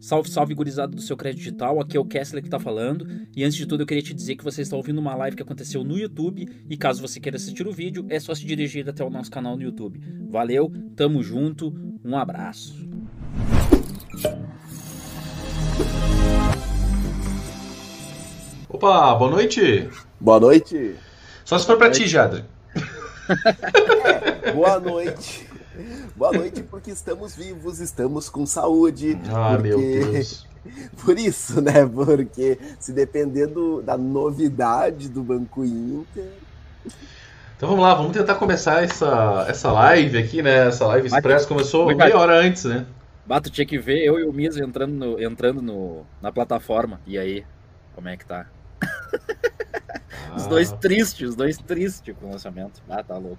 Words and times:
Salve, 0.00 0.30
salve, 0.30 0.54
gurizada 0.54 0.96
do 0.96 1.02
seu 1.02 1.14
crédito 1.14 1.40
digital. 1.40 1.78
Aqui 1.78 1.94
é 1.94 2.00
o 2.00 2.04
Kessler 2.06 2.42
que 2.42 2.48
tá 2.48 2.58
falando. 2.58 3.06
E 3.36 3.44
antes 3.44 3.58
de 3.58 3.66
tudo, 3.66 3.82
eu 3.82 3.86
queria 3.86 4.02
te 4.02 4.14
dizer 4.14 4.34
que 4.34 4.42
você 4.42 4.62
está 4.62 4.74
ouvindo 4.74 4.98
uma 4.98 5.14
live 5.14 5.36
que 5.36 5.42
aconteceu 5.42 5.84
no 5.84 5.98
YouTube. 5.98 6.48
E 6.70 6.76
caso 6.76 7.02
você 7.02 7.20
queira 7.20 7.36
assistir 7.36 7.66
o 7.68 7.72
vídeo, 7.72 8.06
é 8.08 8.18
só 8.18 8.34
se 8.34 8.46
dirigir 8.46 8.88
até 8.88 9.04
o 9.04 9.10
nosso 9.10 9.30
canal 9.30 9.56
no 9.56 9.62
YouTube. 9.62 10.00
Valeu, 10.30 10.72
tamo 10.96 11.22
junto, 11.22 11.74
um 12.02 12.16
abraço. 12.16 12.88
Opa, 18.70 19.14
boa 19.16 19.30
noite. 19.30 19.86
Boa 20.18 20.40
noite. 20.40 20.96
Só 21.44 21.58
se 21.58 21.66
for 21.66 21.76
pra 21.76 21.90
ti, 21.90 22.06
Jadre. 22.06 22.44
Boa 24.54 24.80
noite. 24.80 25.49
Boa 26.16 26.32
noite, 26.32 26.62
porque 26.62 26.90
estamos 26.90 27.34
vivos, 27.34 27.80
estamos 27.80 28.28
com 28.28 28.44
saúde. 28.46 29.18
Ah, 29.32 29.52
porque... 29.54 29.68
meu 29.68 29.78
Deus. 29.78 30.46
Por 31.04 31.18
isso, 31.18 31.60
né? 31.60 31.86
Porque 31.86 32.58
se 32.78 32.92
depender 32.92 33.46
do, 33.46 33.80
da 33.82 33.96
novidade 33.96 35.08
do 35.08 35.22
Banco 35.22 35.64
Inter. 35.64 36.32
Então 37.56 37.68
vamos 37.68 37.84
lá, 37.84 37.94
vamos 37.94 38.12
tentar 38.12 38.34
começar 38.36 38.82
essa, 38.82 39.46
essa 39.48 39.70
live 39.72 40.18
aqui, 40.18 40.42
né? 40.42 40.68
Essa 40.68 40.86
live 40.86 41.08
express 41.08 41.46
começou 41.46 41.86
vai. 41.86 41.94
meia 41.94 42.16
hora 42.18 42.38
antes, 42.40 42.64
né? 42.64 42.86
Bato, 43.26 43.50
tinha 43.50 43.66
que 43.66 43.78
ver 43.78 44.04
eu 44.04 44.18
e 44.18 44.24
o 44.24 44.32
Miso 44.32 44.62
entrando, 44.62 44.92
no, 44.92 45.22
entrando 45.22 45.62
no, 45.62 46.06
na 46.20 46.32
plataforma. 46.32 47.00
E 47.06 47.18
aí, 47.18 47.44
como 47.94 48.08
é 48.08 48.16
que 48.16 48.26
tá? 48.26 48.46
Os 50.34 50.46
Ah, 50.46 50.48
dois 50.48 50.72
tristes, 50.72 51.30
os 51.30 51.36
dois 51.36 51.58
tristes 51.58 52.14
com 52.18 52.26
o 52.26 52.30
lançamento. 52.30 52.82
Ah, 52.88 53.02
tá 53.02 53.16
louco. 53.18 53.38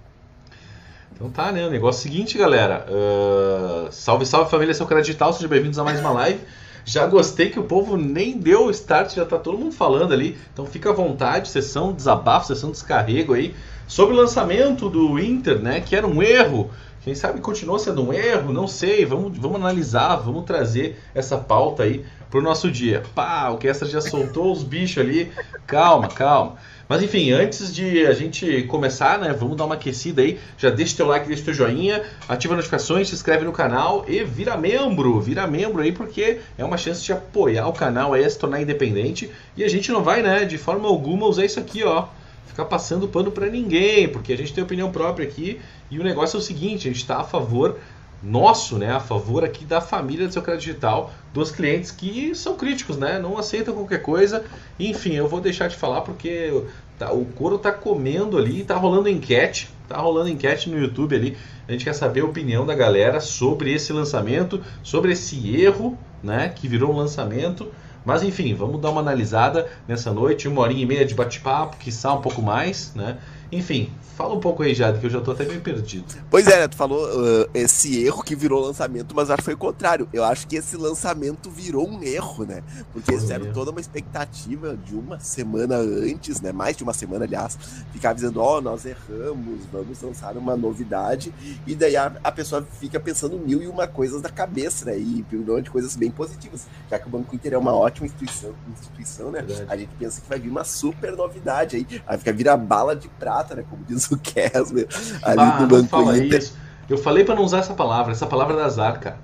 Então 1.22 1.30
tá, 1.30 1.52
né? 1.52 1.64
O 1.64 1.70
negócio 1.70 2.00
é 2.00 2.00
o 2.00 2.02
seguinte, 2.02 2.36
galera. 2.36 2.84
Ah, 2.90 3.86
salve, 3.92 4.26
salve 4.26 4.50
família, 4.50 4.74
seu 4.74 4.84
cara 4.86 5.00
digital, 5.00 5.32
sejam 5.32 5.48
bem-vindos 5.48 5.78
a 5.78 5.84
mais 5.84 6.00
uma 6.00 6.10
live. 6.10 6.40
Já 6.84 7.06
gostei 7.06 7.48
que 7.48 7.60
o 7.60 7.62
povo 7.62 7.96
nem 7.96 8.36
deu 8.36 8.66
o 8.66 8.70
start, 8.72 9.14
já 9.14 9.24
tá 9.24 9.38
todo 9.38 9.56
mundo 9.56 9.70
falando 9.70 10.12
ali. 10.12 10.36
Então 10.52 10.66
fica 10.66 10.90
à 10.90 10.92
vontade, 10.92 11.48
sessão 11.48 11.92
desabafo, 11.92 12.48
sessão 12.48 12.72
descarrego 12.72 13.34
aí. 13.34 13.54
Sobre 13.86 14.16
o 14.16 14.16
lançamento 14.16 14.90
do 14.90 15.16
Inter, 15.16 15.60
né? 15.60 15.80
Que 15.80 15.94
era 15.94 16.08
um 16.08 16.20
erro. 16.20 16.72
Quem 17.04 17.14
sabe 17.14 17.40
continua 17.40 17.78
sendo 17.78 18.02
um 18.02 18.12
erro, 18.12 18.52
não 18.52 18.66
sei. 18.66 19.06
Vamos, 19.06 19.38
vamos 19.38 19.58
analisar, 19.58 20.16
vamos 20.16 20.42
trazer 20.42 21.00
essa 21.14 21.38
pauta 21.38 21.84
aí 21.84 22.04
pro 22.32 22.42
nosso 22.42 22.68
dia. 22.68 23.04
Pá, 23.14 23.48
o 23.50 23.58
Kessler 23.58 23.88
já 23.88 24.00
soltou 24.00 24.50
os 24.50 24.64
bichos 24.64 24.98
ali. 24.98 25.30
Calma, 25.68 26.08
calma. 26.08 26.56
Mas 26.92 27.02
enfim, 27.02 27.30
antes 27.30 27.74
de 27.74 28.04
a 28.04 28.12
gente 28.12 28.64
começar, 28.64 29.18
né, 29.18 29.32
vamos 29.32 29.56
dar 29.56 29.64
uma 29.64 29.76
aquecida 29.76 30.20
aí. 30.20 30.38
Já 30.58 30.68
deixa 30.68 30.94
teu 30.94 31.06
like, 31.06 31.26
deixa 31.26 31.42
teu 31.42 31.54
joinha, 31.54 32.02
ativa 32.28 32.54
notificações, 32.54 33.08
se 33.08 33.14
inscreve 33.14 33.46
no 33.46 33.50
canal 33.50 34.04
e 34.06 34.22
vira 34.22 34.58
membro. 34.58 35.18
Vira 35.18 35.46
membro 35.46 35.80
aí 35.80 35.90
porque 35.90 36.40
é 36.58 36.62
uma 36.62 36.76
chance 36.76 37.02
de 37.02 37.10
apoiar 37.10 37.66
o 37.66 37.72
canal 37.72 38.12
aí 38.12 38.28
se 38.28 38.38
tornar 38.38 38.60
independente. 38.60 39.30
E 39.56 39.64
a 39.64 39.68
gente 39.70 39.90
não 39.90 40.02
vai, 40.02 40.20
né, 40.20 40.44
de 40.44 40.58
forma 40.58 40.86
alguma 40.86 41.26
usar 41.26 41.46
isso 41.46 41.58
aqui, 41.58 41.82
ó. 41.82 42.08
Ficar 42.46 42.66
passando 42.66 43.08
pano 43.08 43.30
pra 43.30 43.46
ninguém, 43.46 44.06
porque 44.06 44.30
a 44.30 44.36
gente 44.36 44.52
tem 44.52 44.62
opinião 44.62 44.92
própria 44.92 45.26
aqui. 45.26 45.58
E 45.90 45.98
o 45.98 46.04
negócio 46.04 46.36
é 46.36 46.40
o 46.40 46.42
seguinte, 46.42 46.90
a 46.90 46.92
gente 46.92 47.06
tá 47.06 47.20
a 47.20 47.24
favor 47.24 47.78
nosso, 48.22 48.78
né, 48.78 48.92
a 48.92 49.00
favor 49.00 49.44
aqui 49.44 49.64
da 49.64 49.80
família 49.80 50.26
do 50.26 50.32
seu 50.32 50.42
crédito 50.42 50.64
digital, 50.66 51.12
dos 51.32 51.50
clientes 51.50 51.90
que 51.90 52.34
são 52.34 52.56
críticos, 52.56 52.96
né, 52.96 53.18
não 53.18 53.36
aceitam 53.38 53.74
qualquer 53.74 54.02
coisa. 54.02 54.44
Enfim, 54.78 55.14
eu 55.14 55.26
vou 55.26 55.40
deixar 55.40 55.68
de 55.68 55.76
falar 55.76 56.02
porque 56.02 56.62
tá- 56.98 57.12
o 57.12 57.24
couro 57.24 57.58
tá 57.58 57.72
comendo 57.72 58.38
ali, 58.38 58.62
tá 58.64 58.76
rolando 58.76 59.08
enquete, 59.08 59.70
tá 59.88 59.98
rolando 59.98 60.28
enquete 60.28 60.70
no 60.70 60.78
YouTube 60.78 61.16
ali. 61.16 61.36
A 61.66 61.72
gente 61.72 61.84
quer 61.84 61.94
saber 61.94 62.20
a 62.20 62.24
opinião 62.24 62.64
da 62.64 62.74
galera 62.74 63.20
sobre 63.20 63.72
esse 63.72 63.92
lançamento, 63.92 64.62
sobre 64.82 65.12
esse 65.12 65.56
erro, 65.60 65.98
né, 66.22 66.48
que 66.48 66.68
virou 66.68 66.92
um 66.92 66.96
lançamento. 66.96 67.72
Mas 68.04 68.22
enfim, 68.22 68.52
vamos 68.54 68.80
dar 68.80 68.90
uma 68.90 69.00
analisada 69.00 69.68
nessa 69.86 70.12
noite, 70.12 70.48
uma 70.48 70.60
horinha 70.62 70.82
e 70.82 70.86
meia 70.86 71.04
de 71.04 71.14
bate-papo, 71.14 71.76
quiçá 71.76 72.12
um 72.12 72.20
pouco 72.20 72.42
mais, 72.42 72.92
né? 72.96 73.18
Enfim, 73.52 73.92
fala 74.16 74.34
um 74.34 74.40
pouco 74.40 74.62
aí, 74.62 74.74
Jade, 74.74 74.98
que 74.98 75.04
eu 75.04 75.10
já 75.10 75.20
tô 75.20 75.32
até 75.32 75.44
meio 75.44 75.60
perdido. 75.60 76.06
Pois 76.30 76.46
é, 76.46 76.60
né? 76.60 76.68
Tu 76.68 76.74
falou 76.74 77.06
ah, 77.06 77.48
esse 77.52 78.02
erro 78.02 78.22
que 78.22 78.34
virou 78.34 78.64
lançamento, 78.64 79.14
mas 79.14 79.28
acho 79.28 79.38
que 79.38 79.44
foi 79.44 79.54
o 79.54 79.58
contrário. 79.58 80.08
Eu 80.10 80.24
acho 80.24 80.46
que 80.46 80.56
esse 80.56 80.74
lançamento 80.74 81.50
virou 81.50 81.86
um 81.86 82.02
erro, 82.02 82.44
né? 82.44 82.62
Porque 82.94 83.14
um 83.14 83.20
fizeram 83.20 83.52
toda 83.52 83.70
uma 83.70 83.80
expectativa 83.80 84.74
de 84.74 84.94
uma 84.94 85.20
semana 85.20 85.76
antes, 85.76 86.40
né? 86.40 86.50
Mais 86.50 86.76
de 86.76 86.82
uma 86.82 86.94
semana, 86.94 87.26
aliás, 87.26 87.58
ficar 87.92 88.14
dizendo, 88.14 88.40
ó, 88.40 88.60
nós 88.62 88.86
erramos, 88.86 89.66
vamos 89.70 90.00
lançar 90.00 90.34
uma 90.36 90.56
novidade. 90.56 91.32
E 91.66 91.74
daí 91.74 91.94
a, 91.94 92.10
a 92.24 92.32
pessoa 92.32 92.66
fica 92.80 92.98
pensando 92.98 93.38
mil 93.38 93.62
e 93.62 93.66
uma 93.66 93.86
coisas 93.86 94.22
da 94.22 94.30
cabeça, 94.30 94.86
né? 94.86 94.98
E 94.98 95.22
de 95.62 95.70
coisas 95.70 95.94
bem 95.94 96.10
positivas. 96.10 96.66
Já 96.90 96.98
que 96.98 97.06
o 97.06 97.10
Banco 97.10 97.34
Inter 97.34 97.52
é 97.52 97.58
uma 97.58 97.74
ótima 97.74 98.06
instituição, 98.06 98.54
instituição 98.70 99.30
né? 99.30 99.42
Verdade. 99.42 99.66
A 99.70 99.76
gente 99.76 99.90
pensa 99.98 100.22
que 100.22 100.28
vai 100.28 100.38
vir 100.38 100.48
uma 100.48 100.64
super 100.64 101.14
novidade 101.14 101.76
aí. 101.76 102.02
Aí 102.06 102.16
fica 102.16 102.32
vira 102.32 102.56
bala 102.56 102.96
de 102.96 103.08
prata, 103.08 103.41
né? 103.54 103.64
Como 103.68 103.82
diz 103.88 104.10
o 104.10 104.18
Kessler 104.18 104.86
ali 105.22 105.40
Ah, 105.40 105.56
do 105.56 105.60
não 105.62 105.68
Banco 105.68 105.88
fala 105.88 106.16
Inter. 106.18 106.38
isso. 106.38 106.56
Eu 106.88 106.98
falei 106.98 107.24
pra 107.24 107.34
não 107.34 107.42
usar 107.44 107.58
essa 107.58 107.74
palavra, 107.74 108.12
essa 108.12 108.26
palavra 108.26 108.54
é 108.54 108.56
da 108.58 108.64
azar, 108.66 108.98
cara. 109.00 109.18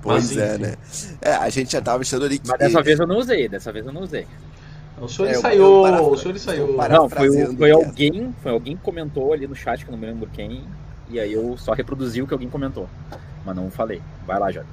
Pois 0.00 0.30
Mas, 0.34 0.36
é, 0.38 0.54
enfim. 0.54 0.62
né? 0.62 0.74
É, 1.20 1.32
a 1.34 1.48
gente 1.48 1.70
já 1.72 1.80
tava 1.80 2.00
achando 2.02 2.24
ali 2.24 2.38
que. 2.38 2.48
Mas 2.48 2.58
dessa 2.58 2.82
vez 2.82 2.98
eu 2.98 3.06
não 3.06 3.18
usei, 3.18 3.48
dessa 3.48 3.72
vez 3.72 3.86
eu 3.86 3.92
não 3.92 4.02
usei. 4.02 4.26
O 5.00 5.08
senhor 5.08 5.28
É, 5.28 5.32
ensaiou, 5.32 5.82
parafra- 5.84 6.06
o 6.06 6.16
senhor 6.18 6.34
ensaiou. 6.36 6.74
para- 6.74 6.94
Não, 6.96 7.08
foi, 7.08 7.56
foi 7.56 7.70
alguém, 7.70 8.34
foi 8.42 8.52
alguém 8.52 8.76
que 8.76 8.82
comentou 8.82 9.32
ali 9.32 9.46
no 9.46 9.54
chat, 9.54 9.84
que 9.84 9.90
eu 9.90 9.92
não 9.92 9.98
me 9.98 10.06
lembro 10.06 10.28
quem, 10.32 10.64
e 11.08 11.18
aí 11.20 11.32
eu 11.32 11.56
só 11.56 11.72
reproduzi 11.72 12.20
o 12.22 12.26
que 12.26 12.32
alguém 12.32 12.48
comentou. 12.48 12.88
Mas 13.44 13.56
não 13.56 13.70
falei. 13.70 14.00
Vai 14.26 14.38
lá, 14.38 14.50
Jota. 14.52 14.66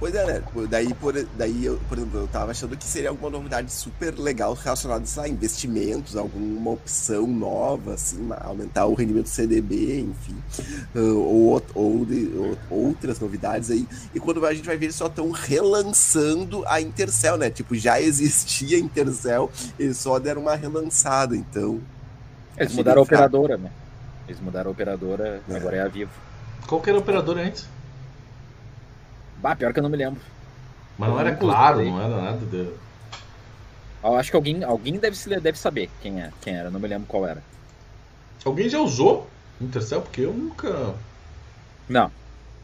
Pois 0.00 0.12
é, 0.16 0.26
né? 0.26 0.42
Daí, 0.68 0.92
por, 0.94 1.12
daí 1.38 1.64
eu, 1.64 1.78
por 1.88 1.96
exemplo, 1.96 2.18
eu 2.20 2.26
tava 2.26 2.50
achando 2.50 2.76
que 2.76 2.84
seria 2.84 3.10
alguma 3.10 3.30
novidade 3.30 3.70
super 3.70 4.18
legal 4.18 4.52
relacionada 4.52 5.04
a 5.18 5.28
investimentos, 5.28 6.16
alguma 6.16 6.72
opção 6.72 7.24
nova, 7.24 7.94
assim, 7.94 8.28
aumentar 8.40 8.86
o 8.86 8.94
rendimento 8.94 9.24
do 9.26 9.28
CDB, 9.28 10.00
enfim. 10.00 10.34
ou, 10.92 11.62
ou, 11.72 12.04
de- 12.04 12.32
ou- 12.36 12.58
outras 12.88 13.20
novidades 13.20 13.70
aí. 13.70 13.86
E 14.12 14.18
quando 14.18 14.44
a 14.44 14.52
gente 14.52 14.66
vai 14.66 14.76
ver, 14.76 14.86
eles 14.86 14.96
só 14.96 15.06
estão 15.06 15.30
relançando 15.30 16.64
a 16.66 16.80
Intercel, 16.80 17.36
né? 17.36 17.48
Tipo, 17.48 17.76
já 17.76 18.00
existia 18.00 18.76
a 18.76 18.80
Intercel, 18.80 19.52
eles 19.78 19.98
só 19.98 20.18
deram 20.18 20.42
uma 20.42 20.56
relançada, 20.56 21.36
então. 21.36 21.80
Eles 22.58 22.74
mudaram 22.74 23.00
a 23.00 23.04
operadora, 23.04 23.56
né? 23.56 23.70
Eles 24.26 24.40
mudaram 24.40 24.70
a 24.70 24.72
operadora, 24.72 25.40
É. 25.48 25.56
agora 25.56 25.76
é 25.76 25.80
a 25.80 25.88
Vivo. 25.88 26.10
Qual 26.66 26.80
que 26.80 26.90
era 26.90 26.98
o 26.98 27.02
operador 27.02 27.38
antes? 27.38 27.66
Bah, 29.42 29.56
pior 29.56 29.72
que 29.72 29.78
eu 29.78 29.82
não 29.82 29.90
me 29.90 29.96
lembro. 29.96 30.20
Mas 30.98 31.08
não 31.08 31.16
Eu 31.20 31.26
era 31.26 31.36
claro, 31.36 31.84
não 31.84 32.00
era 32.00 32.20
nada 32.20 32.46
de... 32.46 32.68
Eu 34.04 34.16
acho 34.16 34.30
que 34.30 34.36
alguém, 34.36 34.62
alguém 34.64 34.94
deve, 34.98 35.16
se, 35.16 35.28
deve 35.40 35.58
saber 35.58 35.88
quem 36.00 36.20
é, 36.20 36.30
quem 36.40 36.56
era, 36.56 36.70
não 36.70 36.80
me 36.80 36.88
lembro 36.88 37.06
qual 37.06 37.26
era. 37.26 37.42
Alguém 38.44 38.68
já 38.68 38.80
usou 38.80 39.28
Intercel? 39.60 40.02
Porque 40.02 40.22
eu 40.22 40.32
nunca, 40.32 40.94
Não, 41.88 42.10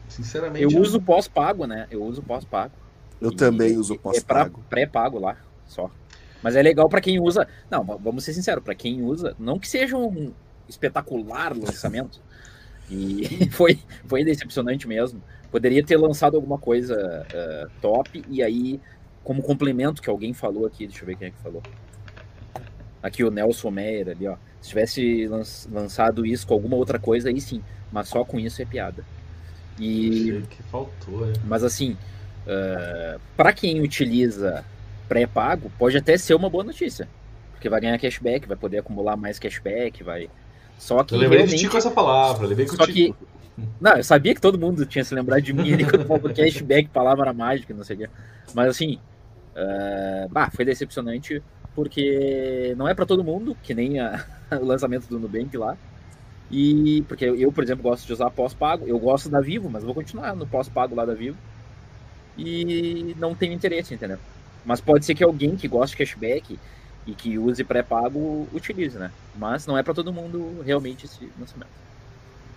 sinceramente... 0.09 0.63
eu 0.63 0.69
não- 0.71 0.81
uso 0.81 1.01
pós-pago, 1.01 1.65
né? 1.65 1.87
Eu 1.89 2.03
uso 2.03 2.21
pós-pago. 2.21 2.73
Eu 3.21 3.31
E- 3.31 3.35
também 3.35 3.77
uso 3.77 3.93
É 3.93 3.97
pós-pago. 3.97 4.61
pré-pago 4.69 5.17
lá, 5.19 5.37
só. 5.67 5.89
Mas 6.43 6.55
é 6.57 6.61
legal 6.61 6.87
pra 6.89 6.99
quem 7.01 7.19
usa. 7.19 7.47
Não, 7.69 7.83
vamos 7.83 8.23
ser 8.25 8.33
sinceros, 8.33 8.63
pra 8.63 8.75
quem 8.75 9.01
usa, 9.01 9.33
não 9.39 9.57
que 9.59 9.67
seja 9.67 9.95
um 9.97 10.33
espetacular 10.67 11.55
lançamento. 11.57 12.19
E 12.89 13.49
foi, 13.51 13.79
foi 14.07 14.23
decepcionante 14.25 14.87
mesmo. 14.87 15.21
Poderia 15.51 15.83
ter 15.83 15.97
lançado 15.97 16.35
alguma 16.35 16.57
coisa 16.57 17.25
eh, 17.33 17.67
top 17.81 18.23
e 18.29 18.43
aí, 18.43 18.79
como 19.23 19.41
complemento 19.41 20.01
que 20.01 20.09
alguém 20.09 20.33
falou 20.33 20.65
aqui, 20.65 20.85
deixa 20.85 21.01
eu 21.03 21.07
ver 21.07 21.15
quem 21.15 21.27
é 21.29 21.31
que 21.31 21.37
falou. 21.37 21.63
Aqui 23.01 23.23
o 23.23 23.31
Nelson 23.31 23.71
Meyer 23.71 24.09
ali, 24.09 24.27
ó. 24.27 24.35
Se 24.61 24.69
tivesse 24.69 25.25
lan- 25.27 25.43
lançado 25.71 26.25
isso 26.25 26.45
com 26.45 26.53
alguma 26.53 26.75
outra 26.75 26.99
coisa, 26.99 27.29
aí 27.29 27.39
sim. 27.39 27.63
Mas 27.91 28.09
só 28.09 28.23
com 28.25 28.39
isso 28.39 28.61
é 28.61 28.65
piada. 28.65 29.03
E 29.79 30.43
que 30.49 30.61
faltou, 30.63 31.27
é. 31.29 31.33
mas 31.45 31.63
assim, 31.63 31.97
para 33.37 33.53
quem 33.53 33.81
utiliza 33.81 34.65
pré-pago, 35.07 35.71
pode 35.79 35.97
até 35.97 36.17
ser 36.17 36.33
uma 36.35 36.49
boa 36.49 36.63
notícia. 36.63 37.07
Porque 37.53 37.69
vai 37.69 37.81
ganhar 37.81 37.97
cashback, 37.97 38.47
vai 38.47 38.57
poder 38.57 38.79
acumular 38.79 39.15
mais 39.17 39.39
cashback, 39.39 40.03
vai. 40.03 40.29
Só 40.77 41.03
que 41.03 41.13
Eu 41.15 41.19
lembrei 41.19 41.39
de 41.43 41.45
realmente. 41.45 41.65
ti 41.65 41.69
com 41.71 41.77
essa 41.77 41.91
palavra, 41.91 42.47
lembrei 42.47 42.65
com 42.67 42.75
Só 42.75 42.85
que. 42.85 43.13
Não, 43.79 43.97
eu 43.97 44.03
sabia 44.03 44.35
que 44.35 44.41
todo 44.41 44.59
mundo 44.59 44.85
tinha 44.85 45.03
se 45.03 45.15
lembrado 45.15 45.41
de 45.41 45.53
mim 45.53 45.71
ali 45.73 45.85
quando 45.85 46.05
falou 46.05 46.31
cashback, 46.33 46.89
palavra 46.89 47.33
mágica, 47.33 47.73
não 47.73 47.83
sei 47.83 47.95
o 47.95 47.99
quê. 47.99 48.09
Mas 48.53 48.69
assim, 48.69 49.01
eh, 49.55 50.27
bah, 50.31 50.51
foi 50.51 50.65
decepcionante 50.65 51.43
porque 51.73 52.73
não 52.77 52.87
é 52.87 52.93
para 52.95 53.05
todo 53.05 53.23
mundo, 53.23 53.55
que 53.63 53.73
nem 53.73 53.99
a- 53.99 54.25
o 54.61 54.65
lançamento 54.65 55.07
do 55.07 55.19
Nubank 55.19 55.55
lá. 55.57 55.77
E 56.49 57.03
porque 57.07 57.25
eu, 57.25 57.53
por 57.53 57.63
exemplo, 57.63 57.83
gosto 57.83 58.05
de 58.07 58.13
usar 58.13 58.31
pós-pago. 58.31 58.87
Eu 58.87 58.99
gosto 58.99 59.29
da 59.29 59.41
Vivo, 59.41 59.69
mas 59.69 59.83
vou 59.83 59.93
continuar 59.95 60.35
no 60.35 60.47
pós-pago 60.47 60.95
lá 60.95 61.05
da 61.05 61.15
Vivo. 61.15 61.39
E 62.37 63.15
não 63.17 63.35
tenho 63.35 63.53
interesse, 63.53 63.93
entendeu? 63.93 64.19
Mas 64.63 64.81
pode 64.81 65.05
ser 65.05 65.15
que 65.15 65.23
alguém 65.23 65.57
que 65.57 65.67
goste 65.67 65.95
de 65.97 66.03
cashback 66.05 66.61
e 67.05 67.15
que 67.15 67.37
use 67.39 67.63
pré-pago 67.63 68.49
utilize, 68.53 68.97
né? 68.97 69.13
Mas 69.33 69.65
não 69.67 69.77
é 69.77 69.83
para 69.83 69.93
todo 69.93 70.13
mundo 70.13 70.61
realmente 70.61 71.05
esse 71.05 71.33
lançamento. 71.37 71.88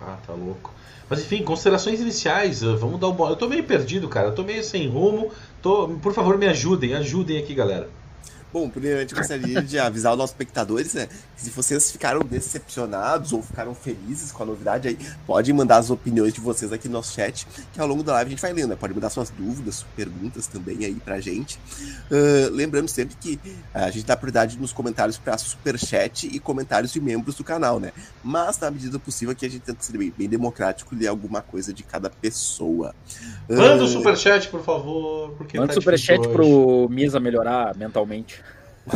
Ah, 0.04 0.16
tá 0.16 0.34
louco. 0.34 0.74
Mas 1.08 1.20
enfim, 1.20 1.44
considerações 1.44 2.00
iniciais. 2.00 2.62
uh, 2.62 2.76
Vamos 2.76 2.98
dar 3.00 3.10
bo- 3.12 3.28
Eu 3.28 3.36
tô 3.36 3.48
meio 3.48 3.66
perdido, 3.66 4.08
cara. 4.08 4.28
Eu 4.28 4.34
tô 4.34 4.42
meio 4.42 4.62
sem 4.64 4.88
rumo. 4.88 5.32
Tô... 5.60 5.98
Por 6.00 6.12
favor, 6.12 6.36
me 6.38 6.46
ajudem. 6.46 6.94
Ajudem 6.94 7.38
aqui, 7.38 7.54
galera. 7.54 7.94
Bom, 8.52 8.68
primeiramente 8.68 9.14
gostaria 9.14 9.62
de 9.62 9.78
avisar 9.78 10.12
os 10.12 10.18
nossos 10.18 10.32
espectadores, 10.34 10.94
né? 10.94 11.08
Que 11.36 11.42
se 11.42 11.50
vocês 11.50 11.90
ficaram 11.90 12.20
decepcionados 12.20 13.32
ou 13.32 13.42
ficaram 13.42 13.74
felizes 13.74 14.30
com 14.30 14.42
a 14.42 14.46
novidade 14.46 14.88
aí, 14.88 14.98
podem 15.26 15.54
mandar 15.54 15.78
as 15.78 15.88
opiniões 15.88 16.34
de 16.34 16.40
vocês 16.40 16.72
aqui 16.72 16.86
no 16.86 16.94
nosso 16.94 17.14
chat, 17.14 17.46
que 17.72 17.80
ao 17.80 17.86
longo 17.86 18.02
da 18.02 18.12
live 18.12 18.28
a 18.28 18.30
gente 18.30 18.42
vai 18.42 18.52
lendo, 18.52 18.68
né? 18.70 18.76
Pode 18.76 18.92
mandar 18.92 19.08
suas 19.10 19.30
dúvidas, 19.30 19.86
perguntas 19.96 20.46
também 20.46 20.84
aí 20.84 20.94
pra 20.94 21.18
gente. 21.20 21.58
Ah, 22.10 22.50
lembrando 22.52 22.88
sempre 22.88 23.16
que 23.16 23.40
a 23.72 23.90
gente 23.90 24.04
dá 24.04 24.16
prioridade 24.16 24.58
nos 24.58 24.72
comentários 24.72 25.16
para 25.16 25.38
superchat 25.38 26.26
e 26.26 26.38
comentários 26.38 26.92
de 26.92 27.00
membros 27.00 27.34
do 27.36 27.44
canal, 27.44 27.80
né? 27.80 27.92
Mas 28.22 28.58
na 28.58 28.70
medida 28.70 28.98
possível 28.98 29.34
que 29.34 29.46
a 29.46 29.48
gente 29.48 29.62
tenta 29.62 29.82
ser 29.82 29.96
bem, 29.96 30.12
bem 30.16 30.28
democrático 30.28 30.94
e 30.94 30.98
ler 30.98 31.08
alguma 31.08 31.40
coisa 31.40 31.72
de 31.72 31.82
cada 31.82 32.10
pessoa. 32.10 32.94
Manda 33.48 33.82
o 33.82 33.86
Ah, 33.86 33.88
superchat, 33.88 34.48
por 34.48 34.62
favor. 34.62 35.30
Porque 35.38 35.56
Manda 35.58 35.68
tá 35.72 35.80
superchat 35.80 36.20
difícil 36.20 36.38
hoje. 36.42 36.86
pro 36.86 36.88
Misa 36.90 37.18
melhorar 37.18 37.74
mentalmente. 37.76 38.41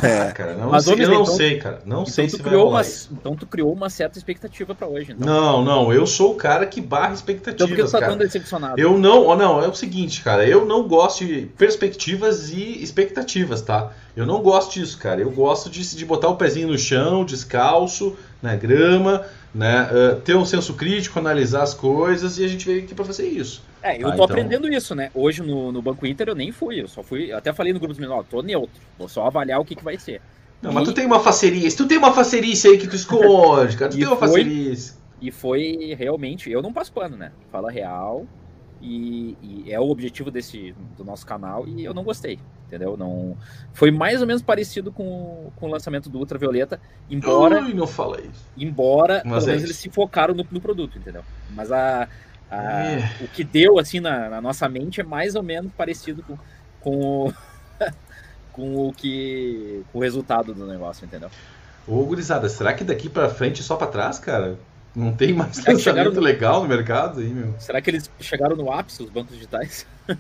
É, 0.03 0.21
Ah, 0.21 0.33
cara, 0.33 0.55
não 0.55 0.71
Mas, 0.71 0.85
sei, 0.85 0.95
ô, 0.95 0.99
eu 0.99 1.09
não 1.09 1.23
então- 1.23 1.35
sei, 1.37 1.59
cara. 1.59 1.83
Não 1.87 2.05
sei 2.07 2.25
Então 2.25 2.31
se 2.33 2.37
tu, 2.39 2.43
vai 2.43 2.51
criou 2.51 2.65
rolar 2.67 2.77
uma, 2.79 2.83
isso. 2.83 3.09
então 3.13 3.37
tu 3.37 3.47
criou 3.47 3.73
uma 3.73 3.89
certa 3.89 4.19
expectativa 4.19 4.75
pra 4.75 4.87
hoje. 4.89 5.13
Então. 5.13 5.27
Não, 5.27 5.65
não, 5.65 5.93
eu 5.93 6.07
sou 6.07 6.33
o 6.33 6.35
cara 6.35 6.67
que 6.67 6.81
barra 6.81 7.13
então 7.15 7.17
por 7.21 7.27
que 7.27 7.33
expectativas, 7.35 7.91
tu 7.91 7.93
tá 7.93 7.99
cara. 8.01 8.11
tão 8.13 8.19
decepcionado? 8.19 8.81
Eu 8.81 8.99
não, 8.99 9.27
ó, 9.27 9.37
não, 9.37 9.63
é 9.63 9.69
o 9.69 9.75
seguinte, 9.75 10.23
cara, 10.23 10.45
eu 10.47 10.65
não 10.67 10.89
gosto 10.89 11.25
de 11.25 11.47
perspectivas 11.57 12.51
e 12.51 12.83
expectativas, 12.83 13.63
tá? 13.63 13.93
Eu 14.17 14.27
não 14.27 14.41
gosto 14.43 14.73
disso, 14.75 14.99
cara. 14.99 15.21
Eu 15.21 15.31
gosto 15.31 15.69
de, 15.71 15.95
de 15.95 16.05
botar 16.05 16.29
o 16.29 16.37
pezinho 16.37 16.69
no 16.69 16.79
chão, 16.79 17.25
descalço, 17.25 18.17
na 18.43 18.57
grama, 18.57 19.25
né? 19.57 19.89
eh, 19.91 20.15
ter 20.25 20.37
um 20.37 20.45
senso 20.45 20.75
crítico, 20.75 21.19
analisar 21.19 21.63
as 21.63 21.73
coisas 21.75 22.39
e 22.39 22.45
a 22.45 22.49
gente 22.49 22.67
veio 22.67 22.83
aqui 22.85 22.95
pra 22.95 23.05
fazer 23.05 23.27
isso. 23.27 23.63
É, 23.83 23.95
eu 24.01 24.07
Ah, 24.09 24.11
tô 24.11 24.15
então- 24.15 24.25
aprendendo 24.27 24.73
isso, 24.73 24.95
né? 24.95 25.11
Hoje 25.15 25.43
no, 25.43 25.73
no 25.73 25.81
Banco 25.81 26.07
Inter 26.07 26.29
eu 26.29 26.35
nem 26.35 26.53
fui, 26.53 26.81
eu 26.81 26.89
só 26.89 27.03
fui, 27.03 27.33
eu 27.33 27.37
até 27.39 27.53
falei 27.53 27.73
no 27.73 27.79
grupo 27.79 27.93
dos 27.95 27.99
meninos, 28.01 28.21
ó, 28.21 28.23
tô 28.23 28.43
neutro, 28.43 28.81
vou 28.99 29.09
só 29.09 29.27
avaliar 29.27 29.61
o 29.61 29.65
que, 29.65 29.75
que 29.75 29.85
vai 29.85 29.99
ser. 29.99 30.21
Não, 30.61 30.71
E- 30.71 30.75
mas 30.75 30.85
tu 30.89 30.93
tem 30.95 31.07
uma 31.07 31.21
facerice, 31.21 31.77
tu 31.77 31.87
tem 31.87 31.99
uma 31.99 32.13
facerice 32.13 32.69
aí 32.69 32.79
que 32.79 32.87
tu 32.87 32.97
esconde, 32.97 33.77
cara. 33.77 33.91
Tu 33.91 33.97
E 33.97 34.01
tem 34.01 34.07
uma 34.09 34.17
foi- 34.17 34.29
facerice. 34.29 34.95
E 35.21 35.31
foi 35.31 35.95
realmente, 35.99 36.51
eu 36.51 36.61
não 36.61 36.73
passo 36.73 36.93
pano, 36.93 37.17
né? 37.17 37.33
Fala 37.51 37.71
real 37.71 38.27
e, 38.81 39.37
e 39.67 39.73
é 39.73 39.81
o 39.81 39.89
objetivo 39.89 40.31
desse 40.31 40.75
do 40.97 41.05
nosso 41.05 41.25
canal 41.27 41.67
e 41.67 41.85
eu 41.85 41.95
não 41.95 42.05
gostei, 42.05 42.39
entendeu? 42.67 42.97
Não 42.97 43.37
foi 43.73 43.91
mais 43.91 44.21
ou 44.21 44.27
menos 44.27 44.43
parecido 44.43 44.93
com, 44.93 45.51
com 45.57 45.67
o 45.67 45.71
lançamento 45.71 46.09
do 46.11 46.19
Ultravioleta, 46.19 46.81
embora 47.11 47.61
não 47.61 47.87
fala 47.87 48.21
isso. 48.21 48.45
embora 48.57 49.23
Mas 49.25 49.45
pelo 49.45 49.45
é 49.45 49.47
menos 49.47 49.63
isso. 49.63 49.67
eles 49.67 49.77
se 49.77 49.91
focaram 49.91 50.35
no, 50.35 50.47
no 50.51 50.61
produto, 50.61 50.99
entendeu? 50.99 51.23
Mas 51.51 51.73
a, 51.73 52.09
a- 52.51 52.83
É. 52.93 53.11
o 53.21 53.29
que 53.29 53.43
deu 53.45 53.79
assim 53.79 54.01
na, 54.01 54.29
na 54.29 54.41
nossa 54.41 54.69
mente 54.69 55.01
é 55.01 55.05
mais 55.05 55.35
ou 55.35 55.43
menos 55.43 55.73
parecido 55.73 56.23
com, 56.23 56.39
com, 56.81 57.27
o, 57.29 57.35
com 58.53 58.89
o 58.89 58.93
que 58.93 59.83
com 59.93 59.99
o 59.99 60.03
resultado 60.03 60.55
do 60.55 60.67
negócio, 60.67 61.05
entendeu? 61.05 61.31
Ô, 61.87 62.03
gurizada, 62.05 62.49
será 62.49 62.75
que 62.75 62.83
daqui 62.85 63.09
pra 63.09 63.29
frente 63.29 63.61
é 63.61 63.65
só 63.65 63.77
pra 63.77 63.87
trás, 63.87 64.19
cara? 64.19 64.59
Não 64.97 65.13
tem 65.15 65.33
mais 65.35 65.57
Será 65.57 65.73
lançamento 65.75 66.15
no- 66.15 66.21
legal 66.23 66.63
no 66.63 66.69
mercado 66.69 67.21
aí, 67.21 67.29
meu? 67.29 67.55
Será 67.59 67.81
que 67.81 67.91
eles 67.91 68.11
chegaram 68.19 68.57
no 68.57 68.73
ápice, 68.73 69.03
os 69.03 69.11
bancos 69.11 69.35
digitais? 69.35 69.87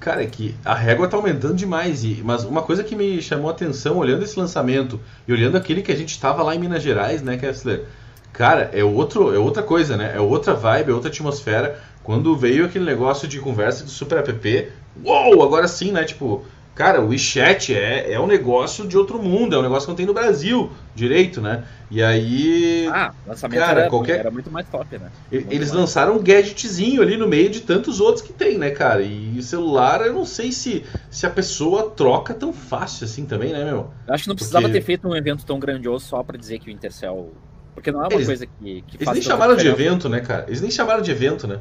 Cara, 0.00 0.22
é 0.24 0.26
que 0.26 0.56
a 0.64 0.74
régua 0.74 1.06
tá 1.08 1.16
aumentando 1.16 1.54
demais. 1.54 2.02
E, 2.02 2.20
mas 2.24 2.44
uma 2.44 2.62
coisa 2.62 2.82
que 2.82 2.96
me 2.96 3.22
chamou 3.22 3.48
a 3.48 3.52
atenção 3.52 3.98
olhando 3.98 4.24
esse 4.24 4.38
lançamento 4.38 5.00
e 5.28 5.32
olhando 5.32 5.56
aquele 5.56 5.80
que 5.82 5.92
a 5.92 5.96
gente 5.96 6.18
tava 6.20 6.42
lá 6.42 6.54
em 6.54 6.58
Minas 6.58 6.82
Gerais, 6.82 7.22
né, 7.22 7.36
Kessler? 7.36 7.84
Cara, 8.32 8.70
é, 8.72 8.82
outro, 8.82 9.32
é 9.34 9.38
outra 9.38 9.62
coisa, 9.62 9.96
né? 9.96 10.12
É 10.16 10.20
outra 10.20 10.54
vibe, 10.54 10.90
é 10.90 10.94
outra 10.94 11.08
atmosfera. 11.08 11.78
Quando 12.02 12.36
veio 12.36 12.64
aquele 12.66 12.84
negócio 12.84 13.28
de 13.28 13.38
conversa 13.38 13.84
de 13.84 13.90
super 13.90 14.18
app, 14.18 14.72
uou, 15.04 15.42
agora 15.44 15.68
sim, 15.68 15.92
né? 15.92 16.02
Tipo, 16.04 16.44
cara, 16.74 17.00
o 17.00 17.08
WeChat 17.08 17.74
é, 17.74 18.12
é 18.12 18.20
um 18.20 18.26
negócio 18.26 18.86
de 18.86 18.96
outro 18.96 19.22
mundo, 19.22 19.54
é 19.54 19.58
um 19.58 19.62
negócio 19.62 19.82
que 19.86 19.90
não 19.90 19.96
tem 19.96 20.06
no 20.06 20.14
Brasil 20.14 20.70
direito, 20.94 21.40
né? 21.40 21.64
E 21.90 22.02
aí. 22.02 22.88
Ah, 22.92 23.12
o 23.26 23.28
lançamento 23.30 23.58
Cara, 23.60 23.80
era, 23.82 23.90
qualquer- 23.90 24.18
era 24.20 24.30
muito 24.30 24.50
mais 24.50 24.66
top, 24.68 24.98
né? 24.98 25.10
Muito 25.30 25.46
Eles 25.52 25.68
mais. 25.68 25.72
lançaram 25.72 26.16
um 26.16 26.22
gadgetzinho 26.22 27.02
ali 27.02 27.16
no 27.16 27.28
meio 27.28 27.50
de 27.50 27.60
tantos 27.60 28.00
outros 28.00 28.24
que 28.24 28.32
tem, 28.32 28.56
né, 28.58 28.70
cara? 28.70 29.02
E 29.02 29.42
celular, 29.42 30.00
eu 30.06 30.12
não 30.14 30.24
sei 30.24 30.52
se, 30.52 30.84
se 31.10 31.26
a 31.26 31.30
pessoa 31.30 31.90
troca 31.90 32.32
tão 32.34 32.52
fácil 32.52 33.04
assim 33.04 33.26
também, 33.26 33.52
né, 33.52 33.64
meu? 33.64 33.90
Eu 34.06 34.14
acho 34.14 34.22
que 34.24 34.28
não 34.28 34.36
precisava 34.36 34.62
Porque- 34.64 34.78
ter 34.80 34.84
feito 34.84 35.06
um 35.08 35.14
evento 35.16 35.44
tão 35.44 35.58
grandioso 35.58 36.06
só 36.06 36.22
pra 36.22 36.36
dizer 36.38 36.58
que 36.58 36.68
o 36.68 36.72
Intercell. 36.72 37.30
Porque 37.74 37.90
não 37.90 38.00
é 38.00 38.08
uma 38.08 38.14
Eles- 38.14 38.26
coisa 38.26 38.46
que, 38.46 38.82
que 38.86 38.96
Eles 38.96 39.04
faz 39.04 39.18
nem 39.18 39.22
chamaram 39.22 39.56
de 39.56 39.66
evento, 39.66 40.08
né, 40.08 40.20
cara? 40.20 40.44
Eles 40.46 40.60
nem 40.60 40.70
chamaram 40.70 41.02
de 41.02 41.10
evento, 41.10 41.46
né? 41.46 41.58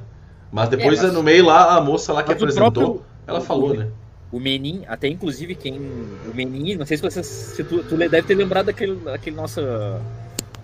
Mas 0.52 0.68
depois, 0.70 1.00
É, 1.00 1.04
mas- 1.04 1.14
no 1.14 1.24
meio 1.24 1.46
lá, 1.46 1.78
a 1.78 1.82
moça 1.82 2.12
lá 2.12 2.22
que 2.22 2.30
Mas 2.32 2.42
o 2.42 2.44
apresentou, 2.44 2.72
próprio- 2.72 3.02
ela 3.26 3.40
o- 3.40 3.42
falou, 3.42 3.70
o- 3.72 3.74
né? 3.76 3.88
O 4.32 4.40
Menin, 4.40 4.84
até 4.88 5.08
inclusive 5.08 5.56
quem. 5.56 5.78
O 5.80 6.34
Menin, 6.34 6.76
não 6.76 6.86
sei 6.86 6.98
se 6.98 7.04
você. 7.04 7.22
Se 7.24 7.64
tu, 7.64 7.84
tu 7.84 7.98
deve 7.98 8.24
ter 8.24 8.36
lembrado 8.36 8.68
daquele, 8.68 8.96
daquele 8.96 9.36
nossa 9.36 10.02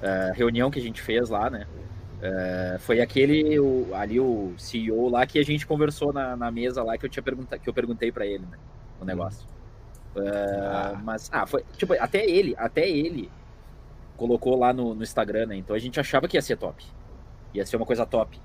eh, 0.01 0.31
reunião 0.35 0.71
que 0.71 0.79
a 0.79 0.81
gente 0.81 1.01
fez 1.01 1.29
lá, 1.29 1.49
né? 1.49 1.67
Eh, 2.21 2.77
foi 2.79 3.01
aquele, 3.01 3.59
o- 3.59 3.89
ali 3.93 4.19
o 4.19 4.53
CEO 4.57 5.09
lá 5.09 5.25
que 5.27 5.37
a 5.37 5.43
gente 5.43 5.67
conversou 5.67 6.13
na, 6.13 6.35
na 6.35 6.49
mesa 6.49 6.81
lá 6.81 6.97
que 6.97 7.05
eu 7.05 7.09
tinha 7.09 7.21
perguntado, 7.21 7.61
que 7.61 7.69
eu 7.69 7.73
perguntei 7.73 8.11
pra 8.11 8.25
ele, 8.25 8.45
né? 8.49 8.57
O 9.01 9.05
negócio. 9.05 9.45
Ah. 10.15 10.99
Mas, 11.03 11.29
ah, 11.31 11.45
foi. 11.45 11.63
Tipo, 11.77 11.93
até 11.99 12.25
ele, 12.25 12.55
até 12.57 12.87
ele 12.89 13.29
colocou 14.15 14.57
lá 14.57 14.73
no, 14.73 14.95
no 14.95 15.03
Instagram, 15.03 15.45
né? 15.47 15.55
Então 15.57 15.75
a 15.75 15.79
gente 15.79 15.99
achava 15.99 16.27
que 16.27 16.37
ia 16.37 16.41
ser 16.41 16.55
top. 16.57 16.83
Ia 17.53 17.65
ser 17.65 17.75
uma 17.77 17.85
coisa 17.85 18.05
top. 18.05 18.39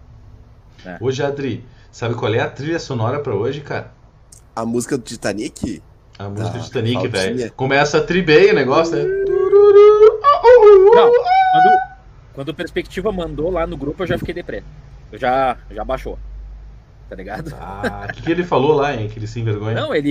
Hoje, 1.00 1.22
Adri, 1.22 1.64
sabe 1.90 2.14
qual 2.14 2.34
é 2.34 2.40
a 2.40 2.50
trilha 2.50 2.78
sonora 2.78 3.20
pra 3.20 3.34
hoje, 3.34 3.60
cara? 3.60 3.92
A 4.54 4.64
música 4.66 4.96
do 4.99 5.04
Titanic? 5.04 5.82
A 6.19 6.28
música 6.28 6.58
do 6.58 6.64
Titanic, 6.64 7.08
velho. 7.08 7.52
Começa 7.52 7.99
a 7.99 8.02
tribei 8.02 8.50
o 8.50 8.54
negócio, 8.54 8.96
né? 8.96 9.02
Não, 10.94 11.10
quando, 11.10 11.78
quando 12.34 12.49
o 12.50 12.54
Perspectiva 12.54 13.10
mandou 13.12 13.50
lá 13.50 13.66
no 13.66 13.76
grupo, 13.76 14.02
eu 14.02 14.06
já 14.06 14.19
fiquei 14.19 14.34
deprê. 14.34 14.62
Eu 15.10 15.19
já, 15.19 15.56
já 15.70 15.84
baixou. 15.84 16.19
Tá 17.08 17.16
ligado? 17.16 17.54
Ah, 17.60 18.06
o 18.08 18.12
que, 18.12 18.22
que 18.22 18.31
ele 18.31 18.43
falou 18.44 18.72
lá, 18.75 18.94
hein? 18.94 19.08
Que 19.08 19.19
ele 19.19 19.26
se 19.26 19.38
envergonha. 19.40 19.75
Não, 19.75 19.94
ele, 19.94 20.10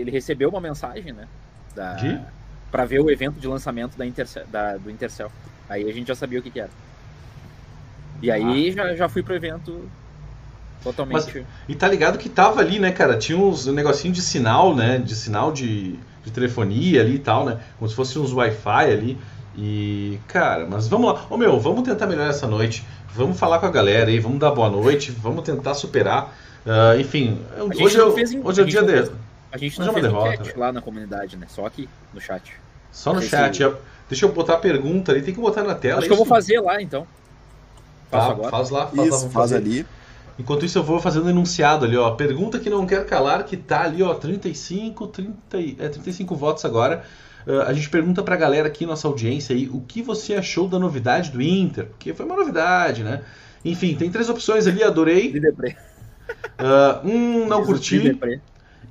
ele 0.00 0.10
recebeu 0.10 0.48
uma 0.48 0.60
mensagem, 0.60 1.12
né? 1.12 1.26
Da, 1.74 1.94
De? 1.94 2.18
Pra 2.70 2.84
ver 2.84 3.00
o 3.00 3.10
evento 3.10 3.38
de 3.40 3.46
lançamento 3.48 3.96
da 3.96 4.04
da- 4.50 4.76
do 4.76 4.90
Intercell. 4.90 5.30
Aí 5.68 5.88
a 5.88 5.92
gente 5.92 6.08
já 6.08 6.14
sabia 6.14 6.38
o 6.38 6.42
que, 6.42 6.50
que 6.50 6.60
era. 6.60 6.70
E 8.22 8.30
aí 8.30 8.72
já, 8.72 8.94
já 8.94 9.08
fui 9.08 9.22
pro 9.22 9.34
evento 9.34 9.88
totalmente. 10.82 11.44
E 11.68 11.74
tá 11.74 11.88
ligado 11.88 12.18
que 12.18 12.28
tava 12.28 12.60
ali, 12.60 12.78
né, 12.78 12.90
cara? 12.92 13.16
Tinha 13.16 13.38
uns 13.38 13.66
um 13.66 13.72
negocinho 13.72 14.12
de 14.12 14.22
sinal, 14.22 14.74
né? 14.74 14.98
De 14.98 15.14
sinal 15.14 15.52
de, 15.52 15.98
de 16.24 16.30
telefonia 16.32 17.00
ali 17.00 17.16
e 17.16 17.18
tal, 17.18 17.44
né? 17.44 17.58
Como 17.78 17.88
se 17.88 17.94
fosse 17.94 18.18
uns 18.18 18.32
Wi-Fi 18.32 18.90
ali. 18.90 19.18
E, 19.56 20.18
cara, 20.28 20.66
mas 20.68 20.88
vamos 20.88 21.12
lá. 21.12 21.26
Ô 21.28 21.36
meu, 21.36 21.58
vamos 21.58 21.82
tentar 21.82 22.06
melhorar 22.06 22.28
essa 22.30 22.46
noite. 22.46 22.84
Vamos 23.14 23.38
falar 23.38 23.58
com 23.58 23.66
a 23.66 23.70
galera 23.70 24.08
aí, 24.08 24.18
vamos 24.20 24.38
dar 24.38 24.52
boa 24.52 24.70
noite, 24.70 25.10
vamos 25.10 25.42
tentar 25.44 25.74
superar. 25.74 26.32
Ah, 26.66 26.96
enfim, 26.96 27.40
hoje, 27.82 27.98
é, 27.98 28.04
o- 28.04 28.12
fez 28.12 28.30
hoje 28.32 28.60
é 28.60 28.64
o 28.64 28.66
dia 28.66 28.82
dele. 28.82 28.98
fez- 29.06 29.12
A 29.52 29.58
gente 29.58 29.72
Hoje 29.72 29.78
não 29.80 29.86
é 29.86 29.90
uma 29.90 29.94
fez 29.94 30.04
derrota, 30.06 30.34
enquete 30.34 30.58
lá 30.58 30.72
na 30.72 30.80
comunidade, 30.80 31.36
né? 31.36 31.46
Só 31.48 31.66
aqui 31.66 31.88
no 32.14 32.20
chat. 32.20 32.52
Só 32.92 33.12
no 33.12 33.20
chat. 33.20 33.64
ó. 33.64 33.72
Deixa 34.08 34.24
eu 34.26 34.32
botar 34.32 34.54
a 34.54 34.58
pergunta 34.58 35.10
ali, 35.10 35.22
tem 35.22 35.34
que 35.34 35.40
botar 35.40 35.62
na 35.64 35.74
tela. 35.74 35.98
Acho 35.98 36.06
que 36.06 36.12
eu 36.12 36.16
vou 36.16 36.24
isso? 36.24 36.34
fazer 36.34 36.60
lá 36.60 36.80
então. 36.80 37.06
Tá, 38.10 38.34
faz 38.34 38.38
lá, 38.38 38.50
faz 38.50 38.70
lá, 38.70 38.90
Isso, 38.92 39.10
vamos 39.10 39.32
faz 39.32 39.50
fazer. 39.50 39.56
ali. 39.56 39.86
Enquanto 40.40 40.64
isso, 40.64 40.78
eu 40.78 40.82
vou 40.82 41.00
fazendo 41.00 41.26
um 41.26 41.30
enunciado 41.30 41.84
ali, 41.84 41.96
ó. 41.96 42.10
Pergunta 42.12 42.58
que 42.58 42.70
não 42.70 42.86
quer 42.86 43.04
calar, 43.06 43.44
que 43.44 43.56
tá 43.56 43.82
ali, 43.84 44.02
ó, 44.02 44.14
35, 44.14 45.06
30, 45.06 45.58
e- 45.58 45.76
é, 45.78 45.88
35 45.88 46.34
votos 46.36 46.64
agora. 46.64 47.04
Ah, 47.46 47.64
a 47.68 47.72
gente 47.72 47.88
pergunta 47.90 48.22
pra 48.22 48.36
galera 48.36 48.68
aqui, 48.68 48.86
nossa 48.86 49.08
audiência 49.08 49.54
aí, 49.54 49.68
o 49.68 49.80
que 49.82 50.02
você 50.02 50.34
achou 50.34 50.68
da 50.68 50.78
novidade 50.78 51.30
do 51.30 51.40
Inter? 51.42 51.86
Porque 51.88 52.14
foi 52.14 52.26
uma 52.26 52.36
novidade, 52.36 53.02
né? 53.04 53.22
Enfim, 53.64 53.96
tem 53.96 54.10
três 54.10 54.28
opções 54.28 54.66
ali, 54.66 54.82
adorei. 54.82 55.42
Ah, 56.58 57.00
um, 57.04 57.46
não 57.46 57.62
curti. 57.62 58.20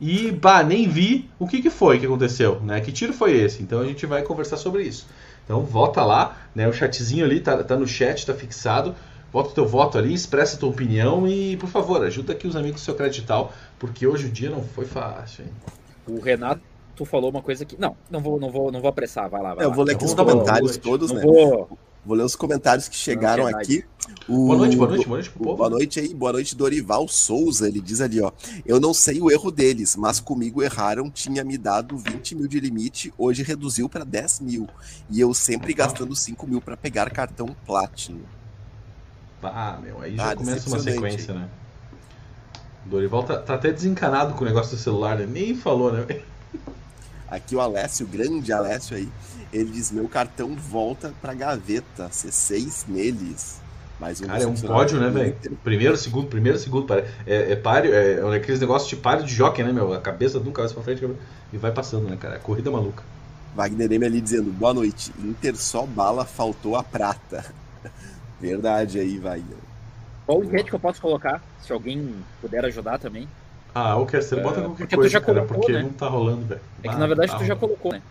E, 0.01 0.31
bah, 0.31 0.63
nem 0.63 0.87
vi 0.89 1.31
o 1.39 1.47
que, 1.47 1.61
que 1.61 1.69
foi 1.69 1.99
que 1.99 2.05
aconteceu, 2.05 2.61
né? 2.61 2.81
Que 2.81 2.91
tiro 2.91 3.13
foi 3.13 3.33
esse? 3.37 3.63
Então 3.63 3.81
a 3.81 3.85
gente 3.85 4.05
vai 4.05 4.23
conversar 4.23 4.57
sobre 4.57 4.83
isso. 4.83 5.07
Então 5.45 5.63
vota 5.65 6.03
lá, 6.03 6.37
né? 6.55 6.67
O 6.67 6.73
chatzinho 6.73 7.25
ali 7.25 7.39
tá, 7.41 7.63
tá 7.63 7.75
no 7.77 7.87
chat, 7.87 8.25
tá 8.25 8.33
fixado. 8.33 8.95
Bota 9.31 9.49
o 9.49 9.53
teu 9.53 9.67
voto 9.67 9.97
ali, 9.97 10.13
expressa 10.13 10.55
a 10.55 10.59
tua 10.59 10.69
opinião 10.69 11.27
e, 11.27 11.55
por 11.57 11.69
favor, 11.69 12.03
ajuda 12.03 12.33
aqui 12.33 12.47
os 12.47 12.55
amigos 12.55 12.81
do 12.81 12.85
seu 12.85 12.95
credital, 12.95 13.53
porque 13.77 14.07
hoje 14.07 14.25
o 14.25 14.29
dia 14.31 14.49
não 14.49 14.63
foi 14.63 14.85
fácil, 14.85 15.45
hein? 15.45 15.51
O 16.07 16.19
Renato 16.19 16.61
falou 17.05 17.29
uma 17.29 17.41
coisa 17.41 17.63
que. 17.63 17.79
Não, 17.79 17.95
não 18.09 18.19
vou, 18.19 18.39
não 18.39 18.49
vou, 18.49 18.71
não 18.71 18.81
vou 18.81 18.89
apressar, 18.89 19.29
vai 19.29 19.41
lá, 19.41 19.53
vai 19.53 19.63
Eu 19.63 19.69
lá. 19.69 19.75
vou 19.75 19.85
ler 19.85 19.95
aqui 19.95 20.03
os 20.03 20.13
comentários 20.13 20.71
noite. 20.71 20.79
todos, 20.79 21.11
né? 21.11 21.21
vou. 21.21 21.77
Vou 22.05 22.15
ler 22.17 22.23
os 22.23 22.35
comentários 22.35 22.87
que 22.87 22.95
chegaram 22.95 23.43
Ansiedade. 23.45 23.77
aqui. 23.77 23.85
O- 24.27 24.47
Boa 24.47 24.57
noite, 24.57 24.75
boa 24.77 24.89
noite, 24.89 25.05
boa 25.05 25.17
noite 25.17 25.29
pro 25.29 25.43
povo. 25.43 25.57
Boa 25.57 25.69
noite 25.69 25.99
aí, 25.99 26.13
boa 26.13 26.31
noite, 26.31 26.55
Dorival 26.55 27.07
Souza. 27.07 27.67
Ele 27.67 27.79
diz 27.79 28.01
ali, 28.01 28.19
ó. 28.21 28.31
Eu 28.65 28.79
não 28.79 28.93
sei 28.93 29.21
o 29.21 29.29
erro 29.29 29.51
deles, 29.51 29.95
mas 29.95 30.19
comigo 30.19 30.63
erraram. 30.63 31.09
Tinha 31.11 31.43
me 31.43 31.57
dado 31.57 31.97
20 31.97 32.35
mil 32.35 32.47
de 32.47 32.59
limite, 32.59 33.13
hoje 33.17 33.43
reduziu 33.43 33.87
para 33.87 34.03
10 34.03 34.39
mil. 34.39 34.67
E 35.09 35.19
eu 35.19 35.33
sempre 35.33 35.73
gastando 35.73 36.15
5 36.15 36.47
mil 36.47 36.59
para 36.61 36.75
pegar 36.75 37.09
cartão 37.11 37.55
Platinum. 37.65 38.21
Ah, 39.43 39.79
meu, 39.81 40.01
aí 40.01 40.15
já 40.15 40.31
Ah, 40.31 40.35
começa 40.35 40.69
uma 40.69 40.79
sequência, 40.79 41.33
né? 41.33 41.47
Dorival 42.85 43.23
tá, 43.23 43.37
tá 43.37 43.53
até 43.55 43.71
desencanado 43.71 44.33
com 44.33 44.43
o 44.43 44.47
negócio 44.47 44.75
do 44.75 44.81
celular, 44.81 45.17
né? 45.17 45.25
Nem 45.25 45.55
falou, 45.55 45.91
né? 45.91 46.05
Aqui 47.29 47.55
o 47.55 47.61
Alessio, 47.61 48.07
o 48.07 48.09
grande 48.09 48.51
Alessio 48.51 48.97
aí, 48.97 49.07
ele 49.53 49.69
diz: 49.71 49.91
meu 49.91 50.07
cartão 50.07 50.55
volta 50.55 51.13
pra 51.21 51.33
gaveta, 51.33 52.09
C6 52.09 52.85
neles. 52.87 53.59
Mais 53.99 54.21
um 54.21 54.27
Cara, 54.27 54.43
é 54.43 54.47
um 54.47 54.55
pódio, 54.55 54.99
né, 54.99 55.09
velho? 55.09 55.37
Primeiro, 55.61 55.97
segundo, 55.97 56.27
primeiro, 56.27 56.57
segundo. 56.57 56.91
É, 56.93 57.03
é 57.51 57.55
páreo, 57.55 57.93
é, 57.93 58.13
é 58.13 58.35
aqueles 58.35 58.59
negócios 58.59 58.89
de 58.89 58.95
páreo 58.95 59.25
de 59.25 59.33
jockey, 59.33 59.61
né, 59.61 59.73
meu? 59.73 59.93
A 59.93 59.99
cabeça 59.99 60.39
de 60.39 60.47
um 60.47 60.53
cabeça 60.53 60.73
pra 60.73 60.83
frente 60.83 61.05
e 61.51 61.57
vai 61.57 61.71
passando, 61.71 62.09
né, 62.09 62.15
cara? 62.15 62.35
É 62.35 62.39
corrida 62.39 62.71
maluca. 62.71 63.03
Wagner 63.55 63.91
M 63.91 64.05
ali 64.05 64.21
dizendo: 64.21 64.51
boa 64.51 64.73
noite, 64.73 65.11
Inter 65.19 65.55
só 65.57 65.85
bala, 65.85 66.25
faltou 66.25 66.75
a 66.77 66.83
prata. 66.83 67.45
Verdade 68.39 68.99
aí, 68.99 69.17
Wagner. 69.17 69.57
Qual 70.25 70.43
enquete 70.43 70.69
que 70.69 70.75
eu 70.75 70.79
posso 70.79 71.01
colocar? 71.01 71.41
Se 71.61 71.73
alguém 71.73 72.15
puder 72.41 72.63
ajudar 72.65 72.97
também. 72.99 73.27
Ah, 73.73 73.95
o 73.97 74.05
Kester, 74.05 74.39
É, 74.39 74.41
bota 74.41 74.61
qualquer 74.61 74.77
porque 74.77 74.95
tu 74.95 74.99
coisa, 74.99 75.09
já 75.11 75.19
cara, 75.21 75.33
colocou, 75.41 75.57
porque 75.57 75.73
né? 75.73 75.81
não 75.83 75.89
tá 75.89 76.07
rolando, 76.07 76.45
velho. 76.45 76.61
É 76.83 76.87
que 76.87 76.95
Ah, 76.95 76.97
na 76.97 77.07
verdade 77.07 77.31
tá 77.31 77.37
tu 77.37 77.45
já 77.45 77.53
rolando. 77.53 77.77
colocou, 77.77 77.91
né? 77.93 78.01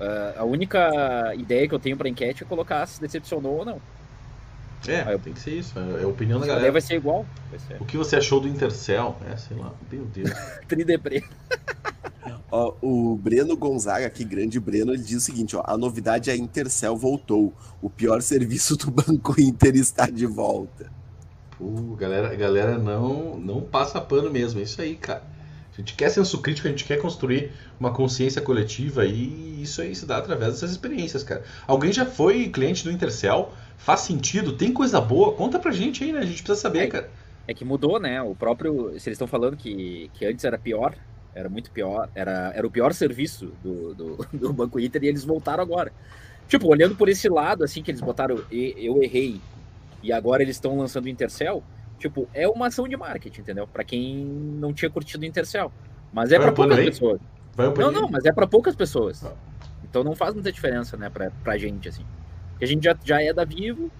Ah, 0.00 0.34
a 0.38 0.44
única 0.44 1.34
ideia 1.34 1.68
que 1.68 1.74
eu 1.74 1.78
tenho 1.78 1.96
pra 1.96 2.08
enquete 2.08 2.42
é 2.42 2.46
colocar 2.46 2.86
se 2.86 3.00
decepcionou 3.00 3.58
ou 3.58 3.64
não. 3.64 3.80
É, 4.86 5.02
Aí 5.02 5.12
eu- 5.14 5.18
tem 5.18 5.32
que 5.32 5.40
ser 5.40 5.50
isso, 5.58 5.78
é 5.78 6.00
é 6.02 6.04
a 6.04 6.08
opinião 6.08 6.38
da 6.38 6.44
A 6.44 6.46
ideia 6.46 6.56
galera. 6.58 6.72
vai 6.72 6.80
ser 6.80 6.94
igual. 6.94 7.26
Vai 7.50 7.58
ser 7.58 7.82
O 7.82 7.84
que 7.84 7.96
você 7.96 8.16
achou 8.16 8.40
do 8.40 8.46
Intercel? 8.48 9.16
É, 9.30 9.36
sei 9.36 9.56
lá, 9.56 9.72
meu 9.90 10.04
Deus. 10.06 10.30
trideprê. 10.68 11.22
Ó, 12.50 12.74
o 12.80 13.16
Breno 13.16 13.56
Gonzaga, 13.56 14.06
aqui, 14.06 14.24
grande 14.24 14.58
Breno, 14.58 14.92
ele 14.92 15.02
diz 15.02 15.18
o 15.18 15.20
seguinte: 15.20 15.54
ó, 15.54 15.62
a 15.66 15.76
novidade 15.76 16.30
é 16.30 16.32
a 16.32 16.36
Intercel 16.36 16.96
voltou. 16.96 17.52
O 17.82 17.90
pior 17.90 18.20
serviço 18.22 18.76
do 18.76 18.90
Banco 18.90 19.38
Inter 19.40 19.76
está 19.76 20.06
de 20.06 20.26
volta. 20.26 20.90
Pô, 21.58 21.94
galera, 21.96 22.34
galera 22.34 22.78
não, 22.78 23.38
não 23.38 23.60
passa 23.60 24.00
pano 24.00 24.30
mesmo, 24.30 24.60
é 24.60 24.62
isso 24.62 24.80
aí, 24.80 24.94
cara. 24.94 25.22
A 25.72 25.80
gente 25.80 25.94
quer 25.94 26.08
senso 26.08 26.40
crítico, 26.40 26.66
a 26.66 26.70
gente 26.70 26.84
quer 26.84 26.96
construir 26.96 27.52
uma 27.78 27.92
consciência 27.92 28.42
coletiva 28.42 29.04
e 29.04 29.62
isso 29.62 29.80
aí 29.80 29.94
se 29.94 30.06
dá 30.06 30.18
através 30.18 30.54
dessas 30.54 30.72
experiências, 30.72 31.22
cara. 31.22 31.44
Alguém 31.68 31.92
já 31.92 32.04
foi 32.04 32.48
cliente 32.48 32.82
do 32.82 32.90
Intercel? 32.90 33.52
Faz 33.76 34.00
sentido? 34.00 34.56
Tem 34.56 34.72
coisa 34.72 35.00
boa? 35.00 35.34
Conta 35.34 35.56
pra 35.56 35.70
gente 35.70 36.02
aí, 36.02 36.12
né? 36.12 36.18
A 36.18 36.24
gente 36.24 36.42
precisa 36.42 36.60
saber, 36.60 36.88
cara. 36.88 37.08
É 37.46 37.54
que 37.54 37.64
mudou, 37.64 38.00
né? 38.00 38.20
O 38.20 38.34
próprio. 38.34 38.88
Se 38.98 39.08
eles 39.08 39.16
estão 39.16 39.28
falando 39.28 39.56
que, 39.56 40.10
que 40.14 40.26
antes 40.26 40.44
era 40.44 40.58
pior, 40.58 40.96
era 41.34 41.48
muito 41.48 41.70
pior, 41.70 42.08
era, 42.14 42.52
era 42.54 42.66
o 42.66 42.70
pior 42.70 42.92
serviço 42.92 43.52
do, 43.62 43.94
do, 43.94 44.26
do 44.32 44.52
Banco 44.52 44.78
Inter 44.80 45.02
e 45.04 45.08
eles 45.08 45.24
voltaram 45.24 45.62
agora. 45.62 45.92
Tipo, 46.48 46.68
olhando 46.68 46.94
por 46.96 47.08
esse 47.08 47.28
lado, 47.28 47.62
assim, 47.62 47.82
que 47.82 47.90
eles 47.90 48.00
botaram 48.00 48.40
"E- 48.50 48.74
eu 48.78 49.02
errei 49.02 49.40
e 50.02 50.12
agora 50.12 50.42
eles 50.42 50.56
estão 50.56 50.78
lançando 50.78 51.04
o 51.04 51.08
Intercel, 51.08 51.62
tipo, 51.98 52.28
é 52.32 52.48
uma 52.48 52.68
ação 52.68 52.88
de 52.88 52.96
marketing, 52.96 53.40
entendeu? 53.42 53.66
Pra 53.66 53.84
quem 53.84 54.16
não 54.24 54.72
tinha 54.72 54.90
curtido 54.90 55.22
o 55.22 55.26
Intercel. 55.26 55.70
Mas 56.12 56.32
é 56.32 56.38
pano 56.38 56.52
poucas 56.54 56.78
aí? 56.78 56.84
pessoas. 56.86 57.20
Vai 57.54 57.66
Não, 57.74 57.90
não, 57.92 58.08
mas 58.08 58.24
é 58.24 58.32
pra 58.32 58.46
poucas 58.46 58.74
pessoas. 58.74 59.24
Ah. 59.24 59.32
Então 59.84 60.02
não 60.04 60.14
faz 60.14 60.32
muita 60.34 60.50
diferença, 60.52 60.96
né, 60.96 61.10
pra, 61.10 61.30
pra 61.44 61.58
gente, 61.58 61.88
assim. 61.88 62.04
Porque 62.50 62.64
a 62.64 62.68
gente 62.68 62.84
já, 62.84 62.96
já 63.04 63.22
é 63.22 63.32
da 63.32 63.44
Vivo 63.44 63.90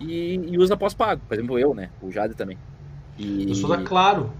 e, 0.00 0.34
e 0.48 0.58
usa 0.58 0.76
pós-pago. 0.76 1.20
Por 1.28 1.34
exemplo, 1.34 1.58
eu, 1.58 1.74
né? 1.74 1.90
O 2.02 2.10
Jade 2.10 2.34
também. 2.34 2.58
E... 3.18 3.48
Eu 3.48 3.54
sou 3.54 3.68
da 3.68 3.82
Claro. 3.82 4.32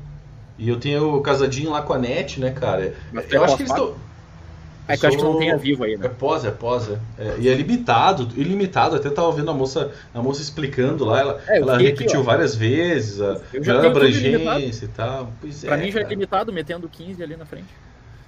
E 0.59 0.69
eu 0.69 0.79
tenho 0.81 1.21
casadinho 1.21 1.71
lá 1.71 1.83
com 1.83 1.93
a 1.93 1.99
NET, 1.99 2.41
né, 2.41 2.51
cara? 2.51 2.95
Mas 3.13 3.31
é 3.33 3.37
Eu 3.37 3.45
acho 3.45 3.57
que 3.57 3.63
eles 3.63 3.73
estão. 3.73 3.95
É 4.89 4.97
que 4.97 5.05
eu 5.05 5.09
acho 5.09 5.19
que 5.19 5.25
não 5.25 5.39
tem 5.39 5.51
a 5.51 5.57
Vivo 5.57 5.83
aí, 5.83 5.95
É 5.95 6.09
pós, 6.09 6.45
é 6.45 6.51
pós, 6.51 6.89
é. 6.89 6.99
É, 7.19 7.35
E 7.41 7.49
é 7.49 7.55
limitado, 7.55 8.29
ilimitado. 8.37 8.95
Até 8.95 9.11
tava 9.11 9.33
vendo 9.33 9.51
a 9.51 9.55
moça, 9.55 9.91
a 10.15 10.23
moça 10.23 10.41
explicando 10.41 11.05
lá, 11.05 11.21
ela, 11.21 11.41
É, 11.49 11.59
ela 11.59 11.75
aqui, 11.75 11.87
repetiu 11.87 12.21
ó. 12.21 12.23
várias 12.23 12.55
vezes 12.55 13.21
a 13.21 13.41
ilimitado. 13.53 13.87
abrangência 13.89 14.85
e 14.85 14.89
tal. 14.89 15.33
Pois 15.41 15.65
Pra 15.65 15.77
é, 15.77 15.83
mim 15.83 15.91
já 15.91 15.99
é 15.99 16.03
cara. 16.03 16.15
limitado, 16.15 16.53
metendo 16.53 16.89
15 16.89 17.21
ali 17.23 17.37
na 17.37 17.45
frente. 17.45 17.67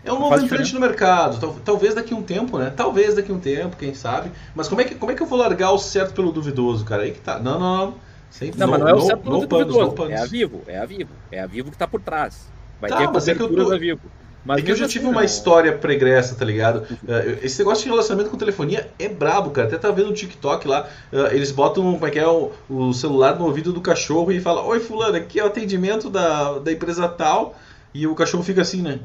É 0.04 0.12
um 0.12 0.18
novo 0.18 0.30
faz 0.30 0.42
entrante 0.42 0.74
no 0.74 0.80
mercado. 0.80 1.38
Tal- 1.38 1.56
Talvez 1.64 1.94
daqui 1.94 2.12
a 2.12 2.16
um 2.16 2.22
tempo, 2.22 2.58
né? 2.58 2.72
Talvez 2.76 3.14
daqui 3.14 3.30
a 3.30 3.34
um 3.34 3.40
tempo, 3.40 3.76
quem 3.76 3.94
sabe. 3.94 4.30
Mas 4.54 4.66
como 4.68 4.80
é 4.80 4.84
que, 4.84 4.94
como 4.96 5.12
é 5.12 5.14
que 5.14 5.22
eu 5.22 5.26
vou 5.26 5.38
largar 5.38 5.70
o 5.70 5.78
certo 5.78 6.12
pelo 6.12 6.32
duvidoso, 6.32 6.84
cara? 6.84 7.02
Aí 7.04 7.12
que 7.12 7.20
tá. 7.20 7.38
Não, 7.38 7.58
não, 7.58 7.76
não. 7.86 7.94
Sempre 8.28 8.58
Não, 8.58 8.66
mas 8.68 8.80
não 8.80 8.88
é 8.88 8.94
o 8.94 8.96
no, 8.96 9.00
certo 9.00 9.28
no, 9.28 9.40
do 9.40 9.48
panos, 9.48 9.76
no. 9.76 9.94
É 10.10 10.16
a 10.18 10.26
Vivo, 10.26 10.64
é 10.66 10.78
a 10.78 10.86
Vivo. 10.86 11.22
É 11.30 11.40
a 11.40 11.46
Vivo 11.46 11.70
que 11.70 11.78
tá 11.78 11.86
por 11.88 12.02
trás. 12.02 12.52
Vai 12.78 12.90
Tá, 12.90 12.96
ter 12.98 13.08
mas 13.10 13.28
é 13.28 13.34
que 13.34 13.42
eu 13.42 13.48
tô- 13.54 13.68
da 13.70 13.78
Vivo. 13.78 14.12
Mas 14.44 14.60
é 14.60 14.62
que 14.62 14.70
eu 14.70 14.76
já 14.76 14.86
assim, 14.86 14.92
tive 14.94 15.06
uma 15.06 15.20
não. 15.20 15.24
história 15.24 15.76
pregressa, 15.78 16.34
tá 16.36 16.44
ligado? 16.44 16.84
Eh, 17.06 17.40
Esse 17.42 17.58
negócio 17.58 17.84
de 17.84 17.90
relacionamento 17.90 18.30
com 18.30 18.36
telefonia 18.38 18.94
é 18.98 19.08
brabo, 19.08 19.50
cara. 19.50 19.68
Até 19.68 19.78
tá 19.78 19.90
vendo 19.90 20.08
no 20.08 20.14
TikTok 20.14 20.66
lá, 20.66 20.88
eh, 21.12 21.34
eles 21.36 21.50
botam 21.52 21.82
como 21.92 22.06
é 22.06 22.10
que 22.10 22.18
é, 22.18 22.26
o, 22.26 22.52
o 22.68 22.92
celular 22.94 23.38
no 23.38 23.44
ouvido 23.46 23.72
do 23.72 23.80
cachorro 23.80 24.32
e 24.32 24.40
fala, 24.40 24.62
oi 24.64 24.80
fulano, 24.80 25.16
aqui 25.16 25.38
é 25.40 25.44
o 25.44 25.46
atendimento 25.48 26.08
da, 26.10 26.58
da 26.60 26.72
empresa 26.72 27.08
tal, 27.08 27.56
e 27.92 28.06
o 28.06 28.14
cachorro 28.14 28.42
fica 28.44 28.62
assim, 28.62 28.82
né? 28.82 29.00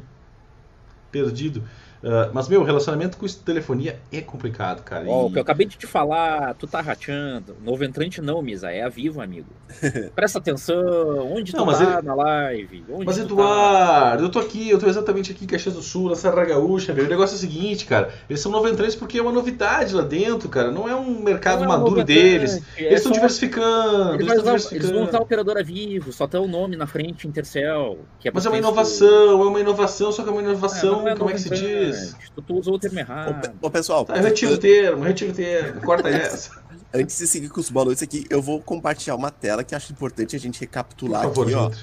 Perdido. 1.12 1.64
Eh, 2.04 2.30
mas, 2.34 2.50
meu, 2.50 2.64
relacionamento 2.64 3.18
com 3.18 3.26
telefonia 3.28 3.98
é 4.12 4.20
complicado, 4.22 4.84
cara. 4.84 5.06
Ó, 5.08 5.24
E- 5.24 5.26
o 5.28 5.32
que 5.32 5.38
eu 5.38 5.42
acabei 5.42 5.66
de 5.66 5.78
te 5.78 5.88
falar, 5.88 6.54
tu 6.56 6.68
tá 6.68 6.82
rachando. 6.82 7.56
Novo 7.64 7.84
entrante 7.86 8.22
não, 8.22 8.42
Misa, 8.42 8.70
é 8.72 8.84
a 8.84 8.90
Vivo, 8.90 9.22
amigo. 9.22 9.48
Presta 10.14 10.38
atenção, 10.38 11.32
onde 11.34 11.54
Não, 11.54 11.66
tu 11.66 11.72
tá 11.72 11.84
ele- 12.00 12.02
na 12.02 12.14
live? 12.14 12.84
Onde 12.90 13.06
Mas 13.06 13.16
tá? 13.18 13.24
Eduardo, 13.24 14.24
eu 14.26 14.30
tô 14.30 14.40
aqui, 14.40 14.70
eu 14.70 14.78
tô 14.80 14.88
exatamente 14.88 15.32
aqui 15.32 15.46
em 15.46 15.48
Caxias 15.48 15.76
do 15.76 15.82
Sul, 15.82 16.10
na 16.10 16.16
Serra 16.16 16.44
Gaúcha, 16.44 16.94
meu. 16.94 17.06
O 17.06 17.08
negócio 17.08 17.36
é 17.36 17.38
o 17.38 17.40
seguinte, 17.40 17.86
cara. 17.86 18.10
Eles 18.30 18.42
são 18.42 18.52
93 18.52 18.96
porque 18.96 19.18
é 19.18 19.22
uma 19.22 19.32
novidade 19.32 19.96
lá 19.96 20.04
dentro, 20.04 20.50
cara. 20.50 20.72
Não 20.72 20.90
é 20.90 20.96
um 20.96 21.22
mercado 21.22 21.60
Não 21.60 21.66
é 21.66 21.68
maduro 21.70 21.92
novo 21.92 22.04
deles. 22.04 22.62
é 22.78 22.82
Eles 22.84 22.98
estão 22.98 23.12
só- 23.14 23.20
diversificando, 23.20 24.16
Eles, 24.16 24.28
eles 24.30 24.42
usar- 24.42 24.50
eles 24.50 24.50
vão 24.50 24.50
usar 24.50 24.50
a 24.50 24.54
diversificando. 24.74 25.24
operadora 25.24 25.64
Vivo, 25.64 26.12
só 26.12 26.28
tem 26.28 26.40
o 26.42 26.48
nome 26.48 26.76
na 26.76 26.86
frente, 26.86 27.28
Intercel. 27.28 28.00
É 28.26 28.32
Mas 28.34 28.46
é 28.46 28.50
uma 28.50 28.58
inovação, 28.58 29.42
é 29.42 29.46
uma 29.46 29.60
inovação, 29.60 30.12
só 30.12 30.22
que 30.24 30.30
é 30.30 30.32
uma 30.32 30.42
isso- 30.42 30.52
inovação, 30.52 31.08
é 31.08 31.16
como 31.16 31.30
é 31.30 31.34
que 31.34 31.40
se 31.40 31.50
novo 31.50 31.62
diz? 31.62 31.93
Entrante. 31.94 32.32
Tu, 32.36 32.42
tu 32.42 32.54
usou 32.56 32.76
o 32.76 32.80
termo 32.80 33.00
errado. 33.00 33.54
Ô, 33.62 33.70
pessoal, 33.70 34.06
Tá, 34.06 34.18
eu 34.18 34.24
retiro 34.24 34.54
o 34.54 34.58
termo, 34.58 35.04
retiro 35.04 35.32
o 35.32 35.34
termo, 35.36 35.82
corta 35.82 36.10
essa. 36.12 36.62
antes 36.94 37.18
de 37.18 37.28
seguir 37.28 37.50
com 37.50 37.60
os 37.60 37.70
noites 37.70 38.04
aqui, 38.04 38.26
eu 38.30 38.42
vou 38.42 38.62
compartilhar 38.62 39.16
uma 39.16 39.32
tela 39.32 39.64
que 39.64 39.74
acho 39.76 39.92
importante 39.92 40.36
a 40.36 40.40
gente 40.40 40.60
recapitular 40.60 41.24
favor, 41.24 41.46
aqui, 41.48 41.56
ó. 41.56 41.64
Juntre. 41.66 41.80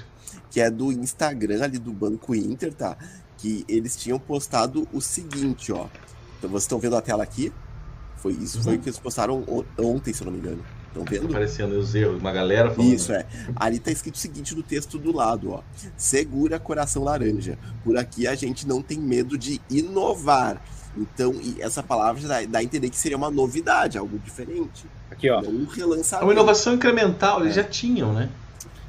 que 0.49 0.61
é 0.61 0.69
do 0.69 0.91
Instagram 0.91 1.63
ali 1.63 1.77
do 1.79 1.91
Banco 1.91 2.33
Inter, 2.35 2.73
tá? 2.73 2.97
Que 3.37 3.65
eles 3.67 3.95
tinham 3.95 4.19
postado 4.19 4.87
o 4.93 5.01
seguinte, 5.01 5.71
ó. 5.71 5.87
Então 6.37 6.49
vocês 6.49 6.63
estão 6.63 6.79
vendo 6.79 6.95
a 6.95 7.01
tela 7.01 7.23
aqui? 7.23 7.51
Foi 8.17 8.33
isso, 8.33 8.61
foi 8.63 8.75
o 8.75 8.79
que 8.79 8.87
eles 8.89 8.99
postaram 8.99 9.43
on- 9.47 9.63
ontem, 9.79 10.13
se 10.13 10.21
eu 10.21 10.25
não 10.25 10.33
me 10.33 10.39
engano. 10.39 10.63
Estão 10.91 11.05
vendo? 11.05 11.27
aparecendo 11.27 11.73
os 11.79 11.95
erros, 11.95 12.19
uma 12.19 12.31
galera 12.33 12.69
falando. 12.69 12.93
Isso 12.93 13.13
é. 13.13 13.25
Ali 13.55 13.79
tá 13.79 13.91
escrito 13.91 14.15
o 14.15 14.17
seguinte 14.17 14.53
no 14.55 14.61
texto 14.61 14.97
do 14.97 15.15
lado, 15.15 15.51
ó. 15.51 15.61
Segura 15.95 16.59
coração 16.59 17.03
laranja. 17.03 17.57
Por 17.83 17.95
aqui 17.97 18.27
a 18.27 18.35
gente 18.35 18.67
não 18.67 18.81
tem 18.81 18.99
medo 18.99 19.37
de 19.37 19.61
inovar. 19.69 20.61
Então, 20.97 21.33
e 21.41 21.61
essa 21.61 21.81
palavra 21.81 22.21
já 22.21 22.27
dá, 22.27 22.45
dá 22.45 22.59
a 22.59 22.63
entender 22.63 22.89
que 22.89 22.97
seria 22.97 23.15
uma 23.15 23.31
novidade, 23.31 23.97
algo 23.97 24.19
diferente. 24.19 24.85
Aqui, 25.09 25.29
ó. 25.29 25.41
Não 25.41 25.49
um 25.49 25.67
É 25.71 25.75
relançamento. 25.75 26.25
uma 26.25 26.33
inovação 26.33 26.73
incremental, 26.73 27.39
eles 27.41 27.55
já 27.55 27.63
tinham, 27.63 28.11
né? 28.13 28.29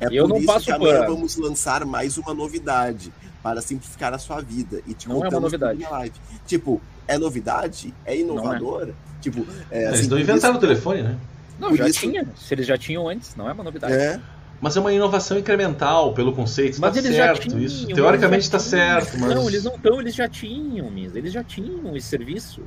É 0.00 0.06
Eu 0.10 0.24
por 0.24 0.30
não 0.30 0.36
isso 0.38 0.46
passo 0.46 0.64
que 0.66 0.78
pano. 0.78 1.06
vamos 1.14 1.36
lançar 1.36 1.84
mais 1.84 2.18
uma 2.18 2.34
novidade 2.34 3.12
para 3.40 3.60
simplificar 3.60 4.12
a 4.12 4.18
sua 4.18 4.40
vida. 4.40 4.82
E 4.88 4.94
te 4.94 5.08
Não 5.08 5.24
é 5.24 5.28
uma 5.28 5.38
novidade. 5.38 5.80
live. 5.88 6.14
Tipo, 6.44 6.80
é 7.06 7.16
novidade? 7.16 7.94
É 8.04 8.16
inovador? 8.18 8.88
Tipo, 9.20 9.46
é, 9.70 9.84
eles 9.86 10.00
assim, 10.00 10.08
não 10.08 10.18
inventaram 10.18 10.54
o 10.54 10.58
isso- 10.58 10.66
telefone, 10.66 11.02
né? 11.02 11.16
Não, 11.62 11.68
Por 11.70 11.78
já 11.78 11.88
isso- 11.88 12.00
tinha. 12.00 12.26
Se 12.36 12.52
eles 12.52 12.66
já 12.66 12.76
tinham 12.76 13.08
antes, 13.08 13.34
não 13.36 13.48
é 13.48 13.52
uma 13.52 13.64
novidade. 13.64 13.94
É, 13.94 14.20
Mas 14.60 14.76
é 14.76 14.80
uma 14.80 14.92
inovação 14.92 15.38
incremental 15.38 16.12
pelo 16.12 16.32
conceito. 16.32 16.78
Mas 16.80 16.92
tá 16.92 16.98
eles 17.00 17.16
já 17.16 17.24
certo 17.26 17.48
tinham. 17.48 17.58
isso. 17.60 17.86
Teoricamente 17.88 18.42
já 18.42 18.46
está 18.46 18.58
certo, 18.58 19.18
mas. 19.18 19.34
Não, 19.34 19.48
eles 19.48 19.64
não 19.64 19.74
estão, 19.74 20.00
eles 20.00 20.14
já 20.14 20.28
tinham, 20.28 20.90
Miss. 20.90 21.14
Eles 21.16 21.32
já 21.32 21.42
tinham 21.42 21.96
esse 21.96 22.06
serviço. 22.08 22.62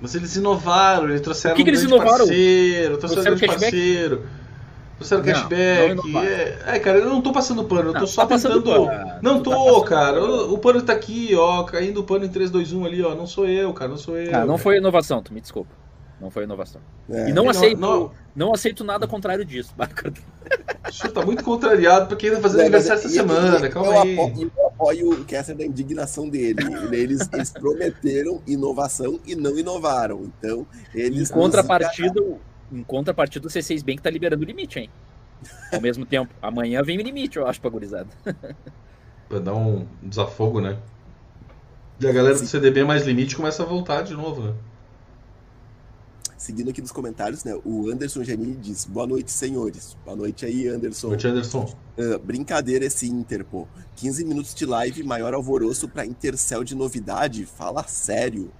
Mas 0.00 0.14
eles 0.14 0.34
inovaram, 0.36 1.08
eles 1.08 1.20
trouxeram 1.20 1.54
O 1.54 1.56
que 1.56 1.62
que 1.64 1.70
um 1.70 1.72
eles 1.72 1.80
grande 1.84 1.94
inovaram? 1.94 2.26
parceiro, 2.26 2.96
trouxeram 2.98 3.20
um 3.22 3.24
Trouxeram 3.24 3.52
cashback? 3.54 3.72
parceiro. 3.76 4.22
Trouxeram 4.98 5.22
Não, 5.22 5.32
cashback. 5.32 6.12
não 6.12 6.20
é, 6.22 6.58
é, 6.66 6.78
cara, 6.78 6.98
eu 6.98 7.06
não 7.10 7.20
tô 7.22 7.32
passando 7.32 7.64
pano, 7.64 7.90
eu 7.90 7.92
Não, 7.92 8.00
tô 8.00 8.06
tu 8.06 8.12
só 8.12 8.22
tá 8.22 8.28
passando 8.28 8.62
tentando. 8.62 8.86
pano. 8.86 9.12
Não 9.22 9.38
Tu 9.42 9.50
tô, 9.50 9.80
tá 9.82 9.86
cara. 9.88 10.20
pano. 10.20 10.32
O, 10.48 10.54
o 10.54 10.58
pano 10.58 10.82
tá 10.82 10.92
aqui, 10.94 11.34
ó, 11.34 11.62
caindo 11.64 12.00
o 12.00 12.04
pano 12.04 12.24
em 12.24 12.28
3, 12.28 12.50
2, 12.50 12.72
1 12.72 12.84
ali, 12.84 13.02
ó. 13.02 13.14
Não 13.14 13.26
sou 13.26 13.46
eu, 13.46 13.72
cara, 13.72 13.90
não 13.90 13.98
sou 13.98 14.16
eu. 14.16 14.30
Ah, 14.34 14.40
não 14.40 14.46
cara. 14.48 14.58
foi 14.58 14.76
inovação, 14.78 15.22
tu 15.22 15.32
me 15.34 15.40
desculpa. 15.40 15.70
Não 16.20 16.30
foi 16.30 16.44
inovação. 16.44 16.80
é. 17.10 17.28
E 17.28 17.32
não 17.32 17.44
Não, 17.44 17.50
aceito, 17.50 17.78
não. 17.80 18.10
não. 18.34 18.54
aceito 18.54 18.82
nada 18.82 19.06
contrário 19.06 19.44
disso. 19.44 19.74
O 20.88 20.92
senhor 20.92 21.12
tá 21.12 21.26
muito 21.26 21.42
contrariado 21.42 22.06
porque 22.06 22.26
ele 22.26 22.36
vai 22.36 22.42
fazer 22.42 22.60
aniversário 22.60 23.02
mas 23.02 23.12
essa 23.12 23.22
semana, 23.22 23.58
eu- 23.66 23.70
calma 23.72 23.92
eu 23.92 24.00
aí. 24.02 24.18
apo- 24.20 24.40
Eu 24.56 24.66
apoio 24.68 25.10
o 25.20 25.24
Kessler 25.24 25.56
da 25.56 25.66
indignação 25.66 26.28
dele. 26.28 26.62
Eles, 26.92 27.28
eles 27.32 27.50
prometeram 27.50 28.40
inovação 28.46 29.18
e 29.26 29.34
não 29.34 29.58
inovaram. 29.58 30.22
Então, 30.38 30.64
eles. 30.94 31.28
Em 31.28 31.34
contrapartida, 31.34 32.22
em 32.70 32.84
contrapartida, 32.84 33.48
o 33.48 33.50
C6 33.50 33.82
Bank 33.84 34.00
tá 34.00 34.08
liberando 34.08 34.44
o 34.44 34.46
limite, 34.46 34.78
hein? 34.78 34.88
Ao 35.72 35.80
mesmo 35.80 36.06
tempo, 36.06 36.32
amanhã 36.40 36.80
vem 36.84 36.96
o 36.98 37.02
limite, 37.02 37.36
eu 37.36 37.46
acho, 37.48 37.60
pra 37.60 37.68
gurizada. 37.68 38.08
Pra 39.28 39.40
dar 39.40 39.54
um 39.54 39.84
desafogo, 40.00 40.60
né? 40.60 40.78
E 42.00 42.06
a 42.06 42.12
galera 42.12 42.34
do 42.34 42.40
Sim. 42.40 42.46
CDB 42.46 42.84
mais 42.84 43.04
limite 43.04 43.34
começa 43.34 43.64
a 43.64 43.66
voltar 43.66 44.02
de 44.02 44.14
novo, 44.14 44.40
né? 44.42 44.54
Seguindo 46.36 46.70
aqui 46.70 46.80
nos 46.80 46.92
comentários, 46.92 47.44
né? 47.44 47.58
O 47.64 47.90
Anderson 47.90 48.22
Janine 48.22 48.56
diz: 48.56 48.84
Boa 48.84 49.06
noite, 49.06 49.30
senhores. 49.30 49.96
Boa 50.04 50.16
noite 50.16 50.44
aí, 50.44 50.68
Anderson. 50.68 51.08
Boa 51.08 51.16
noite, 51.16 51.28
Anderson. 51.28 51.74
Uh, 51.98 52.18
brincadeira 52.18 52.84
esse 52.84 53.08
Inter, 53.08 53.44
pô. 53.44 53.66
15 53.96 54.24
minutos 54.24 54.54
de 54.54 54.66
live, 54.66 55.02
maior 55.02 55.34
alvoroço 55.34 55.88
pra 55.88 56.04
Intercel 56.04 56.62
de 56.62 56.74
novidade. 56.74 57.46
Fala 57.46 57.82
sério. 57.84 58.50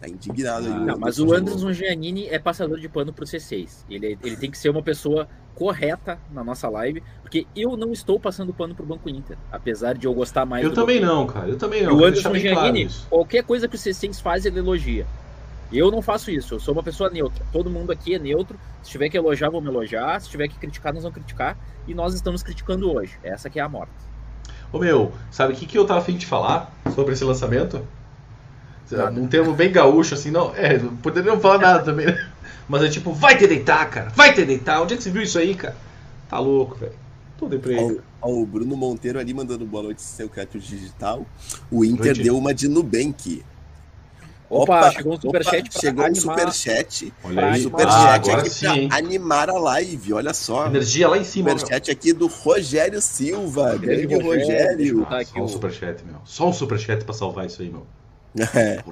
Tá 0.00 0.08
indignado 0.08 0.66
ah, 0.68 0.76
aí. 0.76 0.86
Não, 0.86 0.98
mas 0.98 1.18
o 1.18 1.32
Anderson 1.32 1.72
Giannini 1.72 2.26
é 2.28 2.38
passador 2.38 2.80
de 2.80 2.88
pano 2.88 3.12
pro 3.12 3.24
C6. 3.24 3.84
Ele, 3.88 4.18
ele 4.24 4.36
tem 4.36 4.50
que 4.50 4.58
ser 4.58 4.70
uma 4.70 4.82
pessoa 4.82 5.28
correta 5.54 6.18
na 6.32 6.44
nossa 6.44 6.68
live, 6.68 7.02
porque 7.20 7.46
eu 7.54 7.76
não 7.76 7.92
estou 7.92 8.18
passando 8.18 8.54
pano 8.54 8.74
pro 8.74 8.86
Banco 8.86 9.08
Inter, 9.08 9.36
apesar 9.50 9.94
de 9.94 10.06
eu 10.06 10.14
gostar 10.14 10.46
mais 10.46 10.64
Eu 10.64 10.72
também 10.72 11.00
Banco 11.00 11.14
não, 11.14 11.26
cara. 11.26 11.48
Eu 11.48 11.56
também 11.56 11.82
não. 11.82 11.96
o 11.96 12.04
Anderson 12.04 12.34
Giannini, 12.34 12.84
claro 12.86 13.08
qualquer 13.08 13.42
coisa 13.42 13.66
que 13.68 13.74
o 13.74 13.78
C6 13.78 14.20
faz, 14.20 14.46
ele 14.46 14.58
elogia. 14.58 15.06
Eu 15.72 15.90
não 15.90 16.00
faço 16.00 16.30
isso, 16.30 16.54
eu 16.54 16.60
sou 16.60 16.72
uma 16.72 16.82
pessoa 16.82 17.10
neutra. 17.10 17.44
Todo 17.52 17.68
mundo 17.68 17.92
aqui 17.92 18.14
é 18.14 18.18
neutro. 18.18 18.58
Se 18.82 18.90
tiver 18.90 19.08
que 19.08 19.18
elogiar, 19.18 19.50
vão 19.50 19.60
me 19.60 19.68
elogiar. 19.68 20.20
Se 20.20 20.28
tiver 20.28 20.48
que 20.48 20.58
criticar, 20.58 20.94
nós 20.94 21.02
vamos 21.02 21.14
criticar. 21.14 21.58
E 21.86 21.94
nós 21.94 22.14
estamos 22.14 22.42
criticando 22.42 22.90
hoje. 22.90 23.18
Essa 23.22 23.50
que 23.50 23.60
é 23.60 23.62
a 23.62 23.68
morte. 23.68 23.92
Ô 24.72 24.78
meu, 24.78 25.12
sabe 25.30 25.52
o 25.52 25.56
que, 25.56 25.66
que 25.66 25.78
eu 25.78 25.86
tava 25.86 26.00
afim 26.00 26.16
de 26.16 26.26
falar 26.26 26.72
sobre 26.94 27.12
esse 27.12 27.24
lançamento? 27.24 27.82
Nada. 28.90 29.20
Um 29.20 29.26
termo 29.26 29.52
bem 29.52 29.70
gaúcho, 29.70 30.14
assim, 30.14 30.30
não. 30.30 30.54
É, 30.56 30.78
poderia 31.02 31.32
não 31.32 31.40
falar 31.40 31.58
nada 31.58 31.82
também, 31.82 32.06
né? 32.06 32.30
Mas 32.68 32.82
é 32.82 32.88
tipo, 32.88 33.12
vai 33.12 33.36
te 33.36 33.46
deitar, 33.46 33.88
cara. 33.90 34.10
Vai 34.14 34.34
te 34.34 34.44
deitar. 34.44 34.80
Onde 34.82 34.94
é 34.94 34.96
que 34.96 35.02
você 35.02 35.10
viu 35.10 35.22
isso 35.22 35.38
aí, 35.38 35.54
cara? 35.54 35.76
Tá 36.28 36.38
louco, 36.38 36.76
velho. 36.76 36.92
Tô 37.38 37.46
deprimido. 37.46 38.02
Ó, 38.20 38.30
o 38.30 38.44
Bruno 38.44 38.76
Monteiro 38.76 39.18
ali 39.18 39.32
mandando 39.32 39.64
boa 39.64 39.82
noite, 39.82 40.02
seu 40.02 40.28
crédito 40.28 40.58
digital. 40.58 41.24
O 41.70 41.84
Inter 41.84 42.14
deu 42.14 42.36
uma 42.36 42.52
de 42.52 42.68
Nubank. 42.68 43.42
Opa, 44.50 44.80
opa 44.80 44.90
chegou 44.92 45.14
um 45.14 45.20
superchat 45.20 45.70
pra 45.70 45.80
Chegou 45.80 46.04
animar. 46.04 46.10
um 46.10 46.36
superchat. 46.36 47.14
Olha 47.22 47.46
aí. 47.46 47.62
Superchat 47.62 48.30
ah, 48.30 48.38
aqui 48.38 48.50
sim, 48.50 48.88
pra 48.88 48.96
animar 48.98 49.50
a 49.50 49.58
live, 49.58 50.12
olha 50.14 50.32
só. 50.32 50.66
Energia 50.66 51.08
lá 51.08 51.18
em 51.18 51.24
cima. 51.24 51.50
Superchat 51.50 51.90
aqui 51.90 52.12
do 52.12 52.26
Rogério 52.26 53.00
Silva. 53.02 53.76
Grande, 53.76 54.06
grande 54.06 54.24
Rogério. 54.24 55.02
Rogério. 55.02 55.26
Só 55.26 55.40
um 55.40 55.48
superchat, 55.48 56.04
meu. 56.04 56.16
Só 56.24 56.48
um 56.48 56.52
superchat 56.52 57.04
pra 57.04 57.14
salvar 57.14 57.46
isso 57.46 57.62
aí, 57.62 57.70
meu. 57.70 57.86
É. 58.54 58.82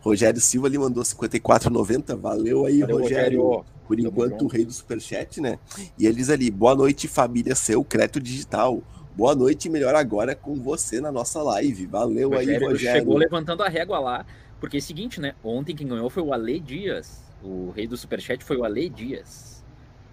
Rogério 0.00 0.40
Silva 0.40 0.66
ali 0.68 0.78
mandou 0.78 1.02
54,90. 1.02 2.16
Valeu 2.16 2.64
aí, 2.64 2.80
Valeu, 2.80 2.98
Rogério. 2.98 3.42
Rogério. 3.42 3.74
Por 3.86 4.00
enquanto, 4.00 4.44
o 4.44 4.48
rei 4.48 4.64
do 4.64 4.72
superchat, 4.72 5.40
né? 5.40 5.58
E 5.98 6.06
eles 6.06 6.30
ali, 6.30 6.50
boa 6.50 6.74
noite, 6.74 7.06
família 7.06 7.54
seu, 7.54 7.84
Creto 7.84 8.18
Digital. 8.18 8.82
Boa 9.14 9.34
noite, 9.34 9.68
melhor 9.68 9.94
agora 9.94 10.34
com 10.34 10.54
você 10.54 11.00
na 11.00 11.12
nossa 11.12 11.42
live. 11.42 11.86
Valeu 11.86 12.30
Rogério, 12.30 12.66
aí, 12.66 12.72
Rogério. 12.72 13.00
Chegou 13.00 13.16
levantando 13.18 13.62
a 13.62 13.68
régua 13.68 13.98
lá, 13.98 14.26
porque 14.64 14.78
é 14.78 14.80
o 14.80 14.82
seguinte, 14.82 15.20
né? 15.20 15.34
Ontem 15.44 15.76
quem 15.76 15.86
ganhou 15.86 16.08
foi 16.08 16.22
o 16.22 16.32
Ale 16.32 16.58
Dias. 16.58 17.22
O 17.42 17.70
rei 17.76 17.86
do 17.86 17.98
superchat 17.98 18.42
foi 18.42 18.56
o 18.56 18.64
Ale 18.64 18.88
Dias. 18.88 19.62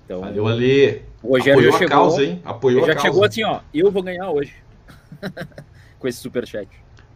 Então, 0.04 0.20
Valeu, 0.20 0.46
Ale. 0.46 1.04
O 1.24 1.38
Rogério 1.38 1.54
Apoiou 1.54 1.72
já 1.72 1.78
chegou. 1.78 1.98
Causa, 1.98 2.24
hein? 2.26 2.42
Apoiou 2.44 2.86
já 2.86 3.00
chegou 3.00 3.24
assim, 3.24 3.44
ó. 3.46 3.62
Eu 3.74 3.90
vou 3.90 4.04
ganhar 4.04 4.30
hoje. 4.30 4.54
com 5.98 6.06
esse 6.06 6.18
superchat. 6.18 6.68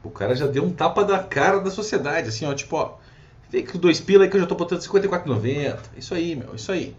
O 0.01 0.10
cara 0.10 0.34
já 0.34 0.48
deu 0.48 0.63
um 0.63 0.72
tapa 0.72 1.04
da 1.04 1.20
cara 1.20 1.60
da 1.60 1.70
sociedade, 1.70 2.30
assim, 2.30 2.46
ó, 2.46 2.54
tipo, 2.54 2.77
ó, 2.77 2.94
vê 3.50 3.63
que 3.63 3.77
dois 3.77 4.00
pila 4.00 4.24
aí 4.24 4.30
que 4.30 4.38
eu 4.38 4.42
já 4.42 4.48
tô 4.48 4.56
botando 4.56 4.80
54,90. 4.80 5.77
Isso 5.98 6.13
aí, 6.13 6.38
meu, 6.38 6.56
isso 6.56 6.72
aí. 6.72 6.96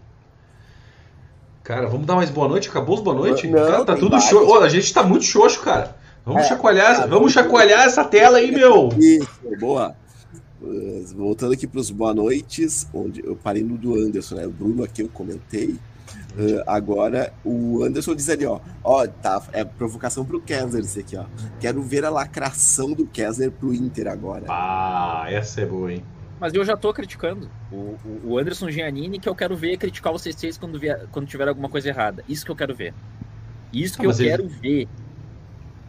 Cara, 1.63 1.87
vamos 1.87 2.05
dar 2.05 2.15
mais 2.15 2.29
boa 2.29 2.47
noite? 2.47 2.69
Acabou 2.69 2.93
os 2.93 3.01
boa 3.01 3.15
noite? 3.15 3.47
Não, 3.47 3.65
cara, 3.65 3.85
tá 3.85 3.95
tudo 3.95 4.21
xoxo. 4.21 4.45
Oh, 4.47 4.59
a 4.59 4.69
gente 4.69 4.93
tá 4.93 5.01
muito 5.01 5.25
xoxo, 5.25 5.61
cara. 5.61 5.95
Vamos 6.23 6.43
é, 6.43 6.49
chacoalhar, 6.49 6.95
cara, 6.95 7.07
vamos 7.07 7.33
chacoalhar 7.33 7.87
essa 7.87 8.03
tela 8.03 8.37
aí, 8.37 8.51
meu. 8.51 8.89
Isso, 8.99 9.27
boa. 9.59 9.95
Voltando 11.15 11.53
aqui 11.53 11.67
para 11.67 11.79
os 11.79 11.91
boa 11.91 12.13
noites, 12.13 12.87
onde 12.93 13.23
eu 13.23 13.35
parei 13.35 13.63
no 13.63 13.77
do 13.77 13.93
Anderson, 13.95 14.35
né? 14.35 14.47
O 14.47 14.51
Bruno 14.51 14.83
aqui 14.83 15.03
eu 15.03 15.09
comentei. 15.09 15.75
Uh, 16.37 16.63
agora, 16.65 17.33
o 17.43 17.83
Anderson 17.83 18.15
diz 18.15 18.29
ali, 18.29 18.45
ó, 18.45 18.59
ó, 18.83 19.05
tá, 19.07 19.43
é 19.51 19.63
provocação 19.63 20.23
pro 20.23 20.41
Kessler 20.41 20.83
esse 20.83 20.99
aqui, 20.99 21.17
ó. 21.17 21.25
Quero 21.59 21.81
ver 21.81 22.05
a 22.05 22.09
lacração 22.09 22.93
do 22.93 23.05
Kessler 23.05 23.51
pro 23.51 23.73
Inter 23.73 24.07
agora. 24.07 24.45
Ah, 24.47 25.25
essa 25.29 25.61
é 25.61 25.65
boa, 25.65 25.91
hein? 25.91 26.03
Mas 26.39 26.53
eu 26.53 26.63
já 26.63 26.77
tô 26.77 26.93
criticando. 26.93 27.49
O, 27.71 27.97
o 28.23 28.37
Anderson 28.37 28.69
Giannini 28.69 29.19
que 29.19 29.27
eu 29.27 29.35
quero 29.35 29.55
ver 29.55 29.77
criticar 29.77 30.13
vocês 30.13 30.35
seis 30.35 30.57
quando, 30.57 30.79
vier, 30.79 31.07
quando 31.11 31.27
tiver 31.27 31.47
alguma 31.47 31.69
coisa 31.69 31.89
errada. 31.89 32.23
Isso 32.29 32.45
que 32.45 32.51
eu 32.51 32.55
quero 32.55 32.75
ver. 32.75 32.93
Isso 33.73 33.95
ah, 33.97 34.01
que 34.01 34.07
ah, 34.07 34.09
eu 34.09 34.15
quero 34.15 34.43
ele... 34.43 34.59
ver. 34.61 34.87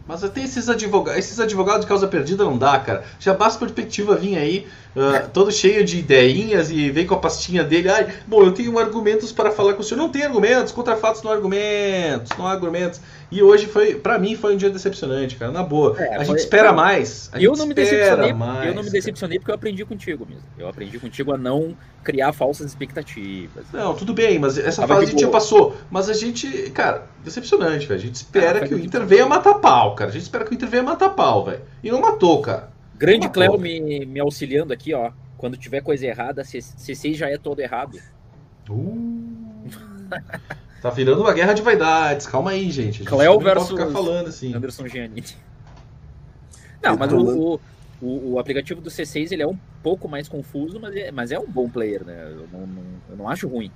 Mas 0.09 0.23
até 0.23 0.41
esses 0.41 0.67
advogados, 0.67 1.19
esses 1.19 1.39
advogados 1.39 1.81
de 1.81 1.87
causa 1.87 2.07
perdida 2.07 2.43
não 2.43 2.57
dá, 2.57 2.79
cara. 2.79 3.03
Já 3.19 3.31
basta 3.31 3.57
a 3.57 3.67
perspectiva 3.67 4.15
vir 4.15 4.39
aí, 4.39 4.67
uh, 4.95 5.29
todo 5.31 5.51
cheio 5.51 5.85
de 5.85 5.99
ideinhas 5.99 6.71
e 6.71 6.89
vem 6.89 7.05
com 7.05 7.13
a 7.13 7.19
pastinha 7.19 7.63
dele. 7.63 7.89
Ai, 7.89 8.11
bom, 8.25 8.41
eu 8.41 8.51
tenho 8.51 8.79
argumentos 8.79 9.31
para 9.31 9.51
falar 9.51 9.75
com 9.75 9.81
o 9.81 9.83
senhor. 9.83 10.01
Não 10.01 10.09
tem 10.09 10.23
argumentos, 10.23 10.73
contra 10.73 10.97
fatos 10.97 11.21
não 11.21 11.29
há 11.29 11.35
argumentos, 11.35 12.35
não 12.35 12.47
há 12.47 12.51
argumentos. 12.51 12.99
E 13.31 13.43
hoje 13.43 13.67
foi, 13.67 13.93
para 13.93 14.17
mim, 14.17 14.35
foi 14.35 14.55
um 14.55 14.57
dia 14.57 14.71
decepcionante, 14.71 15.35
cara. 15.35 15.51
Na 15.51 15.61
boa. 15.61 15.95
É, 16.01 16.15
a 16.15 16.23
gente 16.23 16.39
espera 16.39 16.73
mais. 16.73 17.29
A 17.31 17.39
eu 17.39 17.53
não 17.55 17.67
me 17.67 17.75
decepcionei. 17.75 18.33
Mais, 18.33 18.67
eu 18.67 18.73
não 18.73 18.81
me 18.81 18.89
decepcionei 18.89 19.37
cara. 19.37 19.41
porque 19.41 19.51
eu 19.51 19.55
aprendi 19.55 19.85
contigo 19.85 20.25
mesmo. 20.27 20.43
Eu 20.57 20.67
aprendi 20.67 20.97
contigo 20.97 21.31
a 21.31 21.37
não 21.37 21.77
criar 22.03 22.33
falsas 22.33 22.65
expectativas. 22.65 23.65
Não, 23.71 23.93
tudo 23.93 24.13
bem, 24.13 24.39
mas 24.39 24.57
essa 24.57 24.87
fase 24.87 25.03
a 25.03 25.05
gente 25.05 25.21
já 25.21 25.29
passou. 25.29 25.75
Mas 25.91 26.09
a 26.09 26.13
gente, 26.13 26.47
cara, 26.71 27.03
decepcionante, 27.23 27.85
velho. 27.85 27.99
A 27.99 28.03
gente 28.03 28.15
espera 28.15 28.63
ah, 28.63 28.67
que 28.67 28.73
o 28.73 28.79
Inter 28.79 29.05
venha 29.05 29.27
matar 29.27 29.55
pau, 29.55 29.93
cara. 29.99 30.09
A 30.09 30.13
gente 30.13 30.23
espera 30.23 30.45
que 30.45 30.51
o 30.51 30.53
Inter 30.53 30.69
venha 30.69 30.83
matar 30.83 31.09
pau, 31.09 31.43
velho. 31.43 31.61
E 31.83 31.91
não 31.91 31.99
matou, 31.99 32.41
cara. 32.41 32.71
Grande 32.95 33.29
Cléo 33.29 33.57
me, 33.57 34.05
me 34.05 34.19
auxiliando 34.19 34.71
aqui, 34.71 34.93
ó. 34.93 35.11
Quando 35.37 35.57
tiver 35.57 35.81
coisa 35.81 36.05
errada, 36.05 36.41
C6 36.41 37.15
já 37.15 37.29
é 37.29 37.37
todo 37.37 37.59
errado. 37.59 37.99
Uh. 38.69 39.67
Tá 40.81 40.89
virando 40.89 41.19
uma 41.19 41.33
guerra 41.33 41.51
de 41.51 41.61
vaidades. 41.61 42.25
Calma 42.25 42.51
aí, 42.51 42.71
gente. 42.71 43.03
Cléo 43.03 43.37
versus 43.37 43.69
ficar 43.69 43.87
falando 43.87 44.27
assim. 44.27 44.55
Anderson 44.55 44.87
Giannini. 44.87 45.25
Não, 46.81 46.95
mas 46.95 47.11
o, 47.11 47.59
o, 48.01 48.31
o, 48.31 48.39
aplicativo 48.39 48.79
do 48.79 48.89
C6 48.89 49.33
ele 49.33 49.43
é 49.43 49.47
um 49.47 49.57
pouco 49.83 50.07
mais 50.07 50.29
confuso, 50.29 50.79
mas 50.79 50.95
é, 50.95 51.11
mas 51.11 51.33
é 51.33 51.37
um 51.37 51.45
bom 51.45 51.69
player, 51.69 52.05
né? 52.05 52.23
Eu 52.31 52.47
não, 52.49 52.65
não, 52.65 52.83
eu 53.09 53.17
não 53.17 53.27
acho 53.27 53.45
ruim. 53.49 53.69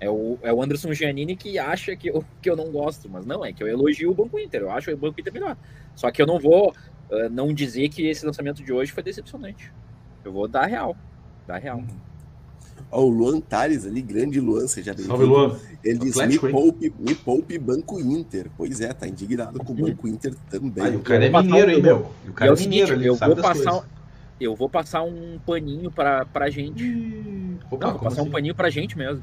É 0.00 0.10
o, 0.10 0.38
é 0.42 0.52
o 0.52 0.62
Anderson 0.62 0.92
Giannini 0.92 1.36
que 1.36 1.58
acha 1.58 1.96
que 1.96 2.08
eu, 2.08 2.24
que 2.42 2.50
eu 2.50 2.56
não 2.56 2.70
gosto, 2.70 3.08
mas 3.08 3.24
não, 3.24 3.44
é 3.44 3.52
que 3.52 3.62
eu 3.62 3.68
elogio 3.68 4.10
o 4.10 4.14
Banco 4.14 4.38
Inter. 4.38 4.62
Eu 4.62 4.70
acho 4.70 4.90
o 4.90 4.96
Banco 4.96 5.20
Inter 5.20 5.32
melhor. 5.32 5.56
Só 5.94 6.10
que 6.10 6.20
eu 6.20 6.26
não 6.26 6.38
vou 6.38 6.74
uh, 7.10 7.28
não 7.30 7.52
dizer 7.54 7.88
que 7.88 8.06
esse 8.06 8.26
lançamento 8.26 8.62
de 8.62 8.72
hoje 8.72 8.92
foi 8.92 9.02
decepcionante. 9.02 9.72
Eu 10.24 10.32
vou 10.32 10.48
dar 10.48 10.66
real. 10.66 10.96
Dar 11.46 11.58
real. 11.58 11.78
Uhum. 11.78 11.86
Ó, 12.90 13.02
o 13.02 13.08
Luan 13.08 13.40
Tales 13.40 13.86
ali, 13.86 14.00
grande 14.02 14.40
Luan, 14.40 14.66
seja 14.66 14.94
bem 14.94 15.04
Salve, 15.04 15.24
Luan. 15.24 15.56
Ele 15.82 15.98
diz, 15.98 16.16
me 16.16 16.38
poupe, 16.38 16.94
me 16.98 17.14
poupe 17.14 17.58
Banco 17.58 18.00
Inter. 18.00 18.50
Pois 18.56 18.80
é, 18.80 18.92
tá 18.92 19.06
indignado 19.06 19.58
com 19.58 19.72
o 19.72 19.76
Banco 19.76 20.08
Inter 20.08 20.34
também. 20.50 20.84
Ai, 20.84 20.96
o 20.96 21.00
cara 21.00 21.24
é 21.26 21.30
mineiro, 21.30 21.70
hein, 21.70 21.82
meu? 21.82 22.10
O 22.28 22.32
cara 22.32 22.52
é, 22.52 22.54
é 22.54 22.58
mineiro, 22.58 22.94
ele 22.94 23.08
eu 23.08 23.16
vou 23.16 23.36
passar, 23.36 23.84
Eu 24.40 24.54
vou 24.54 24.68
passar 24.68 25.02
um 25.02 25.38
paninho 25.44 25.90
pra, 25.90 26.24
pra 26.24 26.50
gente. 26.50 27.58
Opa, 27.70 27.86
Não, 27.86 27.92
vou 27.94 28.02
passar 28.02 28.20
assim? 28.20 28.28
um 28.28 28.32
paninho 28.32 28.54
pra 28.54 28.70
gente 28.70 28.96
mesmo. 28.96 29.22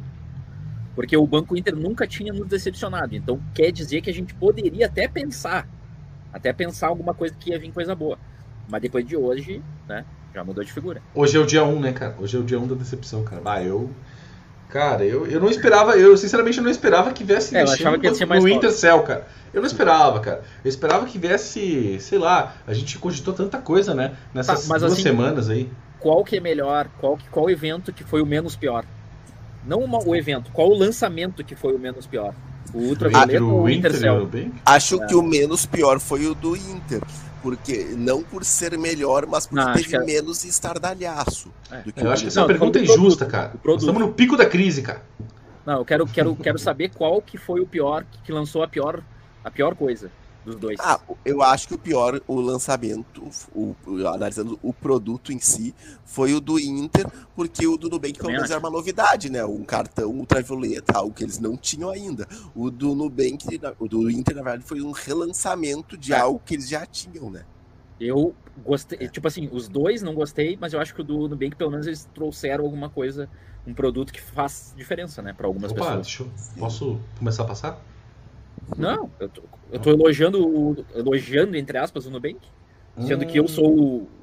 Porque 0.95 1.15
o 1.15 1.25
Banco 1.25 1.57
Inter 1.57 1.75
nunca 1.75 2.05
tinha 2.05 2.33
nos 2.33 2.47
decepcionado. 2.47 3.15
Então 3.15 3.39
quer 3.53 3.71
dizer 3.71 4.01
que 4.01 4.09
a 4.09 4.13
gente 4.13 4.33
poderia 4.33 4.85
até 4.85 5.07
pensar, 5.07 5.67
até 6.33 6.51
pensar 6.51 6.87
alguma 6.87 7.13
coisa 7.13 7.35
que 7.39 7.51
ia 7.51 7.59
vir 7.59 7.71
coisa 7.71 7.95
boa. 7.95 8.17
Mas 8.69 8.81
depois 8.81 9.05
de 9.05 9.15
hoje, 9.15 9.61
né? 9.87 10.05
Já 10.33 10.43
mudou 10.43 10.63
de 10.63 10.71
figura. 10.71 11.01
Hoje 11.13 11.35
é 11.35 11.39
o 11.39 11.45
dia 11.45 11.63
1, 11.63 11.75
um, 11.75 11.79
né, 11.79 11.91
cara? 11.91 12.15
Hoje 12.17 12.37
é 12.37 12.39
o 12.39 12.43
dia 12.43 12.57
1 12.57 12.63
um 12.63 12.67
da 12.67 12.75
decepção, 12.75 13.23
cara. 13.23 13.41
Ah, 13.43 13.61
eu. 13.61 13.89
Cara, 14.69 15.03
eu, 15.03 15.27
eu 15.27 15.41
não 15.41 15.49
esperava, 15.49 15.97
eu 15.97 16.15
sinceramente 16.15 16.61
não 16.61 16.69
esperava 16.69 17.11
que 17.11 17.25
viesse 17.25 17.53
é, 17.57 17.61
eu 17.61 17.69
achava 17.69 17.99
que 17.99 18.07
ia 18.07 18.15
ser 18.15 18.25
mais 18.25 18.41
no 18.41 18.47
Intercell, 18.47 19.03
cara. 19.03 19.27
Eu 19.53 19.59
não 19.59 19.67
esperava, 19.67 20.21
cara. 20.21 20.43
Eu 20.63 20.69
esperava 20.69 21.05
que 21.05 21.17
viesse, 21.17 21.99
sei 21.99 22.17
lá, 22.17 22.55
a 22.65 22.73
gente 22.73 22.97
cogitou 22.97 23.33
tanta 23.33 23.57
coisa, 23.57 23.93
né? 23.93 24.15
Nessas 24.33 24.65
tá, 24.65 24.77
duas 24.77 24.93
assim, 24.93 25.01
semanas 25.01 25.49
aí. 25.49 25.69
Qual 25.99 26.23
que 26.23 26.37
é 26.37 26.39
melhor? 26.39 26.87
Qual, 27.01 27.19
qual 27.29 27.49
evento 27.49 27.91
que 27.91 28.05
foi 28.05 28.21
o 28.21 28.25
menos 28.25 28.55
pior? 28.55 28.85
Não 29.65 29.79
uma, 29.79 29.99
o 30.03 30.15
evento, 30.15 30.51
qual 30.51 30.69
o 30.69 30.77
lançamento 30.77 31.43
que 31.43 31.55
foi 31.55 31.73
o 31.73 31.79
menos 31.79 32.07
pior? 32.07 32.33
O 32.73 32.79
Ultravioleta 32.79 33.43
ou 33.43 33.63
o 33.63 33.69
Intercell? 33.69 34.29
Acho 34.65 35.01
é. 35.01 35.07
que 35.07 35.15
o 35.15 35.21
menos 35.21 35.65
pior 35.65 35.99
foi 35.99 36.25
o 36.25 36.33
do 36.33 36.55
Inter 36.55 37.01
porque 37.41 37.95
não 37.97 38.21
por 38.21 38.45
ser 38.45 38.77
melhor, 38.77 39.25
mas 39.25 39.47
porque 39.47 39.65
não, 39.65 39.73
teve 39.73 39.95
é... 39.95 39.99
menos 39.99 40.45
estardalhaço. 40.45 41.51
É. 41.71 41.81
eu 41.97 42.11
acho 42.11 42.21
que 42.21 42.27
essa 42.27 42.39
é 42.39 42.43
uma 42.43 42.47
pergunta 42.47 42.77
injusta, 42.77 43.25
cara. 43.25 43.53
Estamos 43.55 43.99
no 43.99 44.13
pico 44.13 44.37
da 44.37 44.45
crise, 44.45 44.83
cara. 44.83 45.01
Não, 45.65 45.79
eu 45.79 45.85
quero, 45.85 46.05
quero, 46.05 46.35
quero 46.35 46.59
saber 46.59 46.89
qual 46.89 47.19
que 47.19 47.39
foi 47.39 47.59
o 47.59 47.65
pior, 47.65 48.05
que 48.23 48.31
lançou 48.31 48.61
a 48.61 48.67
pior, 48.67 49.01
a 49.43 49.49
pior 49.49 49.73
coisa 49.73 50.11
dos 50.43 50.55
dois. 50.55 50.79
Ah, 50.79 50.99
eu 51.23 51.41
acho 51.41 51.67
que 51.67 51.75
o 51.75 51.77
pior, 51.77 52.21
o 52.27 52.39
lançamento, 52.39 53.23
o, 53.53 53.75
analisando 54.07 54.59
o 54.61 54.73
produto 54.73 55.31
em 55.31 55.39
si, 55.39 55.73
foi 56.05 56.33
o 56.33 56.41
do 56.41 56.59
Inter, 56.59 57.07
porque 57.35 57.65
o 57.67 57.77
do 57.77 57.89
Nubank 57.89 58.17
pelo 58.17 58.31
menos 58.31 58.49
era 58.49 58.59
uma 58.59 58.69
novidade, 58.69 59.29
né? 59.29 59.45
Um 59.45 59.63
cartão 59.63 60.09
ultravioleta, 60.09 60.97
algo 60.97 61.13
que 61.13 61.23
eles 61.23 61.39
não 61.39 61.55
tinham 61.55 61.89
ainda. 61.89 62.27
O 62.55 62.69
do 62.69 62.95
Nubank, 62.95 63.45
o 63.79 63.87
do 63.87 64.09
Inter, 64.09 64.35
na 64.35 64.41
verdade, 64.41 64.63
foi 64.63 64.81
um 64.81 64.91
relançamento 64.91 65.97
de 65.97 66.13
é. 66.13 66.19
algo 66.19 66.41
que 66.43 66.55
eles 66.55 66.67
já 66.67 66.85
tinham, 66.85 67.29
né? 67.29 67.45
Eu 67.99 68.33
gostei, 68.65 69.07
tipo 69.09 69.27
assim, 69.27 69.47
os 69.51 69.67
dois 69.67 70.01
não 70.01 70.15
gostei, 70.15 70.57
mas 70.59 70.73
eu 70.73 70.79
acho 70.79 70.93
que 70.93 71.01
o 71.01 71.03
do 71.03 71.27
Nubank, 71.27 71.55
pelo 71.55 71.69
menos, 71.69 71.85
eles 71.85 72.09
trouxeram 72.15 72.65
alguma 72.65 72.89
coisa, 72.89 73.29
um 73.65 73.73
produto 73.75 74.11
que 74.11 74.19
faz 74.19 74.73
diferença, 74.75 75.21
né, 75.21 75.33
para 75.33 75.45
algumas 75.45 75.71
Opa, 75.71 75.81
pessoas. 75.81 76.07
deixa 76.07 76.23
eu, 76.23 76.59
posso 76.59 76.99
começar 77.17 77.43
a 77.43 77.45
passar? 77.45 77.90
Não, 78.75 79.13
eu 79.19 79.29
tô, 79.29 79.49
eu 79.69 79.79
tô 79.79 79.89
elogiando, 79.91 80.39
o- 80.47 80.85
elogiando, 80.91 81.55
entre 81.57 81.77
aspas, 81.77 82.05
o 82.05 82.09
Nubank, 82.11 82.39
sendo 82.99 83.25
que 83.25 83.37
eu 83.39 83.47
sou 83.47 83.65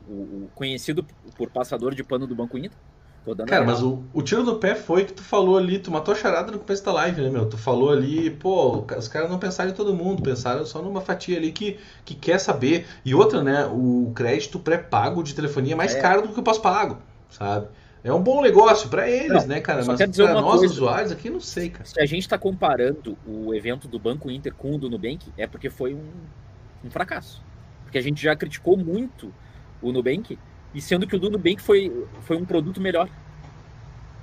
o, 0.07 0.47
o- 0.47 0.51
conhecido 0.55 1.05
por 1.37 1.51
passador 1.51 1.95
de 1.95 2.03
pano 2.05 2.27
do 2.27 2.35
Banco 2.37 2.59
Inter. 2.59 2.79
Tô 3.23 3.35
dando 3.35 3.55
Cara, 3.55 3.65
mas 3.65 3.83
o, 3.83 4.11
o 4.13 4.23
tiro 4.23 4.45
do 4.45 4.59
pé 4.61 4.75
foi 4.75 5.07
que 5.07 5.15
tu 5.15 5.23
falou 5.25 5.57
ali, 5.57 5.79
tu 5.79 5.91
matou 5.91 6.13
a 6.13 6.17
charada 6.17 6.53
no 6.53 6.59
começo 6.59 6.85
da 6.85 6.93
live, 6.93 7.23
né, 7.23 7.31
meu? 7.31 7.49
Tu 7.49 7.57
falou 7.57 7.91
ali, 7.91 8.31
pô, 8.31 8.85
os 8.99 9.09
caras 9.09 9.31
não 9.31 9.39
pensaram 9.39 9.71
em 9.71 9.75
todo 9.75 9.95
mundo, 9.95 10.23
pensaram 10.23 10.67
só 10.67 10.83
numa 10.83 11.01
fatia 11.01 11.39
ali 11.39 11.51
que, 11.51 11.79
que 12.05 12.15
quer 12.15 12.39
saber. 12.39 12.87
E 13.05 13.15
outra, 13.15 13.43
né, 13.43 13.65
o 13.67 14.13
crédito 14.15 14.59
pré-pago 14.61 15.23
de 15.23 15.35
telefonia 15.35 15.73
é 15.73 15.77
mais 15.77 15.95
É. 15.95 16.03
caro 16.03 16.23
do 16.23 16.35
que 16.35 16.41
o 16.41 16.43
pós-pago, 16.43 16.99
sabe? 17.31 17.69
É 18.05 18.13
um 18.13 18.23
bom 18.23 18.41
negócio 18.41 18.89
pra 18.89 19.09
eles, 19.11 19.43
Não, 19.43 19.47
né, 19.47 19.61
cara? 19.61 19.85
Mas 19.85 20.01
uma 20.19 20.41
nós, 20.41 20.59
coisa. 20.61 20.73
usuários, 20.75 21.13
aqui, 21.13 21.29
não 21.29 21.41
sei, 21.41 21.69
cara. 21.71 21.85
Se 21.85 22.01
a 22.01 22.07
gente 22.07 22.23
está 22.23 22.39
comparando 22.39 23.19
o 23.27 23.53
evento 23.55 23.89
do 23.89 23.99
Banco 23.99 24.31
Inter 24.31 24.55
com 24.55 24.75
o 24.75 24.79
do 24.79 24.89
Nubank, 24.89 25.33
é 25.37 25.47
porque 25.47 25.69
foi 25.69 25.95
um, 25.95 26.09
um 26.85 26.91
fracasso. 26.91 27.43
Porque 27.83 27.99
a 27.99 28.03
gente 28.03 28.23
já 28.23 28.37
criticou 28.37 28.77
muito 28.77 29.35
o 29.83 29.91
Nubank, 29.93 30.39
e 30.75 30.81
sendo 30.81 31.07
que 31.07 31.17
o 31.17 31.19
do 31.19 31.31
Nubank 31.31 31.61
foi, 31.61 32.07
foi 32.23 32.37
um 32.37 32.45
produto 32.45 32.81
melhor 32.81 33.09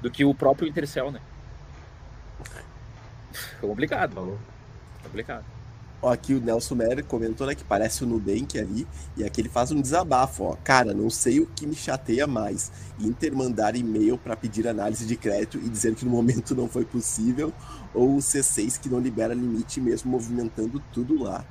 do 0.01 0.09
que 0.09 0.23
o 0.23 0.33
próprio 0.33 0.67
Intercell, 0.67 1.11
né? 1.11 1.19
Foi 3.59 3.69
complicado, 3.69 4.13
Falou. 4.13 4.39
complicado. 5.03 5.54
Ó, 6.01 6.11
aqui 6.11 6.33
o 6.35 6.39
Nelson 6.41 6.75
Mer 6.75 7.03
comentou, 7.05 7.47
né, 7.47 7.55
que 7.55 7.63
parece 7.63 8.03
o 8.03 8.07
Nubank 8.07 8.59
ali, 8.59 8.85
e 9.17 9.23
aqui 9.23 9.41
ele 9.41 9.49
faz 9.49 9.71
um 9.71 9.81
desabafo, 9.81 10.43
ó. 10.43 10.55
Cara, 10.63 10.93
não 10.93 11.09
sei 11.09 11.39
o 11.39 11.47
que 11.47 11.65
me 11.65 11.73
chateia 11.73 12.27
mais. 12.27 12.71
Inter 12.99 13.35
mandar 13.35 13.75
e-mail 13.75 14.17
para 14.17 14.35
pedir 14.35 14.67
análise 14.67 15.05
de 15.05 15.15
crédito 15.15 15.57
e 15.57 15.67
dizer 15.69 15.95
que 15.95 16.05
no 16.05 16.11
momento 16.11 16.53
não 16.53 16.67
foi 16.67 16.85
possível, 16.85 17.51
ou 17.93 18.15
o 18.15 18.19
C6 18.19 18.79
que 18.79 18.87
não 18.89 18.99
libera 18.99 19.33
limite 19.33 19.81
mesmo 19.81 20.11
movimentando 20.11 20.81
tudo 20.93 21.23
lá. 21.23 21.43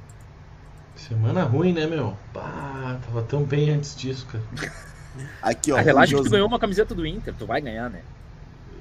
Semana 0.95 1.43
ruim, 1.43 1.73
né, 1.73 1.87
meu? 1.87 2.17
Pá, 2.33 3.01
tava 3.05 3.23
tão 3.23 3.43
bem 3.43 3.71
antes 3.71 3.97
disso, 3.97 4.27
cara. 4.27 4.45
Aqui, 5.43 5.73
ó. 5.73 5.77
O 5.77 5.83
relaxa 5.83 6.07
que 6.13 6.17
José- 6.19 6.29
tu 6.29 6.33
ganhou 6.33 6.47
uma 6.49 6.59
camiseta 6.59 6.95
do 6.95 7.05
Inter, 7.07 7.35
tu 7.37 7.47
vai 7.47 7.61
ganhar, 7.61 7.91
né? 7.91 8.03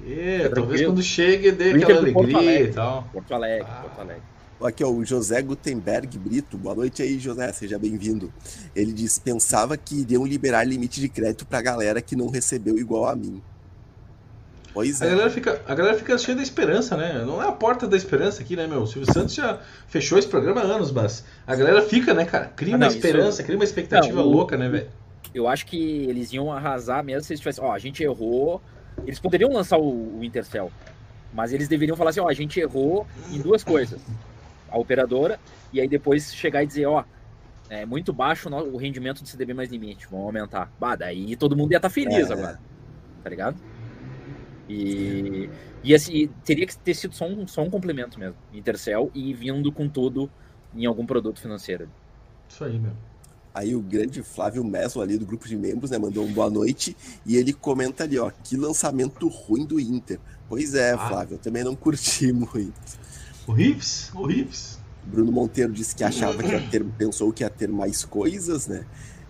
É, 0.06 0.48
Tá 0.48 0.56
talvez 0.56 0.82
quando 0.84 1.02
chegue 1.02 1.50
dê 1.50 1.70
aquela 1.72 1.98
alegria 2.00 2.60
e 2.62 2.72
tal. 2.72 3.04
Porto 3.12 3.34
Alegre, 3.34 3.66
Ah. 3.68 3.80
Porto 3.82 4.00
Alegre. 4.00 4.22
Aqui, 4.62 4.82
ó, 4.82 4.88
o 4.90 5.04
José 5.04 5.42
Gutenberg 5.42 6.16
Brito. 6.18 6.56
Boa 6.56 6.74
noite 6.74 7.02
aí, 7.02 7.18
José. 7.18 7.52
Seja 7.52 7.78
bem-vindo. 7.78 8.32
Ele 8.74 8.92
diz: 8.92 9.18
pensava 9.18 9.76
que 9.76 10.00
iriam 10.00 10.24
liberar 10.24 10.64
limite 10.64 11.00
de 11.00 11.08
crédito 11.08 11.44
pra 11.44 11.60
galera 11.60 12.00
que 12.00 12.16
não 12.16 12.28
recebeu 12.30 12.78
igual 12.78 13.06
a 13.06 13.14
mim. 13.14 13.42
Pois 14.72 15.00
A 15.02 15.06
é. 15.06 15.10
galera, 15.10 15.30
fica, 15.30 15.62
a 15.68 15.74
galera 15.74 15.96
fica 15.98 16.16
cheia 16.18 16.36
da 16.36 16.42
esperança, 16.42 16.96
né? 16.96 17.22
Não 17.24 17.42
é 17.42 17.46
a 17.46 17.52
porta 17.52 17.86
da 17.86 17.96
esperança 17.96 18.42
aqui, 18.42 18.56
né, 18.56 18.66
meu? 18.66 18.82
O 18.82 18.86
Silvio 18.86 19.12
Santos 19.12 19.34
já 19.34 19.60
fechou 19.86 20.18
esse 20.18 20.26
programa 20.26 20.62
há 20.62 20.64
anos, 20.64 20.90
mas 20.90 21.24
a 21.46 21.54
galera 21.54 21.82
fica, 21.82 22.12
né, 22.14 22.24
cara? 22.24 22.46
Cria 22.46 22.74
Ah, 22.74 22.76
uma 22.76 22.78
não, 22.78 22.88
isso- 22.88 22.96
esperança, 22.96 23.42
cria 23.42 23.56
uma 23.56 23.64
expectativa 23.64 24.16
Não, 24.16 24.26
o- 24.26 24.30
louca, 24.32 24.56
né, 24.56 24.68
velho? 24.68 24.88
Eu 25.34 25.46
acho 25.46 25.66
que 25.66 25.76
eles 26.04 26.32
iam 26.32 26.50
arrasar 26.52 27.04
mesmo 27.04 27.22
se 27.24 27.32
eles 27.32 27.40
tivessem, 27.40 27.62
ó, 27.62 27.72
a 27.72 27.78
gente 27.78 28.02
errou. 28.02 28.60
Eles 29.04 29.18
poderiam 29.20 29.52
lançar 29.52 29.78
o, 29.78 30.18
o 30.18 30.24
Intercell, 30.24 30.72
mas 31.32 31.52
eles 31.52 31.68
deveriam 31.68 31.96
falar 31.96 32.10
assim, 32.10 32.20
ó, 32.20 32.28
a 32.28 32.32
gente 32.34 32.58
errou 32.58 33.06
em 33.32 33.40
duas 33.40 33.62
coisas. 33.62 34.00
A 34.74 34.78
operadora, 34.78 35.38
e 35.72 35.80
aí 35.80 35.86
depois 35.86 36.34
chegar 36.34 36.62
e 36.62 36.66
dizer, 36.66 36.86
ó, 36.86 37.04
é 37.70 37.86
muito 37.86 38.12
baixo 38.12 38.48
o 38.48 38.76
rendimento 38.76 39.22
do 39.22 39.28
CDB 39.28 39.54
mais 39.54 39.70
limite, 39.70 40.06
vamos 40.10 40.26
aumentar. 40.26 40.70
Bah, 40.80 40.96
daí 40.96 41.36
todo 41.36 41.56
mundo 41.56 41.70
ia 41.72 41.78
estar 41.78 41.90
feliz 41.90 42.28
É. 42.28 42.32
agora. 42.32 42.60
Tá 43.22 43.30
ligado? 43.30 43.56
E, 44.68 45.48
e 45.82 45.94
assim, 45.94 46.28
teria 46.44 46.66
que 46.66 46.76
ter 46.76 46.94
sido 46.94 47.14
só 47.14 47.26
um, 47.26 47.46
só 47.46 47.62
um 47.62 47.70
complemento 47.70 48.18
mesmo, 48.18 48.36
Intercell, 48.52 49.10
e 49.14 49.32
vindo 49.32 49.70
com 49.70 49.88
tudo 49.88 50.30
em 50.74 50.86
algum 50.86 51.06
produto 51.06 51.40
financeiro. 51.40 51.88
Isso 52.48 52.64
aí, 52.64 52.78
meu. 52.78 52.92
Aí 53.54 53.74
o 53.76 53.80
grande 53.80 54.20
Flávio 54.22 54.64
Meslo 54.64 55.00
ali 55.00 55.16
do 55.16 55.24
grupo 55.24 55.46
de 55.46 55.56
membros, 55.56 55.90
né, 55.92 55.98
mandou 55.98 56.24
um 56.24 56.32
boa 56.32 56.50
noite 56.50 56.96
e 57.24 57.36
ele 57.36 57.52
comenta 57.52 58.02
ali, 58.02 58.18
ó, 58.18 58.30
que 58.42 58.56
lançamento 58.56 59.28
ruim 59.28 59.64
do 59.64 59.78
Inter. 59.78 60.18
Pois 60.48 60.74
é, 60.74 60.92
Ah. 60.92 60.98
Flávio, 61.08 61.34
eu 61.34 61.38
também 61.38 61.62
não 61.62 61.76
curti 61.76 62.32
muito. 62.34 63.03
O 63.46 63.52
Rives, 63.52 64.10
o 64.14 64.26
Rives. 64.26 64.78
Bruno 65.04 65.30
Monteiro 65.30 65.72
disse 65.72 65.94
que 65.94 66.02
achava 66.02 66.42
que 66.42 66.48
ia 66.48 66.60
ter, 66.68 66.82
pensou 66.96 67.32
que 67.32 67.44
ia 67.44 67.50
ter 67.50 67.68
mais 67.68 68.04
coisas, 68.04 68.66
né? 68.66 68.86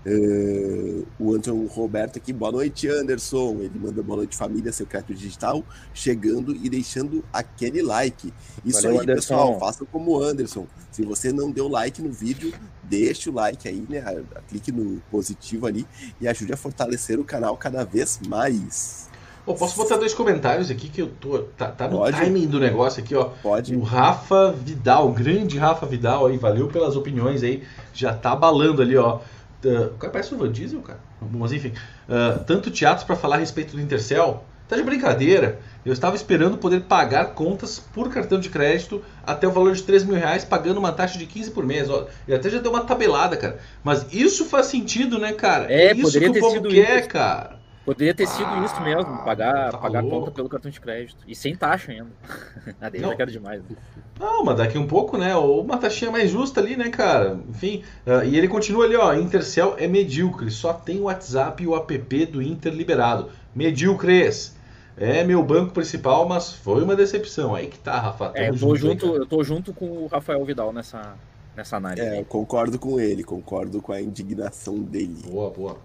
Eh, 0.07 1.03
o 1.19 1.33
Anderson 1.33 1.67
Roberto 1.67 2.19
aqui, 2.19 2.33
boa 2.33 2.53
noite, 2.53 2.87
Anderson. 2.87 3.57
Ele 3.61 3.79
manda 3.79 4.03
boa 4.03 4.19
noite, 4.19 4.37
família, 4.37 4.71
seu 4.71 4.87
crédito 4.87 5.15
digital, 5.15 5.65
chegando 5.95 6.55
e 6.55 6.69
deixando 6.69 7.25
aquele 7.33 7.83
like. 7.83 8.33
Isso 8.65 8.83
Valeu, 8.83 8.99
aí, 9.01 9.03
Anderson. 9.05 9.21
pessoal, 9.21 9.59
façam 9.59 9.87
como 9.91 10.13
o 10.13 10.23
Anderson. 10.23 10.67
Se 10.93 11.03
você 11.03 11.33
não 11.33 11.51
deu 11.51 11.67
like 11.69 12.03
no 12.03 12.13
vídeo, 12.13 12.53
deixe 12.83 13.31
o 13.31 13.33
like 13.33 13.67
aí, 13.67 13.85
né? 13.89 14.05
Clique 14.49 14.71
no 14.71 15.01
positivo 15.11 15.67
ali 15.67 15.87
e 16.21 16.29
ajude 16.29 16.53
a 16.53 16.57
fortalecer 16.57 17.19
o 17.19 17.25
canal 17.25 17.57
cada 17.57 17.83
vez 17.83 18.21
mais. 18.29 19.09
Ô, 19.47 19.55
posso 19.55 19.77
botar 19.77 19.97
dois 19.97 20.15
comentários 20.15 20.71
aqui 20.71 20.89
que 20.89 21.03
eu 21.03 21.09
tô. 21.21 21.41
Tá, 21.57 21.69
tá 21.69 21.87
no 21.87 21.99
Pode. 21.99 22.17
timing 22.17 22.47
do 22.47 22.59
negócio 22.59 23.03
aqui, 23.03 23.15
ó. 23.15 23.25
Pode? 23.43 23.75
O 23.75 23.83
Rafa 23.83 24.53
Vidal, 24.53 25.09
o 25.09 25.13
grande 25.13 25.59
Rafa 25.59 25.85
Vidal 25.85 26.27
aí, 26.27 26.39
valeu 26.39 26.69
pelas 26.69 26.97
opiniões 26.97 27.43
aí. 27.43 27.63
Já 27.93 28.15
tá 28.15 28.33
abalando 28.33 28.81
ali, 28.81 28.97
ó. 28.97 29.21
Uh, 29.63 29.87
o 29.95 29.99
cara 29.99 30.13
parece 30.13 30.35
o 30.35 30.39
Van 30.39 30.51
Diesel, 30.51 30.81
cara. 30.81 30.99
Mas 31.21 31.53
enfim. 31.53 31.73
Uh, 32.09 32.43
tanto 32.45 32.71
teatro 32.71 33.05
pra 33.05 33.17
falar 33.17 33.37
a 33.37 33.39
respeito 33.39 33.77
do 33.77 33.83
Intercell. 33.83 34.43
Tá 34.67 34.77
de 34.77 34.83
brincadeira. 34.83 35.61
Eu 35.85 35.93
estava 35.93 36.17
esperando 36.17 36.57
poder 36.57 36.81
pagar 36.85 37.35
contas 37.35 37.79
por 37.79 38.09
cartão 38.09 38.41
de 38.41 38.49
crédito 38.49 39.05
até 39.27 39.47
o 39.47 39.53
valor 39.53 39.75
de 39.75 39.83
3 39.83 40.05
mil 40.05 40.17
reais, 40.17 40.43
pagando 40.43 40.79
uma 40.79 40.91
taxa 40.91 41.19
de 41.19 41.27
15 41.27 41.51
por 41.51 41.67
mês. 41.67 41.91
Ó, 41.91 42.07
ele 42.27 42.37
até 42.37 42.49
já 42.49 42.59
deu 42.59 42.71
uma 42.71 42.83
tabelada, 42.83 43.37
cara. 43.37 43.59
Mas 43.83 44.07
isso 44.11 44.47
faz 44.47 44.67
sentido, 44.67 45.19
né, 45.19 45.35
cara? 45.35 45.71
É, 45.71 45.93
isso 45.93 46.01
poderia 46.01 46.29
que 46.29 46.33
ter 46.33 46.39
o 46.39 46.43
povo 46.43 46.55
sido 46.55 46.69
quer, 46.71 47.01
isso. 47.01 47.09
cara. 47.11 47.64
Poderia 47.85 48.15
ter 48.15 48.27
sido 48.27 48.47
Ah, 48.47 48.65
isso 48.65 48.81
mesmo, 48.81 49.19
pagar, 49.25 49.71
tá 49.73 49.79
pagar 49.79 50.01
louco. 50.01 50.19
conta 50.21 50.31
pelo 50.31 50.49
cartão 50.49 50.71
de 50.71 50.81
crédito. 50.81 51.19
E 51.27 51.35
sem 51.35 51.55
taxa 51.55 51.93
ainda. 51.93 52.09
Eu 52.95 53.03
Não. 53.03 53.09
já 53.11 53.17
quero 53.17 53.31
demais. 53.31 53.61
né? 53.63 53.77
Não, 54.19 54.43
mas 54.45 54.57
daqui 54.57 54.79
um 54.79 54.87
pouco, 54.87 55.19
né? 55.19 55.37
Ou 55.37 55.61
uma 55.63 55.77
taxinha 55.77 56.11
mais 56.11 56.31
justa 56.31 56.61
ali, 56.61 56.77
né, 56.77 56.89
cara? 56.89 57.39
Enfim, 57.51 57.83
ah, 58.07 58.25
e 58.25 58.37
ele 58.39 58.49
continua 58.49 58.85
ali, 58.87 58.97
ó. 58.97 59.13
Intercell 59.15 59.75
é 59.79 59.87
medíocre, 59.87 60.51
só 60.51 60.73
tem 60.73 60.99
o 60.99 61.05
WhatsApp 61.05 61.63
e 61.63 61.67
o 61.67 61.77
app 61.77 62.27
do 62.27 62.41
Inter 62.41 62.73
liberado. 62.73 63.29
Medíocres. 63.55 64.57
É 64.97 65.25
meu 65.25 65.43
banco 65.43 65.73
principal, 65.75 66.27
mas 66.29 66.53
foi 66.53 66.83
uma 66.83 66.95
decepção. 66.95 67.55
Aí 67.55 67.67
que 67.67 67.79
tá, 67.79 67.99
Rafa. 67.99 68.31
É, 68.35 68.49
eu 68.49 68.59
tô 68.59 68.73
aí, 68.73 68.79
junto, 68.79 69.07
cara. 69.07 69.19
eu 69.19 69.27
tô 69.27 69.43
junto 69.45 69.75
com 69.75 69.87
o 69.87 70.07
Rafael 70.07 70.43
Vidal 70.45 70.73
nessa, 70.73 71.17
nessa 71.57 71.77
análise. 71.77 72.07
É, 72.07 72.21
eu 72.21 72.25
concordo 72.25 72.79
com 72.79 73.01
ele, 73.01 73.25
concordo 73.25 73.83
com 73.83 73.93
a 73.93 74.01
indignação 74.01 74.79
dele. 74.79 75.17
Boa, 75.27 75.51
boa. 75.51 75.77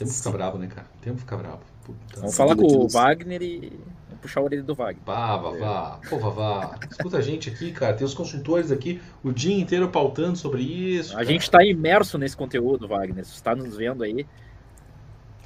Temos 0.00 0.14
que 0.14 0.18
ficar 0.22 0.30
bravo, 0.30 0.56
né, 0.56 0.66
cara? 0.66 0.86
Temos 1.02 1.18
que 1.18 1.24
ficar 1.24 1.36
bravo. 1.36 1.60
Puta. 1.84 2.20
Vamos 2.20 2.34
falar 2.34 2.56
com 2.56 2.64
aqui 2.64 2.74
o 2.74 2.88
Wagner 2.88 3.42
e 3.42 3.72
vamos 4.08 4.22
puxar 4.22 4.40
a 4.40 4.44
orelha 4.44 4.62
do 4.62 4.74
Wagner. 4.74 5.02
Vá, 5.04 5.36
Vavá. 5.36 6.00
Pô, 6.08 6.18
Vavá. 6.18 6.78
Escuta 6.90 7.18
a 7.18 7.20
gente 7.20 7.50
aqui, 7.50 7.70
cara. 7.70 7.92
Tem 7.92 8.06
os 8.06 8.14
consultores 8.14 8.72
aqui 8.72 8.98
o 9.22 9.30
dia 9.30 9.54
inteiro 9.54 9.90
pautando 9.90 10.38
sobre 10.38 10.62
isso. 10.62 11.12
A 11.12 11.16
cara. 11.16 11.26
gente 11.26 11.50
tá 11.50 11.62
imerso 11.62 12.16
nesse 12.16 12.34
conteúdo, 12.34 12.88
Wagner. 12.88 13.26
Você 13.26 13.44
tá 13.44 13.54
nos 13.54 13.76
vendo 13.76 14.02
aí, 14.02 14.26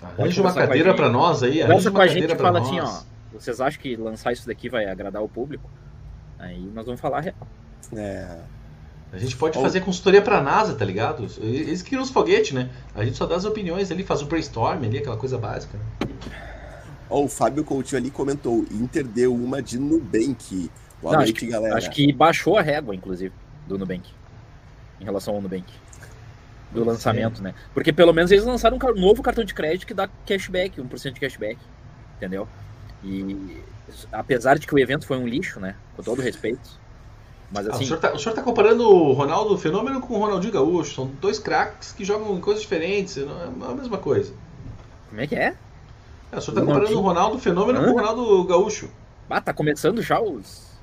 Arranja 0.00 0.40
uma 0.40 0.54
cadeira 0.54 0.94
pra 0.94 1.08
nós 1.08 1.42
aí. 1.42 1.60
Arranja 1.60 1.90
com 1.90 2.00
a 2.00 2.06
gente 2.06 2.28
cadeira 2.28 2.34
e 2.34 2.44
fala 2.44 2.60
nós. 2.60 2.68
assim, 2.68 2.78
ó. 2.78 3.14
Vocês 3.32 3.60
acham 3.60 3.82
que 3.82 3.96
lançar 3.96 4.32
isso 4.32 4.46
daqui 4.46 4.68
vai 4.68 4.86
agradar 4.86 5.20
o 5.20 5.28
público? 5.28 5.68
Aí 6.38 6.60
nós 6.72 6.86
vamos 6.86 7.00
falar 7.00 7.22
real. 7.22 7.34
É, 7.96 8.38
A 9.14 9.18
gente 9.18 9.36
pode 9.36 9.56
fazer 9.60 9.80
consultoria 9.80 10.20
pra 10.20 10.42
NASA, 10.42 10.74
tá 10.74 10.84
ligado? 10.84 11.24
Eles 11.40 11.82
criam 11.82 12.02
os 12.02 12.10
foguetes, 12.10 12.50
né? 12.50 12.68
A 12.96 13.04
gente 13.04 13.16
só 13.16 13.26
dá 13.26 13.36
as 13.36 13.44
opiniões 13.44 13.92
ali, 13.92 14.02
faz 14.02 14.20
o 14.22 14.26
brainstorm 14.26 14.82
ali, 14.82 14.98
aquela 14.98 15.16
coisa 15.16 15.38
básica. 15.38 15.78
Né? 15.78 16.08
Ó, 17.08 17.22
o 17.22 17.28
Fábio 17.28 17.62
Coutinho 17.62 18.00
ali 18.00 18.10
comentou: 18.10 18.66
Inter 18.72 19.04
deu 19.04 19.32
uma 19.32 19.62
de 19.62 19.78
Nubank. 19.78 20.68
Boa 21.00 21.12
Não, 21.12 21.20
acho 21.20 21.30
noite, 21.30 21.46
galera. 21.46 21.76
Acho 21.76 21.90
que 21.90 22.12
baixou 22.12 22.58
a 22.58 22.62
régua, 22.62 22.92
inclusive, 22.92 23.32
do 23.68 23.78
Nubank. 23.78 24.10
Em 25.00 25.04
relação 25.04 25.36
ao 25.36 25.40
Nubank. 25.40 25.72
Do 26.72 26.82
lançamento, 26.84 27.40
né? 27.40 27.54
Porque 27.72 27.92
pelo 27.92 28.12
menos 28.12 28.32
eles 28.32 28.44
lançaram 28.44 28.76
um 28.76 29.00
novo 29.00 29.22
cartão 29.22 29.44
de 29.44 29.54
crédito 29.54 29.86
que 29.86 29.94
dá 29.94 30.08
cashback, 30.26 30.82
1% 30.82 31.12
de 31.12 31.20
cashback. 31.20 31.58
Entendeu? 32.16 32.48
E 33.04 33.62
apesar 34.10 34.58
de 34.58 34.66
que 34.66 34.74
o 34.74 34.78
evento 34.78 35.06
foi 35.06 35.18
um 35.18 35.28
lixo, 35.28 35.60
né? 35.60 35.76
Com 35.94 36.02
todo 36.02 36.20
respeito. 36.20 36.82
Mas 37.52 37.66
Ah, 37.66 37.70
o, 37.70 37.74
assim, 37.74 37.84
senhor 37.86 37.98
tá, 38.00 38.12
o 38.12 38.18
senhor 38.18 38.34
tá 38.34 38.42
comparando 38.42 38.88
o 38.88 39.12
Ronaldo 39.12 39.56
Fenômeno 39.56 40.00
com 40.00 40.14
o 40.14 40.18
Ronaldinho 40.18 40.52
Gaúcho. 40.52 40.94
São 40.94 41.06
dois 41.20 41.38
craques 41.38 41.92
que 41.92 42.04
jogam 42.04 42.36
em 42.36 42.40
coisas 42.40 42.62
diferentes, 42.62 43.16
não 43.16 43.40
é 43.40 43.70
a 43.70 43.74
mesma 43.74 43.98
coisa. 43.98 44.32
como 45.08 45.20
é 45.20 45.26
que 45.26 45.34
é? 45.36 45.54
É, 46.32 46.38
o 46.38 46.40
senhor 46.40 46.54
tá 46.54 46.60
Ronaldinho- 46.60 46.66
comparando 46.66 46.98
o 46.98 47.02
Ronaldo 47.02 47.38
Fenômeno 47.38 47.78
Hã? 47.80 47.84
com 47.84 47.90
o 47.90 47.94
Ronaldo 47.94 48.44
Gaúcho. 48.44 48.88
Ah, 49.30 49.40
tá 49.40 49.52
começando 49.54 50.02
já 50.02 50.20
os. 50.20 50.73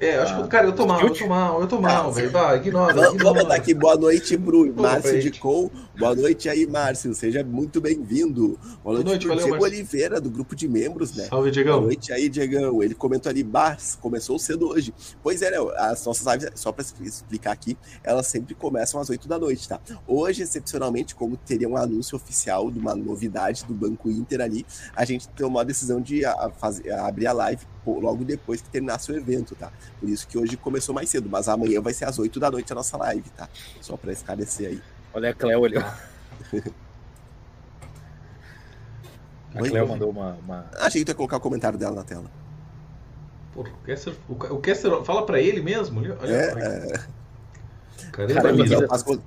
É, 0.00 0.16
eu 0.16 0.22
acho 0.22 0.42
que, 0.42 0.48
cara, 0.48 0.66
eu 0.66 0.72
tô 0.72 0.86
mal, 0.86 1.00
eu 1.00 1.12
tô 1.12 1.26
mal, 1.26 1.60
eu 1.60 1.66
tô 1.66 1.80
mal, 1.80 2.12
velho. 2.12 2.30
Vai, 2.30 2.58
ignora. 2.58 2.94
Vamos, 2.94 3.20
vamos 3.22 3.44
dar 3.48 3.56
aqui 3.56 3.74
boa 3.74 3.96
noite 3.96 4.36
Boa 4.36 4.66
Márcio 4.76 5.12
noite. 5.12 5.30
de 5.30 5.40
Com. 5.40 5.68
Boa 5.98 6.14
noite 6.14 6.48
aí, 6.48 6.68
Márcio. 6.68 7.12
Seja 7.14 7.42
muito 7.42 7.80
bem-vindo. 7.80 8.56
Boa 8.84 8.94
noite, 8.94 9.06
noite, 9.06 9.26
valeu, 9.26 9.42
Diego 9.44 9.60
Márcio. 9.60 9.76
Oliveira, 9.78 10.20
do 10.20 10.30
grupo 10.30 10.54
de 10.54 10.68
membros, 10.68 11.16
né? 11.16 11.24
Salve, 11.24 11.36
Boa 11.46 11.50
Diegão. 11.50 11.80
noite 11.80 12.12
aí, 12.12 12.28
Diegão. 12.28 12.80
Ele 12.80 12.94
comentou 12.94 13.28
ali, 13.28 13.42
Bars, 13.42 13.98
começou 14.00 14.38
cedo 14.38 14.68
hoje. 14.68 14.94
Pois 15.20 15.42
é, 15.42 15.50
né? 15.50 15.56
As 15.78 16.04
nossas 16.06 16.24
lives, 16.32 16.50
só 16.54 16.70
para 16.70 16.84
explicar 17.02 17.50
aqui, 17.50 17.76
elas 18.04 18.28
sempre 18.28 18.54
começam 18.54 19.00
às 19.00 19.10
8 19.10 19.26
da 19.26 19.36
noite, 19.36 19.68
tá? 19.68 19.80
Hoje, 20.06 20.44
excepcionalmente, 20.44 21.12
como 21.16 21.36
teria 21.36 21.68
um 21.68 21.76
anúncio 21.76 22.14
oficial 22.14 22.70
de 22.70 22.78
uma 22.78 22.94
novidade 22.94 23.64
do 23.64 23.74
Banco 23.74 24.08
Inter 24.08 24.40
ali, 24.42 24.64
a 24.94 25.04
gente 25.04 25.28
tomou 25.30 25.60
a 25.60 25.64
decisão 25.64 26.00
de 26.00 26.24
a- 26.24 26.50
fazer, 26.56 26.88
a 26.92 27.08
abrir 27.08 27.26
a 27.26 27.32
live 27.32 27.66
logo 27.86 28.24
depois 28.24 28.60
que 28.60 28.68
terminasse 28.68 29.10
o 29.10 29.16
evento, 29.16 29.54
tá? 29.54 29.70
Por 30.00 30.08
isso 30.08 30.26
que 30.28 30.36
hoje 30.38 30.56
começou 30.56 30.94
mais 30.94 31.08
cedo, 31.08 31.28
mas 31.30 31.48
amanhã 31.48 31.80
vai 31.80 31.92
ser 31.94 32.04
às 32.04 32.18
8 32.18 32.38
da 32.38 32.50
noite 32.50 32.70
a 32.72 32.74
nossa 32.76 32.96
live, 32.98 33.28
tá? 33.30 33.48
Só 33.80 33.96
para 33.96 34.12
esclarecer 34.12 34.68
aí. 34.68 34.82
Olha 35.14 35.30
a 35.30 35.34
Cleo 35.34 35.64
ali. 35.64 35.76
ó. 35.78 35.82
A 39.54 39.62
Oi? 39.62 39.70
Cleo 39.70 39.88
mandou 39.88 40.10
uma, 40.10 40.32
uma- 40.44 40.66
Achei 40.78 41.00
que 41.00 41.06
tu 41.06 41.08
ia 41.10 41.14
colocar 41.14 41.38
o 41.38 41.40
comentário 41.40 41.78
dela 41.78 41.96
na 41.96 42.04
tela. 42.04 42.30
Porra, 43.52 43.70
o 43.70 43.84
Kessler, 43.84 44.16
o 44.28 44.58
Kessler 44.60 45.02
fala 45.04 45.24
pra 45.24 45.40
ele 45.40 45.62
mesmo. 45.62 46.00
Olha, 46.00 46.16
olha 46.20 46.30
É, 46.32 46.50
pra 46.52 46.60
ele. 46.76 46.92
é, 46.92 47.00
Cadê 48.12 48.34
Cara, 48.34 48.48
a 48.48 48.52
eu 48.52 48.56
camisa? 48.58 48.74
queria- 48.76 48.88
as 48.94 49.02
coisas- 49.02 49.24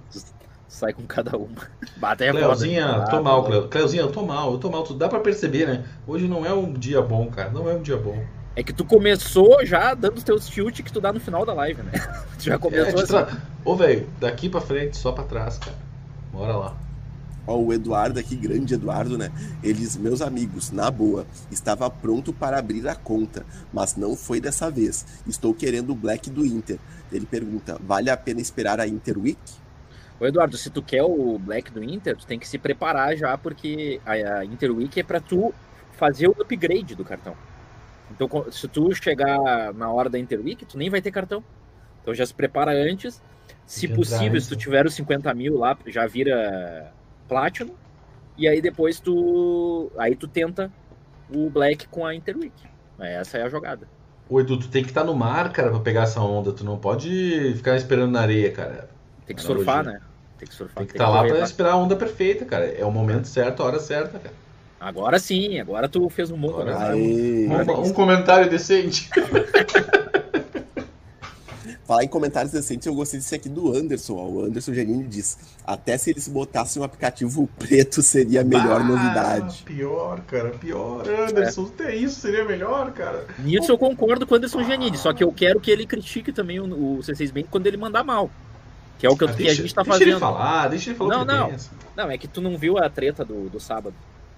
Sai 0.68 0.94
com 0.94 1.06
cada 1.06 1.36
uma. 1.38 1.68
Bate 1.98 2.24
a 2.24 2.32
Cleuzinha, 2.32 2.88
roda. 2.88 3.10
tô 3.10 3.16
Ah, 3.18 3.22
mal, 3.22 3.44
Cleo. 3.44 3.68
Cleuzinha, 3.68 4.04
eu 4.04 4.12
tô 4.12 4.24
mal, 4.26 4.54
eu 4.54 4.58
tô 4.58 4.70
mal. 4.70 4.84
Tu 4.84 4.94
dá 4.94 5.10
pra 5.10 5.20
perceber, 5.20 5.66
né? 5.68 5.86
Hoje 6.08 6.28
não 6.30 6.46
é 6.46 6.54
um 6.54 6.72
dia 6.72 7.02
bom, 7.02 7.30
cara. 7.30 7.50
Não 7.50 7.70
é 7.70 7.74
um 7.74 7.82
dia 7.82 7.98
bom. 7.98 8.24
É 8.56 8.64
que 8.64 8.74
tu 8.74 8.84
começou 8.84 9.66
já 9.66 9.94
dando 9.94 10.18
os 10.18 10.24
teus 10.24 10.48
tilt 10.48 10.82
que 10.82 10.92
tu 10.92 11.00
dá 11.00 11.14
no 11.14 11.20
final 11.20 11.46
da 11.46 11.54
live, 11.54 11.82
né? 11.84 11.92
Tu 12.38 12.46
já 12.46 12.56
É, 12.56 12.58
começou 12.58 13.04
de 13.06 13.16
assim. 13.16 13.38
Ô, 13.64 13.76
velho, 13.76 14.10
daqui 14.20 14.50
pra 14.50 14.60
frente, 14.60 14.98
só 14.98 15.12
pra 15.12 15.24
trás, 15.24 15.58
cara. 15.58 15.78
Bora 16.34 16.58
lá. 16.58 16.78
Ó, 17.48 17.58
o 17.58 17.74
Eduardo 17.74 18.20
aqui, 18.20 18.36
grande 18.36 18.74
Eduardo, 18.74 19.18
né? 19.18 19.32
Eles, 19.64 19.98
meus 19.98 20.22
amigos, 20.22 20.70
na 20.72 20.92
boa, 20.92 21.26
estava 21.50 21.90
pronto 21.90 22.32
para 22.34 22.60
abrir 22.60 22.88
a 22.88 22.96
conta, 22.96 23.46
mas 23.74 23.96
não 23.96 24.16
foi 24.16 24.40
dessa 24.40 24.70
vez. 24.70 25.06
Estou 25.26 25.54
querendo 25.54 25.92
o 25.92 25.96
Black 25.96 26.30
do 26.30 26.46
Inter. 26.46 26.80
Ele 27.12 27.26
pergunta: 27.26 27.80
vale 27.82 28.10
a 28.10 28.18
pena 28.18 28.42
esperar 28.42 28.80
a 28.80 28.88
Inter 28.88 29.18
Week? 29.18 29.40
Ô 30.20 30.26
Eduardo, 30.26 30.56
se 30.58 30.70
tu 30.70 30.84
quer 30.84 31.04
o 31.04 31.40
Black 31.40 31.72
do 31.72 31.84
Inter, 31.84 32.16
tu 32.16 32.28
tem 32.28 32.38
que 32.38 32.48
se 32.48 32.58
preparar 32.60 33.16
já, 33.16 33.38
porque 33.38 34.00
a, 34.06 34.12
a 34.40 34.46
Inter 34.46 34.72
Week 34.72 35.00
é 35.00 35.04
pra 35.04 35.20
tu 35.20 35.54
fazer 35.94 36.28
o 36.28 36.36
upgrade 36.40 36.96
do 36.96 37.04
cartão. 37.04 37.36
Então, 38.12 38.28
se 38.52 38.68
tu 38.68 38.94
chegar 38.94 39.74
na 39.74 39.92
hora 39.92 40.10
da 40.10 40.20
Inter 40.20 40.40
Week, 40.42 40.66
tu 40.66 40.78
nem 40.78 40.90
vai 40.90 41.02
ter 41.02 41.12
cartão. 41.12 41.44
Então 42.02 42.14
já 42.14 42.26
se 42.26 42.34
prepara 42.34 42.72
antes. 42.72 43.22
Se 43.66 43.88
possível, 43.88 44.28
entrar 44.28 44.42
se 44.42 44.50
tu 44.50 44.56
tiver 44.56 44.86
os 44.86 44.94
50 44.94 45.34
mil 45.34 45.58
lá, 45.58 45.78
já 45.88 46.06
vira 46.08 46.92
Platinum. 47.28 47.74
E 48.38 48.48
aí 48.48 48.62
depois 48.62 49.00
tu. 49.00 49.92
Aí 49.98 50.16
tu 50.16 50.28
tenta 50.28 50.72
o 51.34 51.50
Black 51.50 51.88
com 51.88 52.06
a 52.06 52.14
Inter 52.16 52.38
Week. 52.38 52.54
Essa 53.00 53.38
é 53.38 53.44
a 53.44 53.50
jogada. 53.50 53.88
Ô, 54.30 54.40
Edu, 54.40 54.58
tu 54.58 54.68
tem 54.70 54.84
que 54.84 54.90
estar 54.90 55.04
no 55.04 55.14
mar, 55.16 55.52
cara, 55.52 55.70
pra 55.70 55.80
pegar 55.80 56.04
essa 56.04 56.22
onda. 56.22 56.52
Tu 56.52 56.64
não 56.64 56.78
pode 56.78 57.54
ficar 57.56 57.76
esperando 57.76 58.12
na 58.12 58.22
areia, 58.22 58.52
cara. 58.52 58.90
Tem 59.26 59.36
que 59.36 59.42
Analogia. 59.42 59.66
surfar, 59.66 59.84
né? 59.86 60.02
Tem 60.38 60.48
que 60.48 60.54
surfar. 60.56 60.76
Tem 60.78 60.88
que 60.88 60.94
estar 60.94 61.08
lá 61.10 61.18
correr 61.18 61.30
pra 61.30 61.38
pra- 61.38 61.46
esperar 61.46 61.72
a 61.74 61.78
onda 61.78 61.96
perfeita, 61.96 62.46
cara. 62.46 62.66
É 62.66 62.86
o 62.86 62.92
momento 62.92 63.28
certo, 63.28 63.62
a 63.62 63.66
hora 63.66 63.80
certa, 63.80 64.20
cara. 64.20 64.36
Agora 64.82 65.20
sim, 65.20 65.60
agora 65.60 65.88
tu 65.88 66.10
fez 66.10 66.32
um 66.32 66.38
bom 66.38 66.50
Agora 66.50 66.74
comentário. 66.74 67.04
Um, 67.04 67.86
um 67.88 67.94
comentário 67.94 68.50
decente. 68.50 69.08
Falar 71.86 72.04
em 72.06 72.08
comentários 72.08 72.52
decentes, 72.54 72.88
eu 72.88 72.96
gostei 72.96 73.20
desse 73.20 73.36
aqui 73.36 73.50
do 73.50 73.76
Anderson. 73.76 74.16
Ó. 74.16 74.26
O 74.28 74.46
Anderson 74.46 74.74
Janine 74.74 75.04
diz: 75.04 75.38
até 75.68 75.98
se 75.98 76.10
eles 76.10 76.28
botassem 76.28 76.82
um 76.82 76.86
aplicativo 76.86 77.48
preto 77.60 78.02
seria 78.02 78.42
a 78.42 78.44
melhor 78.44 78.80
Bah, 78.80 78.84
novidade. 78.86 79.64
Pior, 79.66 80.22
cara, 80.22 80.50
pior. 80.52 81.04
Anderson, 81.08 81.66
até 81.74 81.94
isso 81.96 82.20
seria 82.22 82.46
melhor, 82.46 82.92
cara. 82.94 83.26
Nisso 83.40 83.72
eu 83.72 83.78
concordo 83.78 84.26
com 84.26 84.34
o 84.34 84.38
Anderson 84.38 84.64
Giannini, 84.64 84.98
só 84.98 85.12
que 85.14 85.24
eu 85.24 85.32
quero 85.34 85.60
que 85.60 85.70
ele 85.70 85.86
critique 85.86 86.32
também 86.32 86.60
o, 86.60 86.64
o 86.66 87.00
C6 87.00 87.32
Bank 87.34 87.48
quando 87.52 87.68
ele 87.68 87.78
mandar 87.78 88.04
mal. 88.04 88.32
Que 88.98 89.06
é 89.06 89.10
o 89.10 89.18
que, 89.18 89.24
eu- 89.24 89.28
Ah, 89.30 89.32
que 89.34 89.38
deixa, 89.44 89.52
a 89.52 89.56
gente 89.66 89.76
tá 89.76 89.82
deixa 89.84 89.98
ele 90.04 90.12
fazendo. 90.14 90.20
falar, 90.20 90.68
deixa 90.70 90.90
ele 90.92 90.98
falar 90.98 91.10
Não, 91.16 91.24
o 91.24 91.28
que 91.28 91.34
não. 91.34 91.50
pensa. 91.50 91.70
Não, 91.98 92.10
é 92.12 92.18
que 92.18 92.28
tu 92.28 92.40
não 92.40 92.58
viu 92.58 92.78
a 92.78 92.90
treta 92.90 93.26
do, 93.26 93.50
do 93.50 93.60
sábado. 93.60 93.94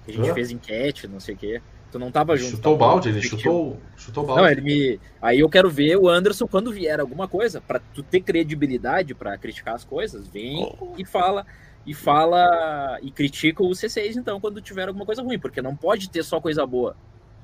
A 0.07 0.11
gente 0.11 0.29
Hã? 0.29 0.33
fez 0.33 0.51
enquete, 0.51 1.07
não 1.07 1.19
sei 1.19 1.35
o 1.35 1.37
quê. 1.37 1.61
Tu 1.91 1.99
não 1.99 2.11
tava 2.11 2.35
junto. 2.35 2.55
Chutou 2.55 2.75
o 2.75 2.77
tava 2.77 2.91
balde, 2.91 3.09
ele 3.09 3.21
chutou, 3.21 3.77
chutou 3.95 4.23
o 4.23 4.27
balde. 4.27 4.41
Não, 4.41 4.49
ele 4.49 4.61
me. 4.61 4.99
Aí 5.21 5.39
eu 5.39 5.49
quero 5.49 5.69
ver 5.69 5.95
o 5.95 6.09
Anderson 6.09 6.47
quando 6.47 6.71
vier 6.71 6.99
alguma 6.99 7.27
coisa, 7.27 7.61
pra 7.61 7.79
tu 7.79 8.01
ter 8.01 8.21
credibilidade 8.21 9.13
pra 9.13 9.37
criticar 9.37 9.75
as 9.75 9.83
coisas, 9.83 10.27
vem 10.27 10.75
e 10.97 11.05
fala. 11.05 11.45
E 11.85 11.93
fala. 11.93 12.97
E 13.01 13.11
critica 13.11 13.61
o 13.61 13.69
C6, 13.69 14.15
então, 14.15 14.39
quando 14.39 14.59
tiver 14.59 14.87
alguma 14.87 15.05
coisa 15.05 15.21
ruim, 15.21 15.37
porque 15.37 15.61
não 15.61 15.75
pode 15.75 16.09
ter 16.09 16.23
só 16.23 16.41
coisa 16.41 16.65
boa. 16.65 16.95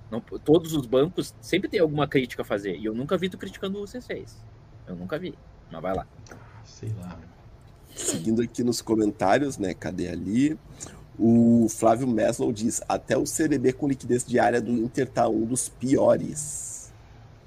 Não, 0.10 0.20
todos 0.20 0.74
os 0.74 0.88
bancos 0.88 1.36
sempre 1.40 1.70
tem 1.70 1.80
alguma 1.80 2.08
crítica 2.08 2.42
a 2.42 2.46
fazer. 2.46 2.76
E 2.76 2.86
eu 2.86 2.96
nunca 2.96 3.16
vi 3.18 3.30
tu 3.30 3.38
criticando 3.38 3.80
o 3.80 3.84
C6. 3.84 4.32
Eu 4.88 4.96
nunca 4.96 5.20
vi. 5.20 5.36
Mas 5.72 5.82
vai 5.82 5.96
lá. 5.96 6.08
Sei 6.64 6.92
lá. 7.00 7.20
Seguindo 7.94 8.42
aqui 8.42 8.64
nos 8.64 8.82
comentários, 8.82 9.60
né? 9.60 9.76
Cadê 9.76 10.08
ali? 10.08 10.58
O 11.20 11.68
Flávio 11.70 12.08
Meslow 12.08 12.52
diz: 12.54 12.82
até 12.88 13.18
o 13.18 13.26
CDB 13.26 13.74
com 13.74 13.88
liquidez 13.90 14.24
diária 14.26 14.62
do 14.62 14.72
Inter 14.72 15.06
tá 15.08 15.28
um 15.28 15.46
dos 15.46 15.68
piores. 15.68 16.94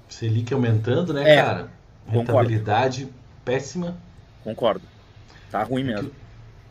Selic 0.07 0.53
aumentando, 0.53 1.11
né, 1.11 1.33
É, 1.37 1.41
cara? 1.41 1.69
concordo. 2.05 2.19
Rentabilidade 2.19 3.09
péssima. 3.43 3.97
Concordo. 4.43 4.83
Tá 5.49 5.63
ruim 5.63 5.83
mesmo. 5.83 6.11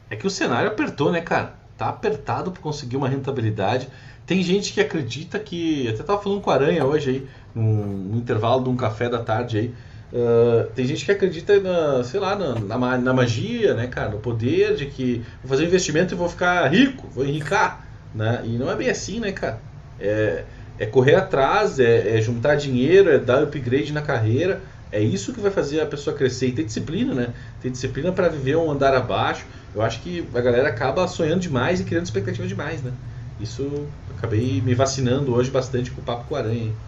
É 0.09 0.15
que 0.15 0.27
o 0.27 0.31
cenário 0.31 0.69
apertou, 0.69 1.11
né, 1.11 1.21
cara? 1.21 1.55
Tá 1.77 1.89
apertado 1.89 2.53
para 2.53 2.63
conseguir 2.63 2.97
uma 2.97 3.09
rentabilidade. 3.09 3.89
Tem 4.25 4.41
gente 4.43 4.73
que 4.73 4.81
acredita 4.81 5.39
que. 5.41 5.89
Até 5.89 6.05
tava 6.05 6.23
falando 6.23 6.41
com 6.41 6.51
a 6.51 6.55
Aranha 6.55 6.85
hoje 6.85 7.11
aí, 7.11 7.29
no, 7.55 7.87
no 7.87 8.17
intervalo 8.19 8.63
de 8.63 8.71
um 8.71 8.77
café 8.77 9.09
da 9.09 9.19
tarde 9.23 9.59
aí. 9.59 9.75
Ah, 10.15 10.69
tem 10.75 10.85
gente 10.87 11.05
que 11.05 11.13
acredita 11.13 11.59
na, 11.61 12.05
sei 12.05 12.21
lá, 12.21 12.37
na, 12.37 12.55
na, 12.61 12.99
na 12.99 13.15
magia, 13.15 13.75
né, 13.75 13.87
cara? 13.87 14.11
No 14.11 14.19
poder 14.21 14.77
de 14.77 14.87
que 14.87 15.25
vou 15.43 15.49
fazer 15.51 15.65
um 15.65 15.67
investimento 15.67 16.15
e 16.15 16.17
vou 16.17 16.29
ficar 16.29 16.69
rico, 16.69 17.09
vou 17.11 17.25
enricar, 17.25 17.87
né? 18.15 18.43
E 18.45 18.59
não 18.59 18.71
é 18.71 18.77
bem 18.77 18.91
assim, 18.91 19.21
né, 19.21 19.33
cara? 19.33 19.65
É, 19.99 20.45
é 20.79 20.87
correr 20.87 21.15
atrás, 21.15 21.79
é, 21.79 22.19
é 22.19 22.21
juntar 22.21 22.57
dinheiro, 22.57 23.11
é 23.11 23.19
dar 23.19 23.43
upgrade 23.43 23.93
na 23.93 24.03
carreira. 24.03 24.63
É 24.91 25.01
isso 25.01 25.33
que 25.33 25.41
vai 25.41 25.51
fazer 25.51 25.81
a 25.81 25.87
pessoa 25.87 26.15
crescer 26.15 26.49
e 26.49 26.53
ter 26.53 26.65
disciplina, 26.65 27.15
né? 27.15 27.35
Ter 27.61 27.71
disciplina 27.71 28.13
para 28.13 28.29
viver 28.29 28.57
um 28.57 28.71
andar 28.71 28.95
abaixo. 28.95 29.47
Eu 29.75 29.81
acho 29.81 30.03
que 30.03 30.29
a 30.35 30.41
galera 30.41 30.69
acaba 30.69 31.09
sonhando 31.09 31.41
demais 31.41 31.81
e 31.81 31.85
criando 31.85 32.05
expectativa 32.05 32.47
demais, 32.47 32.83
né? 32.83 32.93
Isso 33.41 33.91
acabei 34.11 34.61
me 34.61 34.75
vacinando 34.75 35.35
hoje 35.35 35.51
bastante 35.51 35.91
com 35.91 36.03
o 36.03 36.05
papo 36.05 36.29
com 36.29 36.37
a 36.37 36.41
aranha. 36.41 36.79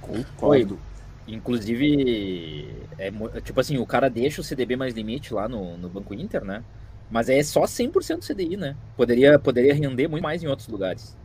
Concordo. 0.00 0.85
Inclusive, 1.26 2.88
é, 2.98 3.10
tipo 3.42 3.60
assim, 3.60 3.78
o 3.78 3.86
cara 3.86 4.08
deixa 4.08 4.40
o 4.40 4.44
CDB 4.44 4.76
mais 4.76 4.94
limite 4.94 5.34
lá 5.34 5.48
no, 5.48 5.76
no 5.76 5.90
Banco 5.90 6.14
Inter, 6.14 6.44
né? 6.44 6.64
Mas 7.08 7.28
é 7.28 7.42
só 7.42 7.66
100% 7.66 8.24
CDI, 8.26 8.56
né? 8.56 8.78
Poderia, 8.96 9.38
poderia 9.38 9.74
render 9.74 10.08
muito 10.08 10.22
mais 10.22 10.42
em 10.42 10.46
outros 10.48 10.68
lugares. 10.68 11.16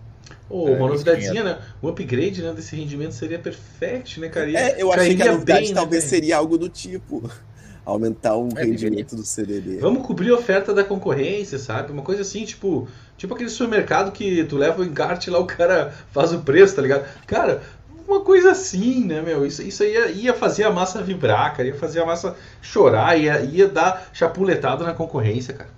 É, 0.63 0.71
uma 0.71 0.87
esse 0.93 1.05
novidadezinha, 1.05 1.43
né? 1.43 1.61
O 1.81 1.87
upgrade 1.89 2.41
né, 2.43 2.53
desse 2.53 2.75
rendimento 2.75 3.13
seria 3.13 3.39
perfect, 3.39 4.19
né, 4.19 4.29
cara? 4.29 4.49
É, 4.53 4.81
eu 4.81 4.91
achei 4.91 5.15
que 5.15 5.21
a 5.21 5.25
novidade 5.25 5.71
bem, 5.71 5.73
né, 5.73 5.73
talvez 5.73 6.03
velho? 6.03 6.09
seria 6.09 6.37
algo 6.37 6.57
do 6.57 6.69
tipo. 6.69 7.29
Aumentar 7.85 8.35
o 8.37 8.49
É, 8.55 8.63
rendimento 8.63 9.15
do 9.15 9.23
CDB. 9.23 9.79
Vamos 9.79 10.05
cobrir 10.05 10.29
a 10.31 10.35
oferta 10.35 10.73
da 10.73 10.83
concorrência, 10.83 11.57
sabe? 11.57 11.91
Uma 11.91 12.03
coisa 12.03 12.21
assim, 12.21 12.45
tipo, 12.45 12.87
tipo 13.17 13.33
aquele 13.33 13.49
supermercado 13.49 14.11
que 14.11 14.43
tu 14.45 14.55
leva 14.57 14.81
o 14.81 14.85
encarte 14.85 15.29
lá, 15.29 15.39
o 15.39 15.47
cara 15.47 15.91
faz 16.11 16.31
o 16.33 16.41
preço, 16.41 16.75
tá 16.75 16.81
ligado? 16.83 17.05
Cara, 17.25 17.63
uma 18.11 18.21
coisa 18.21 18.51
assim, 18.51 19.05
né, 19.05 19.21
meu? 19.21 19.45
Isso, 19.45 19.61
isso 19.61 19.83
ia, 19.83 20.09
ia 20.11 20.33
fazer 20.33 20.63
a 20.63 20.71
massa 20.71 21.01
vibrar, 21.01 21.55
cara, 21.55 21.67
ia 21.67 21.75
fazer 21.75 22.01
a 22.01 22.05
massa 22.05 22.35
chorar, 22.61 23.17
ia, 23.17 23.41
ia 23.41 23.67
dar 23.67 24.09
chapuletada 24.13 24.83
na 24.83 24.93
concorrência, 24.93 25.53
cara. 25.53 25.69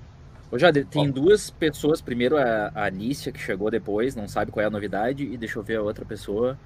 Ô, 0.51 0.57
Jade, 0.57 0.85
tem 0.85 1.09
duas 1.09 1.49
pessoas. 1.49 1.99
Primeiro 1.99 2.37
a, 2.37 2.71
a 2.75 2.83
Alicia, 2.83 3.31
que 3.31 3.39
chegou 3.39 3.71
depois, 3.71 4.15
não 4.15 4.27
sabe 4.27 4.51
qual 4.51 4.63
é 4.63 4.67
a 4.67 4.69
novidade. 4.69 5.23
E 5.23 5.35
deixa 5.35 5.57
eu 5.57 5.63
ver 5.63 5.77
a 5.77 5.81
outra 5.81 6.05
pessoa. 6.05 6.57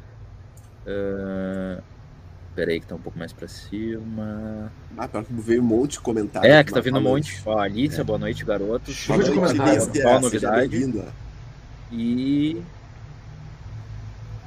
Uh... 0.86 1.82
Pera 2.58 2.72
aí, 2.72 2.80
que 2.80 2.88
tá 2.88 2.96
um 2.96 3.00
pouco 3.00 3.20
mais 3.20 3.32
pra 3.32 3.48
cima. 3.48 4.72
Ah, 4.98 5.08
pior 5.08 5.24
que 5.24 5.32
veio 5.32 5.62
um 5.62 5.66
monte 5.66 5.92
de 5.92 6.00
comentários. 6.00 6.52
É, 6.52 6.64
que 6.64 6.74
tá 6.74 6.80
vindo 6.80 6.98
um 6.98 7.04
monte. 7.04 7.40
Ó, 7.46 7.60
Alicia, 7.60 8.04
boa 8.04 8.18
noite, 8.18 8.44
garoto. 8.44 8.92
Chuva 8.92 9.24
de. 9.24 9.30
Lícia, 9.30 10.02
Qual 10.02 10.20
novidade? 10.20 11.04
E. 11.92 12.60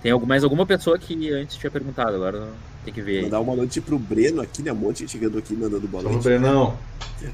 Tem 0.03 0.19
mais 0.21 0.43
alguma 0.43 0.65
pessoa 0.65 0.99
que 0.99 1.31
antes 1.33 1.57
tinha 1.57 1.71
perguntado, 1.71 2.15
agora 2.17 2.49
tem 2.85 2.93
que 2.93 3.03
ver 3.03 3.19
aí. 3.19 3.23
Mandar 3.25 3.41
uma 3.41 3.55
noite 3.55 3.81
pro 3.81 3.99
Breno 3.99 4.41
aqui, 4.41 4.63
né? 4.63 4.73
Um 4.73 4.77
monte 4.77 4.95
de 4.95 5.01
gente 5.01 5.13
chegando 5.13 5.39
aqui 5.39 5.55
mandando 5.55 5.87
boa 5.87 6.03
noite. 6.03 6.23
Brenão. 6.23 6.79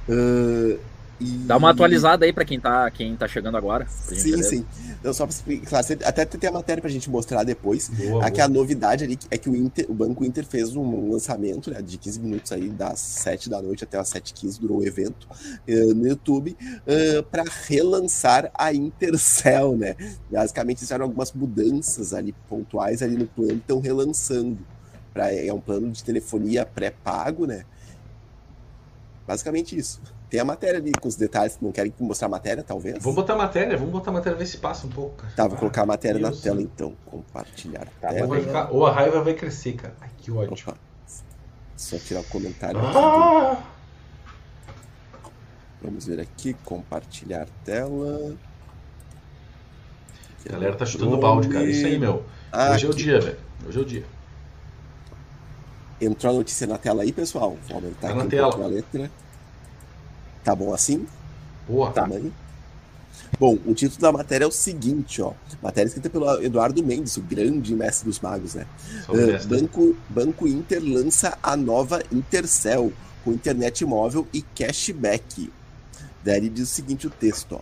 Ah, 0.09 0.77
E... 1.21 1.25
Dá 1.25 1.57
uma 1.57 1.71
atualizada 1.71 2.25
aí 2.25 2.33
para 2.33 2.45
quem 2.45 2.61
tá, 2.61 2.91
quem 2.91 3.17
tá 3.17 3.27
chegando 3.27 3.57
agora. 3.57 3.87
Sim, 3.89 4.43
sim. 4.43 4.67
Então, 5.01 5.13
só 5.15 5.25
pra 5.27 5.35
explicar, 5.35 5.81
até 6.05 6.25
tem 6.25 6.49
a 6.49 6.53
matéria 6.53 6.81
pra 6.81 6.91
gente 6.91 7.09
mostrar 7.09 7.45
depois. 7.45 7.89
Boa, 7.89 8.27
Aqui 8.27 8.39
boa. 8.39 8.45
a 8.45 8.49
novidade 8.49 9.05
ali 9.05 9.19
é 9.31 9.39
que 9.39 9.49
o, 9.49 9.57
Inter, 9.57 9.87
o 9.89 9.95
Banco 9.95 10.25
Inter 10.25 10.45
fez 10.45 10.75
um 10.77 11.11
lançamento 11.11 11.71
né, 11.71 11.81
de 11.81 11.97
15 11.97 12.21
minutos 12.21 12.53
aí, 12.53 12.69
das 12.69 12.99
7 12.99 13.49
da 13.49 13.63
noite 13.63 13.85
até 13.85 13.99
as 13.99 14.11
7h15, 14.11 14.61
durou 14.61 14.79
o 14.79 14.87
evento 14.87 15.29
eh, 15.67 15.95
no 15.95 16.07
YouTube, 16.07 16.57
uh, 16.61 17.23
para 17.25 17.45
relançar 17.67 18.51
a 18.55 18.73
Intercell, 18.75 19.77
né? 19.77 19.97
Basicamente 20.31 20.81
fizeram 20.81 21.05
algumas 21.05 21.33
mudanças 21.33 22.13
ali 22.13 22.35
pontuais 22.49 23.03
ali 23.03 23.17
no 23.17 23.27
plano, 23.27 23.55
estão 23.55 23.81
relançando. 23.81 24.59
Pra, 25.13 25.33
é 25.33 25.53
um 25.53 25.61
plano 25.61 25.91
de 25.91 26.05
telefonia 26.05 26.67
pré-pago, 26.67 27.47
né? 27.47 27.65
Basicamente 29.27 29.77
isso. 29.77 30.01
Tem 30.29 30.41
a 30.41 30.45
matéria 30.45 30.79
ali 30.81 30.93
com 30.93 31.07
os 31.09 31.15
detalhes. 31.15 31.57
Não 31.61 31.71
querem 31.71 31.93
mostrar 32.01 32.27
a 32.27 32.31
matéria, 32.31 32.63
talvez? 32.63 32.99
Vamos 33.01 33.15
botar 33.15 33.37
matéria, 33.37 33.77
vamos 33.77 33.93
botar 33.93 34.11
matéria, 34.11 34.37
ver 34.37 34.47
se 34.47 34.59
passa 34.59 34.87
um 34.87 34.91
pouco, 34.91 35.17
cara. 35.17 35.33
Tá, 35.37 35.47
vou 35.47 35.57
colocar 35.57 35.83
a 35.83 35.87
matéria 35.87 36.21
na 36.21 36.29
Deus 36.31 36.41
tela 36.43 36.57
do- 36.57 36.63
então. 36.63 36.95
Compartilhar 37.07 37.87
Tá, 38.01 38.09
tela. 38.09 38.41
Ficar- 38.41 38.71
ou 38.73 38.85
a 38.87 38.93
raiva 38.93 39.23
vai 39.23 39.35
crescer, 39.35 39.75
cara. 39.75 39.95
Ai, 40.01 40.11
que 40.19 40.31
ódio. 40.33 40.53
Opa. 40.53 40.77
Só 41.77 41.97
tirar 41.99 42.21
o 42.21 42.25
comentário. 42.25 42.81
Ah! 42.81 43.63
Vamos 45.81 46.07
ver 46.07 46.19
aqui. 46.21 46.55
Compartilhar 46.65 47.47
tela. 47.65 48.35
A 50.49 50.53
galera 50.53 50.75
tá 50.77 50.87
chutando 50.87 51.19
balde, 51.19 51.49
cara. 51.49 51.65
Isso 51.65 51.87
aí, 51.87 51.99
meu. 51.99 52.25
Ah, 52.51 52.71
Hoje 52.73 52.87
é 52.87 52.89
o 52.89 52.93
aqui. 52.93 53.03
dia, 53.03 53.21
velho. 53.21 53.39
Hoje 53.67 53.79
é 53.79 53.81
o 53.81 53.85
dia. 53.85 54.05
Entrou 56.01 56.33
a 56.33 56.37
notícia 56.37 56.67
na 56.67 56.79
tela 56.79 57.03
aí, 57.03 57.13
pessoal? 57.13 57.57
Vou 57.69 57.77
aumentar 57.77 58.01
Tá 58.01 58.09
aqui 58.09 58.19
na 58.19 58.25
um 58.25 58.29
tela. 58.29 58.65
a 58.65 58.69
letra. 58.69 59.11
Tá 60.47 60.55
bom 60.55 60.73
assim? 60.73 61.05
Boa. 61.67 61.91
Tamanho. 61.91 62.33
Bom, 63.37 63.59
o 63.67 63.75
título 63.75 64.01
da 64.01 64.13
matéria 64.13 64.45
é 64.45 64.47
o 64.47 64.53
seguinte, 64.53 65.21
ó. 65.21 65.33
Matéria 65.61 65.89
escrita 65.89 66.09
pelo 66.09 66.41
Eduardo 66.41 66.85
Mendes, 66.85 67.17
o 67.17 67.21
grande 67.21 67.75
mestre 67.75 68.09
dos 68.09 68.21
magos, 68.21 68.55
né? 68.55 68.65
Uh. 69.09 69.45
Banco, 69.49 69.97
Banco 70.09 70.47
Inter 70.47 70.81
lança 70.81 71.37
a 71.43 71.57
nova 71.57 72.01
Intercell 72.13 72.93
com 73.25 73.33
internet 73.33 73.85
móvel 73.85 74.25
e 74.33 74.41
cashback. 74.41 75.53
Daí 76.23 76.37
ele 76.37 76.49
diz 76.49 76.71
o 76.71 76.73
seguinte 76.73 77.09
o 77.09 77.11
texto, 77.11 77.57
ó. 77.57 77.61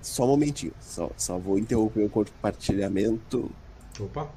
Só 0.00 0.24
um 0.24 0.28
momentinho, 0.28 0.72
só, 0.80 1.10
só 1.18 1.36
vou 1.36 1.58
interromper 1.58 2.06
o 2.06 2.08
compartilhamento. 2.08 3.50
Opa. 4.00 4.30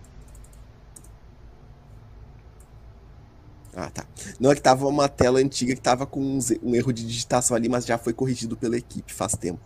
Ah, 3.80 3.92
tá. 3.92 4.06
Não 4.40 4.52
é 4.52 4.56
que 4.56 4.62
tava 4.62 4.88
uma 4.88 5.08
tela 5.08 5.38
antiga 5.40 5.76
que 5.76 5.82
tava 5.82 6.08
com 6.08 6.20
um, 6.64 6.74
erro 6.74 6.92
de 6.92 7.06
digitação 7.06 7.56
ali, 7.56 7.70
mas 7.70 7.86
já 7.86 7.96
foi 7.96 8.12
corrigido 8.12 8.58
pela 8.58 8.76
equipe 8.76 9.14
faz 9.14 9.34
tempo. 9.34 9.62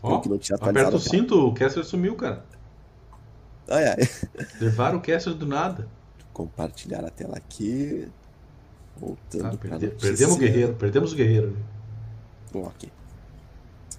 Ó, 0.00 0.20
que 0.20 0.28
não 0.28 0.38
tinha 0.38 0.54
aperta 0.54 0.82
atualizado. 0.82 0.96
o 0.96 1.00
cinto, 1.00 1.48
o 1.48 1.52
Kessler 1.52 1.84
sumiu, 1.84 2.14
cara. 2.14 2.44
Ai, 3.68 3.88
ai. 3.88 3.96
Levaram 4.60 4.98
o 4.98 5.00
Kessler 5.00 5.34
do 5.34 5.46
nada. 5.46 5.88
Compartilhar 6.32 7.04
a 7.04 7.10
tela 7.10 7.36
aqui. 7.36 8.06
Voltando 8.96 9.46
Ah, 9.46 9.56
perde- 9.56 9.88
perdemos 9.88 10.36
o 10.36 10.38
guerreiro, 10.38 10.74
perdemos 10.74 11.12
o 11.12 11.16
guerreiro. 11.16 11.56
Bom, 12.52 12.62
ok. 12.62 12.88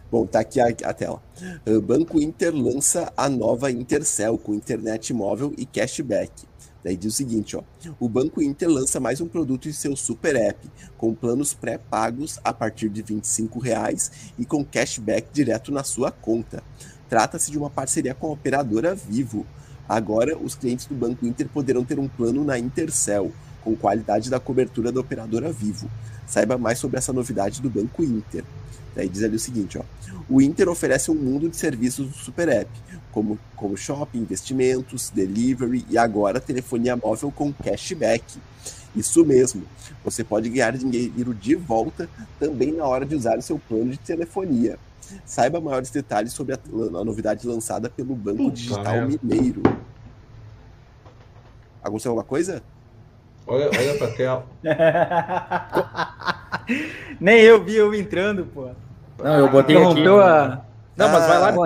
Bom, 0.10 0.26
tá 0.26 0.40
aqui 0.40 0.62
a, 0.62 0.68
a 0.68 0.94
tela. 0.94 1.22
Uh, 1.68 1.82
Banco 1.82 2.22
Inter 2.22 2.56
lança 2.56 3.12
a 3.18 3.28
nova 3.28 3.70
Intercell 3.70 4.38
com 4.38 4.54
internet 4.54 5.14
móvel 5.14 5.54
e 5.58 5.66
cashback. 5.66 6.32
Daí 6.88 6.96
diz 6.96 7.16
o 7.16 7.18
seguinte, 7.18 7.58
ó. 7.58 7.64
O 8.00 8.08
Banco 8.08 8.42
Inter 8.42 8.70
lança 8.70 8.98
mais 8.98 9.20
um 9.20 9.28
produto 9.28 9.68
em 9.68 9.74
seu 9.74 9.94
super 9.94 10.38
app, 10.38 10.72
com 10.98 11.14
planos 11.14 11.54
pré-pagos 11.54 12.40
a 12.46 12.54
partir 12.54 12.88
de 12.88 13.02
25 13.02 13.60
reais 13.60 14.10
e 14.40 14.46
com 14.46 14.64
cashback 14.64 15.28
direto 15.34 15.70
na 15.70 15.84
sua 15.84 16.12
conta. 16.12 16.64
Trata-se 17.10 17.52
de 17.52 17.58
uma 17.58 17.70
parceria 17.70 18.14
com 18.14 18.28
a 18.28 18.32
operadora 18.32 18.96
Vivo. 18.96 19.46
Agora, 19.86 20.38
os 20.38 20.56
clientes 20.56 20.86
do 20.86 20.96
Banco 20.96 21.28
Inter 21.28 21.50
poderão 21.50 21.84
ter 21.84 22.00
um 22.00 22.08
plano 22.08 22.46
na 22.46 22.58
Intercell, 22.58 23.34
com 23.66 23.76
qualidade 23.76 24.30
da 24.30 24.40
cobertura 24.40 24.90
da 24.90 25.02
operadora 25.02 25.52
Vivo. 25.52 25.92
Saiba 26.26 26.58
mais 26.58 26.80
sobre 26.80 27.00
essa 27.00 27.12
novidade 27.12 27.62
do 27.62 27.70
Banco 27.70 28.02
Inter. 28.02 28.46
Daí 28.96 29.10
diz 29.10 29.24
ali 29.24 29.36
o 29.36 29.40
seguinte, 29.40 29.78
ó. 29.78 29.84
O 30.30 30.42
Inter 30.42 30.70
oferece 30.70 31.12
um 31.12 31.16
mundo 31.16 31.50
de 31.50 31.58
serviços 31.58 32.08
do 32.08 32.14
Super 32.14 32.48
App, 32.48 32.72
como, 33.18 33.40
como 33.56 33.76
shopping, 33.76 34.20
investimentos, 34.20 35.10
delivery 35.10 35.84
e 35.90 35.98
agora 35.98 36.40
telefonia 36.40 36.96
móvel 36.96 37.32
com 37.32 37.52
cashback. 37.52 38.24
Isso 38.96 39.26
mesmo, 39.26 39.64
você 40.06 40.24
pode 40.24 40.48
ganhar 40.50 40.78
dinheiro 40.78 41.34
de 41.34 41.56
volta 41.56 42.08
também 42.40 42.72
na 42.72 42.86
hora 42.86 43.08
de 43.08 43.16
usar 43.16 43.40
o 43.40 43.42
seu 43.42 43.58
plano 43.58 43.90
de 43.90 43.98
telefonia. 43.98 44.78
Saiba 45.26 45.60
maiores 45.60 45.90
detalhes 45.90 46.34
sobre 46.34 46.54
a, 46.54 46.60
a 47.00 47.04
novidade 47.04 47.48
lançada 47.48 47.90
pelo 47.90 48.14
Banco 48.14 48.38
Puta 48.38 48.56
Digital 48.56 48.84
merda. 48.84 49.20
Mineiro. 49.24 49.64
Aconteceu 51.82 52.12
alguma 52.12 52.24
coisa? 52.24 52.62
Olha, 53.48 53.66
olha 53.66 53.98
pra 53.98 54.12
tela. 54.12 54.46
Nem 57.20 57.42
eu 57.42 57.64
vi 57.64 57.78
eu 57.78 57.96
entrando, 57.96 58.46
pô. 58.46 58.70
Não, 59.24 59.40
eu 59.40 59.50
botei 59.50 59.76
aqui. 59.76 59.86
Interrompeu 59.86 60.22
a. 60.22 60.64
Não, 60.96 61.10
mas 61.10 61.28
vai 61.28 61.40
lá, 61.40 61.52
Bom, 61.52 61.66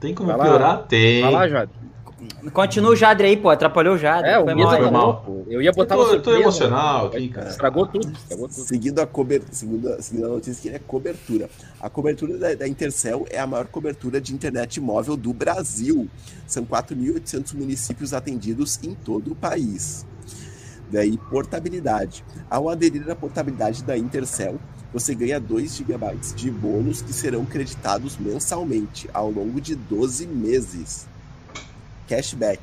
Tem 0.00 0.14
como 0.14 0.28
Vai 0.28 0.36
lá. 0.38 0.44
piorar? 0.44 0.86
Tem. 0.86 1.22
vai 1.22 1.32
lá, 1.32 1.48
Jade. 1.48 1.72
continua 2.52 2.90
o 2.92 2.96
Jadre 2.96 3.26
aí, 3.26 3.36
pô. 3.36 3.50
Atrapalhou 3.50 3.94
o 3.94 3.98
Jadre. 3.98 4.30
É, 4.30 4.38
o 4.38 4.44
foi 4.44 4.54
mal 4.54 4.70
foi 4.76 4.90
mal. 4.90 5.22
pô. 5.26 5.44
Eu 5.48 5.60
ia 5.60 5.70
Eu 5.70 5.74
botar 5.74 5.96
tô, 5.96 6.04
uma 6.04 6.12
eu 6.14 6.22
tô 6.22 6.36
emocional 6.36 7.06
aqui, 7.06 7.28
cara. 7.28 7.48
Estragou 7.48 7.86
tudo, 7.86 8.12
estragou 8.12 8.48
tudo. 8.48 8.60
Seguindo 8.64 9.00
a, 9.00 9.06
cober... 9.06 9.42
seguindo 9.50 9.88
a, 9.92 10.00
seguindo 10.00 10.26
a 10.26 10.28
notícia 10.28 10.70
que 10.70 10.76
é 10.76 10.78
cobertura. 10.78 11.50
A 11.80 11.90
cobertura 11.90 12.38
da, 12.38 12.54
da 12.54 12.68
Intercell 12.68 13.26
é 13.30 13.38
a 13.40 13.46
maior 13.46 13.66
cobertura 13.66 14.20
de 14.20 14.32
internet 14.34 14.80
móvel 14.80 15.16
do 15.16 15.32
Brasil. 15.32 16.08
São 16.46 16.64
4.800 16.64 17.54
municípios 17.54 18.14
atendidos 18.14 18.78
em 18.84 18.94
todo 18.94 19.32
o 19.32 19.34
país. 19.34 20.06
Daí, 20.90 21.18
portabilidade. 21.30 22.24
Ao 22.48 22.68
aderir 22.68 23.10
à 23.10 23.14
portabilidade 23.14 23.84
da 23.84 23.96
Intercell, 23.98 24.58
você 24.92 25.14
ganha 25.14 25.38
2 25.38 25.76
GB 25.76 26.16
de 26.34 26.50
bônus 26.50 27.02
que 27.02 27.12
serão 27.12 27.44
creditados 27.44 28.16
mensalmente 28.16 29.08
ao 29.12 29.30
longo 29.30 29.60
de 29.60 29.74
12 29.74 30.26
meses. 30.26 31.06
Cashback. 32.08 32.62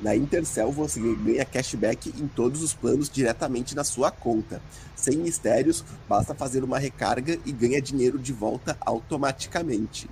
Na 0.00 0.16
Intercell 0.16 0.72
você 0.72 0.98
ganha 0.98 1.44
cashback 1.44 2.08
em 2.18 2.26
todos 2.26 2.62
os 2.62 2.72
planos 2.72 3.08
diretamente 3.08 3.76
na 3.76 3.84
sua 3.84 4.10
conta. 4.10 4.60
Sem 4.96 5.18
mistérios, 5.18 5.84
basta 6.08 6.34
fazer 6.34 6.64
uma 6.64 6.78
recarga 6.78 7.38
e 7.44 7.52
ganha 7.52 7.80
dinheiro 7.80 8.18
de 8.18 8.32
volta 8.32 8.76
automaticamente. 8.80 10.08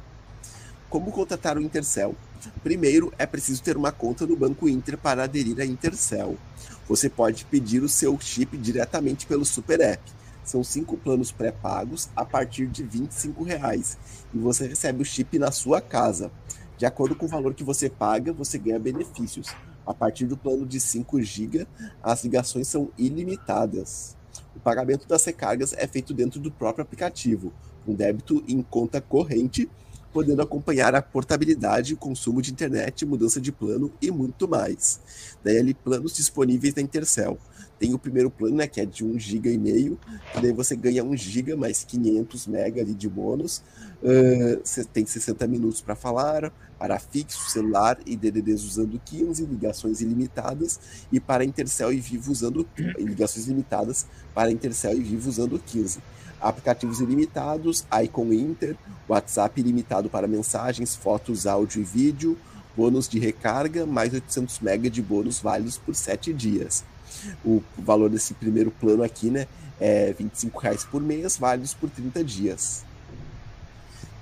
Como 0.88 1.11
contratar 1.11 1.57
o 1.59 1.61
Intercell? 1.61 2.14
Primeiro, 2.62 3.12
é 3.18 3.27
preciso 3.27 3.62
ter 3.62 3.77
uma 3.77 3.90
conta 3.90 4.27
no 4.27 4.37
Banco 4.37 4.68
Inter 4.68 4.97
para 4.97 5.25
aderir 5.25 5.61
à 5.61 5.64
Intercell. 5.64 6.38
Você 6.88 7.11
pode 7.11 7.44
pedir 7.47 7.83
o 7.83 7.88
seu 7.88 8.18
chip 8.21 8.57
diretamente 8.57 9.27
pelo 9.27 9.44
Super 9.44 9.81
App. 9.81 10.17
São 10.48 10.64
cinco 10.64 10.96
planos 10.96 11.30
pré-pagos 11.30 12.08
a 12.16 12.24
partir 12.24 12.68
de 12.68 12.82
25 12.82 13.44
reais, 13.44 13.98
e 14.32 14.38
você 14.38 14.66
recebe 14.66 15.02
o 15.02 15.04
chip 15.04 15.38
na 15.38 15.50
sua 15.50 15.78
casa. 15.78 16.32
De 16.78 16.87
acordo 16.87 17.14
com 17.14 17.26
o 17.26 17.28
valor 17.28 17.52
que 17.52 17.62
você 17.62 17.90
paga, 17.90 18.32
você 18.32 18.56
ganha 18.56 18.78
benefícios. 18.78 19.48
A 19.87 19.92
partir 19.92 20.24
do 20.24 20.38
plano 20.38 20.64
de 20.64 20.80
5 20.80 21.20
GB, 21.20 21.66
as 22.02 22.24
ligações 22.24 22.66
são 22.66 22.90
ilimitadas. 22.96 24.16
O 24.56 24.61
pagamento 24.61 25.06
das 25.06 25.22
recargas 25.22 25.74
é 25.74 25.87
feito 25.87 26.14
dentro 26.14 26.40
do 26.40 26.50
próprio 26.50 26.82
aplicativo, 26.82 27.52
com 27.84 27.92
débito 27.92 28.42
em 28.48 28.62
conta 28.62 29.02
corrente, 29.02 29.68
podendo 30.14 30.40
acompanhar 30.40 30.94
a 30.94 31.02
portabilidade, 31.02 31.94
consumo 31.94 32.40
de 32.40 32.52
internet, 32.52 33.04
mudança 33.04 33.38
de 33.38 33.52
plano 33.52 33.92
e 34.00 34.11
muito 34.11 34.48
mais. 34.48 34.98
Daí 35.44 35.58
ali 35.58 35.74
planos 35.74 36.16
disponíveis 36.16 36.74
na 36.74 36.80
Intercell. 36.80 37.38
Tem 37.79 37.95
o 37.95 37.99
primeiro 37.99 38.31
plano, 38.31 38.57
né, 38.57 38.67
que 38.67 38.81
é 38.81 38.87
de 38.87 39.05
1 39.05 39.19
GB 39.19 39.53
e 39.53 39.59
meio, 39.59 39.99
que 40.33 40.41
daí 40.41 40.53
você 40.53 40.75
ganha 40.75 41.05
1 41.05 41.17
GB 41.17 41.55
mais 41.55 41.85
500 41.85 42.47
MB 42.49 42.81
ali 42.81 42.95
de 42.95 43.09
bônus. 43.09 43.62
Uh, 44.03 44.61
você 44.64 44.85
tem 44.85 45.07
60 45.07 45.47
minutos 45.47 45.81
para 45.81 45.95
falar, 45.95 46.53
para 46.79 46.99
fixo, 46.99 47.51
celular 47.51 47.99
e 48.07 48.17
DDDs 48.17 48.64
usando 48.64 49.01
15, 49.05 49.45
ligações 49.45 50.01
ilimitadas, 50.01 50.81
e 51.12 51.21
para 51.21 51.45
Intercell 51.45 51.93
e 51.93 52.01
Vivo 52.01 52.33
usando 52.33 52.67
ligações 52.99 53.47
limitadas 53.47 54.07
para 54.35 54.51
Intercell 54.51 54.97
e 54.97 55.01
Vivo 55.01 55.29
usando 55.29 55.59
15. 55.59 56.01
Aplicativos 56.41 57.01
ilimitados, 57.01 57.85
Icon 58.05 58.33
Inter, 58.33 58.77
WhatsApp 59.09 59.61
ilimitado 59.61 60.09
para 60.09 60.29
mensagens, 60.29 60.95
fotos, 60.95 61.47
áudio 61.47 61.81
e 61.81 61.85
vídeo, 61.85 62.38
bônus 62.77 63.09
de 63.09 63.19
recarga, 63.19 63.85
mais 63.85 64.12
800 64.12 64.61
MB 64.61 64.88
de 64.88 65.03
bônus 65.03 65.41
válidos 65.41 65.79
por 65.79 65.97
7 65.97 66.33
dias. 66.33 66.85
O 67.44 67.62
valor 67.76 68.11
desse 68.11 68.35
primeiro 68.35 68.70
plano 68.70 69.02
aqui, 69.02 69.31
né, 69.31 69.46
é 69.81 70.12
25 70.12 70.59
reais 70.59 70.84
por 70.84 71.01
mês, 71.01 71.36
válidos 71.36 71.74
por 71.74 71.88
30 71.90 72.24
dias. 72.24 72.84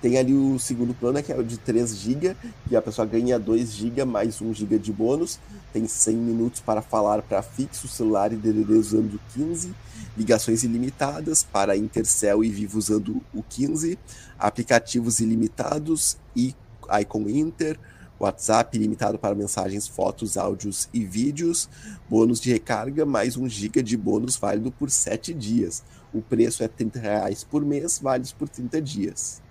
Tem 0.01 0.19
ali 0.19 0.35
o 0.35 0.59
segundo 0.59 0.95
plano, 0.95 1.23
que 1.23 1.33
é 1.33 1.37
o 1.37 1.43
de 1.43 1.57
3 1.57 1.97
GB, 1.97 2.37
e 2.71 2.77
a 2.77 2.83
pessoa 2.83 3.07
ganha 3.07 3.39
2 3.39 3.73
GB 3.73 4.05
mais 4.05 4.41
1 4.41 4.53
GB 4.53 4.79
de 4.79 4.93
bônus. 4.93 5.39
Tem 5.73 5.89
100 5.89 6.17
minutos 6.17 6.61
para 6.61 6.83
falar 6.83 7.23
para 7.23 7.43
fixo, 7.43 7.89
celular 7.89 8.33
e 8.33 8.37
DDD 8.37 8.75
usando 8.75 9.19
15. 9.35 9.75
Ligações 10.17 10.63
ilimitadas 10.63 11.43
para 11.43 11.77
Intercell 11.77 12.45
e 12.45 12.51
Vivo 12.51 12.79
usando 12.79 13.23
o 13.35 13.43
15. 13.43 13.99
Aplicativos 14.39 15.21
ilimitados 15.21 16.17
e 16.37 16.55
Icon 17.01 17.29
Inter. 17.29 17.79
WhatsApp 18.19 18.77
ilimitado 18.77 19.19
para 19.19 19.35
mensagens, 19.35 19.87
fotos, 19.87 20.37
áudios 20.37 20.89
e 20.93 21.05
vídeos. 21.05 21.69
Bônus 22.09 22.41
de 22.41 22.51
recarga 22.51 23.05
mais 23.05 23.37
1 23.37 23.49
GB 23.49 23.83
de 23.83 23.97
bônus 23.97 24.37
válido 24.37 24.71
por 24.73 24.91
7 24.91 25.35
dias. 25.35 25.83
O 26.13 26.23
preço 26.23 26.63
é 26.63 26.69
30 26.69 26.99
reais 26.99 27.45
por 27.45 27.65
mês, 27.65 27.99
válidos 28.03 28.33
por 28.33 28.49
30 28.49 28.81
dias. 28.81 29.43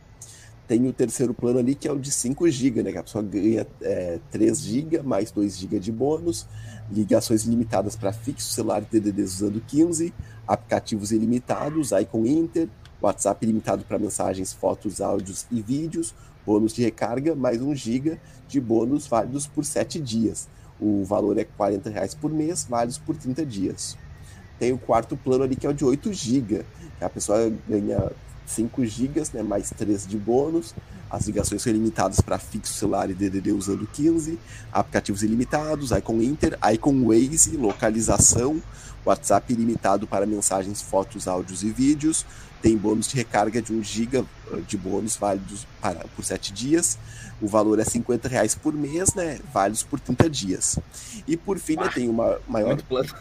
Tem 0.68 0.88
o 0.88 0.94
terceiro 0.94 1.32
plano 1.32 1.60
ali, 1.60 1.76
que 1.76 1.88
é 1.88 1.92
o 1.92 2.00
de 2.00 2.10
5 2.10 2.50
GB, 2.50 2.82
né? 2.82 2.92
Que 2.92 2.98
a 2.98 3.04
pessoa 3.04 3.24
ganha 3.24 3.68
é, 3.82 4.20
3 4.32 4.60
GB 4.60 5.04
mais 5.04 5.30
2 5.30 5.58
GB 5.60 5.80
de 5.80 5.92
bônus, 5.92 6.48
ligações 6.92 7.46
ilimitadas 7.46 7.96
para 7.96 8.12
fixo, 8.12 8.52
celular 8.52 8.82
DDDs 8.82 9.36
usando 9.36 9.62
15, 9.62 10.12
aplicativos 10.48 11.12
ilimitados, 11.12 11.92
Icon 11.92 12.26
Inter, 12.26 12.68
WhatsApp 13.00 13.46
ilimitado 13.46 13.84
para 13.86 14.00
mensagens, 14.00 14.54
fotos, 14.54 15.02
áudios 15.02 15.46
e 15.52 15.62
vídeos, 15.62 16.16
bônus 16.46 16.74
de 16.74 16.84
recarga, 16.84 17.36
mais 17.36 17.62
1 17.62 17.76
GB 17.76 18.20
de 18.48 18.60
bônus 18.62 19.08
válidos 19.08 19.48
por 19.48 19.66
7 19.66 20.00
dias. 20.00 20.48
O 20.80 21.04
valor 21.04 21.38
é 21.38 21.44
40 21.44 21.90
reais 21.90 22.14
por 22.14 22.32
mês, 22.32 22.66
válidos 22.70 22.98
por 22.98 23.16
30 23.16 23.46
dias. 23.46 23.98
Tem 24.60 24.72
o 24.72 24.78
quarto 24.78 25.18
plano 25.18 25.44
ali, 25.44 25.56
que 25.56 25.66
é 25.66 25.70
o 25.70 25.74
de 25.74 25.84
8 25.84 26.14
GB. 26.14 26.66
A 27.02 27.10
pessoa 27.10 27.52
ganha 27.68 28.12
5 28.46 28.86
GB, 28.86 29.24
né, 29.34 29.44
mais 29.44 29.70
3 29.70 30.08
de 30.08 30.18
bônus. 30.18 30.74
As 31.10 31.28
ligações 31.28 31.62
são 31.62 31.72
ilimitadas 31.72 32.20
para 32.20 32.38
fixo, 32.38 32.74
celular 32.74 33.10
e 33.10 33.14
DDD 33.14 33.52
usando 33.52 33.88
15. 33.88 34.40
Aplicativos 34.72 35.24
ilimitados, 35.24 35.92
Icon 35.92 36.22
Inter, 36.22 36.58
Icon 36.74 37.06
Waze, 37.06 37.56
localização, 37.58 38.62
WhatsApp 39.06 39.54
ilimitado 39.54 40.08
para 40.08 40.26
mensagens, 40.26 40.82
fotos, 40.82 41.28
áudios 41.28 41.64
e 41.64 41.70
vídeos. 41.70 42.26
Tem 42.62 42.76
bônus 42.76 43.08
de 43.08 43.16
recarga 43.16 43.62
de 43.62 43.72
1 43.74 43.84
GB 43.84 44.26
de 44.68 44.78
bônus 44.78 45.16
válidos 45.16 45.68
para, 45.82 46.06
por 46.16 46.24
7 46.24 46.52
dias. 46.52 46.98
O 47.42 47.48
valor 47.48 47.80
é 47.80 47.84
50 47.84 48.28
reais 48.28 48.56
por 48.56 48.74
mês, 48.74 49.14
né? 49.14 49.40
Válidos 49.54 49.84
por 49.84 50.00
30 50.00 50.30
dias. 50.30 50.80
E 51.28 51.36
por 51.36 51.60
fim, 51.60 51.76
né, 51.76 51.90
tem 51.94 52.10
uma 52.10 52.40
maior. 52.48 52.82
Plano. 52.84 53.14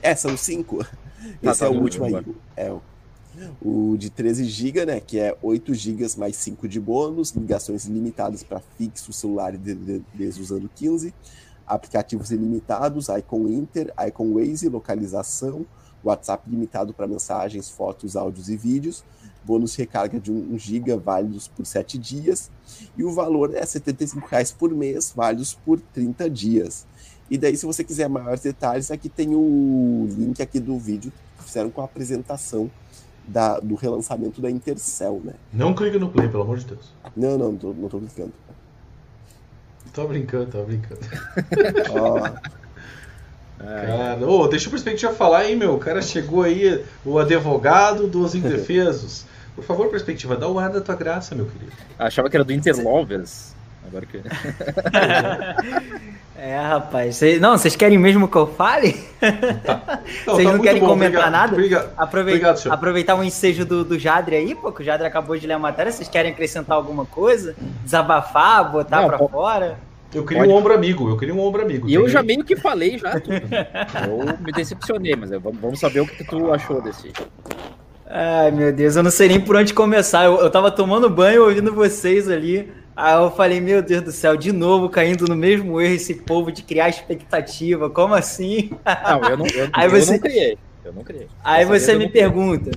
É, 0.00 0.14
são 0.14 0.36
5. 0.36 0.84
Tá, 0.84 0.90
Esse 1.42 1.60
tá, 1.60 1.66
é 1.66 1.68
o 1.68 1.80
último 1.80 2.04
aí. 2.04 2.24
É 2.56 2.70
o, 2.70 2.82
o 3.60 3.96
de 3.96 4.10
13 4.10 4.44
GB, 4.44 4.86
né? 4.86 5.00
Que 5.00 5.18
é 5.18 5.36
8 5.42 5.74
GB 5.74 6.06
mais 6.16 6.36
5 6.36 6.68
de 6.68 6.80
bônus, 6.80 7.30
ligações 7.30 7.86
ilimitadas 7.86 8.42
para 8.42 8.60
fixo, 8.76 9.12
celular 9.12 9.54
e 9.54 9.58
DDDs 9.58 10.38
usando 10.38 10.68
15, 10.74 11.14
aplicativos 11.66 12.30
ilimitados, 12.30 13.08
Icon 13.08 13.48
Inter, 13.48 13.92
Icon 14.08 14.34
Waze, 14.34 14.68
localização, 14.68 15.64
WhatsApp 16.04 16.48
limitado 16.48 16.92
para 16.92 17.06
mensagens, 17.06 17.68
fotos, 17.68 18.16
áudios 18.16 18.48
e 18.48 18.56
vídeos, 18.56 19.04
bônus 19.44 19.74
recarga 19.74 20.20
de 20.20 20.30
1 20.30 20.58
GB 20.58 20.96
válidos 20.96 21.48
por 21.48 21.66
7 21.66 21.98
dias, 21.98 22.50
e 22.96 23.04
o 23.04 23.12
valor 23.12 23.54
é 23.54 23.64
75 23.64 24.26
reais 24.28 24.52
por 24.52 24.70
mês, 24.70 25.12
válidos 25.14 25.54
por 25.54 25.80
30 25.80 26.30
dias. 26.30 26.86
E 27.30 27.38
daí, 27.38 27.56
se 27.56 27.64
você 27.64 27.82
quiser 27.82 28.08
maiores 28.08 28.42
detalhes, 28.42 28.90
aqui 28.90 29.08
tem 29.08 29.34
o 29.34 30.06
link 30.10 30.42
aqui 30.42 30.60
do 30.60 30.78
vídeo 30.78 31.12
que 31.38 31.44
fizeram 31.44 31.70
com 31.70 31.80
a 31.80 31.84
apresentação 31.84 32.70
da, 33.26 33.58
do 33.60 33.74
relançamento 33.74 34.40
da 34.40 34.50
Intercell, 34.50 35.20
né? 35.24 35.34
Não 35.52 35.74
clica 35.74 35.98
no 35.98 36.10
play, 36.10 36.28
pelo 36.28 36.42
amor 36.42 36.58
de 36.58 36.66
Deus. 36.66 36.92
Não, 37.16 37.38
não, 37.38 37.52
não 37.52 37.56
tô, 37.56 37.72
não 37.72 37.88
tô 37.88 37.98
clicando. 37.98 38.32
Tô 39.92 40.06
brincando, 40.06 40.50
tô 40.50 40.64
brincando. 40.64 41.00
Ó, 41.90 42.61
Cara, 43.64 44.18
ô, 44.26 44.48
deixa 44.48 44.68
o 44.68 44.70
Perspectiva 44.70 45.12
falar, 45.12 45.48
hein, 45.48 45.56
meu. 45.56 45.74
O 45.74 45.78
cara 45.78 46.02
chegou 46.02 46.42
aí, 46.42 46.82
o 47.04 47.18
advogado 47.18 48.06
dos 48.06 48.34
indefesos. 48.34 49.24
Por 49.54 49.64
favor, 49.64 49.88
Perspectiva, 49.88 50.36
dá 50.36 50.48
o 50.48 50.58
ar 50.58 50.70
da 50.70 50.80
tua 50.80 50.94
graça, 50.96 51.34
meu 51.34 51.46
querido. 51.46 51.72
Achava 51.98 52.28
que 52.30 52.36
era 52.36 52.44
do 52.44 52.52
Interlovers. 52.52 53.54
Agora 53.86 54.06
que. 54.06 54.18
É, 56.44 56.58
rapaz. 56.58 57.16
Cês- 57.16 57.40
não, 57.40 57.56
vocês 57.56 57.76
querem 57.76 57.96
mesmo 57.96 58.26
que 58.26 58.36
eu 58.36 58.48
fale? 58.48 58.96
Não, 60.26 60.34
Vocês 60.34 60.48
tá 60.48 60.52
não 60.56 60.60
querem 60.60 60.80
bom, 60.80 60.88
comentar 60.88 61.20
obrigado, 61.28 61.30
nada? 61.30 61.52
Obrigado. 61.52 61.90
Aprovei- 61.96 62.34
Obrigado, 62.34 62.56
senhor. 62.56 62.74
aproveitar 62.74 63.14
o 63.14 63.22
ensejo 63.22 63.64
do, 63.64 63.84
do 63.84 63.96
Jadre 63.96 64.34
aí, 64.34 64.52
pô, 64.52 64.72
que 64.72 64.82
o 64.82 64.84
Jadre 64.84 65.06
acabou 65.06 65.36
de 65.38 65.46
ler 65.46 65.52
a 65.54 65.58
matéria. 65.60 65.92
Vocês 65.92 66.08
querem 66.08 66.32
acrescentar 66.32 66.76
alguma 66.76 67.06
coisa? 67.06 67.54
Desabafar, 67.84 68.72
botar 68.72 69.02
Não, 69.02 69.08
pra 69.08 69.18
pô- 69.18 69.28
fora? 69.28 69.78
Eu 70.14 70.24
queria 70.24 70.42
Pode. 70.42 70.52
um 70.52 70.56
ombro 70.56 70.74
amigo, 70.74 71.08
eu 71.08 71.16
queria 71.16 71.34
um 71.34 71.40
ombro 71.40 71.62
amigo. 71.62 71.88
E 71.88 71.94
eu 71.94 72.06
já 72.08 72.22
meio 72.22 72.44
que 72.44 72.54
falei 72.56 72.98
já 72.98 73.18
tudo. 73.18 73.32
Eu 74.06 74.38
me 74.44 74.52
decepcionei, 74.52 75.16
mas 75.16 75.30
eu- 75.32 75.40
vamos 75.40 75.80
saber 75.80 76.00
o 76.00 76.06
que, 76.06 76.22
tu 76.24 76.52
achou 76.52 76.82
desse. 76.82 77.10
Ai, 78.06 78.50
meu 78.50 78.70
Deus, 78.72 78.94
eu 78.96 79.02
não 79.02 79.10
sei 79.10 79.28
nem 79.28 79.40
por 79.40 79.56
onde 79.56 79.72
começar. 79.72 80.24
Eu, 80.24 80.38
eu 80.38 80.50
tava 80.50 80.70
tomando 80.70 81.08
banho 81.08 81.44
ouvindo 81.44 81.72
vocês 81.72 82.28
ali. 82.28 82.70
Aí 82.94 83.14
eu 83.14 83.30
falei, 83.30 83.58
meu 83.58 83.80
Deus 83.82 84.02
do 84.02 84.12
céu, 84.12 84.36
de 84.36 84.52
novo 84.52 84.90
caindo 84.90 85.24
no 85.26 85.34
mesmo 85.34 85.80
erro 85.80 85.94
esse 85.94 86.14
povo 86.16 86.52
de 86.52 86.62
criar 86.62 86.90
expectativa. 86.90 87.88
Como 87.88 88.12
assim? 88.14 88.70
Não, 88.84 89.30
eu 89.30 89.36
não, 89.38 89.46
eu, 89.46 89.68
Aí 89.72 89.86
eu 89.86 89.90
você- 89.90 90.12
não 90.12 90.18
criei. 90.18 90.58
Eu 90.84 90.92
não 90.92 91.02
criei. 91.02 91.26
Aí 91.42 91.64
você 91.64 91.94
eu 91.94 91.98
me 91.98 92.08
pergunta. 92.08 92.70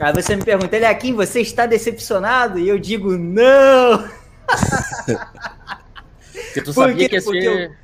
Aí 0.00 0.12
você 0.14 0.34
me 0.36 0.42
pergunta, 0.44 0.74
ele 0.74 0.86
aqui, 0.86 1.12
você 1.12 1.40
está 1.40 1.66
decepcionado? 1.66 2.58
E 2.58 2.66
eu 2.68 2.78
digo, 2.78 3.10
não! 3.18 4.08
Porque 6.58 6.70
tu 6.70 6.74
Por 6.74 6.88
sabia 6.88 6.96
quê? 6.96 7.08
que 7.08 7.14
ia, 7.16 7.22
Porque 7.22 7.42
ser, 7.42 7.78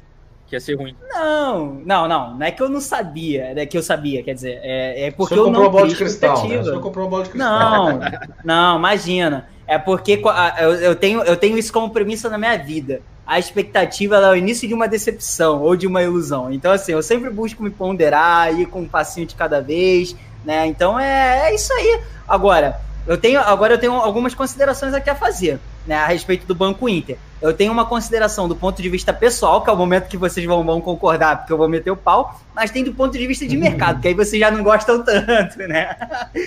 que 0.46 0.56
ia 0.56 0.60
ser 0.60 0.74
ruim. 0.74 0.96
Não, 1.08 1.74
não, 1.84 2.08
não. 2.08 2.36
Não 2.36 2.46
é 2.46 2.50
que 2.50 2.62
eu 2.62 2.68
não 2.68 2.80
sabia, 2.80 3.52
é 3.56 3.66
que 3.66 3.76
eu 3.76 3.82
sabia, 3.82 4.22
quer 4.22 4.34
dizer, 4.34 4.60
é, 4.62 5.06
é 5.06 5.10
porque 5.10 5.34
eu 5.34 5.50
não 5.50 5.60
uma 5.62 5.70
bola 5.70 5.88
de 5.88 5.96
cristal, 5.96 6.46
né? 6.48 6.78
Comprou 6.80 7.08
bola 7.08 7.24
de 7.24 7.30
cristal. 7.30 7.98
Não, 7.98 8.00
não, 8.44 8.78
imagina. 8.78 9.48
É 9.66 9.78
porque 9.78 10.20
eu, 10.60 10.74
eu 10.74 10.94
tenho, 10.94 11.22
eu 11.22 11.36
tenho 11.36 11.56
isso 11.56 11.72
como 11.72 11.90
premissa 11.90 12.28
na 12.28 12.36
minha 12.36 12.56
vida. 12.56 13.00
A 13.26 13.38
expectativa 13.38 14.16
ela 14.16 14.28
é 14.28 14.30
o 14.32 14.36
início 14.36 14.68
de 14.68 14.74
uma 14.74 14.86
decepção 14.86 15.62
ou 15.62 15.74
de 15.74 15.86
uma 15.86 16.02
ilusão. 16.02 16.52
Então, 16.52 16.70
assim, 16.70 16.92
eu 16.92 17.02
sempre 17.02 17.30
busco 17.30 17.62
me 17.62 17.70
ponderar, 17.70 18.52
ir 18.58 18.66
com 18.66 18.82
um 18.82 18.88
passinho 18.88 19.26
de 19.26 19.34
cada 19.34 19.62
vez, 19.62 20.14
né? 20.44 20.66
Então 20.66 21.00
é, 21.00 21.48
é 21.48 21.54
isso 21.54 21.72
aí. 21.72 22.00
Agora, 22.28 22.78
eu 23.06 23.16
tenho, 23.16 23.40
agora 23.40 23.74
eu 23.74 23.78
tenho 23.78 23.94
algumas 23.94 24.34
considerações 24.34 24.92
aqui 24.92 25.08
a 25.08 25.14
fazer, 25.14 25.58
né? 25.86 25.94
A 25.96 26.06
respeito 26.06 26.46
do 26.46 26.54
Banco 26.54 26.88
Inter. 26.88 27.16
Eu 27.42 27.52
tenho 27.52 27.70
uma 27.72 27.84
consideração 27.84 28.48
do 28.48 28.56
ponto 28.56 28.80
de 28.80 28.88
vista 28.88 29.12
pessoal, 29.12 29.62
que 29.62 29.68
é 29.68 29.72
o 29.72 29.76
momento 29.76 30.08
que 30.08 30.16
vocês 30.16 30.46
vão, 30.46 30.64
vão 30.64 30.80
concordar, 30.80 31.38
porque 31.38 31.52
eu 31.52 31.58
vou 31.58 31.68
meter 31.68 31.90
o 31.90 31.96
pau, 31.96 32.40
mas 32.54 32.70
tem 32.70 32.82
do 32.82 32.94
ponto 32.94 33.16
de 33.18 33.26
vista 33.26 33.46
de 33.46 33.54
mercado, 33.56 34.00
que 34.00 34.08
aí 34.08 34.14
vocês 34.14 34.40
já 34.40 34.50
não 34.50 34.62
gostam 34.64 35.02
tanto, 35.04 35.58
né? 35.58 35.94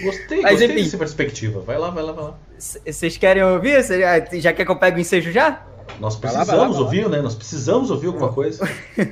Gostei, 0.04 0.42
Mas, 0.42 0.54
gostei 0.60 0.72
enfim. 0.72 0.84
dessa 0.84 0.98
perspectiva. 0.98 1.60
Vai 1.62 1.78
lá, 1.78 1.90
vai 1.92 2.04
lá, 2.04 2.12
vai 2.14 2.24
lá. 2.26 2.34
Vocês 2.58 3.16
querem 3.18 3.44
ouvir? 3.44 3.84
Cê 3.84 4.00
já, 4.02 4.20
já 4.40 4.54
quer 4.54 4.66
que 4.66 4.72
eu 4.72 4.76
pegue 4.76 4.98
o 4.98 5.00
ensejo 5.00 5.32
já? 5.32 5.62
Nós 6.00 6.16
precisamos 6.16 6.48
vai 6.48 6.58
lá, 6.58 6.64
vai 6.66 6.74
lá. 6.74 6.80
ouvir, 6.80 7.08
né? 7.10 7.22
Nós 7.22 7.36
precisamos 7.36 7.90
ouvir 7.92 8.08
alguma 8.08 8.34
coisa. 8.34 8.68
Me 8.98 9.06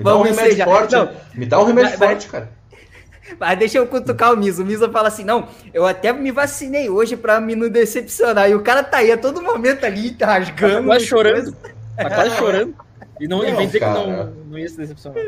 dá 0.00 0.14
um 0.16 0.22
Vamos 0.22 0.36
remédio 0.36 0.64
forte. 0.64 0.94
Não. 0.94 1.08
Me 1.34 1.46
dá 1.46 1.60
um 1.60 1.64
remédio 1.64 1.90
Vai- 1.90 1.98
vai- 1.98 2.08
forte, 2.10 2.28
cara. 2.28 2.50
Mas 3.38 3.58
deixa 3.58 3.78
eu 3.78 3.86
cutucar 3.86 4.32
o 4.32 4.36
Misa. 4.36 4.62
O 4.62 4.66
Misa 4.66 4.88
fala 4.90 5.08
assim: 5.08 5.24
não, 5.24 5.48
eu 5.72 5.86
até 5.86 6.12
me 6.12 6.30
vacinei 6.30 6.88
hoje 6.90 7.16
pra 7.16 7.40
me 7.40 7.54
não 7.56 7.68
decepcionar. 7.68 8.50
E 8.50 8.54
o 8.54 8.62
cara 8.62 8.82
tá 8.82 8.98
aí 8.98 9.10
a 9.12 9.16
todo 9.16 9.42
momento 9.42 9.84
ali, 9.84 10.10
tá 10.10 10.26
Tá 10.26 10.32
rasgando. 10.38 10.86
quase 10.86 11.02
as 11.04 11.08
chorando. 11.08 11.34
coisas. 11.34 11.54
Tá 11.96 12.10
quase 12.10 12.36
chorando. 12.36 12.74
E 13.20 13.28
não, 13.28 13.44
e 13.44 13.50
Não, 13.50 13.56
vem 13.58 13.66
dizer 13.66 13.78
que 13.78 13.84
não, 13.86 14.26
não 14.50 14.58
ia 14.58 14.68
se 14.68 14.76
decepcionar. 14.76 15.22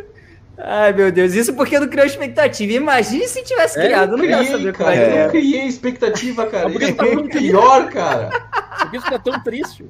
Ai, 0.59 0.92
meu 0.92 1.12
Deus, 1.12 1.34
isso 1.34 1.53
porque 1.55 1.78
não 1.78 1.86
criou 1.86 2.07
expectativa. 2.07 2.72
Imagine 2.72 3.28
se 3.28 3.42
tivesse 3.44 3.78
É, 3.78 3.84
criado. 3.84 4.12
Eu 4.12 4.16
não 4.16 4.24
Criei, 4.24 4.44
saber 4.47 4.72
como 4.72 4.88
cara. 4.88 4.97
é 4.97 5.05
Eu 5.07 5.11
não 5.11 5.18
é. 5.18 5.28
criei 5.28 5.66
expectativa, 5.66 6.47
cara. 6.47 6.64
Mas 6.68 6.72
por 6.72 6.78
que 6.80 6.84
Isso 6.86 6.94
tu 6.94 7.05
tá 7.05 7.07
é 7.07 7.22
que- 7.28 7.38
pior, 7.38 7.88
cara. 7.90 8.30
Por 8.80 8.90
que 8.90 8.97
isso 8.97 9.11
tá 9.11 9.18
tão 9.18 9.40
triste? 9.40 9.84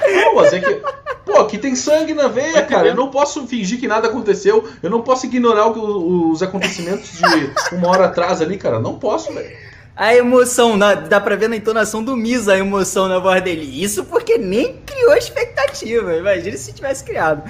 Não, 0.00 0.34
mas 0.36 0.52
é 0.52 0.60
que. 0.60 0.82
Pô, 1.24 1.38
aqui 1.40 1.56
tem 1.58 1.74
sangue 1.76 2.14
na 2.14 2.26
veia, 2.28 2.62
cara. 2.62 2.88
Eu 2.88 2.94
não 2.96 3.08
posso 3.08 3.46
fingir 3.46 3.78
que 3.78 3.86
nada 3.86 4.08
aconteceu. 4.08 4.68
Eu 4.82 4.90
não 4.90 5.02
posso 5.02 5.26
ignorar 5.26 5.68
o 5.68 6.30
os 6.32 6.42
acontecimentos 6.42 7.10
de 7.12 7.74
uma 7.76 7.88
hora 7.88 8.06
atrás 8.06 8.40
ali, 8.40 8.56
cara. 8.58 8.80
Não 8.80 8.98
posso, 8.98 9.32
velho. 9.32 9.50
A 9.94 10.14
emoção, 10.16 10.76
na- 10.76 10.94
dá 10.94 11.20
pra 11.20 11.36
ver 11.36 11.48
na 11.48 11.56
entonação 11.56 12.02
do 12.02 12.16
Misa 12.16 12.54
a 12.54 12.58
emoção 12.58 13.06
na 13.08 13.18
voz 13.18 13.42
dele. 13.42 13.62
Isso 13.84 14.04
porque 14.04 14.38
nem 14.38 14.78
criou 14.86 15.14
expectativa. 15.14 16.16
Imagina 16.16 16.56
se 16.56 16.72
tivesse 16.72 17.04
criado. 17.04 17.42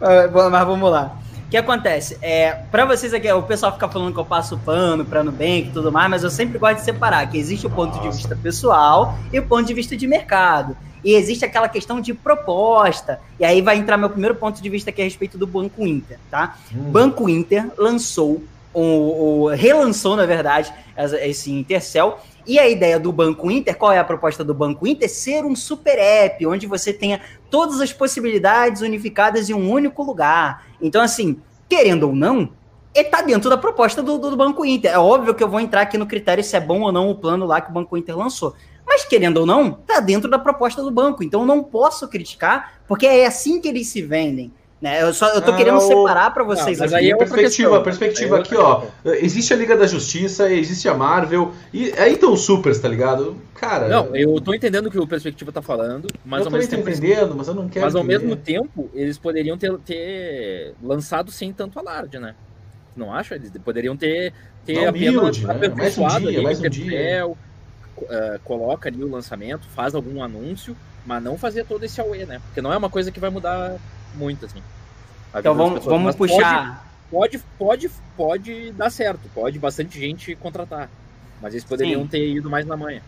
Ah, 0.00 0.28
Mas 0.50 0.66
vamos 0.66 0.90
lá. 0.90 1.14
O 1.50 1.50
que 1.50 1.56
acontece? 1.56 2.16
É, 2.22 2.52
para 2.70 2.84
vocês 2.84 3.12
aqui, 3.12 3.28
o 3.32 3.42
pessoal 3.42 3.72
fica 3.72 3.88
falando 3.88 4.14
que 4.14 4.20
eu 4.20 4.24
passo 4.24 4.56
pano 4.58 5.04
pra 5.04 5.24
Nubank 5.24 5.66
e 5.66 5.70
tudo 5.72 5.90
mais, 5.90 6.08
mas 6.08 6.22
eu 6.22 6.30
sempre 6.30 6.60
gosto 6.60 6.76
de 6.76 6.84
separar 6.84 7.28
que 7.28 7.36
existe 7.36 7.66
o 7.66 7.70
ponto 7.70 7.98
de 7.98 8.08
vista 8.08 8.36
pessoal 8.36 9.18
e 9.32 9.40
o 9.40 9.42
ponto 9.42 9.66
de 9.66 9.74
vista 9.74 9.96
de 9.96 10.06
mercado. 10.06 10.76
E 11.04 11.12
existe 11.14 11.44
aquela 11.44 11.68
questão 11.68 12.00
de 12.00 12.14
proposta. 12.14 13.18
E 13.36 13.44
aí 13.44 13.60
vai 13.60 13.78
entrar 13.78 13.96
meu 13.96 14.08
primeiro 14.08 14.36
ponto 14.36 14.62
de 14.62 14.70
vista 14.70 14.90
aqui 14.90 15.00
a 15.00 15.04
respeito 15.04 15.36
do 15.36 15.44
Banco 15.44 15.84
Inter, 15.84 16.20
tá? 16.30 16.56
Hum. 16.72 16.92
Banco 16.92 17.28
Inter 17.28 17.66
lançou 17.76 18.44
o, 18.72 19.44
o 19.44 19.48
relançou, 19.48 20.16
na 20.16 20.26
verdade, 20.26 20.72
esse 21.22 21.52
Intercell. 21.52 22.18
E 22.46 22.58
a 22.58 22.68
ideia 22.68 22.98
do 22.98 23.12
Banco 23.12 23.50
Inter, 23.50 23.76
qual 23.76 23.92
é 23.92 23.98
a 23.98 24.04
proposta 24.04 24.42
do 24.42 24.54
Banco 24.54 24.86
Inter? 24.86 25.08
Ser 25.08 25.44
um 25.44 25.54
super 25.54 25.98
app, 25.98 26.44
onde 26.46 26.66
você 26.66 26.92
tenha 26.92 27.20
todas 27.50 27.80
as 27.80 27.92
possibilidades 27.92 28.82
unificadas 28.82 29.50
em 29.50 29.54
um 29.54 29.70
único 29.70 30.02
lugar. 30.02 30.66
Então, 30.80 31.02
assim, 31.02 31.40
querendo 31.68 32.08
ou 32.08 32.14
não, 32.14 32.50
está 32.94 33.20
dentro 33.22 33.50
da 33.50 33.56
proposta 33.56 34.02
do, 34.02 34.18
do, 34.18 34.36
Banco 34.36 34.64
Inter. 34.64 34.92
É 34.92 34.98
óbvio 34.98 35.34
que 35.34 35.42
eu 35.42 35.48
vou 35.48 35.60
entrar 35.60 35.82
aqui 35.82 35.98
no 35.98 36.06
critério 36.06 36.42
se 36.42 36.56
é 36.56 36.60
bom 36.60 36.80
ou 36.80 36.92
não 36.92 37.10
o 37.10 37.14
plano 37.14 37.46
lá 37.46 37.60
que 37.60 37.70
o 37.70 37.74
Banco 37.74 37.96
Inter 37.96 38.16
lançou. 38.16 38.54
Mas, 38.86 39.04
querendo 39.04 39.38
ou 39.38 39.46
não, 39.46 39.78
está 39.80 40.00
dentro 40.00 40.28
da 40.28 40.38
proposta 40.38 40.82
do 40.82 40.90
banco. 40.90 41.22
Então, 41.22 41.46
não 41.46 41.62
posso 41.62 42.08
criticar, 42.08 42.80
porque 42.88 43.06
é 43.06 43.26
assim 43.26 43.60
que 43.60 43.68
eles 43.68 43.86
se 43.88 44.02
vendem. 44.02 44.52
Né? 44.80 45.02
Eu, 45.02 45.12
só, 45.12 45.28
eu 45.34 45.42
tô 45.42 45.50
ah, 45.50 45.56
querendo 45.56 45.76
o... 45.76 45.80
separar 45.80 46.32
para 46.32 46.42
vocês 46.42 46.78
não, 46.78 46.86
mas 46.86 46.94
aqui. 46.94 47.04
Aí 47.04 47.10
é 47.10 47.16
perspectiva, 47.16 47.82
perspectiva 47.82 48.38
é 48.38 48.40
aqui, 48.40 48.56
ó. 48.56 48.84
Existe 49.04 49.52
a 49.52 49.56
Liga 49.56 49.76
da 49.76 49.86
Justiça, 49.86 50.50
existe 50.50 50.88
a 50.88 50.94
Marvel, 50.94 51.52
e 51.70 51.92
aí 51.98 52.14
estão 52.14 52.32
os 52.32 52.40
supers, 52.40 52.78
tá 52.78 52.88
ligado? 52.88 53.36
Cara. 53.54 53.88
Não, 53.88 54.16
eu 54.16 54.40
tô 54.40 54.54
entendendo 54.54 54.86
o 54.86 54.90
que 54.90 54.98
o 54.98 55.06
perspectiva 55.06 55.52
tá 55.52 55.60
falando, 55.60 56.08
mas 56.24 56.40
eu 56.40 56.46
ao 56.46 56.52
mesmo 56.52 56.70
tempo. 56.70 56.88
entendendo, 56.88 57.34
mas 57.36 57.48
eu 57.48 57.54
não 57.54 57.68
quero. 57.68 57.84
Mas 57.84 57.94
ao 57.94 58.02
mesmo 58.02 58.34
tempo, 58.34 58.90
eles 58.94 59.18
poderiam 59.18 59.58
ter, 59.58 59.76
ter 59.80 60.74
lançado 60.82 61.30
sem 61.30 61.52
tanto 61.52 61.78
alarde, 61.78 62.18
né? 62.18 62.34
Não 62.96 63.12
acha? 63.12 63.34
Eles 63.34 63.52
poderiam 63.62 63.94
ter, 63.94 64.32
ter 64.64 64.80
não, 64.80 64.88
apenas 64.88 65.42
né? 65.42 65.68
mais 65.76 65.98
um 65.98 66.08
dia, 66.08 66.16
ali, 66.16 66.42
mais 66.42 66.58
um 66.58 66.68
dia. 66.70 67.26
uh, 67.26 67.36
coloca 68.44 68.88
ali 68.88 69.04
o 69.04 69.10
lançamento, 69.10 69.68
faz 69.74 69.94
algum 69.94 70.22
anúncio, 70.22 70.74
mas 71.04 71.22
não 71.22 71.36
fazer 71.36 71.66
todo 71.66 71.84
esse 71.84 72.00
away, 72.00 72.24
né? 72.24 72.40
Porque 72.46 72.62
não 72.62 72.72
é 72.72 72.78
uma 72.78 72.88
coisa 72.88 73.12
que 73.12 73.20
vai 73.20 73.28
mudar 73.28 73.76
muito, 74.14 74.46
assim. 74.46 74.62
Então 75.34 75.54
vamos, 75.54 75.84
vamos 75.84 76.14
puxar. 76.16 76.86
Pode, 77.10 77.38
pode, 77.58 77.88
pode, 77.88 77.90
pode 78.16 78.72
dar 78.72 78.90
certo, 78.90 79.28
pode 79.34 79.58
bastante 79.58 79.98
gente 79.98 80.34
contratar. 80.36 80.88
Mas 81.40 81.54
eles 81.54 81.64
poderiam 81.64 82.02
Sim. 82.02 82.08
ter 82.08 82.28
ido 82.28 82.50
mais 82.50 82.66
na 82.66 82.76
manhã. 82.76 83.00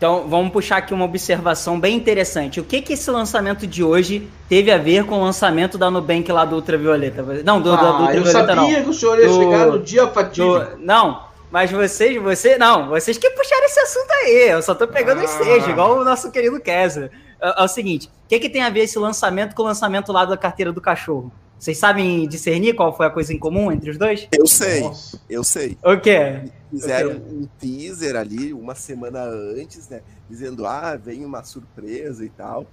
Então 0.00 0.26
vamos 0.26 0.50
puxar 0.50 0.78
aqui 0.78 0.94
uma 0.94 1.04
observação 1.04 1.78
bem 1.78 1.94
interessante. 1.94 2.58
O 2.58 2.64
que 2.64 2.80
que 2.80 2.94
esse 2.94 3.10
lançamento 3.10 3.66
de 3.66 3.84
hoje 3.84 4.26
teve 4.48 4.70
a 4.70 4.78
ver 4.78 5.04
com 5.04 5.16
o 5.16 5.22
lançamento 5.22 5.76
da 5.76 5.90
Nubank 5.90 6.32
lá 6.32 6.46
do 6.46 6.56
Ultravioleta? 6.56 7.22
Não, 7.44 7.60
do, 7.60 7.70
ah, 7.70 7.76
do, 7.76 7.82
do 7.82 8.02
Ultravioleta 8.04 8.16
eu 8.16 8.46
sabia 8.46 8.54
não. 8.56 8.84
que 8.84 8.88
o 8.88 8.94
senhor 8.94 9.18
ia 9.18 9.28
do, 9.28 9.34
chegar 9.34 9.66
no 9.66 9.78
dia 9.78 10.06
fatídico. 10.06 10.78
não, 10.78 11.24
mas 11.50 11.70
vocês, 11.70 12.22
você, 12.22 12.56
não, 12.56 12.88
vocês 12.88 13.18
que 13.18 13.28
puxaram 13.30 13.64
esse 13.64 13.80
assunto 13.80 14.10
aí. 14.10 14.50
Eu 14.50 14.62
só 14.62 14.74
tô 14.74 14.86
pegando 14.86 15.20
ah. 15.20 15.24
os 15.24 15.30
seis, 15.30 15.66
igual 15.66 15.98
o 15.98 16.04
nosso 16.04 16.30
querido 16.30 16.60
Kessler. 16.60 17.10
É, 17.40 17.60
é, 17.60 17.64
o 17.64 17.68
seguinte, 17.68 18.08
o 18.08 18.28
que 18.28 18.38
que 18.38 18.48
tem 18.48 18.62
a 18.62 18.70
ver 18.70 18.80
esse 18.80 18.98
lançamento 18.98 19.54
com 19.54 19.62
o 19.62 19.66
lançamento 19.66 20.12
lá 20.12 20.24
da 20.24 20.36
carteira 20.36 20.72
do 20.72 20.80
cachorro? 20.80 21.32
Vocês 21.58 21.76
sabem 21.76 22.26
discernir 22.26 22.74
qual 22.74 22.96
foi 22.96 23.06
a 23.06 23.10
coisa 23.10 23.34
em 23.34 23.38
comum 23.38 23.70
entre 23.70 23.90
os 23.90 23.98
dois? 23.98 24.26
Eu 24.32 24.46
sei, 24.46 24.80
Nossa. 24.80 25.20
eu 25.28 25.44
sei. 25.44 25.76
O 25.84 25.98
quê? 25.98 26.44
Fizeram 26.70 27.10
okay. 27.10 27.22
um 27.32 27.48
teaser 27.58 28.16
ali 28.16 28.54
uma 28.54 28.74
semana 28.74 29.24
antes, 29.24 29.88
né? 29.88 30.00
Dizendo, 30.28 30.64
ah, 30.64 30.96
vem 30.96 31.24
uma 31.24 31.42
surpresa 31.42 32.24
e 32.24 32.30
tal. 32.30 32.66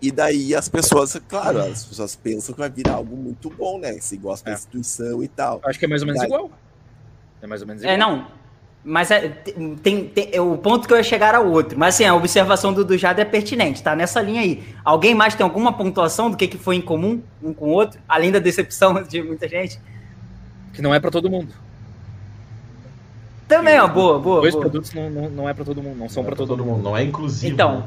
E 0.00 0.12
daí 0.12 0.54
as 0.54 0.68
pessoas, 0.68 1.20
claro, 1.28 1.58
as 1.58 1.84
pessoas 1.84 2.14
pensam 2.14 2.54
que 2.54 2.60
vai 2.60 2.70
virar 2.70 2.94
algo 2.94 3.16
muito 3.16 3.50
bom, 3.50 3.78
né? 3.78 3.92
Se 4.00 4.16
gosta 4.16 4.48
é. 4.48 4.52
da 4.52 4.58
instituição 4.58 5.22
e 5.22 5.28
tal. 5.28 5.60
Acho 5.64 5.78
que 5.78 5.84
é 5.84 5.88
mais 5.88 6.00
ou 6.00 6.06
menos 6.06 6.20
daí... 6.22 6.30
igual. 6.30 6.50
É 7.42 7.46
mais 7.46 7.60
ou 7.60 7.66
menos 7.66 7.82
é, 7.82 7.94
igual. 7.94 8.10
É, 8.10 8.12
não. 8.12 8.26
Mas 8.84 9.10
é, 9.10 9.28
tem, 9.82 10.06
tem, 10.06 10.40
o 10.40 10.56
ponto 10.56 10.86
que 10.86 10.92
eu 10.94 10.96
ia 10.96 11.02
chegar 11.02 11.34
ao 11.34 11.46
outro. 11.46 11.78
Mas 11.78 11.94
assim, 11.94 12.04
a 12.04 12.14
observação 12.14 12.72
do, 12.72 12.84
do 12.84 12.96
Jada 12.96 13.20
é 13.20 13.24
pertinente, 13.24 13.82
tá? 13.82 13.94
Nessa 13.94 14.20
linha 14.20 14.40
aí. 14.40 14.64
Alguém 14.84 15.14
mais 15.14 15.34
tem 15.34 15.44
alguma 15.44 15.72
pontuação 15.72 16.30
do 16.30 16.36
que, 16.36 16.46
que 16.46 16.56
foi 16.56 16.76
em 16.76 16.80
comum 16.80 17.20
um 17.42 17.52
com 17.52 17.66
o 17.66 17.70
outro? 17.70 18.00
Além 18.08 18.30
da 18.30 18.38
decepção 18.38 19.02
de 19.04 19.22
muita 19.22 19.48
gente? 19.48 19.80
Que 20.72 20.80
não 20.80 20.94
é 20.94 21.00
para 21.00 21.10
todo 21.10 21.28
mundo. 21.28 21.52
Também, 23.48 23.80
ó, 23.80 23.88
boa, 23.88 24.18
boa. 24.18 24.40
Dois 24.42 24.54
boa. 24.54 24.62
produtos 24.62 24.92
não, 24.92 25.10
não, 25.10 25.30
não 25.30 25.48
é 25.48 25.54
para 25.54 25.64
todo 25.64 25.82
mundo, 25.82 25.98
não 25.98 26.08
são 26.08 26.22
para 26.22 26.36
todo, 26.36 26.48
todo 26.48 26.64
mundo. 26.64 26.76
mundo. 26.76 26.84
Não 26.84 26.96
é 26.96 27.02
inclusivo. 27.02 27.52
Então, 27.52 27.84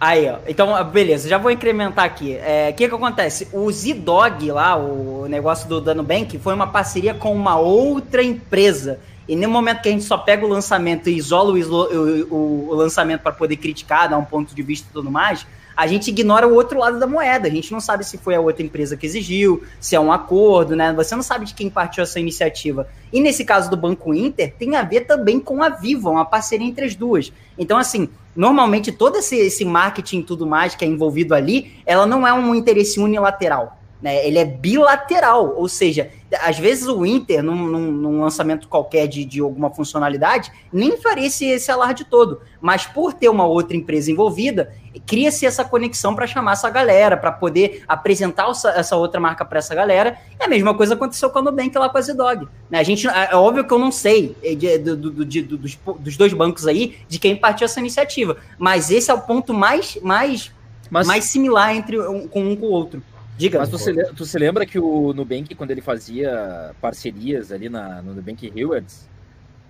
Aí, 0.00 0.28
ó. 0.30 0.38
Então, 0.46 0.84
beleza, 0.84 1.28
já 1.28 1.38
vou 1.38 1.50
incrementar 1.50 2.04
aqui. 2.04 2.34
O 2.34 2.40
é, 2.40 2.72
que 2.72 2.88
que 2.88 2.94
acontece? 2.94 3.48
O 3.52 3.70
Z-Dog 3.70 4.50
lá, 4.52 4.76
o 4.76 5.26
negócio 5.28 5.68
do 5.68 5.80
Dano 5.80 6.02
Bank, 6.02 6.38
foi 6.38 6.54
uma 6.54 6.68
parceria 6.68 7.14
com 7.14 7.34
uma 7.34 7.58
outra 7.58 8.22
empresa. 8.22 9.00
E 9.28 9.34
no 9.34 9.48
momento 9.48 9.82
que 9.82 9.88
a 9.88 9.92
gente 9.92 10.04
só 10.04 10.16
pega 10.16 10.46
o 10.46 10.48
lançamento 10.48 11.10
e 11.10 11.16
isola 11.16 11.52
o, 11.52 12.34
o, 12.34 12.68
o 12.70 12.74
lançamento 12.74 13.22
para 13.22 13.32
poder 13.32 13.56
criticar, 13.56 14.08
dar 14.08 14.16
um 14.16 14.24
ponto 14.24 14.54
de 14.54 14.62
vista 14.62 14.86
e 14.88 14.92
tudo 14.92 15.10
mais, 15.10 15.44
a 15.78 15.86
gente 15.86 16.08
ignora 16.08 16.44
o 16.44 16.54
outro 16.54 16.76
lado 16.76 16.98
da 16.98 17.06
moeda. 17.06 17.46
A 17.46 17.50
gente 17.52 17.70
não 17.70 17.78
sabe 17.78 18.02
se 18.02 18.18
foi 18.18 18.34
a 18.34 18.40
outra 18.40 18.64
empresa 18.64 18.96
que 18.96 19.06
exigiu, 19.06 19.62
se 19.78 19.94
é 19.94 20.00
um 20.00 20.10
acordo, 20.10 20.74
né? 20.74 20.92
Você 20.92 21.14
não 21.14 21.22
sabe 21.22 21.44
de 21.44 21.54
quem 21.54 21.70
partiu 21.70 22.02
essa 22.02 22.18
iniciativa. 22.18 22.88
E 23.12 23.20
nesse 23.20 23.44
caso 23.44 23.70
do 23.70 23.76
Banco 23.76 24.12
Inter, 24.12 24.52
tem 24.58 24.74
a 24.74 24.82
ver 24.82 25.02
também 25.02 25.38
com 25.38 25.62
a 25.62 25.68
Viva, 25.68 26.10
uma 26.10 26.24
parceria 26.24 26.66
entre 26.66 26.84
as 26.84 26.96
duas. 26.96 27.32
Então, 27.56 27.78
assim, 27.78 28.08
normalmente 28.34 28.90
todo 28.90 29.18
esse, 29.18 29.36
esse 29.36 29.64
marketing 29.64 30.18
e 30.18 30.24
tudo 30.24 30.44
mais 30.44 30.74
que 30.74 30.84
é 30.84 30.88
envolvido 30.88 31.32
ali, 31.32 31.72
ela 31.86 32.06
não 32.06 32.26
é 32.26 32.32
um 32.32 32.56
interesse 32.56 32.98
unilateral. 32.98 33.77
Né? 34.00 34.24
Ele 34.26 34.38
é 34.38 34.44
bilateral, 34.44 35.54
ou 35.56 35.68
seja, 35.68 36.10
às 36.40 36.58
vezes 36.58 36.86
o 36.86 37.04
Inter, 37.04 37.42
num, 37.42 37.66
num, 37.66 37.90
num 37.90 38.20
lançamento 38.20 38.68
qualquer 38.68 39.08
de, 39.08 39.24
de, 39.24 39.40
alguma 39.40 39.70
funcionalidade, 39.70 40.52
nem 40.72 40.96
faria 40.96 41.26
esse, 41.26 41.46
esse 41.46 41.70
alarde 41.70 42.04
todo. 42.04 42.40
Mas 42.60 42.86
por 42.86 43.12
ter 43.12 43.28
uma 43.28 43.46
outra 43.46 43.76
empresa 43.76 44.12
envolvida, 44.12 44.72
cria-se 45.06 45.46
essa 45.46 45.64
conexão 45.64 46.14
para 46.14 46.26
chamar 46.26 46.52
essa 46.52 46.70
galera, 46.70 47.16
para 47.16 47.32
poder 47.32 47.82
apresentar 47.88 48.48
essa, 48.50 48.70
essa 48.70 48.96
outra 48.96 49.20
marca 49.20 49.44
para 49.44 49.58
essa 49.58 49.74
galera. 49.74 50.16
É 50.38 50.44
a 50.44 50.48
mesma 50.48 50.74
coisa 50.74 50.94
aconteceu 50.94 51.30
com 51.30 51.40
a 51.40 51.42
Nubank 51.42 51.76
lá 51.76 51.88
com 51.88 51.98
a 51.98 52.00
Zedog. 52.00 52.46
Né? 52.70 52.78
A 52.78 52.84
gente, 52.84 53.08
é, 53.08 53.30
é 53.32 53.36
óbvio 53.36 53.66
que 53.66 53.72
eu 53.72 53.78
não 53.78 53.90
sei 53.90 54.36
é, 54.44 54.54
de, 54.54 54.78
do, 54.78 54.96
do, 54.96 55.24
de, 55.24 55.42
dos, 55.42 55.76
dos 55.98 56.16
dois 56.16 56.32
bancos 56.32 56.66
aí 56.66 56.98
de 57.08 57.18
quem 57.18 57.34
partiu 57.34 57.64
essa 57.64 57.80
iniciativa, 57.80 58.36
mas 58.58 58.90
esse 58.90 59.10
é 59.10 59.14
o 59.14 59.20
ponto 59.20 59.52
mais, 59.52 59.98
mais, 60.02 60.52
mas... 60.88 61.06
mais 61.06 61.24
similar 61.24 61.74
entre 61.74 61.98
um, 61.98 62.28
com 62.28 62.42
um 62.42 62.54
com 62.54 62.66
o 62.66 62.70
outro. 62.70 63.02
Diga. 63.38 63.60
Mas 63.60 63.68
se, 63.80 63.94
tu 64.14 64.26
se, 64.26 64.38
lembra 64.38 64.66
que 64.66 64.80
o 64.80 65.12
Nubank, 65.14 65.54
quando 65.54 65.70
ele 65.70 65.80
fazia 65.80 66.74
parcerias 66.80 67.52
ali 67.52 67.68
na, 67.68 68.02
no 68.02 68.12
Nubank 68.12 68.50
Rewards, 68.50 69.08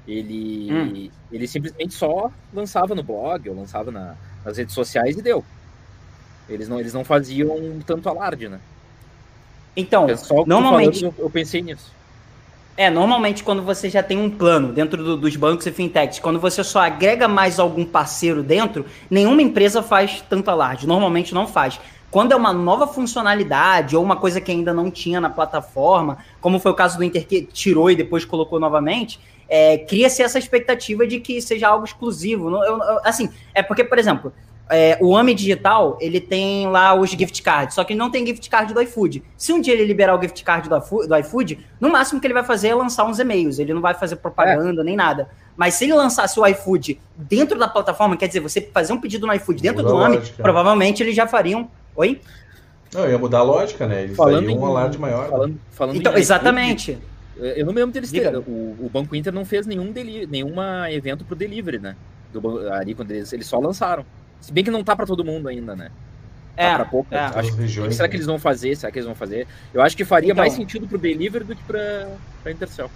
ele, 0.06 0.72
hum. 0.72 1.10
ele 1.30 1.46
simplesmente 1.46 1.92
só 1.92 2.32
lançava 2.52 2.94
no 2.94 3.02
blog 3.02 3.46
ou 3.50 3.54
lançava 3.54 3.90
na, 3.90 4.16
nas 4.42 4.56
redes 4.56 4.74
sociais 4.74 5.18
e 5.18 5.22
deu. 5.22 5.44
Eles 6.48 6.66
não, 6.66 6.80
eles 6.80 6.94
não 6.94 7.04
faziam 7.04 7.78
tanto 7.86 8.08
alarde, 8.08 8.48
né? 8.48 8.58
Então, 9.76 10.08
é 10.08 10.16
normalmente. 10.46 11.00
Falando, 11.00 11.16
eu 11.18 11.28
pensei 11.28 11.60
nisso. 11.60 11.92
É, 12.74 12.88
normalmente 12.88 13.42
quando 13.42 13.60
você 13.60 13.90
já 13.90 14.04
tem 14.04 14.16
um 14.16 14.30
plano 14.30 14.72
dentro 14.72 15.02
do, 15.02 15.16
dos 15.16 15.34
bancos 15.34 15.66
e 15.66 15.72
fintechs, 15.72 16.20
quando 16.20 16.38
você 16.38 16.62
só 16.62 16.78
agrega 16.78 17.26
mais 17.26 17.58
algum 17.58 17.84
parceiro 17.84 18.40
dentro, 18.40 18.86
nenhuma 19.10 19.42
empresa 19.42 19.82
faz 19.82 20.24
tanto 20.30 20.48
alarde. 20.48 20.86
Normalmente 20.86 21.34
não 21.34 21.46
faz. 21.46 21.78
Quando 22.10 22.32
é 22.32 22.36
uma 22.36 22.52
nova 22.52 22.86
funcionalidade 22.86 23.96
ou 23.96 24.02
uma 24.02 24.16
coisa 24.16 24.40
que 24.40 24.50
ainda 24.50 24.72
não 24.72 24.90
tinha 24.90 25.20
na 25.20 25.28
plataforma, 25.28 26.18
como 26.40 26.58
foi 26.58 26.72
o 26.72 26.74
caso 26.74 26.96
do 26.96 27.04
Inter 27.04 27.26
que 27.26 27.42
tirou 27.42 27.90
e 27.90 27.96
depois 27.96 28.24
colocou 28.24 28.58
novamente, 28.58 29.20
é, 29.48 29.78
cria-se 29.78 30.22
essa 30.22 30.38
expectativa 30.38 31.06
de 31.06 31.20
que 31.20 31.40
seja 31.42 31.68
algo 31.68 31.84
exclusivo. 31.84 32.48
Eu, 32.48 32.78
eu, 32.78 33.00
assim, 33.04 33.30
é 33.54 33.62
porque, 33.62 33.84
por 33.84 33.98
exemplo, 33.98 34.32
é, 34.70 34.98
o 35.00 35.16
AMI 35.16 35.34
Digital, 35.34 35.96
ele 36.00 36.20
tem 36.20 36.68
lá 36.68 36.94
os 36.94 37.10
gift 37.10 37.42
cards, 37.42 37.74
só 37.74 37.84
que 37.84 37.92
ele 37.92 37.98
não 37.98 38.10
tem 38.10 38.26
gift 38.26 38.48
card 38.48 38.74
do 38.74 38.80
iFood. 38.82 39.22
Se 39.36 39.52
um 39.52 39.60
dia 39.60 39.72
ele 39.72 39.84
liberar 39.84 40.16
o 40.16 40.20
gift 40.20 40.42
card 40.44 40.68
do 40.68 41.16
iFood, 41.16 41.66
no 41.80 41.90
máximo 41.90 42.20
que 42.20 42.26
ele 42.26 42.34
vai 42.34 42.44
fazer 42.44 42.68
é 42.68 42.74
lançar 42.74 43.04
uns 43.04 43.18
e-mails, 43.18 43.58
ele 43.58 43.72
não 43.72 43.80
vai 43.80 43.94
fazer 43.94 44.16
propaganda 44.16 44.82
é. 44.82 44.84
nem 44.84 44.96
nada. 44.96 45.28
Mas 45.56 45.74
se 45.74 45.84
ele 45.84 45.94
lançasse 45.94 46.38
o 46.38 46.46
iFood 46.46 47.00
dentro 47.16 47.58
da 47.58 47.66
plataforma, 47.66 48.16
quer 48.16 48.28
dizer, 48.28 48.40
você 48.40 48.60
fazer 48.60 48.92
um 48.92 49.00
pedido 49.00 49.26
no 49.26 49.34
iFood 49.34 49.60
dentro 49.60 49.82
do 49.82 49.96
AMI, 49.96 50.20
provavelmente 50.36 51.02
eles 51.02 51.16
já 51.16 51.26
fariam 51.26 51.68
Oi? 51.98 52.20
Não, 52.94 53.10
ia 53.10 53.18
mudar 53.18 53.38
a 53.38 53.42
lógica, 53.42 53.84
né? 53.84 54.04
Eles 54.04 54.16
falando 54.16 54.48
um 54.54 54.64
alarde 54.64 54.96
maior. 54.98 55.28
Falando, 55.28 55.60
falando 55.72 55.96
então, 55.96 56.16
exatamente. 56.16 56.96
eu 57.36 57.66
não 57.66 57.72
me 57.72 57.80
lembro 57.80 57.92
deles 57.92 58.12
ter, 58.12 58.36
o, 58.36 58.40
o, 58.40 58.88
Banco 58.90 59.16
Inter 59.16 59.32
não 59.32 59.44
fez 59.44 59.66
nenhum 59.66 59.90
deli, 59.90 60.24
nenhuma 60.24 60.90
evento 60.92 61.24
pro 61.24 61.34
delivery, 61.34 61.80
né? 61.80 61.96
Do, 62.32 62.72
ali 62.72 62.94
quando 62.94 63.10
eles, 63.10 63.32
eles 63.32 63.46
só 63.46 63.58
lançaram. 63.58 64.06
Se 64.40 64.52
bem 64.52 64.62
que 64.62 64.70
não 64.70 64.84
tá 64.84 64.94
para 64.94 65.06
todo 65.06 65.24
mundo 65.24 65.48
ainda, 65.48 65.74
né? 65.74 65.90
Tá 66.54 66.62
é, 66.62 66.74
pra 66.76 66.84
pouco. 66.84 67.12
É. 67.12 67.18
Acho, 67.18 67.52
regiões, 67.56 67.96
será 67.96 68.06
né? 68.06 68.10
que 68.10 68.16
eles 68.16 68.26
vão 68.26 68.38
fazer? 68.38 68.76
Será 68.76 68.92
que 68.92 68.98
eles 68.98 69.06
vão 69.06 69.16
fazer? 69.16 69.48
Eu 69.74 69.82
acho 69.82 69.96
que 69.96 70.04
faria 70.04 70.30
então, 70.30 70.40
mais 70.40 70.52
sentido 70.52 70.86
pro 70.86 70.98
delivery 70.98 71.44
do 71.44 71.56
que 71.56 71.62
pra, 71.64 72.08
pra 72.44 72.52
Intercell. 72.52 72.88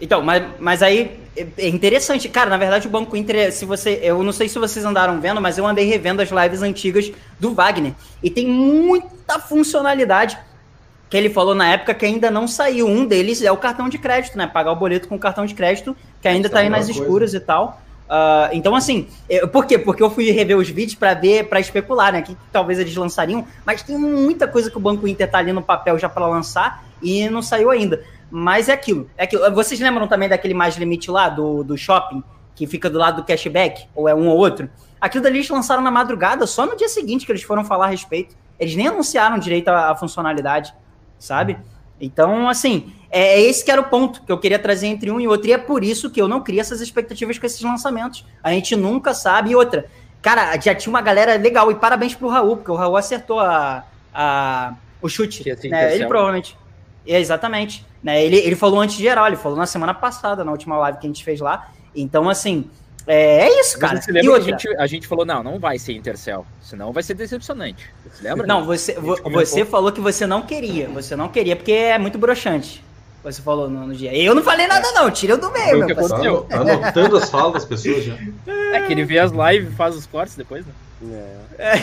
Então, 0.00 0.22
mas, 0.22 0.44
mas 0.58 0.82
aí 0.82 1.20
é 1.56 1.68
interessante. 1.68 2.28
Cara, 2.28 2.50
na 2.50 2.56
verdade, 2.56 2.86
o 2.86 2.90
Banco 2.90 3.16
Inter, 3.16 3.52
se 3.52 3.64
você. 3.64 4.00
Eu 4.02 4.22
não 4.22 4.32
sei 4.32 4.48
se 4.48 4.58
vocês 4.58 4.84
andaram 4.84 5.20
vendo, 5.20 5.40
mas 5.40 5.58
eu 5.58 5.66
andei 5.66 5.84
revendo 5.86 6.22
as 6.22 6.30
lives 6.30 6.62
antigas 6.62 7.10
do 7.38 7.54
Wagner. 7.54 7.92
E 8.22 8.30
tem 8.30 8.46
muita 8.46 9.38
funcionalidade 9.38 10.38
que 11.08 11.16
ele 11.16 11.30
falou 11.30 11.54
na 11.54 11.68
época 11.68 11.94
que 11.94 12.04
ainda 12.04 12.30
não 12.30 12.48
saiu. 12.48 12.86
Um 12.86 13.06
deles 13.06 13.42
é 13.42 13.50
o 13.50 13.56
cartão 13.56 13.88
de 13.88 13.98
crédito, 13.98 14.36
né? 14.36 14.46
Pagar 14.46 14.72
o 14.72 14.76
boleto 14.76 15.08
com 15.08 15.16
o 15.16 15.18
cartão 15.18 15.46
de 15.46 15.54
crédito, 15.54 15.96
que 16.20 16.28
ainda 16.28 16.46
está 16.46 16.60
aí 16.60 16.68
nas 16.68 16.86
coisa. 16.86 17.00
escuras 17.00 17.34
e 17.34 17.40
tal. 17.40 17.80
Uh, 18.04 18.52
então, 18.52 18.74
assim, 18.74 19.08
eu, 19.28 19.48
por 19.48 19.64
quê? 19.64 19.78
Porque 19.78 20.02
eu 20.02 20.10
fui 20.10 20.30
rever 20.30 20.56
os 20.56 20.68
vídeos 20.68 20.94
para 20.94 21.14
ver, 21.14 21.48
para 21.48 21.58
especular, 21.58 22.12
né? 22.12 22.22
Que, 22.22 22.34
que, 22.34 22.40
talvez 22.52 22.78
eles 22.78 22.94
lançariam, 22.94 23.46
mas 23.64 23.82
tem 23.82 23.96
muita 23.96 24.46
coisa 24.46 24.70
que 24.70 24.76
o 24.76 24.80
Banco 24.80 25.08
Inter 25.08 25.30
tá 25.30 25.38
ali 25.38 25.52
no 25.52 25.62
papel 25.62 25.98
já 25.98 26.08
para 26.08 26.26
lançar 26.26 26.84
e 27.02 27.28
não 27.28 27.42
saiu 27.42 27.70
ainda. 27.70 28.04
Mas 28.36 28.68
é 28.68 28.72
aquilo, 28.72 29.08
é 29.16 29.22
aquilo. 29.22 29.48
Vocês 29.54 29.78
lembram 29.78 30.08
também 30.08 30.28
daquele 30.28 30.54
mais 30.54 30.76
limite 30.76 31.08
lá 31.08 31.28
do, 31.28 31.62
do 31.62 31.78
shopping, 31.78 32.20
que 32.56 32.66
fica 32.66 32.90
do 32.90 32.98
lado 32.98 33.22
do 33.22 33.24
cashback, 33.24 33.86
ou 33.94 34.08
é 34.08 34.14
um 34.14 34.26
ou 34.26 34.36
outro? 34.36 34.68
Aquilo 35.00 35.22
dali 35.22 35.36
eles 35.36 35.48
lançaram 35.48 35.80
na 35.80 35.90
madrugada, 35.92 36.44
só 36.44 36.66
no 36.66 36.76
dia 36.76 36.88
seguinte 36.88 37.24
que 37.24 37.30
eles 37.30 37.44
foram 37.44 37.64
falar 37.64 37.84
a 37.84 37.90
respeito. 37.90 38.34
Eles 38.58 38.74
nem 38.74 38.88
anunciaram 38.88 39.38
direito 39.38 39.68
a, 39.68 39.92
a 39.92 39.94
funcionalidade, 39.94 40.74
sabe? 41.16 41.56
Então, 42.00 42.48
assim, 42.48 42.92
é, 43.08 43.34
é, 43.34 43.40
esse 43.42 43.64
que 43.64 43.70
era 43.70 43.80
o 43.80 43.84
ponto 43.84 44.24
que 44.24 44.32
eu 44.32 44.38
queria 44.38 44.58
trazer 44.58 44.88
entre 44.88 45.12
um 45.12 45.20
e 45.20 45.28
outro. 45.28 45.48
E 45.48 45.52
é 45.52 45.58
por 45.58 45.84
isso 45.84 46.10
que 46.10 46.20
eu 46.20 46.26
não 46.26 46.40
crio 46.40 46.60
essas 46.60 46.80
expectativas 46.80 47.38
com 47.38 47.46
esses 47.46 47.60
lançamentos. 47.60 48.26
A 48.42 48.50
gente 48.50 48.74
nunca 48.74 49.14
sabe. 49.14 49.50
E 49.50 49.54
outra, 49.54 49.86
cara, 50.20 50.60
já 50.60 50.74
tinha 50.74 50.90
uma 50.90 51.00
galera 51.00 51.36
legal. 51.36 51.70
E 51.70 51.76
parabéns 51.76 52.16
pro 52.16 52.26
Raul, 52.26 52.56
porque 52.56 52.72
o 52.72 52.74
Raul 52.74 52.96
acertou 52.96 53.38
a, 53.38 53.84
a, 54.12 54.74
o 55.00 55.08
chute. 55.08 55.44
Né? 55.68 55.94
Ele 55.94 56.06
provavelmente. 56.06 56.63
É, 57.06 57.20
exatamente. 57.20 57.84
Né? 58.02 58.24
Ele, 58.24 58.36
ele 58.36 58.56
falou 58.56 58.80
antes 58.80 58.96
de 58.96 59.02
geral, 59.02 59.26
ele 59.26 59.36
falou 59.36 59.58
na 59.58 59.66
semana 59.66 59.94
passada, 59.94 60.44
na 60.44 60.50
última 60.50 60.76
live 60.78 60.98
que 60.98 61.06
a 61.06 61.08
gente 61.08 61.24
fez 61.24 61.40
lá. 61.40 61.70
Então, 61.94 62.28
assim, 62.28 62.68
é, 63.06 63.48
é 63.48 63.60
isso, 63.60 63.78
cara. 63.78 64.00
Você 64.00 64.10
lembra 64.10 64.32
que 64.32 64.36
a 64.36 64.52
gente, 64.52 64.76
a 64.76 64.86
gente 64.86 65.06
falou, 65.06 65.24
não, 65.24 65.42
não 65.42 65.58
vai 65.58 65.78
ser 65.78 65.92
Intercell, 65.92 66.46
senão 66.62 66.92
vai 66.92 67.02
ser 67.02 67.14
decepcionante. 67.14 67.90
Você 68.10 68.28
lembra? 68.28 68.46
Não, 68.46 68.64
você, 68.64 68.94
você 68.94 69.64
falou 69.64 69.92
que 69.92 70.00
você 70.00 70.26
não 70.26 70.42
queria, 70.42 70.88
você 70.88 71.14
não 71.14 71.28
queria, 71.28 71.54
porque 71.54 71.72
é 71.72 71.98
muito 71.98 72.18
broxante. 72.18 72.82
Você 73.22 73.40
falou 73.40 73.70
no, 73.70 73.86
no 73.86 73.94
dia. 73.94 74.14
Eu 74.14 74.34
não 74.34 74.42
falei 74.42 74.66
nada, 74.66 74.90
não, 74.92 75.10
tira 75.10 75.36
do 75.36 75.50
meio, 75.50 75.86
meu 75.86 75.96
parceiro. 75.96 76.42
Tá 76.42 76.60
anotando 76.60 77.16
as 77.16 77.30
falas 77.30 77.54
das 77.54 77.64
pessoas 77.64 78.04
já. 78.04 78.14
É 78.74 78.82
que 78.82 78.92
ele 78.92 79.04
vê 79.04 79.18
as 79.18 79.32
lives 79.32 79.72
e 79.72 79.76
faz 79.76 79.96
os 79.96 80.06
cortes 80.06 80.36
depois, 80.36 80.64
né? 80.66 80.72
É. 81.58 81.74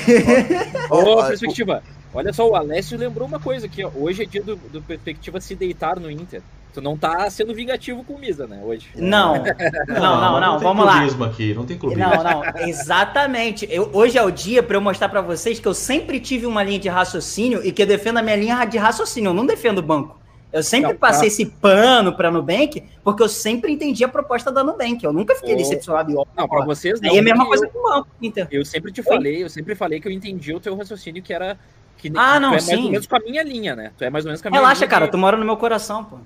Ô, 0.93 1.25
perspectiva. 1.25 1.81
Olha 2.13 2.33
só, 2.33 2.47
o 2.49 2.55
Alessio 2.55 2.97
lembrou 2.97 3.27
uma 3.27 3.39
coisa 3.39 3.65
aqui, 3.65 3.83
ó. 3.83 3.91
Hoje 3.95 4.23
é 4.23 4.25
dia 4.25 4.43
do, 4.43 4.55
do 4.55 4.81
perspectiva 4.81 5.39
se 5.39 5.55
deitar 5.55 5.99
no 5.99 6.11
Inter. 6.11 6.41
Tu 6.73 6.81
não 6.81 6.97
tá 6.97 7.29
sendo 7.29 7.53
vingativo 7.53 8.03
com 8.03 8.13
o 8.13 8.19
Misa, 8.19 8.47
né, 8.47 8.61
hoje. 8.63 8.87
Não, 8.95 9.35
não, 9.87 9.99
não, 9.99 10.21
não, 10.21 10.39
não 10.39 10.59
vamos 10.59 10.85
lá. 10.85 11.03
aqui, 11.25 11.53
não 11.53 11.65
tem 11.65 11.77
clubismo. 11.77 12.05
Não, 12.05 12.23
não, 12.23 12.43
exatamente. 12.67 13.67
Eu, 13.69 13.89
hoje 13.93 14.17
é 14.17 14.23
o 14.23 14.31
dia 14.31 14.63
para 14.63 14.77
eu 14.77 14.81
mostrar 14.81 15.09
para 15.09 15.21
vocês 15.21 15.59
que 15.59 15.67
eu 15.67 15.73
sempre 15.73 16.19
tive 16.19 16.45
uma 16.45 16.63
linha 16.63 16.79
de 16.79 16.87
raciocínio 16.87 17.65
e 17.65 17.71
que 17.71 17.81
eu 17.81 17.87
defendo 17.87 18.17
a 18.17 18.21
minha 18.21 18.37
linha 18.37 18.65
de 18.65 18.77
raciocínio, 18.77 19.29
eu 19.29 19.33
não 19.33 19.45
defendo 19.45 19.79
o 19.79 19.81
banco. 19.81 20.21
Eu 20.51 20.63
sempre 20.63 20.91
não, 20.91 20.97
passei 20.97 21.21
tá. 21.21 21.27
esse 21.27 21.45
pano 21.45 22.13
pra 22.13 22.29
Nubank, 22.29 22.83
porque 23.03 23.23
eu 23.23 23.29
sempre 23.29 23.71
entendi 23.71 24.03
a 24.03 24.07
proposta 24.07 24.51
da 24.51 24.63
Nubank. 24.63 25.01
Eu 25.03 25.13
nunca 25.13 25.33
fiquei 25.35 25.53
oh. 25.53 25.57
decepcionado. 25.57 26.13
Ó, 26.17 26.25
não, 26.35 26.47
pra 26.47 26.65
vocês 26.65 26.99
não. 26.99 27.09
Aí 27.09 27.17
é 27.17 27.19
a 27.19 27.23
mesma 27.23 27.45
coisa 27.45 27.65
eu, 27.65 27.69
com 27.69 27.79
o 27.79 27.83
banco, 27.83 28.07
Inter. 28.21 28.47
Eu 28.51 28.65
sempre 28.65 28.91
te 28.91 29.01
falei, 29.01 29.43
eu 29.43 29.49
sempre 29.49 29.75
falei 29.75 30.01
que 30.01 30.07
eu 30.07 30.11
entendi 30.11 30.53
o 30.53 30.59
teu 30.59 30.75
raciocínio, 30.75 31.23
que 31.23 31.33
era 31.33 31.57
que 31.97 32.11
ah, 32.15 32.39
não, 32.39 32.51
tu 32.51 32.55
é 32.55 32.59
sim. 32.59 32.71
mais 32.71 32.85
ou 32.85 32.91
menos 32.91 33.07
com 33.07 33.15
a 33.15 33.19
minha 33.19 33.43
linha, 33.43 33.75
né? 33.75 33.91
Tu 33.97 34.03
é 34.03 34.09
mais 34.09 34.25
ou 34.25 34.29
menos 34.29 34.41
com 34.41 34.47
a 34.47 34.51
minha 34.51 34.61
Relaxa, 34.61 34.79
linha. 34.79 34.89
cara, 34.89 35.07
tu 35.07 35.17
mora 35.17 35.37
no 35.37 35.45
meu 35.45 35.55
coração, 35.55 36.03
pô. 36.03 36.17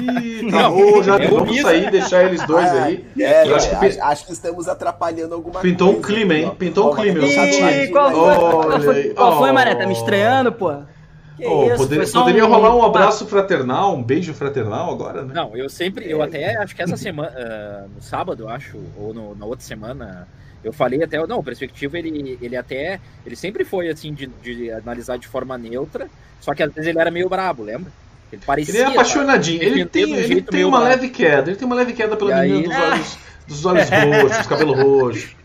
Ih, 0.00 0.50
tá 0.50 1.02
já 1.02 1.28
vamos 1.28 1.60
sair, 1.60 1.90
deixar 1.90 2.24
eles 2.24 2.44
dois 2.46 2.66
ah, 2.66 2.84
aí. 2.84 3.06
É, 3.18 3.22
é, 3.22 3.54
acho, 3.54 3.78
que... 3.78 4.00
acho, 4.00 4.26
que... 4.26 4.32
estamos 4.32 4.66
atrapalhando 4.66 5.34
alguma 5.34 5.60
Pintou 5.60 5.94
coisa. 5.94 6.00
Pintou 6.00 6.14
um 6.14 6.26
clima, 6.26 6.34
hein? 6.34 6.56
Pintou 6.58 6.92
um 6.92 6.96
clima. 6.96 7.18
Ih, 7.20 7.88
qual 7.88 8.10
foi, 8.10 8.34
qual 8.34 8.80
foi, 8.80 9.04
qual 9.10 9.38
foi, 9.38 9.52
Mané? 9.52 9.74
Tá 9.74 9.86
me 9.86 9.92
estreando, 9.92 10.50
pô? 10.50 10.72
Oh, 11.42 11.64
isso, 11.66 11.78
poderia, 11.78 12.12
poderia 12.12 12.46
um... 12.46 12.48
rolar 12.48 12.76
um 12.76 12.84
abraço 12.84 13.26
fraternal, 13.26 13.94
um 13.94 14.02
beijo 14.02 14.32
fraternal 14.32 14.90
agora, 14.90 15.24
né? 15.24 15.34
Não, 15.34 15.56
eu 15.56 15.68
sempre, 15.68 16.08
eu 16.08 16.22
até 16.22 16.56
acho 16.56 16.76
que 16.76 16.82
essa 16.82 16.96
semana, 16.96 17.30
uh, 17.30 17.88
no 17.92 18.00
sábado, 18.00 18.44
eu 18.44 18.48
acho, 18.48 18.78
ou 18.96 19.12
no, 19.12 19.34
na 19.34 19.44
outra 19.44 19.64
semana, 19.64 20.28
eu 20.64 20.72
falei 20.72 21.02
até, 21.02 21.24
não, 21.26 21.38
o 21.38 21.44
Perspectiva, 21.44 21.98
ele, 21.98 22.38
ele 22.40 22.56
até, 22.56 22.98
ele 23.24 23.36
sempre 23.36 23.64
foi, 23.64 23.88
assim, 23.88 24.12
de, 24.12 24.26
de 24.42 24.70
analisar 24.70 25.18
de 25.18 25.28
forma 25.28 25.56
neutra, 25.58 26.08
só 26.40 26.54
que 26.54 26.62
às 26.62 26.72
vezes 26.72 26.88
ele 26.88 26.98
era 26.98 27.10
meio 27.10 27.28
brabo, 27.28 27.62
lembra? 27.62 27.92
Ele 28.32 28.42
parecia... 28.44 28.74
Ele 28.74 28.82
é 28.82 28.86
apaixonadinho, 28.86 29.62
ele 29.62 29.84
tem, 29.84 30.06
um 30.06 30.16
ele 30.16 30.42
tem 30.42 30.64
uma 30.64 30.78
bravo. 30.78 30.94
leve 30.94 31.08
queda, 31.10 31.50
ele 31.50 31.56
tem 31.56 31.66
uma 31.66 31.76
leve 31.76 31.92
queda 31.92 32.16
pela 32.16 32.40
menina 32.40 32.68
dos 32.68 32.76
olhos, 32.76 33.18
dos 33.46 33.66
olhos 33.66 33.88
roxos, 33.90 34.46
cabelo 34.46 34.72
roxo. 34.72 35.36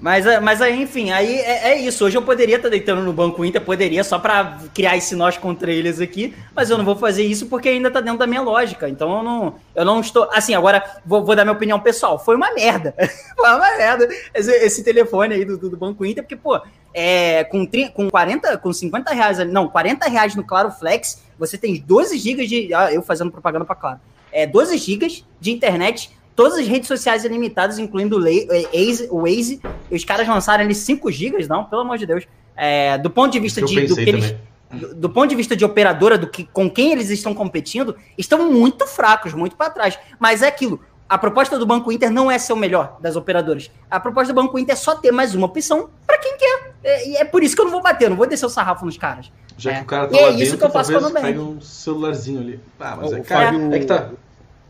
Mas, 0.00 0.24
eh, 0.24 0.40
mas 0.40 0.60
enfim, 0.62 1.10
aí 1.10 1.38
é, 1.40 1.72
é, 1.72 1.78
isso. 1.78 2.04
Hoje 2.04 2.16
eu 2.16 2.22
poderia 2.22 2.56
estar 2.56 2.70
deitando 2.70 3.02
no 3.02 3.12
Banco 3.12 3.44
Inter, 3.44 3.60
poderia, 3.60 4.02
só 4.02 4.18
para 4.18 4.58
criar 4.74 4.96
esse 4.96 5.14
nós 5.14 5.36
contra 5.36 5.70
eles 5.70 6.00
aqui, 6.00 6.34
mas 6.54 6.70
eu 6.70 6.78
não 6.78 6.84
vou 6.84 6.96
fazer 6.96 7.22
isso 7.22 7.46
porque 7.46 7.68
ainda 7.68 7.88
está 7.88 8.00
dentro 8.00 8.18
da 8.18 8.26
minha 8.26 8.40
lógica. 8.40 8.88
Então 8.88 9.18
eu 9.18 9.22
não, 9.22 9.54
eu 9.74 9.84
não 9.84 10.00
estou. 10.00 10.28
Assim, 10.32 10.54
agora 10.54 10.82
vou, 11.04 11.24
vou 11.24 11.36
dar 11.36 11.44
minha 11.44 11.54
opinião 11.54 11.78
pessoal. 11.78 12.18
Foi 12.18 12.34
uma 12.34 12.52
merda. 12.52 12.94
Foi 13.36 13.48
uma 13.48 13.76
merda 13.76 14.08
esse, 14.34 14.50
esse 14.52 14.82
telefone 14.84 15.34
aí 15.34 15.44
do, 15.44 15.58
do, 15.58 15.76
Banco 15.76 16.04
Inter, 16.04 16.22
porque, 16.22 16.36
pô, 16.36 16.60
é, 16.94 17.44
com, 17.44 17.66
30, 17.66 17.92
com 17.92 18.10
40, 18.10 18.58
com 18.58 18.72
50 18.72 19.12
reais, 19.12 19.38
não, 19.50 19.68
40 19.68 20.08
reais 20.08 20.34
no 20.34 20.44
Claro 20.44 20.70
Flex, 20.70 21.22
você 21.38 21.58
tem 21.58 21.78
12 21.78 22.18
gigas 22.18 22.48
de. 22.48 22.72
Ah, 22.72 22.92
eu 22.92 23.02
fazendo 23.02 23.30
propaganda 23.30 23.64
para 23.64 23.74
Claro. 23.74 24.00
É, 24.32 24.46
12 24.46 24.78
gigas 24.78 25.24
de 25.40 25.50
internet 25.50 26.10
todas 26.34 26.58
as 26.58 26.66
redes 26.66 26.88
sociais 26.88 27.24
ilimitadas, 27.24 27.78
incluindo 27.78 28.18
o 28.18 28.22
Waze, 28.22 29.08
o 29.10 29.22
Waze 29.22 29.60
e 29.90 29.96
os 29.96 30.04
caras 30.04 30.26
lançaram 30.26 30.64
ali 30.64 30.74
5 30.74 31.10
GB, 31.10 31.46
não, 31.46 31.64
pelo 31.64 31.82
amor 31.82 31.98
de 31.98 32.06
Deus. 32.06 32.26
É, 32.56 32.98
do 32.98 33.10
ponto 33.10 33.32
de 33.32 33.40
vista 33.40 33.62
de, 33.62 33.86
do 33.86 33.94
que 33.94 34.08
eles, 34.08 34.34
do, 34.70 34.94
do, 34.94 35.10
ponto 35.10 35.28
de 35.28 35.34
vista 35.34 35.56
de 35.56 35.64
operadora, 35.64 36.18
do 36.18 36.28
que 36.28 36.44
com 36.44 36.70
quem 36.70 36.92
eles 36.92 37.10
estão 37.10 37.34
competindo, 37.34 37.96
estão 38.16 38.50
muito 38.50 38.86
fracos, 38.86 39.32
muito 39.32 39.56
para 39.56 39.70
trás. 39.70 39.98
Mas 40.18 40.42
é 40.42 40.48
aquilo. 40.48 40.80
A 41.08 41.18
proposta 41.18 41.58
do 41.58 41.66
Banco 41.66 41.90
Inter 41.90 42.08
não 42.08 42.30
é 42.30 42.38
ser 42.38 42.52
o 42.52 42.56
melhor 42.56 42.96
das 43.00 43.16
operadoras. 43.16 43.68
A 43.90 43.98
proposta 43.98 44.32
do 44.32 44.40
Banco 44.40 44.56
Inter 44.58 44.74
é 44.74 44.76
só 44.76 44.94
ter 44.94 45.10
mais 45.10 45.34
uma 45.34 45.46
opção 45.46 45.90
para 46.06 46.18
quem 46.18 46.36
quer. 46.36 46.72
É, 46.84 47.08
e 47.08 47.16
é, 47.16 47.24
por 47.24 47.42
isso 47.42 47.56
que 47.56 47.60
eu 47.60 47.64
não 47.64 47.72
vou 47.72 47.82
bater, 47.82 48.08
não 48.08 48.16
vou 48.16 48.26
descer 48.26 48.46
o 48.46 48.48
sarrafo 48.48 48.86
nos 48.86 48.96
caras. 48.96 49.32
Já 49.58 49.72
é. 49.72 49.74
que 49.78 49.82
o 49.82 49.86
cara 49.86 50.06
tá 50.06 50.16
e 50.16 50.20
lá 50.20 50.26
é 50.28 50.30
dentro, 50.30 50.44
isso 50.44 50.56
que 50.56 50.64
eu 50.64 50.70
faço 50.70 50.92
quando 50.92 51.12
pega 51.12 51.40
um 51.40 51.60
celularzinho 51.60 52.40
ali. 52.40 52.60
Ah, 52.78 52.96
mas 52.96 53.12
é, 53.12 53.20
cara, 53.20 53.74
é 53.74 53.78
que 53.80 53.86
tá. 53.86 54.10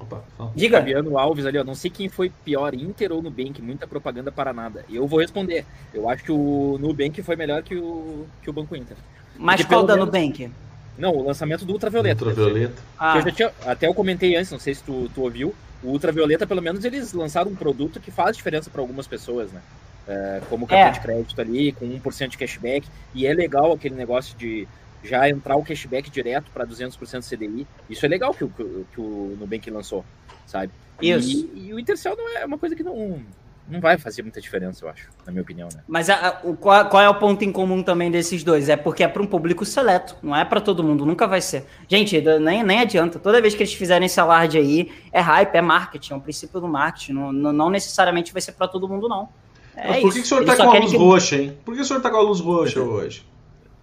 Opa, 0.01 0.22
Diga. 0.55 0.78
Fabiano 0.78 1.18
Alves 1.18 1.44
ali, 1.44 1.59
ó. 1.59 1.64
Não 1.64 1.74
sei 1.74 1.90
quem 1.90 2.09
foi 2.09 2.32
pior, 2.44 2.74
Inter 2.74 3.12
ou 3.12 3.22
Nubank. 3.22 3.61
Muita 3.61 3.86
propaganda 3.86 4.32
para 4.32 4.53
nada. 4.53 4.84
Eu 4.90 5.07
vou 5.07 5.20
responder. 5.20 5.64
Eu 5.92 6.09
acho 6.09 6.24
que 6.24 6.32
o 6.32 6.78
Nubank 6.80 7.22
foi 7.22 7.36
melhor 7.36 7.62
que 7.62 7.76
o, 7.76 8.26
que 8.42 8.48
o 8.48 8.53
Banco 8.53 8.74
Inter. 8.74 8.96
Mas 9.36 9.64
qual 9.64 9.84
da 9.84 9.94
menos... 9.94 10.07
Nubank? 10.07 10.51
Não, 10.96 11.14
o 11.14 11.24
lançamento 11.24 11.64
do 11.64 11.72
Ultravioleta. 11.72 12.24
Ultravioleta. 12.24 12.82
Ah. 12.98 13.22
Eu 13.24 13.32
tinha, 13.32 13.53
até 13.64 13.86
eu 13.86 13.94
comentei 13.94 14.36
antes, 14.36 14.51
não 14.51 14.59
sei 14.59 14.74
se 14.74 14.82
tu, 14.82 15.11
tu 15.14 15.22
ouviu. 15.22 15.55
O 15.82 15.88
Ultravioleta, 15.88 16.46
pelo 16.46 16.61
menos, 16.61 16.84
eles 16.84 17.12
lançaram 17.12 17.51
um 17.51 17.57
produto 17.57 18.01
que 18.01 18.11
faz 18.11 18.36
diferença 18.36 18.68
para 18.70 18.80
algumas 18.80 19.07
pessoas, 19.07 19.51
né? 19.51 19.61
É, 20.09 20.40
como 20.48 20.66
cartão 20.66 20.88
é. 20.88 20.92
de 20.92 21.01
crédito 21.01 21.40
ali, 21.40 21.72
com 21.72 21.86
1% 21.86 22.28
de 22.28 22.38
cashback. 22.38 22.86
E 23.14 23.26
é 23.26 23.32
legal 23.32 23.72
aquele 23.72 23.94
negócio 23.94 24.36
de 24.36 24.66
já 25.03 25.28
entrar 25.28 25.57
o 25.57 25.64
cashback 25.64 26.11
direto 26.11 26.51
para 26.53 26.66
200% 26.66 27.28
CDI. 27.28 27.66
Isso 27.88 28.05
é 28.05 28.09
legal 28.09 28.34
que 28.34 28.44
o, 28.44 28.48
que 28.48 29.01
o 29.01 29.36
Nubank 29.38 29.70
lançou, 29.70 30.05
sabe? 30.46 30.72
Isso. 31.01 31.48
E, 31.55 31.68
e, 31.68 31.74
o 31.74 31.78
Intercell 31.78 32.16
não 32.16 32.28
é 32.36 32.44
uma 32.44 32.59
coisa 32.59 32.76
que 32.76 32.82
não, 32.82 33.22
não 33.70 33.80
vai 33.80 33.96
fazer 33.96 34.22
muita 34.22 34.40
diferença, 34.40 34.84
eu 34.84 34.90
acho, 34.90 35.09
na 35.24 35.32
minha 35.32 35.42
opinião. 35.42 35.68
Né? 35.72 35.82
Mas 35.88 36.11
a, 36.11 36.28
a, 36.28 36.40
o, 36.42 36.57
qual, 36.57 36.88
qual, 36.88 37.03
é 37.03 37.09
o 37.09 37.14
ponto 37.14 37.44
em 37.44 37.53
comum 37.53 37.82
também 37.82 38.11
desses 38.11 38.42
dois? 38.42 38.68
É 38.68 38.76
porque 38.76 39.03
é 39.03 39.09
para 39.09 39.22
um 39.22 39.26
público 39.26 39.64
seleto, 39.64 40.16
não 40.22 40.36
é 40.36 40.44
para 40.44 40.61
todo 40.61 40.82
mundo, 40.82 41.07
nunca 41.07 41.26
vai 41.26 41.40
ser. 41.40 41.64
Gente, 41.88 42.20
nem, 42.40 42.62
nem 42.62 42.80
adianta. 42.80 43.18
Toda 43.18 43.40
vez 43.40 43.55
que 43.55 43.62
eles 43.62 43.72
fizerem 43.72 44.07
esse 44.07 44.20
alarde 44.20 44.59
aí, 44.59 44.92
é 45.12 45.20
hype, 45.20 45.55
é 45.55 45.62
marketing, 45.62 46.12
é 46.12 46.16
um 46.16 46.20
princípio 46.20 46.61
do 46.61 46.68
marketing. 46.68 47.12
Não, 47.12 47.32
não, 47.32 47.53
não 47.53 47.70
necessariamente 47.70 48.32
vai 48.32 48.42
ser 48.42 48.53
para 48.53 48.68
todo 48.68 48.88
mundo, 48.88 49.09
não. 49.09 49.28
É 49.74 50.01
por 50.01 50.12
que, 50.12 50.20
que 50.20 50.26
o 50.26 50.28
senhor 50.28 50.42
está 50.42 50.57
com 50.57 50.70
a 50.70 50.78
luz 50.78 50.90
que... 50.90 50.96
roxa, 50.98 51.36
hein? 51.36 51.59
Por 51.64 51.74
que 51.74 51.80
o 51.80 51.84
senhor 51.84 51.98
está 51.98 52.11
com 52.11 52.16
a 52.16 52.22
luz 52.22 52.40
roxa 52.40 52.80
hoje? 52.82 53.24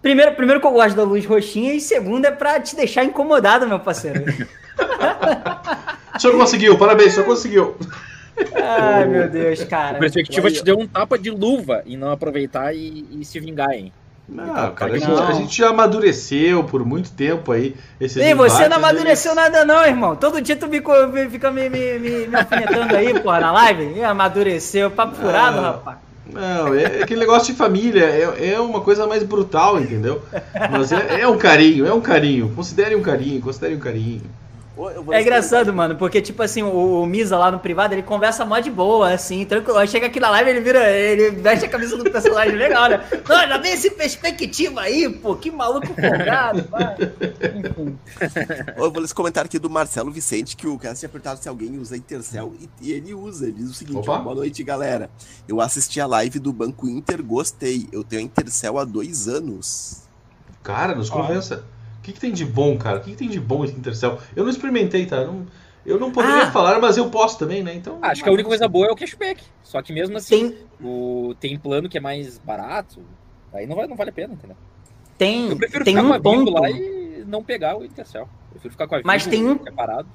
Primeiro, 0.00 0.34
primeiro 0.34 0.60
que 0.60 0.66
eu 0.66 0.70
gosto 0.70 0.96
da 0.96 1.02
luz 1.02 1.24
roxinha 1.26 1.74
e 1.74 1.80
segundo 1.80 2.24
é 2.24 2.30
pra 2.30 2.60
te 2.60 2.76
deixar 2.76 3.04
incomodado, 3.04 3.66
meu 3.66 3.80
parceiro. 3.80 4.24
o 6.14 6.20
senhor 6.20 6.36
conseguiu, 6.36 6.78
parabéns, 6.78 7.12
o 7.12 7.14
senhor 7.14 7.26
conseguiu. 7.26 7.76
Ai, 8.54 9.04
meu 9.06 9.28
Deus, 9.28 9.64
cara. 9.64 9.96
A 9.96 10.00
perspectiva 10.00 10.50
te 10.50 10.62
deu 10.62 10.78
um 10.78 10.86
tapa 10.86 11.18
de 11.18 11.30
luva 11.30 11.82
e 11.84 11.96
não 11.96 12.10
aproveitar 12.12 12.72
e, 12.74 13.06
e 13.10 13.24
se 13.24 13.40
vingar, 13.40 13.72
hein? 13.72 13.92
Não, 14.28 14.72
cara, 14.74 14.92
a 14.92 14.98
gente, 14.98 15.10
a 15.10 15.32
gente, 15.32 15.56
já 15.56 15.70
amadureceu 15.70 16.62
por 16.62 16.84
muito 16.84 17.10
tempo 17.12 17.50
aí. 17.50 17.74
Ei, 17.98 18.34
você 18.34 18.68
não 18.68 18.76
amadureceu 18.76 19.32
eles... 19.32 19.42
nada, 19.42 19.64
não, 19.64 19.84
irmão. 19.86 20.14
Todo 20.14 20.40
dia 20.40 20.54
tu 20.54 20.68
fica 20.68 21.50
me, 21.50 21.70
me, 21.70 21.98
me, 21.98 22.26
me 22.26 22.36
alfinetando 22.36 22.94
aí, 22.94 23.18
porra, 23.20 23.40
na 23.40 23.52
live. 23.52 24.02
amadureceu, 24.04 24.90
papo 24.90 25.16
furado, 25.16 25.58
ah, 25.58 25.70
rapaz. 25.70 26.07
Não, 26.32 26.74
é, 26.74 26.82
é, 26.82 27.02
aquele 27.02 27.20
negócio 27.20 27.52
de 27.52 27.58
família, 27.58 28.04
é, 28.04 28.52
é 28.52 28.60
uma 28.60 28.80
coisa 28.80 29.06
mais 29.06 29.22
brutal, 29.22 29.80
entendeu? 29.80 30.22
Mas 30.70 30.92
é, 30.92 31.22
é 31.22 31.28
um 31.28 31.38
carinho, 31.38 31.86
é 31.86 31.92
um 31.92 32.00
carinho. 32.00 32.52
Considere 32.54 32.94
um 32.94 33.02
carinho, 33.02 33.40
considere 33.40 33.74
um 33.74 33.80
carinho. 33.80 34.22
É 35.12 35.20
engraçado, 35.20 35.72
mano, 35.72 35.96
porque, 35.96 36.22
tipo 36.22 36.40
assim, 36.42 36.62
o, 36.62 37.02
o, 37.02 37.06
Misa 37.06 37.36
lá 37.36 37.50
no 37.50 37.58
privado, 37.58 37.94
ele 37.94 38.02
conversa 38.02 38.44
mó 38.44 38.58
de 38.60 38.70
boa, 38.70 39.12
assim, 39.12 39.44
tranquilo. 39.44 39.84
Chega 39.88 40.06
aqui 40.06 40.20
na 40.20 40.30
live, 40.30 40.50
ele 40.50 40.60
vira, 40.60 40.88
ele 40.90 41.30
veste 41.30 41.66
a 41.66 41.68
camisa 41.68 41.96
do 41.96 42.08
personagem 42.08 42.54
legal, 42.56 42.88
né? 42.88 43.04
Não, 43.28 43.48
já 43.48 43.58
vem 43.58 43.72
esse 43.72 43.90
perspectiva 43.90 44.82
aí, 44.82 45.08
pô, 45.08 45.34
que 45.34 45.50
maluco 45.50 45.88
folgado, 45.88 46.64
vai. 46.70 46.94
Enfim. 46.94 47.98
Eu 48.76 48.90
vou 48.90 49.00
ler 49.00 49.04
esse 49.04 49.14
comentário 49.14 49.48
aqui 49.48 49.58
do 49.58 49.68
Marcelo 49.68 50.12
Vicente, 50.12 50.56
que 50.56 50.68
o 50.68 50.78
cara 50.78 50.94
tinha 50.94 51.08
perguntado 51.08 51.42
se 51.42 51.48
alguém 51.48 51.76
usa 51.78 51.96
Intercel, 51.96 52.52
e, 52.60 52.88
e 52.88 52.92
ele 52.92 53.14
usa. 53.14 53.46
Ele 53.46 53.54
diz 53.54 53.70
o 53.70 53.74
seguinte: 53.74 54.06
boa 54.06 54.34
noite, 54.34 54.62
galera. 54.62 55.10
Eu 55.48 55.60
assisti 55.60 56.00
a 56.00 56.06
live 56.06 56.38
do 56.38 56.52
Banco 56.52 56.88
Inter, 56.88 57.22
gostei. 57.22 57.88
Eu 57.90 58.04
tenho 58.04 58.22
a 58.22 58.24
Intercel 58.24 58.78
há 58.78 58.84
dois 58.84 59.26
anos. 59.26 60.02
Cara, 60.62 60.94
nos 60.94 61.10
convença. 61.10 61.64
Que, 62.08 62.14
que 62.14 62.20
tem 62.20 62.32
de 62.32 62.44
bom, 62.44 62.76
cara? 62.78 62.98
O 62.98 63.00
que, 63.00 63.10
que 63.10 63.16
tem 63.16 63.28
de 63.28 63.40
bom 63.40 63.64
esse 63.64 63.74
Intercel? 63.74 64.18
Eu 64.34 64.44
não 64.44 64.50
experimentei, 64.50 65.06
tá? 65.06 65.24
Não, 65.24 65.46
eu 65.84 65.98
não 65.98 66.10
poderia 66.10 66.44
ah. 66.44 66.50
falar, 66.50 66.80
mas 66.80 66.96
eu 66.96 67.10
posso 67.10 67.38
também, 67.38 67.62
né? 67.62 67.74
Então. 67.74 67.98
Acho 68.02 68.22
que 68.22 68.28
a 68.28 68.32
única 68.32 68.48
coisa 68.48 68.68
boa 68.68 68.86
é 68.86 68.90
o 68.90 68.96
cashback. 68.96 69.42
Só 69.62 69.80
que 69.82 69.92
mesmo 69.92 70.16
assim, 70.16 70.50
tem, 70.50 70.58
o, 70.82 71.34
tem 71.38 71.58
plano 71.58 71.88
que 71.88 71.98
é 71.98 72.00
mais 72.00 72.38
barato. 72.38 73.02
Aí 73.52 73.66
não, 73.66 73.76
vai, 73.76 73.86
não 73.86 73.96
vale 73.96 74.10
a 74.10 74.12
pena, 74.12 74.34
entendeu? 74.34 74.56
Tem, 75.16 75.48
eu 75.48 75.56
prefiro 75.56 75.84
tem 75.84 75.94
ficar 75.94 76.06
um 76.06 76.10
com 76.10 76.14
a 76.14 76.20
ponto 76.20 76.52
lá 76.52 76.70
e 76.70 77.24
não 77.26 77.42
pegar 77.42 77.76
o 77.76 77.84
Intercel. 77.84 78.22
Eu 78.22 78.50
prefiro 78.52 78.72
ficar 78.72 78.86
com 78.86 78.96
a 78.96 79.00
Mas 79.04 79.26
tem 79.26 79.46
um 79.46 79.62
separado. 79.62 80.08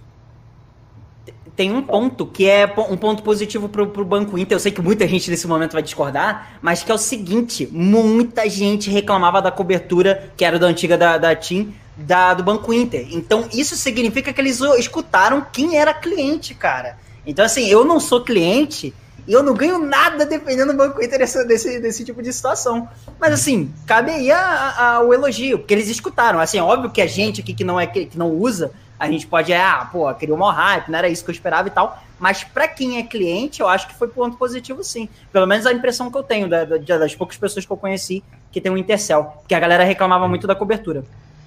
Tem 1.56 1.72
um 1.72 1.84
ponto 1.84 2.26
que 2.26 2.50
é 2.50 2.66
um 2.90 2.98
ponto 2.98 3.22
positivo 3.22 3.70
pro, 3.70 3.88
pro 3.88 4.04
Banco 4.04 4.38
Inter. 4.38 4.56
Eu 4.56 4.60
sei 4.60 4.72
que 4.72 4.82
muita 4.82 5.08
gente 5.08 5.30
nesse 5.30 5.48
momento 5.48 5.74
vai 5.74 5.84
discordar, 5.84 6.58
mas 6.62 6.84
que 6.84 6.92
é 6.92 6.96
o 6.96 6.98
seguinte: 6.98 7.68
muita 7.72 8.50
gente 8.50 8.90
reclamava 8.90 9.42
da 9.42 9.52
cobertura 9.52 10.32
que 10.36 10.44
era 10.44 10.58
da 10.58 10.68
antiga 10.68 10.98
da, 10.98 11.18
da 11.18 11.36
TIM 11.36 11.74
da, 11.96 12.34
do 12.34 12.44
Banco 12.44 12.74
Inter. 12.74 13.08
Então, 13.12 13.48
isso 13.54 13.76
significa 13.76 14.34
que 14.34 14.42
eles 14.42 14.60
escutaram 14.78 15.46
quem 15.52 15.78
era 15.78 15.94
cliente, 15.94 16.54
cara. 16.54 16.98
Então, 17.26 17.46
assim, 17.46 17.68
eu 17.68 17.86
não 17.86 18.00
sou 18.00 18.24
cliente 18.24 18.94
e 19.28 19.32
eu 19.32 19.42
não 19.42 19.54
ganho 19.54 19.80
nada 19.80 20.26
dependendo 20.26 20.74
do 20.74 20.78
Banco 20.78 21.02
Inter 21.02 21.20
desse, 21.20 21.46
desse, 21.46 21.80
desse 21.80 22.04
tipo 22.04 22.22
de 22.22 22.34
situação. 22.34 22.88
Mas, 23.20 23.34
assim, 23.34 23.72
cabe 23.86 24.12
aí 24.12 24.32
a, 24.32 24.76
a, 24.78 25.02
o 25.02 25.14
elogio, 25.14 25.60
porque 25.60 25.74
eles 25.74 25.90
escutaram. 25.90 26.40
Assim, 26.40 26.58
é 26.58 26.64
óbvio 26.64 26.92
que 26.92 27.02
a 27.02 27.08
gente 27.08 27.42
aqui 27.42 27.54
que 27.54 27.64
não, 27.64 27.80
é, 27.80 27.88
que 27.88 28.18
não 28.18 28.32
usa, 28.32 28.72
a 29.00 29.10
gente 29.10 29.28
pode, 29.28 29.54
ah, 29.54 29.88
pô, 29.92 30.14
criou 30.16 30.38
um 30.38 30.44
hype, 30.44 30.90
não 30.90 30.98
era 30.98 31.10
isso 31.10 31.24
que 31.24 31.30
eu 31.30 31.34
esperava 31.34 31.68
e 31.68 31.72
tal. 31.72 32.02
Mas 32.20 32.44
para 32.44 32.68
quem 32.68 32.98
é 32.98 33.04
cliente, 33.04 33.62
eu 33.62 33.68
acho 33.68 33.88
que 33.88 33.94
foi 33.94 34.08
ponto 34.08 34.38
positivo, 34.38 34.84
sim. 34.84 35.10
Pelo 35.32 35.46
menos 35.46 35.66
a 35.66 35.74
impressão 35.74 36.10
que 36.10 36.18
eu 36.18 36.24
tenho 36.24 36.48
da, 36.48 36.64
da, 36.64 36.78
das 36.78 37.16
poucas 37.16 37.38
pessoas 37.38 37.66
que 37.66 37.72
eu 37.72 37.78
conheci 37.78 38.24
que 38.52 38.62
tem 38.62 38.72
o 38.72 38.76
um 38.76 38.78
Intercel. 38.78 39.26
Porque 39.40 39.56
a 39.56 39.60
galera 39.60 39.84
reclamava 39.84 40.28
muito 40.28 40.48
da 40.48 40.56
cobertura. 40.56 41.04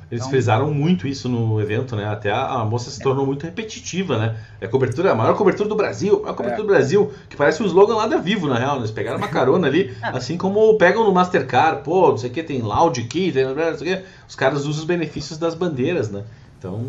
Eles 0.08 0.22
então, 0.22 0.30
frisaram 0.30 0.72
muito 0.72 1.08
isso 1.08 1.28
no 1.28 1.60
evento, 1.60 1.96
né? 1.96 2.06
Até 2.06 2.30
a, 2.30 2.60
a 2.60 2.64
moça 2.64 2.90
se 2.90 3.00
tornou 3.00 3.26
muito 3.26 3.42
repetitiva, 3.42 4.16
né? 4.16 4.36
É 4.60 4.66
a 4.66 4.68
cobertura, 4.68 5.10
a 5.10 5.14
maior 5.16 5.36
cobertura 5.36 5.68
do 5.68 5.74
Brasil, 5.74 6.18
a 6.18 6.22
maior 6.22 6.36
cobertura 6.36 6.62
é. 6.62 6.64
do 6.64 6.68
Brasil, 6.68 7.12
que 7.28 7.36
parece 7.36 7.60
um 7.60 7.66
slogan 7.66 7.96
lá 7.96 8.06
da 8.06 8.18
Vivo, 8.18 8.46
na 8.46 8.56
real. 8.56 8.74
Né? 8.76 8.82
Eles 8.82 8.92
pegaram 8.92 9.18
uma 9.18 9.26
carona 9.26 9.66
ali, 9.66 9.96
assim 10.02 10.36
como 10.36 10.78
pegam 10.78 11.04
no 11.04 11.12
Mastercard, 11.12 11.82
pô, 11.82 12.10
não 12.10 12.18
sei 12.18 12.30
o 12.30 12.32
que, 12.32 12.42
tem 12.44 12.62
Loud 12.62 13.02
Key, 13.02 13.32
tem, 13.32 13.44
não 13.44 13.54
sei 13.76 13.94
o 13.94 13.96
que. 13.96 14.04
Os 14.28 14.36
caras 14.36 14.60
usam 14.60 14.82
os 14.82 14.84
benefícios 14.84 15.38
das 15.38 15.56
bandeiras, 15.56 16.08
né? 16.08 16.22
Então, 16.56 16.86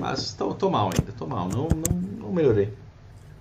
mas 0.00 0.32
tô, 0.32 0.54
tô 0.54 0.70
mal 0.70 0.84
ainda, 0.84 1.12
tô 1.18 1.26
mal, 1.26 1.48
não, 1.48 1.66
não, 1.68 2.26
não 2.26 2.32
melhorei 2.32 2.72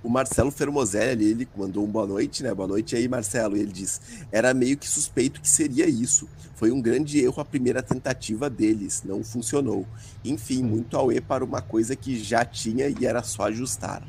o 0.04 0.10
Marcelo 0.10 0.52
Fermozelli, 0.52 1.26
ele 1.26 1.48
mandou 1.56 1.84
um 1.84 1.88
boa 1.88 2.08
noite, 2.08 2.42
né? 2.42 2.54
Boa 2.54 2.68
noite 2.68 2.96
aí, 2.96 3.08
Marcelo. 3.08 3.56
E 3.56 3.62
ele 3.62 3.72
diz: 3.72 4.02
era 4.32 4.54
meio 4.54 4.78
que 4.78 4.88
suspeito 4.88 5.42
que 5.42 5.50
seria 5.50 5.88
isso. 5.88 6.28
Foi 6.56 6.72
um 6.72 6.82
grande 6.82 7.20
erro 7.20 7.42
a 7.42 7.46
primeira 7.46 7.82
tentativa 7.82 8.50
deles, 8.50 9.04
não 9.04 9.24
funcionou. 9.24 9.86
Enfim, 10.24 10.64
muito 10.64 10.98
auê 10.98 11.20
para 11.20 11.44
uma 11.44 11.62
coisa 11.62 11.96
que 11.96 12.22
já 12.24 12.46
tinha 12.46 12.88
e 12.88 13.06
era 13.06 13.24
só 13.24 13.44
ajustar. 13.44 14.04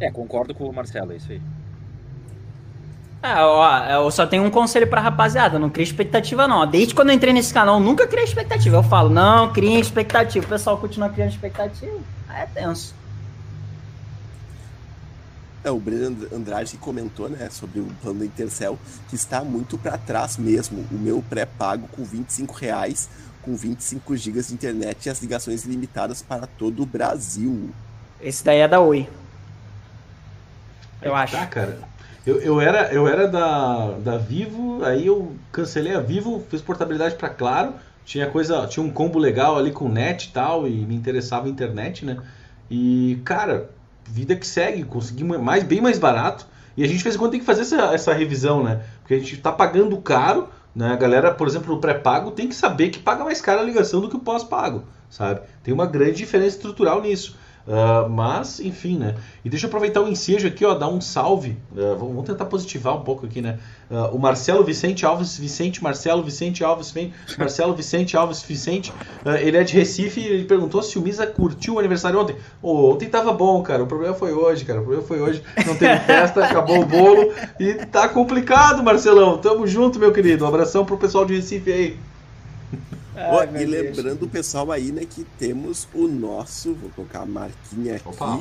É, 0.00 0.10
concordo 0.10 0.54
com 0.54 0.68
o 0.68 0.72
Marcelo, 0.72 1.12
é 1.12 1.16
isso 1.16 1.30
aí. 1.30 1.40
É, 3.22 3.34
ó, 3.42 3.84
eu 3.84 4.10
só 4.12 4.26
tenho 4.26 4.44
um 4.44 4.50
conselho 4.50 4.86
pra 4.86 5.00
rapaziada, 5.00 5.58
não 5.58 5.68
cria 5.68 5.84
expectativa 5.84 6.46
não. 6.46 6.64
Desde 6.66 6.94
quando 6.94 7.10
eu 7.10 7.16
entrei 7.16 7.32
nesse 7.32 7.52
canal, 7.52 7.76
eu 7.76 7.84
nunca 7.84 8.06
criei 8.06 8.24
expectativa. 8.24 8.76
Eu 8.76 8.82
falo, 8.82 9.08
não, 9.08 9.52
cria 9.52 9.78
expectativa. 9.78 10.44
O 10.46 10.48
pessoal 10.48 10.78
continua 10.78 11.08
criando 11.08 11.30
expectativa, 11.30 11.98
aí 12.28 12.42
é 12.42 12.46
tenso. 12.46 12.94
É, 15.64 15.70
o 15.70 15.78
Breno 15.78 16.28
Andrade 16.32 16.76
comentou 16.76 17.28
né, 17.28 17.48
sobre 17.50 17.80
o 17.80 17.86
plano 18.00 18.20
da 18.20 18.24
Intercel, 18.24 18.78
que 19.08 19.16
está 19.16 19.42
muito 19.42 19.76
para 19.76 19.98
trás 19.98 20.36
mesmo. 20.36 20.86
O 20.90 20.94
meu 20.94 21.22
pré-pago 21.28 21.88
com 21.88 22.04
25 22.04 22.54
reais, 22.54 23.08
com 23.42 23.56
25 23.56 24.16
GB 24.16 24.42
de 24.42 24.54
internet 24.54 25.06
e 25.06 25.10
as 25.10 25.20
ligações 25.20 25.64
limitadas 25.64 26.22
para 26.22 26.46
todo 26.46 26.82
o 26.82 26.86
Brasil. 26.86 27.70
Esse 28.20 28.44
daí 28.44 28.58
é 28.58 28.68
da 28.68 28.80
Oi. 28.80 29.08
Eu 31.02 31.16
é, 31.16 31.20
acho. 31.20 31.36
Tá, 31.36 31.46
cara. 31.46 31.78
Eu, 32.26 32.40
eu, 32.40 32.60
era, 32.60 32.92
eu 32.92 33.08
era 33.08 33.26
da, 33.26 33.92
da 33.98 34.18
Vivo, 34.18 34.84
aí 34.84 35.06
eu 35.06 35.34
cancelei 35.50 35.94
a 35.94 36.00
Vivo, 36.00 36.44
fiz 36.50 36.60
portabilidade 36.60 37.14
para 37.14 37.30
Claro, 37.30 37.74
tinha 38.04 38.28
coisa, 38.28 38.66
tinha 38.66 38.84
um 38.84 38.90
combo 38.90 39.18
legal 39.18 39.56
ali 39.56 39.72
com 39.72 39.88
net 39.88 40.28
e 40.28 40.32
tal, 40.32 40.68
e 40.68 40.70
me 40.70 40.94
interessava 40.94 41.46
a 41.46 41.50
internet, 41.50 42.04
né? 42.04 42.18
E, 42.70 43.20
cara, 43.24 43.70
vida 44.10 44.34
que 44.34 44.46
segue, 44.46 44.84
consegui 44.84 45.24
mais, 45.24 45.62
bem 45.62 45.80
mais 45.80 45.98
barato. 45.98 46.46
E 46.76 46.84
a 46.84 46.86
gente, 46.86 47.06
em 47.06 47.18
quando, 47.18 47.32
tem 47.32 47.40
que 47.40 47.46
fazer 47.46 47.62
essa, 47.62 47.94
essa 47.94 48.12
revisão, 48.12 48.62
né? 48.62 48.82
Porque 49.00 49.14
a 49.14 49.18
gente 49.18 49.34
está 49.34 49.50
pagando 49.50 49.96
caro, 49.98 50.48
né? 50.74 50.92
A 50.92 50.96
galera, 50.96 51.34
por 51.34 51.46
exemplo, 51.46 51.74
no 51.74 51.80
pré-pago 51.80 52.30
tem 52.30 52.48
que 52.48 52.54
saber 52.54 52.90
que 52.90 52.98
paga 52.98 53.24
mais 53.24 53.40
caro 53.40 53.60
a 53.60 53.64
ligação 53.64 54.00
do 54.00 54.08
que 54.08 54.16
o 54.16 54.20
pós-pago, 54.20 54.84
sabe? 55.10 55.40
Tem 55.62 55.74
uma 55.74 55.86
grande 55.86 56.18
diferença 56.18 56.56
estrutural 56.56 57.02
nisso. 57.02 57.36
Uh, 57.68 58.08
mas, 58.08 58.60
enfim, 58.60 58.96
né? 58.96 59.14
E 59.44 59.50
deixa 59.50 59.66
eu 59.66 59.68
aproveitar 59.68 60.00
o 60.00 60.08
ensejo 60.08 60.48
aqui, 60.48 60.64
ó, 60.64 60.72
dar 60.72 60.88
um 60.88 61.02
salve. 61.02 61.50
Uh, 61.70 61.94
vamos 61.98 62.24
tentar 62.24 62.46
positivar 62.46 62.96
um 62.96 63.02
pouco 63.02 63.26
aqui, 63.26 63.42
né? 63.42 63.58
Uh, 63.90 64.16
o 64.16 64.18
Marcelo 64.18 64.64
Vicente 64.64 65.04
Alves 65.04 65.36
Vicente, 65.36 65.82
Marcelo 65.82 66.22
Vicente 66.22 66.64
Alves 66.64 66.94
Marcelo 67.36 67.74
Vicente 67.74 68.16
Alves 68.16 68.42
Vicente, 68.42 68.90
ele 69.42 69.58
é 69.58 69.64
de 69.64 69.74
Recife 69.74 70.18
e 70.18 70.26
ele 70.26 70.44
perguntou 70.44 70.82
se 70.82 70.98
o 70.98 71.02
Misa 71.02 71.26
curtiu 71.26 71.74
o 71.74 71.78
aniversário 71.78 72.18
ontem. 72.18 72.36
Oh, 72.62 72.92
ontem 72.92 73.06
tava 73.06 73.34
bom, 73.34 73.62
cara. 73.62 73.82
O 73.82 73.86
problema 73.86 74.14
foi 74.14 74.32
hoje, 74.32 74.64
cara. 74.64 74.80
O 74.80 74.84
problema 74.84 75.06
foi 75.06 75.20
hoje. 75.20 75.42
Não 75.66 75.76
teve 75.76 75.98
festa, 76.06 76.46
acabou 76.46 76.80
o 76.80 76.86
bolo 76.86 77.34
e 77.60 77.74
tá 77.74 78.08
complicado, 78.08 78.82
Marcelão. 78.82 79.36
Tamo 79.36 79.66
junto, 79.66 79.98
meu 79.98 80.10
querido. 80.10 80.46
Um 80.46 80.48
abração 80.48 80.86
pro 80.86 80.96
pessoal 80.96 81.26
de 81.26 81.34
Recife 81.34 81.70
aí. 81.70 82.07
Ai, 83.18 83.62
e 83.62 83.66
lembrando 83.66 84.22
o 84.24 84.28
pessoal 84.28 84.70
aí, 84.70 84.92
né, 84.92 85.02
que 85.08 85.24
temos 85.38 85.88
o 85.92 86.06
nosso, 86.06 86.74
vou 86.74 86.90
colocar 86.90 87.22
a 87.22 87.26
marquinha 87.26 87.96
aqui, 87.96 88.08
Opa, 88.08 88.40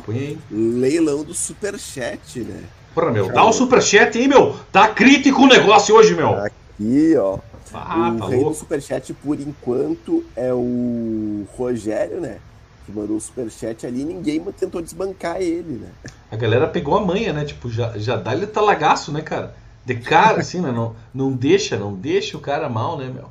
leilão 0.52 1.24
do 1.24 1.34
Superchat, 1.34 2.42
né? 2.42 2.64
Porra, 2.94 3.12
meu, 3.12 3.32
dá 3.32 3.44
o 3.44 3.52
Superchat 3.52 4.18
aí, 4.18 4.28
meu. 4.28 4.56
Tá 4.72 4.88
crítico 4.88 5.44
o 5.44 5.48
negócio 5.48 5.96
hoje, 5.96 6.16
meu. 6.16 6.34
Aqui, 6.36 7.16
ó. 7.18 7.40
Ah, 7.74 8.12
o 8.16 8.18
tá 8.18 8.28
rei 8.28 8.38
louco. 8.38 8.52
do 8.52 8.56
Superchat, 8.56 9.14
por 9.14 9.40
enquanto, 9.40 10.24
é 10.36 10.54
o 10.54 11.46
Rogério, 11.56 12.22
né? 12.22 12.38
Que 12.86 12.92
mandou 12.92 13.18
o 13.18 13.22
Superchat 13.22 13.86
ali 13.86 14.02
e 14.02 14.06
ninguém 14.06 14.40
tentou 14.58 14.82
desbancar 14.82 15.42
ele, 15.42 15.80
né? 15.82 15.90
A 16.32 16.36
galera 16.36 16.68
pegou 16.68 16.98
a 16.98 17.06
manha, 17.06 17.34
né? 17.34 17.46
Tipo, 17.46 17.70
já, 17.70 17.98
já 17.98 18.16
dá 18.16 18.34
ele 18.34 18.48
talagaço, 18.48 19.12
né, 19.12 19.22
cara? 19.22 19.56
De 19.86 19.96
cara, 19.96 20.42
assim, 20.42 20.62
né? 20.62 20.72
Não, 20.72 20.96
não 21.14 21.32
deixa, 21.32 21.78
não 21.78 21.94
deixa 21.94 22.38
o 22.38 22.42
cara 22.42 22.68
mal, 22.70 22.98
né, 22.98 23.12
meu? 23.14 23.30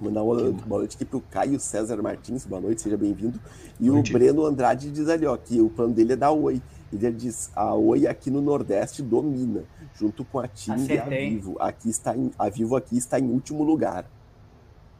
Mandar 0.00 0.22
uma, 0.22 0.52
boa 0.52 0.78
noite 0.80 0.94
aqui 0.94 1.04
pro 1.04 1.20
Caio 1.20 1.58
César 1.58 2.00
Martins, 2.00 2.46
boa 2.46 2.60
noite, 2.60 2.82
seja 2.82 2.96
bem-vindo. 2.96 3.40
E 3.80 3.90
o 3.90 4.00
Breno 4.02 4.46
Andrade 4.46 4.90
diz 4.90 5.08
ali, 5.08 5.26
ó, 5.26 5.36
que 5.36 5.60
o 5.60 5.68
plano 5.68 5.92
dele 5.92 6.12
é 6.12 6.16
da 6.16 6.30
Oi. 6.30 6.62
Ele 6.92 7.10
diz, 7.10 7.50
a 7.54 7.74
Oi 7.74 8.06
aqui 8.06 8.30
no 8.30 8.40
Nordeste 8.40 9.02
domina, 9.02 9.64
junto 9.94 10.24
com 10.24 10.38
a 10.38 10.46
TIM 10.46 10.86
e 10.88 10.98
a 10.98 11.04
Vivo. 11.04 11.56
Aqui 11.58 11.90
está 11.90 12.16
em, 12.16 12.30
a 12.38 12.48
Vivo 12.48 12.76
aqui 12.76 12.96
está 12.96 13.18
em 13.18 13.24
último 13.24 13.64
lugar. 13.64 14.04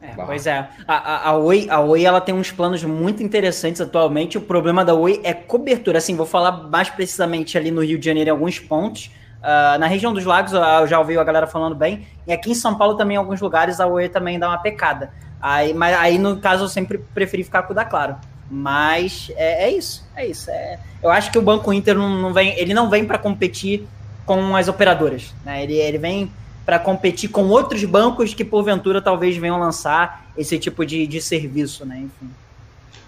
É, 0.01 0.13
pois 0.25 0.45
é. 0.45 0.69
A, 0.87 0.95
a, 0.95 1.29
a, 1.29 1.37
Oi, 1.37 1.67
a 1.69 1.79
Oi 1.79 2.05
ela 2.05 2.19
tem 2.19 2.35
uns 2.35 2.51
planos 2.51 2.83
muito 2.83 3.23
interessantes 3.23 3.79
atualmente. 3.79 4.37
O 4.37 4.41
problema 4.41 4.83
da 4.83 4.93
Oi 4.93 5.21
é 5.23 5.33
cobertura. 5.33 5.97
Assim, 5.97 6.15
vou 6.15 6.25
falar 6.25 6.69
mais 6.69 6.89
precisamente 6.89 7.57
ali 7.57 7.71
no 7.71 7.83
Rio 7.83 7.97
de 7.97 8.05
Janeiro 8.05 8.29
em 8.29 8.31
alguns 8.31 8.59
pontos. 8.59 9.11
Uh, 9.39 9.79
na 9.79 9.87
região 9.87 10.13
dos 10.13 10.25
lagos, 10.25 10.51
eu 10.51 10.87
já 10.87 10.99
ouvi 10.99 11.17
a 11.17 11.23
galera 11.23 11.47
falando 11.47 11.75
bem. 11.75 12.07
E 12.27 12.33
aqui 12.33 12.51
em 12.51 12.55
São 12.55 12.75
Paulo 12.75 12.95
também, 12.95 13.15
em 13.15 13.17
alguns 13.17 13.39
lugares, 13.39 13.79
a 13.79 13.87
Oi 13.87 14.09
também 14.09 14.37
dá 14.37 14.49
uma 14.49 14.57
pecada. 14.57 15.11
Aí, 15.41 15.73
mas 15.73 15.95
aí, 15.97 16.17
no 16.17 16.37
caso, 16.37 16.65
eu 16.65 16.67
sempre 16.67 16.97
preferi 16.97 17.43
ficar 17.43 17.63
com 17.63 17.71
o 17.71 17.75
da 17.75 17.85
Claro. 17.85 18.17
Mas 18.51 19.31
é, 19.35 19.65
é 19.65 19.71
isso, 19.71 20.05
é 20.15 20.25
isso. 20.25 20.49
É, 20.49 20.79
eu 21.03 21.09
acho 21.09 21.31
que 21.31 21.37
o 21.37 21.41
Banco 21.41 21.71
Inter 21.71 21.95
não, 21.95 22.09
não 22.09 22.33
vem, 22.33 22.57
ele 22.57 22.73
não 22.73 22.89
vem 22.89 23.05
para 23.05 23.17
competir 23.17 23.87
com 24.25 24.55
as 24.55 24.67
operadoras. 24.67 25.33
Né? 25.45 25.63
Ele, 25.63 25.75
ele 25.75 25.97
vem 25.97 26.31
para 26.65 26.79
competir 26.79 27.29
com 27.29 27.47
outros 27.47 27.83
bancos 27.85 28.33
que, 28.33 28.43
porventura, 28.43 29.01
talvez 29.01 29.37
venham 29.37 29.59
lançar 29.59 30.25
esse 30.37 30.57
tipo 30.59 30.85
de, 30.85 31.07
de 31.07 31.21
serviço, 31.21 31.85
né? 31.85 31.97
Enfim. 31.97 32.29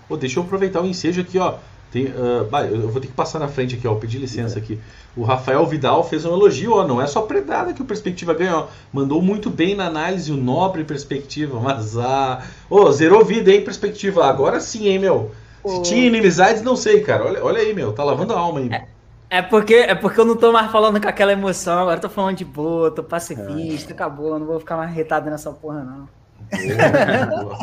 Oh, 0.10 0.18
deixa 0.18 0.40
eu 0.40 0.44
aproveitar 0.44 0.82
o 0.82 0.86
ensejo 0.86 1.22
aqui, 1.22 1.38
ó. 1.38 1.56
Tem, 1.92 2.06
uh, 2.06 2.48
eu 2.72 2.90
vou 2.90 3.02
ter 3.02 3.08
que 3.08 3.14
passar 3.14 3.38
na 3.38 3.50
frente 3.50 3.76
aqui, 3.76 3.86
ó, 3.86 3.96
pedir 3.96 4.18
licença 4.18 4.58
aqui. 4.58 4.80
O 5.16 5.24
Rafael 5.24 5.66
Vidal 5.66 6.08
fez 6.08 6.24
um 6.24 6.34
elogio, 6.34 6.74
ó, 6.74 6.88
não 6.88 7.02
é 7.02 7.06
só 7.06 7.22
predada 7.24 7.74
que 7.74 7.82
o 7.82 7.86
Perspectiva 7.86 8.34
ganhou, 8.34 8.70
mandou 8.94 9.22
muito 9.22 9.50
bem 9.50 9.76
na 9.76 9.88
análise 9.88 10.32
o 10.32 10.38
nobre 10.38 10.86
Perspectiva, 10.86 11.60
mas 11.60 11.98
ah, 11.98 12.42
oh, 12.70 12.90
zerou 12.92 13.26
vida, 13.26 13.52
hein, 13.52 13.62
Perspectiva, 13.62 14.26
agora 14.26 14.62
sim, 14.62 14.88
hein, 14.88 15.00
meu. 15.00 15.32
Se 15.66 15.82
tinha 15.84 16.08
inimizades, 16.08 16.64
não 16.64 16.76
sei, 16.76 17.02
cara. 17.02 17.26
Olha, 17.26 17.46
olha 17.46 17.60
aí, 17.60 17.72
meu. 17.72 17.94
Tá 17.94 18.04
lavando 18.04 18.34
a 18.34 18.40
alma 18.40 18.60
aí. 18.60 18.70
meu. 18.70 18.82
É 19.30 19.42
porque, 19.42 19.76
é 19.76 19.96
porque 19.96 20.20
eu 20.20 20.26
não 20.26 20.36
tô 20.36 20.52
mais 20.52 20.70
falando 20.72 21.00
com 21.00 21.08
aquela 21.08 21.32
emoção, 21.32 21.80
agora 21.80 21.98
eu 21.98 22.02
tô 22.02 22.10
falando 22.10 22.36
de 22.36 22.44
boa, 22.44 22.92
tô 22.92 23.02
pacifista, 23.02 23.94
acabou, 23.94 24.34
eu 24.34 24.40
não 24.40 24.46
vou 24.46 24.60
ficar 24.60 24.76
mais 24.76 24.92
irritado 24.92 25.30
nessa 25.30 25.52
porra, 25.54 25.84
não. 25.84 26.10
Boa, 26.52 27.44
boa. 27.44 27.58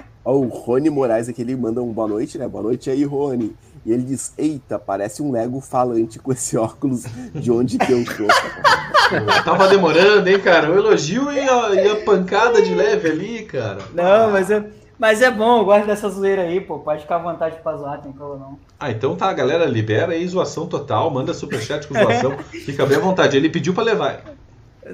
Ó, 0.26 0.32
o 0.32 0.48
Rony 0.48 0.90
Moraes 0.90 1.28
aqui, 1.28 1.40
ele 1.40 1.54
manda 1.54 1.80
um 1.80 1.92
boa 1.92 2.08
noite, 2.08 2.36
né? 2.36 2.48
Boa 2.48 2.64
noite 2.64 2.90
aí, 2.90 3.04
Rony. 3.04 3.54
E 3.84 3.92
ele 3.92 4.02
diz, 4.02 4.34
eita, 4.36 4.76
parece 4.76 5.22
um 5.22 5.30
Lego 5.30 5.60
falante 5.60 6.18
com 6.18 6.32
esse 6.32 6.56
óculos 6.58 7.04
de 7.32 7.52
onde 7.52 7.78
que 7.78 7.92
eu 7.92 8.04
tô. 8.04 8.26
cara." 8.26 9.42
Tava 9.46 9.68
demorando, 9.68 10.28
hein, 10.28 10.40
cara? 10.40 10.68
O 10.68 10.76
elogio 10.76 11.30
e 11.30 11.38
a, 11.38 11.74
e 11.76 11.88
a 11.88 12.04
pancada 12.04 12.60
de 12.60 12.74
leve 12.74 13.08
ali, 13.08 13.44
cara. 13.44 13.78
Não, 13.94 14.32
mas, 14.32 14.50
eu, 14.50 14.64
mas 14.98 15.22
é 15.22 15.30
bom, 15.30 15.58
eu 15.58 15.64
gosto 15.64 15.86
dessa 15.86 16.08
zoeira 16.08 16.42
aí, 16.42 16.60
pô, 16.60 16.80
pode 16.80 17.02
ficar 17.02 17.16
à 17.16 17.18
vontade 17.20 17.58
pra 17.62 17.76
zoar, 17.76 18.02
tem 18.02 18.10
problema 18.10 18.46
não. 18.46 18.58
Ah, 18.80 18.90
então 18.90 19.14
tá, 19.14 19.32
galera, 19.32 19.64
libera 19.64 20.10
aí 20.10 20.26
zoação 20.26 20.66
total, 20.66 21.08
manda 21.08 21.32
superchat 21.32 21.86
com 21.86 21.94
zoação, 21.94 22.36
fica 22.50 22.84
bem 22.84 22.96
à 22.96 23.00
vontade. 23.00 23.36
Ele 23.36 23.48
pediu 23.48 23.72
pra 23.72 23.84
levar. 23.84 24.24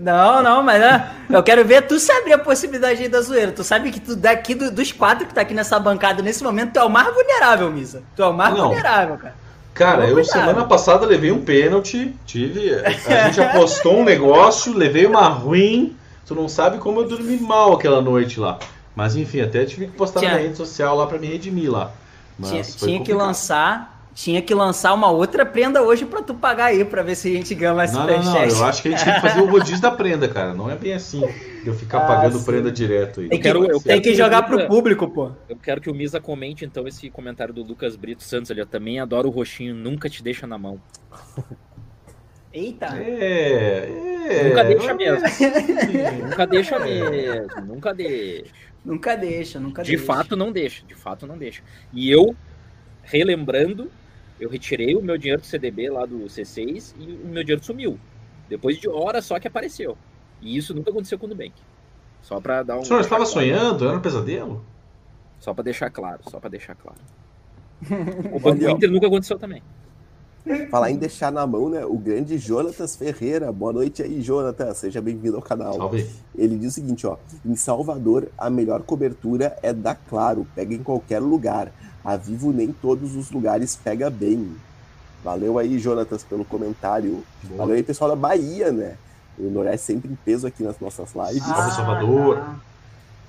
Não, 0.00 0.42
não, 0.42 0.62
mas 0.62 0.80
né, 0.80 1.10
eu 1.28 1.42
quero 1.42 1.64
ver 1.64 1.82
tu 1.82 1.98
se 1.98 2.10
abrir 2.12 2.32
a 2.32 2.38
possibilidade 2.38 3.06
da 3.08 3.20
zoeira. 3.20 3.52
Tu 3.52 3.62
sabe 3.62 3.90
que 3.90 4.00
tu 4.00 4.16
daqui 4.16 4.54
do- 4.54 4.70
dos 4.70 4.90
quatro 4.92 5.26
que 5.26 5.34
tá 5.34 5.42
aqui 5.42 5.52
nessa 5.52 5.78
bancada 5.78 6.22
nesse 6.22 6.42
momento, 6.42 6.72
tu 6.72 6.78
é 6.78 6.84
o 6.84 6.88
mais 6.88 7.12
vulnerável, 7.12 7.70
Misa. 7.70 8.02
Tu 8.16 8.22
é 8.22 8.26
o 8.26 8.32
mais 8.32 8.54
Não. 8.56 8.68
vulnerável, 8.68 9.16
cara. 9.18 9.34
Cara, 9.74 10.06
eu 10.06 10.22
semana 10.24 10.64
passada 10.64 11.06
levei 11.06 11.30
um 11.32 11.42
pênalti, 11.44 12.14
tive. 12.26 12.74
A 12.84 12.90
gente 12.90 13.40
apostou 13.40 13.98
um 14.00 14.04
negócio, 14.04 14.72
levei 14.76 15.06
uma 15.06 15.28
ruim. 15.28 15.96
Tu 16.26 16.34
não 16.34 16.48
sabe 16.48 16.78
como 16.78 17.00
eu 17.00 17.08
dormi 17.08 17.38
mal 17.38 17.72
aquela 17.74 18.00
noite 18.00 18.38
lá. 18.40 18.58
Mas 18.94 19.16
enfim, 19.16 19.40
até 19.40 19.64
tive 19.64 19.86
que 19.86 19.92
postar 19.92 20.20
na 20.20 20.26
Tinha- 20.26 20.34
minha 20.36 20.46
rede 20.48 20.56
social 20.58 20.96
lá 20.96 21.06
pra 21.06 21.18
me 21.18 21.26
redimir 21.26 21.70
lá. 21.70 21.90
Mas 22.38 22.50
Tinha, 22.50 22.62
tinha 22.62 23.02
que 23.02 23.12
lançar. 23.14 23.91
Tinha 24.14 24.42
que 24.42 24.54
lançar 24.54 24.92
uma 24.92 25.10
outra 25.10 25.44
prenda 25.46 25.80
hoje 25.82 26.04
pra 26.04 26.20
tu 26.22 26.34
pagar 26.34 26.66
aí, 26.66 26.84
pra 26.84 27.02
ver 27.02 27.14
se 27.14 27.28
a 27.30 27.32
gente 27.36 27.54
ganha 27.54 27.72
mais 27.72 27.92
Não, 27.94 28.06
não, 28.06 28.22
não. 28.22 28.44
Eu 28.44 28.64
acho 28.64 28.82
que 28.82 28.88
a 28.88 28.90
gente 28.90 29.04
tem 29.04 29.14
que 29.14 29.20
fazer 29.22 29.40
o 29.40 29.46
rodízio 29.46 29.80
da 29.80 29.90
prenda, 29.90 30.28
cara. 30.28 30.52
Não 30.52 30.70
é 30.70 30.76
bem 30.76 30.92
assim. 30.92 31.20
de 31.20 31.68
Eu 31.68 31.72
ficar 31.74 31.98
Ah, 32.00 32.06
pagando 32.06 32.38
sim. 32.38 32.44
prenda 32.44 32.70
direto 32.70 33.20
aí. 33.20 33.28
Tem 33.28 33.38
Eu 33.38 33.42
que, 33.42 33.48
quero- 33.48 33.64
eu 33.70 33.80
tem 33.80 34.02
que 34.02 34.10
que 34.10 34.14
jogar 34.14 34.42
pro 34.42 34.66
público, 34.66 35.08
pô. 35.08 35.30
Eu 35.48 35.56
quero 35.56 35.80
que 35.80 35.88
o 35.90 35.94
Misa 35.94 36.20
comente 36.20 36.62
então 36.64 36.86
esse 36.86 37.08
comentário 37.08 37.54
do 37.54 37.62
Lucas 37.62 37.96
Brito 37.96 38.22
Santos. 38.22 38.50
Ele 38.50 38.60
eu 38.60 38.66
também 38.66 39.00
adoro 39.00 39.28
o 39.28 39.30
roxinho, 39.32 39.74
nunca 39.74 40.10
te 40.10 40.22
deixa 40.22 40.46
na 40.46 40.58
mão. 40.58 40.78
Eita. 42.52 42.86
É, 42.98 43.88
é. 44.28 44.48
Nunca 44.48 44.64
deixa 44.64 44.90
eu- 44.90 44.96
mesmo. 44.96 45.26
Nunca 46.28 46.46
deixa 46.46 46.78
mesmo, 46.78 47.62
nunca 47.66 47.94
deixa. 47.94 48.52
Nunca 48.84 49.16
deixa, 49.16 49.60
nunca 49.60 49.82
De 49.82 49.92
deixa. 49.92 50.04
fato 50.04 50.36
não 50.36 50.52
deixa, 50.52 50.84
de 50.84 50.94
fato 50.94 51.26
não 51.26 51.38
deixa. 51.38 51.62
E 51.94 52.10
eu, 52.10 52.34
relembrando, 53.02 53.90
eu 54.42 54.48
retirei 54.48 54.96
o 54.96 55.02
meu 55.02 55.16
dinheiro 55.16 55.40
do 55.40 55.46
CDB 55.46 55.88
lá 55.88 56.04
do 56.04 56.24
C6 56.24 56.94
e 56.98 57.12
o 57.12 57.28
meu 57.28 57.44
dinheiro 57.44 57.62
sumiu. 57.62 57.96
Depois 58.48 58.76
de 58.76 58.88
horas 58.88 59.24
só 59.24 59.38
que 59.38 59.46
apareceu. 59.46 59.96
E 60.40 60.56
isso 60.56 60.74
nunca 60.74 60.90
aconteceu 60.90 61.16
com 61.16 61.26
o 61.26 61.28
Nubank. 61.28 61.52
Só 62.22 62.40
pra 62.40 62.64
dar 62.64 62.76
um. 62.76 62.80
O 62.80 62.84
senhor 62.84 63.00
estava 63.00 63.24
claro. 63.24 63.32
sonhando? 63.32 63.86
Era 63.86 63.96
um 63.96 64.00
pesadelo? 64.00 64.64
Só 65.38 65.54
pra 65.54 65.62
deixar 65.62 65.90
claro, 65.90 66.22
só 66.28 66.40
pra 66.40 66.50
deixar 66.50 66.74
claro. 66.74 66.98
O 68.32 68.40
Banco. 68.40 68.68
Inter 68.68 68.90
nunca 68.90 69.06
aconteceu 69.06 69.38
também. 69.38 69.62
Falar 70.70 70.90
em 70.90 70.96
deixar 70.96 71.30
na 71.30 71.46
mão, 71.46 71.68
né? 71.68 71.84
O 71.86 71.96
grande 71.96 72.36
Jonatas 72.36 72.96
Ferreira. 72.96 73.52
Boa 73.52 73.72
noite 73.72 74.02
aí, 74.02 74.20
Jonatas. 74.20 74.78
Seja 74.78 75.00
bem-vindo 75.00 75.36
ao 75.36 75.42
canal. 75.42 75.74
Salve. 75.74 76.10
Ele 76.36 76.58
diz 76.58 76.72
o 76.72 76.74
seguinte, 76.74 77.06
ó. 77.06 77.16
Em 77.46 77.54
Salvador, 77.54 78.28
a 78.36 78.50
melhor 78.50 78.82
cobertura 78.82 79.56
é 79.62 79.72
da 79.72 79.94
Claro. 79.94 80.44
Pega 80.52 80.74
em 80.74 80.82
qualquer 80.82 81.20
lugar. 81.20 81.72
A 82.04 82.16
Vivo 82.16 82.52
nem 82.52 82.72
todos 82.72 83.14
os 83.16 83.30
lugares 83.30 83.76
pega 83.76 84.10
bem. 84.10 84.56
Valeu 85.22 85.58
aí, 85.58 85.78
Jonatas, 85.78 86.24
pelo 86.24 86.44
comentário. 86.44 87.22
Boa. 87.44 87.58
Valeu 87.58 87.76
aí, 87.76 87.82
pessoal 87.82 88.10
da 88.10 88.16
Bahia, 88.16 88.72
né? 88.72 88.96
O 89.38 89.44
Noroeste 89.50 89.86
sempre 89.86 90.10
em 90.10 90.16
peso 90.16 90.46
aqui 90.46 90.62
nas 90.62 90.78
nossas 90.80 91.14
lives. 91.14 91.44
Salve, 91.44 91.72
Salvador. 91.72 92.36
tá. 92.36 92.54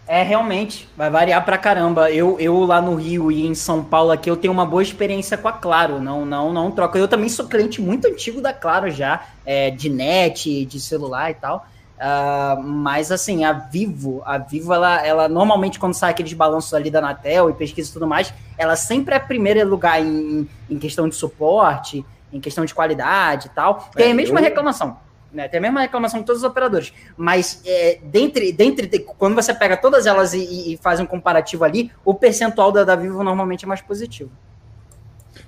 É, 0.05 0.21
realmente, 0.21 0.89
vai 0.97 1.09
variar 1.09 1.45
pra 1.45 1.57
caramba. 1.57 2.11
Eu, 2.11 2.37
eu 2.39 2.59
lá 2.65 2.81
no 2.81 2.95
Rio 2.95 3.31
e 3.31 3.45
em 3.45 3.55
São 3.55 3.81
Paulo 3.81 4.11
aqui, 4.11 4.29
eu 4.29 4.35
tenho 4.35 4.51
uma 4.51 4.65
boa 4.65 4.83
experiência 4.83 5.37
com 5.37 5.47
a 5.47 5.53
Claro. 5.53 6.01
Não, 6.01 6.25
não, 6.25 6.51
não 6.51 6.71
troco. 6.71 6.97
Eu 6.97 7.07
também 7.07 7.29
sou 7.29 7.47
cliente 7.47 7.81
muito 7.81 8.07
antigo 8.07 8.41
da 8.41 8.51
Claro 8.51 8.91
já, 8.91 9.25
é, 9.45 9.69
de 9.71 9.89
net, 9.89 10.65
de 10.65 10.79
celular 10.79 11.31
e 11.31 11.35
tal. 11.35 11.65
Ah, 12.05 12.59
mas 12.61 13.13
assim, 13.13 13.45
a 13.45 13.53
Vivo, 13.53 14.21
a 14.25 14.37
Vivo, 14.37 14.73
ela, 14.73 15.05
ela 15.07 15.29
normalmente 15.29 15.79
quando 15.79 15.93
sai 15.93 16.11
aqueles 16.11 16.33
balanços 16.33 16.73
ali 16.73 16.91
da 16.91 16.99
Anatel 16.99 17.49
e 17.49 17.53
pesquisa 17.53 17.89
e 17.89 17.93
tudo 17.93 18.05
mais, 18.05 18.33
ela 18.57 18.75
sempre 18.75 19.15
é 19.15 19.19
primeiro 19.19 19.65
lugar 19.65 20.01
em, 20.01 20.45
em 20.69 20.77
questão 20.77 21.07
de 21.07 21.15
suporte, 21.15 22.05
em 22.33 22.41
questão 22.41 22.65
de 22.65 22.73
qualidade 22.75 23.47
e 23.47 23.49
tal. 23.51 23.89
Tem 23.95 24.09
É, 24.09 24.11
a 24.11 24.15
mesma 24.15 24.39
eu- 24.41 24.43
reclamação. 24.43 24.97
Né? 25.31 25.47
Tem 25.47 25.59
a 25.59 25.61
mesma 25.61 25.79
reclamação 25.79 26.19
de 26.19 26.25
todos 26.25 26.43
os 26.43 26.47
operadores. 26.47 26.91
Mas 27.15 27.61
é, 27.65 27.99
dentre, 28.03 28.51
dentre, 28.51 28.85
de- 28.85 28.99
quando 28.99 29.33
você 29.33 29.53
pega 29.53 29.77
todas 29.77 30.05
elas 30.05 30.33
e, 30.33 30.73
e- 30.73 30.77
faz 30.77 30.99
um 30.99 31.05
comparativo 31.05 31.63
ali, 31.63 31.89
o 32.03 32.13
percentual 32.13 32.69
da, 32.69 32.83
da 32.83 32.97
Vivo 32.97 33.23
normalmente 33.23 33.63
é 33.63 33.67
mais 33.67 33.81
positivo. 33.81 34.29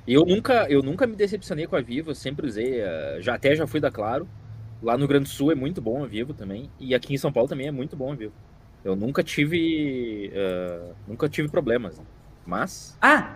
Eu 0.07 0.25
nunca, 0.25 0.65
eu 0.69 0.81
nunca 0.81 1.05
me 1.05 1.15
decepcionei 1.17 1.67
com 1.67 1.75
a 1.75 1.81
Vivo, 1.81 2.11
eu 2.11 2.15
sempre 2.15 2.47
usei, 2.47 2.79
eh, 2.79 3.17
já 3.19 3.35
até 3.35 3.55
já 3.55 3.67
fui 3.67 3.79
da 3.81 3.91
Claro. 3.91 4.25
Lá 4.81 4.97
no 4.97 5.07
Grande 5.07 5.29
Sul 5.29 5.51
é 5.51 5.55
muito 5.55 5.81
bom 5.81 6.03
a 6.03 6.07
Vivo 6.07 6.33
também, 6.33 6.69
e 6.79 6.93
aqui 6.93 7.13
em 7.13 7.17
São 7.17 7.31
Paulo 7.31 7.49
também 7.49 7.67
é 7.67 7.71
muito 7.71 7.95
bom 7.95 8.11
a 8.11 8.15
Vivo. 8.15 8.33
Eu 8.83 8.95
nunca 8.95 9.23
tive, 9.23 10.31
eh, 10.33 10.79
nunca 11.07 11.27
tive 11.27 11.47
problemas, 11.49 11.99
mas 12.45 12.95
Ah, 13.01 13.29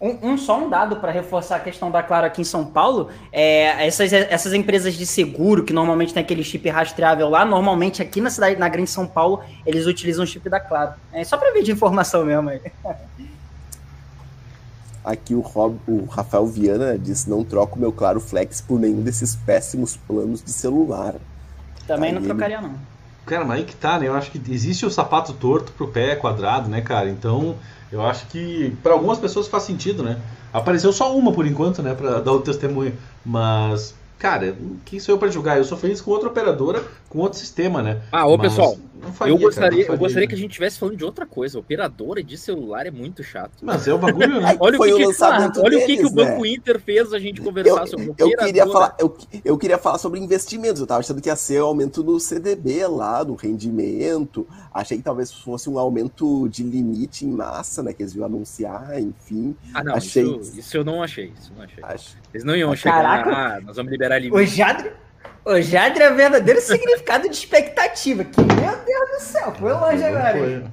um, 0.00 0.30
um- 0.32 0.38
só 0.38 0.58
um 0.58 0.68
dado 0.68 0.96
para 0.96 1.12
reforçar 1.12 1.56
a 1.56 1.60
questão 1.60 1.88
da 1.90 2.02
Claro 2.02 2.26
aqui 2.26 2.40
em 2.40 2.44
São 2.44 2.64
Paulo, 2.64 3.08
é, 3.30 3.86
essas, 3.86 4.12
essas 4.12 4.52
empresas 4.54 4.94
de 4.94 5.06
seguro, 5.06 5.64
que 5.64 5.72
normalmente 5.72 6.12
tem 6.12 6.22
aquele 6.22 6.42
chip 6.42 6.68
rastreável 6.68 7.28
lá, 7.28 7.44
normalmente 7.44 8.02
aqui 8.02 8.20
na 8.20 8.30
cidade, 8.30 8.58
na 8.58 8.68
Grande 8.68 8.90
São 8.90 9.06
Paulo, 9.06 9.40
eles 9.64 9.86
utilizam 9.86 10.24
o 10.24 10.26
chip 10.26 10.48
da 10.48 10.58
Claro. 10.58 10.94
É 11.12 11.22
só 11.22 11.36
para 11.36 11.52
ver 11.52 11.62
de 11.62 11.70
informação 11.70 12.24
mesmo 12.24 12.48
aí. 12.48 12.60
Aqui 15.10 15.34
o, 15.34 15.40
Rob, 15.40 15.76
o 15.88 16.04
Rafael 16.04 16.46
Viana 16.46 16.98
diz: 16.98 17.24
não 17.24 17.42
troco 17.42 17.78
meu 17.78 17.90
Claro 17.90 18.20
Flex 18.20 18.60
por 18.60 18.78
nenhum 18.78 19.00
desses 19.00 19.34
péssimos 19.34 19.96
planos 19.96 20.42
de 20.44 20.50
celular. 20.52 21.14
Também 21.86 22.10
Aí 22.10 22.14
não 22.14 22.20
ele- 22.20 22.28
trocaria, 22.28 22.60
não. 22.60 22.72
Cara, 23.24 23.42
mas 23.44 23.58
aí 23.58 23.64
que 23.64 23.74
tá, 23.74 23.98
né? 23.98 24.06
Eu 24.06 24.14
acho 24.14 24.30
que 24.30 24.40
existe 24.52 24.84
o 24.84 24.90
sapato 24.90 25.32
torto 25.32 25.72
pro 25.72 25.88
pé 25.88 26.14
quadrado, 26.14 26.68
né, 26.68 26.82
cara? 26.82 27.08
Então, 27.08 27.54
eu 27.90 28.02
acho 28.04 28.26
que 28.26 28.76
para 28.82 28.92
algumas 28.92 29.18
pessoas 29.18 29.48
faz 29.48 29.62
sentido, 29.62 30.02
né? 30.02 30.18
Apareceu 30.52 30.92
só 30.92 31.16
uma 31.16 31.32
por 31.32 31.46
enquanto, 31.46 31.82
né, 31.82 31.94
Pra 31.94 32.20
dar 32.20 32.32
o 32.32 32.40
testemunho. 32.40 32.92
Mas, 33.24 33.94
cara, 34.18 34.54
quem 34.84 34.98
sou 35.00 35.14
eu 35.14 35.18
pra 35.18 35.28
julgar? 35.30 35.56
Eu 35.58 35.64
sou 35.64 35.76
feliz 35.78 36.00
com 36.02 36.10
outra 36.10 36.28
operadora, 36.28 36.82
com 37.08 37.18
outro 37.20 37.38
sistema, 37.38 37.82
né? 37.82 38.00
Ah, 38.12 38.26
ô 38.26 38.36
Mas 38.36 38.48
pessoal, 38.48 38.76
faria, 39.12 39.32
eu 39.32 39.36
cara, 39.36 39.46
gostaria, 39.48 39.86
não 39.86 39.94
eu 39.94 39.98
gostaria 39.98 40.28
que 40.28 40.34
a 40.34 40.38
gente 40.38 40.50
estivesse 40.50 40.78
falando 40.78 40.96
de 40.96 41.04
outra 41.04 41.26
coisa. 41.26 41.58
Operadora 41.58 42.22
de 42.22 42.36
celular 42.36 42.86
é 42.86 42.90
muito 42.90 43.22
chato. 43.22 43.52
Mas 43.62 43.86
é 43.88 43.92
o 43.94 43.98
bagulho, 43.98 44.40
né? 44.40 44.56
Olha 44.60 44.74
o 44.74 44.76
Foi 44.78 44.88
que, 44.88 44.94
o 44.94 44.96
que- 44.98 45.06
lançamento 45.06 45.60
olha 45.60 45.78
o 45.78 45.80
que, 45.80 45.86
que 45.86 45.96
deles, 45.96 46.10
o 46.10 46.14
Banco 46.14 46.42
né? 46.42 46.48
Inter 46.48 46.80
fez 46.80 47.12
a 47.12 47.18
gente 47.18 47.40
conversar 47.40 47.86
sobre 47.86 48.12
Eu 48.18 48.30
queria, 48.36 48.66
falar, 48.66 48.96
eu, 48.98 49.16
eu 49.44 49.58
queria 49.58 49.78
falar 49.78 49.98
sobre 49.98 50.20
investimentos. 50.20 50.80
Eu 50.80 50.86
tava 50.86 51.00
achando 51.00 51.20
que 51.20 51.28
ia 51.28 51.36
ser 51.36 51.58
aumento 51.58 52.02
no 52.02 52.18
CDB 52.20 52.86
lá, 52.86 53.24
no 53.24 53.34
rendimento. 53.34 54.46
Achei 54.72 54.98
que 54.98 55.04
talvez 55.04 55.32
fosse 55.32 55.68
um 55.68 55.78
aumento 55.78 56.48
de 56.48 56.62
limite 56.62 57.24
em 57.26 57.30
massa, 57.30 57.82
né? 57.82 57.92
Que 57.92 58.02
eles 58.02 58.14
iam 58.14 58.24
anunciar, 58.26 59.00
enfim. 59.00 59.56
Ah, 59.74 59.82
não, 59.82 59.94
achei- 59.94 60.22
isso, 60.40 60.58
isso 60.58 60.76
eu 60.76 60.84
não 60.84 61.02
achei, 61.02 61.32
isso 61.38 61.50
eu 61.52 61.56
não 61.56 61.64
achei. 61.64 61.84
Acho. 61.84 62.16
Eles 62.32 62.44
não 62.44 62.54
iam 62.56 62.74
chegar, 62.76 63.24
Caraca. 63.24 63.30
ah, 63.56 63.60
nós 63.60 63.76
vamos 63.76 63.90
liberar 63.90 64.16
O 64.20 64.24
limite. 64.24 64.46
Jadre, 64.54 64.92
o 65.48 65.62
Jadre 65.62 66.02
é 66.02 66.10
verdadeiro 66.12 66.60
significado 66.60 67.28
de 67.28 67.34
expectativa. 67.34 68.24
Que, 68.24 68.40
meu 68.40 68.76
Deus 68.84 69.10
do 69.10 69.20
céu, 69.20 69.52
foi 69.58 69.72
longe 69.72 70.02
agora. 70.04 70.38
hein? 70.38 70.64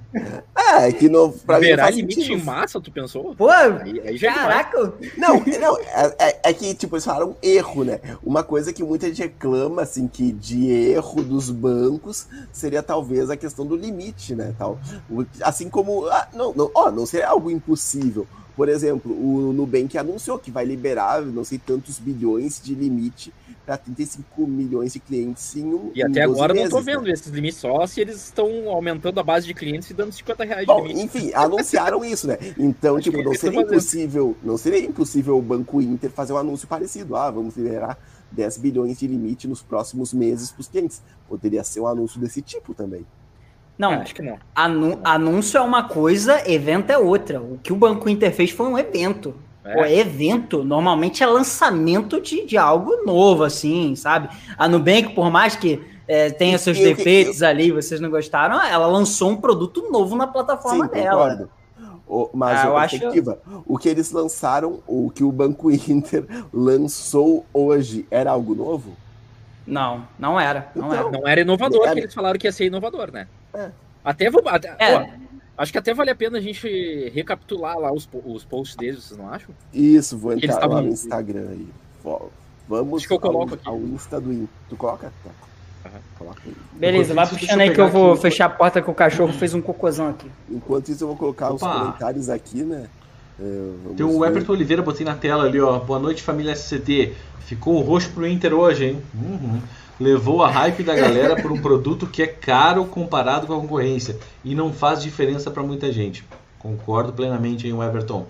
É, 0.55 0.91
que 0.91 1.07
no, 1.09 1.31
pra 1.31 1.59
mim 1.59 1.71
não 1.75 1.89
limite 1.89 2.15
sentido. 2.21 2.33
em 2.39 2.43
massa, 2.43 2.79
tu 2.81 2.91
pensou? 2.91 3.35
Pô, 3.35 3.49
Aí, 3.49 4.01
aí 4.05 4.17
já 4.17 4.31
é 4.31 4.33
caraca, 4.33 4.93
Não, 5.17 5.35
não 5.59 5.77
é, 5.79 6.15
é- 6.19 6.39
é 6.49 6.53
que, 6.53 6.73
tipo, 6.73 6.95
eles 6.95 7.05
falaram 7.05 7.35
erro, 7.41 7.83
né? 7.83 7.99
Uma 8.23 8.43
coisa 8.43 8.73
que 8.73 8.83
muita 8.83 9.07
gente 9.07 9.21
reclama, 9.21 9.81
assim, 9.83 10.07
que 10.07 10.31
de 10.31 10.69
erro 10.69 11.23
dos 11.23 11.49
bancos 11.49 12.27
seria 12.51 12.81
talvez 12.83 13.29
a 13.29 13.37
questão 13.37 13.65
do 13.65 13.75
limite, 13.75 14.35
né? 14.35 14.53
Tal. 14.57 14.79
O- 15.09 15.25
Assim 15.41 15.69
como. 15.69 16.07
ah, 16.07 16.27
não, 16.33 16.53
não, 16.53 16.71
ó, 16.73 16.91
não 16.91 17.05
seria 17.05 17.27
algo 17.29 17.49
impossível. 17.51 18.27
Por 18.55 18.69
exemplo, 18.69 19.11
o 19.11 19.51
Nubank 19.51 19.97
anunciou 19.97 20.39
que 20.39 20.49
vai 20.49 20.63
liberar 20.63 21.21
não 21.21 21.43
sei 21.43 21.57
tantos 21.57 21.99
bilhões 21.99 22.61
de 22.63 22.73
limite 22.73 23.33
para 23.65 23.77
35 23.77 24.47
milhões 24.47 24.93
de 24.93 24.99
clientes 24.99 25.55
em 25.55 25.65
um 25.73 25.91
E 25.93 26.01
até 26.03 26.25
12 26.25 26.39
agora 26.39 26.53
eu 26.53 26.55
não 26.55 26.63
meses, 26.63 26.73
né? 26.85 26.93
vendo 26.93 27.09
esses 27.09 27.27
limites 27.27 27.57
só 27.57 27.85
se 27.87 27.99
eles 27.99 28.23
estão 28.23 28.69
aumentando 28.69 29.19
a 29.19 29.23
base 29.23 29.47
de 29.47 29.53
clientes 29.53 29.89
e 29.89 29.93
dando 29.93 30.11
50 30.11 30.43
reais 30.45 30.61
de 30.61 30.67
Bom, 30.67 30.85
limite. 30.85 31.01
enfim, 31.05 31.31
anunciaram 31.33 32.05
isso, 32.05 32.27
né? 32.27 32.37
Então, 32.57 32.95
Acho 32.95 33.03
tipo, 33.09 33.21
não 33.23 33.33
seria 33.33 33.61
impossível, 33.61 34.37
não 34.43 34.57
seria 34.57 34.79
impossível 34.85 35.37
o 35.37 35.41
Banco 35.41 35.81
Inter 35.81 36.11
fazer 36.11 36.33
um 36.33 36.37
anúncio 36.37 36.67
parecido. 36.67 37.15
Ah, 37.15 37.31
vamos 37.31 37.57
liberar 37.57 37.97
10 38.31 38.57
bilhões 38.59 38.99
de 38.99 39.07
limite 39.07 39.47
nos 39.47 39.61
próximos 39.61 40.13
meses 40.13 40.51
para 40.51 40.61
os 40.61 40.67
clientes. 40.67 41.01
Poderia 41.27 41.63
ser 41.63 41.79
um 41.81 41.87
anúncio 41.87 42.19
desse 42.21 42.41
tipo 42.41 42.73
também. 42.73 43.05
Não, 43.77 43.91
Ah, 43.91 43.97
acho 43.97 44.15
que 44.15 44.21
não. 44.21 44.37
anu- 44.55 44.99
anúncio 45.03 45.57
é 45.57 45.61
uma 45.61 45.83
coisa, 45.83 46.41
evento 46.49 46.89
é 46.91 46.97
outra. 46.97 47.41
O 47.41 47.59
que 47.61 47.73
o 47.73 47.75
Banco 47.75 48.07
Inter 48.09 48.33
fez 48.33 48.51
foi 48.51 48.67
um 48.67 48.77
evento. 48.77 49.35
É. 49.63 49.73
Pô, 49.73 49.83
evento 49.85 50.63
normalmente 50.63 51.23
é 51.23 51.25
lançamento 51.25 52.21
de, 52.21 52.45
de 52.45 52.55
algo 52.57 53.03
novo, 53.05 53.43
assim, 53.43 53.95
sabe? 53.95 54.29
A 54.57 54.67
Nubank, 54.67 55.13
por 55.15 55.29
mais 55.31 55.55
que 55.55 55.81
é, 56.07 56.29
tenha 56.29 56.57
seus 56.59 56.77
Eu- 56.77 56.89
eu- 56.89 56.95
defeitos 56.95 57.41
ali, 57.41 57.71
vocês 57.71 57.99
não 57.99 58.11
gostaram, 58.11 58.61
ela 58.61 58.85
lançou 58.85 59.31
um 59.31 59.35
produto 59.37 59.89
novo 59.91 60.15
na 60.15 60.27
plataforma 60.27 60.85
Sim, 60.85 60.91
dela. 60.93 61.23
concordo. 61.23 61.49
O, 62.07 62.29
mas 62.31 62.59
Ah, 62.59 62.67
eu 62.67 62.77
acho- 62.77 62.99
o 63.65 63.77
que 63.79 63.89
eles 63.89 64.11
lançaram, 64.11 64.81
o 64.85 65.09
que 65.09 65.23
o 65.23 65.31
Banco 65.31 65.71
Inter 65.89 66.23
lançou 66.53 67.43
hoje, 67.51 68.05
era 68.11 68.29
algo 68.29 68.53
novo? 68.53 68.91
Não, 69.67 70.07
não 70.19 70.39
era. 70.39 70.69
Não 70.75 70.87
Então, 70.87 70.93
era. 71.09 71.11
Não 71.19 71.27
era 71.27 71.41
inovador, 71.41 71.83
Era. 71.85 71.93
que 71.95 71.99
eles 72.01 72.13
falaram 72.13 72.37
que 72.39 72.47
ia 72.47 72.51
ser 72.51 72.65
inovador, 72.65 73.11
né? 73.11 73.27
É. 73.53 73.69
Até 74.03 74.29
vou. 74.29 74.43
Até, 74.47 74.75
É. 74.77 74.95
ó, 74.95 75.05
acho 75.57 75.71
que 75.71 75.77
até 75.77 75.93
vale 75.93 76.11
a 76.11 76.15
pena 76.15 76.37
a 76.37 76.41
gente 76.41 77.09
recapitular 77.13 77.77
lá 77.79 77.91
os, 77.91 78.07
os 78.25 78.43
posts 78.45 78.75
deles, 78.75 79.03
vocês 79.03 79.19
não 79.19 79.27
acham? 79.29 79.49
Isso, 79.73 80.17
vou 80.17 80.33
entrar 80.33 80.47
lá 80.49 80.53
estavam- 80.55 80.81
no 80.83 80.89
Instagram 80.89 81.47
aí. 81.49 81.67
Vamos 82.67 82.97
Acho 83.01 83.07
que 83.07 83.13
eu 83.13 83.19
coloco 83.19 83.53
ao, 83.53 83.53
aqui. 83.55 83.67
ao 83.67 83.77
Insta 83.79 84.19
do 84.19 84.31
Inter. 84.33 84.47
Tu 84.69 84.75
coloca? 84.75 85.11
Tá. 85.23 85.89
Coloca 86.17 86.41
aí. 86.45 86.55
Beleza, 86.73 87.13
Enquanto 87.13 87.15
vai 87.15 87.25
isso, 87.25 87.37
puxando 87.39 87.61
aí 87.61 87.73
que 87.73 87.79
eu 87.81 87.89
vou 87.89 88.13
aqui 88.13 88.21
fechar 88.23 88.45
a 88.45 88.49
porta 88.49 88.81
que 88.81 88.89
o 88.89 88.93
cachorro 88.93 89.31
fez 89.33 89.53
um 89.53 89.61
cocôzão 89.61 90.09
aqui. 90.09 90.31
Enquanto 90.49 90.89
isso, 90.89 91.03
eu 91.03 91.07
vou 91.09 91.15
colocar 91.17 91.53
os 91.53 91.61
Opa. 91.61 91.79
comentários 91.79 92.27
aqui, 92.29 92.63
né? 92.63 92.87
É, 93.39 93.93
Tem 93.95 94.05
o 94.05 94.19
ver. 94.19 94.27
Everton 94.27 94.53
Oliveira, 94.53 94.81
botei 94.81 95.05
na 95.05 95.15
tela 95.15 95.43
ali, 95.43 95.59
ó. 95.59 95.79
Boa 95.79 95.99
noite, 95.99 96.21
família 96.23 96.55
SCT. 96.55 97.13
Ficou 97.39 97.81
roxo 97.81 98.09
pro 98.11 98.27
Inter 98.27 98.53
hoje, 98.53 98.85
hein? 98.85 99.01
Uhum. 99.13 99.61
Levou 99.99 100.43
a 100.43 100.49
hype 100.49 100.83
da 100.83 100.95
galera 100.95 101.41
por 101.41 101.51
um 101.51 101.61
produto 101.61 102.07
que 102.07 102.21
é 102.21 102.27
caro 102.27 102.85
comparado 102.85 103.47
com 103.47 103.53
a 103.53 103.59
concorrência 103.61 104.17
e 104.43 104.53
não 104.53 104.73
faz 104.73 105.01
diferença 105.01 105.49
pra 105.49 105.63
muita 105.63 105.91
gente. 105.91 106.25
Concordo 106.59 107.13
plenamente, 107.13 107.67
hein, 107.67 107.73
o 107.73 107.83
Everton. 107.83 108.25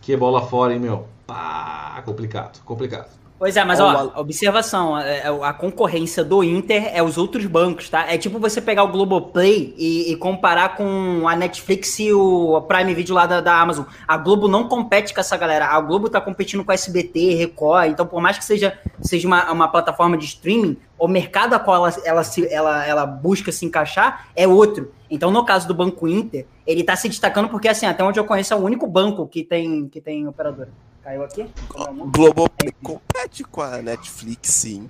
Que 0.00 0.16
bola 0.16 0.42
fora, 0.42 0.72
hein, 0.72 0.80
meu? 0.80 1.06
Pá, 1.26 2.02
complicado, 2.06 2.60
complicado. 2.64 3.19
Pois 3.40 3.56
é, 3.56 3.64
mas 3.64 3.80
Ó, 3.80 4.12
observação, 4.16 4.98
é- 4.98 5.20
é 5.20 5.28
a 5.28 5.52
concorrência 5.54 6.22
do 6.22 6.44
Inter 6.44 6.90
é 6.94 7.02
os 7.02 7.16
outros 7.16 7.46
bancos, 7.46 7.88
tá? 7.88 8.04
É 8.06 8.18
tipo 8.18 8.38
você 8.38 8.60
pegar 8.60 8.84
o 8.84 8.88
Globoplay 8.88 9.74
e, 9.78 10.12
e 10.12 10.16
comparar 10.16 10.76
com 10.76 11.26
a 11.26 11.34
Netflix 11.34 11.98
e 12.00 12.12
o 12.12 12.60
Prime 12.68 12.92
Video 12.92 13.14
lá 13.14 13.24
da, 13.24 13.40
da 13.40 13.58
Amazon. 13.58 13.86
A 14.06 14.18
Globo 14.18 14.46
não 14.46 14.68
compete 14.68 15.14
com 15.14 15.20
essa 15.20 15.38
galera. 15.38 15.68
A 15.68 15.80
Globo 15.80 16.10
tá 16.10 16.20
competindo 16.20 16.62
com 16.62 16.70
a 16.70 16.74
SBT, 16.74 17.32
Record. 17.32 17.92
Então, 17.92 18.06
por 18.06 18.20
mais 18.20 18.36
que 18.36 18.44
seja, 18.44 18.78
seja 19.00 19.26
uma, 19.26 19.50
uma 19.50 19.68
plataforma 19.68 20.18
de 20.18 20.26
streaming, 20.26 20.76
o 20.98 21.08
mercado 21.08 21.54
a 21.54 21.58
qual 21.58 21.76
ela, 21.86 21.96
ela, 22.04 22.22
se, 22.22 22.46
ela, 22.52 22.86
ela 22.86 23.06
busca 23.06 23.50
se 23.50 23.64
encaixar 23.64 24.26
é 24.36 24.46
outro. 24.46 24.92
Então, 25.10 25.30
no 25.30 25.46
caso 25.46 25.66
do 25.66 25.72
Banco 25.72 26.06
Inter, 26.06 26.44
ele 26.66 26.84
tá 26.84 26.94
se 26.94 27.08
destacando 27.08 27.48
porque, 27.48 27.68
assim, 27.68 27.86
até 27.86 28.04
onde 28.04 28.20
eu 28.20 28.24
conheço, 28.26 28.52
é 28.52 28.56
o 28.58 28.60
único 28.60 28.86
banco 28.86 29.26
que 29.26 29.42
tem, 29.42 29.88
que 29.88 29.98
tem 29.98 30.28
operadora. 30.28 30.68
Caiu 31.10 31.24
aqui? 31.24 31.50
Globoplay 32.12 32.72
compete 32.84 33.42
com 33.42 33.60
a 33.62 33.82
Netflix, 33.82 34.48
sim. 34.50 34.88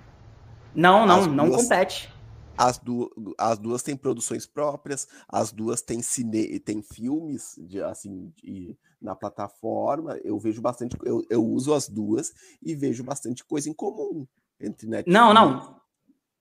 Não, 0.74 1.06
não, 1.06 1.20
As 1.20 1.26
não 1.28 1.48
duas- 1.48 1.62
compete. 1.62 2.12
As, 2.58 2.76
du 2.78 3.10
as 3.38 3.58
duas 3.58 3.82
têm 3.82 3.96
produções 3.96 4.44
próprias, 4.44 5.08
as 5.26 5.50
duas 5.50 5.80
têm 5.80 6.02
cine 6.02 6.60
têm 6.60 6.82
filmes 6.82 7.54
de, 7.58 7.82
assim, 7.82 8.30
de- 8.36 8.76
na 9.00 9.14
plataforma. 9.16 10.18
Eu 10.22 10.38
vejo 10.38 10.60
bastante, 10.60 10.94
eu, 11.04 11.24
eu 11.30 11.42
uso 11.42 11.72
as 11.72 11.88
duas 11.88 12.34
e 12.62 12.74
vejo 12.74 13.02
bastante 13.02 13.42
coisa 13.42 13.70
em 13.70 13.72
comum 13.72 14.26
entre 14.60 14.86
Netflix. 14.86 15.14
Não, 15.18 15.32
não. 15.32 15.79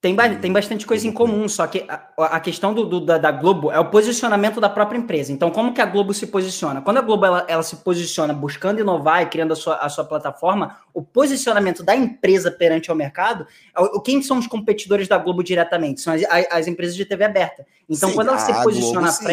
Tem, 0.01 0.15
ba- 0.15 0.29
tem 0.35 0.49
bastante 0.53 0.85
coisa 0.85 1.05
em 1.05 1.11
comum, 1.11 1.49
só 1.49 1.67
que 1.67 1.83
a, 1.89 2.01
a 2.37 2.39
questão 2.39 2.73
do, 2.73 2.85
do- 2.85 3.01
da, 3.01 3.17
da 3.17 3.31
Globo 3.31 3.69
é 3.69 3.77
o 3.77 3.89
posicionamento 3.89 4.61
da 4.61 4.69
própria 4.69 4.97
empresa. 4.97 5.33
Então, 5.33 5.51
como 5.51 5.73
que 5.73 5.81
a 5.81 5.85
Globo 5.85 6.13
se 6.13 6.27
posiciona? 6.27 6.79
Quando 6.81 6.99
a 6.99 7.01
Globo 7.01 7.25
ela, 7.25 7.45
ela 7.49 7.61
se 7.63 7.75
posiciona 7.75 8.33
buscando 8.33 8.79
inovar 8.79 9.23
e 9.23 9.25
criando 9.25 9.51
a 9.51 9.57
sua, 9.57 9.75
a 9.75 9.89
sua 9.89 10.05
plataforma, 10.05 10.77
o 10.93 11.01
posicionamento 11.03 11.83
da 11.83 11.97
empresa 11.97 12.49
perante 12.49 12.89
ao 12.89 12.95
mercado, 12.95 13.45
é 13.75 13.81
o- 13.81 13.99
quem 13.99 14.21
são 14.21 14.37
os 14.37 14.47
competidores 14.47 15.09
da 15.09 15.17
Globo 15.17 15.43
diretamente? 15.43 15.99
São 15.99 16.13
as, 16.13 16.21
as 16.49 16.67
empresas 16.67 16.95
de 16.95 17.03
TV 17.03 17.25
aberta. 17.25 17.65
Então, 17.89 18.07
Sim, 18.07 18.15
quando 18.15 18.29
ela 18.29 18.37
se 18.37 18.53
posiciona 18.63 18.93
Globo, 19.01 19.07
à 19.09 19.11
sim. 19.11 19.23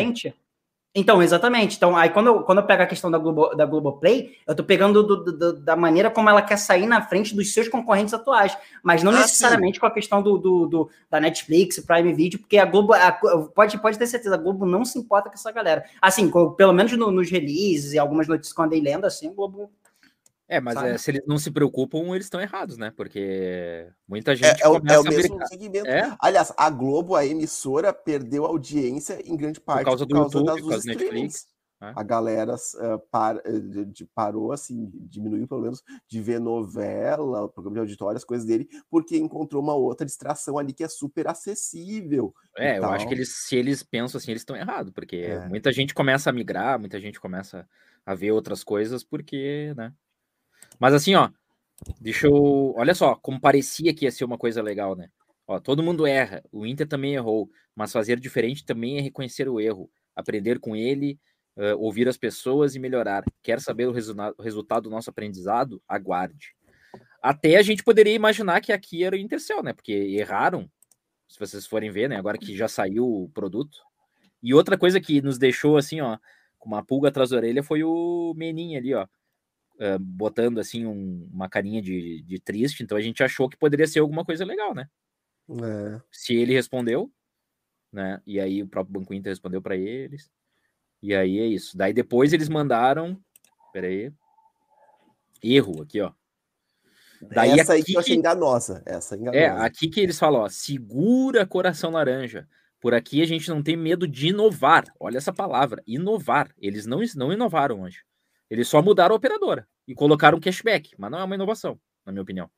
Então, 0.99 1.23
exatamente. 1.23 1.77
Então, 1.77 1.95
aí 1.95 2.09
quando 2.09 2.29
eu, 2.29 2.43
quando 2.43 2.59
eu 2.59 2.65
pego 2.65 2.83
a 2.83 2.87
questão 2.87 3.11
da 3.11 3.19
Globo, 3.19 3.55
da 3.55 3.67
Globoplay, 3.67 4.35
eu 4.47 4.55
tô 4.55 4.65
pegando 4.65 5.03
do- 5.03 5.25
do- 5.25 5.33
do- 5.33 5.53
da 5.61 5.77
maneira 5.77 6.11
como 6.11 6.31
ela 6.31 6.41
quer 6.41 6.57
sair 6.57 6.87
na 6.87 7.03
frente 7.03 7.37
dos 7.37 7.53
seus 7.53 7.69
concorrentes 7.69 8.15
atuais, 8.15 8.57
mas 8.83 9.03
não 9.03 9.13
Ah, 9.13 9.17
necessariamente 9.21 9.79
com 9.79 9.85
a 9.85 9.91
questão 9.91 10.23
do, 10.23 10.89
da 11.11 11.21
Netflix, 11.21 11.79
Prime 11.81 12.15
Video, 12.15 12.39
porque 12.39 12.57
a 12.57 12.65
Globo, 12.65 12.95
a- 12.95 13.13
pode, 13.55 13.77
pode 13.79 13.99
ter 13.99 14.07
certeza, 14.07 14.37
a 14.37 14.39
Globo 14.39 14.65
não 14.65 14.87
se 14.87 14.99
importa 14.99 15.29
com 15.29 15.35
essa 15.35 15.53
galera. 15.53 15.85
Assim, 16.01 16.31
pelo 16.57 16.73
menos 16.73 16.91
no- 16.93 17.11
nos 17.11 17.31
releases 17.31 17.93
e 17.93 17.99
algumas 17.99 18.27
notícias 18.27 18.55
que 18.55 18.61
eu 18.61 18.65
andei 18.65 18.81
lendo, 18.81 19.05
assim, 19.05 19.29
a 19.29 19.33
Globo... 19.33 19.71
É, 20.49 20.61
mas 20.61 20.77
é, 20.77 20.97
se 20.97 21.11
eles 21.11 21.23
não 21.27 21.39
se 21.39 21.51
preocupam, 21.51 22.15
eles 22.15 22.27
estão 22.27 22.41
errados, 22.41 22.79
né? 22.79 22.93
Porque 22.97 23.89
muita 24.07 24.35
É, 24.37 24.49
gente 24.49 24.63
é 24.63 24.69
o, 24.69 24.77
é 24.77 24.99
o 24.99 25.01
a 25.01 25.05
mesmo 25.05 25.45
segmento. 25.47 25.89
É, 25.89 26.17
Aliás, 26.21 26.53
a 26.57 26.71
Globo, 26.71 27.17
a 27.17 27.27
emissora, 27.27 27.93
perdeu 27.93 28.45
audiência 28.45 29.21
em 29.25 29.37
grande 29.37 29.61
parte 29.61 29.87
causa 29.87 30.07
do 30.07 30.17
YouTube, 30.17 30.47
por 30.47 30.69
causa 30.69 30.87
Netflix, 30.87 31.47
né? 31.81 31.93
A 31.97 32.03
galera 32.03 32.55
ah, 32.79 32.99
par- 33.11 33.41
eh, 33.45 33.59
de- 33.59 33.85
de- 33.87 34.07
parou, 34.15 34.53
assim, 34.53 34.89
diminuiu 35.11 35.47
pelo 35.49 35.63
menos 35.63 35.83
de 36.09 36.23
ver 36.23 36.41
novela, 36.41 37.49
programa 37.49 37.75
de 37.75 37.81
auditório, 37.81 38.17
as 38.17 38.25
coisas 38.25 38.47
dele, 38.47 38.69
porque 38.89 39.17
encontrou 39.17 39.61
uma 39.63 39.75
outra 39.75 40.07
distração 40.07 40.59
ali 40.59 40.73
que 40.73 40.85
é 40.85 40.89
super 40.89 41.27
acessível. 41.29 42.33
É, 42.57 42.79
eu 42.79 42.85
acho 42.87 43.07
que 43.07 43.15
eles, 43.15 43.35
se 43.47 43.57
eles 43.57 43.83
pensam 43.83 44.19
assim, 44.19 44.31
eles 44.31 44.41
estão 44.43 44.57
errados, 44.57 44.91
porque 44.93 45.17
É. 45.17 45.49
muita 45.49 45.71
gente 45.73 45.93
começa 45.93 46.31
a 46.31 46.33
migrar, 46.33 46.79
muita 46.79 46.99
gente 47.01 47.21
começa 47.21 47.69
a 48.07 48.15
ver 48.15 48.31
outras 48.33 48.63
coisas, 48.65 49.03
porque, 49.05 49.75
né? 49.77 49.93
Mas 50.79 50.95
assim, 50.95 51.15
ó, 51.15 51.31
deixa 52.01 52.27
eu. 52.27 52.75
Olha 52.77 52.95
só, 52.95 53.15
como 53.17 53.41
parecia 53.41 53.95
que 53.95 54.05
ia 54.05 54.11
ser 54.11 54.25
uma 54.25 54.39
coisa 54.39 54.63
legal, 54.63 54.97
né? 54.97 55.09
Ó, 55.47 55.61
todo 55.61 55.83
mundo 55.83 56.07
erra, 56.07 56.43
o 56.51 56.67
Inter 56.67 56.87
também 56.89 57.15
errou, 57.15 57.49
mas 57.75 57.93
fazer 57.93 58.19
diferente 58.19 58.65
também 58.65 58.99
é 58.99 59.01
reconhecer 59.01 59.49
o 59.49 59.61
erro, 59.61 59.91
aprender 60.15 60.59
com 60.59 60.75
ele, 60.75 61.19
eh, 61.57 61.75
ouvir 61.75 62.09
as 62.09 62.17
pessoas 62.17 62.75
e 62.75 62.79
melhorar. 62.79 63.25
Quer 63.43 63.61
saber 63.61 63.87
o 63.87 63.93
resultado 63.93 64.85
do 64.85 64.91
nosso 64.91 65.11
aprendizado? 65.11 65.81
Aguarde. 65.89 66.55
Até 67.23 67.57
a 67.57 67.63
gente 67.63 67.85
poderia 67.85 68.15
imaginar 68.15 68.61
que 68.61 68.73
aqui 68.73 69.05
era 69.05 69.17
o 69.17 69.19
Intercel, 69.19 69.63
né? 69.63 69.73
Porque 69.73 69.93
erraram, 69.93 70.71
se 71.29 71.39
vocês 71.39 71.67
forem 71.67 71.91
ver, 71.91 72.09
né? 72.09 72.17
Agora 72.17 72.39
que 72.39 72.57
já 72.57 72.69
saiu 72.69 73.07
o 73.07 73.29
produto. 73.31 73.79
E 74.43 74.55
outra 74.55 74.79
coisa 74.79 75.01
que 75.01 75.21
nos 75.23 75.39
deixou 75.39 75.77
assim, 75.77 76.01
ó, 76.01 76.19
com 76.59 76.69
uma 76.69 76.85
pulga 76.85 77.09
atrás 77.09 77.31
da 77.31 77.37
orelha 77.37 77.63
foi 77.63 77.83
o 77.83 78.35
Menin 78.37 78.77
ali, 78.77 78.95
ó, 78.95 79.07
eh, 79.79 79.99
botando 79.99 80.59
assim 80.59 80.87
um- 80.87 81.29
uma 81.33 81.49
carinha 81.49 81.81
de, 81.83 82.23
de 82.23 82.39
triste. 82.41 82.83
Então 82.83 82.97
a 82.97 83.01
gente 83.01 83.23
achou 83.23 83.49
que 83.49 83.57
poderia 83.57 83.87
ser 83.87 84.01
alguma 84.01 84.25
coisa 84.25 84.45
legal, 84.45 84.75
né? 84.75 84.89
É. 85.49 86.01
Se 86.11 86.35
ele 86.35 86.55
respondeu, 86.55 87.11
né? 87.93 88.21
E 88.27 88.41
aí 88.41 88.63
o 88.63 88.69
próprio 88.69 89.01
Banco 89.01 89.15
Inter 89.15 89.31
respondeu 89.31 89.63
para 89.63 89.77
eles. 89.77 90.31
E 91.03 91.15
aí 91.15 91.39
é 91.39 91.47
isso. 91.47 91.77
Daí 91.77 91.93
depois 91.93 92.33
eles 92.33 92.49
mandaram, 92.49 93.19
peraí, 93.73 94.13
erro 95.43 95.83
aqui, 95.83 96.01
ó. 96.01 96.13
Daí 97.23 97.59
essa 97.59 97.73
aí 97.73 97.81
aqui 97.81 97.93
que 97.93 97.97
eu 97.97 98.01
achei 98.01 98.17
enganosa. 98.17 98.83
Essa 98.85 99.15
é 99.15 99.19
enganosa. 99.19 99.39
É, 99.39 99.49
aqui 99.49 99.89
que 99.89 100.01
eles 100.01 100.19
falam, 100.19 100.43
ó, 100.43 100.49
segura 100.49 101.47
coração 101.47 101.91
laranja. 101.91 102.49
Por 102.81 102.93
aqui 102.95 103.23
a 103.23 103.27
gente 103.27 103.49
não 103.49 103.63
tem 103.63 103.77
medo 103.77 104.07
de 104.07 104.29
inovar. 104.29 104.85
Olha 105.01 105.17
essa 105.19 105.33
palavra, 105.33 105.83
inovar. 105.87 106.53
Eles 106.59 106.87
não, 106.87 107.01
não 107.15 107.33
inovaram 107.33 107.83
hoje. 107.83 108.03
Eles 108.51 108.69
só 108.69 108.81
mudaram 108.81 109.15
a 109.15 109.17
operadora 109.19 109.67
e 109.87 109.95
colocaram 109.95 110.41
cashback, 110.41 110.91
mas 110.99 111.11
não 111.11 111.19
é 111.19 111.25
uma 111.25 111.35
inovação, 111.35 111.81
na 112.05 112.13
minha 112.13 112.23
opinião. 112.23 112.51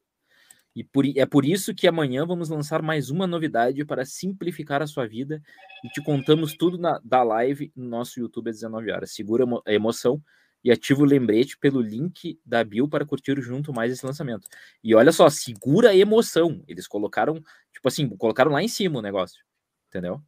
E 0.77 0.85
por, 0.85 1.05
é 1.07 1.27
por 1.27 1.45
isso 1.45 1.75
que 1.75 1.89
amanhã 1.89 2.25
vamos 2.25 2.49
lançar 2.49 2.83
mais 2.83 3.11
uma 3.11 3.27
novidade 3.27 3.85
para 3.85 4.05
simplificar 4.05 4.83
a 4.83 4.87
sua 4.87 5.07
vida 5.07 5.43
e 5.83 5.89
te 5.89 6.03
contamos 6.03 6.55
tudo 6.55 6.79
na, 6.79 7.01
da 7.03 7.23
live 7.23 7.73
no 7.75 7.87
nosso 7.89 8.21
YouTube 8.21 8.51
às 8.51 8.57
19 8.57 8.91
horas. 8.93 9.13
Segura 9.13 9.43
a 9.43 9.47
emo- 9.47 9.63
a 9.67 9.73
emoção 9.73 10.23
e 10.63 10.71
ativa 10.71 11.03
o 11.03 11.05
lembrete 11.05 11.57
pelo 11.59 11.81
link 11.81 12.39
da 12.45 12.63
bio 12.63 12.89
para 12.89 13.05
curtir 13.05 13.41
junto 13.41 13.73
mais 13.73 13.91
esse 13.93 14.05
lançamento. 14.05 14.47
E 14.85 14.95
olha 14.95 15.11
só, 15.11 15.29
segura 15.31 15.91
a 15.91 15.97
emoção. 15.97 16.63
Eles 16.69 16.87
colocaram, 16.87 17.43
tipo 17.73 17.89
assim, 17.89 18.09
colocaram 18.17 18.53
lá 18.53 18.63
em 18.63 18.69
cima 18.69 18.99
o 18.99 19.03
negócio. 19.03 19.43
Entendeu? 19.89 20.23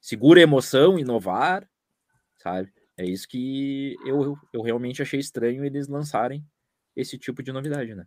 Segura 0.00 0.40
a 0.40 0.42
emoção, 0.42 0.98
inovar, 0.98 1.66
sabe? 2.36 2.72
É 2.96 3.04
isso 3.04 3.28
que 3.28 3.96
eu, 4.06 4.36
eu 4.52 4.62
realmente 4.62 5.02
achei 5.02 5.20
estranho 5.20 5.64
eles 5.64 5.88
lançarem 5.88 6.44
esse 6.94 7.18
tipo 7.18 7.42
de 7.42 7.52
novidade, 7.52 7.94
né? 7.94 8.06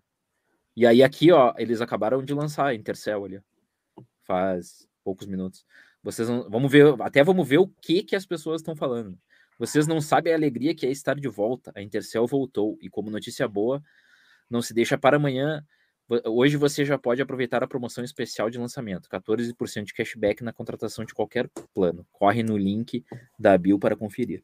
E 0.75 0.85
aí 0.85 1.03
aqui, 1.03 1.31
ó, 1.31 1.53
eles 1.57 1.81
acabaram 1.81 2.23
de 2.23 2.33
lançar 2.33 2.67
a 2.67 2.75
Intercell 2.75 3.25
ali, 3.25 3.41
faz 4.23 4.87
poucos 5.03 5.27
minutos. 5.27 5.65
Vocês 6.01 6.29
não, 6.29 6.49
vamos 6.49 6.71
ver, 6.71 6.95
até 7.01 7.23
vamos 7.23 7.47
ver 7.47 7.57
o 7.57 7.67
que 7.67 8.03
que 8.03 8.15
as 8.15 8.25
pessoas 8.25 8.61
estão 8.61 8.75
falando. 8.75 9.17
Vocês 9.57 9.85
não 9.85 9.99
sabem 9.99 10.31
a 10.31 10.35
alegria 10.35 10.73
que 10.73 10.85
é 10.85 10.89
estar 10.89 11.15
de 11.15 11.27
volta. 11.27 11.71
A 11.75 11.81
Intercell 11.81 12.25
voltou 12.25 12.77
e 12.81 12.89
como 12.89 13.11
notícia 13.11 13.47
boa, 13.47 13.83
não 14.49 14.61
se 14.61 14.73
deixa 14.73 14.97
para 14.97 15.17
amanhã 15.17 15.63
Hoje 16.25 16.57
você 16.57 16.83
já 16.83 16.97
pode 16.97 17.21
aproveitar 17.21 17.63
a 17.63 17.67
promoção 17.67 18.03
especial 18.03 18.49
de 18.49 18.57
lançamento, 18.57 19.07
14% 19.07 19.83
de 19.83 19.93
cashback 19.93 20.43
na 20.43 20.51
contratação 20.51 21.05
de 21.05 21.13
qualquer 21.13 21.47
plano. 21.71 22.03
Corre 22.11 22.41
no 22.41 22.57
link 22.57 23.05
da 23.37 23.55
Bill 23.55 23.77
para 23.77 23.95
conferir. 23.95 24.43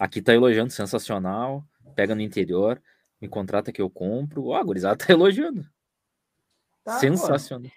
Aqui 0.00 0.22
tá 0.22 0.32
elogiando, 0.32 0.72
sensacional. 0.72 1.62
Pega 1.94 2.14
no 2.14 2.22
interior, 2.22 2.82
me 3.20 3.28
contrata 3.28 3.70
que 3.70 3.82
eu 3.82 3.90
compro. 3.90 4.46
Ó, 4.46 4.52
oh, 4.52 4.54
a 4.54 4.62
gurizada 4.64 4.96
tá 4.96 5.12
elogiando. 5.12 5.62
Tá, 6.82 6.98
sensacional. 6.98 7.70
Pô. 7.70 7.76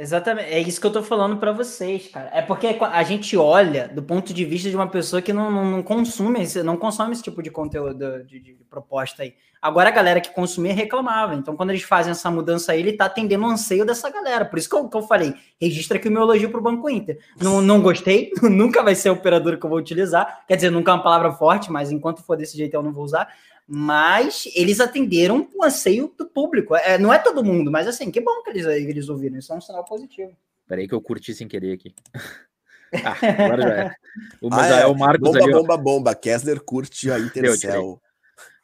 Exatamente, 0.00 0.48
é 0.52 0.60
isso 0.60 0.80
que 0.80 0.86
eu 0.86 0.92
tô 0.92 1.02
falando 1.02 1.38
para 1.38 1.50
vocês, 1.50 2.06
cara. 2.06 2.30
É 2.32 2.40
porque 2.40 2.68
a 2.68 3.02
gente 3.02 3.36
olha 3.36 3.88
do 3.88 4.00
ponto 4.00 4.32
de 4.32 4.44
vista 4.44 4.70
de 4.70 4.76
uma 4.76 4.86
pessoa 4.86 5.20
que 5.20 5.32
não, 5.32 5.50
não, 5.50 5.64
não 5.68 5.82
consome, 5.82 6.38
não 6.62 6.76
consome 6.76 7.14
esse 7.14 7.22
tipo 7.24 7.42
de 7.42 7.50
conteúdo 7.50 8.22
de, 8.22 8.38
de, 8.38 8.54
de, 8.54 8.64
proposta 8.70 9.24
aí. 9.24 9.34
Agora 9.60 9.88
a 9.88 9.92
galera 9.92 10.20
que 10.20 10.30
consumia 10.30 10.72
reclamava. 10.72 11.34
Então, 11.34 11.56
quando 11.56 11.70
eles 11.70 11.82
fazem 11.82 12.12
essa 12.12 12.30
mudança 12.30 12.70
aí, 12.70 12.78
ele 12.78 12.92
tá 12.92 13.06
atendendo 13.06 13.44
o 13.44 13.48
anseio 13.48 13.84
dessa 13.84 14.08
galera. 14.08 14.44
Por 14.44 14.60
isso 14.60 14.68
que 14.68 14.76
eu, 14.76 14.88
que 14.88 14.96
eu 14.96 15.02
falei, 15.02 15.34
registra 15.60 15.98
aqui 15.98 16.06
o 16.06 16.12
meu 16.12 16.22
elogio 16.22 16.48
pro 16.48 16.62
Banco 16.62 16.88
Inter. 16.88 17.18
Não, 17.42 17.60
não 17.60 17.82
gostei, 17.82 18.30
nunca 18.40 18.84
vai 18.84 18.94
ser 18.94 19.08
a 19.08 19.12
operadora 19.12 19.56
que 19.56 19.66
eu 19.66 19.70
vou 19.70 19.80
utilizar. 19.80 20.44
Quer 20.46 20.54
dizer, 20.54 20.70
nunca 20.70 20.92
é 20.92 20.94
uma 20.94 21.02
palavra 21.02 21.32
forte, 21.32 21.72
mas 21.72 21.90
enquanto 21.90 22.22
for 22.22 22.36
desse 22.36 22.56
jeito 22.56 22.72
eu 22.72 22.84
não 22.84 22.92
vou 22.92 23.02
usar 23.02 23.28
mas 23.70 24.48
eles 24.54 24.80
atenderam 24.80 25.46
o 25.54 25.62
anseio 25.62 26.10
do 26.16 26.26
público. 26.26 26.74
É, 26.74 26.96
não 26.96 27.12
é 27.12 27.18
todo 27.18 27.44
mundo, 27.44 27.70
mas 27.70 27.86
assim, 27.86 28.10
que 28.10 28.18
bom 28.18 28.42
que 28.42 28.48
eles, 28.48 28.64
eles 28.64 29.08
ouviram. 29.10 29.38
Isso 29.38 29.52
é 29.52 29.56
um 29.56 29.60
sinal 29.60 29.84
positivo. 29.84 30.32
Peraí 30.66 30.88
que 30.88 30.94
eu 30.94 31.02
curti 31.02 31.34
sem 31.34 31.46
querer 31.46 31.74
aqui. 31.74 31.94
ah, 33.04 33.44
agora 33.44 33.62
já 33.62 33.74
é. 33.74 33.94
O 34.40 34.48
Misael 34.48 34.88
ah, 34.88 34.94
é. 34.94 34.98
Marcos 34.98 35.28
bomba, 35.28 35.44
ali, 35.44 35.52
ó. 35.52 35.60
Bomba, 35.60 35.76
bomba, 35.76 36.14
Kessler 36.14 36.60
curte 36.60 37.10
a 37.10 37.18
Intercel. 37.20 38.00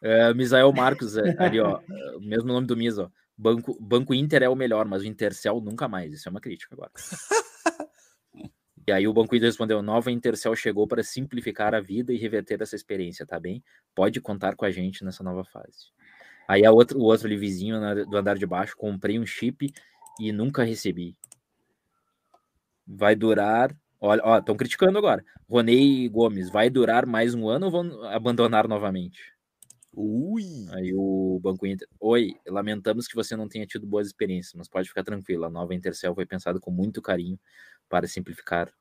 É, 0.01 0.33
Misael 0.33 0.73
Marcos 0.73 1.19
é, 1.19 1.37
ali, 1.39 1.61
ó. 1.61 1.81
O 2.17 2.21
mesmo 2.21 2.49
nome 2.49 2.67
do 2.67 2.77
Misa, 2.77 3.05
ó. 3.05 3.09
Banco, 3.37 3.77
Banco 3.81 4.15
Inter 4.15 4.45
é 4.45 4.49
o 4.49 4.55
melhor, 4.55 4.87
mas 4.87 5.03
o 5.03 5.07
Intercel 5.07 5.61
nunca 5.61 5.87
mais. 5.87 6.15
Isso 6.15 6.29
é 6.29 6.31
uma 6.31 6.41
crítica 6.41 6.75
agora. 6.75 6.93
E 8.87 8.93
aí 8.93 9.09
o 9.09 9.13
Banco 9.13 9.35
Inter 9.35 9.49
respondeu: 9.49 9.83
Nova 9.83 10.11
Intercel 10.11 10.55
chegou 10.55 10.87
para 10.87 11.03
simplificar 11.03 11.75
a 11.75 11.81
vida 11.81 12.13
e 12.13 12.19
reverter 12.19 12.61
essa 12.61 12.77
experiência, 12.77 13.27
tá 13.27 13.41
bem? 13.41 13.63
Pode 13.95 14.21
contar 14.21 14.57
com 14.57 14.65
a 14.65 14.71
gente 14.71 15.05
nessa 15.05 15.25
nova 15.25 15.45
fase. 15.45 15.93
Aí 16.47 16.67
a 16.67 16.73
outro, 16.73 16.99
o 16.99 17.03
outro 17.03 17.27
ali 17.27 17.37
vizinho 17.37 17.81
do 18.07 18.17
andar 18.17 18.37
de 18.37 18.47
baixo, 18.47 18.77
comprei 18.77 19.19
um 19.19 19.25
chip 19.25 19.73
e 20.21 20.33
nunca 20.33 20.63
recebi. 20.63 21.17
Vai 22.87 23.17
durar. 23.17 23.75
Olha, 23.99 24.21
ó, 24.23 24.39
estão 24.39 24.55
criticando 24.55 24.99
agora. 24.99 25.25
Ronei 25.49 26.07
Gomes, 26.09 26.51
vai 26.51 26.69
durar 26.69 27.07
mais 27.07 27.35
um 27.35 27.49
ano 27.49 27.67
ou 27.67 27.73
vão 27.73 28.05
abandonar 28.05 28.69
novamente? 28.69 29.33
Ui! 29.97 30.43
Aí 30.73 30.93
o 30.95 31.39
Banco 31.41 31.67
Inter. 31.67 31.89
Oi, 32.01 32.35
lamentamos 32.47 33.07
que 33.07 33.15
você 33.15 33.37
não 33.37 33.49
tenha 33.49 33.65
tido 33.65 33.87
boas 33.87 34.09
experiências, 34.09 34.53
mas 34.55 34.69
pode 34.69 34.89
ficar 34.89 35.05
tranquilo. 35.05 35.45
A 35.45 35.51
nova 35.51 35.75
Intercel 35.75 36.15
foi 36.15 36.27
pensada 36.27 36.61
com 36.61 36.71
muito 36.71 37.01
carinho 37.01 37.39
para 37.89 38.07
simplificar 38.07 38.73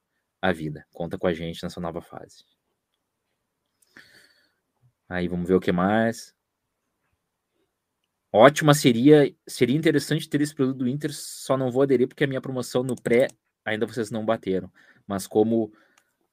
a 0.41 0.51
vida. 0.51 0.85
Conta 0.91 1.17
com 1.17 1.27
a 1.27 1.33
gente 1.33 1.63
nessa 1.63 1.79
nova 1.79 2.01
fase. 2.01 2.45
Aí 5.07 5.27
vamos 5.27 5.47
ver 5.47 5.55
o 5.55 5.59
que 5.59 5.71
mais. 5.71 6.33
Ótima 8.31 8.73
seria, 8.73 9.33
seria 9.47 9.77
interessante 9.77 10.27
ter 10.27 10.41
esse 10.41 10.55
produto 10.55 10.77
do 10.77 10.87
Inter, 10.87 11.13
só 11.13 11.55
não 11.55 11.69
vou 11.69 11.83
aderir 11.83 12.07
porque 12.07 12.23
a 12.23 12.27
minha 12.27 12.41
promoção 12.41 12.81
no 12.83 12.95
pré 12.95 13.27
ainda 13.63 13.85
vocês 13.85 14.09
não 14.09 14.25
bateram. 14.25 14.71
Mas 15.05 15.27
como 15.27 15.71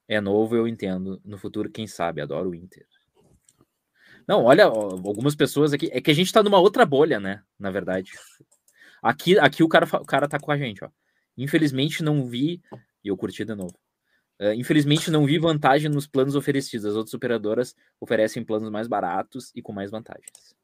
é 0.08 0.20
novo, 0.20 0.56
eu 0.56 0.66
entendo. 0.66 1.20
No 1.24 1.38
futuro, 1.38 1.70
quem 1.70 1.86
sabe, 1.86 2.20
adoro 2.20 2.50
o 2.50 2.54
Inter. 2.54 2.86
Não, 4.26 4.44
olha, 4.44 4.64
algumas 4.64 5.34
pessoas 5.34 5.72
aqui. 5.72 5.90
É 5.92 6.00
que 6.00 6.10
a 6.10 6.14
gente 6.14 6.32
tá 6.32 6.42
numa 6.42 6.58
outra 6.58 6.86
bolha, 6.86 7.20
né? 7.20 7.42
Na 7.58 7.70
verdade. 7.70 8.12
Aqui, 9.02 9.38
aqui 9.38 9.62
o, 9.62 9.68
cara, 9.68 9.86
o 9.86 10.04
cara 10.04 10.28
tá 10.28 10.38
com 10.38 10.52
a 10.52 10.58
gente, 10.58 10.84
ó. 10.84 10.90
Infelizmente 11.36 12.02
não 12.02 12.26
vi, 12.26 12.60
e 13.04 13.08
eu 13.08 13.16
curti 13.16 13.44
de 13.44 13.54
novo. 13.54 13.74
Uh, 14.40 14.54
infelizmente 14.54 15.10
não 15.10 15.26
vi 15.26 15.38
vantagem 15.38 15.90
nos 15.90 16.06
planos 16.06 16.34
oferecidos. 16.34 16.86
As 16.86 16.96
outras 16.96 17.14
operadoras 17.14 17.74
oferecem 18.00 18.44
planos 18.44 18.70
mais 18.70 18.88
baratos 18.88 19.52
e 19.54 19.60
com 19.60 19.72
mais 19.72 19.90
vantagens. 19.90 20.56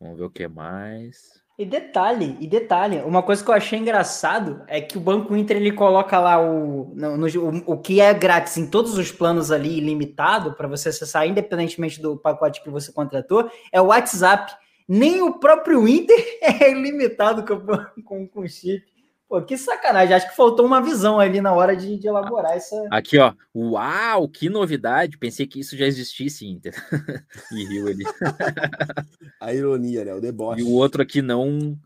Vamos 0.00 0.18
ver 0.18 0.24
o 0.24 0.30
que 0.30 0.46
mais. 0.48 1.42
E 1.58 1.66
detalhe, 1.66 2.36
e 2.38 2.46
detalhe, 2.46 2.98
uma 3.00 3.20
coisa 3.20 3.42
que 3.42 3.50
eu 3.50 3.54
achei 3.54 3.80
engraçado 3.80 4.62
é 4.68 4.80
que 4.80 4.96
o 4.96 5.00
Banco 5.00 5.34
Inter 5.34 5.56
ele 5.56 5.72
coloca 5.72 6.16
lá 6.20 6.40
o, 6.40 6.94
no, 6.94 7.16
no, 7.16 7.26
o, 7.26 7.72
o 7.72 7.78
que 7.80 8.00
é 8.00 8.14
grátis 8.14 8.56
em 8.56 8.70
todos 8.70 8.96
os 8.96 9.10
planos 9.10 9.50
ali, 9.50 9.76
ilimitado, 9.76 10.54
para 10.54 10.68
você 10.68 10.90
acessar, 10.90 11.26
independentemente 11.26 12.00
do 12.00 12.16
pacote 12.16 12.62
que 12.62 12.70
você 12.70 12.92
contratou, 12.92 13.50
é 13.72 13.80
o 13.80 13.86
WhatsApp 13.86 14.54
nem 14.88 15.20
o 15.20 15.38
próprio 15.38 15.86
Inter 15.86 16.16
é 16.40 16.72
limitado 16.72 17.44
com, 17.44 18.02
com, 18.02 18.26
com 18.26 18.48
chip. 18.48 18.84
Pô, 19.28 19.42
que 19.42 19.58
sacanagem. 19.58 20.14
Acho 20.14 20.30
que 20.30 20.36
faltou 20.36 20.64
uma 20.64 20.80
visão 20.80 21.20
ali 21.20 21.38
na 21.38 21.52
hora 21.52 21.76
de, 21.76 21.98
de 21.98 22.08
elaborar 22.08 22.52
essa. 22.52 22.88
Aqui, 22.90 23.18
ó. 23.18 23.34
Uau, 23.54 24.26
que 24.26 24.48
novidade. 24.48 25.18
Pensei 25.18 25.46
que 25.46 25.60
isso 25.60 25.76
já 25.76 25.84
existisse, 25.84 26.46
Inter. 26.46 26.74
e 27.52 27.64
riu 27.66 27.88
ali. 27.88 28.04
A 29.38 29.52
ironia, 29.52 30.06
né? 30.06 30.14
O 30.14 30.20
deboche. 30.20 30.62
E 30.62 30.64
o 30.64 30.72
outro 30.72 31.02
aqui 31.02 31.20
não. 31.20 31.78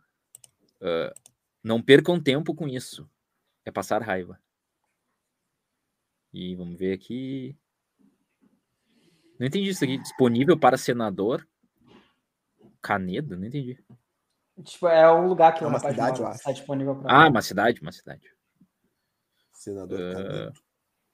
Uh, 0.80 1.12
não 1.64 1.82
percam 1.82 2.20
tempo 2.20 2.54
com 2.54 2.68
isso. 2.68 3.10
É 3.64 3.72
passar 3.72 4.02
raiva. 4.02 4.38
E 6.32 6.54
vamos 6.54 6.78
ver 6.78 6.92
aqui. 6.92 7.56
Não 9.36 9.48
entendi 9.48 9.70
isso 9.70 9.82
aqui. 9.82 9.98
Disponível 9.98 10.56
para 10.56 10.78
senador 10.78 11.44
Canedo? 12.82 13.36
Não 13.36 13.46
entendi. 13.46 13.78
Tipo, 14.64 14.88
é 14.88 15.10
um 15.10 15.28
lugar 15.28 15.54
que 15.54 15.64
é 15.64 15.66
uma 15.66 15.78
cidade, 15.78 16.20
eu 16.20 16.26
acho. 16.26 16.38
Está 16.38 16.52
disponível 16.52 16.96
para. 16.96 17.24
Ah, 17.24 17.28
uma 17.28 17.40
cidade, 17.40 17.80
uma 17.80 17.92
cidade. 17.92 18.30
Senador. 19.52 19.98
Uh, 19.98 20.52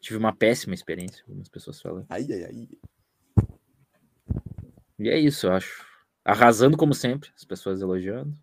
tive 0.00 0.18
uma 0.18 0.34
péssima 0.34 0.74
experiência, 0.74 1.22
algumas 1.28 1.48
pessoas 1.48 1.80
falam. 1.80 2.04
Ai, 2.08 2.26
ai, 2.30 2.44
ai. 2.44 2.68
E 4.98 5.08
é 5.08 5.18
isso, 5.18 5.46
eu 5.46 5.52
acho. 5.52 5.86
Arrasando 6.24 6.76
como 6.76 6.94
sempre, 6.94 7.30
as 7.36 7.44
pessoas 7.44 7.80
elogiando. 7.80 8.36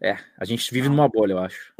É, 0.00 0.16
a 0.36 0.44
gente 0.44 0.72
vive 0.72 0.88
numa 0.88 1.08
bolha, 1.08 1.32
eu 1.32 1.38
acho. 1.38 1.74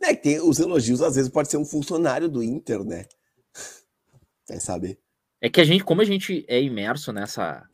É 0.00 0.14
que 0.14 0.22
tem 0.22 0.40
os 0.40 0.58
elogios, 0.58 1.00
às 1.02 1.14
vezes 1.14 1.30
pode 1.30 1.50
ser 1.50 1.56
um 1.56 1.64
funcionário 1.64 2.28
do 2.28 2.42
Inter, 2.42 2.84
né? 2.84 3.06
Quer 4.46 4.60
saber? 4.60 4.98
É 5.40 5.48
que 5.48 5.60
a 5.60 5.64
gente, 5.64 5.84
como 5.84 6.00
a 6.00 6.04
gente 6.04 6.44
é 6.48 6.60
imerso 6.60 7.12
nessa 7.12 7.68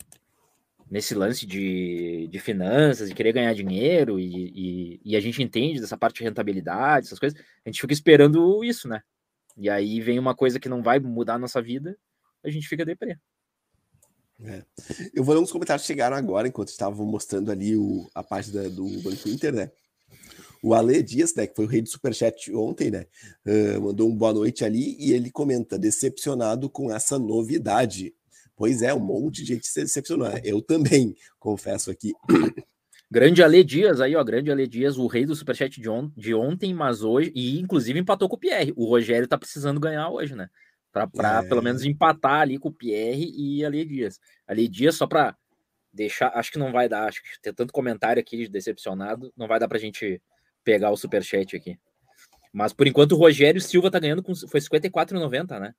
nesse 0.91 1.15
lance 1.15 1.45
de, 1.45 2.27
de 2.27 2.37
finanças, 2.37 3.07
de 3.07 3.15
querer 3.15 3.31
ganhar 3.31 3.53
dinheiro, 3.53 4.19
e, 4.19 4.25
e, 4.25 5.01
e, 5.05 5.15
a 5.15 5.21
gente 5.21 5.41
entende 5.41 5.79
dessa 5.79 5.97
parte 5.97 6.17
de 6.17 6.25
rentabilidade, 6.25 7.05
essas 7.05 7.17
coisas, 7.17 7.39
a 7.65 7.69
gente 7.69 7.79
fica 7.79 7.93
esperando 7.93 8.61
isso, 8.61 8.89
né? 8.89 9.01
E 9.55 9.69
aí 9.69 10.01
vem 10.01 10.19
uma 10.19 10.35
coisa 10.35 10.59
que 10.59 10.67
não 10.67 10.83
vai 10.83 10.99
mudar 10.99 11.35
a 11.35 11.39
nossa 11.39 11.61
vida, 11.61 11.97
a 12.43 12.49
gente 12.49 12.67
fica 12.67 12.83
deprê. 12.83 13.17
É. 14.43 14.65
Eu 15.13 15.23
vou 15.23 15.33
ler 15.33 15.41
uns 15.41 15.51
comentários 15.51 15.83
que 15.83 15.93
chegaram 15.93 16.17
agora, 16.17 16.47
enquanto 16.47 16.67
estavam 16.67 17.05
mostrando 17.05 17.51
ali 17.51 17.77
o, 17.77 18.09
a 18.13 18.21
página 18.21 18.69
do 18.69 18.85
Banco 19.01 19.29
Inter, 19.29 19.53
né? 19.53 19.71
O 20.61 20.73
Ale 20.73 21.01
Dias, 21.01 21.33
né, 21.35 21.47
que 21.47 21.55
foi 21.55 21.65
o 21.65 21.67
rei 21.67 21.81
do 21.81 21.89
Superchat 21.89 22.53
ontem, 22.53 22.91
né, 22.91 23.07
uh, 23.47 23.81
mandou 23.81 24.07
um 24.09 24.15
boa 24.15 24.33
noite 24.33 24.63
ali 24.63 24.95
e 24.99 25.11
ele 25.11 25.31
comenta, 25.31 25.79
decepcionado 25.79 26.69
com 26.69 26.93
essa 26.93 27.17
novidade. 27.17 28.13
Pois 28.61 28.83
é, 28.83 28.93
um 28.93 28.99
monte 28.99 29.37
de 29.37 29.55
gente 29.55 29.65
se 29.65 29.81
decepcionou. 29.81 30.27
Eu 30.43 30.61
também, 30.61 31.15
confesso 31.39 31.89
aqui. 31.89 32.13
Grande 33.09 33.41
Ale 33.41 33.63
Dias 33.63 33.99
aí, 33.99 34.15
ó. 34.15 34.23
Grande 34.23 34.51
Ale 34.51 34.67
Dias, 34.67 34.99
o 34.99 35.07
rei 35.07 35.25
do 35.25 35.33
Superchat 35.33 35.81
de, 35.81 35.89
on 35.89 36.11
de 36.15 36.35
ontem, 36.35 36.71
mas 36.71 37.01
hoje, 37.01 37.31
e 37.33 37.59
inclusive 37.59 37.97
empatou 37.97 38.29
com 38.29 38.35
o 38.35 38.39
Pierre. 38.39 38.71
O 38.75 38.85
Rogério 38.85 39.27
tá 39.27 39.35
precisando 39.35 39.79
ganhar 39.79 40.07
hoje, 40.11 40.35
né? 40.35 40.47
Pra, 40.91 41.07
pra 41.07 41.41
é. 41.43 41.47
pelo 41.47 41.63
menos 41.63 41.83
empatar 41.83 42.41
ali 42.41 42.59
com 42.59 42.69
o 42.69 42.71
Pierre 42.71 43.33
e 43.35 43.65
Ale 43.65 43.83
Dias. 43.83 44.19
Ale 44.45 44.67
Dias, 44.67 44.93
só 44.93 45.07
pra 45.07 45.35
deixar, 45.91 46.27
acho 46.35 46.51
que 46.51 46.59
não 46.59 46.71
vai 46.71 46.87
dar, 46.87 47.07
acho 47.07 47.23
que 47.23 47.41
tem 47.41 47.51
tanto 47.51 47.73
comentário 47.73 48.21
aqui 48.21 48.37
de 48.37 48.47
decepcionado, 48.47 49.33
não 49.35 49.47
vai 49.47 49.59
dar 49.59 49.67
pra 49.67 49.79
gente 49.79 50.21
pegar 50.63 50.91
o 50.91 50.97
Superchat 50.97 51.55
aqui. 51.55 51.79
Mas 52.53 52.73
por 52.73 52.85
enquanto 52.85 53.13
o 53.13 53.17
Rogério 53.17 53.59
Silva 53.59 53.89
tá 53.89 53.97
ganhando 53.97 54.21
com. 54.21 54.35
Foi 54.35 54.59
54,90, 54.59 55.59
né? 55.59 55.73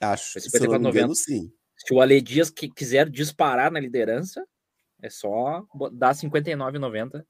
Acho. 0.00 0.40
Foi 0.40 0.40
54,90. 0.40 1.14
sim. 1.14 1.52
Se 1.84 1.92
o 1.92 2.00
Ale 2.00 2.20
Dias 2.20 2.50
que 2.50 2.68
quiser 2.68 3.10
disparar 3.10 3.70
na 3.70 3.78
liderança, 3.78 4.44
é 5.02 5.10
só 5.10 5.66
dar 5.92 6.14
59,90 6.14 7.24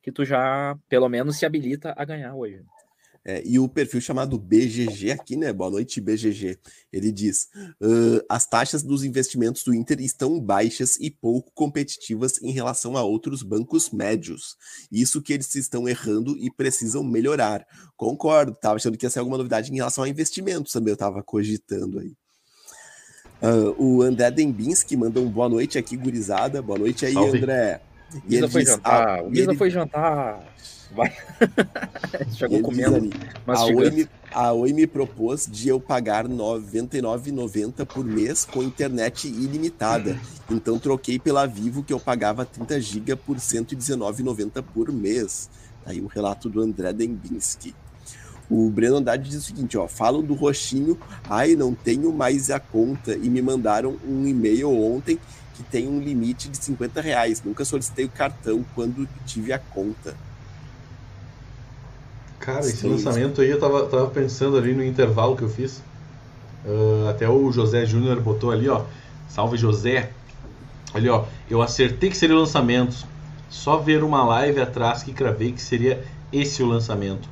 que 0.00 0.12
tu 0.12 0.24
já, 0.24 0.78
pelo 0.88 1.08
menos, 1.08 1.36
se 1.36 1.44
habilita 1.44 1.92
a 1.96 2.04
ganhar 2.04 2.34
hoje. 2.34 2.62
É, 3.28 3.42
e 3.44 3.58
o 3.58 3.68
perfil 3.68 4.00
chamado 4.00 4.38
BGG 4.38 5.10
aqui, 5.10 5.34
né? 5.34 5.52
Boa 5.52 5.68
noite, 5.68 6.00
BGG. 6.00 6.60
Ele 6.92 7.10
diz: 7.10 7.48
uh, 7.82 8.24
as 8.28 8.46
taxas 8.46 8.84
dos 8.84 9.02
investimentos 9.02 9.64
do 9.64 9.74
Inter 9.74 10.00
estão 10.00 10.40
baixas 10.40 10.96
e 11.00 11.10
pouco 11.10 11.50
competitivas 11.52 12.40
em 12.40 12.52
relação 12.52 12.96
a 12.96 13.02
outros 13.02 13.42
bancos 13.42 13.90
médios. 13.90 14.56
Isso 14.92 15.20
que 15.20 15.32
eles 15.32 15.52
estão 15.56 15.88
errando 15.88 16.36
e 16.38 16.48
precisam 16.52 17.02
melhorar. 17.02 17.66
Concordo, 17.96 18.54
tava 18.54 18.76
achando 18.76 18.96
que 18.96 19.04
ia 19.04 19.10
ser 19.10 19.18
alguma 19.18 19.38
novidade 19.38 19.72
em 19.72 19.74
relação 19.74 20.04
a 20.04 20.08
investimentos 20.08 20.70
também, 20.70 20.92
eu 20.92 20.96
tava 20.96 21.20
cogitando 21.20 21.98
aí. 21.98 22.14
Ah, 23.42 23.74
o 23.78 24.02
André 24.02 24.30
Dembinski 24.30 24.96
manda 24.96 25.20
um 25.20 25.28
boa 25.28 25.48
noite 25.48 25.78
aqui, 25.78 25.96
gurizada. 25.96 26.62
Boa 26.62 26.78
noite 26.78 27.04
aí, 27.06 27.12
Salve. 27.12 27.38
André. 27.38 27.80
O 28.28 28.32
Isa 28.32 28.48
foi 28.48 28.62
diz- 28.62 28.72
jantar. 28.72 29.08
ah, 29.18 29.22
o 29.22 29.28
e 29.28 29.32
Isa 29.40 29.50
ele- 29.50 29.58
foi 29.58 29.70
jantar. 29.70 30.40
Vai. 30.94 31.12
e 32.28 32.32
Chegou 32.36 32.62
comendo. 32.62 32.96
ali, 32.96 33.10
a, 33.46 33.64
Oi 33.64 33.90
me, 33.90 34.08
a 34.32 34.52
Oi 34.52 34.72
me 34.72 34.86
propôs 34.86 35.46
de 35.50 35.68
eu 35.68 35.80
pagar 35.80 36.24
R$ 36.26 36.32
99,90 36.32 37.84
por 37.84 38.04
mês 38.04 38.44
com 38.44 38.62
internet 38.62 39.26
ilimitada. 39.28 40.18
Então 40.50 40.78
troquei 40.78 41.18
pela 41.18 41.44
Vivo 41.44 41.82
que 41.82 41.92
eu 41.92 41.98
pagava 42.00 42.44
30 42.46 42.80
GB 42.80 43.16
por 43.16 43.34
R$ 43.34 43.40
119,90 43.42 44.62
por 44.62 44.90
mês. 44.92 45.50
Tá 45.84 45.90
Aí 45.90 46.00
o 46.00 46.06
relato 46.06 46.48
do 46.48 46.60
André 46.62 46.92
Dembinski. 46.92 47.74
O 48.48 48.70
Breno 48.70 48.96
Andrade 48.96 49.28
diz 49.28 49.38
o 49.38 49.44
seguinte, 49.44 49.76
ó, 49.76 49.88
falo 49.88 50.22
do 50.22 50.34
roxinho, 50.34 50.98
ai, 51.28 51.56
não 51.56 51.74
tenho 51.74 52.12
mais 52.12 52.50
a 52.50 52.60
conta 52.60 53.14
e 53.14 53.28
me 53.28 53.42
mandaram 53.42 53.96
um 54.06 54.26
e-mail 54.26 54.70
ontem 54.70 55.18
que 55.54 55.62
tem 55.62 55.88
um 55.88 56.00
limite 56.00 56.48
de 56.48 56.56
50 56.58 57.00
reais. 57.00 57.42
Nunca 57.42 57.64
solicitei 57.64 58.04
o 58.04 58.10
cartão 58.10 58.64
quando 58.74 59.08
tive 59.24 59.52
a 59.52 59.58
conta. 59.58 60.14
Cara, 62.38 62.60
esse 62.60 62.76
Sim. 62.76 62.90
lançamento 62.90 63.40
aí 63.40 63.50
eu 63.50 63.58
tava, 63.58 63.86
tava 63.86 64.06
pensando 64.08 64.56
ali 64.56 64.74
no 64.74 64.84
intervalo 64.84 65.36
que 65.36 65.42
eu 65.42 65.48
fiz. 65.48 65.82
Ah, 66.66 67.10
até 67.10 67.28
o 67.28 67.50
José 67.50 67.86
Júnior 67.86 68.20
botou 68.20 68.50
ali, 68.50 68.68
ó. 68.68 68.84
Salve 69.28 69.56
José. 69.56 70.10
Ali, 70.92 71.08
ó. 71.08 71.24
Eu 71.48 71.62
acertei 71.62 72.10
que 72.10 72.16
seria 72.16 72.36
o 72.36 72.40
lançamento. 72.40 73.06
Só 73.48 73.78
ver 73.78 74.02
uma 74.02 74.24
live 74.24 74.60
atrás 74.60 75.02
que 75.02 75.12
cravei 75.12 75.52
que 75.52 75.62
seria 75.62 76.04
esse 76.32 76.62
o 76.62 76.66
lançamento. 76.66 77.28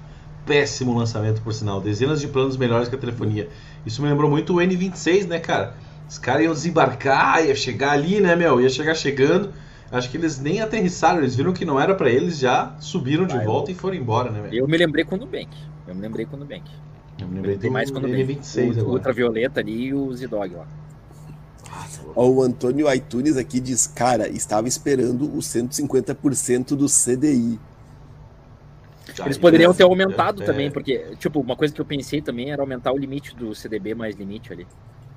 Péssimo 0.47 0.97
lançamento, 0.97 1.41
por 1.43 1.53
sinal. 1.55 1.81
Dezenas 1.81 2.21
de 2.21 2.29
planos 2.29 2.57
melhores 2.57 2.89
que 2.89 2.95
a 2.95 2.99
telefonia. 2.99 3.49
Isso 3.87 4.03
me 4.03 4.09
lembrou 4.09 4.29
muito 4.31 4.55
o 4.55 4.57
N26, 4.57 5.27
né, 5.27 5.39
cara? 5.39 5.75
Os 6.09 6.19
caras 6.19 6.43
iam 6.45 6.53
desembarcar, 6.53 7.45
ia 7.47 7.55
chegar 7.55 7.93
ali, 7.93 8.21
né, 8.21 8.37
meu? 8.37 8.61
Ia 8.61 8.69
chegar 8.69 8.95
chegando. 8.95 9.53
Acho 9.91 10.11
que 10.11 10.17
eles 10.17 10.39
nem 10.39 10.61
aterrissaram, 10.61 11.19
eles 11.21 11.35
viram 11.35 11.53
que 11.53 11.65
não 11.65 11.81
era 11.81 11.95
pra 11.95 12.11
eles, 12.11 12.39
já 12.39 12.75
subiram 12.81 13.27
de 13.27 13.35
Ah, 13.37 13.39
eu- 13.43 13.45
volta 13.45 13.71
e 13.71 13.75
foram 13.75 13.97
embora, 13.97 14.31
né, 14.31 14.41
velho? 14.43 14.55
Eu 14.55 14.69
me 14.69 14.77
lembrei 14.77 15.05
com 15.05 15.15
o 15.15 15.19
Nubank. 15.19 15.49
Eu 15.87 15.95
me 15.95 16.01
lembrei 16.01 16.27
com 16.27 16.37
o 16.37 16.39
Nubank. 16.41 16.63
Eu 17.19 17.27
me 17.29 17.33
Eu 17.33 17.37
lembrei 17.37 17.57
Tem 17.59 17.71
do 17.71 17.73
mais 17.73 17.91
com 17.91 17.99
o 17.99 18.01
Nubank. 18.03 18.23
N26 18.25 18.67
o, 18.77 18.81
agora. 18.81 18.89
Ultravioleta 18.89 19.61
ali 19.61 19.85
e 19.87 19.95
o 19.95 20.13
Zidog 20.13 20.55
lá. 20.55 20.67
Ó, 22.15 22.29
o 22.29 22.43
Antônio 22.43 22.93
iTunes 22.93 23.37
aqui 23.37 23.61
diz, 23.61 23.87
cara, 23.87 24.29
estava 24.29 24.69
esperando 24.69 25.35
os 25.37 25.47
150% 25.47 26.77
do 26.77 26.87
CDI. 26.87 27.59
Eles 29.23 29.39
poderiam 29.39 29.73
ter 29.73 29.85
aumentado 29.85 30.43
é, 30.43 30.47
também, 30.47 30.67
é. 30.67 30.71
porque, 30.71 31.15
tipo, 31.19 31.41
uma 31.41 31.57
coisa 31.57 31.73
que 31.73 31.81
eu 31.81 31.85
pensei 31.85 32.21
também 32.21 32.51
era 32.51 32.63
aumentar 32.63 32.93
o 32.93 32.99
limite 32.99 33.35
do 33.35 33.55
CDB 33.55 33.95
mais 33.95 34.17
limite 34.17 34.53
ali. 34.53 34.67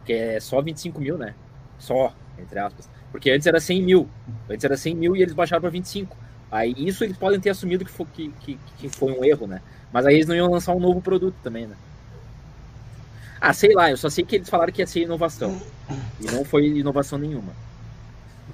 Que 0.05 0.13
é 0.13 0.39
só 0.39 0.61
25 0.61 0.99
mil, 0.99 1.17
né? 1.17 1.33
Só, 1.79 2.13
entre 2.37 2.59
aspas. 2.59 2.89
Porque 3.11 3.31
antes 3.31 3.47
era 3.47 3.59
100 3.59 3.81
mil. 3.81 4.07
Antes 4.49 4.63
era 4.63 4.77
100 4.77 4.95
mil 4.95 5.15
e 5.15 5.21
eles 5.21 5.33
baixaram 5.33 5.61
para 5.61 5.69
25. 5.69 6.15
Aí 6.51 6.73
isso 6.77 7.03
eles 7.03 7.17
podem 7.17 7.39
ter 7.39 7.49
assumido 7.49 7.83
que 7.83 7.91
foi, 7.91 8.05
que, 8.13 8.29
que, 8.39 8.59
que 8.77 8.89
foi 8.89 9.11
um 9.11 9.23
erro, 9.23 9.47
né? 9.47 9.61
Mas 9.91 10.05
aí 10.05 10.15
eles 10.15 10.27
não 10.27 10.35
iam 10.35 10.49
lançar 10.49 10.73
um 10.73 10.79
novo 10.79 11.01
produto 11.01 11.35
também, 11.43 11.67
né? 11.67 11.75
Ah, 13.39 13.53
sei 13.53 13.73
lá, 13.73 13.91
eu 13.91 13.97
só 13.97 14.09
sei 14.09 14.23
que 14.23 14.37
eles 14.37 14.49
falaram 14.49 14.71
que 14.71 14.81
ia 14.81 14.87
ser 14.87 15.01
inovação. 15.01 15.61
E 16.19 16.25
não 16.31 16.43
foi 16.43 16.65
inovação 16.67 17.19
nenhuma. 17.19 17.53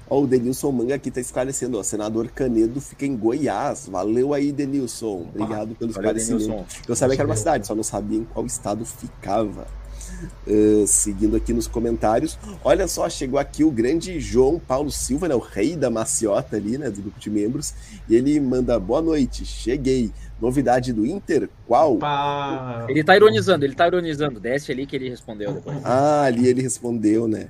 Ó, 0.08 0.20
o 0.20 0.26
Denilson 0.26 0.70
Manga 0.70 0.94
aqui 0.94 1.10
tá 1.10 1.20
esclarecendo, 1.20 1.78
ó, 1.78 1.82
senador 1.82 2.28
Canedo 2.28 2.80
fica 2.80 3.06
em 3.06 3.16
Goiás. 3.16 3.88
Valeu 3.88 4.34
aí, 4.34 4.52
Denilson. 4.52 5.26
Obrigado 5.34 5.74
pelo 5.74 5.90
esclarecimento. 5.90 6.44
Denilson. 6.44 6.66
Eu 6.88 6.96
sabia 6.96 7.16
que 7.16 7.22
era 7.22 7.28
uma 7.28 7.36
cidade, 7.36 7.66
só 7.66 7.74
não 7.74 7.82
sabia 7.82 8.18
em 8.18 8.24
qual 8.24 8.44
estado 8.44 8.84
ficava. 8.84 9.66
Ah, 10.46 10.86
seguindo 10.86 11.36
aqui 11.36 11.52
nos 11.52 11.66
comentários, 11.66 12.38
olha 12.62 12.86
só, 12.86 13.08
chegou 13.08 13.38
aqui 13.38 13.64
o 13.64 13.70
grande 13.70 14.20
João 14.20 14.58
Paulo 14.58 14.90
Silva, 14.90 15.28
né, 15.28 15.34
o 15.34 15.38
rei 15.38 15.76
da 15.76 15.90
maciota 15.90 16.56
ali, 16.56 16.78
né, 16.78 16.90
do 16.90 17.02
grupo 17.02 17.18
de 17.18 17.30
membros, 17.30 17.74
e 18.08 18.14
ele 18.14 18.38
manda 18.40 18.78
boa 18.78 19.02
noite, 19.02 19.44
cheguei. 19.44 20.12
Novidade 20.40 20.92
do 20.92 21.06
Inter? 21.06 21.48
Qual? 21.66 21.96
Pá. 21.96 22.84
Ele 22.88 23.02
tá 23.02 23.16
ironizando, 23.16 23.64
ele 23.64 23.74
tá 23.74 23.86
ironizando. 23.86 24.40
Desce 24.40 24.72
ali 24.72 24.84
que 24.84 24.96
ele 24.96 25.08
respondeu 25.08 25.52
depois. 25.52 25.78
Ah, 25.84 26.24
ali 26.24 26.48
ele 26.48 26.60
respondeu, 26.60 27.28
né? 27.28 27.46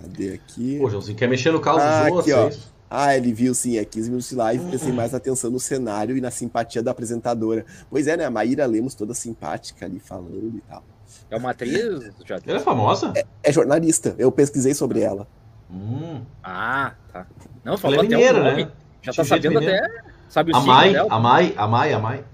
Cadê 0.00 0.34
aqui? 0.34 0.78
Pô, 0.78 0.90
Joãozinho, 0.90 1.16
quer 1.16 1.28
mexer 1.28 1.50
no 1.52 1.60
carro 1.60 1.78
Ah, 1.80 2.02
dos 2.04 2.12
outros, 2.12 2.20
aqui, 2.20 2.32
ó. 2.32 2.46
é 2.46 2.48
isso? 2.50 2.74
Ah, 2.88 3.16
ele 3.16 3.32
viu 3.32 3.52
sim, 3.54 3.78
é 3.78 3.84
15 3.84 4.08
minutos 4.10 4.28
de 4.28 4.34
live, 4.36 4.64
prestei 4.66 4.92
mais 4.92 5.12
atenção 5.14 5.50
no 5.50 5.58
cenário 5.58 6.16
e 6.16 6.20
na 6.20 6.30
simpatia 6.30 6.82
da 6.82 6.92
apresentadora. 6.92 7.64
Pois 7.90 8.06
é, 8.06 8.16
né? 8.16 8.24
A 8.24 8.30
Maíra 8.30 8.64
Lemos 8.66 8.94
toda 8.94 9.12
simpática 9.14 9.84
ali 9.86 9.98
falando 9.98 10.52
e 10.56 10.60
tal. 10.68 10.84
É 11.30 11.36
uma 11.36 11.50
atriz, 11.50 12.12
já 12.24 12.38
Ela 12.46 12.58
é 12.58 12.60
famosa? 12.60 13.12
É 13.42 13.52
jornalista, 13.52 14.14
eu 14.18 14.30
pesquisei 14.30 14.72
sobre 14.74 15.00
ela. 15.00 15.26
Hum. 15.68 16.22
Ah, 16.44 16.94
tá. 17.12 17.26
Não, 17.64 17.72
Ela 17.72 17.78
falou 17.78 17.96
é 17.96 18.00
até 18.06 18.08
mineira, 18.08 18.40
o 18.40 18.44
nome. 18.44 18.64
né? 18.66 18.70
Já 19.02 19.12
tá 19.12 19.24
sabendo 19.24 19.58
até. 19.58 19.80
Sabe 20.28 20.52
o 20.52 20.56
A 20.56 20.60
signo 20.60 20.72
Mai, 20.74 20.92
dela? 20.92 21.08
a 21.12 21.18
Mai, 21.18 21.54
a 21.56 21.66
Mai, 21.66 21.92
a 21.92 21.98
Mai. 21.98 22.24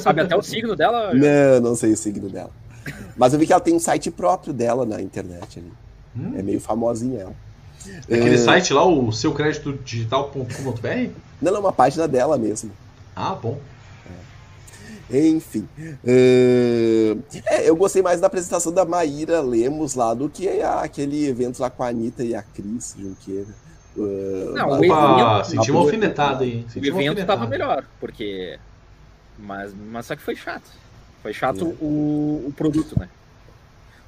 Sabe 0.00 0.20
até 0.22 0.36
o 0.36 0.42
signo 0.42 0.74
dela? 0.76 1.12
Não, 1.14 1.60
não 1.70 1.74
sei 1.74 1.92
o 1.92 1.96
signo 1.96 2.30
dela. 2.30 2.50
Mas 3.16 3.32
eu 3.34 3.38
vi 3.38 3.46
que 3.46 3.52
ela 3.52 3.60
tem 3.60 3.74
um 3.74 3.78
site 3.80 4.10
próprio 4.10 4.52
dela 4.54 4.86
na 4.86 5.02
internet 5.02 5.58
ali. 5.58 5.72
Hum. 6.16 6.32
É 6.36 6.42
meio 6.42 6.60
famosinha 6.60 7.20
ela. 7.20 7.34
Aquele 8.04 8.34
É. 8.34 8.38
site 8.38 8.72
lá, 8.74 8.84
o 8.86 9.10
seucreditodigital.com.br? 9.12 11.10
Não, 11.40 11.50
não, 11.52 11.56
é 11.56 11.60
uma 11.60 11.72
página 11.72 12.06
dela 12.06 12.36
mesmo. 12.36 12.70
Ah, 13.16 13.34
bom. 13.34 13.58
Enfim. 15.12 15.66
eh, 16.06 17.16
é, 17.46 17.68
eu 17.68 17.74
gostei 17.74 18.00
mais 18.00 18.20
da 18.20 18.28
apresentação 18.28 18.72
da 18.72 18.84
Maíra 18.84 19.40
Lemos 19.40 19.94
lá 19.94 20.14
do 20.14 20.28
que 20.28 20.48
a- 20.60 20.82
aquele 20.82 21.26
evento 21.26 21.58
lá 21.60 21.68
com 21.68 21.82
a 21.82 21.88
Anitta 21.88 22.22
e 22.22 22.32
a 22.34 22.42
Cris 22.42 22.94
Junqueira. 22.96 23.48
Eh, 23.98 24.50
Não, 24.54 24.68
o 24.78 24.84
evento- 24.84 25.44
senti 25.50 25.70
uma 25.72 25.80
alfinetada 25.80 26.44
aí. 26.44 26.64
O 26.76 26.78
evento 26.78 26.86
tava 27.26 27.42
alfinetada. 27.42 27.46
melhor, 27.48 27.84
porque. 27.98 28.56
Mas, 29.36 29.72
mas 29.90 30.06
só 30.06 30.14
que 30.14 30.22
foi 30.22 30.36
chato. 30.36 30.70
Foi 31.22 31.32
chato 31.32 31.64
É. 31.80 31.84
o, 31.84 32.44
o 32.46 32.54
produto, 32.56 32.96
né? 32.98 33.08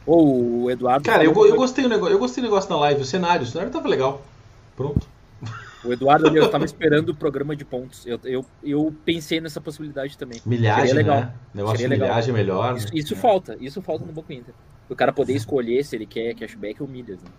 Ou 0.06 0.62
o 0.64 0.70
Eduardo. 0.70 1.04
Cara, 1.04 1.24
eu, 1.24 1.32
eu 1.46 1.56
gostei 1.56 1.84
do 1.84 1.90
negócio, 1.90 2.14
eu 2.14 2.18
gostei 2.18 2.42
do 2.42 2.46
negócio 2.46 2.68
na 2.70 2.76
live, 2.80 3.02
o 3.02 3.04
cenário, 3.04 3.44
o 3.44 3.46
cenário 3.46 3.72
tava 3.72 3.88
legal. 3.88 4.22
Pronto. 4.76 5.06
O 5.84 5.92
Eduardo 5.92 6.28
ali, 6.28 6.36
eu 6.36 6.48
tava 6.48 6.64
esperando 6.66 7.08
o 7.10 7.14
programa 7.14 7.56
de 7.56 7.64
pontos. 7.64 8.06
Eu, 8.06 8.18
eu, 8.24 8.44
eu 8.62 8.94
pensei 9.04 9.40
nessa 9.40 9.60
possibilidade 9.60 10.16
também. 10.16 10.40
Milhagem, 10.46 10.86
Seria 10.86 10.94
legal. 11.02 11.20
né? 11.20 11.32
Negócio 11.54 11.76
Seria 11.78 11.88
de 11.88 11.94
legal. 11.94 12.08
milhagem 12.08 12.34
melhor. 12.34 12.76
Isso, 12.76 12.86
né? 12.86 12.92
isso 12.94 13.14
É. 13.14 13.16
falta, 13.16 13.56
isso 13.60 13.82
falta 13.82 14.04
no 14.04 14.12
Banco 14.12 14.32
Inter. 14.32 14.54
O 14.88 14.94
cara 14.94 15.12
poder 15.12 15.34
escolher 15.34 15.84
se 15.84 15.96
ele 15.96 16.06
quer 16.06 16.34
cashback 16.34 16.80
ou 16.82 16.88
milhas. 16.88 17.20
Né? 17.22 17.30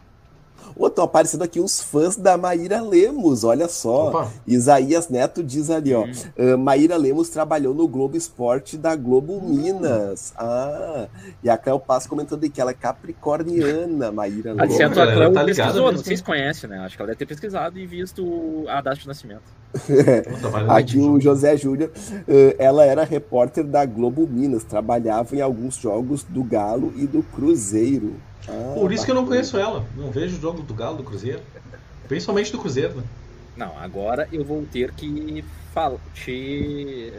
Ô, 0.76 0.88
estão 0.88 1.03
aparecendo 1.03 1.44
aqui 1.44 1.60
uns 1.60 1.81
fãs 1.81 2.15
da 2.15 2.38
Maíra 2.38 2.81
Lemos, 2.81 3.44
olha 3.44 3.68
só. 3.68 4.10
Opa, 4.10 4.31
Isaías 4.48 5.10
Neto 5.10 5.44
diz 5.44 5.69
ali, 5.69 5.94
ó. 5.94 6.03
Hum. 6.06 6.11
"Ah, 6.38 6.57
Maíra 6.57 6.98
Lemos 6.98 7.30
trabalhou 7.30 7.73
no 7.73 7.88
Globo 7.88 8.18
Esporte 8.18 8.77
da 8.77 8.95
Globo 8.95 9.41
Minas. 9.41 10.34
Ah, 10.38 11.07
e 11.44 11.49
a 11.49 11.57
Cléo 11.57 11.80
Paz 11.80 12.07
comentando 12.07 12.49
que 12.49 12.60
ela 12.60 12.72
é 12.72 12.73
capricorniana, 12.73 14.11
Maíra 14.11 14.53
Lemos. 14.53 14.77
cara, 14.77 15.11
a 15.11 15.14
ela 15.14 15.15
Cleo 15.15 15.34
tá 15.34 15.44
ligada 15.44 15.68
pesquisou, 15.72 15.91
não 15.91 16.03
sei 16.03 16.18
se 16.18 16.23
conhece, 16.23 16.68
né? 16.68 16.80
Acho 16.80 16.95
que 16.95 17.02
ela 17.02 17.07
deve 17.07 17.19
ter 17.19 17.26
pesquisado 17.26 17.77
e 17.80 17.85
visto 17.85 18.65
a 18.68 18.81
data 18.81 18.98
de 18.98 19.07
nascimento. 19.07 19.44
Aqui 20.69 20.99
o 20.99 21.19
José 21.19 21.57
Júnior, 21.57 21.91
eh, 22.27 22.56
ela 22.60 22.85
era 22.85 23.03
repórter 23.03 23.64
da 23.64 23.85
Globo 23.85 24.27
Minas, 24.27 24.64
trabalhava 24.64 25.35
em 25.35 25.41
alguns 25.41 25.76
jogos 25.76 26.23
do 26.23 26.44
Galo 26.44 26.94
e 26.95 27.07
do 27.07 27.23
Cruzeiro. 27.23 28.14
Ah, 28.48 28.74
Por 28.76 28.91
isso 28.91 29.06
que 29.06 29.11
eu 29.11 29.15
não 29.15 29.26
conheço 29.26 29.57
ela. 29.57 29.84
Não 29.98 30.11
vejo 30.11 30.38
o 30.38 30.41
jogo 30.41 30.61
do 30.61 30.74
Galo, 30.74 30.98
do 30.98 31.03
Cruzeiro. 31.03 31.40
Principalmente 32.07 32.52
do 32.52 32.57
Cruzeiro, 32.60 32.95
né? 32.95 33.03
Não, 33.56 33.78
agora 33.80 34.28
eu 34.32 34.44
vou 34.44 34.65
ter 34.72 34.91
que 34.91 35.44
fal- 35.74 35.99
te, 36.14 37.14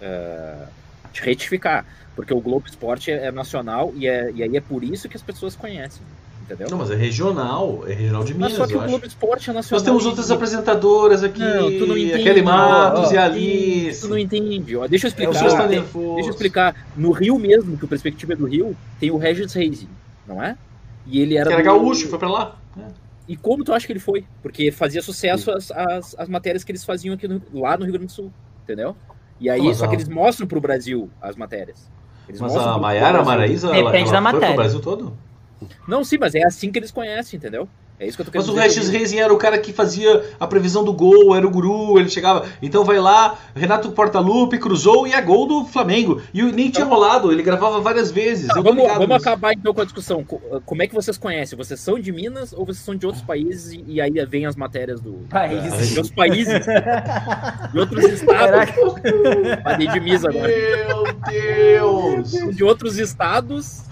eh, 0.00 0.66
te 1.12 1.22
retificar. 1.22 1.84
Porque 2.14 2.34
o 2.34 2.40
Globo 2.40 2.66
Esporte 2.68 3.10
é, 3.10 3.26
é 3.26 3.30
nacional 3.32 3.92
e, 3.94 4.06
é, 4.08 4.30
e 4.34 4.42
aí 4.42 4.56
é 4.56 4.60
por 4.60 4.82
isso 4.82 5.08
que 5.08 5.16
as 5.16 5.22
pessoas 5.22 5.54
conhecem. 5.54 6.02
Entendeu? 6.42 6.68
Não, 6.70 6.78
mas 6.78 6.90
é 6.90 6.96
regional. 6.96 7.84
É 7.86 7.92
regional 7.92 8.24
de 8.24 8.32
Mas 8.34 8.52
Minas, 8.52 8.56
só 8.56 8.66
que 8.66 8.72
eu 8.72 8.78
o 8.78 8.80
acho. 8.80 8.90
Globo 8.90 9.06
Esporte 9.06 9.50
é 9.50 9.52
nacional. 9.52 9.78
Nós 9.78 9.82
temos 9.82 10.04
e- 10.04 10.08
outras 10.08 10.30
apresentadoras 10.30 11.22
aqui. 11.22 11.40
Não, 11.40 11.70
tu 11.78 11.86
não 11.86 11.96
entende. 11.96 12.22
Kelly 12.24 12.42
Matos 12.42 13.10
ó, 13.10 13.12
e 13.12 13.18
Alice. 13.18 14.00
Tu 14.00 14.08
não 14.08 14.18
entende. 14.18 14.76
Ó, 14.76 14.86
deixa 14.88 15.06
eu 15.06 15.08
É, 15.08 15.10
explicar. 15.10 15.68
nervoso. 15.68 16.14
Deixa 16.16 16.28
eu 16.28 16.32
explicar. 16.32 16.74
No 16.96 17.10
Rio 17.12 17.38
mesmo, 17.38 17.76
que 17.78 17.84
o 17.84 17.88
Perspectiva 17.88 18.32
é 18.32 18.36
do 18.36 18.46
Rio, 18.46 18.76
tem 18.98 19.10
o 19.10 19.16
Regis 19.18 19.52
Reis, 19.52 19.86
não 20.28 20.42
é? 20.42 20.56
E 21.06 21.20
ele 21.20 21.36
era. 21.36 21.46
Que 21.48 21.54
era 21.54 21.62
do- 21.62 21.66
gaúcho, 21.66 22.08
foi 22.08 22.18
pra 22.18 22.28
lá. 22.28 22.56
É. 22.78 22.86
E 23.26 23.36
como 23.36 23.64
tu 23.64 23.72
acha 23.72 23.86
que 23.86 23.92
ele 23.92 24.00
foi? 24.00 24.24
Porque 24.42 24.70
fazia 24.70 25.02
sucesso 25.02 25.50
as, 25.50 25.70
as, 25.70 26.14
as 26.18 26.28
matérias 26.28 26.62
que 26.64 26.70
eles 26.70 26.84
faziam 26.84 27.14
aqui 27.14 27.26
no- 27.26 27.42
lá 27.52 27.76
no 27.76 27.84
Rio 27.84 27.92
Grande 27.94 28.06
do 28.06 28.12
Sul, 28.12 28.32
entendeu? 28.62 28.94
E 29.40 29.48
aí, 29.50 29.62
Mas 29.62 29.76
só 29.78 29.86
que 29.86 29.94
eles 29.96 30.08
mostram 30.08 30.46
pro 30.46 30.60
Brasil 30.60 31.10
as 31.20 31.36
matérias. 31.36 31.90
Eles 32.28 32.40
Mas 32.40 32.52
mostram 32.52 32.74
a 32.74 32.78
Maiara 32.78 33.12
Brasil. 33.12 33.26
Maraíza, 33.26 33.66
ela, 33.68 33.90
Depende 33.90 34.10
ela 34.10 34.12
da 34.12 34.22
foi 34.22 34.30
pro 34.30 34.40
matéria. 34.40 34.56
Brasil 34.56 34.80
todo? 34.80 35.16
Não, 35.86 36.04
sim, 36.04 36.18
mas 36.18 36.34
é 36.34 36.44
assim 36.44 36.70
que 36.70 36.78
eles 36.78 36.90
conhecem, 36.90 37.36
entendeu? 37.36 37.68
É 38.00 38.06
isso 38.06 38.16
que 38.16 38.20
eu 38.22 38.26
tô 38.26 38.30
querendo 38.30 38.46
Mas 38.46 38.56
o. 38.56 38.60
Regis 38.60 38.88
Reis 38.88 39.12
era 39.12 39.32
o 39.34 39.36
cara 39.36 39.58
que 39.58 39.72
fazia 39.72 40.24
a 40.38 40.46
previsão 40.46 40.84
do 40.84 40.92
gol, 40.92 41.34
era 41.34 41.44
o 41.46 41.50
guru, 41.50 41.98
ele 41.98 42.08
chegava. 42.08 42.46
Então 42.62 42.84
vai 42.84 43.00
lá, 43.00 43.36
Renato 43.56 43.90
Portaluppi 43.90 44.56
cruzou 44.58 45.04
e 45.06 45.12
é 45.12 45.20
gol 45.20 45.46
do 45.48 45.64
Flamengo. 45.64 46.22
E 46.32 46.40
nem 46.42 46.70
tinha 46.70 46.86
rolado, 46.86 47.32
ele 47.32 47.42
gravava 47.42 47.80
várias 47.80 48.12
vezes. 48.12 48.46
Tá, 48.46 48.60
vamos, 48.60 48.86
vamos 48.86 49.16
acabar 49.16 49.52
então 49.52 49.74
com 49.74 49.80
a 49.80 49.84
discussão. 49.84 50.22
Co- 50.22 50.40
Como 50.64 50.80
é 50.82 50.86
que 50.86 50.94
vocês 50.94 51.18
conhecem? 51.18 51.58
Vocês 51.58 51.80
são 51.80 51.98
de 51.98 52.12
Minas 52.12 52.52
ou 52.52 52.64
vocês 52.64 52.84
são 52.84 52.94
de 52.94 53.04
outros 53.04 53.24
países 53.24 53.76
e, 53.86 54.00
aí 54.00 54.12
vem 54.26 54.46
as 54.46 54.54
matérias 54.54 55.00
do. 55.00 55.26
Países. 55.28 55.88
De 55.88 55.96
outros 55.98 56.14
países. 56.14 56.66
de 57.72 57.78
outros 57.80 58.04
estados. 58.04 58.70
Falei 59.64 59.88
de 59.88 60.00
Minas 60.00 60.24
agora. 60.24 60.46
Meu 60.48 61.04
Deus! 61.28 62.54
De 62.54 62.62
outros 62.62 62.96
estados 62.98 63.82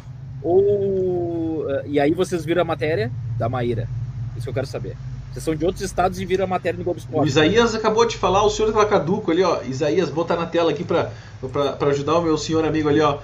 ou. 0.42 1.45
Eh, 1.68 1.82
E 1.86 2.00
aí 2.00 2.12
vocês 2.12 2.44
viram 2.44 2.62
a 2.62 2.64
matéria 2.64 3.10
da 3.38 3.48
Maíra. 3.48 3.88
Isso 4.36 4.44
que 4.44 4.50
eu 4.50 4.54
quero 4.54 4.66
saber. 4.66 4.96
Vocês 5.32 5.44
são 5.44 5.54
de 5.54 5.64
outros 5.64 5.82
estados 5.84 6.18
e 6.20 6.24
viram 6.24 6.44
a 6.44 6.46
matéria 6.46 6.78
no 6.78 6.84
Globo 6.84 6.98
O 6.98 7.02
Esporte. 7.02 7.28
Isaías 7.28 7.74
acabou 7.74 8.06
de 8.06 8.16
falar, 8.16 8.42
o 8.42 8.50
senhor 8.50 8.72
tá 8.72 8.84
caduco 8.86 9.30
ali, 9.30 9.42
ó. 9.42 9.62
Isaías, 9.62 10.08
botar 10.08 10.36
na 10.36 10.46
tela 10.46 10.70
aqui 10.70 10.82
pra 10.82 11.10
ajudar 11.88 12.18
o 12.18 12.22
meu 12.22 12.38
senhor 12.38 12.64
amigo 12.64 12.88
ali, 12.88 13.00
ó. 13.00 13.18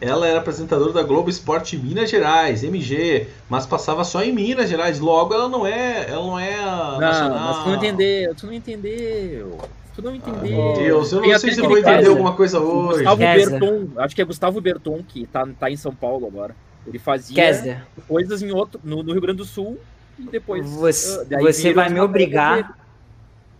Ela 0.00 0.26
era 0.26 0.38
apresentadora 0.38 0.94
da 0.94 1.02
Globo 1.02 1.28
Esporte 1.28 1.76
Minas 1.76 2.08
Gerais, 2.08 2.64
MG, 2.64 3.28
mas 3.50 3.66
passava 3.66 4.02
só 4.02 4.22
em 4.22 4.32
Minas 4.32 4.70
Gerais. 4.70 4.98
Logo, 4.98 5.34
ela 5.34 5.46
não 5.50 5.66
é, 5.66 6.06
ela 6.08 6.24
não 6.24 6.38
é 6.38 6.56
Não, 6.56 6.98
nacional. 6.98 7.48
mas 7.48 7.62
tu 7.64 7.68
não 7.68 7.76
entendeu. 7.76 8.34
Tu 8.34 8.46
não 8.46 8.52
entendeu. 8.54 9.58
Tu 9.94 10.02
não 10.02 10.14
entendeu. 10.14 10.42
Meu 10.42 10.72
Deus, 10.72 11.12
eu 11.12 11.20
não 11.20 11.38
sei 11.38 11.52
se 11.52 11.60
eu 11.60 11.68
vou 11.68 11.76
entender 11.76 12.08
alguma 12.08 12.32
coisa 12.32 12.58
hoje. 12.58 13.04
Gustavo. 13.04 13.16
Berton, 13.18 13.88
acho 13.98 14.14
que 14.16 14.22
é 14.22 14.24
Gustavo 14.24 14.60
Berton, 14.62 15.02
que 15.06 15.26
tá, 15.26 15.46
tá 15.58 15.70
em 15.70 15.76
São 15.76 15.94
Paulo 15.94 16.26
agora. 16.26 16.56
Ele 16.86 16.98
fazia 16.98 17.34
Kessler, 17.34 17.82
coisas 18.08 18.42
em 18.42 18.50
outro, 18.50 18.80
no, 18.82 19.02
no 19.02 19.12
Rio 19.12 19.20
Grande 19.20 19.38
do 19.38 19.44
Sul 19.44 19.78
e 20.18 20.22
depois. 20.24 20.68
você, 20.68 21.24
daí 21.26 21.42
você 21.42 21.72
vai 21.72 21.88
me 21.88 22.00
obrigar. 22.00 22.76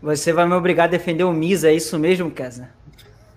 Você 0.03 0.33
vai 0.33 0.47
me 0.49 0.55
obrigar 0.55 0.85
a 0.85 0.91
defender 0.91 1.25
o 1.25 1.33
Misa, 1.33 1.69
é 1.69 1.75
isso 1.75 1.99
mesmo, 1.99 2.31
Kessler? 2.31 2.69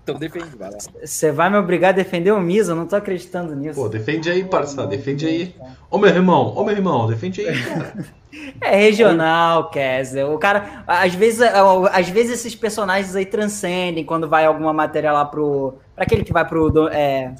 Então 0.02 0.16
defende, 0.18 0.56
vai 0.56 0.70
lá. 0.70 0.78
Você 1.02 1.30
vai 1.32 1.48
me 1.50 1.56
obrigar 1.56 1.90
a 1.90 1.92
defender 1.92 2.30
o 2.30 2.40
Misa, 2.40 2.72
eu 2.72 2.76
não 2.76 2.86
tô 2.86 2.96
acreditando 2.96 3.54
nisso. 3.54 3.80
Pô, 3.80 3.88
defende 3.88 4.30
aí, 4.30 4.44
parça, 4.44 4.86
defende 4.86 5.26
aí. 5.26 5.54
Ô 5.90 5.98
meu 5.98 6.10
irmão, 6.10 6.54
ô 6.56 6.64
meu 6.64 6.74
irmão, 6.74 7.06
defende 7.06 7.40
aí, 7.46 7.62
cara. 7.62 7.94
É 8.60 8.74
regional, 8.74 9.70
Kessler. 9.70 10.28
O 10.28 10.36
cara, 10.38 10.82
às 10.88 11.14
vezes, 11.14 11.40
às 11.40 12.08
vezes 12.08 12.32
esses 12.40 12.52
personagens 12.52 13.14
aí 13.14 13.24
transcendem 13.24 14.04
quando 14.04 14.28
vai 14.28 14.44
alguma 14.44 14.72
matéria 14.72 15.12
lá 15.12 15.24
pro. 15.24 15.74
Pra 15.94 16.02
aquele 16.02 16.24
que 16.24 16.32
vai 16.32 16.44
pro. 16.44 16.68
do- 16.68 16.88
É, 16.88 17.32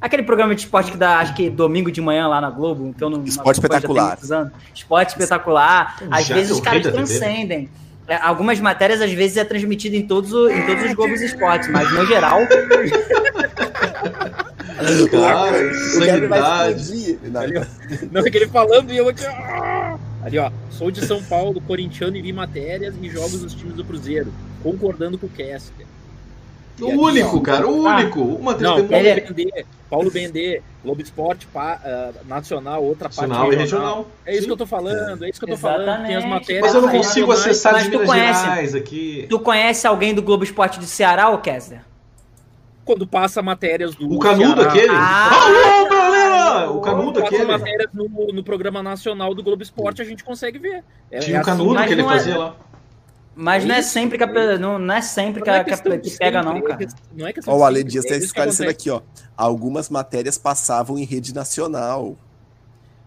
aquele 0.00 0.22
programa 0.22 0.54
de 0.54 0.62
esporte 0.62 0.90
que 0.90 0.96
dá, 0.96 1.18
acho 1.18 1.34
que 1.34 1.50
domingo 1.50 1.90
de 1.90 2.00
manhã 2.00 2.26
lá 2.28 2.40
na 2.40 2.50
Globo. 2.50 2.94
Eu 3.00 3.10
não, 3.10 3.24
Esporte 3.24 3.56
Espetacular. 3.58 4.18
Esporte 4.74 5.08
espetacular. 5.10 5.96
Às 6.10 6.26
Já 6.26 6.34
vezes 6.34 6.52
os 6.52 6.60
caras 6.60 6.84
né? 6.84 6.90
transcendem. 6.92 7.68
É, 8.08 8.16
algumas 8.16 8.58
matérias, 8.58 9.00
às 9.00 9.12
vezes, 9.12 9.36
é 9.36 9.44
transmitido 9.44 9.94
em 9.94 10.04
todos, 10.04 10.32
o- 10.32 10.50
em 10.50 10.66
todos 10.66 10.82
os 10.84 10.94
Globos 10.94 11.20
Esportes, 11.20 11.68
mas 11.70 11.92
no 11.92 12.04
geral. 12.06 12.40
Cara, 15.10 15.56
O 15.56 16.00
Kevin 16.00 16.26
vai 16.26 16.40
sanidade. 16.40 16.80
explodir. 16.80 17.18
Não, 18.10 18.20
é 18.26 18.30
que 18.30 18.36
ele 18.38 18.48
falando 18.48 18.90
e 18.92 18.96
eu 18.96 19.08
aqui. 19.08 19.24
Ali, 20.22 20.38
ó. 20.38 20.50
Sou 20.70 20.90
de 20.90 21.04
São 21.04 21.22
Paulo, 21.22 21.60
corintiano 21.60 22.16
e 22.16 22.22
vi 22.22 22.32
matérias 22.32 22.94
e 23.00 23.08
jogos 23.08 23.40
dos 23.40 23.54
times 23.54 23.74
do 23.74 23.84
Cruzeiro. 23.84 24.32
Concordando 24.62 25.18
com 25.18 25.26
o 25.26 25.30
Kessler. 25.30 25.86
O 26.86 27.02
único, 27.02 27.40
cara, 27.40 27.66
o 27.66 27.82
único. 27.84 28.20
Uma 28.20 28.52
Não, 28.54 28.74
Paulo 28.76 28.88
Bendê, 28.88 29.64
Paulo 29.88 30.10
Bendê, 30.10 30.62
Globo 30.84 31.02
Esporte 31.02 31.46
pa- 31.46 31.80
ah, 31.84 32.10
nacional, 32.26 32.82
outra 32.84 33.08
parte 33.08 33.20
nacional 33.28 33.52
e 33.52 33.56
regional. 33.56 34.06
É 34.24 34.32
isso 34.32 34.40
Sim. 34.42 34.46
que 34.46 34.52
eu 34.52 34.56
tô 34.56 34.66
falando, 34.66 35.24
é 35.24 35.28
isso 35.30 35.38
que 35.40 35.44
eu 35.44 35.50
tô 35.54 35.56
falando. 35.60 35.84
Tem 36.06 36.16
as 36.16 36.24
Exatamente. 36.24 36.28
matérias. 36.28 36.62
Mas 36.66 36.74
eu 36.74 36.82
não 36.82 36.88
consigo 36.90 37.32
acessar 37.32 37.72
mas 37.74 37.82
de 37.84 37.90
tu 37.90 37.98
Minas 37.98 38.08
conhece. 38.08 38.40
Gerais 38.42 38.74
aqui. 38.74 39.26
Tu 39.28 39.38
conhece 39.40 39.86
alguém 39.86 40.14
do 40.14 40.22
Globo 40.22 40.44
Esporte 40.44 40.78
de 40.78 40.86
Ceará, 40.86 41.28
ô 41.30 41.38
Kessler? 41.38 41.80
Quando 42.84 43.06
passa 43.06 43.40
matérias 43.42 43.94
do. 43.94 44.12
O 44.12 44.18
canudo 44.18 44.54
Ceará, 44.62 44.70
aquele? 44.70 44.92
Ah! 44.92 45.30
Alô, 45.32 45.88
galera! 45.88 46.70
O 46.70 46.80
Quando 46.80 46.84
canudo 46.84 47.20
passa 47.20 47.34
aquele. 47.34 47.50
matérias 47.52 47.88
no, 47.92 48.08
no 48.32 48.42
programa 48.42 48.82
nacional 48.82 49.34
do 49.34 49.42
Globo 49.42 49.62
Esporte, 49.62 50.02
a 50.02 50.04
gente 50.04 50.24
consegue 50.24 50.58
ver. 50.58 50.82
É, 51.10 51.18
Tinha 51.20 51.38
é 51.38 51.40
o 51.40 51.44
canudo 51.44 51.74
mas 51.74 51.86
que 51.86 51.92
ele 51.92 52.02
é- 52.02 52.04
fazia 52.04 52.38
lá. 52.38 52.54
Mas 53.42 53.64
É 53.64 53.66
não 53.66 53.74
é 53.74 53.80
sempre 53.80 54.18
que 54.18 54.24
a, 54.24 54.26
é 54.26 54.58
não, 54.58 54.78
não 54.78 54.94
é 54.94 55.00
sempre 55.00 55.40
que, 55.42 55.48
Não 55.48 55.56
é 55.56 55.60
a- 55.60 55.64
que 55.64 55.72
a- 55.72 55.78
que 55.78 55.98
de 55.98 56.10
pega, 56.18 56.42
sempre, 56.42 56.60
não, 56.60 56.60
cara. 56.62 56.76
que- 56.76 56.94
Não 57.16 57.26
é 57.26 57.32
questão 57.32 57.54
Ó, 57.54 57.56
o 57.58 57.64
Ale 57.64 57.78
sempre, 57.78 57.90
Dias 57.92 58.04
é 58.04 58.08
tá 58.08 58.18
que 58.18 58.24
esclarecendo 58.24 58.70
aqui, 58.70 58.90
ó. 58.90 59.00
Algumas 59.34 59.88
matérias 59.88 60.36
passavam 60.36 60.98
em 60.98 61.04
rede 61.04 61.34
nacional. 61.34 62.16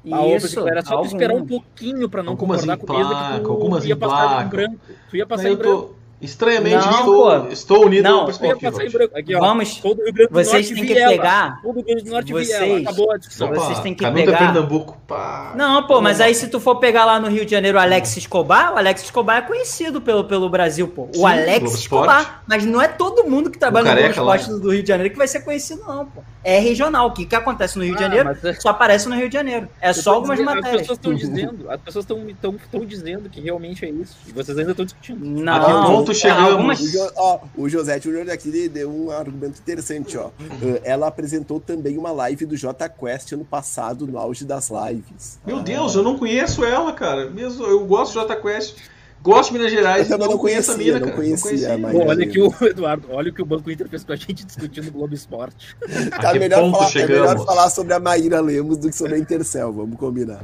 Isso, 0.03 0.67
era 0.67 0.81
só 0.83 1.01
tu 1.01 1.05
esperar 1.05 1.35
um 1.35 1.45
pouquinho 1.45 2.09
pra 2.09 2.23
não 2.23 2.31
Algumas 2.33 2.61
concordar 2.61 2.77
com 2.77 2.93
ele, 2.95 3.03
que 3.03 3.09
placa, 3.09 3.39
tu 3.43 3.51
algumas 3.51 3.85
ia 3.85 3.93
em 3.93 3.97
passar 3.97 4.27
placa. 4.27 4.43
em 4.43 4.49
branco. 4.49 4.77
Tu 5.09 5.15
ia 5.17 5.25
passar 5.27 5.49
em 5.49 5.55
branco. 5.55 5.95
Estranhamente, 6.23 6.75
Não, 6.85 6.91
estou, 6.99 7.41
pô. 7.41 7.47
estou 7.51 7.85
unido 7.85 8.03
Não, 8.03 8.21
à 8.21 8.25
perspectiva. 8.25 9.09
Aqui, 9.15 9.35
ó. 9.35 9.39
Vamos- 9.39 9.77
Todo 9.77 9.99
o 9.99 10.03
Rio 10.05 10.13
Grande 10.13 10.29
do 10.31 10.33
vocês 10.33 10.53
Norte 10.69 10.75
têm 10.75 10.85
que 10.87 10.93
Viela. 10.93 11.11
pegar- 11.11 11.59
Todo 11.61 11.71
o 11.71 11.75
Rio 11.75 11.85
Grande 11.85 12.03
do 12.03 12.11
Norte 12.11 12.31
Vocês- 12.31 12.59
Viela. 12.59 12.79
Acabou 12.79 13.11
a 13.11 13.17
discussão. 13.17 13.47
Opa, 13.49 13.55
Vocês 13.59 13.79
têm 13.79 13.93
que 13.93 14.03
Canudo 14.03 14.19
é 14.21 14.25
pegar- 14.25 14.37
Pernambuco. 14.37 14.97
Pá. 15.07 15.53
Não, 15.55 15.85
pô, 15.85 16.01
mas 16.01 16.19
aí 16.21 16.33
se 16.33 16.47
tu 16.47 16.59
for 16.59 16.75
pegar 16.77 17.05
lá 17.05 17.19
no 17.19 17.27
Rio 17.27 17.45
de 17.45 17.51
Janeiro 17.51 17.77
o 17.77 17.81
Alex 17.81 18.15
Escobar, 18.17 18.73
o 18.73 18.77
Alex 18.77 19.03
Escobar 19.03 19.37
é 19.37 19.41
conhecido 19.41 20.01
pelo, 20.01 20.23
pelo 20.23 20.49
Brasil, 20.49 20.87
pô. 20.87 21.03
O 21.03 21.13
Sim, 21.13 21.25
Alex 21.25 21.59
Globo 21.59 21.75
Escobar. 21.77 22.43
Mas 22.47 22.65
não 22.65 22.81
é 22.81 22.87
todo 22.87 23.23
mundo 23.25 23.49
que 23.51 23.57
trabalha 23.59 23.89
no 23.93 23.95
Globo. 24.13 24.35
Esporte 24.35 24.61
do 24.61 24.71
Rio 24.71 24.81
de 24.81 24.87
Janeiro 24.87 25.11
que 25.11 25.17
vai 25.17 25.27
ser 25.27 25.41
conhecido, 25.41 25.83
não, 25.87 26.05
pô. 26.05 26.21
É 26.43 26.59
regional. 26.59 27.07
O 27.07 27.11
que, 27.11 27.25
que 27.25 27.35
acontece 27.35 27.77
no 27.77 27.83
Rio 27.85 27.95
de 27.95 28.03
Ah, 28.03 28.07
Janeiro 28.07 28.25
mas 28.29 28.43
é- 28.43 28.53
só 28.59 28.69
aparece 28.69 29.07
no 29.07 29.15
Rio 29.15 29.27
de 29.29 29.33
Janeiro. 29.33 29.67
É 29.81 29.89
Eu 29.89 29.93
só 29.93 30.13
algumas 30.15 30.37
dizendo- 30.37 30.55
matérias. 30.55 30.73
As 30.73 30.81
pessoas 30.81 30.97
estão 30.97 31.13
dizendo, 31.13 31.71
as 31.71 31.81
pessoas 31.81 32.05
estão 32.05 32.85
dizendo 32.85 33.29
que 33.29 33.39
realmente 33.41 33.85
é 33.85 33.89
isso. 33.89 34.17
E 34.27 34.31
vocês 34.31 34.57
ainda 34.57 34.71
estão 34.71 34.83
discutindo. 34.85 35.23
Não, 35.25 36.03
ponto 36.13 36.27
é, 36.27 36.29
chegamos? 36.29 36.51
algumas- 36.51 36.79
O, 36.79 36.91
Jo- 36.91 37.11
ó, 37.15 37.39
o 37.57 37.69
José 37.69 37.99
Júnior 37.99 38.29
aqui 38.29 38.69
deu 38.69 38.89
um 38.89 39.11
argumento 39.11 39.59
interessante, 39.59 40.17
ó. 40.17 40.27
Uh, 40.27 40.79
Ela 40.83 41.07
apresentou 41.07 41.59
também 41.59 41.97
uma 41.97 42.11
live 42.11 42.45
do 42.45 42.55
J 42.55 42.87
Quest 42.89 43.31
ano 43.33 43.45
passado, 43.45 44.07
no 44.07 44.17
auge 44.17 44.45
das 44.45 44.69
lives. 44.69 45.39
Meu 45.45 45.59
Deus, 45.61 45.95
eu 45.95 46.03
não 46.03 46.17
conheço 46.17 46.63
ela, 46.63 46.93
cara. 46.93 47.29
Mesmo, 47.29 47.65
eu 47.65 47.85
gosto 47.85 48.13
de 48.13 48.19
Jota 48.19 48.35
Quest. 48.35 48.75
Gosto 49.21 49.53
de 49.53 49.57
Minas 49.57 49.71
Gerais. 49.71 50.09
Eu 50.09 50.17
também 50.17 50.33
não 50.33 50.37
conheço 50.37 50.71
a 50.71 50.73
conhecia, 50.75 50.93
mina, 50.95 51.05
não 51.05 51.13
cara. 51.13 51.21
conhecia, 51.23 51.77
mas- 51.77 51.91
Pô, 51.93 52.05
olha 52.05 52.25
aqui 52.25 52.41
o 52.41 52.53
Eduardo, 52.67 53.07
olha 53.09 53.31
o 53.31 53.33
que 53.33 53.41
o 53.41 53.45
Banco 53.45 53.71
Inter 53.71 53.87
fez 53.87 54.03
com 54.03 54.11
a 54.11 54.15
gente 54.17 54.45
discutindo 54.45 54.89
o 54.89 54.91
Globo 54.91 55.13
Esporte. 55.13 55.77
Tá 56.09 56.33
que 56.33 56.39
melhor 56.39 56.59
ponto 56.59 56.77
falar, 56.77 56.91
é 56.97 57.07
melhor 57.07 57.45
falar 57.45 57.69
sobre 57.69 57.93
a 57.93 58.01
Maíra 58.01 58.41
Lemos 58.41 58.77
do 58.77 58.89
que 58.89 58.95
sobre 58.97 59.15
a 59.15 59.17
Intercel, 59.17 59.71
vamos 59.71 59.97
combinar. 59.97 60.41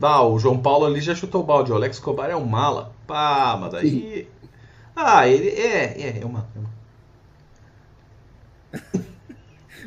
Ah, 0.00 0.24
o 0.26 0.38
João 0.38 0.58
Paulo 0.58 0.86
ali 0.86 1.00
já 1.00 1.14
chutou 1.14 1.42
o 1.42 1.44
balde. 1.44 1.70
O 1.72 1.74
Alex 1.74 1.98
Cobar 1.98 2.30
é 2.30 2.36
um 2.36 2.44
mala. 2.44 2.92
Pá, 3.06 3.56
mas 3.60 3.72
daí. 3.72 4.28
Ah, 5.04 5.26
ele 5.28 5.48
é, 5.48 5.84
é, 6.00 6.20
é 6.22 6.24
uma. 6.24 6.46
É 6.54 6.58
uma. 6.58 6.70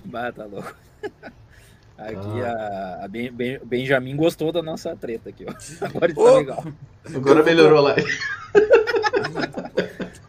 Bah, 0.05 0.31
tá 0.31 0.45
louco. 0.45 0.73
Aqui 1.97 2.41
a, 2.41 2.99
a 3.05 3.07
Ben- 3.07 3.31
Ben- 3.31 3.59
Benjamin 3.63 4.17
gostou 4.17 4.51
da 4.51 4.61
nossa 4.61 4.93
treta 4.97 5.29
aqui, 5.29 5.45
ó. 5.47 5.53
Agora 5.85 6.11
está 6.11 6.21
legal. 6.33 6.63
Agora 7.15 7.41
melhorou 7.43 7.81
lá. 7.81 7.95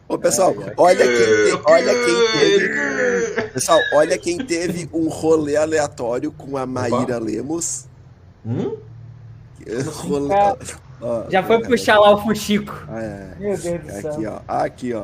Ô, 0.07 0.17
pessoal, 0.17 0.55
olha 0.77 1.05
quem, 1.05 1.17
te- 1.17 1.61
olha 1.65 1.93
quem 1.93 2.39
teve. 2.39 3.49
Pessoal, 3.49 3.79
olha 3.95 4.17
quem 4.17 4.37
teve 4.37 4.89
um 4.93 5.09
rolê 5.09 5.57
aleatório 5.57 6.31
com 6.31 6.55
a 6.55 6.65
Maíra 6.65 7.19
Lemos. 7.19 7.85
Hum? 8.45 8.77
Rolê- 9.93 10.33
ó, 11.01 11.23
Já 11.29 11.43
foi 11.43 11.57
ó, 11.57 11.61
puxar 11.61 11.99
lá 11.99 12.11
o 12.11 12.17
Fuxico. 12.21 12.73
É, 12.91 13.27
Meu 13.39 13.57
Deus 13.57 13.81
do 13.81 13.91
céu. 14.01 14.11
aqui, 14.13 14.25
ó. 14.25 14.39
Aqui, 14.47 14.93
ó. 14.93 15.03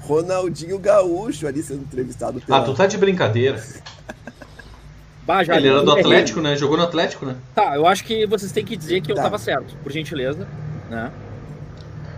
Ronaldinho 0.00 0.78
Gaúcho 0.78 1.46
ali 1.46 1.62
sendo 1.62 1.82
entrevistado 1.82 2.40
pela. 2.40 2.58
Ah, 2.58 2.62
tu 2.62 2.74
tá 2.74 2.86
de 2.86 2.96
brincadeira. 2.96 3.62
Bah, 5.26 5.44
já 5.44 5.56
Ele 5.56 5.68
era 5.68 5.82
do. 5.82 5.92
Atlético, 5.92 6.40
né? 6.40 6.56
Jogou 6.56 6.76
no 6.78 6.84
Atlético, 6.84 7.26
né? 7.26 7.36
Tá, 7.54 7.74
eu 7.76 7.86
acho 7.86 8.02
que 8.04 8.26
vocês 8.26 8.50
têm 8.50 8.64
que 8.64 8.76
dizer 8.76 9.02
que 9.02 9.12
eu 9.12 9.16
Tá. 9.16 9.24
tava 9.24 9.36
certo, 9.38 9.74
por 9.82 9.92
gentileza, 9.92 10.46
né? 10.88 11.10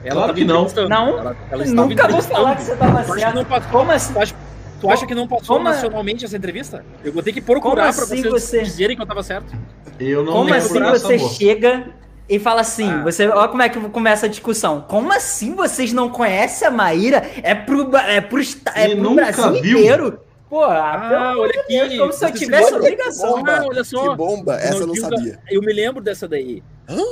Claro 0.02 0.20
tava 0.20 0.34
que 0.34 0.44
não. 0.44 0.66
Não, 0.88 1.18
ela, 1.18 1.36
ela 1.50 1.64
Nunca 1.66 2.06
vou 2.08 2.22
falar 2.22 2.54
que 2.56 2.62
você 2.62 2.76
tava 2.76 3.02
Tu 3.02 3.18
certo. 3.18 3.34
não 3.34 3.44
passou, 3.44 3.70
Como 3.70 3.90
assim? 3.90 4.12
tu 4.14 4.18
acha, 4.20 4.34
tu 4.80 4.90
acha 4.90 5.06
que 5.06 5.14
não 5.14 5.26
passou 5.28 5.56
Como 5.56 5.68
é? 5.68 5.72
nacionalmente 5.72 6.24
essa 6.24 6.36
entrevista? 6.36 6.84
Eu 7.04 7.12
vou 7.12 7.22
ter 7.22 7.32
que 7.32 7.40
procurar 7.40 7.92
Como 7.92 7.94
pra 7.94 8.04
assim 8.04 8.22
vocês 8.22 8.32
você- 8.44 8.62
dizerem 8.62 8.96
que 8.96 9.02
eu 9.02 9.06
tava 9.06 9.22
certo. 9.24 9.52
Eu 10.00 10.24
não 10.24 10.32
Como 10.32 10.54
assim 10.54 10.80
você 10.80 11.16
moça. 11.18 11.34
chega 11.34 11.88
e 12.28 12.38
fala 12.38 12.60
assim, 12.62 12.88
Ah. 12.90 13.02
você, 13.02 13.28
olha 13.28 13.48
como 13.48 13.62
é 13.62 13.68
que 13.68 13.78
começa 13.90 14.26
a 14.26 14.28
discussão. 14.28 14.84
Como 14.88 15.12
assim 15.12 15.54
vocês 15.54 15.92
não 15.92 16.08
conhecem 16.08 16.66
a 16.66 16.70
Maíra? 16.70 17.22
É 17.42 17.54
pro, 17.54 17.94
é 17.96 18.20
pro, 18.20 18.40
é 18.74 18.88
E 18.90 18.96
pro 18.96 19.14
Brasil 19.14 19.52
viu? 19.62 19.78
inteiro. 19.78 20.20
Pô, 20.48 20.64
ah, 20.64 21.32
olha 21.36 21.52
de 21.52 21.68
Deus, 21.68 21.86
aqui, 21.86 21.98
como 21.98 22.12
se 22.12 22.24
eu 22.24 22.32
tivesse 22.32 22.68
se- 22.70 22.74
obrigação. 22.74 23.36
bomba. 23.36 23.52
Ah, 23.52 23.64
olha 23.68 23.84
só. 23.84 24.10
Que 24.10 24.16
bomba, 24.16 24.54
essa 24.56 24.78
eu 24.78 24.86
não 24.88 24.96
sabia. 24.96 25.38
Eu 25.48 25.60
me 25.60 25.72
lembro 25.72 26.02
dessa 26.02 26.26
daí. 26.26 26.60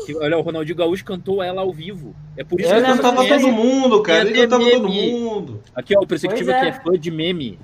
Que, 0.06 0.16
olha, 0.16 0.36
o 0.36 0.40
Ronaldinho 0.40 0.76
Gaúcho 0.76 1.04
cantou 1.04 1.40
ela 1.40 1.60
ao 1.60 1.72
vivo. 1.72 2.16
É 2.36 2.42
por 2.42 2.60
isso 2.60 2.68
Eu 2.68 2.74
que 2.74 2.80
Ele 2.80 2.96
cantava 2.96 3.16
conhece. 3.18 3.40
todo 3.44 3.52
mundo, 3.52 4.02
cara. 4.02 4.20
Ele 4.28 4.40
cantava 4.42 4.68
todo 4.68 4.88
mundo. 4.88 5.62
Aqui, 5.72 5.96
ó, 5.96 6.00
o 6.00 6.06
Perspectiva 6.06 6.50
Pois 6.50 6.62
que 6.62 6.66
é. 6.66 6.70
é 6.70 6.82
fã 6.82 6.98
de 6.98 7.10
meme. 7.12 7.60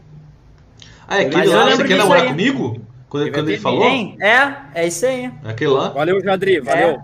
Ah, 1.08 1.20
é 1.20 1.26
Mas 1.26 1.34
aquele 1.36 1.54
lá, 1.54 1.70
você 1.76 1.84
quer 1.84 1.96
namorar 1.96 2.22
aí. 2.22 2.28
comigo? 2.28 2.80
Quando, 3.14 3.26
Ele 3.26 3.30
quando 3.30 3.48
ele 3.48 3.58
falou? 3.60 3.84
É, 4.18 4.56
é 4.74 4.88
isso 4.88 5.06
aí. 5.06 5.32
Aquele 5.44 5.70
lá? 5.70 5.90
Valeu, 5.90 6.20
Jadri, 6.20 6.58
valeu. 6.58 7.00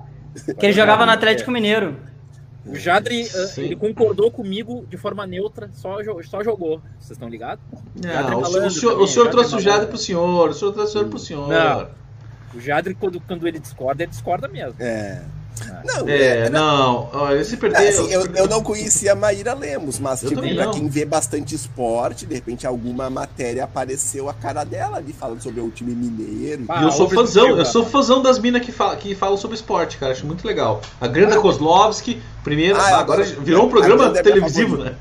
Que 0.58 0.66
ele 0.66 0.72
jogava 0.72 1.06
no 1.06 1.12
Atlético 1.12 1.52
Mineiro. 1.52 1.96
O 2.66 2.74
Jadri, 2.74 3.22
uh, 3.22 3.46
Sim. 3.46 3.66
ele 3.66 3.76
concordou 3.76 4.28
comigo 4.28 4.84
de 4.90 4.96
forma 4.96 5.24
neutra, 5.24 5.70
só, 5.72 5.98
só 6.24 6.42
jogou. 6.42 6.82
Vocês 6.98 7.12
estão 7.12 7.28
ligados? 7.28 7.62
Jadri 8.02 8.30
Não, 8.32 8.38
o, 8.38 8.42
o 8.42 8.70
senhor, 8.70 8.90
também, 8.90 9.04
o 9.04 9.06
senhor 9.06 9.24
Jadri 9.24 9.30
trouxe 9.30 9.54
o 9.54 9.62
malandro. 9.62 9.86
pro 9.86 9.98
senhor, 9.98 10.48
o 10.50 10.52
senhor 10.52 10.72
trouxe 10.72 10.90
o 10.90 10.92
senhor 10.92 11.08
pro 11.08 11.18
senhor. 11.20 11.48
Não. 11.48 11.88
O 12.56 12.60
Jadri, 12.60 12.94
quando, 12.94 13.20
quando 13.20 13.46
ele 13.46 13.60
discorda, 13.60 14.02
ele 14.02 14.10
discorda 14.10 14.48
mesmo. 14.48 14.74
É. 14.80 15.22
Não, 15.84 16.08
É, 16.08 16.48
não, 16.50 17.08
olha, 17.12 17.42
se 17.44 17.56
perder. 17.56 17.82
É, 17.82 17.88
assim, 17.88 18.10
eu, 18.12 18.26
eu 18.34 18.48
não 18.48 18.62
conhecia 18.62 19.12
a 19.12 19.14
Maíra 19.14 19.54
Lemos, 19.54 19.98
mas, 19.98 20.20
tipo, 20.20 20.40
pra 20.40 20.64
não. 20.66 20.72
quem 20.72 20.88
vê 20.88 21.04
bastante 21.04 21.54
esporte, 21.54 22.26
de 22.26 22.34
repente 22.34 22.66
alguma 22.66 23.08
matéria 23.10 23.64
apareceu 23.64 24.28
a 24.28 24.34
cara 24.34 24.64
dela 24.64 24.98
ali, 24.98 25.12
falando 25.12 25.42
sobre 25.42 25.60
o 25.60 25.70
time 25.70 25.94
mineiro. 25.94 26.64
Ah, 26.68 26.80
E 26.82 26.84
eu 26.84 26.90
sou 26.92 27.08
fãzão, 27.08 27.48
eu 27.58 27.64
sou 27.64 27.84
fãzão 27.84 28.20
das 28.22 28.38
minas 28.38 28.62
que, 28.64 28.72
fala, 28.72 28.96
que 28.96 29.14
falam 29.14 29.36
sobre 29.36 29.56
esporte, 29.56 29.96
cara. 29.98 30.12
Acho 30.12 30.26
muito 30.26 30.46
legal. 30.46 30.80
A 31.00 31.06
Granda 31.06 31.40
Kozlovski, 31.40 32.20
primeiro, 32.44 32.78
Ah, 32.78 32.98
agora 32.98 33.22
agora- 33.22 33.24
virou 33.42 33.66
um 33.66 33.70
programa 33.70 34.18
é 34.18 34.22
televisivo, 34.22 34.76
né? 34.76 34.94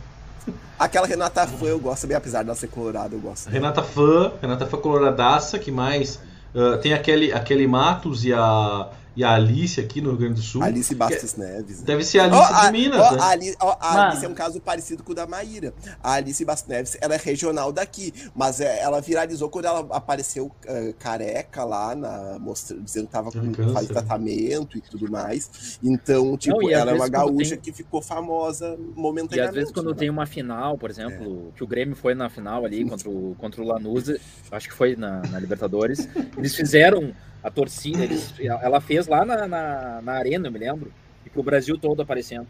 Aquela 0.78 1.06
Renata 1.06 1.46
Fã 1.46 1.66
eu 1.66 1.80
gosto 1.80 2.08
bem, 2.08 2.16
apesar 2.16 2.44
dela 2.44 2.56
ser 2.56 2.68
colorada, 2.68 3.14
eu 3.14 3.20
gosto. 3.20 3.50
Renata 3.50 3.84
Fã, 3.84 4.32
Renata 4.42 4.66
Fã 4.66 4.78
coloradaça, 4.78 5.60
que 5.60 5.72
mais? 5.72 6.20
Ah, 6.56 6.78
tem 6.82 6.94
aquele, 6.94 7.32
aquele 7.34 7.68
Matos 7.68 8.24
e 8.24 8.34
a, 8.34 8.88
e 9.16 9.24
a 9.24 9.34
Alice 9.34 9.80
aqui 9.82 10.02
no 10.02 10.10
Rio 10.12 10.20
Grande 10.20 10.36
do 10.36 10.42
Sul. 10.42 10.64
Alice 10.64 10.94
Bastos 10.96 11.36
Neves. 11.36 11.82
Deve 11.82 12.04
ser 12.04 12.20
a 12.20 12.24
Alice 12.26 12.54
a, 12.54 12.66
de 12.68 12.72
Minas, 12.72 13.00
ó, 13.00 13.12
né? 13.12 13.18
a 13.22 13.28
Ali- 13.30 13.56
ó, 13.60 13.76
a. 13.80 14.08
Alice 14.10 14.26
é 14.26 14.30
um 14.30 14.34
caso 14.34 14.62
parecido 14.62 15.04
com 15.04 15.12
o 15.12 15.16
da 15.16 15.28
Maíra. 15.28 15.74
A 16.02 16.14
Alice 16.14 16.44
Bastos 16.46 16.70
Neves, 16.70 16.98
ela 17.02 17.16
é 17.16 17.18
regional 17.18 17.72
daqui, 17.72 18.14
mas 18.36 18.62
é, 18.62 18.82
ela 18.82 19.02
viralizou 19.02 19.50
quando 19.50 19.66
ela 19.66 19.80
apareceu 19.92 20.52
eh, 20.66 20.94
careca 21.00 21.64
lá, 21.64 21.96
na, 21.96 22.38
mostra, 22.40 22.78
dizendo 22.80 23.08
que 23.08 23.12
tava 23.12 23.32
com 23.32 23.54
faz 23.74 23.88
né? 23.88 23.94
tratamento 23.94 24.78
e 24.78 24.82
tudo 24.82 25.10
mais. 25.12 25.78
Então, 25.84 26.38
tipo, 26.38 26.70
e 26.70 26.74
às 26.74 26.82
ela 26.82 26.92
é 26.92 26.94
uma 26.94 27.10
gaúcha 27.10 27.52
tem- 27.52 27.60
que 27.60 27.72
ficou 27.74 28.02
famosa 28.02 28.78
E 28.80 29.00
momentaneamente. 29.00 29.50
às 29.50 29.56
vezes 29.56 29.72
quando 29.74 29.90
né? 29.92 29.96
tem 29.98 30.10
uma 30.10 30.26
final, 30.26 30.78
por 30.78 30.90
exemplo, 30.90 31.52
que 31.56 31.64
o 31.64 31.68
Grêmio 31.68 31.96
foi 31.96 32.14
na 32.14 32.30
final 32.30 32.66
ali 32.66 32.88
contra 32.88 33.10
o, 33.10 33.36
contra 33.38 33.62
o 33.62 33.66
Lanús, 33.66 34.10
acho 34.52 34.68
que 34.70 34.74
foi 34.74 34.96
na, 34.96 35.22
na 35.30 35.40
Libertadores, 35.40 36.08
eles 36.38 36.56
fizeram 36.56 37.14
a 37.44 37.50
torcida, 37.52 38.04
eles- 38.04 38.34
ela 38.40 38.82
fez 38.82 39.08
lá 39.08 39.26
na, 39.26 39.48
na, 39.48 40.02
na 40.02 40.14
arena, 40.14 40.48
eu 40.48 40.52
me 40.52 40.60
lembro, 40.60 40.94
e 41.26 41.30
pro 41.30 41.44
Brasil 41.44 41.78
todo 41.78 42.02
aparecendo. 42.02 42.48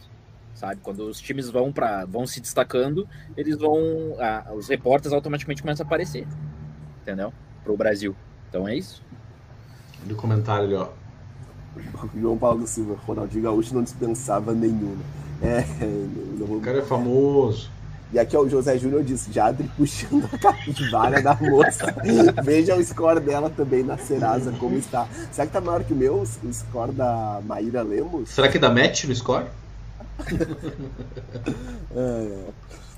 Sabe? 0.53 0.82
Quando 0.82 1.07
os 1.07 1.22
times 1.22 1.49
vão 1.49 1.72
para 1.72 2.06
vão 2.06 2.28
se 2.28 2.41
destacando, 2.41 3.07
eles 3.38 3.57
vão. 3.57 4.16
ah, 4.20 4.52
os 4.53 4.68
repórteres 4.68 5.14
automaticamente 5.14 5.61
começam 5.61 5.86
a 5.86 5.88
aparecer. 5.88 6.28
Entendeu? 7.02 7.34
Pro 7.64 7.78
Brasil. 7.78 8.16
Então 8.49 8.68
é 8.68 8.76
isso. 8.76 9.02
Do 10.06 10.16
comentário 10.16 10.66
ali, 10.66 10.76
ó. 10.76 10.90
João 12.16 12.38
Paulo 12.38 12.66
Silva, 12.68 12.95
Ronaldinho 13.06 13.44
Gaúcho 13.44 13.74
não 13.74 13.84
dispensava 13.84 14.53
nenhuma. 14.53 15.03
É, 15.41 15.61
não 16.38 16.48
vou 16.48 16.57
O 16.57 16.61
cara 16.61 16.80
é 16.80 16.82
famoso. 16.82 17.70
E 18.11 18.18
aqui 18.18 18.36
ó, 18.36 18.41
o 18.41 18.49
José 18.49 18.77
Júnior 18.77 19.03
disse, 19.03 19.31
Jadri 19.31 19.69
puxando 19.77 20.27
a 20.34 20.38
capivara 20.38 21.22
da 21.22 21.36
moça. 21.36 21.94
Veja 22.44 22.76
o 22.76 22.84
score 22.84 23.19
dela 23.19 23.49
também 23.49 23.84
na 23.84 23.98
Serasa, 23.98 24.52
como 24.53 24.77
está. 24.77 25.07
Será 25.31 25.45
que 25.45 25.53
tá 25.53 25.61
maior 25.61 25.84
que 25.84 25.94
o 25.94 25.95
meu, 25.95 26.22
o 26.22 26.53
score 26.53 26.91
da 26.91 27.40
Maíra 27.45 27.84
Lemos? 27.84 28.30
Será 28.30 28.48
que 28.49 28.57
dá 28.57 28.69
match 28.69 29.06
no 29.06 29.15
score? 29.15 29.45
É. 31.95 32.44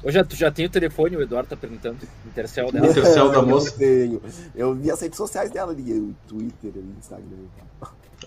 Eu 0.03 0.11
já, 0.11 0.23
tu 0.23 0.35
já 0.35 0.49
tem 0.51 0.65
o 0.65 0.69
telefone, 0.69 1.15
o 1.15 1.21
Eduardo 1.21 1.49
tá 1.49 1.55
perguntando. 1.55 1.97
Intercel 2.25 2.71
dela. 2.71 2.87
Intercel 2.87 3.29
da 3.31 3.37
Eu 3.37 3.45
moça. 3.45 3.71
tenho. 3.77 4.21
Eu 4.55 4.73
vi 4.73 4.89
as 4.89 4.99
redes 4.99 5.17
sociais 5.17 5.51
dela 5.51 5.71
ali, 5.71 5.93
o 5.93 6.15
Twitter, 6.27 6.71
o 6.75 6.99
Instagram. 6.99 7.37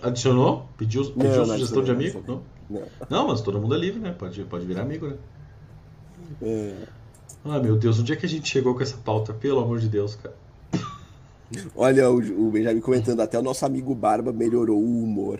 Adicionou? 0.01 0.69
Pediu, 0.77 1.03
pediu 1.11 1.29
Não, 1.31 1.37
não 1.39 1.45
sugestão 1.47 1.83
de 1.83 1.91
adicionei, 1.91 2.09
amigo? 2.21 2.23
não 2.27 2.43
Não? 2.69 2.81
Não. 2.81 2.87
Não, 3.09 3.27
mas 3.27 3.41
todo 3.41 3.59
mundo 3.59 3.75
é 3.75 3.77
livre, 3.77 3.99
né? 3.99 4.15
Pode, 4.17 4.41
pode 4.45 4.65
virar 4.65 4.83
amigo, 4.83 5.07
né? 5.07 5.15
É. 6.41 6.73
Ah, 7.43 7.59
meu 7.59 7.75
Deus, 7.75 7.99
onde 7.99 8.11
é 8.13 8.15
que 8.15 8.25
a 8.25 8.29
gente 8.29 8.47
chegou 8.49 8.73
com 8.75 8.81
essa 8.81 8.97
pauta? 8.97 9.33
Pelo 9.33 9.59
amor 9.59 9.79
de 9.79 9.87
Deus, 9.87 10.15
cara. 10.15 10.35
Olha 11.75 12.09
o, 12.09 12.47
o 12.47 12.51
Benjamin 12.51 12.81
comentando, 12.81 13.19
até 13.21 13.37
o 13.37 13.41
nosso 13.41 13.65
amigo 13.65 13.93
Barba 13.93 14.33
melhorou 14.33 14.77
o 14.81 15.03
humor. 15.03 15.39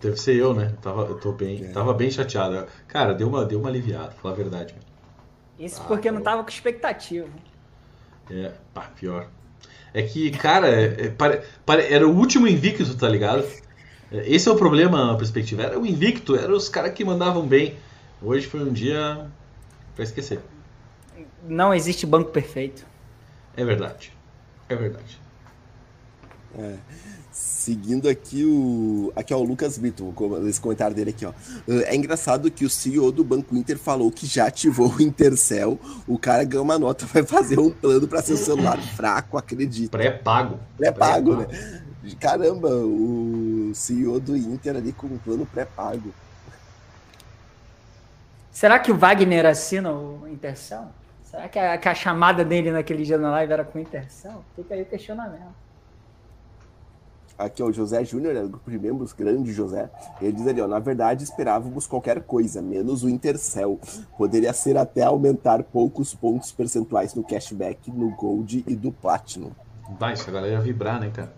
Deve 0.00 0.16
ser 0.16 0.34
eu, 0.36 0.52
né? 0.54 0.70
Eu 0.72 0.76
tava, 0.80 1.02
eu 1.02 1.14
tô 1.18 1.32
bem, 1.32 1.64
É. 1.64 1.68
tava 1.68 1.94
bem 1.94 2.10
chateado. 2.10 2.66
Cara, 2.86 3.14
deu 3.14 3.28
uma, 3.28 3.44
deu 3.44 3.60
uma 3.60 3.68
aliviada, 3.68 4.10
falar 4.10 4.34
a 4.34 4.36
verdade. 4.36 4.74
Isso 5.58 5.82
porque 5.86 6.10
não 6.10 6.20
tava 6.20 6.42
com 6.42 6.50
expectativa. 6.50 7.26
É, 8.30 8.52
pá, 8.74 8.90
pior. 8.94 9.28
É 9.94 10.02
que, 10.02 10.30
cara, 10.32 10.68
é- 10.68 11.06
é, 11.06 11.08
pare- 11.10 11.42
pare- 11.64 11.86
era 11.92 12.06
o 12.06 12.14
último 12.16 12.46
invicto, 12.46 12.96
tá 12.96 13.08
ligado? 13.08 13.44
É, 14.12 14.28
Esse 14.32 14.48
é 14.48 14.52
o 14.52 14.56
problema, 14.56 15.12
a 15.12 15.16
perspectiva. 15.16 15.62
Era 15.62 15.78
o 15.78 15.86
invicto, 15.86 16.36
eram 16.36 16.54
os 16.56 16.68
caras 16.68 16.92
que 16.92 17.04
mandavam 17.04 17.46
bem. 17.46 17.76
Hoje 18.20 18.46
foi 18.46 18.60
um 18.62 18.72
dia 18.72 19.26
pra 19.98 20.04
esquecer. 20.04 20.40
Não 21.48 21.74
existe 21.74 22.06
banco 22.06 22.30
perfeito. 22.30 22.86
É 23.56 23.64
verdade. 23.64 24.12
É 24.68 24.76
verdade. 24.76 25.20
Seguindo 27.32 28.08
aqui 28.08 28.44
o. 28.44 29.12
Aqui 29.16 29.34
ó, 29.34 29.38
o 29.38 29.42
Lucas 29.42 29.76
Brito, 29.76 30.14
esse 30.48 30.60
comentário 30.60 30.94
dele 30.94 31.10
aqui, 31.10 31.26
ó. 31.26 31.32
É 31.66 31.96
engraçado 31.96 32.48
que 32.48 32.64
o 32.64 32.70
CEO 32.70 33.10
do 33.10 33.24
Banco 33.24 33.56
Inter 33.56 33.76
falou 33.76 34.10
que 34.12 34.24
já 34.24 34.46
ativou 34.46 34.94
o 34.94 35.02
Intercel. 35.02 35.78
O 36.06 36.16
cara 36.16 36.44
ganhou 36.44 36.64
uma 36.64 36.78
nota, 36.78 37.04
vai 37.06 37.24
fazer 37.24 37.58
um 37.58 37.70
plano 37.70 38.06
para 38.06 38.22
seu 38.22 38.36
celular 38.36 38.80
fraco, 38.94 39.36
acredita. 39.36 39.98
Pré-pago. 39.98 40.60
Pré-pago, 40.76 41.36
né? 41.36 41.82
Caramba, 42.20 42.70
o 42.70 43.72
CEO 43.74 44.20
do 44.20 44.36
Inter 44.36 44.76
ali 44.76 44.92
com 44.92 45.08
um 45.08 45.18
plano 45.18 45.44
pré-pago. 45.44 46.14
Será 48.58 48.80
que 48.80 48.90
o 48.90 48.96
Wagner 48.96 49.46
assina 49.46 49.92
o 49.92 50.26
Intercel? 50.26 50.86
Será 51.22 51.48
que 51.48 51.60
a, 51.60 51.78
que 51.78 51.88
a 51.88 51.94
chamada 51.94 52.44
dele 52.44 52.72
naquele 52.72 53.04
dia 53.04 53.16
na 53.16 53.30
live 53.30 53.52
era 53.52 53.64
com 53.64 53.78
o 53.78 53.80
Intercel? 53.80 54.42
Fica 54.56 54.74
aí 54.74 54.82
o 54.82 54.84
questionamento. 54.84 55.54
Aqui, 57.38 57.62
ó, 57.62 57.66
o 57.66 57.72
José 57.72 58.04
Júnior, 58.04 58.34
é 58.34 58.42
do 58.42 58.48
grupo 58.48 58.68
de 58.68 58.76
membros, 58.76 59.12
grande 59.12 59.52
José. 59.52 59.88
Ele 60.20 60.32
diz 60.32 60.44
ali, 60.44 60.60
ó, 60.60 60.66
na 60.66 60.80
verdade 60.80 61.22
esperávamos 61.22 61.86
qualquer 61.86 62.20
coisa, 62.22 62.60
menos 62.60 63.04
o 63.04 63.08
Intercel. 63.08 63.78
Poderia 64.16 64.52
ser 64.52 64.76
até 64.76 65.04
aumentar 65.04 65.62
poucos 65.62 66.12
pontos 66.12 66.50
percentuais 66.50 67.14
no 67.14 67.22
cashback, 67.22 67.92
no 67.92 68.10
Gold 68.16 68.64
e 68.66 68.74
do 68.74 68.90
Platinum. 68.90 69.52
Vai, 70.00 70.14
isso 70.14 70.28
a 70.28 70.32
galera 70.32 70.54
ia 70.54 70.60
vibrar, 70.60 70.98
né, 70.98 71.12
cara? 71.14 71.32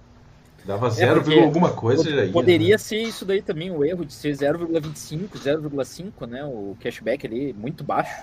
Dava 0.65 0.89
É, 0.89 0.91
0, 0.91 1.23
porque 1.23 1.39
alguma 1.39 1.73
coisa 1.73 2.05
já 2.09 2.25
ia. 2.25 2.33
Poderia 2.33 2.75
né? 2.75 2.79
ser 2.79 2.99
isso 3.03 3.25
daí 3.25 3.41
também, 3.43 3.71
o 3.71 3.85
erro 3.85 4.05
de 4.05 4.13
ser 4.13 4.33
0,25, 4.35 5.39
0,5, 5.39 6.27
né? 6.27 6.45
O 6.45 6.77
cashback 6.81 7.27
ali 7.27 7.53
muito 7.53 7.83
baixo. 7.83 8.15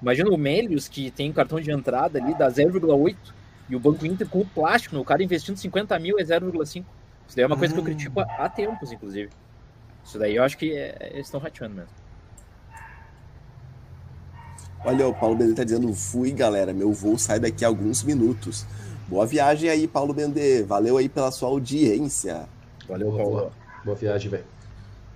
Imagina 0.00 0.30
o 0.30 0.36
Melius, 0.36 0.86
que 0.86 1.10
tem 1.10 1.32
cartão 1.32 1.60
de 1.60 1.70
entrada 1.70 2.18
ali, 2.18 2.34
dá 2.34 2.48
0,8. 2.48 3.16
E 3.68 3.74
o 3.74 3.80
Banco 3.80 4.04
Inter 4.06 4.28
com 4.28 4.40
o 4.40 4.46
plástico, 4.46 4.94
né? 4.94 5.00
o 5.00 5.04
cara 5.04 5.22
investindo 5.22 5.56
50 5.56 5.98
mil 5.98 6.18
é 6.18 6.22
0,5. 6.22 6.84
Isso 7.26 7.34
daí 7.34 7.44
é 7.44 7.46
uma 7.46 7.56
coisa 7.56 7.72
que 7.72 7.80
eu 7.80 7.82
Ah. 7.82 7.86
critico 7.86 8.20
há 8.20 8.48
tempos, 8.48 8.92
inclusive. 8.92 9.30
Isso 10.04 10.18
daí 10.18 10.36
eu 10.36 10.42
acho 10.44 10.58
que 10.58 10.70
é- 10.76 11.10
eles 11.12 11.26
estão 11.26 11.40
rateando 11.40 11.74
mesmo. 11.76 11.90
Olha, 14.84 15.08
o 15.08 15.14
Paulo 15.14 15.34
Bendê 15.34 15.54
tá 15.54 15.64
dizendo, 15.64 15.92
fui, 15.94 16.30
galera, 16.30 16.74
meu 16.74 16.92
voo 16.92 17.18
sai 17.18 17.40
daqui 17.40 17.64
a 17.64 17.68
alguns 17.68 18.02
minutos. 18.02 18.66
Boa 19.08 19.26
viagem 19.26 19.68
aí, 19.68 19.86
Paulo 19.86 20.14
Bendê. 20.14 20.62
Valeu 20.62 20.96
aí 20.96 21.08
pela 21.08 21.30
sua 21.30 21.48
audiência. 21.48 22.48
Valeu, 22.88 23.10
Boa, 23.10 23.22
Paulo. 23.22 23.36
boa. 23.36 23.52
Boa 23.84 23.96
viagem, 23.96 24.30
velho. 24.30 24.44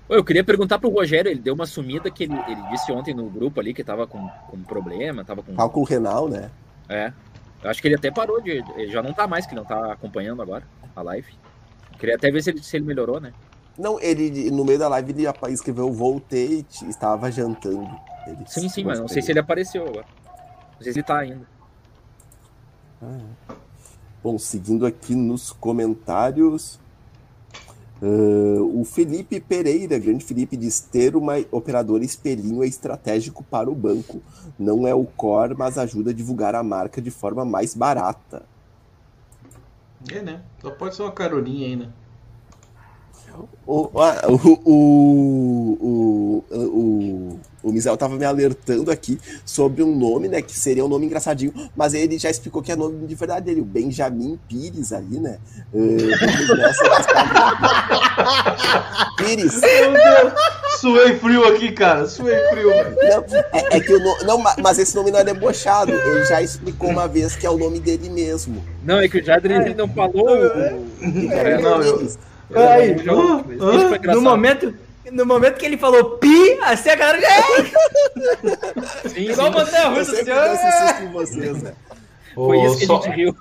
Eu 0.09 0.25
queria 0.25 0.43
perguntar 0.43 0.79
pro 0.79 0.89
Rogério, 0.89 1.31
ele 1.31 1.41
deu 1.41 1.53
uma 1.53 1.67
sumida 1.67 2.11
que 2.11 2.25
ele, 2.25 2.35
ele 2.49 2.63
disse 2.71 2.91
ontem 2.91 3.13
no 3.13 3.29
grupo 3.29 3.61
ali 3.61 3.75
que 3.75 3.85
tava 3.85 4.07
com, 4.07 4.27
com 4.51 4.63
problema, 4.63 5.23
tava 5.25 5.43
com. 5.43 5.55
Cálculo 5.55 5.85
renal, 5.85 6.29
né? 6.29 6.51
É. 6.89 7.13
Eu 7.63 7.71
acho 7.71 7.83
que 7.83 7.89
ele 7.89 7.97
até 7.97 8.11
parou 8.11 8.41
de. 8.41 8.51
Ele 8.77 8.91
já 8.91 9.03
não 9.03 9.13
tá 9.13 9.27
mais, 9.27 9.47
que 9.47 9.55
não 9.55 9.65
tá 9.65 9.93
acompanhando 9.93 10.41
agora 10.41 10.65
a 10.97 11.03
live. 11.03 11.29
Queria 11.99 12.15
até 12.15 12.31
ver 12.31 12.43
se 12.43 12.51
ele, 12.51 12.63
se 12.63 12.77
ele 12.77 12.87
melhorou, 12.87 13.21
né? 13.21 13.35
Não, 13.79 14.01
ele, 14.01 14.51
no 14.51 14.65
meio 14.65 14.79
da 14.79 14.89
live, 14.89 15.13
ele 15.13 15.29
escreveu, 15.53 15.93
voltei, 15.93 16.65
estava 16.89 17.31
jantando. 17.31 17.89
Ele 18.27 18.39
Sim, 18.47 18.69
sim, 18.69 18.85
mas 18.85 18.99
não 18.99 19.09
sei 19.09 19.21
se 19.23 19.31
ele 19.31 19.41
apareceu 19.41 19.87
agora. 19.87 20.07
Não 20.77 20.83
sei 20.83 20.93
se 20.93 20.99
ele 20.99 21.07
tá 21.07 21.19
ainda. 21.19 21.47
Bom, 24.23 24.39
seguindo 24.39 24.85
aqui 24.85 25.15
nos 25.15 25.53
comentários, 25.53 26.79
ah, 28.03 28.63
o 28.63 28.85
Felipe 28.85 29.41
Pereira, 29.41 29.99
grande 29.99 30.25
Felipe, 30.25 30.57
diz 30.57 30.81
ter 30.81 31.17
uma 31.17 31.35
operadora 31.51 32.05
espelhinho 32.05 32.63
é 32.63 32.67
estratégico 32.67 33.43
para 33.43 33.71
o 33.71 33.75
banco. 33.75 34.23
Não 34.59 34.87
é 34.87 34.95
o 34.95 35.05
core, 35.05 35.55
mas 35.57 35.79
ajuda 35.79 36.11
a 36.11 36.15
divulgar 36.15 36.55
a 36.55 36.63
marca 36.63 37.03
de 37.03 37.11
forma 37.11 37.45
mais 37.45 37.75
barata. 37.75 38.45
É, 40.13 40.23
né? 40.23 40.43
Só 40.63 40.71
pode 40.71 40.95
ser 40.95 41.03
uma 41.03 41.13
caroninha 41.13 41.67
aí, 41.67 41.77
né? 41.77 41.93
O, 43.67 43.91
o, 43.93 44.01
o, 44.65 45.79
o, 45.81 46.45
o, 46.51 47.39
o 47.63 47.73
Misael 47.73 47.97
tava 47.99 48.17
me 48.17 48.25
alertando 48.25 48.91
aqui 48.91 49.19
sobre 49.45 49.83
um 49.83 49.95
nome, 49.95 50.27
né? 50.27 50.41
Que 50.41 50.59
seria 50.59 50.83
um 50.85 50.89
nome 50.89 51.05
engraçadinho, 51.05 51.53
mas 51.77 51.93
ele 51.93 52.19
já 52.19 52.31
explicou 52.31 52.63
que 52.63 52.73
é 52.73 52.77
nome 52.77 53.07
de 53.07 53.15
verdade 53.15 53.45
dele, 53.45 53.61
o 53.61 53.65
Benjamin 53.65 54.39
Pires 54.49 54.91
ali, 54.93 55.21
né? 55.21 55.39
Eh, 55.75 55.79
Pires. 59.19 59.61
Meu 59.61 59.93
Deus. 59.93 60.33
Suei 60.81 61.19
frio 61.19 61.45
aqui, 61.45 61.73
cara. 61.73 62.07
Suei 62.07 62.37
frio, 62.51 62.71
é, 62.73 63.77
é 63.77 63.81
que 63.81 63.93
o 63.93 63.99
no- 63.99 64.25
não, 64.25 64.39
ma- 64.39 64.55
mas 64.63 64.79
esse 64.79 64.95
nome 64.95 65.11
não 65.11 65.19
é 65.19 65.25
debochado. 65.25 65.93
Ele 65.93 66.25
já 66.25 66.41
explicou 66.41 66.89
uma 66.91 67.09
vez 67.09 67.35
que 67.37 67.47
é 67.47 67.51
o 67.51 67.59
nome 67.59 67.81
dele 67.81 68.09
mesmo. 68.09 68.63
Não, 68.85 68.99
é 68.99 69.09
que 69.09 69.19
o 69.19 69.25
Jadri 69.25 69.55
ele 69.55 69.75
não 69.75 69.89
falou. 69.89 70.27
o- 70.27 71.33
É, 71.33 71.61
não, 71.61 71.83
eu-. 71.83 72.09
Aí, 72.55 72.97
Isso 72.97 73.89
foi 73.89 73.99
no 74.15 74.21
momento, 74.23 74.75
no 75.13 75.27
momento 75.27 75.57
que 75.57 75.67
ele 75.67 75.77
falou 75.77 76.19
pi, 76.19 76.59
assim 76.63 76.91
a 76.91 76.97
galera 76.97 77.21
já. 77.21 77.29
Sim, 79.09 79.21
Igual 79.31 79.53
sim. 79.53 79.59
montanha 79.59 79.83
Eu 79.85 79.91
russa, 79.95 80.17
sempre 80.17 80.33
assim, 80.33 81.09
vocês, 81.13 81.63
né? 81.63 81.73
Foi 82.35 82.59
isso 82.61 82.79
que 82.79 82.85
a 82.85 82.87
só, 82.87 83.01
gente 83.03 83.15
riu. 83.17 83.37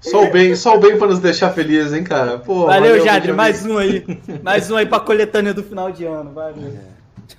só 0.00 0.24
o 0.24 0.30
bem, 0.30 0.54
só 0.56 0.76
o 0.76 0.80
bem 0.80 0.96
pra 0.96 1.08
nos 1.08 1.18
deixar 1.18 1.50
felizes, 1.50 1.92
hein, 1.92 2.04
cara. 2.04 2.38
Pô, 2.38 2.66
Valeu, 2.66 2.96
Jadre, 3.04 3.32
Benjamin. 3.32 3.36
mais 3.36 3.66
um 3.66 3.76
aí. 3.78 4.04
Mais 4.42 4.70
um 4.70 4.76
aí 4.76 4.86
pra 4.86 5.00
coletânea 5.00 5.52
do 5.52 5.62
final 5.62 5.90
de 5.90 6.04
ano, 6.04 6.32
valeu. 6.32 6.78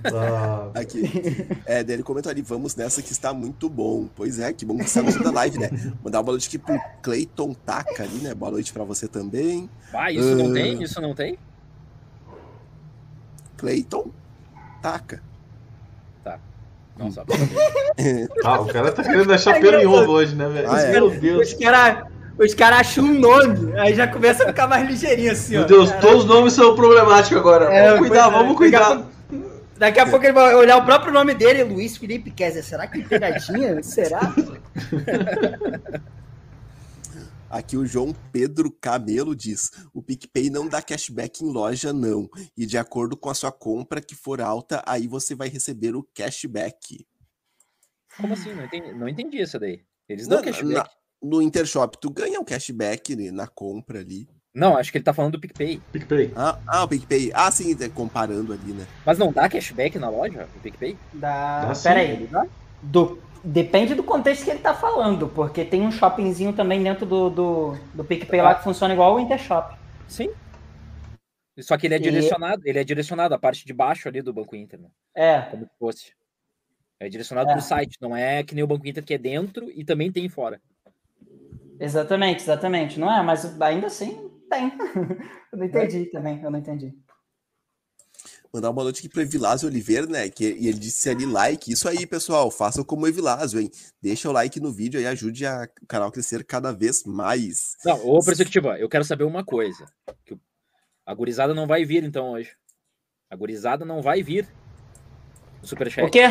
Ah, 0.06 0.70
Aqui. 0.76 1.04
É, 1.66 1.84
daí 1.84 1.96
ele 1.96 2.04
comentou 2.04 2.30
ali, 2.30 2.42
vamos 2.42 2.76
nessa 2.76 3.02
que 3.02 3.12
está 3.12 3.34
muito 3.34 3.68
bom. 3.70 4.08
Pois 4.16 4.40
é, 4.40 4.54
que 4.54 4.66
bom 4.66 4.78
que 4.78 4.84
você 4.84 5.00
está 5.00 5.02
gostando 5.02 5.26
da 5.26 5.32
live, 5.32 5.58
né? 5.60 5.70
Mandar 6.04 6.20
uma 6.20 6.24
boa 6.24 6.34
noite 6.34 6.48
aqui 6.48 6.58
pro 6.58 6.80
Clayton 7.02 7.54
Taka 7.66 8.04
ali, 8.04 8.18
né? 8.20 8.34
Boa 8.34 8.52
noite 8.52 8.72
pra 8.72 8.84
você 8.84 9.08
também. 9.08 9.70
Ah, 9.94 10.12
isso 10.12 10.36
não 10.36 10.52
Ah. 10.52 10.54
tem? 10.54 10.84
Isso 10.84 11.02
não 11.02 11.14
tem? 11.14 11.38
Clayton 13.58 14.08
Taka. 14.82 15.22
Não, 16.98 17.10
só 17.14 17.24
Ah, 18.44 18.60
o 18.60 18.66
cara 18.66 18.92
tá 18.92 19.02
querendo 19.04 19.32
achar 19.32 19.58
pelo 19.62 19.78
em 19.80 19.86
ovo 19.86 20.12
hoje, 20.12 20.36
né, 20.36 20.50
velho? 20.50 20.70
Ah, 20.70 20.82
é. 20.82 20.92
Meu 20.92 21.10
Deus. 21.10 21.48
Os 21.48 21.54
caras 21.54 22.04
os 22.38 22.54
cara 22.54 22.78
acham 22.78 23.04
um 23.04 23.20
nome, 23.20 23.78
aí 23.80 23.94
já 23.94 24.08
começa 24.08 24.44
a 24.44 24.48
ficar 24.48 24.66
mais 24.68 24.88
ligeirinho 24.88 25.32
assim, 25.32 25.56
ó. 25.56 25.60
Meu 25.60 25.68
Deus, 25.68 25.92
todos 26.00 26.24
os 26.24 26.26
nomes 26.26 26.54
são 26.54 26.74
problemáticos 26.76 27.38
agora. 27.38 27.66
É, 27.74 27.88
vamos 27.92 28.00
cuidar, 28.08 28.28
é. 28.28 28.32
vamos 28.32 28.58
cuidar. 28.58 29.06
Daqui 29.80 29.97
a 29.99 30.10
pouco 30.10 30.26
ele 30.26 30.34
vai 30.34 30.53
olhar 30.56 30.76
o 30.77 30.85
próprio 30.85 31.14
nome 31.14 31.34
dele, 31.34 31.64
Luiz 31.64 31.95
Felipe 31.95 32.30
Kessler. 32.31 32.64
Será 32.65 32.85
que 32.85 32.99
tem 32.99 33.07
pegadinha? 33.07 33.81
Será? 33.84 34.19
Aqui 37.49 37.77
o 37.77 37.85
João 37.85 38.14
Pedro 38.31 38.69
Camelo 38.72 39.35
diz: 39.35 39.72
o 39.93 40.03
PicPay 40.03 40.49
não 40.49 40.68
dá 40.68 40.81
cashback 40.81 41.43
em 41.43 41.49
loja, 41.51 41.91
não. 41.93 42.30
E 42.56 42.65
de 42.65 42.77
acordo 42.77 43.18
com 43.18 43.30
a 43.30 43.34
sua 43.34 43.51
compra 43.51 44.01
que 44.01 44.15
for 44.15 44.41
alta, 44.41 44.84
aí 44.85 45.07
você 45.07 45.34
vai 45.34 45.47
receber 45.47 45.95
o 45.95 46.03
cashback. 46.14 47.07
Como 48.18 48.34
assim? 48.34 48.53
Não 48.53 48.65
entendi, 48.65 48.93
não 48.93 49.07
entendi 49.07 49.41
isso 49.41 49.57
daí. 49.57 49.81
Eles 50.07 50.27
dão 50.27 50.39
Na- 50.39 50.43
cashback. 50.43 50.73
na- 50.73 50.89
no 51.22 51.41
Intershop, 51.41 51.97
tu 51.99 52.10
ganha 52.10 52.39
um 52.39 52.43
cashback 52.45 53.15
né, 53.15 53.31
na 53.31 53.47
compra 53.47 53.99
ali. 53.99 54.27
Não, 54.54 54.76
acho 54.78 54.92
que 54.92 54.98
ele 54.98 55.06
tá 55.06 55.14
falando 55.14 55.34
do 55.34 55.40
PicPay. 55.40 55.80
PicPay. 55.92 56.34
Ah, 56.36 56.58
ah, 56.68 56.84
o 56.84 56.88
PicPay. 56.88 57.32
Ah, 57.34 57.52
sim, 57.52 57.76
é, 57.80 57.88
comparando 57.90 58.52
ali, 58.54 58.74
né? 58.74 58.86
Mas 59.06 59.18
não 59.18 59.32
dá 59.32 59.48
cashback 59.48 59.98
na 60.00 60.10
loja, 60.10 60.48
o 60.56 60.60
PicPay? 60.60 60.98
Dá. 61.14 61.66
Dá 61.66 61.74
Pera 61.82 62.04
Ele 62.04 62.24
aí. 62.24 62.28
dá? 62.28 62.46
Do... 62.82 63.22
Depende 63.44 63.94
do 63.96 64.04
contexto 64.04 64.44
que 64.44 64.50
ele 64.50 64.60
tá 64.60 64.74
falando, 64.74 65.30
porque 65.30 65.64
tem 65.64 65.82
um 65.82 65.92
shoppingzinho 65.92 66.52
também 66.52 66.84
dentro 66.84 67.06
do, 67.06 67.30
do, 67.30 67.78
do 67.94 68.04
PicPay 68.04 68.42
lá 68.42 68.56
que 68.56 68.64
funciona 68.64 68.94
igual 68.94 69.16
o 69.16 69.20
Intershop. 69.20 69.78
Sim. 70.08 70.30
Só 71.60 71.78
que 71.78 71.88
ele 71.88 71.94
é 71.96 71.98
E- 71.98 72.02
direcionado, 72.02 72.62
ele 72.66 72.80
é 72.80 72.84
direcionado 72.84 73.34
à 73.34 73.40
parte 73.40 73.66
de 73.66 73.72
baixo 73.74 74.08
ali 74.10 74.22
do 74.22 74.34
Banco 74.34 74.56
Inter, 74.56 74.80
né? 74.80 74.90
É, 75.16 75.42
Como 75.42 75.64
se 75.64 75.72
fosse. 75.80 76.14
É 77.00 77.08
direcionado 77.08 77.50
É. 77.50 77.54
pro 77.54 77.62
site, 77.62 77.98
não 78.02 78.14
é 78.16 78.44
que 78.44 78.54
nem 78.56 78.64
o 78.64 78.68
Banco 78.68 78.86
Inter 78.88 79.04
que 79.06 79.14
é 79.14 79.18
dentro 79.18 79.70
e 79.74 79.86
também 79.86 80.12
tem 80.12 80.28
fora. 80.28 80.60
exatamente, 81.80 82.42
exatamente. 82.44 83.00
Não 83.00 83.10
é, 83.12 83.22
mas 83.24 83.60
ainda 83.62 83.88
assim 83.88 84.28
tem. 84.50 84.72
eu 85.52 85.58
não 85.58 85.66
entendi 85.66 86.06
também, 86.08 86.42
eu 86.44 86.52
não 86.52 86.60
entendi. 86.60 86.94
Mandar 88.52 88.72
uma 88.72 88.84
noite 88.84 89.00
aqui 89.00 89.10
pro 89.10 89.22
Evilásio 89.22 89.68
Oliveira, 89.70 90.08
né? 90.08 90.28
Que, 90.28 90.44
e 90.54 90.68
ele 90.68 90.80
disse 90.80 91.08
ali 91.08 91.24
like. 91.24 91.72
Isso 91.72 91.88
aí, 91.88 92.08
pessoal. 92.08 92.50
Façam 92.50 92.84
como 92.84 93.04
o 93.06 93.08
Evilásio, 93.08 93.60
hein? 93.60 93.70
Deixa 94.02 94.28
o 94.28 94.32
like 94.32 94.60
no 94.60 94.72
vídeo 94.72 95.00
e 95.00 95.06
ajude 95.06 95.46
a- 95.46 95.70
o 95.82 95.86
canal 95.86 96.08
a 96.10 96.12
crescer 96.12 96.44
cada 96.44 96.74
vez 96.74 97.04
mais. 97.06 97.76
Não, 97.86 98.04
ô 98.08 98.20
perspectiva, 98.26 98.78
eu 98.80 98.90
quero 98.90 99.04
saber 99.06 99.24
uma 99.24 99.46
coisa. 99.46 99.86
Que 100.26 100.36
a 101.06 101.14
gurizada 101.14 101.54
não 101.54 101.68
vai 101.68 101.86
vir 101.86 102.04
então 102.04 102.32
hoje. 102.32 102.52
A 103.30 103.36
gurizada 103.36 103.86
não 103.86 104.02
vai 104.02 104.24
vir. 104.24 104.48
O 105.62 105.68
Superchat. 105.68 106.08
O 106.08 106.10
quê? 106.12 106.24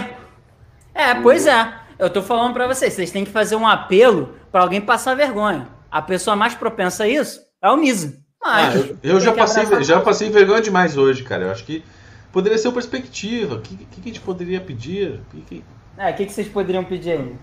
É, 0.93 1.15
pois 1.23 1.47
é. 1.47 1.81
Eu 2.01 2.11
tô 2.13 2.21
falando 2.21 2.53
pra 2.53 2.67
vocês, 2.67 2.95
vocês 2.95 3.13
têm 3.13 3.25
que 3.25 3.31
fazer 3.31 3.55
um 3.55 3.67
apelo 3.67 4.37
pra 4.51 4.63
alguém 4.63 4.81
passar 4.81 5.15
vergonha. 5.15 5.69
A 5.89 6.03
pessoa 6.03 6.35
mais 6.35 6.55
propensa 6.57 7.05
a 7.05 7.09
isso 7.09 7.48
é 7.63 7.71
o 7.71 7.77
Misa. 7.77 8.19
Ah, 8.43 8.63
Mas 8.63 8.75
eu, 8.77 8.99
eu 9.03 9.21
já 9.21 9.33
passei, 9.33 9.63
abraçar 9.65 9.85
já 9.85 10.01
passei 10.01 10.31
vergonha 10.31 10.61
demais 10.63 10.97
hoje, 10.97 11.25
cara. 11.25 11.45
Eu 11.45 11.51
acho 11.51 11.65
que 11.65 11.85
poderia 12.33 12.57
ser 12.57 12.69
uma 12.69 12.75
perspectiva. 12.75 13.57
O 13.57 13.61
que, 13.61 13.77
que, 13.77 13.85
que 13.87 14.01
a 14.01 14.13
gente 14.13 14.21
poderia 14.21 14.61
pedir? 14.61 15.21
Que- 15.31 15.41
que- 15.43 15.65
É, 15.97 16.11
o 16.11 16.15
que, 16.15 16.27
que 16.27 16.33
vocês 16.33 16.49
poderiam 16.49 16.85
pedir 16.85 17.13
aí? 17.13 17.37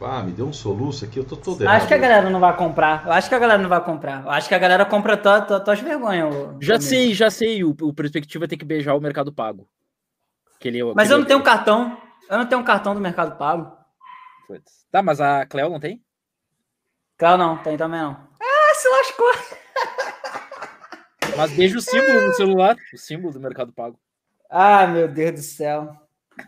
Ah, 0.00 0.22
me 0.22 0.30
deu 0.32 0.46
um 0.46 0.52
soluço 0.52 1.04
aqui, 1.04 1.18
eu 1.18 1.24
tô 1.24 1.36
todo 1.36 1.60
errado. 1.62 1.76
Acho 1.76 1.88
que 1.88 1.94
a 1.94 1.98
galera 1.98 2.30
não 2.30 2.38
vai 2.38 2.56
comprar. 2.56 3.04
Eu 3.06 3.12
acho 3.12 3.28
que 3.28 3.34
a 3.34 3.38
galera 3.38 3.60
não 3.60 3.68
vai 3.68 3.82
comprar. 3.84 4.22
Eu 4.24 4.30
acho 4.30 4.48
que 4.48 4.54
a 4.54 4.58
galera 4.58 4.84
compra 4.84 5.16
tua- 5.16 5.40
tua- 5.40 5.60
tuas 5.60 5.80
vergonhas. 5.80 6.32
ô- 6.34 6.56
Já 6.60 6.80
sei, 6.80 7.12
já 7.14 7.30
sei. 7.30 7.64
O, 7.64 7.70
o 7.80 7.92
perspectiva 7.92 8.46
tem 8.46 8.56
que 8.58 8.64
beijar 8.64 8.94
o 8.94 9.00
Mercado 9.00 9.32
Pago. 9.32 9.68
Que 10.60 10.68
ele, 10.68 10.82
Mas 10.94 11.08
que 11.08 11.12
eu 11.14 11.16
ele- 11.16 11.22
não 11.22 11.28
tenho 11.28 11.42
cartão. 11.42 11.96
Eu 12.30 12.38
não 12.38 12.46
tenho 12.46 12.60
um 12.60 12.64
cartão 12.64 12.94
do 12.94 13.00
Mercado 13.00 13.36
Pago. 13.36 13.72
Tá, 14.90 15.02
mas 15.02 15.20
a 15.20 15.44
Cleo 15.46 15.68
não 15.70 15.80
tem? 15.80 16.00
Claro, 17.16 17.38
não, 17.38 17.56
tem 17.58 17.76
também 17.76 18.00
não. 18.00 18.27
Se 18.78 18.88
lascou. 18.88 19.32
Mas 21.36 21.50
beija 21.52 21.78
o 21.78 21.80
símbolo 21.80 22.20
no 22.28 22.32
celular. 22.34 22.76
O 22.94 22.96
símbolo 22.96 23.32
do 23.32 23.40
Mercado 23.40 23.72
Pago. 23.72 23.98
Ah, 24.48 24.86
meu 24.86 25.08
Deus 25.08 25.32
do 25.32 25.42
céu. 25.42 25.96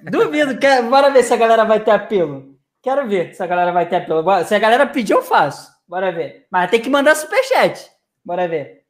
Duvido. 0.02 0.57
Quer... 0.59 0.82
Bora 0.82 1.11
ver 1.11 1.24
se 1.24 1.35
a 1.35 1.36
galera 1.36 1.65
vai 1.65 1.81
ter 1.81 1.90
apelo. 1.90 2.57
Quero 2.82 3.09
ver 3.09 3.35
se 3.35 3.43
a 3.43 3.47
galera 3.47 3.73
vai 3.73 3.89
ter 3.89 3.97
apelo. 3.97 4.24
Se 4.44 4.55
a 4.55 4.59
galera 4.59 4.86
pedir, 4.86 5.12
eu 5.12 5.23
faço. 5.23 5.70
Bora 5.89 6.12
ver. 6.12 6.47
Mas 6.51 6.70
tem 6.70 6.81
que 6.81 6.89
mandar 6.89 7.16
superchat. 7.16 7.90
Bora 8.24 8.47
ver. 8.47 8.85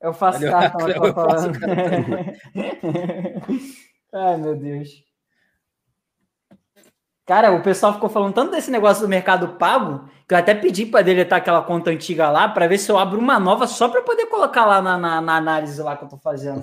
Eu 0.00 0.12
faço 0.12 0.38
Olha, 0.38 0.50
cartão. 0.50 0.88
Ai, 4.12 4.36
meu 4.36 4.54
Deus. 4.56 5.05
Cara, 7.26 7.50
o 7.52 7.60
pessoal 7.62 7.92
ficou 7.92 8.08
falando 8.08 8.32
tanto 8.34 8.52
desse 8.52 8.70
negócio 8.70 9.02
do 9.02 9.08
Mercado 9.08 9.56
Pago 9.58 10.08
que 10.28 10.32
eu 10.34 10.38
até 10.38 10.54
pedi 10.54 10.86
para 10.86 11.02
deletar 11.02 11.38
aquela 11.40 11.60
conta 11.62 11.90
antiga 11.90 12.30
lá 12.30 12.48
para 12.48 12.68
ver 12.68 12.78
se 12.78 12.90
eu 12.90 12.96
abro 12.96 13.18
uma 13.18 13.38
nova 13.40 13.66
só 13.66 13.88
para 13.88 14.00
poder 14.02 14.26
colocar 14.26 14.64
lá 14.64 14.80
na, 14.80 14.96
na, 14.96 15.20
na 15.20 15.36
análise 15.36 15.82
lá 15.82 15.96
que 15.96 16.04
eu 16.04 16.08
tô 16.08 16.16
fazendo. 16.18 16.62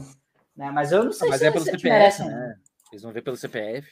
Né? 0.55 0.71
Mas 0.71 0.91
eu 0.93 1.03
não 1.03 1.11
sei 1.11 1.27
Ah, 1.27 1.31
mas 1.31 1.39
se 1.41 1.45
é 1.47 1.51
pelo 1.51 1.65
se 1.65 1.71
CPF, 1.71 1.89
merecem. 1.89 2.27
né? 2.27 2.55
Eles 2.91 3.03
vão 3.03 3.11
ver 3.11 3.21
pelo 3.23 3.35
CPF. 3.35 3.87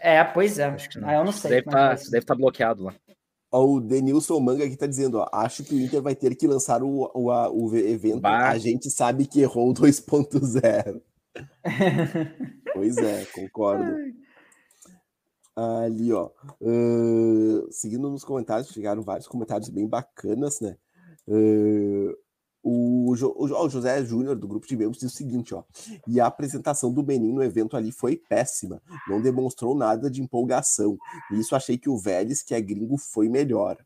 É, 0.00 0.22
pois 0.22 0.58
é. 0.58 0.66
Acho 0.66 0.88
que 0.90 0.98
não. 1.00 1.08
Ah, 1.08 1.14
eu 1.14 1.24
não 1.24 1.32
sei. 1.32 1.50
deve 1.50 1.62
é 1.66 1.68
estar 1.68 1.98
ser. 1.98 2.10
deve 2.10 2.18
estar 2.22 2.34
bloqueado 2.36 2.84
lá. 2.84 2.94
Ó, 3.50 3.64
o 3.64 3.80
Denilson 3.80 4.38
Manga 4.40 4.64
aqui 4.64 4.76
tá 4.76 4.86
dizendo, 4.86 5.18
ó, 5.18 5.28
acho 5.32 5.64
que 5.64 5.74
o 5.74 5.80
Inter 5.80 6.02
vai 6.02 6.14
ter 6.14 6.34
que 6.36 6.46
lançar 6.46 6.82
o, 6.82 7.10
o, 7.14 7.30
a- 7.30 7.50
o 7.50 7.74
evento. 7.76 8.20
Bah. 8.20 8.48
A 8.50 8.58
gente 8.58 8.90
sabe 8.90 9.26
que 9.26 9.40
errou 9.40 9.70
o 9.70 9.74
2.0. 9.74 11.00
pois 12.74 12.96
é, 12.98 13.24
concordo. 13.26 13.96
Ali, 15.56 16.12
ó. 16.12 16.30
ahn, 16.60 17.66
seguindo 17.70 18.10
nos 18.10 18.24
comentários, 18.24 18.68
chegaram 18.70 19.02
vários 19.02 19.28
comentários 19.28 19.68
bem 19.68 19.86
bacanas, 19.86 20.60
né? 20.60 20.76
Ahn, 21.28 22.12
o, 22.66 23.14
Jo- 23.14 23.34
o 23.38 23.68
José 23.68 24.02
Júnior, 24.04 24.34
do 24.36 24.48
grupo 24.48 24.66
de 24.66 24.74
membros, 24.76 24.98
diz 24.98 25.12
o 25.12 25.16
seguinte, 25.16 25.54
ó. 25.54 25.62
E 26.08 26.18
a 26.18 26.26
apresentação 26.26 26.90
do 26.92 27.02
Benin 27.02 27.32
no 27.32 27.42
evento 27.42 27.76
ali 27.76 27.92
foi 27.92 28.16
péssima. 28.16 28.80
Não 29.06 29.20
demonstrou 29.20 29.74
nada 29.76 30.10
de 30.10 30.22
empolgação. 30.22 30.96
E 31.30 31.38
isso 31.38 31.54
achei 31.54 31.76
que 31.76 31.90
o 31.90 31.98
Vélez, 31.98 32.42
que 32.42 32.54
é 32.54 32.60
gringo, 32.60 32.96
foi 32.96 33.28
melhor. 33.28 33.76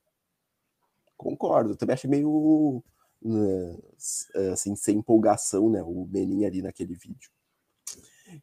Concordo. 1.17 1.75
Também 1.77 1.95
achei 1.95 2.09
meio. 2.09 2.83
né, 3.21 3.77
assim, 4.53 4.77
sem 4.77 4.99
empolgação, 4.99 5.69
né? 5.69 5.83
O 5.83 6.05
Benin 6.05 6.45
ali 6.45 6.63
naquele 6.63 6.95
vídeo. 6.95 7.31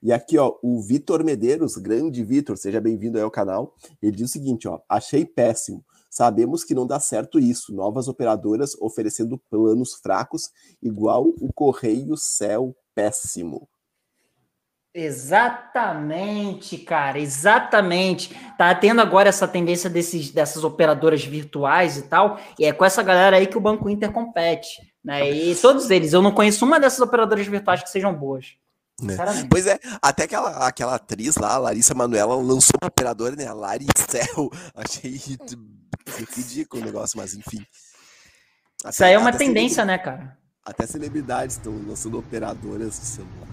E 0.02 0.12
aqui, 0.12 0.38
ó, 0.38 0.56
o 0.62 0.82
Vitor 0.82 1.24
Medeiros, 1.24 1.78
grande 1.78 2.24
Vitor, 2.24 2.58
seja 2.58 2.80
bem-vindo 2.80 3.18
aí 3.18 3.24
ao 3.24 3.32
canal. 3.32 3.76
Ele 4.02 4.16
diz 4.16 4.30
o 4.30 4.34
seguinte, 4.34 4.68
ó, 4.68 4.80
achei 4.90 5.26
péssimo. 5.26 5.84
Sabemos 6.10 6.64
que 6.64 6.74
não 6.74 6.88
dá 6.88 7.00
certo 7.00 7.40
isso. 7.40 7.74
Novas 7.74 8.08
operadoras 8.08 8.76
oferecendo 8.80 9.38
planos 9.50 9.96
fracos, 9.96 10.50
igual 10.82 11.28
o 11.42 11.52
Correio 11.54 12.16
Céu 12.16 12.76
péssimo. 12.94 13.68
Exatamente, 14.98 16.78
cara, 16.78 17.20
exatamente. 17.20 18.34
Tá 18.58 18.74
tendo 18.74 19.02
agora 19.02 19.28
essa 19.28 19.46
tendência 19.46 19.90
desses, 19.90 20.32
dessas 20.32 20.64
operadoras 20.64 21.26
virtuais 21.26 21.98
e 21.98 22.04
tal, 22.04 22.40
e 22.58 22.64
é 22.64 22.72
com 22.72 22.86
essa 22.86 23.04
galera 23.04 23.36
aí 23.36 23.46
que 23.46 23.58
o 23.58 23.62
Banco 23.62 23.90
Inter 23.90 24.10
compete, 24.14 24.82
né? 25.04 25.30
E 25.30 25.54
todos 25.58 25.92
eles, 25.92 26.14
eu 26.14 26.22
não 26.22 26.32
conheço 26.32 26.64
uma 26.64 26.80
dessas 26.80 27.02
operadoras 27.02 27.46
virtuais 27.46 27.84
que 27.84 27.90
sejam 27.90 28.16
boas. 28.16 28.56
Né? 29.02 29.18
Pois 29.50 29.68
é, 29.68 29.78
até 30.02 30.24
aquela, 30.24 30.68
aquela 30.68 30.96
atriz 30.96 31.36
lá, 31.36 31.54
a 31.56 31.58
Larissa 31.58 31.94
Manoela, 31.94 32.36
lançou 32.36 32.80
uma 32.82 32.88
operadora, 32.88 33.36
né? 33.36 33.46
A 33.46 33.54
Laricel. 33.54 34.50
Achei 34.74 35.12
rid- 35.12 35.60
ridículo 36.36 36.82
o 36.82 36.86
negócio, 36.86 37.18
mas 37.18 37.34
enfim. 37.34 37.66
Isso 38.90 39.04
aí 39.04 39.14
é 39.14 39.18
uma 39.18 39.30
Até 39.30 39.40
tendência, 39.40 39.84
né, 39.84 39.98
cara? 39.98 40.38
Até 40.66 40.86
celebridades 40.88 41.58
estão 41.58 41.74
lançando 41.88 42.18
operadoras 42.18 43.00
de 43.00 43.06
celular. 43.06 43.48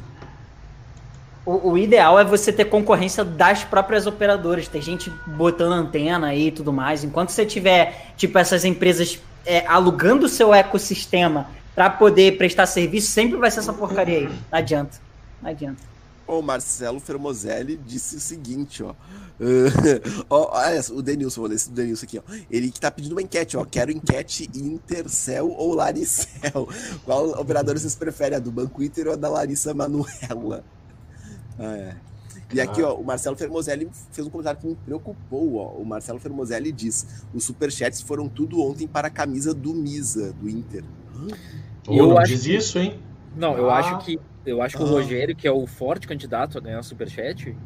O, 1.44 1.70
o 1.72 1.78
ideal 1.78 2.18
é 2.20 2.24
você 2.24 2.52
ter 2.52 2.66
concorrência 2.66 3.24
das 3.24 3.64
próprias 3.64 4.06
operadoras. 4.06 4.68
Tem 4.68 4.80
gente 4.80 5.10
botando 5.26 5.72
antena 5.72 6.28
aí 6.28 6.48
e 6.48 6.52
tudo 6.52 6.72
mais. 6.72 7.02
Enquanto 7.02 7.30
você 7.30 7.44
tiver, 7.44 8.12
tipo, 8.16 8.38
essas 8.38 8.64
empresas 8.64 9.18
é, 9.44 9.66
alugando 9.66 10.26
o 10.26 10.28
seu 10.28 10.54
ecossistema 10.54 11.48
para 11.74 11.90
poder 11.90 12.38
prestar 12.38 12.66
serviço, 12.66 13.10
sempre 13.10 13.36
vai 13.38 13.50
ser 13.50 13.58
essa 13.60 13.72
porcaria 13.72 14.18
aí. 14.18 14.28
Não 14.28 14.58
adianta. 14.58 15.00
Não 15.42 15.50
adianta. 15.50 15.92
O 16.26 16.40
Marcelo 16.40 17.00
Fermozelli 17.00 17.76
disse 17.76 18.16
o 18.16 18.20
seguinte, 18.20 18.82
ó. 18.82 18.92
Uh, 19.40 20.24
ó, 20.30 20.56
olha, 20.56 20.80
o 20.92 21.02
Denilson, 21.02 21.40
vou 21.40 21.48
ler 21.50 21.56
esse 21.56 21.68
do 21.68 21.74
Denilson 21.74 22.04
aqui, 22.06 22.18
ó. 22.18 22.22
Ele 22.50 22.70
que 22.70 22.80
tá 22.80 22.90
pedindo 22.90 23.12
uma 23.12 23.20
enquete, 23.22 23.56
ó. 23.56 23.64
Quero 23.64 23.90
enquete 23.90 24.48
Intercel 24.54 25.50
ou 25.50 25.74
Laricel. 25.74 26.68
Qual 27.04 27.30
operador 27.30 27.76
vocês 27.78 27.96
preferem? 27.96 28.36
A 28.36 28.40
do 28.40 28.52
Banco 28.52 28.82
Inter 28.82 29.08
ou 29.08 29.12
a 29.14 29.16
da 29.16 29.28
Larissa 29.28 29.74
Manuela? 29.74 30.64
Ah, 31.58 31.76
é. 31.76 31.96
E 32.54 32.60
aqui, 32.60 32.82
ó, 32.82 32.94
o 32.94 33.02
Marcelo 33.04 33.34
Fermozelli 33.36 33.90
fez 34.12 34.26
um 34.26 34.30
comentário 34.30 34.60
que 34.60 34.66
me 34.66 34.74
preocupou, 34.76 35.56
ó. 35.56 35.70
O 35.72 35.84
Marcelo 35.84 36.20
Fermozelli 36.20 36.70
diz: 36.70 37.24
os 37.34 37.44
superchats 37.44 38.00
foram 38.00 38.28
tudo 38.28 38.60
ontem 38.60 38.86
para 38.86 39.08
a 39.08 39.10
camisa 39.10 39.52
do 39.54 39.74
Misa, 39.74 40.32
do 40.34 40.48
Inter. 40.48 40.84
Ô, 41.88 41.94
Eu 41.94 42.06
não 42.08 42.18
acho 42.18 42.32
diz 42.32 42.42
que- 42.42 42.54
isso, 42.56 42.78
hein? 42.78 43.00
Não, 43.34 43.56
eu 43.56 43.70
Ah. 43.70 43.78
acho 43.78 44.04
que 44.04 44.20
eu 44.46 44.60
acho 44.62 44.76
que 44.76 44.82
o 44.82 44.86
Ah. 44.86 44.90
Rogério, 44.90 45.34
que 45.36 45.46
é 45.46 45.52
o 45.52 45.66
forte 45.66 46.06
candidato 46.06 46.58
a 46.58 46.60
ganhar 46.60 46.82
Superchat, 46.82 47.56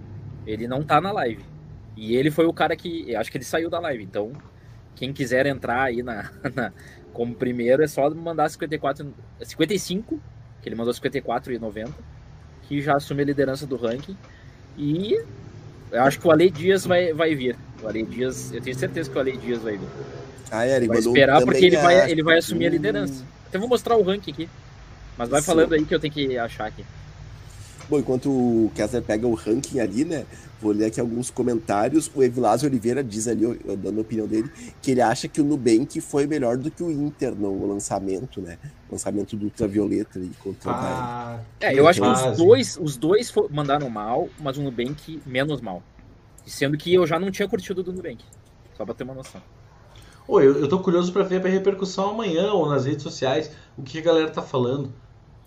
ele 0.47 0.66
não 0.69 0.82
tá 0.82 1.01
na 1.01 1.12
live. 1.12 1.44
E 1.97 2.15
ele 2.15 2.31
foi 2.31 2.47
o 2.47 2.53
cara 2.53 2.77
que. 2.77 3.11
Eu 3.11 3.19
acho 3.20 3.31
que 3.31 3.39
ele 3.39 3.44
saiu 3.44 3.70
da 3.70 3.78
live. 3.81 4.03
Então, 4.05 4.32
quem 4.94 5.12
quiser 5.12 5.47
entrar 5.47 5.82
aí 5.85 6.03
na, 6.03 6.31
na- 6.55 6.73
como 7.12 7.35
primeiro, 7.35 7.82
é 7.82 7.86
só 7.86 8.09
mandar 8.11 8.48
54, 8.51 9.07
55, 9.43 10.20
que 10.62 10.69
ele 10.69 10.77
mandou 10.77 10.93
54,90, 10.93 11.89
que 12.69 12.81
já 12.82 12.97
assume 12.97 13.23
a 13.23 13.24
liderança 13.24 13.66
do 13.66 13.77
ranking. 13.77 14.16
E 14.77 15.15
eu 15.90 16.03
acho 16.03 16.20
que 16.20 16.27
o 16.27 16.31
Ale 16.31 16.51
Dias 16.51 16.85
vai, 16.85 17.15
vai 17.15 17.35
vir. 17.35 17.57
O 17.82 17.89
Ale 17.89 18.03
Dias, 18.03 18.53
eu 18.53 18.61
tenho 18.61 18.77
certeza 18.77 19.11
que 19.11 19.16
o 19.16 19.20
Ale 19.20 19.36
Dias 19.39 19.62
vai 19.62 19.78
vir. 19.78 19.89
Ah, 20.51 20.66
é, 20.66 20.77
ele 20.77 20.86
Vai 20.89 20.98
esperar 20.98 21.43
porque 21.43 21.65
ele 21.65 21.77
vai, 21.78 22.11
ele 22.11 22.23
vai 22.23 22.39
assumir 22.39 22.66
a 22.66 22.69
Hum. 22.69 22.73
liderança. 22.73 23.24
Então 23.48 23.61
vou 23.61 23.69
mostrar 23.70 23.97
o 23.97 24.03
ranking 24.03 24.32
aqui. 24.32 24.48
Mas 25.16 25.28
vai 25.28 25.40
Sim. 25.40 25.47
falando 25.47 25.72
aí 25.72 25.84
que 25.84 25.94
eu 25.94 26.01
tenho 26.01 26.12
que 26.12 26.38
achar 26.38 26.66
aqui. 26.66 26.84
Bom, 27.88 27.98
enquanto 28.01 28.28
o 28.30 28.70
Kessler 28.74 29.02
pega 29.02 29.26
o 29.26 29.34
ranking 29.34 29.78
ali, 29.78 30.05
né? 30.05 30.26
Vou 30.60 30.72
ler 30.72 30.86
aqui 30.86 31.01
alguns 31.01 31.30
comentários. 31.30 32.10
O 32.14 32.22
Evilásio 32.22 32.68
Oliveira 32.68 33.05
diz 33.05 33.28
ali, 33.28 33.43
dando 33.78 33.98
a 33.98 34.01
opinião 34.01 34.26
dele, 34.26 34.51
que 34.82 34.90
ele 34.90 35.01
acha 35.01 35.28
que 35.28 35.40
o 35.40 35.44
Nubank 35.44 36.01
foi 36.01 36.26
melhor 36.26 36.56
do 36.56 36.70
que 36.70 36.82
o 36.82 36.90
Inter 36.90 37.34
no 37.34 37.66
lançamento, 37.66 38.40
né? 38.40 38.59
Lançamento 38.90 39.36
do 39.36 39.44
Ultravioleta 39.44 40.18
ali 40.18 40.32
contra 40.43 40.70
o 40.70 40.72
Bahia. 40.72 40.88
Ah, 40.88 41.40
É, 41.60 41.74
eu 41.74 41.86
acho 41.86 42.01
que 42.01 42.09
os 42.09 42.36
dois, 42.36 42.78
os 42.80 42.97
dois 42.97 43.32
mandaram 43.51 43.88
mal, 43.88 44.28
mas 44.40 44.56
o 44.56 44.62
Nubank 44.62 45.20
menos 45.24 45.60
mal. 45.60 45.82
Sendo 46.44 46.76
que 46.76 46.93
eu 46.93 47.06
já 47.06 47.18
não 47.20 47.30
tinha 47.30 47.48
curtido 47.48 47.82
do 47.82 47.93
Nubank. 47.93 48.24
Só 48.76 48.84
pra 48.84 48.94
ter 48.94 49.05
uma 49.05 49.14
noção. 49.14 49.40
Ô, 50.26 50.40
eu, 50.40 50.59
eu 50.59 50.68
tô 50.68 50.80
curioso 50.80 51.12
pra 51.12 51.22
ver 51.22 51.44
a 51.44 51.48
repercussão 51.48 52.10
amanhã 52.10 52.52
ou 52.52 52.68
nas 52.68 52.84
redes 52.84 53.05
sociais, 53.05 53.51
o 53.78 53.82
que 53.82 53.98
a 53.98 54.02
galera 54.02 54.30
tá 54.30 54.43
falando. 54.43 54.93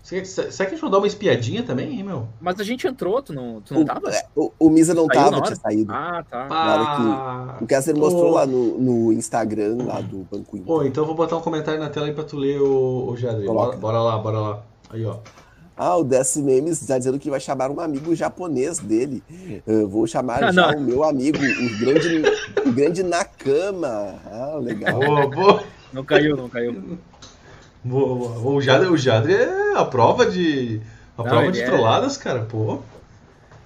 Será 0.02 0.22
que 0.22 0.28
que 0.28 0.62
a 0.62 0.68
gente 0.70 0.80
vai 0.80 0.90
dar 0.90 0.98
uma 0.98 1.06
espiadinha 1.06 1.62
também, 1.62 1.90
hein, 1.92 2.02
meu? 2.02 2.26
Mas 2.40 2.58
a 2.58 2.64
gente 2.64 2.86
entrou, 2.86 3.20
tu 3.22 3.32
não, 3.32 3.60
tu 3.60 3.74
não 3.74 3.82
O, 3.82 3.84
tava? 3.84 4.10
é, 4.10 4.24
o, 4.34 4.50
o 4.58 4.70
Misa 4.70 4.94
não 4.94 5.06
Saiu 5.06 5.20
tava, 5.30 5.42
tinha 5.42 5.56
saído. 5.56 5.92
Ah, 5.92 6.24
tá. 6.28 6.46
Ah, 6.50 7.58
O 7.60 7.66
Kessler 7.66 7.96
mostrou 7.96 8.30
lá 8.30 8.46
no, 8.46 8.78
no 8.78 9.12
Instagram 9.12 9.76
lá 9.84 10.00
do 10.00 10.26
Banco 10.30 10.56
Inter. 10.56 10.66
Pô, 10.66 10.82
então 10.84 11.02
eu 11.02 11.06
vou 11.06 11.14
botar 11.14 11.36
um 11.36 11.40
comentário 11.42 11.78
na 11.78 11.90
tela 11.90 12.06
aí 12.06 12.14
pra 12.14 12.24
tu 12.24 12.36
ler, 12.36 12.60
o, 12.60 13.10
o. 13.12 13.16
Coloca. 13.46 13.76
Bora, 13.76 13.76
bora 13.76 14.00
lá, 14.00 14.18
bora 14.18 14.40
lá. 14.40 14.62
Aí, 14.88 15.04
ó. 15.04 15.18
Ah, 15.76 15.96
o 15.96 16.04
Desi 16.04 16.42
Memes 16.42 16.80
está 16.82 16.98
dizendo 16.98 17.18
que 17.18 17.30
vai 17.30 17.40
chamar 17.40 17.70
um 17.70 17.80
amigo 17.80 18.14
japonês 18.14 18.78
dele. 18.78 19.22
Eu 19.66 19.88
vou 19.88 20.06
chamar 20.06 20.44
Ah, 20.44 20.52
já 20.52 20.72
não. 20.72 20.78
o 20.78 20.80
meu 20.82 21.04
amigo, 21.04 21.38
o 21.38 21.78
grande, 21.78 22.22
o 22.66 22.72
grande 22.72 23.02
Nakama. 23.02 24.14
Ah, 24.26 24.58
legal. 24.60 24.98
Boa, 25.00 25.26
boa. 25.28 25.62
Não 25.92 26.04
caiu, 26.04 26.36
não 26.36 26.48
caiu. 26.50 26.98
Boa. 27.84 28.38
O 28.56 28.60
Jadre, 28.60 28.88
o 28.88 28.96
Jadre 28.96 29.34
é 29.34 29.76
a 29.76 29.84
prova 29.84 30.26
de. 30.26 30.80
A 31.16 31.22
Não, 31.22 31.30
prova 31.30 31.52
de 31.52 31.60
é- 31.60 31.66
trolladas, 31.66 32.16
cara. 32.16 32.40
Pô. 32.42 32.78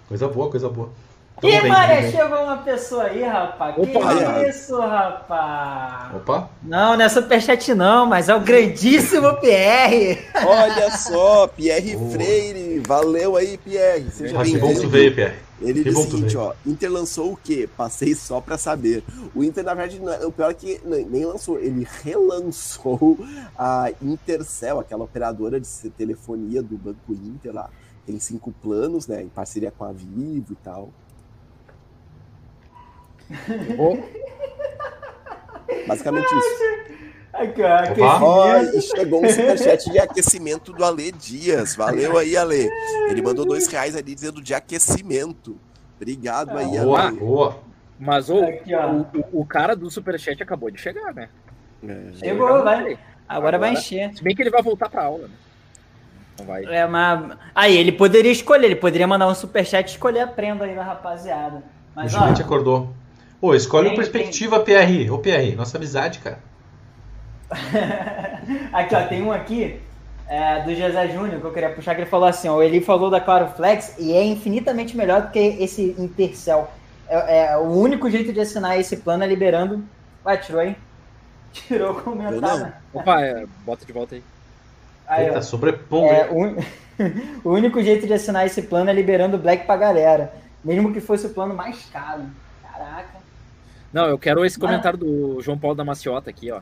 Coisa 0.08 0.28
boa, 0.28 0.50
coisa 0.50 0.68
boa. 0.68 0.90
Tamo 1.40 1.52
Ih, 1.52 1.68
Maria, 1.68 2.10
chegou 2.10 2.42
uma 2.44 2.58
pessoa 2.58 3.04
aí, 3.04 3.22
rapaz. 3.22 3.74
Opa, 3.76 3.86
que 4.16 4.24
aí, 4.24 4.48
isso, 4.48 4.78
rapaz? 4.80 6.14
Opa. 6.16 6.48
Não, 6.62 6.96
não 6.96 7.04
é 7.04 7.08
superchat 7.08 7.74
não, 7.74 8.06
mas 8.06 8.28
é 8.28 8.34
o 8.34 8.40
grandíssimo 8.40 9.34
PR. 9.40 10.22
Olha 10.46 10.90
só, 10.96 11.46
Pierre 11.48 11.96
Boa. 11.96 12.10
Freire. 12.12 12.80
Valeu 12.86 13.36
aí, 13.36 13.58
Pierre. 13.58 14.08
Seja 14.10 14.42
que 14.42 14.58
bom 14.58 14.68
que 14.68 14.74
tu 14.74 14.88
bem-vindo. 14.88 14.90
veio, 14.90 15.14
Pierre. 15.14 15.34
Ele 15.60 15.82
Que 15.82 15.90
disse 15.90 16.00
o 16.00 16.04
que 16.04 16.10
seguinte, 16.12 16.36
ó. 16.36 16.52
Inter 16.66 16.90
lançou 16.92 17.32
o 17.32 17.36
quê? 17.36 17.68
Passei 17.76 18.14
só 18.14 18.40
pra 18.40 18.56
saber. 18.58 19.02
O 19.34 19.42
Inter, 19.42 19.64
na 19.64 19.74
verdade, 19.74 20.00
não 20.00 20.12
é- 20.12 20.24
o 20.26 20.32
pior 20.32 20.50
é 20.50 20.54
que 20.54 20.80
nem 20.84 21.04
nem 21.04 21.24
lançou, 21.24 21.58
ele 21.58 21.86
relançou 22.02 23.18
a 23.58 23.90
Intercel, 24.02 24.78
aquela 24.80 25.04
operadora 25.04 25.58
de 25.60 25.68
telefonia 25.96 26.62
do 26.62 26.76
Banco 26.76 27.12
Inter 27.12 27.52
lá. 27.54 27.70
Tem 28.06 28.18
cinco 28.20 28.52
planos, 28.62 29.06
né? 29.06 29.22
Em 29.22 29.28
parceria 29.28 29.72
com 29.76 29.84
a 29.84 29.92
Vivo 29.92 30.52
e 30.52 30.56
tal. 30.62 30.90
Vou- 33.76 34.02
Basicamente 35.86 36.26
isso. 36.26 36.84
Ó. 38.00 38.22
Ó, 38.22 38.44
aquecimento. 38.52 38.76
e 38.76 38.82
chegou 38.82 39.24
um 39.24 39.28
superchat 39.28 39.90
de 39.90 39.98
aquecimento 39.98 40.72
do 40.72 40.84
Ale 40.84 41.10
Dias. 41.12 41.74
Valeu 41.74 42.16
aí, 42.16 42.36
Ale. 42.36 42.68
Ele 43.08 43.20
mandou 43.22 43.44
dois 43.44 43.66
reais 43.66 43.96
ali 43.96 44.14
dizendo 44.14 44.40
de 44.40 44.54
aquecimento. 44.54 45.58
Obrigado 45.96 46.56
aí, 46.56 46.78
Boa, 46.78 47.06
Ale. 47.08 47.16
boa. 47.18 47.58
Mas 47.98 48.30
Aqui, 48.30 48.74
ó. 48.74 48.90
o, 48.90 49.00
o- 49.32 49.40
o 49.40 49.46
cara 49.46 49.74
do 49.74 49.90
Superchat 49.90 50.40
acabou 50.42 50.70
de 50.70 50.80
chegar, 50.80 51.12
né? 51.14 51.28
É. 51.86 52.12
Chegou, 52.14 52.48
já 52.48 52.58
vai. 52.62 52.74
mostrei. 52.76 52.98
Agora 53.28 53.58
vai 53.58 53.70
Agora- 53.70 53.80
encher. 53.82 54.14
Se 54.14 54.22
bem 54.22 54.34
que 54.34 54.42
ele 54.42 54.50
vai 54.50 54.62
voltar 54.62 54.88
pra 54.88 55.04
aula, 55.04 55.26
né? 55.28 55.34
Não 56.38 56.46
vai. 56.46 56.64
É, 56.64 56.86
mas... 56.86 57.36
Aí, 57.54 57.76
ele 57.76 57.92
poderia 57.92 58.32
escolher, 58.32 58.66
ele 58.66 58.76
poderia 58.76 59.06
mandar 59.06 59.26
um 59.28 59.34
superchat 59.34 59.88
e 59.88 59.92
escolher 59.92 60.20
a 60.20 60.26
prenda 60.26 60.64
aí 60.64 60.74
da 60.74 60.82
rapaziada. 60.82 61.58
O 61.58 61.62
Mas, 61.96 62.14
ó, 62.14 62.18
gigante 62.20 62.42
acordou. 62.42 62.90
Ô, 63.44 63.54
escolhe 63.54 63.90
Tem- 63.90 63.98
uma 63.98 64.02
perspectiva, 64.02 64.58
PR. 64.60 65.12
Ô, 65.12 65.18
PR, 65.18 65.54
nossa 65.54 65.76
amizade, 65.76 66.18
cara. 66.20 66.38
aqui, 68.72 68.94
ó, 68.94 69.06
tem 69.06 69.22
um 69.22 69.30
aqui 69.30 69.78
é, 70.26 70.62
do 70.62 70.74
José 70.74 71.08
Júnior 71.08 71.40
que 71.42 71.46
eu 71.46 71.52
queria 71.52 71.68
puxar, 71.68 71.94
que 71.94 72.00
ele 72.00 72.08
falou 72.08 72.26
assim, 72.26 72.48
ó, 72.48 72.62
ele 72.62 72.80
falou 72.80 73.10
da 73.10 73.20
Claro 73.20 73.48
Flex 73.48 73.96
e 73.98 74.14
é 74.14 74.24
infinitamente 74.24 74.96
melhor 74.96 75.20
do 75.20 75.30
que 75.30 75.38
esse 75.38 75.94
Intercel. 75.98 76.72
É, 77.06 77.48
é, 77.52 77.56
o 77.58 77.68
único 77.68 78.08
jeito 78.08 78.32
de 78.32 78.40
assinar 78.40 78.80
esse 78.80 78.96
plano 78.96 79.24
é 79.24 79.26
liberando... 79.26 79.84
Ué, 80.24 80.38
tirou 80.38 80.62
aí? 80.62 80.74
Tirou 81.52 81.92
o 81.92 81.98
Eu 81.98 82.02
comentário. 82.02 82.72
Opa, 82.94 83.20
é, 83.20 83.44
bota 83.62 83.84
de 83.84 83.92
volta 83.92 84.14
aí. 84.14 84.22
Aí, 85.06 85.24
ó. 85.24 85.28
Eita, 85.28 85.42
sobrepondo. 85.42 86.06
É, 86.06 86.22
hein? 86.22 86.28
o, 86.30 86.44
un- 86.44 86.56
o 87.44 87.50
único 87.52 87.82
jeito 87.82 88.06
de 88.06 88.14
assinar 88.14 88.46
esse 88.46 88.62
plano 88.62 88.88
é 88.88 88.92
liberando 88.94 89.36
o 89.36 89.40
Black 89.40 89.66
pra 89.66 89.76
galera. 89.76 90.32
Mesmo 90.64 90.94
que 90.94 91.00
fosse 91.02 91.26
o 91.26 91.30
plano 91.34 91.54
mais 91.54 91.84
caro. 91.92 92.22
Caraca. 92.62 93.13
Não, 93.94 94.06
eu 94.06 94.18
quero 94.18 94.44
esse 94.44 94.58
comentário 94.58 94.98
do 94.98 95.40
João 95.40 95.56
Paulo 95.56 95.76
da 95.76 95.84
Maciota 95.84 96.28
aqui, 96.28 96.50
ó. 96.50 96.60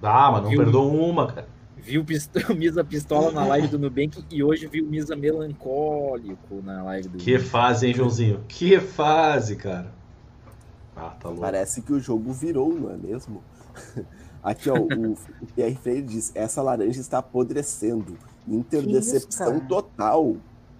Dá, 0.00 0.30
mas 0.32 0.44
não 0.44 0.48
Viu? 0.48 0.58
perdoa 0.60 0.90
uma, 0.90 1.26
cara. 1.26 1.46
Viu 1.76 2.00
o 2.00 2.54
Misa 2.56 2.82
Pistola 2.82 3.30
na 3.30 3.44
live 3.44 3.68
do 3.68 3.78
Nubank 3.78 4.24
e 4.30 4.42
hoje 4.42 4.66
viu 4.66 4.86
o 4.86 4.88
Misa 4.88 5.14
Melancólico 5.14 6.62
na 6.64 6.82
live 6.84 7.08
do. 7.10 7.18
Que 7.18 7.38
fase, 7.38 7.86
hein, 7.88 7.92
Joãozinho? 7.94 8.42
Que 8.48 8.80
fase, 8.80 9.56
cara. 9.56 9.92
Ah, 10.96 11.10
tá 11.20 11.28
louco. 11.28 11.42
Parece 11.42 11.82
que 11.82 11.92
o 11.92 12.00
jogo 12.00 12.32
virou, 12.32 12.72
não 12.72 12.90
é 12.92 12.96
mesmo? 12.96 13.42
Aqui, 14.42 14.70
ó, 14.70 14.78
o, 14.78 15.12
o 15.12 15.46
Pierre 15.54 15.74
Freire 15.74 16.00
diz: 16.00 16.32
essa 16.34 16.62
laranja 16.62 16.98
está 16.98 17.18
apodrecendo. 17.18 18.16
Interdecepção 18.48 19.60
total. 19.60 20.36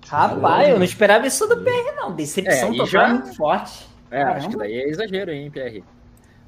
Rapaz, 0.08 0.70
eu 0.70 0.78
não 0.78 0.84
esperava 0.84 1.26
isso 1.26 1.46
do 1.46 1.58
PR, 1.62 1.94
não. 1.94 2.14
Decepção 2.14 2.68
É, 2.68 2.70
total 2.72 2.86
já- 2.86 3.08
é 3.08 3.12
muito 3.12 3.36
forte. 3.36 3.95
É, 4.16 4.22
acho 4.22 4.34
Caramba. 4.34 4.50
que 4.50 4.56
daí 4.56 4.74
é 4.74 4.88
exagero, 4.88 5.30
hein, 5.30 5.50
PR. 5.50 5.82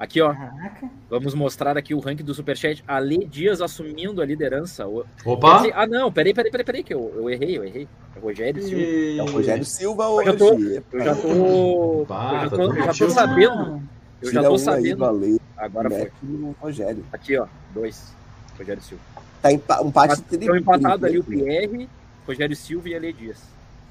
Aqui, 0.00 0.20
ó, 0.20 0.32
Caraca. 0.32 0.88
vamos 1.10 1.34
mostrar 1.34 1.76
aqui 1.76 1.92
o 1.92 1.98
ranking 1.98 2.22
do 2.24 2.32
Superchat. 2.32 2.84
Ale 2.86 3.26
Dias 3.26 3.60
assumindo 3.60 4.22
a 4.22 4.24
liderança. 4.24 4.86
Opa! 4.86 5.62
Ah, 5.74 5.86
não, 5.86 6.10
peraí, 6.12 6.32
peraí, 6.32 6.50
peraí, 6.52 6.64
peraí, 6.64 6.82
que 6.84 6.94
eu, 6.94 7.12
eu 7.16 7.28
errei, 7.28 7.58
eu 7.58 7.64
errei. 7.64 7.88
É 8.14 8.18
o 8.18 8.22
Rogério 8.22 8.62
Silva. 8.62 8.84
É 8.84 9.22
o 9.22 9.26
Rogério 9.32 9.64
Silva 9.64 10.04
Eu 10.04 10.10
hoje. 10.12 10.26
já 10.26 10.32
tô- 10.36 10.54
Eu 10.92 11.04
já 11.04 11.14
tô. 11.16 12.04
Bah, 12.08 12.30
eu 12.32 12.38
já 12.40 12.50
tá 12.50 12.56
tô, 12.56 12.62
eu 12.62 12.84
já 12.84 12.94
tô 12.94 13.10
sabendo. 13.10 13.82
Eu 14.22 14.32
já 14.32 14.42
tô 14.42 14.48
um 14.50 14.52
aí, 14.54 14.58
sabendo. 14.60 14.98
valeu. 14.98 15.40
Agora 15.56 15.90
foi. 15.90 16.12
Rogério. 16.60 17.04
Aqui, 17.12 17.36
ó, 17.36 17.46
dois. 17.74 18.14
Rogério 18.56 18.82
Silva. 18.82 19.02
Tá 19.42 19.52
empa 19.52 19.82
um 19.82 19.88
empate 19.88 20.14
Estão 20.14 20.38
triplo. 20.38 20.56
empatados 20.56 21.04
ali 21.04 21.18
o 21.18 21.24
enquanto. 21.28 21.44
PR, 21.44 21.88
Rogério 22.26 22.56
Silva 22.56 22.88
e 22.88 22.94
Ale 22.94 23.12
Dias. 23.12 23.38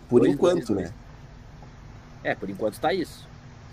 Por 0.10 0.22
Dois, 0.22 0.34
enquanto, 0.34 0.74
dois, 0.74 0.88
né? 0.90 0.94
É, 2.24 2.34
por 2.34 2.50
enquanto 2.50 2.80
tá 2.80 2.94
isso. 2.94 3.27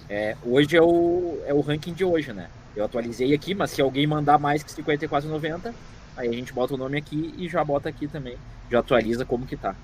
É, 0.09 0.36
hoje 0.44 0.76
é 0.76 0.82
o, 0.82 1.40
é 1.47 1.55
o 1.55 1.60
ranking 1.60 1.93
de 1.93 2.05
hoje, 2.05 2.32
né? 2.32 2.48
Eu 2.76 2.85
atualizei 2.85 3.32
aqui, 3.32 3.55
mas 3.55 3.70
se 3.70 3.81
alguém 3.81 4.06
mandar 4.06 4.39
mais 4.39 4.62
que 4.62 4.70
54,90, 4.70 5.72
aí 6.16 6.28
a 6.28 6.32
gente 6.32 6.52
bota 6.52 6.74
o 6.74 6.76
nome 6.76 6.98
aqui 6.98 7.35
e 7.39 7.48
já 7.48 7.64
bota 7.64 7.89
aqui 7.89 8.06
também. 8.06 8.36
Já 8.70 8.81
atualiza 8.81 9.24
como 9.24 9.47
que 9.47 9.56
tá. 9.56 9.74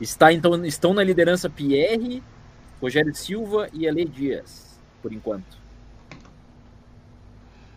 Está, 0.00 0.32
então, 0.32 0.64
estão 0.64 0.92
na 0.92 1.02
liderança 1.02 1.48
Pierre, 1.48 2.22
Rogério 2.80 3.14
Silva 3.14 3.68
e 3.72 3.88
Ale 3.88 4.04
Dias, 4.04 4.78
por 5.02 5.12
enquanto. 5.12 5.56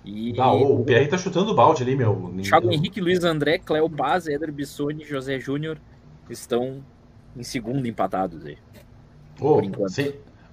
E 0.03 0.33
ah, 0.39 0.51
o 0.51 0.83
Pierre 0.83 1.07
tá 1.07 1.17
chutando 1.17 1.51
o 1.51 1.53
balde 1.53 1.83
ali, 1.83 1.95
meu. 1.95 2.33
Thiago 2.41 2.71
Henrique, 2.71 3.01
Luiz 3.01 3.23
André, 3.23 3.59
Cléo 3.59 3.89
Paz, 3.89 4.27
Éder 4.27 4.51
Bissoni, 4.51 5.05
José 5.05 5.39
Júnior 5.39 5.77
estão 6.29 6.83
em 7.35 7.43
segundo 7.43 7.85
empatados 7.87 8.45
aí. 8.45 8.57
Oh, 9.39 9.61
por 9.61 9.89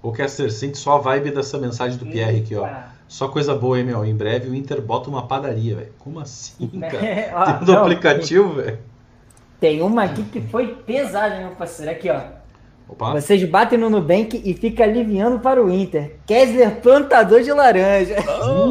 O 0.07 0.13
Kester, 0.13 0.53
sente 0.53 0.79
só 0.79 0.95
a 0.95 0.99
vibe 0.99 1.33
dessa 1.33 1.59
mensagem 1.59 1.99
do 1.99 2.07
Pierre 2.07 2.39
aqui, 2.39 2.55
ó. 2.55 2.69
Só 3.09 3.27
coisa 3.27 3.57
boa, 3.57 3.77
hein, 3.77 3.85
meu? 3.87 4.05
Em 4.05 4.15
breve 4.15 4.49
o 4.49 4.55
Inter 4.55 4.81
bota 4.81 5.11
uma 5.11 5.27
padaria, 5.27 5.75
velho. 5.75 5.93
Como 5.99 6.21
assim, 6.21 6.69
cara? 6.79 7.57
Tem 7.57 7.65
do 7.67 7.77
aplicativo, 7.77 8.53
velho. 8.55 8.79
Tem 9.59 9.83
uma 9.83 10.05
aqui 10.05 10.23
que 10.23 10.41
foi 10.43 10.69
pesada, 10.69 11.41
meu 11.41 11.51
parceiro. 11.57 11.91
Aqui, 11.91 12.09
ó. 12.09 12.21
Opa. 12.89 13.15
Vocês 13.15 13.43
batem 13.51 13.77
no 13.77 13.91
Nubank 13.91 14.41
e 14.45 14.55
fica 14.55 14.85
aliviando 14.85 15.41
para 15.41 15.61
o 15.61 15.69
Inter. 15.69 16.15
Kessler, 16.25 16.77
plantador 16.77 17.43
de 17.43 17.53
laranja. 17.53 18.15
Oh. 18.45 18.71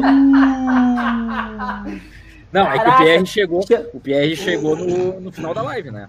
Não, 2.50 2.64
Caraca. 2.64 2.78
é 2.78 2.78
que 2.78 2.88
o 2.88 2.96
Pierre 2.96 3.26
chegou, 3.26 3.60
o 3.92 4.00
Pierre 4.00 4.36
chegou 4.36 4.74
no, 4.74 5.20
no 5.20 5.30
final 5.30 5.52
da 5.52 5.60
live, 5.60 5.90
né? 5.90 6.08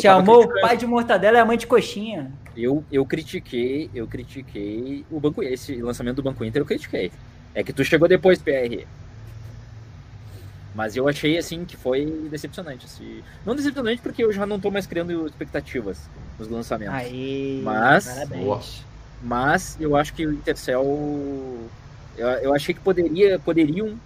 Chamou 0.00 0.44
o 0.44 0.60
pai 0.60 0.76
de 0.76 0.86
mortadela 0.86 1.38
e 1.38 1.40
a 1.40 1.44
mãe 1.44 1.58
de 1.58 1.66
coxinha. 1.66 2.30
Eu, 2.56 2.84
eu 2.90 3.04
critiquei, 3.04 3.90
eu 3.94 4.06
critiquei 4.06 5.04
o 5.10 5.18
banco 5.18 5.42
esse 5.42 5.76
lançamento 5.82 6.16
do 6.16 6.22
Banco 6.22 6.44
Inter, 6.44 6.62
eu 6.62 6.66
critiquei. 6.66 7.10
É 7.54 7.62
que 7.62 7.72
tu 7.72 7.84
chegou 7.84 8.08
depois, 8.08 8.40
PR. 8.40 8.86
Mas 10.74 10.96
eu 10.96 11.08
achei, 11.08 11.38
assim, 11.38 11.64
que 11.64 11.76
foi 11.76 12.04
decepcionante. 12.30 12.86
Assim. 12.86 13.22
Não 13.46 13.54
decepcionante 13.54 14.02
porque 14.02 14.24
eu 14.24 14.32
já 14.32 14.44
não 14.44 14.58
tô 14.58 14.70
mais 14.70 14.86
criando 14.86 15.26
expectativas 15.26 16.08
nos 16.38 16.48
lançamentos. 16.48 16.94
Aí, 16.94 17.60
mas, 17.62 18.06
parabéns. 18.06 18.84
Mas 19.22 19.76
eu 19.80 19.96
acho 19.96 20.12
que 20.12 20.26
o 20.26 20.32
Intercell... 20.32 20.82
Eu, 22.16 22.28
eu 22.28 22.54
achei 22.54 22.74
que 22.74 22.80
poderia, 22.80 23.38
poderiam 23.38 23.98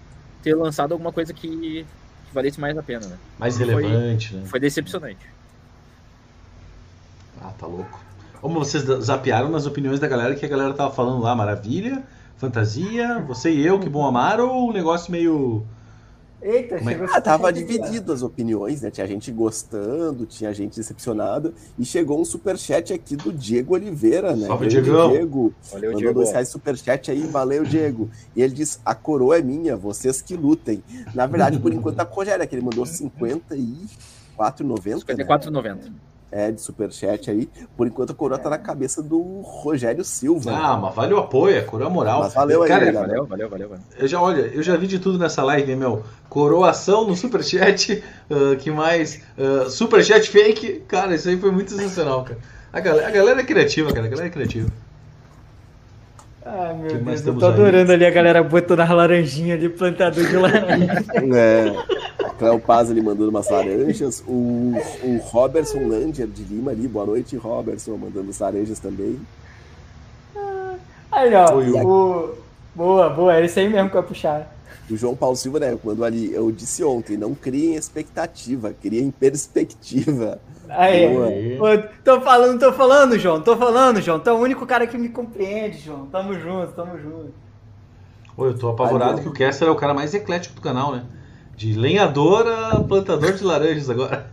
ter 0.43 0.55
lançado 0.55 0.91
alguma 0.91 1.11
coisa 1.11 1.33
que, 1.33 1.47
que 1.47 2.33
valesse 2.33 2.59
mais 2.59 2.77
a 2.77 2.83
pena, 2.83 3.05
né? 3.05 3.17
Mais 3.37 3.57
relevante, 3.57 4.29
foi, 4.29 4.39
né? 4.39 4.45
Foi 4.45 4.59
decepcionante. 4.59 5.27
Ah, 7.41 7.51
tá 7.57 7.65
louco. 7.65 8.08
Como 8.41 8.59
vocês 8.59 8.83
zapearam 9.01 9.49
nas 9.49 9.65
opiniões 9.65 9.99
da 9.99 10.07
galera 10.07 10.35
que 10.35 10.45
a 10.45 10.49
galera 10.49 10.73
tava 10.73 10.93
falando 10.93 11.21
lá, 11.21 11.35
maravilha, 11.35 12.03
fantasia, 12.37 13.23
você 13.27 13.51
e 13.51 13.65
eu, 13.65 13.79
que 13.79 13.89
bom 13.89 14.05
amar, 14.05 14.39
ou 14.39 14.69
um 14.69 14.73
negócio 14.73 15.11
meio 15.11 15.65
Eita, 16.41 16.75
é? 16.75 16.83
chegou 16.83 17.07
ah, 17.11 17.19
tava 17.19 17.51
dividido 17.51 18.13
as 18.13 18.21
opiniões, 18.21 18.81
né? 18.81 18.89
Tinha 18.89 19.05
gente 19.05 19.29
gostando, 19.29 20.25
tinha 20.25 20.53
gente 20.53 20.77
decepcionada. 20.77 21.53
E 21.77 21.83
chegou 21.83 22.19
um 22.19 22.23
superchat 22.23 22.93
aqui 22.93 23.17
do 23.17 23.33
Diego 23.33 23.73
Oliveira, 23.73 24.33
né? 24.35 24.47
Salve, 24.47 24.67
Diego. 24.67 25.09
Diego. 25.09 25.53
Valeu, 25.69 25.89
mandou 25.91 25.99
Diego. 25.99 26.13
dois 26.13 26.31
reais 26.31 26.47
superchat 26.47 27.11
aí, 27.11 27.27
valeu, 27.27 27.65
Diego. 27.65 28.09
E 28.35 28.41
ele 28.41 28.53
diz: 28.53 28.79
a 28.85 28.95
coroa 28.95 29.37
é 29.37 29.41
minha, 29.41 29.75
vocês 29.75 30.21
que 30.21 30.37
lutem. 30.37 30.81
Na 31.13 31.25
verdade, 31.25 31.59
por 31.59 31.73
enquanto, 31.75 31.99
a 31.99 32.03
Rogério, 32.03 32.47
que 32.47 32.55
ele 32.55 32.63
mandou 32.63 32.85
54,90. 32.85 33.89
54,90. 34.37 35.75
Né? 35.75 35.91
É, 36.31 36.51
de 36.51 36.61
superchat 36.61 37.29
aí. 37.29 37.49
Por 37.75 37.87
enquanto 37.87 38.11
a 38.11 38.15
coroa 38.15 38.37
tá 38.37 38.49
na 38.49 38.57
cabeça 38.57 39.01
do 39.01 39.41
Rogério 39.41 40.03
Silva. 40.03 40.51
Ah, 40.51 40.77
mas 40.77 40.93
valeu 40.93 41.17
o 41.17 41.19
apoio, 41.21 41.59
a 41.59 41.63
coroa 41.63 41.89
moral. 41.89 42.21
Mas 42.21 42.33
valeu 42.33 42.65
Cara, 42.65 42.85
aí, 42.85 42.91
valeu, 42.91 43.25
valeu, 43.25 43.49
valeu, 43.49 43.69
valeu. 43.69 43.83
Eu 43.97 44.07
já, 44.07 44.21
olha, 44.21 44.41
eu 44.41 44.61
já 44.61 44.75
vi 44.75 44.87
de 44.87 44.99
tudo 44.99 45.17
nessa 45.17 45.43
live, 45.43 45.75
meu. 45.75 46.03
Coroação 46.29 47.07
no 47.07 47.15
superchat, 47.15 48.03
uh, 48.29 48.55
que 48.59 48.71
mais? 48.71 49.21
Uh, 49.37 49.69
superchat 49.69 50.29
fake. 50.29 50.83
Cara, 50.87 51.15
isso 51.15 51.29
aí 51.29 51.37
foi 51.37 51.51
muito 51.51 51.71
sensacional, 51.71 52.23
cara. 52.23 52.39
A 52.71 52.79
galera, 52.79 53.07
a 53.07 53.11
galera 53.11 53.41
é 53.41 53.43
criativa, 53.43 53.91
cara, 53.91 54.05
a 54.05 54.09
galera 54.09 54.27
é 54.27 54.31
criativa. 54.31 54.69
Ai, 56.45 56.73
meu 56.73 56.97
Deus, 56.97 57.25
eu 57.25 57.37
tô 57.37 57.45
adorando 57.47 57.91
aí? 57.91 57.95
ali 57.95 58.05
a 58.05 58.11
galera 58.11 58.41
botando 58.41 58.79
as 58.79 58.89
laranjinhas 58.89 59.59
ali, 59.59 59.69
plantador 59.69 60.25
de 60.25 60.35
laranja. 60.35 61.05
é. 61.35 61.98
Cléo 62.39 62.59
Paz 62.59 62.89
ali 62.89 63.01
mandando 63.01 63.29
umas 63.29 63.49
laranjas. 63.49 64.23
O, 64.25 64.73
o 65.03 65.17
Robertson 65.17 65.85
Lander 65.85 66.25
de 66.25 66.43
Lima 66.43 66.71
ali, 66.71 66.87
boa 66.87 67.05
noite, 67.05 67.35
Robertson, 67.35 67.97
mandando 67.97 68.29
as 68.29 68.39
laranjas 68.39 68.79
também. 68.79 69.19
Aí, 71.11 71.33
ó, 71.35 71.57
o... 71.57 72.37
boa, 72.73 73.09
boa, 73.09 73.33
era 73.33 73.45
isso 73.45 73.59
aí 73.59 73.67
mesmo 73.67 73.89
que 73.89 73.97
eu 73.97 74.01
ia 74.01 74.07
puxar. 74.07 74.55
O 74.89 74.95
João 74.95 75.15
Paulo 75.15 75.35
Silva, 75.35 75.59
né, 75.59 75.77
mandou 75.83 76.05
ali, 76.05 76.33
eu 76.33 76.51
disse 76.51 76.83
ontem, 76.83 77.17
não 77.17 77.35
criem 77.35 77.75
expectativa, 77.75 78.73
criem 78.73 79.11
perspectiva. 79.11 80.39
Aí, 80.69 81.07
tô 82.03 82.21
falando, 82.21 82.59
tô 82.59 82.73
falando, 82.73 83.19
João, 83.19 83.41
tô 83.41 83.57
falando, 83.57 84.01
João, 84.01 84.19
tu 84.19 84.29
é 84.29 84.33
o 84.33 84.37
único 84.37 84.65
cara 84.65 84.87
que 84.87 84.97
me 84.97 85.09
compreende, 85.09 85.79
João, 85.79 86.05
tamo 86.07 86.33
junto, 86.39 86.71
tamo 86.71 86.97
junto. 86.97 87.33
Pô, 88.35 88.45
eu 88.45 88.57
tô 88.57 88.69
apavorado 88.69 89.17
Aí, 89.17 89.23
que 89.23 89.27
o 89.27 89.33
Kessler 89.33 89.69
é 89.69 89.73
o 89.73 89.75
cara 89.75 89.93
mais 89.93 90.13
eclético 90.13 90.55
do 90.55 90.61
canal, 90.61 90.93
né? 90.93 91.03
De 91.59 91.73
lenhador 91.73 92.47
a 92.47 92.81
plantador 92.81 93.33
de 93.33 93.43
laranjas 93.43 93.89
agora. 93.89 94.31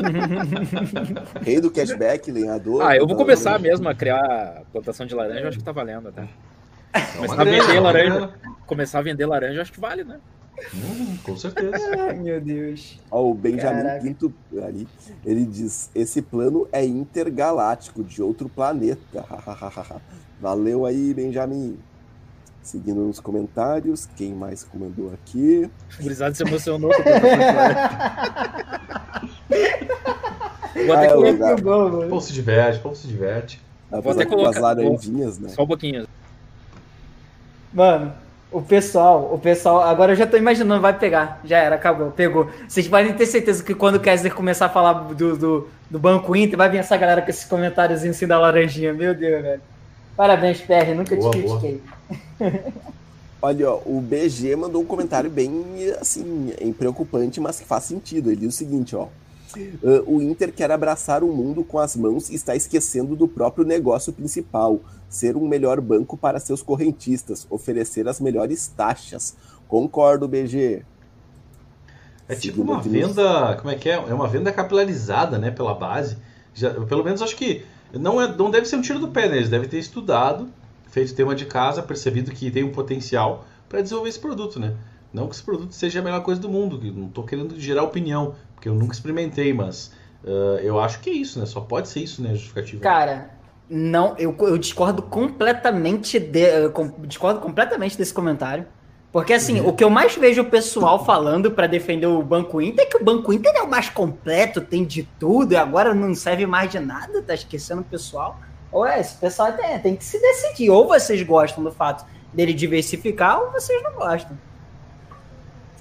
Rei 1.44 1.60
do 1.60 1.70
cashback, 1.70 2.32
lenhador. 2.32 2.80
Ah, 2.80 2.96
eu 2.96 3.06
vou 3.06 3.18
começar 3.18 3.58
mesmo 3.58 3.86
a 3.86 3.94
criar 3.94 4.62
plantação 4.72 5.04
de 5.04 5.14
laranja, 5.14 5.48
acho 5.48 5.58
que 5.58 5.64
tá 5.64 5.72
valendo 5.72 6.08
até. 6.08 6.26
Começar 7.18 7.42
a 7.42 7.44
vender 7.44 7.80
laranja. 7.80 8.30
Começar 8.66 8.98
a 8.98 9.02
vender 9.02 9.26
laranja, 9.26 9.60
acho 9.60 9.72
que 9.74 9.78
vale, 9.78 10.04
né? 10.04 10.20
Hum, 10.74 11.18
com 11.22 11.36
certeza. 11.36 11.76
Ai, 12.00 12.14
meu 12.18 12.40
Deus. 12.40 12.98
Ó, 13.10 13.28
o 13.28 13.34
Benjamin 13.34 13.82
Caraca. 13.82 14.02
Pinto 14.02 14.32
ali, 14.66 14.88
ele 15.26 15.44
diz: 15.44 15.90
esse 15.94 16.22
plano 16.22 16.66
é 16.72 16.82
intergaláctico 16.82 18.02
de 18.02 18.22
outro 18.22 18.48
planeta. 18.48 19.22
Valeu 20.40 20.86
aí, 20.86 21.12
Benjamin. 21.12 21.78
Seguindo 22.62 23.00
nos 23.00 23.18
comentários, 23.20 24.06
quem 24.16 24.34
mais 24.34 24.62
comandou 24.64 25.12
aqui? 25.14 25.70
O 25.98 26.02
Gurizado 26.02 26.36
se 26.36 26.42
emocionou 26.42 26.90
Vou 30.86 30.94
até 30.94 31.08
colocar. 31.08 31.54
O 31.54 32.08
povo 32.08 32.20
se 32.20 32.32
diverte, 32.32 32.78
o 32.78 32.82
povo 32.82 32.96
se 32.96 33.06
diverte. 33.06 33.60
Vou 33.90 34.12
até 34.12 34.24
colocar 34.26 34.50
as 34.50 34.58
laranjinhas, 34.58 35.38
né? 35.38 35.48
Só 35.50 35.62
um 35.62 35.66
pouquinho. 35.66 36.06
Mano, 37.72 38.12
o 38.50 38.62
pessoal, 38.62 39.30
o 39.32 39.38
pessoal, 39.38 39.82
agora 39.82 40.12
eu 40.12 40.16
já 40.16 40.26
tô 40.26 40.36
imaginando, 40.36 40.80
vai 40.80 40.98
pegar. 40.98 41.40
Já 41.44 41.58
era, 41.58 41.74
acabou, 41.74 42.10
pegou. 42.10 42.50
Vocês 42.66 42.88
podem 42.88 43.12
ter 43.12 43.26
certeza 43.26 43.62
que 43.62 43.74
quando 43.74 43.96
o 43.96 44.00
Kessler 44.00 44.34
começar 44.34 44.66
a 44.66 44.70
falar 44.70 44.92
do, 44.92 45.36
do, 45.36 45.68
do 45.90 45.98
Banco 45.98 46.34
Inter, 46.36 46.56
vai 46.56 46.68
vir 46.68 46.78
essa 46.78 46.96
galera 46.96 47.22
com 47.22 47.30
esses 47.30 47.44
comentários 47.44 48.04
em 48.04 48.12
cima 48.12 48.30
da 48.30 48.38
laranjinha. 48.38 48.92
Meu 48.92 49.14
Deus, 49.14 49.42
velho. 49.42 49.62
Parabéns, 50.16 50.60
PR, 50.60 50.94
nunca 50.96 51.14
boa, 51.14 51.30
te 51.30 51.38
critiquei. 51.38 51.82
Olha, 53.40 53.70
ó, 53.70 53.80
o 53.86 54.00
BG 54.00 54.56
mandou 54.56 54.82
um 54.82 54.86
comentário 54.86 55.30
bem, 55.30 55.52
assim, 56.00 56.52
preocupante, 56.76 57.40
mas 57.40 57.60
que 57.60 57.64
faz 57.64 57.84
sentido. 57.84 58.30
Ele 58.30 58.40
diz 58.40 58.54
o 58.54 58.58
seguinte, 58.58 58.96
ó. 58.96 59.06
Uh, 59.56 60.16
o 60.16 60.20
Inter 60.22 60.52
quer 60.52 60.70
abraçar 60.70 61.22
o 61.22 61.28
mundo 61.28 61.64
com 61.64 61.78
as 61.78 61.96
mãos 61.96 62.28
e 62.28 62.34
está 62.34 62.54
esquecendo 62.54 63.16
do 63.16 63.26
próprio 63.26 63.64
negócio 63.64 64.12
principal, 64.12 64.80
ser 65.08 65.36
um 65.36 65.48
melhor 65.48 65.80
banco 65.80 66.16
para 66.16 66.38
seus 66.38 66.62
correntistas, 66.62 67.46
oferecer 67.48 68.06
as 68.08 68.20
melhores 68.20 68.66
taxas. 68.68 69.36
Concordo, 69.66 70.28
BG. 70.28 70.82
É 72.28 72.34
tipo 72.34 72.60
uma 72.60 72.80
venda, 72.80 73.56
como 73.56 73.70
é 73.70 73.74
que 73.74 73.88
é? 73.88 73.94
É 73.94 74.14
uma 74.14 74.28
venda 74.28 74.52
capilarizada, 74.52 75.38
né, 75.38 75.50
pela 75.50 75.74
base. 75.74 76.18
Já, 76.52 76.74
pelo 76.74 77.02
menos 77.02 77.22
acho 77.22 77.36
que 77.36 77.64
não, 77.92 78.20
é, 78.20 78.28
não 78.36 78.50
deve 78.50 78.66
ser 78.66 78.76
um 78.76 78.82
tiro 78.82 78.98
do 78.98 79.08
pé, 79.08 79.28
né? 79.28 79.38
Eles 79.38 79.48
devem 79.48 79.68
ter 79.68 79.78
estudado, 79.78 80.48
feito 80.88 81.14
tema 81.14 81.34
de 81.34 81.46
casa, 81.46 81.82
percebido 81.82 82.30
que 82.30 82.50
tem 82.50 82.64
um 82.64 82.72
potencial 82.72 83.44
para 83.68 83.80
desenvolver 83.80 84.08
esse 84.08 84.18
produto, 84.18 84.58
né? 84.58 84.74
Não 85.12 85.26
que 85.26 85.34
esse 85.34 85.42
produto 85.42 85.72
seja 85.72 86.00
a 86.00 86.02
melhor 86.02 86.22
coisa 86.22 86.40
do 86.40 86.48
mundo, 86.48 86.80
não 86.92 87.06
estou 87.06 87.24
querendo 87.24 87.58
gerar 87.58 87.82
opinião, 87.82 88.34
porque 88.54 88.68
eu 88.68 88.74
nunca 88.74 88.92
experimentei, 88.92 89.52
mas 89.52 89.92
uh, 90.24 90.58
eu 90.60 90.80
acho 90.80 91.00
que 91.00 91.10
é 91.10 91.14
isso, 91.14 91.38
né? 91.38 91.46
Só 91.46 91.60
pode 91.60 91.88
ser 91.88 92.00
isso, 92.00 92.22
né? 92.22 92.30
Justificativo. 92.30 92.82
Cara, 92.82 93.30
não, 93.68 94.14
eu, 94.18 94.34
eu 94.40 94.58
discordo 94.58 95.02
completamente 95.02 96.18
de, 96.18 96.40
eu 96.40 96.72
discordo 97.00 97.40
completamente 97.40 97.96
desse 97.96 98.12
comentário. 98.12 98.66
Porque 99.10 99.32
assim, 99.32 99.60
uhum. 99.60 99.68
o 99.68 99.72
que 99.72 99.82
eu 99.82 99.88
mais 99.88 100.14
vejo 100.16 100.42
o 100.42 100.44
pessoal 100.44 101.02
falando 101.04 101.50
para 101.50 101.66
defender 101.66 102.06
o 102.06 102.22
Banco 102.22 102.60
Inter 102.60 102.84
é 102.84 102.88
que 102.88 102.96
o 102.98 103.04
Banco 103.04 103.32
Inter 103.32 103.52
é 103.56 103.62
o 103.62 103.70
mais 103.70 103.88
completo, 103.88 104.60
tem 104.60 104.84
de 104.84 105.02
tudo 105.18 105.52
e 105.52 105.56
agora 105.56 105.94
não 105.94 106.14
serve 106.14 106.46
mais 106.46 106.70
de 106.70 106.78
nada, 106.78 107.22
tá 107.22 107.32
esquecendo 107.32 107.80
o 107.80 107.84
pessoal. 107.84 108.38
Ou 108.70 108.86
é, 108.86 109.00
esse 109.00 109.14
pessoal 109.16 109.52
tem, 109.52 109.78
tem 109.78 109.96
que 109.96 110.04
se 110.04 110.20
decidir. 110.20 110.70
Ou 110.70 110.86
vocês 110.86 111.22
gostam 111.22 111.64
do 111.64 111.72
fato 111.72 112.04
dele 112.32 112.52
diversificar, 112.52 113.40
ou 113.40 113.52
vocês 113.52 113.82
não 113.82 113.92
gostam. 113.92 114.36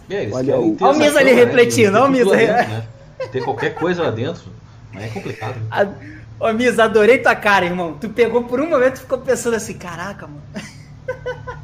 É, 0.09 0.29
olha 0.31 0.57
o, 0.57 0.77
olha 0.79 0.95
o 0.95 0.97
Misa 0.97 1.19
ali 1.19 1.33
né? 1.33 1.43
refletindo, 1.43 1.97
olha 1.97 2.05
o 2.05 2.09
Misa. 2.09 2.35
Né? 2.35 2.87
Ter 3.31 3.43
qualquer 3.43 3.73
coisa 3.73 4.03
lá 4.03 4.11
dentro, 4.11 4.43
mas 4.93 5.03
é 5.03 5.07
complicado. 5.09 5.59
Né? 5.59 6.17
Ô 6.39 6.53
Misa, 6.53 6.83
adorei 6.83 7.17
tua 7.17 7.35
cara, 7.35 7.65
irmão. 7.65 7.97
Tu 7.99 8.09
pegou 8.09 8.43
por 8.43 8.61
um 8.61 8.69
momento 8.69 8.97
e 8.97 8.99
ficou 8.99 9.17
pensando 9.17 9.55
assim, 9.55 9.73
caraca, 9.73 10.27
mano. 10.27 10.43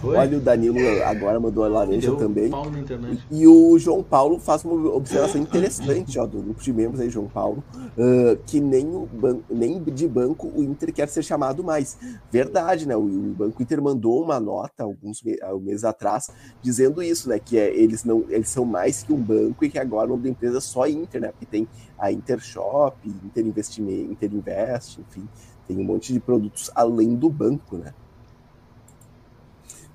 Foi? 0.00 0.16
Olha, 0.16 0.38
o 0.38 0.40
Danilo 0.40 0.78
agora 1.04 1.40
mandou 1.40 1.64
a 1.64 1.68
laranja 1.68 2.14
também. 2.16 2.50
internet. 2.78 3.24
E 3.30 3.46
o 3.46 3.76
João 3.78 4.02
Paulo 4.02 4.38
faz 4.38 4.64
uma 4.64 4.94
observação 4.94 5.40
interessante, 5.40 6.18
ó, 6.18 6.26
do 6.26 6.40
grupo 6.40 6.62
de 6.62 6.72
membros 6.72 7.00
aí, 7.00 7.10
João 7.10 7.26
Paulo, 7.26 7.64
ah, 7.74 8.38
que 8.46 8.60
nem, 8.60 9.08
nem 9.50 9.82
de 9.82 10.06
banco 10.06 10.50
o 10.54 10.62
Inter 10.62 10.92
quer 10.92 11.08
ser 11.08 11.22
chamado 11.22 11.64
mais. 11.64 11.98
Verdade, 12.30 12.86
né? 12.86 12.96
O, 12.96 13.00
o 13.02 13.34
Banco 13.36 13.60
Inter 13.62 13.82
mandou 13.82 14.22
uma 14.22 14.38
nota 14.38 14.84
alguns 14.84 15.22
me- 15.22 15.38
meses 15.60 15.82
atrás 15.84 16.30
dizendo 16.62 17.02
isso, 17.02 17.28
né? 17.28 17.38
Que 17.38 17.58
é, 17.58 17.74
eles 17.76 18.04
não 18.04 18.24
eles 18.28 18.48
são 18.48 18.64
mais 18.64 19.02
que 19.02 19.12
um 19.12 19.20
banco 19.20 19.64
e 19.64 19.70
que 19.70 19.78
agora 19.78 20.06
o 20.06 20.10
nome 20.10 20.22
da 20.24 20.28
empresa 20.28 20.58
é 20.58 20.60
só 20.60 20.86
Inter, 20.86 21.20
né? 21.22 21.28
Porque 21.28 21.46
tem 21.46 21.66
a 21.98 22.12
Intershop, 22.12 22.96
Inter 23.24 23.44
Investimento, 23.46 24.12
Inter 24.12 24.32
Invest, 24.32 25.00
enfim, 25.00 25.26
tem 25.66 25.76
um 25.76 25.84
monte 25.84 26.12
de 26.12 26.20
produtos 26.20 26.70
além 26.74 27.14
do 27.16 27.28
banco, 27.28 27.76
né? 27.76 27.92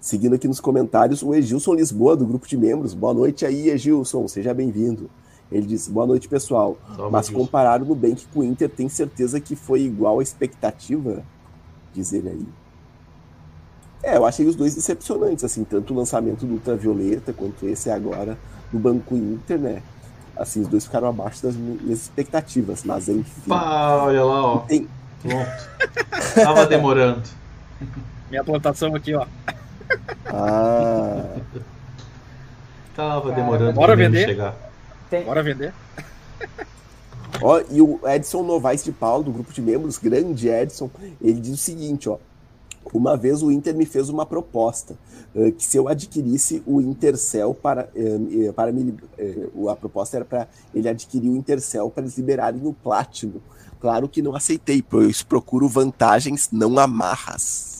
Seguindo 0.03 0.35
aqui 0.35 0.49
nos 0.49 0.59
comentários, 0.59 1.23
o 1.23 1.33
Egilson 1.33 1.75
Lisboa, 1.75 2.13
do 2.17 2.25
grupo 2.25 2.45
de 2.45 2.57
membros. 2.57 2.93
Boa 2.93 3.13
noite 3.13 3.45
aí, 3.45 3.69
Egilson, 3.69 4.27
seja 4.27 4.53
bem-vindo. 4.53 5.09
Ele 5.49 5.65
disse: 5.65 5.89
Boa 5.89 6.05
noite, 6.05 6.27
pessoal. 6.27 6.77
Salve, 6.93 7.09
Mas 7.09 7.27
Gilson. 7.27 7.39
comparar 7.41 7.81
o 7.81 7.85
Nubank 7.85 8.25
com 8.33 8.41
o 8.41 8.43
Inter, 8.43 8.69
tem 8.69 8.89
certeza 8.89 9.39
que 9.39 9.55
foi 9.55 9.79
igual 9.83 10.19
à 10.19 10.21
expectativa? 10.21 11.23
Diz 11.93 12.11
ele 12.11 12.27
aí. 12.29 12.45
É, 14.03 14.17
eu 14.17 14.25
achei 14.25 14.45
os 14.45 14.57
dois 14.57 14.75
decepcionantes, 14.75 15.45
assim, 15.45 15.63
tanto 15.63 15.93
o 15.93 15.97
lançamento 15.97 16.45
do 16.45 16.55
Ultravioleta 16.55 17.31
quanto 17.31 17.65
esse 17.65 17.89
agora 17.89 18.37
no 18.73 18.79
Banco 18.81 19.15
Inter, 19.15 19.57
né? 19.57 19.81
Assim, 20.35 20.59
os 20.63 20.67
dois 20.67 20.83
ficaram 20.83 21.07
abaixo 21.07 21.41
das 21.43 21.55
minhas 21.55 22.01
expectativas, 22.01 22.83
mas 22.83 23.07
enfim. 23.07 23.47
Pá, 23.47 24.03
olha 24.03 24.25
lá, 24.25 24.45
ó. 24.47 24.57
Tem- 24.59 24.85
Pronto. 25.21 26.33
Tava 26.35 26.65
demorando. 26.65 27.21
Minha 28.29 28.43
plantação 28.43 28.93
aqui, 28.93 29.13
ó. 29.15 29.25
Ah, 30.25 31.37
Tava 32.95 33.31
demorando 33.31 33.73
bora 33.73 33.95
vender? 33.95 34.25
chegar. 34.25 34.55
Tem- 35.09 35.23
Bora 35.25 35.41
vender? 35.43 35.73
Ó, 37.41 37.61
e 37.71 37.81
o 37.81 37.99
Edson 38.07 38.43
Novaes 38.43 38.83
de 38.83 38.91
Paulo, 38.91 39.23
do 39.23 39.31
grupo 39.31 39.51
de 39.51 39.61
membros, 39.61 39.97
grande 39.97 40.47
Edson, 40.47 40.89
ele 41.21 41.39
diz 41.39 41.53
o 41.53 41.57
seguinte, 41.57 42.07
ó. 42.09 42.17
Uma 42.93 43.15
vez 43.17 43.41
o 43.41 43.51
Inter 43.51 43.73
me 43.73 43.85
fez 43.85 44.09
uma 44.09 44.25
proposta 44.25 44.95
eh, 45.35 45.51
que 45.51 45.65
se 45.65 45.77
eu 45.77 45.87
adquirisse 45.87 46.61
o 46.67 46.79
Intercel 46.81 47.53
para, 47.53 47.89
eh, 47.95 48.51
para 48.55 48.71
me, 48.71 48.93
o- 49.55 49.69
a 49.69 49.75
proposta 49.75 50.17
era 50.17 50.25
para 50.25 50.47
ele 50.75 50.87
adquirir 50.89 51.29
o 51.29 51.35
Intercel 51.35 51.89
para 51.89 52.03
eles 52.03 52.17
liberarem 52.17 52.61
o 52.65 52.73
Platinum. 52.73 53.39
Claro 53.79 54.07
que 54.07 54.21
não 54.21 54.35
aceitei, 54.35 54.81
pois 54.81 55.23
procuro 55.23 55.67
vantagens, 55.67 56.49
não 56.51 56.77
amarras. 56.77 57.72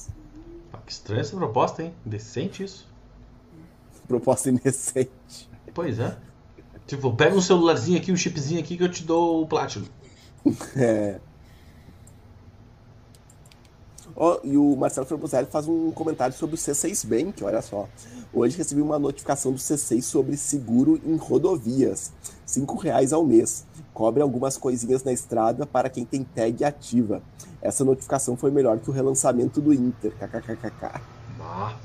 Que 0.85 0.91
estranha 0.91 1.21
essa 1.21 1.35
proposta, 1.35 1.83
hein? 1.83 1.93
Decente 2.05 2.63
isso. 2.63 2.87
Proposta 4.07 4.49
indecente. 4.49 5.49
Pois 5.73 5.99
é. 5.99 6.15
Tipo, 6.85 7.13
pega 7.13 7.35
um 7.35 7.41
celularzinho 7.41 7.97
aqui, 7.97 8.11
um 8.11 8.17
chipzinho 8.17 8.59
aqui 8.59 8.77
que 8.77 8.83
eu 8.83 8.91
te 8.91 9.03
dou 9.03 9.41
o 9.43 9.47
Platinum. 9.47 9.87
É. 10.75 11.19
Ó, 14.15 14.39
e 14.43 14.57
o 14.57 14.75
Marcelo 14.75 15.07
Formoselli 15.07 15.47
faz 15.49 15.67
um 15.67 15.89
comentário 15.91 16.35
sobre 16.35 16.55
o 16.55 16.57
C6 16.57 17.07
Bank, 17.07 17.43
olha 17.43 17.61
só. 17.61 17.89
Hoje 18.31 18.57
recebi 18.57 18.81
uma 18.81 18.99
notificação 18.99 19.51
do 19.51 19.57
C6 19.57 20.01
sobre 20.01 20.37
seguro 20.37 21.01
em 21.03 21.15
rodovias. 21.15 22.11
R$ 22.45 22.65
reais 22.81 23.11
ao 23.11 23.23
mês. 23.23 23.65
Cobre 23.93 24.23
algumas 24.23 24.57
coisinhas 24.57 25.03
na 25.03 25.11
estrada 25.11 25.65
para 25.65 25.89
quem 25.89 26.03
tem 26.03 26.23
tag 26.23 26.63
ativa. 26.65 27.21
Essa 27.61 27.85
notificação 27.85 28.35
foi 28.35 28.49
melhor 28.49 28.79
que 28.79 28.89
o 28.89 28.93
relançamento 28.93 29.61
do 29.61 29.73
Inter. 29.73 30.11
KKKKK. 30.13 31.01
Ah. 31.39 31.75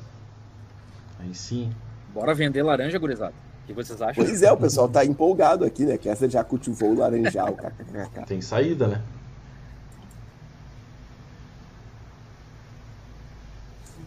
Aí 1.18 1.34
sim. 1.34 1.70
Bora 2.14 2.34
vender 2.34 2.62
laranja, 2.62 2.98
gurizada. 2.98 3.34
O 3.62 3.66
que 3.66 3.72
vocês 3.74 4.00
acham? 4.00 4.24
Pois 4.24 4.42
é, 4.42 4.50
o 4.50 4.56
pessoal 4.56 4.88
tá 4.88 5.04
empolgado 5.04 5.64
aqui, 5.64 5.84
né? 5.84 5.98
Que 5.98 6.08
essa 6.08 6.28
já 6.28 6.42
cultivou 6.42 6.92
o 6.92 6.98
laranjal. 6.98 7.52
KKKK. 7.54 8.24
Tem 8.26 8.40
saída, 8.40 8.86
né? 8.88 9.02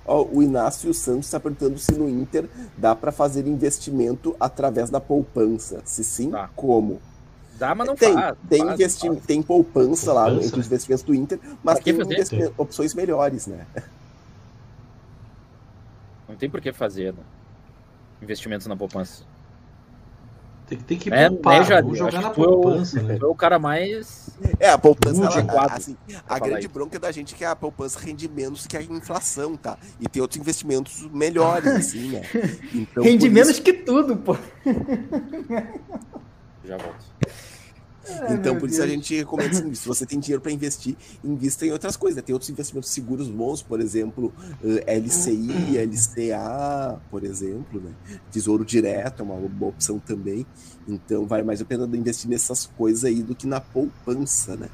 Ó, 0.05 0.25
o 0.25 0.41
Inácio 0.41 0.93
Santos 0.93 1.27
está 1.27 1.39
perguntando 1.39 1.77
se 1.77 1.93
no 1.93 2.09
Inter 2.09 2.49
dá 2.75 2.95
para 2.95 3.11
fazer 3.11 3.47
investimento 3.47 4.35
através 4.39 4.89
da 4.89 4.99
poupança. 4.99 5.81
Se 5.85 6.03
sim, 6.03 6.31
Dá. 6.31 6.49
como? 6.55 6.99
Dá, 7.61 7.75
mas 7.75 7.85
não 7.87 7.95
tem, 7.95 8.11
faz. 8.11 8.35
tem, 8.49 8.59
faz, 8.65 8.73
investi- 8.73 9.07
faz. 9.07 9.23
tem 9.23 9.39
poupança 9.43 10.11
lá 10.11 10.23
Poupança, 10.25 10.47
entre 10.47 10.59
os 10.61 10.65
né? 10.65 10.67
investimentos 10.73 11.03
do 11.05 11.13
Inter, 11.13 11.39
mas 11.63 11.79
tem 11.79 11.93
opções 12.57 12.95
melhores, 12.95 13.45
né? 13.45 13.67
Não 16.27 16.35
tem 16.35 16.49
por 16.49 16.59
que 16.59 16.71
fazer 16.73 17.13
né? 17.13 17.19
investimentos 18.19 18.65
na 18.65 18.75
poupança. 18.75 19.23
Tem, 20.65 20.79
tem 20.79 20.97
que 20.97 21.13
É, 21.13 21.27
poupar. 21.29 21.59
né, 21.59 21.65
Jair? 21.65 21.83
Vamos 21.83 22.01
Acho 22.01 22.11
jogar 22.11 22.21
na 22.23 22.29
que 22.29 22.35
tu 22.35 22.43
é 22.43 22.47
o- 22.47 22.51
poupança, 22.61 23.03
né? 23.03 23.19
É 23.21 23.25
o 23.25 23.35
cara 23.35 23.59
mais. 23.59 24.29
É, 24.59 24.69
a 24.71 24.77
poupança, 24.79 25.21
ela- 25.21 25.43
quadro, 25.45 25.75
assim, 25.77 25.95
a 26.27 26.39
grande 26.39 26.65
isso. 26.65 26.69
bronca 26.73 26.97
da 26.97 27.11
gente 27.11 27.35
é 27.35 27.37
que 27.37 27.45
a 27.45 27.55
poupança 27.55 27.99
rende 27.99 28.27
menos 28.27 28.65
que 28.65 28.75
a 28.75 28.81
inflação, 28.81 29.55
tá? 29.55 29.77
E 29.99 30.07
tem 30.07 30.19
outros 30.19 30.39
investimentos 30.39 31.01
melhores, 31.11 31.67
assim, 31.75 32.09
né? 32.09 32.21
Então, 32.73 33.03
Rende 33.03 33.29
menos 33.29 33.49
isso- 33.51 33.61
que 33.61 33.73
tudo, 33.73 34.15
pô. 34.17 34.35
Já 36.65 36.77
volto. 36.77 37.05
Então, 38.29 38.57
por 38.57 38.69
isso 38.69 38.81
a 38.81 38.85
Deus. 38.85 38.97
gente 38.97 39.15
recomenda 39.15 39.51
assim, 39.57 39.73
se 39.73 39.87
você 39.87 40.05
tem 40.05 40.19
dinheiro 40.19 40.41
para 40.41 40.51
investir, 40.51 40.95
invista 41.23 41.65
em 41.65 41.71
outras 41.71 41.95
coisas. 41.95 42.17
né? 42.17 42.21
Tem 42.21 42.33
outros 42.33 42.49
investimentos 42.49 42.89
seguros 42.89 43.29
bons, 43.29 43.61
por 43.61 43.79
exemplo, 43.79 44.33
eh, 44.63 44.97
LCI, 44.97 45.77
LCA, 45.77 46.99
por 47.09 47.23
exemplo, 47.23 47.81
né? 47.81 47.91
Tesouro 48.31 48.65
direto 48.65 49.21
é 49.21 49.23
uma 49.23 49.35
boa 49.35 49.71
opção 49.71 49.99
também. 49.99 50.45
Então, 50.87 51.25
vale 51.25 51.43
mais 51.43 51.61
a 51.61 51.65
pena 51.65 51.85
investir 51.95 52.29
nessas 52.29 52.65
coisas 52.65 53.05
aí 53.05 53.21
do 53.21 53.35
que 53.35 53.47
na 53.47 53.59
poupança, 53.59 54.55
né? 54.55 54.67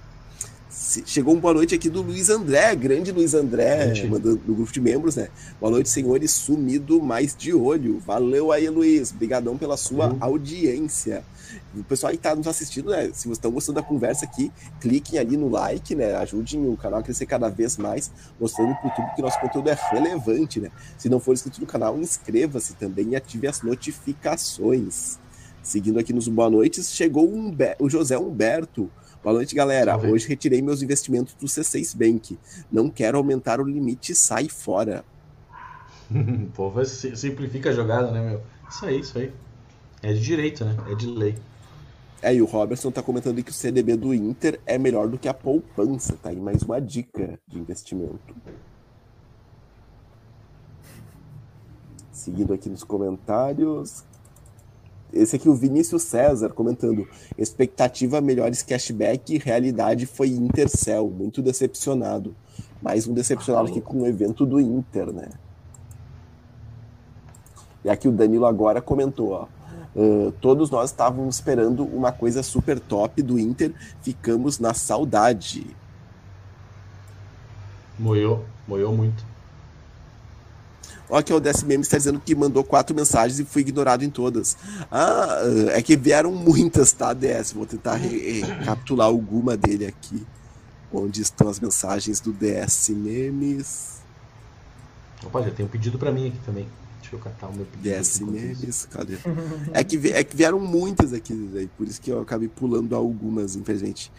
Chegou 0.80 1.34
uma 1.34 1.42
boa 1.42 1.56
noite 1.56 1.74
aqui 1.74 1.90
do 1.90 2.04
Luiz 2.04 2.30
André, 2.30 2.76
grande 2.76 3.12
Luiz 3.12 3.34
André, 3.34 3.96
Gente. 3.96 4.08
mandando 4.08 4.36
do 4.38 4.54
grupo 4.54 4.72
de 4.72 4.80
membros, 4.80 5.16
né? 5.16 5.28
Boa 5.60 5.72
noite, 5.72 5.90
senhores, 5.90 6.30
sumido, 6.32 7.02
mais 7.02 7.36
de 7.36 7.52
olho. 7.52 8.00
Valeu 8.00 8.52
aí, 8.52 8.70
Luiz. 8.70 9.12
Obrigadão 9.12 9.58
pela 9.58 9.76
sua 9.76 10.10
Valeu. 10.10 10.18
audiência. 10.22 11.24
O 11.76 11.84
pessoal 11.84 12.12
que 12.12 12.18
está 12.18 12.36
nos 12.36 12.46
assistindo, 12.46 12.92
né? 12.92 13.06
Se 13.08 13.24
vocês 13.24 13.38
estão 13.38 13.50
gostando 13.50 13.78
da 13.78 13.82
conversa 13.82 14.26
aqui, 14.26 14.52
cliquem 14.80 15.18
ali 15.18 15.36
no 15.36 15.50
like, 15.50 15.96
né? 15.96 16.16
Ajudem 16.16 16.70
o 16.70 16.78
canal 16.78 17.00
a 17.00 17.04
crescer 17.04 17.26
cada 17.26 17.50
vez 17.50 17.76
mais, 17.76 18.12
mostrando 18.40 18.76
para 18.76 18.86
o 18.86 18.90
YouTube 18.90 19.16
que 19.16 19.22
nosso 19.24 19.40
conteúdo 19.42 19.70
é 19.70 19.78
relevante, 19.92 20.60
né? 20.60 20.70
Se 20.96 21.10
não 21.10 21.20
for 21.20 21.34
inscrito 21.34 21.60
no 21.60 21.66
canal, 21.66 21.98
inscreva-se 22.00 22.76
também 22.76 23.10
e 23.10 23.16
ative 23.16 23.48
as 23.48 23.64
notificações. 23.64 25.18
Seguindo 25.64 25.98
aqui 26.00 26.14
nos 26.14 26.28
boa 26.28 26.50
noites, 26.52 26.92
chegou 26.94 27.28
o 27.28 27.36
Humber- 27.36 27.76
o 27.80 27.90
José 27.90 28.18
Humberto. 28.18 28.90
Boa 29.24 29.34
noite, 29.34 29.54
galera. 29.56 29.92
Salve. 29.92 30.12
Hoje 30.12 30.28
retirei 30.28 30.62
meus 30.62 30.82
investimentos 30.82 31.34
do 31.34 31.48
C6 31.48 31.96
Bank. 31.96 32.38
Não 32.72 32.90
quero 32.90 33.18
aumentar 33.18 33.60
o 33.60 33.64
limite, 33.64 34.16
sai 34.16 34.48
fora. 34.48 35.04
O 36.10 36.50
povo 36.52 36.84
si- 36.86 37.16
simplifica 37.18 37.70
a 37.70 37.74
jogada, 37.74 38.12
né, 38.12 38.22
meu? 38.30 38.42
Isso 38.70 38.86
aí, 38.86 39.00
isso 39.00 39.18
aí. 39.18 39.34
É 40.02 40.14
de 40.14 40.22
direito, 40.22 40.64
né? 40.64 40.76
É 40.90 40.96
de 40.96 41.08
lei. 41.08 41.36
É, 42.22 42.34
e 42.34 42.42
o 42.42 42.46
Robertson 42.46 42.90
tá 42.92 43.02
comentando 43.04 43.44
que 43.44 43.52
o 43.52 43.54
CDB 43.54 43.96
do 43.96 44.14
Inter 44.14 44.60
é 44.66 44.78
melhor 44.78 45.08
do 45.08 45.18
que 45.20 45.28
a 45.28 45.34
poupança, 45.34 46.18
tá 46.22 46.30
aí 46.30 46.36
mais 46.38 46.64
uma 46.64 46.80
dica 46.82 47.40
de 47.48 47.60
investimento. 47.60 48.36
Seguindo 52.12 52.54
aqui 52.54 52.70
nos 52.70 52.84
comentários. 52.84 54.04
Esse 55.12 55.36
aqui, 55.36 55.48
o 55.48 55.56
Vinícius 55.56 56.04
César, 56.04 56.50
comentando: 56.50 57.08
expectativa 57.38 58.20
melhores 58.22 58.62
cashback 58.62 59.38
realidade 59.38 60.06
foi 60.06 60.30
Intercel. 60.30 61.10
Muito 61.10 61.42
decepcionado. 61.42 62.36
Mais 62.82 63.08
um 63.08 63.14
decepcionado 63.14 63.70
aqui 63.70 63.82
com 63.82 64.02
o 64.02 64.08
evento 64.08 64.46
do 64.46 64.60
Inter, 64.60 65.12
né? 65.12 65.30
E 67.84 67.90
aqui 67.90 68.08
o 68.08 68.12
Danilo 68.12 68.46
agora 68.46 68.82
comentou: 68.82 69.32
ó. 69.32 69.48
Uh, 69.96 70.32
todos 70.34 70.70
nós 70.70 70.92
estávamos 70.92 71.36
esperando 71.36 71.84
uma 71.84 72.12
coisa 72.12 72.44
super 72.44 72.80
top 72.80 73.22
do 73.24 73.40
Inter, 73.40 73.74
ficamos 74.02 74.60
na 74.60 74.72
saudade. 74.74 75.76
Moiou, 77.98 78.46
moiou 78.68 78.94
muito. 78.94 79.26
Ó, 81.10 81.22
que 81.22 81.34
o 81.34 81.40
DS 81.40 81.64
Meme 81.64 81.84
está 81.84 81.98
dizendo 81.98 82.20
que 82.20 82.36
mandou 82.36 82.64
quatro 82.64 82.96
mensagens 82.96 83.40
e 83.40 83.46
foi 83.46 83.62
ignorado 83.62 84.04
em 84.04 84.10
todas. 84.10 84.58
Ah, 84.92 85.40
é 85.74 85.82
que 85.82 85.96
vieram 85.96 86.32
muitas, 86.34 86.92
tá, 86.92 87.14
DS? 87.14 87.54
Vou 87.54 87.66
tentar 87.66 87.96
re- 87.96 88.42
recapitular 88.42 89.08
alguma 89.08 89.56
dele 89.56 89.86
aqui. 89.86 90.26
Onde 90.92 91.22
estão 91.22 91.48
as 91.50 91.60
mensagens 91.60 92.20
do 92.20 92.32
DS 92.34 92.90
Memes? 92.90 93.98
Opa, 95.26 95.42
já 95.44 95.52
tem 95.52 95.66
um 95.66 95.70
pedido 95.70 95.98
pra 95.98 96.12
mim 96.12 96.28
aqui 96.28 96.38
também. 96.46 96.68
Deixa 97.02 97.16
eu 97.16 97.20
catar 97.20 97.48
o 97.48 97.54
meu 97.56 97.66
pedido. 97.66 97.84
DS. 98.00 98.20
Memes, 98.20 98.86
cadê? 98.92 99.18
É 99.74 99.84
que, 99.84 99.98
é 100.12 100.24
que 100.24 100.36
vieram 100.36 100.60
muitas 100.60 101.14
aqui, 101.14 101.70
por 101.78 101.88
isso 101.88 102.02
que 102.02 102.12
eu 102.12 102.22
acabei 102.22 102.50
pulando 102.50 102.94
algumas, 102.96 103.56
infelizmente. 103.56 104.12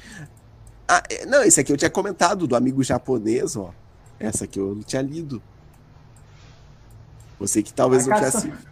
Ah, 0.87 1.03
é- 1.11 1.27
não, 1.27 1.43
esse 1.43 1.61
aqui 1.61 1.71
eu 1.71 1.77
tinha 1.77 1.91
comentado, 1.91 2.47
do 2.47 2.57
amigo 2.57 2.83
japonês, 2.83 3.57
ó. 3.57 3.73
Essa 4.19 4.45
aqui 4.45 4.59
eu 4.59 4.75
não 4.75 4.83
tinha 4.83 5.03
lido. 5.03 5.43
Você 7.39 7.63
que 7.63 7.73
talvez 7.73 8.07
Vai 8.07 8.19
não 8.19 8.25
caçando. 8.25 8.45
tivesse. 8.45 8.69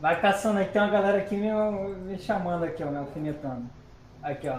Vai 0.00 0.20
caçando 0.20 0.58
aí, 0.58 0.64
tem 0.66 0.82
uma 0.82 0.90
galera 0.90 1.18
aqui 1.18 1.36
me, 1.36 1.48
me 2.06 2.18
chamando 2.18 2.64
aqui, 2.64 2.82
ó, 2.82 2.90
me 2.90 2.98
alfinetando. 2.98 3.64
Aqui, 4.22 4.48
ó. 4.48 4.58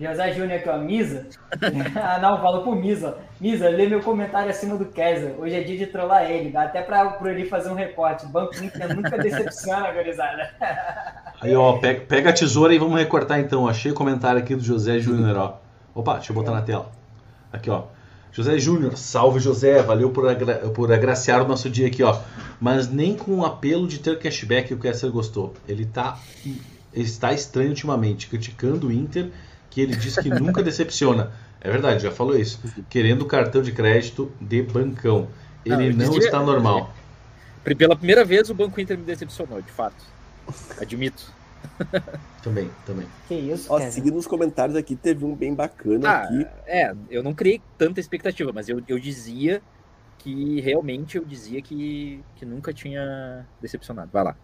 José 0.00 0.32
Júnior 0.32 0.58
aqui, 0.58 0.68
ó, 0.68 0.78
Misa. 0.78 1.26
ah, 1.96 2.18
não, 2.18 2.40
falou 2.40 2.62
pro 2.62 2.74
Misa. 2.74 3.16
ó. 3.18 3.22
Misa, 3.40 3.68
lê 3.68 3.86
meu 3.86 4.00
comentário 4.00 4.50
acima 4.50 4.76
do 4.76 4.86
Kaiser. 4.86 5.34
Hoje 5.38 5.54
é 5.54 5.62
dia 5.62 5.76
de 5.76 5.86
trollar 5.86 6.30
ele. 6.30 6.50
Dá 6.50 6.62
até 6.62 6.82
pra, 6.82 7.04
pro 7.10 7.28
ele 7.28 7.46
fazer 7.46 7.70
um 7.70 7.74
recorte. 7.74 8.26
Banco 8.26 8.54
Inter 8.62 8.94
nunca 8.94 9.18
decepciona, 9.18 9.92
gurizada. 9.92 10.50
Aí, 11.40 11.54
ó, 11.54 11.78
pega, 11.78 12.00
pega 12.06 12.30
a 12.30 12.32
tesoura 12.32 12.74
e 12.74 12.78
vamos 12.78 12.98
recortar 12.98 13.38
então. 13.38 13.68
Achei 13.68 13.92
o 13.92 13.94
comentário 13.94 14.40
aqui 14.40 14.54
do 14.54 14.62
José 14.62 14.98
Júnior, 14.98 15.36
ó. 15.36 15.58
Opa, 15.94 16.14
deixa 16.14 16.32
eu 16.32 16.36
botar 16.36 16.52
na 16.52 16.62
tela. 16.62 16.90
Aqui, 17.52 17.68
ó. 17.70 17.84
José 18.32 18.58
Júnior, 18.58 18.96
salve 18.96 19.38
José, 19.40 19.82
valeu 19.82 20.08
por, 20.10 20.26
agra 20.26 20.54
por 20.70 20.90
agraciar 20.90 21.42
o 21.42 21.46
nosso 21.46 21.68
dia 21.68 21.86
aqui, 21.86 22.02
ó. 22.02 22.18
Mas 22.62 22.88
nem 22.88 23.16
com 23.16 23.40
o 23.40 23.44
apelo 23.44 23.88
de 23.88 23.98
ter 23.98 24.16
cashback 24.20 24.72
o 24.72 24.78
Kessler 24.78 25.10
gostou. 25.10 25.52
Ele 25.66 25.84
tá 25.84 26.16
está 26.94 27.32
estranho 27.32 27.70
ultimamente, 27.70 28.28
criticando 28.28 28.86
o 28.86 28.92
Inter, 28.92 29.30
que 29.68 29.80
ele 29.80 29.96
diz 29.96 30.16
que 30.16 30.28
nunca 30.28 30.62
decepciona. 30.62 31.32
É 31.60 31.68
verdade, 31.68 32.00
já 32.04 32.12
falou 32.12 32.38
isso. 32.38 32.60
Querendo 32.88 33.24
cartão 33.26 33.62
de 33.62 33.72
crédito 33.72 34.30
de 34.40 34.62
bancão. 34.62 35.26
Não, 35.66 35.80
Ele 35.80 35.92
não 35.92 36.06
dizia- 36.10 36.26
está 36.26 36.40
normal. 36.40 36.94
Pela 37.76 37.96
primeira 37.96 38.24
vez 38.24 38.48
o 38.48 38.54
Banco 38.54 38.80
Inter 38.80 38.96
me 38.96 39.04
decepcionou, 39.04 39.60
de 39.60 39.70
fato. 39.72 40.04
Admito. 40.80 41.32
Também, 42.44 42.70
também. 42.86 43.06
Que 43.26 43.34
isso, 43.34 43.72
Ó, 43.72 43.80
seguindo 43.90 44.16
os 44.18 44.26
comentários 44.26 44.76
aqui, 44.76 44.94
teve 44.94 45.24
um 45.24 45.34
bem 45.34 45.52
bacana 45.52 46.08
Ah, 46.08 46.22
aqui. 46.24 46.46
é, 46.66 46.94
eu 47.10 47.22
não 47.24 47.34
criei 47.34 47.60
tanta 47.76 47.98
expectativa, 47.98 48.52
mas 48.54 48.68
eu, 48.68 48.80
eu 48.86 48.98
dizia 49.00 49.60
que 50.22 50.60
realmente 50.60 51.16
eu 51.16 51.24
dizia 51.24 51.60
que, 51.60 52.22
que 52.36 52.46
nunca 52.46 52.72
tinha 52.72 53.44
decepcionado. 53.60 54.10
Vai 54.12 54.22
lá. 54.22 54.36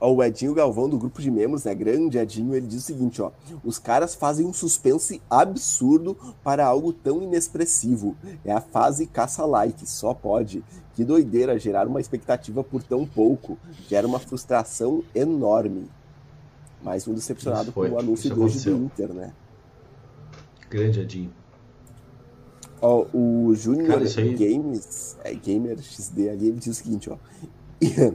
Ó, 0.00 0.12
o 0.12 0.22
Edinho 0.22 0.54
Galvão, 0.54 0.88
do 0.88 0.98
grupo 0.98 1.20
de 1.20 1.30
membros, 1.30 1.64
né? 1.64 1.74
Grande 1.74 2.18
Edinho, 2.18 2.54
ele 2.54 2.66
diz 2.66 2.82
o 2.82 2.86
seguinte, 2.86 3.22
ó. 3.22 3.30
Os 3.64 3.78
caras 3.78 4.14
fazem 4.14 4.46
um 4.46 4.52
suspense 4.52 5.20
absurdo 5.30 6.16
para 6.42 6.66
algo 6.66 6.92
tão 6.92 7.22
inexpressivo. 7.22 8.16
É 8.44 8.52
a 8.52 8.60
fase 8.60 9.06
caça-like, 9.06 9.88
só 9.88 10.14
pode. 10.14 10.64
Que 10.94 11.04
doideira 11.04 11.58
gerar 11.58 11.86
uma 11.86 12.00
expectativa 12.00 12.62
por 12.64 12.82
tão 12.82 13.06
pouco. 13.06 13.56
Gera 13.88 14.06
uma 14.06 14.18
frustração 14.18 15.02
enorme. 15.14 15.88
Mais 16.82 17.06
um 17.06 17.14
decepcionado 17.14 17.72
com 17.72 17.80
o 17.80 17.98
anúncio 17.98 18.26
isso 18.26 18.34
de 18.34 18.40
hoje 18.40 18.64
do. 18.64 18.76
Inter, 18.76 19.12
né? 19.12 19.32
Grande 20.68 21.00
Adinho. 21.00 21.37
Ó, 22.80 23.06
o 23.12 23.54
aí- 24.20 24.34
Games, 24.34 25.16
é, 25.24 25.34
Gamer 25.34 25.78
XD 25.80 26.28
ali, 26.30 26.48
ele 26.48 26.58
diz 26.58 26.68
o 26.68 26.74
seguinte, 26.74 27.10
ó. 27.10 27.16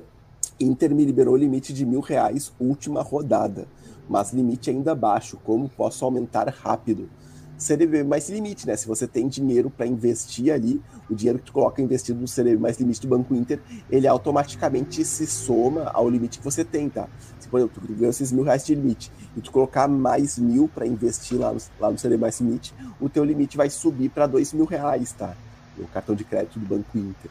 Inter 0.60 0.94
me 0.96 1.04
liberou 1.04 1.36
limite 1.36 1.74
de 1.74 1.86
mil 1.86 2.00
reais 2.00 2.54
última 2.60 3.02
rodada, 3.02 3.68
mas 4.08 4.32
limite 4.32 4.70
ainda 4.70 4.94
baixo. 4.94 5.38
Como 5.44 5.68
posso 5.68 6.06
aumentar 6.06 6.48
rápido? 6.48 7.10
CDB 7.58 8.04
mais 8.04 8.30
limite, 8.30 8.68
né? 8.68 8.76
Se 8.76 8.88
você 8.88 9.08
tem 9.08 9.28
dinheiro 9.28 9.70
para 9.70 9.86
investir 9.86 10.52
ali, 10.54 10.82
o 11.10 11.16
dinheiro 11.16 11.40
que 11.40 11.46
tu 11.46 11.54
coloca 11.54 11.82
investido 11.82 12.20
no 12.20 12.28
CDB 12.28 12.58
mais 12.58 12.78
limite 12.78 13.02
do 13.02 13.08
Banco 13.08 13.34
Inter, 13.34 13.60
ele 13.90 14.08
automaticamente 14.08 15.04
se 15.06 15.26
soma 15.26 15.90
ao 15.94 16.10
limite 16.10 16.40
que 16.40 16.44
você 16.44 16.66
tem, 16.66 16.90
tá? 16.90 17.08
Por 17.54 17.60
exemplo, 17.60 17.84
tu 17.86 17.94
ganhou 17.94 18.10
esses 18.10 18.32
mil 18.32 18.44
reais 18.44 18.66
de 18.66 18.74
limite 18.74 19.12
e 19.38 19.42
tu 19.42 19.52
colocar 19.52 19.88
mais 19.88 20.40
mil 20.40 20.68
para 20.68 20.88
investir 20.88 21.38
lá 21.38 21.54
no, 21.54 21.62
lá 21.80 21.92
no 21.92 22.00
CDB 22.00 22.20
mais 22.20 22.42
limite, 22.42 22.74
o 23.00 23.08
teu 23.08 23.24
limite 23.24 23.56
vai 23.56 23.70
subir 23.70 24.10
para 24.10 24.26
dois 24.26 24.52
mil 24.54 24.66
reais, 24.66 25.12
tá? 25.12 25.36
No 25.78 25.88
cartão 25.90 26.16
de 26.16 26.24
crédito 26.24 26.58
do 26.58 26.66
Banco 26.66 26.98
Inter. 26.98 27.30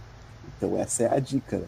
Então 0.57 0.79
essa 0.79 1.03
é 1.03 1.13
a 1.13 1.19
dica, 1.19 1.59
né? 1.59 1.67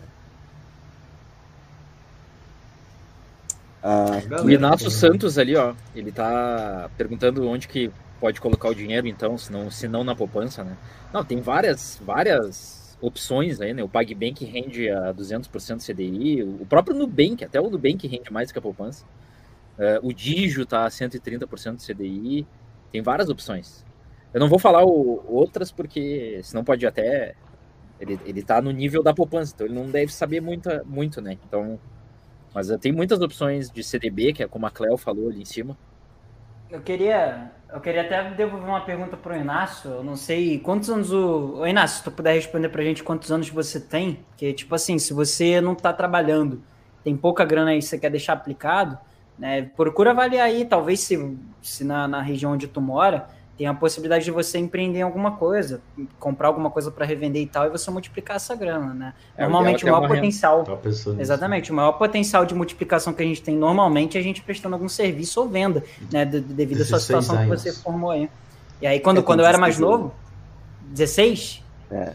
Ah, 3.82 4.20
O 4.44 4.48
Inácio 4.48 4.88
Santos 4.88 5.36
ali, 5.36 5.56
ó, 5.56 5.74
ele 5.92 6.12
tá 6.12 6.88
perguntando 6.96 7.48
onde 7.48 7.66
que 7.66 7.90
pode 8.20 8.40
colocar 8.40 8.68
o 8.68 8.74
dinheiro, 8.74 9.08
então, 9.08 9.36
se 9.36 9.50
não, 9.50 9.68
se 9.68 9.88
não 9.88 10.04
na 10.04 10.14
poupança, 10.14 10.62
né? 10.62 10.76
Não, 11.12 11.24
tem 11.24 11.40
várias, 11.40 12.00
várias 12.06 12.83
opções 13.00 13.60
aí, 13.60 13.74
né? 13.74 13.82
O 13.82 13.88
PagBank 13.88 14.44
rende 14.44 14.88
a 14.90 15.12
200% 15.12 15.82
CDI, 15.82 16.42
o 16.42 16.66
próprio 16.66 16.96
Nubank, 16.96 17.44
até 17.44 17.60
o 17.60 17.70
Nubank 17.70 18.06
rende 18.06 18.32
mais 18.32 18.52
que 18.52 18.58
a 18.58 18.62
poupança. 18.62 19.04
É, 19.78 19.98
o 20.02 20.12
Digio 20.12 20.66
tá 20.66 20.86
a 20.86 20.90
130% 20.90 21.82
CDI, 21.82 22.46
tem 22.92 23.02
várias 23.02 23.28
opções. 23.28 23.84
Eu 24.32 24.40
não 24.40 24.48
vou 24.48 24.58
falar 24.58 24.84
o- 24.84 25.24
outras 25.28 25.72
porque 25.72 26.40
senão 26.44 26.64
pode 26.64 26.86
até... 26.86 27.34
Ele, 28.00 28.20
ele 28.24 28.42
tá 28.42 28.62
no 28.62 28.70
nível 28.72 29.02
da 29.02 29.14
poupança, 29.14 29.52
então 29.54 29.66
ele 29.66 29.74
não 29.76 29.90
deve 29.90 30.12
saber 30.12 30.40
muito, 30.40 30.68
muito 30.86 31.20
né? 31.20 31.38
Então... 31.46 31.80
Mas 32.54 32.70
eh, 32.70 32.78
tem 32.78 32.92
muitas 32.92 33.20
opções 33.20 33.70
de 33.70 33.82
CDB, 33.84 34.32
que 34.32 34.42
é 34.42 34.48
como 34.48 34.66
a 34.66 34.70
Cleo 34.70 34.96
falou 34.96 35.28
ali 35.30 35.42
em 35.42 35.44
cima. 35.44 35.76
Eu 36.74 36.80
queria, 36.80 37.52
eu 37.72 37.80
queria 37.80 38.00
até 38.00 38.30
devolver 38.30 38.68
uma 38.68 38.80
pergunta 38.80 39.16
pro 39.16 39.36
Inácio. 39.36 39.88
Eu 39.92 40.02
não 40.02 40.16
sei 40.16 40.58
quantos 40.58 40.90
anos 40.90 41.12
o. 41.12 41.58
Ô, 41.60 41.66
Inácio, 41.68 41.98
se 41.98 42.02
tu 42.02 42.10
puder 42.10 42.34
responder 42.34 42.68
pra 42.68 42.82
gente 42.82 43.00
quantos 43.00 43.30
anos 43.30 43.48
você 43.48 43.78
tem. 43.78 44.24
Porque, 44.30 44.52
tipo 44.52 44.74
assim, 44.74 44.98
se 44.98 45.14
você 45.14 45.60
não 45.60 45.76
tá 45.76 45.92
trabalhando, 45.92 46.60
tem 47.04 47.16
pouca 47.16 47.44
grana 47.44 47.70
aí 47.70 47.78
que 47.78 47.84
você 47.84 47.96
quer 47.96 48.10
deixar 48.10 48.32
aplicado, 48.32 48.98
né? 49.38 49.70
Procura 49.76 50.10
avaliar 50.10 50.46
aí, 50.46 50.64
talvez 50.64 50.98
se, 50.98 51.38
se 51.62 51.84
na, 51.84 52.08
na 52.08 52.20
região 52.20 52.54
onde 52.54 52.66
tu 52.66 52.80
mora, 52.80 53.28
tem 53.56 53.66
a 53.68 53.74
possibilidade 53.74 54.24
de 54.24 54.30
você 54.32 54.58
empreender 54.58 54.98
em 54.98 55.02
alguma 55.02 55.32
coisa, 55.36 55.80
comprar 56.18 56.48
alguma 56.48 56.70
coisa 56.70 56.90
para 56.90 57.06
revender 57.06 57.40
e 57.42 57.46
tal, 57.46 57.66
e 57.66 57.70
você 57.70 57.90
multiplicar 57.90 58.36
essa 58.36 58.54
grana, 58.56 58.92
né? 58.92 59.14
É, 59.36 59.42
o 59.46 59.50
Normalmente 59.50 59.84
o 59.84 59.88
é 59.88 59.90
ter 59.92 59.96
maior 59.96 60.08
potencial. 60.08 60.80
Nisso. 60.84 61.16
Exatamente, 61.18 61.70
o 61.70 61.74
maior 61.74 61.92
potencial 61.92 62.44
de 62.44 62.54
multiplicação 62.54 63.12
que 63.12 63.22
a 63.22 63.26
gente 63.26 63.40
tem 63.42 63.56
normalmente 63.56 64.16
é 64.18 64.20
a 64.20 64.24
gente 64.24 64.42
prestando 64.42 64.74
algum 64.74 64.88
serviço 64.88 65.40
ou 65.40 65.48
venda, 65.48 65.84
né? 66.10 66.24
de- 66.24 66.40
de- 66.40 66.52
Devido 66.54 66.82
à 66.82 66.84
sua 66.84 66.98
16 66.98 67.02
situação 67.24 67.36
que 67.36 67.42
anos. 67.52 67.62
você 67.62 67.72
formou 67.72 68.10
aí. 68.10 68.28
E 68.82 68.86
aí, 68.88 68.98
quando, 68.98 69.20
É, 69.20 69.22
quando 69.22 69.40
eu 69.40 69.46
era 69.46 69.56
mais 69.56 69.76
16 69.76 69.92
anos. 69.94 70.02
novo, 70.08 70.14
16? 70.90 71.62
É. 71.90 72.12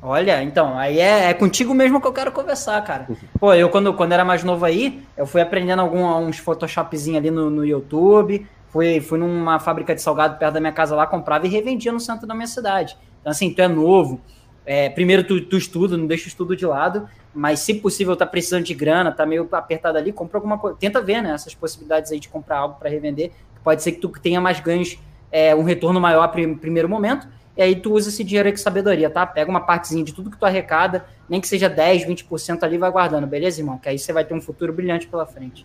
Olha, 0.00 0.42
então, 0.42 0.76
aí 0.78 1.00
é, 1.00 1.30
é 1.30 1.34
contigo 1.34 1.72
mesmo 1.72 1.98
que 2.00 2.06
eu 2.06 2.12
quero 2.12 2.30
conversar, 2.30 2.82
cara. 2.84 3.08
Pô, 3.40 3.54
eu 3.54 3.70
quando, 3.70 3.92
quando 3.94 4.12
era 4.12 4.24
mais 4.24 4.44
novo 4.44 4.64
aí, 4.64 5.02
eu 5.16 5.26
fui 5.26 5.40
aprendendo 5.40 5.80
algum, 5.80 6.04
uns 6.18 6.36
Photoshopzinho 6.38 7.16
ali 7.16 7.30
no, 7.30 7.48
no 7.48 7.64
YouTube, 7.64 8.46
fui, 8.74 9.00
fui 9.00 9.20
numa 9.20 9.60
fábrica 9.60 9.94
de 9.94 10.02
salgado 10.02 10.36
perto 10.36 10.54
da 10.54 10.60
minha 10.60 10.72
casa 10.72 10.96
lá, 10.96 11.06
comprava 11.06 11.46
e 11.46 11.48
revendia 11.48 11.92
no 11.92 12.00
centro 12.00 12.26
da 12.26 12.34
minha 12.34 12.48
cidade. 12.48 12.98
Então, 13.20 13.30
assim, 13.30 13.54
tu 13.54 13.62
é 13.62 13.68
novo, 13.68 14.20
é, 14.66 14.88
primeiro 14.88 15.22
tu, 15.22 15.40
tu 15.42 15.56
estuda, 15.56 15.96
não 15.96 16.08
deixa 16.08 16.24
o 16.24 16.28
estudo 16.28 16.56
de 16.56 16.66
lado, 16.66 17.08
mas 17.32 17.60
se 17.60 17.74
possível 17.74 18.16
tá 18.16 18.26
precisando 18.26 18.64
de 18.64 18.74
grana, 18.74 19.12
tá 19.12 19.24
meio 19.24 19.48
apertado 19.52 19.96
ali, 19.96 20.12
compra 20.12 20.38
alguma 20.38 20.58
coisa, 20.58 20.76
tenta 20.76 21.00
ver, 21.00 21.22
né, 21.22 21.30
essas 21.30 21.54
possibilidades 21.54 22.10
aí 22.10 22.18
de 22.18 22.28
comprar 22.28 22.58
algo 22.58 22.74
para 22.74 22.90
revender, 22.90 23.30
pode 23.62 23.80
ser 23.80 23.92
que 23.92 24.00
tu 24.00 24.08
tenha 24.08 24.40
mais 24.40 24.58
ganhos, 24.58 24.98
é, 25.30 25.54
um 25.54 25.62
retorno 25.62 26.00
maior 26.00 26.36
em 26.36 26.56
primeiro 26.56 26.88
momento, 26.88 27.28
e 27.56 27.62
aí 27.62 27.76
tu 27.76 27.92
usa 27.92 28.08
esse 28.08 28.24
dinheiro 28.24 28.48
aí 28.48 28.52
com 28.52 28.58
sabedoria, 28.58 29.08
tá? 29.08 29.24
Pega 29.24 29.48
uma 29.48 29.60
partezinha 29.60 30.02
de 30.02 30.12
tudo 30.12 30.32
que 30.32 30.36
tu 30.36 30.44
arrecada, 30.44 31.04
nem 31.28 31.40
que 31.40 31.46
seja 31.46 31.68
10, 31.68 32.06
20% 32.06 32.64
ali, 32.64 32.76
vai 32.76 32.90
guardando, 32.90 33.24
beleza, 33.24 33.60
irmão? 33.60 33.78
Que 33.78 33.88
aí 33.88 34.00
você 34.00 34.12
vai 34.12 34.24
ter 34.24 34.34
um 34.34 34.40
futuro 34.40 34.72
brilhante 34.72 35.06
pela 35.06 35.24
frente. 35.24 35.64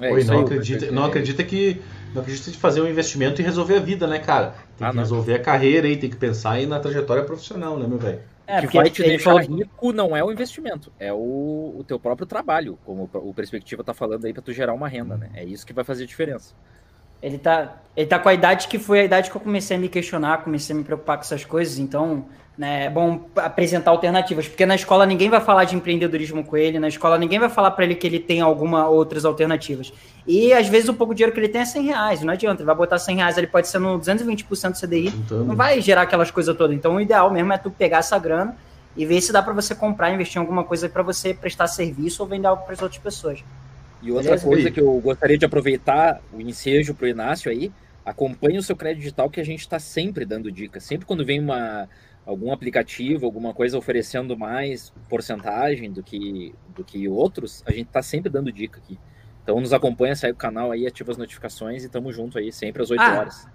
É, 0.00 0.12
Oi, 0.12 0.24
não 0.24 0.34
aí, 0.34 0.44
acredita, 0.44 0.90
não 0.90 1.04
acredita 1.04 1.42
que 1.42 1.82
não 2.14 2.22
acredita 2.22 2.50
de 2.50 2.58
fazer 2.58 2.80
um 2.80 2.88
investimento 2.88 3.40
e 3.40 3.44
resolver 3.44 3.76
a 3.76 3.80
vida, 3.80 4.06
né, 4.06 4.18
cara? 4.18 4.54
Tem 4.76 4.86
Ah, 4.86 4.90
que 4.90 4.96
não. 4.96 5.02
resolver 5.02 5.34
a 5.34 5.38
carreira 5.40 5.86
aí, 5.86 5.96
tem 5.96 6.10
que 6.10 6.16
pensar 6.16 6.52
aí 6.52 6.66
na 6.66 6.80
trajetória 6.80 7.24
profissional, 7.24 7.78
né, 7.78 7.86
meu 7.86 7.98
velho? 7.98 8.20
É, 8.46 8.56
que 8.56 8.62
porque 8.62 8.78
vai 8.78 8.90
te 8.90 9.02
deixar 9.02 9.32
falou- 9.32 9.56
rico 9.56 9.92
não 9.92 10.16
é 10.16 10.24
o 10.24 10.32
investimento, 10.32 10.90
é 10.98 11.12
o, 11.12 11.74
o 11.78 11.84
teu 11.86 12.00
próprio 12.00 12.26
trabalho, 12.26 12.78
como 12.86 13.08
o 13.12 13.34
Perspectiva 13.34 13.84
tá 13.84 13.92
falando 13.92 14.24
aí, 14.24 14.32
para 14.32 14.40
tu 14.42 14.52
gerar 14.52 14.72
uma 14.72 14.88
renda, 14.88 15.18
né? 15.18 15.28
É 15.34 15.44
isso 15.44 15.66
que 15.66 15.72
vai 15.74 15.84
fazer 15.84 16.04
a 16.04 16.06
diferença. 16.06 16.54
Ele 17.20 17.36
tá, 17.36 17.82
ele 17.96 18.06
tá 18.06 18.18
com 18.18 18.28
a 18.28 18.34
idade 18.34 18.68
que 18.68 18.78
foi 18.78 19.00
a 19.00 19.04
idade 19.04 19.30
que 19.30 19.36
eu 19.36 19.40
comecei 19.40 19.76
a 19.76 19.80
me 19.80 19.88
questionar, 19.88 20.44
comecei 20.44 20.74
a 20.74 20.78
me 20.78 20.84
preocupar 20.84 21.16
com 21.18 21.24
essas 21.24 21.44
coisas, 21.44 21.78
então 21.78 22.26
né, 22.58 22.86
é 22.86 22.90
bom 22.90 23.20
apresentar 23.36 23.92
alternativas, 23.92 24.48
porque 24.48 24.66
na 24.66 24.74
escola 24.74 25.06
ninguém 25.06 25.30
vai 25.30 25.40
falar 25.40 25.62
de 25.62 25.76
empreendedorismo 25.76 26.42
com 26.42 26.56
ele, 26.56 26.80
na 26.80 26.88
escola 26.88 27.16
ninguém 27.16 27.38
vai 27.38 27.48
falar 27.48 27.70
para 27.70 27.84
ele 27.84 27.94
que 27.94 28.04
ele 28.04 28.18
tem 28.18 28.40
alguma 28.40 28.88
outras 28.88 29.24
alternativas. 29.24 29.92
E 30.26 30.52
às 30.52 30.66
vezes 30.66 30.88
o 30.88 30.94
pouco 30.94 31.14
dinheiro 31.14 31.32
que 31.32 31.38
ele 31.38 31.48
tem 31.48 31.60
é 31.60 31.64
100 31.64 31.82
reais, 31.84 32.22
não 32.22 32.32
adianta, 32.32 32.60
ele 32.60 32.66
vai 32.66 32.74
botar 32.74 32.98
100 32.98 33.16
reais, 33.16 33.38
ele 33.38 33.46
pode 33.46 33.68
ser 33.68 33.78
no 33.78 33.96
220% 34.00 34.72
do 34.72 34.80
CDI, 34.80 35.14
não 35.46 35.54
vai 35.54 35.80
gerar 35.80 36.02
aquelas 36.02 36.32
coisas 36.32 36.56
todas. 36.56 36.76
Então 36.76 36.96
o 36.96 37.00
ideal 37.00 37.30
mesmo 37.30 37.52
é 37.52 37.58
tu 37.58 37.70
pegar 37.70 37.98
essa 37.98 38.18
grana 38.18 38.56
e 38.96 39.06
ver 39.06 39.20
se 39.20 39.32
dá 39.32 39.40
para 39.40 39.52
você 39.52 39.72
comprar, 39.72 40.12
investir 40.12 40.38
em 40.38 40.40
alguma 40.40 40.64
coisa 40.64 40.88
para 40.88 41.04
você 41.04 41.32
prestar 41.32 41.68
serviço 41.68 42.22
ou 42.24 42.28
vender 42.28 42.48
algo 42.48 42.64
para 42.64 42.74
as 42.74 42.82
outras 42.82 43.00
pessoas. 43.00 43.44
E 44.02 44.10
outra 44.10 44.30
Beleza? 44.30 44.46
coisa 44.46 44.64
Oi. 44.64 44.70
que 44.72 44.80
eu 44.80 45.00
gostaria 45.00 45.38
de 45.38 45.44
aproveitar 45.44 46.20
o 46.32 46.40
ensejo 46.40 46.92
pro 46.92 47.06
Inácio 47.06 47.50
aí, 47.50 47.70
acompanhe 48.04 48.58
o 48.58 48.62
seu 48.62 48.74
crédito 48.74 49.02
digital 49.02 49.30
que 49.30 49.40
a 49.40 49.44
gente 49.44 49.60
está 49.60 49.78
sempre 49.78 50.24
dando 50.24 50.50
dicas. 50.50 50.82
Sempre 50.82 51.06
quando 51.06 51.24
vem 51.24 51.40
uma, 51.40 51.88
algum 52.28 52.52
aplicativo, 52.52 53.24
alguma 53.24 53.54
coisa 53.54 53.78
oferecendo 53.78 54.36
mais 54.36 54.92
porcentagem 55.08 55.90
do 55.90 56.02
que, 56.02 56.54
do 56.76 56.84
que 56.84 57.08
outros, 57.08 57.62
a 57.66 57.72
gente 57.72 57.86
está 57.86 58.02
sempre 58.02 58.28
dando 58.28 58.52
dica 58.52 58.78
aqui. 58.84 58.98
Então 59.42 59.58
nos 59.58 59.72
acompanha, 59.72 60.14
segue 60.14 60.34
o 60.34 60.36
canal 60.36 60.70
aí, 60.70 60.86
ativa 60.86 61.10
as 61.10 61.16
notificações 61.16 61.84
e 61.84 61.88
tamo 61.88 62.12
junto 62.12 62.36
aí, 62.36 62.52
sempre 62.52 62.82
às 62.82 62.90
8 62.90 63.00
Ah, 63.00 63.18
horas. 63.18 63.48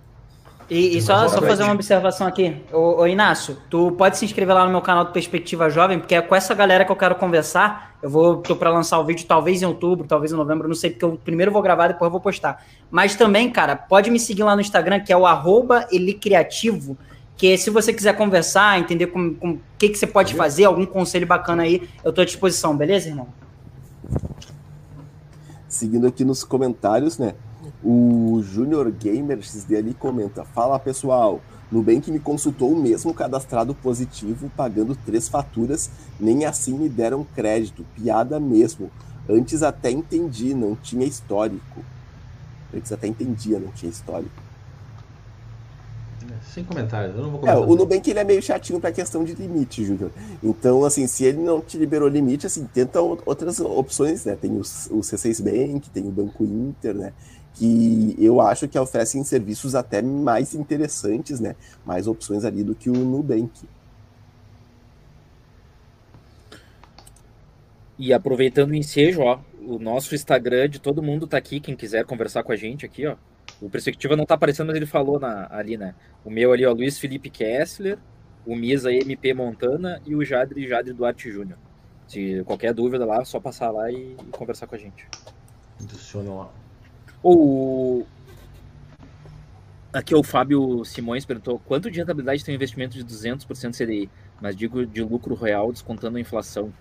E, 0.68 0.98
e 0.98 1.02
só, 1.04 1.28
só 1.28 1.40
fazer 1.40 1.62
uma 1.62 1.74
observação 1.74 2.26
aqui. 2.26 2.64
Ô, 2.72 3.02
ô, 3.02 3.06
Inácio, 3.06 3.56
tu 3.70 3.91
pode 3.91 4.18
se 4.18 4.26
inscrever 4.26 4.56
lá 4.56 4.66
no 4.66 4.72
meu 4.72 4.82
canal 4.82 5.06
do 5.06 5.12
Perspectiva 5.12 5.70
Jovem, 5.70 6.00
porque 6.00 6.16
é 6.16 6.22
com 6.22 6.36
essa 6.36 6.56
galera 6.56 6.84
que 6.84 6.91
eu 6.91 6.95
quero 6.95 7.14
conversar. 7.14 7.95
Eu 8.02 8.10
vou 8.10 8.38
tô 8.38 8.56
para 8.56 8.72
lançar 8.72 8.98
o 8.98 9.06
vídeo 9.06 9.26
talvez 9.28 9.62
em 9.62 9.66
outubro, 9.66 10.08
talvez 10.08 10.32
em 10.32 10.36
novembro, 10.36 10.68
não 10.68 10.74
sei, 10.74 10.90
porque 10.90 11.06
eu 11.06 11.20
primeiro 11.24 11.52
vou 11.52 11.62
gravar, 11.62 11.90
depois 11.90 12.08
eu 12.08 12.12
vou 12.12 12.22
postar. 12.22 12.66
Mas 12.90 13.16
também, 13.16 13.52
cara, 13.52 13.76
pode 13.76 14.10
me 14.10 14.20
seguir 14.20 14.41
lá 14.41 14.56
no 14.56 14.62
Instagram, 14.62 15.00
que 15.02 15.14
é 15.14 15.18
o 15.18 15.28
arroba 15.28 15.88
elicriativo, 15.91 16.98
que 17.38 17.58
se 17.58 17.70
você 17.70 17.92
quiser 17.92 18.16
conversar, 18.16 18.80
entender 18.80 19.08
com 19.08 19.36
o 19.42 19.60
que, 19.78 19.90
que 19.90 19.98
você 19.98 20.08
pode 20.08 20.34
fazer, 20.36 20.66
algum 20.66 20.86
conselho 20.86 21.28
bacana 21.28 21.64
aí, 21.64 21.88
eu 22.04 22.14
tô 22.14 22.22
à 22.22 22.26
disposição, 22.26 22.76
beleza, 22.76 23.10
irmão? 23.10 23.28
Seguindo 25.68 26.08
aqui 26.08 26.24
nos 26.24 26.44
comentários, 26.44 27.18
né? 27.18 27.34
O 27.84 28.42
Junior 28.44 28.90
Gamer 28.92 29.42
XD 29.42 29.76
ali 29.76 29.94
comenta: 29.94 30.46
Fala 30.46 30.78
pessoal, 30.78 31.42
Nubank 31.72 32.12
me 32.12 32.20
consultou 32.20 32.76
mesmo 32.76 33.14
cadastrado 33.14 33.74
positivo, 33.74 34.52
pagando 34.56 34.96
três 34.96 35.28
faturas, 35.28 35.90
nem 36.20 36.46
assim 36.46 36.78
me 36.78 36.88
deram 36.88 37.26
crédito. 37.36 37.84
Piada 37.96 38.40
mesmo. 38.40 38.92
Antes 39.28 39.64
até 39.64 39.90
entendi, 39.90 40.54
não 40.54 40.76
tinha 40.76 41.06
histórico. 41.06 41.84
Antes 42.74 42.92
até 42.92 43.08
entendia, 43.08 43.60
não 43.60 43.72
tinha 43.72 43.90
histórico. 43.90 44.53
Sem 46.54 46.64
comentários, 46.64 47.16
eu 47.16 47.24
não 47.24 47.32
vou 47.32 47.40
É, 47.46 47.56
comentar. 47.56 47.68
o 47.68 47.76
Nubank 47.76 48.10
ele 48.10 48.20
é 48.20 48.24
meio 48.24 48.42
chatinho 48.42 48.80
pra 48.80 48.92
questão 48.92 49.24
de 49.24 49.34
limite, 49.34 49.84
Júnior. 49.84 50.12
Então, 50.42 50.86
assim, 50.86 51.08
se 51.08 51.24
ele 51.26 51.40
não 51.40 51.62
te 51.62 51.78
liberou 51.78 52.08
limite, 52.08 52.46
assim, 52.46 52.66
tenta 52.74 53.02
outras 53.02 53.60
opções, 53.60 54.26
né? 54.26 54.36
Tem 54.36 54.52
o, 54.52 54.60
o 54.60 55.04
C6 55.04 55.42
Bank, 55.42 55.90
tem 55.90 56.08
o 56.08 56.12
Banco 56.12 56.44
Inter, 56.44 56.94
né? 56.96 57.14
Que 57.56 58.16
eu 58.20 58.40
acho 58.42 58.68
que 58.68 58.78
oferecem 58.80 59.24
serviços 59.24 59.76
até 59.76 60.02
mais 60.02 60.54
interessantes, 60.54 61.40
né? 61.40 61.56
Mais 61.86 62.08
opções 62.08 62.46
ali 62.46 62.64
do 62.64 62.76
que 62.76 62.90
o 62.90 62.94
Nubank. 62.94 63.52
E 67.98 68.14
aproveitando 68.14 68.72
o 68.72 68.76
ensejo, 68.76 69.22
ó, 69.22 69.40
o 69.62 69.80
nosso 69.80 70.14
Instagram 70.16 70.70
de 70.70 70.80
todo 70.80 71.02
mundo 71.04 71.28
tá 71.28 71.38
aqui, 71.38 71.60
quem 71.60 71.76
quiser 71.76 72.06
conversar 72.06 72.44
com 72.44 72.52
a 72.52 72.56
gente 72.56 72.86
aqui, 72.86 73.06
ó. 73.08 73.16
O 73.64 73.69
Perspectiva 73.69 74.15
não 74.18 74.26
tá 74.26 74.35
aparecendo, 74.35 74.68
mas 74.68 74.76
ele 74.76 74.85
falou 74.85 75.18
na, 75.19 75.48
ali, 75.49 75.77
né? 75.77 75.95
O 76.26 76.30
meu 76.30 76.52
ali, 76.52 76.65
ó, 76.65 76.73
Luiz 76.73 76.99
Felipe 76.99 77.30
Kessler, 77.30 77.98
o 78.45 78.57
Misa 78.57 78.91
MP 78.91 79.34
Montana 79.34 80.02
e 80.06 80.14
o 80.14 80.26
Jadre 80.26 80.68
Jadre 80.68 80.91
Duarte 80.91 81.31
Júnior. 81.31 81.57
Se 82.06 82.44
qualquer 82.45 82.73
dúvida 82.73 83.06
lá, 83.06 83.22
é 83.22 83.26
só 83.26 83.40
passar 83.40 83.72
lá 83.72 83.90
e, 83.90 84.18
e 84.22 84.26
conversar 84.31 84.68
com 84.68 84.76
a 84.76 84.77
gente. 84.77 85.07
Adiciona 85.81 86.34
lá. 86.34 86.49
O... 87.23 88.03
Aqui 89.94 90.14
o 90.14 90.23
Fábio 90.23 90.84
Simões 90.84 91.26
perguntou 91.26 91.57
quanto 91.65 91.90
de 91.90 91.99
rentabilidade 91.99 92.44
tem 92.44 92.53
um 92.53 92.57
investimento 92.57 92.98
de 92.98 93.06
200% 93.06 93.77
CDI, 93.77 94.10
mas 94.41 94.57
digo 94.57 94.85
de 94.85 95.02
lucro 95.02 95.35
real 95.35 95.72
descontando 95.72 96.18
a 96.18 96.19
inflação. 96.22 96.73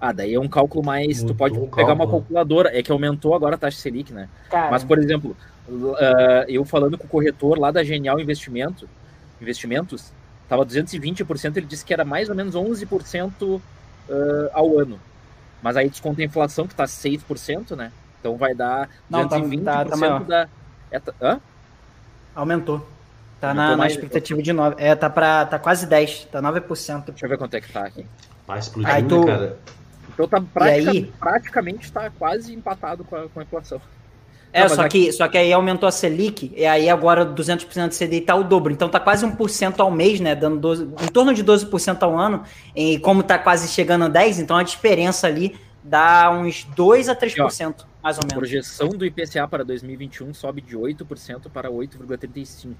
Ah, 0.00 0.12
daí 0.12 0.34
é 0.34 0.40
um 0.40 0.48
cálculo 0.48 0.84
mais. 0.84 1.18
tu 1.18 1.22
Mudou 1.22 1.36
pode 1.36 1.54
pegar 1.54 1.92
uma 1.92 1.98
cálculo. 1.98 2.20
calculadora. 2.20 2.78
É 2.78 2.82
que 2.82 2.92
aumentou 2.92 3.34
agora 3.34 3.56
a 3.56 3.58
taxa 3.58 3.78
Selic, 3.78 4.12
né? 4.12 4.28
Cara, 4.50 4.70
Mas, 4.70 4.84
por 4.84 4.98
exemplo, 4.98 5.36
ah, 5.98 6.44
eu 6.48 6.64
falando 6.64 6.96
com 6.98 7.04
o 7.04 7.08
corretor 7.08 7.58
lá 7.58 7.70
da 7.70 7.82
Genial 7.84 8.20
Investimento, 8.20 8.88
Investimentos, 9.40 10.12
tava 10.48 10.64
220%, 10.64 11.56
ele 11.56 11.66
disse 11.66 11.84
que 11.84 11.92
era 11.92 12.04
mais 12.04 12.28
ou 12.28 12.34
menos 12.34 12.54
11% 12.54 13.60
ah, 14.10 14.14
ao 14.52 14.78
ano. 14.78 14.98
Mas 15.62 15.76
aí 15.76 15.88
desconta 15.88 16.20
a 16.20 16.24
inflação, 16.24 16.66
que 16.66 16.74
tá 16.74 16.84
6%, 16.84 17.74
né? 17.74 17.90
Então 18.20 18.36
vai 18.36 18.54
dar 18.54 18.88
Não, 19.08 19.26
tá- 19.28 19.38
220% 19.38 19.64
tá- 19.64 19.84
tá 19.84 19.96
maior. 19.96 20.24
da. 20.24 20.48
É, 20.90 20.98
tá- 21.00 21.14
hã? 21.20 21.40
aumentou. 22.34 22.78
Tá 23.40 23.48
Aumentou 23.50 23.70
na, 23.70 23.76
na 23.76 23.86
expectativa 23.86 24.42
de 24.42 24.52
9. 24.52 24.76
É, 24.78 24.94
tá, 24.94 25.08
pra, 25.10 25.44
tá 25.46 25.58
quase 25.58 25.86
10, 25.86 26.24
tá 26.30 26.40
9%. 26.40 27.06
Deixa 27.06 27.24
eu 27.26 27.30
ver 27.30 27.36
quanto 27.38 27.54
é 27.54 27.60
que 27.60 27.70
tá 27.72 27.84
aqui. 27.86 28.06
Vai 28.46 28.58
explodir, 28.58 28.90
Aí 28.90 29.02
tu- 29.02 29.24
cara? 29.26 29.58
Então 30.12 30.28
tá 30.28 30.40
pratica- 30.40 30.90
aí? 30.90 31.12
praticamente 31.18 31.90
tá 31.92 32.08
quase 32.10 32.54
empatado 32.54 33.04
com 33.04 33.16
a, 33.16 33.28
com 33.28 33.40
a 33.40 33.42
inflação. 33.42 33.80
É, 34.56 34.60
Não, 34.60 34.68
só, 34.68 34.82
aqui- 34.82 35.06
que, 35.06 35.12
só 35.12 35.26
que 35.26 35.36
aí 35.36 35.52
aumentou 35.52 35.88
a 35.88 35.90
Selic, 35.90 36.52
e 36.56 36.64
aí 36.64 36.88
agora 36.88 37.26
200% 37.26 37.88
de 37.88 37.96
CDI 37.96 38.20
tá 38.20 38.36
o 38.36 38.44
dobro. 38.44 38.72
Então 38.72 38.88
tá 38.88 39.00
quase 39.00 39.26
1% 39.26 39.80
ao 39.80 39.90
mês, 39.90 40.20
né? 40.20 40.32
Dando 40.36 40.58
12, 40.60 40.84
em 40.84 41.08
torno 41.08 41.34
de 41.34 41.42
12% 41.42 42.00
ao 42.04 42.16
ano. 42.16 42.44
E 42.74 43.00
como 43.00 43.24
tá 43.24 43.36
quase 43.36 43.66
chegando 43.66 44.04
a 44.04 44.08
10%, 44.08 44.38
então 44.38 44.56
a 44.56 44.62
diferença 44.62 45.26
ali 45.26 45.56
dá 45.82 46.30
uns 46.30 46.62
2 46.76 47.08
a 47.08 47.16
3%, 47.16 47.84
mais 48.00 48.16
ou 48.16 48.22
A 48.22 48.26
menos. 48.26 48.34
projeção 48.34 48.90
do 48.90 49.04
IPCA 49.04 49.48
para 49.48 49.64
2021 49.64 50.32
sobe 50.32 50.60
de 50.60 50.76
8% 50.76 51.50
para 51.52 51.68
8,35%. 51.68 52.74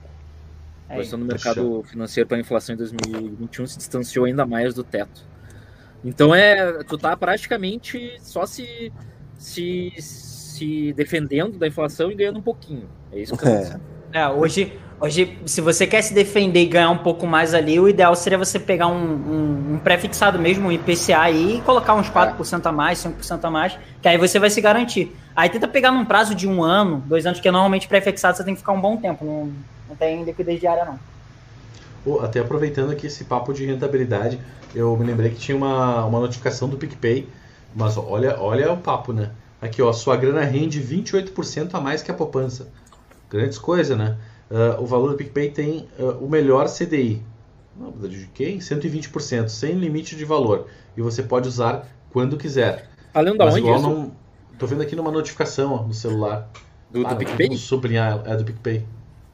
A 0.89 0.95
projeção 0.95 1.19
do 1.19 1.25
mercado 1.25 1.83
financeiro 1.91 2.29
para 2.29 2.37
a 2.37 2.41
inflação 2.41 2.77
em 2.77 2.79
2021 2.79 3.67
se 3.67 3.79
distanciou 3.79 4.27
ainda 4.27 4.47
mais 4.47 4.75
do 4.75 4.85
teto. 4.85 5.23
Então 6.05 6.33
é, 6.33 6.85
tu 6.85 6.97
tá 6.97 7.17
praticamente 7.17 8.17
só 8.21 8.47
se, 8.47 8.93
se, 9.39 9.93
se 10.65 10.93
defendendo 10.95 11.59
da 11.59 11.67
inflação 11.67 12.11
e 12.11 12.15
ganhando 12.15 12.39
um 12.39 12.43
pouquinho. 12.43 12.89
É 13.13 13.19
isso 13.19 13.37
que 13.37 13.47
É. 13.47 13.77
É, 14.13 14.29
hoje, 14.29 14.73
hoje, 15.01 15.37
se 15.45 15.61
você 15.61 15.89
quer 15.89 16.01
se 16.01 16.15
defender 16.15 16.63
e 16.63 16.67
ganhar 16.67 16.91
um 16.91 16.99
pouco 16.99 17.27
mais 17.27 17.53
ali, 17.53 17.81
o 17.81 17.89
ideal 17.89 18.15
seria 18.15 18.39
você 18.39 18.61
pegar 18.61 18.87
um, 18.87 18.95
um, 18.95 19.75
um 19.75 19.79
pré-fixado 19.79 20.39
mesmo, 20.39 20.69
um 20.69 20.73
IPCA 20.73 21.19
aí, 21.19 21.57
e 21.57 21.61
colocar 21.63 21.95
uns 21.95 22.09
4% 22.09 22.65
a 22.65 22.71
mais, 22.71 23.01
5% 23.01 23.45
a 23.45 23.51
mais, 23.51 23.77
que 24.01 24.07
aí 24.07 24.17
você 24.17 24.39
vai 24.39 24.51
se 24.51 24.61
garantir. 24.61 25.15
Aí 25.35 25.49
tenta 25.49 25.67
pegar 25.67 25.91
num 25.91 26.05
prazo 26.05 26.33
de 26.33 26.47
um 26.47 26.63
ano, 26.63 27.03
dois 27.07 27.27
anos, 27.27 27.41
porque 27.41 27.51
normalmente 27.51 27.89
pré-fixado 27.89 28.37
você 28.37 28.45
tem 28.45 28.55
que 28.55 28.61
ficar 28.61 28.73
um 28.73 28.81
bom 28.81 28.97
tempo, 28.97 29.25
não, 29.25 29.53
não 29.89 29.97
tem 29.97 30.23
liquidez 30.23 30.61
diária 30.61 30.85
não. 30.85 30.99
Pô, 32.05 32.21
até 32.21 32.39
aproveitando 32.39 32.93
aqui 32.93 33.09
esse 33.09 33.25
papo 33.25 33.53
de 33.53 33.67
rentabilidade, 33.67 34.39
eu 34.73 34.97
me 34.97 35.05
lembrei 35.05 35.31
que 35.31 35.37
tinha 35.37 35.57
uma, 35.57 36.05
uma 36.05 36.21
notificação 36.21 36.69
do 36.69 36.77
PicPay, 36.77 37.29
mas 37.75 37.97
olha, 37.97 38.39
olha 38.39 38.73
o 38.73 38.77
papo, 38.77 39.13
né? 39.13 39.31
Aqui, 39.65 39.81
ó, 39.81 39.93
sua 39.93 40.15
grana 40.17 40.43
rende 40.43 40.81
28% 40.81 41.71
a 41.75 41.81
mais 41.81 42.03
que 42.03 42.11
a 42.11 42.15
poupança. 42.15 42.69
Grandes 43.31 43.57
coisas, 43.59 43.97
né? 43.97 44.19
Ah, 44.51 44.77
o 44.79 44.87
valor 44.87 45.11
do 45.11 45.17
PicPay 45.17 45.51
tem 45.51 45.89
ah, 45.99 46.17
o 46.21 46.29
melhor 46.29 46.69
CDI. 46.69 47.23
Não, 47.77 47.91
de 47.91 48.27
quem? 48.35 48.59
120%, 48.59 49.49
sem 49.49 49.73
limite 49.73 50.15
de 50.17 50.25
valor. 50.25 50.69
E 50.97 51.01
você 51.03 51.23
pode 51.23 51.49
usar 51.49 51.89
quando 52.13 52.37
quiser. 52.37 52.89
Falando 53.13 53.39
da 53.39 53.47
Mas 53.47 53.55
onde 53.55 53.71
isso? 53.71 53.83
não. 53.83 54.13
Tô 54.59 54.67
vendo 54.67 54.83
aqui 54.83 54.95
numa 54.95 55.11
notificação 55.11 55.73
ó, 55.73 55.83
no 55.83 55.95
celular. 55.95 56.49
Do, 56.91 57.01
do 57.01 57.07
Ah, 57.07 57.17
PicPay? 57.17 57.49
Vamos 57.49 57.63
sublinhar, 57.63 58.23
é 58.27 58.37
do 58.37 58.45
PicPay. 58.45 58.85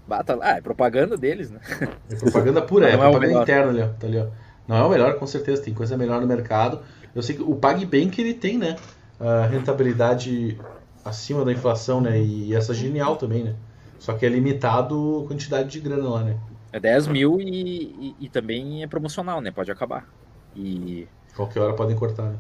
Bata, 0.07 0.39
ah, 0.41 0.57
é 0.57 0.61
propaganda 0.61 1.17
deles, 1.17 1.51
né? 1.51 1.61
É 2.09 2.15
propaganda 2.15 2.63
pura, 2.63 2.89
é 2.89 2.97
Não 2.97 3.05
é 3.05 3.09
o 3.09 3.11
propaganda 3.11 3.27
melhor. 3.27 3.43
interna 3.43 3.71
ali, 3.71 3.83
ó. 3.83 3.89
Tá 3.99 4.07
ali, 4.07 4.19
ó. 4.19 4.27
Não 4.67 4.77
é 4.77 4.83
o 4.85 4.89
melhor, 4.89 5.19
com 5.19 5.27
certeza, 5.27 5.61
tem 5.61 5.75
coisa 5.75 5.97
melhor 5.97 6.21
no 6.21 6.27
mercado. 6.27 6.81
Eu 7.15 7.23
sei 7.23 7.35
que 7.37 7.43
o 7.43 7.57
PagBank 7.57 8.21
ele 8.21 8.33
tem, 8.35 8.57
né? 8.57 8.77
A 9.21 9.47
rentabilidade 9.47 10.59
acima 11.05 11.45
da 11.45 11.53
inflação, 11.53 12.01
né? 12.01 12.21
E 12.21 12.55
essa 12.55 12.73
é 12.73 12.75
genial 12.75 13.17
também, 13.17 13.45
né? 13.45 13.55
Só 13.99 14.15
que 14.15 14.25
é 14.25 14.29
limitado 14.29 15.23
a 15.25 15.29
quantidade 15.29 15.69
de 15.69 15.79
grana 15.79 16.09
lá, 16.09 16.25
né? 16.25 16.39
É 16.73 16.81
10 16.81 17.07
mil 17.09 17.41
e, 17.41 17.45
e, 17.49 18.17
e 18.21 18.29
também 18.29 18.83
é 18.83 18.87
promocional, 18.87 19.41
né? 19.41 19.51
Pode 19.51 19.71
acabar. 19.71 20.09
E 20.57 21.07
Qualquer 21.37 21.61
hora 21.61 21.75
podem 21.75 21.97
cortar, 21.97 22.25
né? 22.25 22.39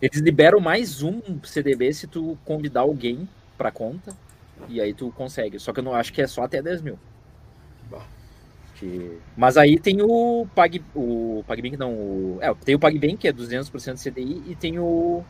eles 0.00 0.20
liberam 0.20 0.60
mais 0.60 1.02
um 1.02 1.20
CDB 1.42 1.92
se 1.92 2.06
tu 2.06 2.38
convidar 2.44 2.80
alguém 2.80 3.28
pra 3.56 3.70
conta. 3.70 4.16
E 4.68 4.80
aí 4.80 4.92
tu 4.92 5.12
consegue. 5.16 5.58
Só 5.58 5.72
que 5.72 5.80
eu 5.80 5.84
não 5.84 5.94
acho 5.94 6.12
que 6.12 6.22
é 6.22 6.26
só 6.26 6.42
até 6.42 6.62
10 6.62 6.82
mil. 6.82 6.98
Que- 8.80 9.18
Mas 9.36 9.56
aí 9.58 9.78
tem 9.78 10.00
o 10.02 10.46
Pag... 10.54 10.82
o 10.94 11.44
PagBank, 11.46 11.76
não. 11.76 11.92
O... 11.92 12.38
É, 12.40 12.52
tem 12.64 12.74
o 12.74 12.78
PagBank, 12.78 13.18
que 13.18 13.28
é 13.28 13.32
200% 13.32 14.02
CDI, 14.02 14.42
e 14.48 14.54
tem 14.56 14.78
o 14.78 15.22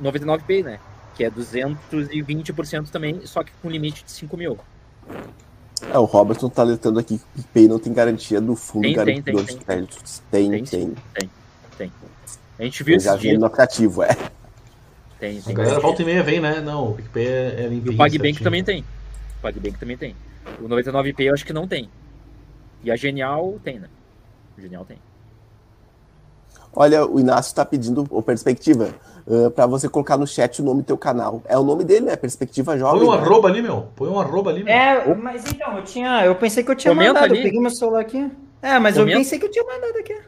99Pay, 0.00 0.62
né? 0.62 0.78
Que 1.16 1.24
é 1.24 1.30
220% 1.30 2.90
também, 2.90 3.24
só 3.24 3.42
que 3.42 3.50
com 3.62 3.70
limite 3.70 4.04
de 4.04 4.10
5 4.12 4.36
mil. 4.36 4.58
É, 5.90 5.98
o 5.98 6.04
Robertson 6.04 6.48
tá 6.48 6.62
alertando 6.62 6.98
aqui 6.98 7.18
que 7.18 7.24
o 7.24 7.28
PicPay 7.42 7.68
não 7.68 7.78
tem 7.78 7.92
garantia 7.92 8.40
do 8.40 8.54
fundo 8.54 8.82
Tem, 8.82 8.94
tem, 8.94 9.04
garantidor 9.04 9.44
tem, 9.44 9.56
de 9.58 9.64
créditos. 9.64 10.22
Tem, 10.30 10.50
Tem 10.50 10.64
tem. 10.64 10.80
sim. 10.80 10.94
Tem. 11.78 11.92
A 12.58 12.62
gente 12.62 12.82
viu 12.84 12.94
Eu 12.94 13.00
já 13.00 13.16
no 13.16 13.46
aplicativo, 13.46 14.02
é. 14.02 14.16
Tem, 15.18 15.38
A 15.38 15.42
tem. 15.42 15.54
galera 15.54 15.80
volta 15.80 16.02
e 16.02 16.04
meia 16.04 16.22
vem, 16.22 16.40
né? 16.40 16.60
Não, 16.60 16.90
o 16.90 16.94
PicPay 16.94 17.26
é, 17.26 17.54
é 17.60 17.66
E 17.66 17.68
limpinho. 17.68 17.94
o 17.94 17.96
PagBank 17.96 18.22
certinho. 18.22 18.44
também 18.44 18.64
tem. 18.64 18.84
O 19.38 19.42
PagBank 19.42 19.78
também 19.78 19.96
tem. 19.96 20.14
O 20.60 20.68
99P 20.68 21.20
eu 21.20 21.34
acho 21.34 21.44
que 21.44 21.52
não 21.52 21.66
tem. 21.66 21.88
E 22.84 22.90
a 22.90 22.96
Genial 22.96 23.58
tem, 23.64 23.80
né? 23.80 23.88
O 24.56 24.60
Genial 24.60 24.84
tem. 24.84 24.98
Olha, 26.76 27.06
o 27.06 27.20
Inácio 27.20 27.54
tá 27.54 27.64
pedindo 27.64 28.04
o 28.10 28.22
Perspectiva 28.22 28.94
uh, 29.26 29.50
para 29.50 29.66
você 29.66 29.88
colocar 29.88 30.16
no 30.16 30.26
chat 30.26 30.60
o 30.60 30.64
nome 30.64 30.82
do 30.82 30.86
teu 30.86 30.98
canal. 30.98 31.42
É 31.46 31.56
o 31.56 31.62
nome 31.62 31.84
dele, 31.84 32.06
né? 32.06 32.16
Perspectiva 32.16 32.76
Jovem. 32.76 33.00
Põe 33.00 33.08
um 33.08 33.12
né? 33.12 33.26
arroba 33.26 33.48
ali, 33.48 33.62
meu. 33.62 33.88
Põe 33.94 34.08
um 34.08 34.20
arroba 34.20 34.50
ali, 34.50 34.64
meu. 34.64 34.72
É, 34.72 35.14
mas 35.14 35.46
então, 35.46 35.76
eu 35.78 35.84
tinha. 35.84 36.24
Eu 36.24 36.34
pensei 36.34 36.64
que 36.64 36.70
eu 36.70 36.74
tinha 36.74 36.92
Comenta 36.92 37.14
mandado. 37.14 37.30
ali. 37.30 37.38
Eu 37.38 37.44
peguei 37.44 37.60
meu 37.60 37.70
celular 37.70 38.00
aqui. 38.00 38.30
É, 38.60 38.78
mas 38.78 38.96
Comenta. 38.96 39.12
eu 39.12 39.18
pensei 39.18 39.38
que 39.38 39.46
eu 39.46 39.50
tinha 39.50 39.64
mandado 39.64 39.96
aqui. 39.98 40.18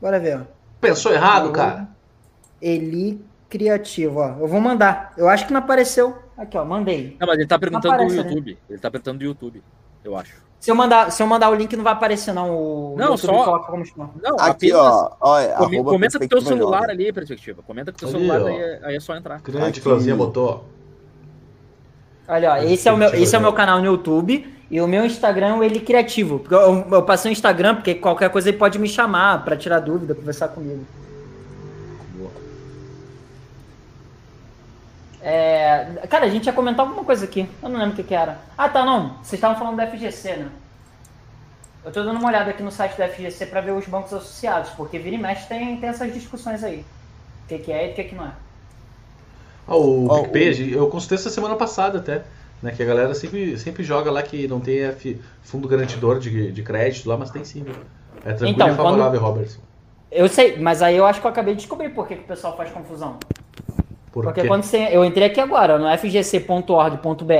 Bora 0.00 0.20
ver, 0.20 0.40
ó. 0.40 0.42
Pensou 0.80 1.12
errado, 1.12 1.50
cara. 1.50 1.88
Eli 2.60 3.20
Criativo, 3.48 4.18
ó. 4.18 4.36
Eu 4.40 4.46
vou 4.46 4.60
mandar. 4.60 5.14
Eu 5.16 5.28
acho 5.28 5.46
que 5.46 5.52
não 5.52 5.60
apareceu. 5.60 6.18
Aqui, 6.36 6.58
ó, 6.58 6.64
mandei. 6.64 7.16
Não, 7.18 7.26
mas 7.26 7.38
ele 7.38 7.46
tá 7.46 7.58
perguntando 7.58 7.94
Aparece, 7.94 8.16
do 8.16 8.22
né? 8.24 8.28
YouTube. 8.28 8.58
Ele 8.68 8.78
tá 8.78 8.90
perguntando 8.90 9.18
do 9.18 9.24
YouTube, 9.24 9.62
eu 10.02 10.16
acho. 10.16 10.34
Se 10.64 10.70
eu, 10.70 10.74
mandar, 10.74 11.12
se 11.12 11.22
eu 11.22 11.26
mandar 11.26 11.50
o 11.50 11.54
link, 11.54 11.76
não 11.76 11.84
vai 11.84 11.92
aparecer, 11.92 12.32
não. 12.32 12.50
O 12.56 12.94
Não, 12.96 13.10
YouTube 13.10 13.36
só- 13.36 13.44
coloca 13.44 13.70
como. 13.70 13.84
Não, 14.22 14.36
Aqui, 14.40 14.72
apenas 14.72 14.80
ó. 14.80 15.16
ó 15.20 15.34
come- 15.58 15.76
arroba 15.76 15.90
comenta 15.90 16.18
com 16.18 16.24
o 16.24 16.28
teu 16.28 16.40
celular 16.40 16.80
Jovem. 16.80 16.94
ali, 16.94 17.12
perspectiva. 17.12 17.62
Comenta 17.66 17.92
com 17.92 17.96
o 17.96 17.98
teu 18.00 18.08
Ali, 18.08 18.16
celular, 18.18 18.40
ó. 18.40 18.44
daí 18.44 18.56
é, 18.58 18.80
aí 18.84 18.96
é 18.96 19.00
só 19.00 19.14
entrar. 19.14 19.42
Grande 19.42 19.66
Aqui. 19.68 19.80
Clauzinha 19.82 20.16
botou. 20.16 20.64
Olha, 22.26 22.52
ó, 22.54 22.56
esse 22.56 22.88
é, 22.88 22.92
o 22.92 22.96
meu, 22.96 23.12
esse 23.14 23.36
é 23.36 23.38
o 23.38 23.42
meu 23.42 23.52
canal 23.52 23.78
no 23.80 23.84
YouTube 23.84 24.50
e 24.70 24.80
o 24.80 24.88
meu 24.88 25.04
Instagram 25.04 25.60
é 25.62 25.66
Ele 25.66 25.80
Criativo. 25.80 26.38
Porque 26.38 26.54
eu, 26.54 26.86
eu 26.90 27.02
passei 27.02 27.30
o 27.30 27.32
Instagram, 27.34 27.74
porque 27.74 27.96
qualquer 27.96 28.30
coisa 28.30 28.48
ele 28.48 28.56
pode 28.56 28.78
me 28.78 28.88
chamar 28.88 29.44
pra 29.44 29.58
tirar 29.58 29.80
dúvida, 29.80 30.14
conversar 30.14 30.48
comigo. 30.48 30.82
É, 35.26 36.06
cara, 36.10 36.26
a 36.26 36.28
gente 36.28 36.44
ia 36.44 36.52
comentar 36.52 36.84
alguma 36.84 37.02
coisa 37.02 37.24
aqui. 37.24 37.48
Eu 37.62 37.70
não 37.70 37.78
lembro 37.78 37.94
o 37.94 37.96
que, 37.96 38.02
que 38.02 38.14
era. 38.14 38.38
Ah, 38.58 38.68
tá, 38.68 38.84
não. 38.84 39.14
Vocês 39.22 39.32
estavam 39.34 39.56
falando 39.56 39.76
da 39.76 39.86
FGC, 39.86 40.36
né? 40.36 40.50
Eu 41.82 41.90
tô 41.90 42.04
dando 42.04 42.18
uma 42.18 42.28
olhada 42.28 42.50
aqui 42.50 42.62
no 42.62 42.70
site 42.70 42.98
da 42.98 43.08
FGC 43.08 43.46
pra 43.46 43.62
ver 43.62 43.72
os 43.72 43.86
bancos 43.86 44.12
associados, 44.12 44.70
porque 44.70 44.98
vira 44.98 45.16
e 45.16 45.18
mexe 45.18 45.48
tem, 45.48 45.78
tem 45.78 45.88
essas 45.88 46.12
discussões 46.12 46.62
aí. 46.62 46.84
O 47.44 47.48
que, 47.48 47.58
que 47.58 47.72
é 47.72 47.88
e 47.88 47.92
o 47.92 47.94
que, 47.94 48.04
que 48.04 48.14
não 48.14 48.26
é. 48.26 48.32
Ah, 49.66 49.76
o 49.76 50.08
Ó, 50.08 50.22
PicPay, 50.24 50.74
eu 50.74 50.88
consultei 50.88 51.16
essa 51.16 51.30
semana 51.30 51.56
passada 51.56 51.98
até, 51.98 52.22
né? 52.62 52.72
Que 52.72 52.82
a 52.82 52.86
galera 52.86 53.14
sempre, 53.14 53.58
sempre 53.58 53.82
joga 53.82 54.10
lá 54.10 54.22
que 54.22 54.46
não 54.46 54.60
tem 54.60 54.80
F, 54.80 55.18
fundo 55.42 55.66
garantidor 55.66 56.18
de, 56.18 56.52
de 56.52 56.62
crédito 56.62 57.08
lá, 57.08 57.16
mas 57.16 57.30
tem 57.30 57.44
sim. 57.44 57.64
É 58.24 58.32
tranquilo 58.32 58.50
Então, 58.50 58.68
e 58.68 58.74
favorável, 58.74 59.20
Robertson. 59.20 59.60
Eu 60.10 60.28
sei, 60.28 60.58
mas 60.58 60.82
aí 60.82 60.96
eu 60.96 61.06
acho 61.06 61.18
que 61.20 61.26
eu 61.26 61.30
acabei 61.30 61.54
de 61.54 61.60
descobrir 61.60 61.88
por 61.90 62.06
que, 62.06 62.16
que 62.16 62.24
o 62.24 62.26
pessoal 62.26 62.54
faz 62.56 62.70
confusão. 62.70 63.18
Por 64.14 64.22
Porque 64.22 64.42
quê? 64.42 64.46
quando 64.46 64.62
você. 64.62 64.90
Eu 64.92 65.04
entrei 65.04 65.26
aqui 65.26 65.40
agora, 65.40 65.76
no 65.76 65.88
fgc.org.br, 65.98 67.32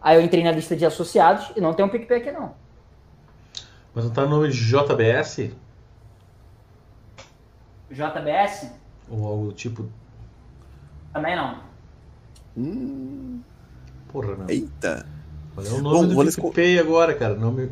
aí 0.00 0.16
eu 0.16 0.22
entrei 0.22 0.42
na 0.42 0.52
lista 0.52 0.74
de 0.74 0.86
associados 0.86 1.52
e 1.54 1.60
não 1.60 1.74
tem 1.74 1.84
um 1.84 1.88
PicPay 1.90 2.16
aqui 2.16 2.32
não. 2.32 2.54
Mas 3.94 4.06
não 4.06 4.10
tá 4.10 4.22
no 4.22 4.30
nome 4.30 4.48
de 4.48 4.58
JBS? 4.58 5.50
JBS? 7.90 8.72
Ou 9.10 9.26
algo 9.26 9.46
do 9.48 9.52
tipo. 9.52 9.86
Também 11.12 11.36
não. 11.36 11.58
Hum, 12.56 13.42
Porra, 14.08 14.34
não. 14.34 14.48
eita. 14.48 15.04
Qual 15.54 15.66
é 15.66 15.68
o 15.68 15.82
nome 15.82 16.14
Bom, 16.14 16.24
do 16.24 16.32
PicPay 16.32 16.78
agora, 16.78 17.12
cara? 17.12 17.34
Nome... 17.34 17.70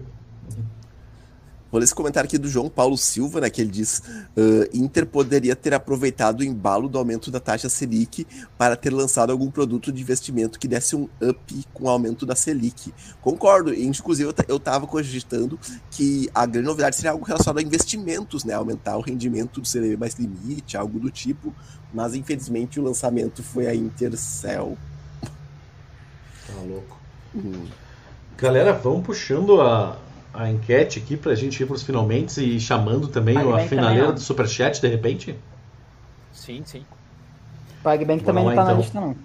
Vou 1.73 1.79
ler 1.79 1.85
esse 1.85 1.95
comentário 1.95 2.29
aqui 2.29 2.37
do 2.37 2.51
João 2.51 2.69
Paulo 2.69 2.99
Silva, 2.99 3.41
né? 3.41 3.49
Que 3.49 3.63
ele 3.63 3.71
diz: 3.71 4.03
"Ah, 4.37 4.69
Inter 4.75 5.07
poderia 5.07 5.57
ter 5.57 5.73
aproveitado 5.73 6.41
o 6.41 6.45
embalo 6.45 6.87
do 6.87 6.99
aumento 6.99 7.31
da 7.31 7.41
taxa 7.41 7.71
Selic 7.71 8.27
para 8.59 8.77
ter 8.77 8.91
lançado 8.91 9.33
algum 9.33 9.51
produto 9.51 9.91
de 9.91 10.03
investimento 10.03 10.59
que 10.59 10.69
desse 10.69 10.95
um 10.95 11.09
up 11.23 11.65
com 11.73 11.85
o 11.85 11.89
aumento 11.89 12.27
da 12.27 12.37
Selic. 12.37 12.93
Concordo, 13.23 13.73
inclusive 13.73 14.31
eu 14.49 14.57
estava 14.59 14.87
cogitando 14.87 15.59
que 15.91 16.29
a 16.35 16.45
grande 16.45 16.69
novidade 16.69 16.95
seria 16.95 17.13
algo 17.13 17.25
relacionado 17.25 17.59
a 17.59 17.63
investimentos, 17.63 18.45
né? 18.45 18.53
Aumentar 18.53 18.99
o 18.99 19.01
rendimento 19.01 19.59
do 19.59 19.67
CDB 19.67 19.97
mais 19.97 20.15
limite, 20.17 20.77
algo 20.77 21.01
do 21.01 21.11
tipo. 21.11 21.55
Mas 21.93 22.15
infelizmente 22.15 22.79
o 22.79 22.83
lançamento 22.83 23.43
foi 23.43 23.67
a 23.67 23.75
Intercel. 23.75 24.77
Tá 26.47 26.61
louco. 26.67 27.01
Hum. 27.35 27.65
Galera, 28.37 28.73
vamos 28.73 29.07
puxando 29.07 29.61
a, 29.61 29.97
a 30.33 30.51
enquete 30.51 30.99
aqui 30.99 31.17
pra 31.17 31.35
gente 31.35 31.63
ir 31.63 31.67
pros 31.67 31.83
finalmente 31.83 32.41
e 32.41 32.59
chamando 32.59 33.09
também 33.09 33.35
PagBank 33.35 33.63
a 33.65 33.69
finaleira 33.69 34.01
também, 34.01 34.15
do 34.15 34.21
Superchat, 34.21 34.81
de 34.81 34.89
repente. 34.89 35.37
Sim, 36.33 36.63
sim. 36.65 36.85
PagBank 37.83 38.25
Vamos 38.25 38.25
também 38.25 38.45
lá, 38.45 38.51
não 38.51 38.57
tá 38.57 38.63
então. 38.63 38.75
na 38.75 38.81
lista 38.81 39.01
não. 39.01 39.17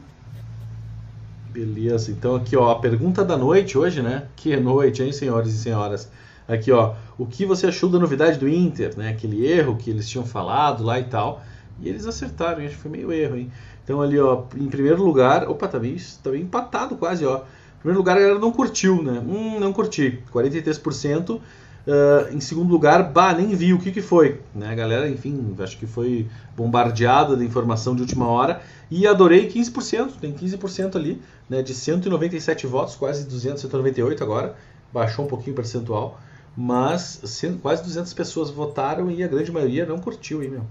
Beleza, 1.50 2.12
então 2.12 2.36
aqui 2.36 2.56
ó, 2.56 2.72
a 2.72 2.80
pergunta 2.80 3.24
da 3.24 3.38
noite 3.38 3.78
hoje, 3.78 4.02
né? 4.02 4.28
Que 4.36 4.56
noite, 4.58 5.02
hein, 5.02 5.12
senhores 5.12 5.54
e 5.54 5.58
senhoras? 5.58 6.12
Aqui 6.48 6.72
ó, 6.72 6.94
o 7.18 7.26
que 7.26 7.46
você 7.46 7.68
achou 7.68 7.90
da 7.90 7.98
novidade 7.98 8.38
do 8.38 8.48
Inter, 8.48 8.98
né? 8.98 9.10
Aquele 9.10 9.46
erro 9.46 9.76
que 9.76 9.90
eles 9.90 10.08
tinham 10.08 10.26
falado 10.26 10.84
lá 10.84 11.00
e 11.00 11.06
tal. 11.06 11.42
E 11.80 11.88
eles 11.90 12.06
acertaram, 12.06 12.64
acho 12.64 12.76
que 12.76 12.82
foi 12.82 12.92
meio 12.92 13.12
erro, 13.12 13.38
hein? 13.38 13.52
Então 13.84 14.02
ali 14.02 14.20
ó, 14.20 14.44
em 14.56 14.68
primeiro 14.68 15.04
lugar, 15.04 15.48
opa, 15.50 15.68
tá 15.68 15.80
bem, 15.80 15.96
tá 16.22 16.30
bem 16.30 16.42
empatado 16.42 16.96
quase, 16.96 17.26
ó. 17.26 17.42
Primeiro 17.88 18.00
lugar, 18.00 18.18
a 18.18 18.20
galera 18.20 18.40
não 18.40 18.52
curtiu, 18.52 19.02
né? 19.02 19.18
Hum, 19.26 19.62
não 19.62 19.72
curti, 19.72 20.22
43%. 20.34 21.40
Ah, 21.88 22.28
em 22.34 22.42
segundo 22.42 22.70
lugar, 22.70 23.14
bah, 23.14 23.34
nem 23.34 23.56
vi 23.56 23.74
o 23.74 23.80
que, 23.80 23.94
que 23.94 24.02
foi. 24.02 24.42
Né? 24.54 24.70
A 24.70 24.76
galera, 24.76 25.10
enfim, 25.10 25.56
acho 25.58 25.78
que 25.78 25.88
foi 25.88 26.28
bombardeada 26.54 27.38
de 27.38 27.46
informação 27.46 27.96
de 27.96 28.02
última 28.02 28.28
hora. 28.28 28.62
E 28.92 29.08
adorei 29.08 29.50
15%, 29.50 30.18
tem 30.20 30.34
15% 30.34 30.98
ali, 30.98 31.22
né? 31.50 31.62
De 31.62 31.74
197 31.74 32.68
votos, 32.68 32.98
quase 32.98 33.26
200, 33.26 33.62
198 33.62 34.22
agora. 34.22 34.58
Baixou 34.92 35.24
um 35.24 35.28
pouquinho 35.30 35.54
o 35.54 35.56
percentual. 35.56 36.20
Mas 36.58 37.22
quase 37.62 37.84
200 37.84 38.14
pessoas 38.14 38.50
votaram 38.50 39.10
e 39.10 39.24
a 39.24 39.28
grande 39.30 39.50
maioria 39.50 39.86
não 39.86 39.98
curtiu, 39.98 40.44
hein, 40.44 40.50
meu? 40.50 40.66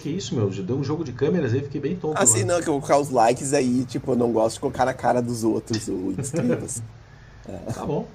Que, 0.00 0.08
é 0.08 0.12
isso, 0.12 0.34
meu? 0.34 0.50
Já 0.50 0.62
deu 0.62 0.76
um 0.76 0.82
jogo 0.82 1.04
de 1.04 1.12
câmeras 1.12 1.52
aí, 1.52 1.60
fiquei 1.60 1.80
bem 1.80 1.94
tonto. 1.94 2.18
Assim, 2.18 2.40
agora. 2.40 2.54
não, 2.54 2.62
que 2.62 2.68
eu 2.70 2.72
vou 2.72 2.80
colocar 2.80 2.98
os 2.98 3.10
likes 3.10 3.52
aí, 3.52 3.84
tipo, 3.84 4.12
eu 4.12 4.16
não 4.16 4.32
gosto 4.32 4.54
de 4.54 4.60
colocar 4.60 4.86
na 4.86 4.94
cara 4.94 5.20
dos 5.20 5.44
outros 5.44 5.88
o 5.88 6.12
inscritos. 6.18 6.80
Tá 7.74 7.84
bom. 7.84 8.06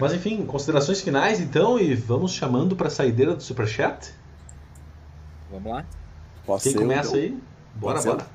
Mas 0.00 0.12
enfim, 0.14 0.44
considerações 0.46 1.00
finais 1.00 1.38
então 1.40 1.78
e 1.78 1.94
vamos 1.94 2.32
chamando 2.32 2.74
para 2.74 2.88
a 2.88 2.90
saideira 2.90 3.34
do 3.36 3.42
Superchat. 3.42 4.12
Vamos 5.50 5.70
lá. 5.70 5.84
Posso 6.46 6.64
Quem 6.64 6.72
ser, 6.72 6.78
começa 6.78 7.10
então? 7.10 7.20
aí? 7.20 7.38
Bora, 7.74 7.94
Pode 7.94 8.02
ser? 8.02 8.08
bora. 8.10 8.26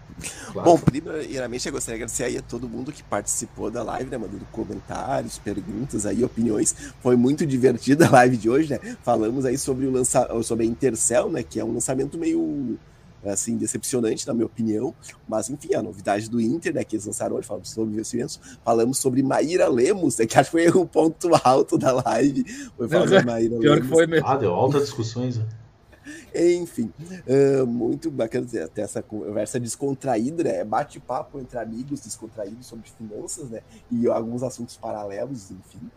Claro. 0.51 0.71
Bom, 0.71 0.77
primeiramente 0.77 1.67
eu 1.67 1.71
gostaria 1.71 1.97
de 1.97 2.03
agradecer 2.03 2.23
aí 2.23 2.37
a 2.37 2.41
todo 2.41 2.67
mundo 2.67 2.91
que 2.91 3.03
participou 3.03 3.69
da 3.69 3.83
live, 3.83 4.09
né? 4.09 4.17
Mandando 4.17 4.45
comentários, 4.51 5.37
perguntas 5.37 6.05
aí, 6.05 6.23
opiniões. 6.23 6.75
Foi 7.01 7.15
muito 7.15 7.45
divertida 7.45 8.07
a 8.07 8.11
live 8.11 8.37
de 8.37 8.49
hoje, 8.49 8.71
né? 8.71 8.97
Falamos 9.03 9.45
aí 9.45 9.57
sobre 9.57 9.85
o 9.85 9.91
lança... 9.91 10.27
sobre 10.43 10.65
a 10.65 10.67
Intercell, 10.67 11.29
né? 11.29 11.43
Que 11.43 11.59
é 11.59 11.65
um 11.65 11.73
lançamento 11.73 12.17
meio 12.17 12.77
assim, 13.25 13.57
decepcionante, 13.57 14.25
na 14.27 14.33
minha 14.33 14.45
opinião. 14.45 14.93
Mas, 15.27 15.49
enfim, 15.49 15.73
a 15.73 15.81
novidade 15.81 16.29
do 16.29 16.39
Inter, 16.39 16.73
né? 16.73 16.83
Que 16.83 16.95
eles 16.95 17.05
lançaram 17.05 17.35
hoje, 17.35 17.47
falamos 17.47 17.69
sobre 17.69 17.93
investimentos. 17.93 18.39
Falamos 18.63 18.97
sobre 18.99 19.21
Maíra 19.21 19.67
Lemos, 19.67 20.17
né, 20.17 20.25
que 20.25 20.37
acho 20.37 20.51
que 20.51 20.69
foi 20.69 20.81
o 20.81 20.85
ponto 20.85 21.29
alto 21.43 21.77
da 21.77 21.91
live. 21.91 22.43
Foi 22.77 22.87
falar 22.87 23.07
sobre 23.07 23.25
Maíra 23.25 23.59
Pior 23.59 23.75
Lemos. 23.75 23.87
que 23.87 23.93
foi 23.93 24.07
mesmo. 24.07 24.27
Ah, 24.27 24.37
deu 24.37 24.53
altas 24.53 24.83
discussões. 24.83 25.37
né? 25.37 25.45
Enfim, 26.37 26.91
ah, 27.27 27.65
muito 27.65 28.11
bacana 28.11 28.45
ter 28.45 28.81
essa 28.81 29.01
conversa 29.01 29.59
descontraída, 29.59 30.43
né? 30.43 30.63
Bate-papo 30.63 31.39
entre 31.39 31.57
amigos 31.57 32.01
descontraídos 32.01 32.67
sobre 32.67 32.87
finanças, 32.89 33.49
né? 33.49 33.61
E 33.91 34.07
alguns 34.07 34.43
assuntos 34.43 34.77
paralelos, 34.77 35.51
enfim. 35.51 35.89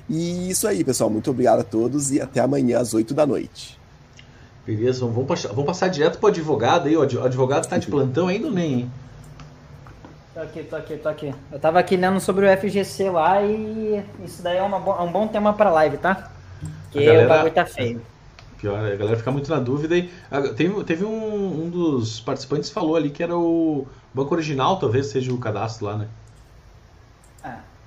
E 0.08 0.50
isso 0.50 0.66
aí, 0.68 0.84
pessoal. 0.84 1.10
Muito 1.10 1.30
obrigado 1.30 1.60
a 1.60 1.64
todos 1.64 2.12
e 2.12 2.20
até 2.20 2.40
amanhã 2.40 2.78
às 2.78 2.94
8 2.94 3.12
da 3.14 3.26
noite. 3.26 3.78
Beleza, 4.64 5.00
vamos 5.06 5.26
passar, 5.26 5.48
vamos 5.48 5.64
passar 5.66 5.88
direto 5.88 6.18
pro 6.18 6.28
advogado 6.28 6.88
aí. 6.88 6.96
O 6.96 7.02
adv- 7.02 7.20
o 7.20 7.24
advogado 7.24 7.66
tá 7.68 7.78
de 7.78 7.86
plantão 7.86 8.28
ainda 8.28 8.46
ou 8.46 8.52
nem, 8.52 8.72
hein? 8.74 8.90
Tô 10.34 10.40
aqui, 10.40 10.62
tô 10.64 10.76
aqui, 10.76 10.96
tô 10.96 11.08
aqui. 11.08 11.34
Eu 11.50 11.58
tava 11.58 11.78
aqui 11.78 11.96
lendo 11.96 12.20
sobre 12.20 12.44
o 12.46 12.48
FGC 12.58 13.10
lá 13.10 13.42
e 13.42 14.04
isso 14.24 14.42
daí 14.42 14.58
é, 14.58 14.68
bo- 14.68 14.96
é 14.98 15.02
um 15.02 15.10
bom 15.10 15.26
tema 15.28 15.52
pra 15.52 15.70
live, 15.70 15.96
tá? 15.98 16.30
Porque 16.92 17.04
galera- 17.04 17.26
o 17.26 17.28
bagulho 17.28 17.54
tá 17.54 17.64
feio. 17.64 18.02
Pior, 18.58 18.78
a 18.78 18.96
galera 18.96 19.16
fica 19.16 19.30
muito 19.30 19.50
na 19.50 19.58
dúvida. 19.60 19.96
E, 19.96 20.10
ah, 20.30 20.40
teve 20.42 20.82
teve 20.84 21.04
um, 21.04 21.64
um 21.64 21.70
dos 21.70 22.20
participantes 22.20 22.68
que 22.68 22.74
falou 22.74 22.96
ali 22.96 23.10
que 23.10 23.22
era 23.22 23.36
o 23.36 23.86
banco 24.12 24.34
original, 24.34 24.78
talvez 24.78 25.06
seja 25.06 25.32
o 25.32 25.38
cadastro 25.38 25.86
lá, 25.86 25.96
né? 25.96 26.08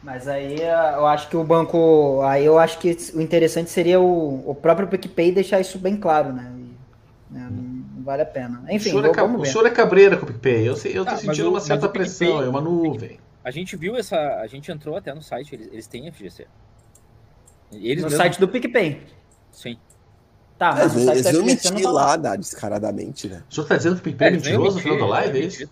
É, 0.01 0.05
mas 0.05 0.27
aí 0.27 0.61
eh, 0.61 0.93
eu 0.95 1.05
acho 1.05 1.29
que 1.29 1.37
o 1.37 1.43
banco. 1.43 2.21
Aí 2.23 2.45
eu 2.45 2.57
acho 2.57 2.79
que 2.79 2.95
o 3.13 3.21
interessante 3.21 3.69
seria 3.69 3.99
o, 3.99 4.49
o 4.49 4.55
próprio 4.55 4.87
PicPay 4.87 5.31
deixar 5.31 5.59
isso 5.59 5.77
bem 5.77 5.97
claro, 5.97 6.31
né? 6.33 6.51
E, 6.57 7.33
né, 7.33 7.47
não 7.51 8.03
vale 8.03 8.21
a 8.21 8.25
pena. 8.25 8.63
Enfim, 8.69 8.89
o, 8.89 9.01
senhor 9.01 9.05
é, 9.05 9.13
vamos 9.13 9.39
o 9.39 9.43
ver. 9.43 9.49
senhor 9.49 9.65
é 9.67 9.69
cabreira 9.69 10.17
com 10.17 10.23
o 10.23 10.27
PicPay. 10.27 10.67
Eu, 10.67 10.75
eu 10.85 11.05
tô 11.05 11.11
Ah, 11.11 11.17
sentindo 11.17 11.47
o- 11.47 11.51
uma 11.51 11.59
certa 11.59 11.85
o 11.85 11.89
PicPay- 11.89 12.05
pressão, 12.17 12.41
é 12.43 12.49
uma 12.49 12.61
nuvem. 12.61 13.19
A 13.43 13.51
gente 13.51 13.75
viu 13.75 13.95
essa. 13.95 14.17
A 14.41 14.47
gente 14.47 14.71
entrou 14.71 14.95
até 14.97 15.13
no 15.13 15.21
site, 15.21 15.55
eles, 15.55 15.67
eles 15.71 15.87
têm 15.87 16.07
FGC. 16.11 16.47
Eles 17.71 18.03
No 18.03 18.09
mesmos- 18.09 18.13
site 18.15 18.39
do 18.39 18.47
PicPay. 18.47 19.01
Sim. 19.51 19.77
Tá, 20.57 20.73
mas 20.75 20.93
no 20.93 21.11
Eles, 21.11 21.41
mentir 21.41 21.71
tá 21.83 21.89
lá. 21.91 22.05
lá, 22.07 22.17
né, 22.17 22.37
descaradamente, 22.37 23.29
né? 23.29 23.43
O 23.49 23.53
senhor 23.53 23.65
tá 23.67 23.77
dizendo 23.77 23.95
que 23.95 24.01
o 24.01 24.03
PicPay 24.03 24.27
é 24.27 24.31
nem 24.31 24.39
mentiroso 24.41 24.75
no 24.75 24.81
final 24.83 24.97
da 24.97 25.05
live, 25.05 25.39
é 25.39 25.45
isso? 25.45 25.69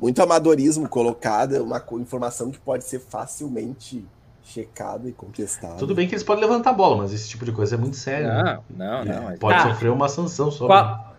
Muito 0.00 0.20
amadorismo 0.22 0.88
colocado, 0.88 1.62
uma 1.62 1.82
informação 2.00 2.50
que 2.50 2.58
pode 2.58 2.84
ser 2.84 3.00
facilmente 3.00 4.04
checada 4.42 5.08
e 5.08 5.12
contestada. 5.12 5.74
Tudo 5.76 5.94
bem 5.94 6.06
que 6.06 6.14
eles 6.14 6.22
podem 6.24 6.42
levantar 6.44 6.70
a 6.70 6.74
bola, 6.74 6.96
mas 6.98 7.12
esse 7.12 7.28
tipo 7.28 7.44
de 7.44 7.52
coisa 7.52 7.76
é 7.76 7.78
muito 7.78 7.96
sério. 7.96 8.26
né? 8.28 8.58
Não, 8.70 8.86
não, 8.86 9.04
não. 9.04 9.12
É. 9.12 9.20
mas- 9.20 9.38
Pode 9.38 9.58
Tá. 9.62 9.68
sofrer 9.70 9.90
uma 9.90 10.08
sanção 10.08 10.50
só. 10.50 10.64
né? 10.64 10.68
Qual- 10.68 11.14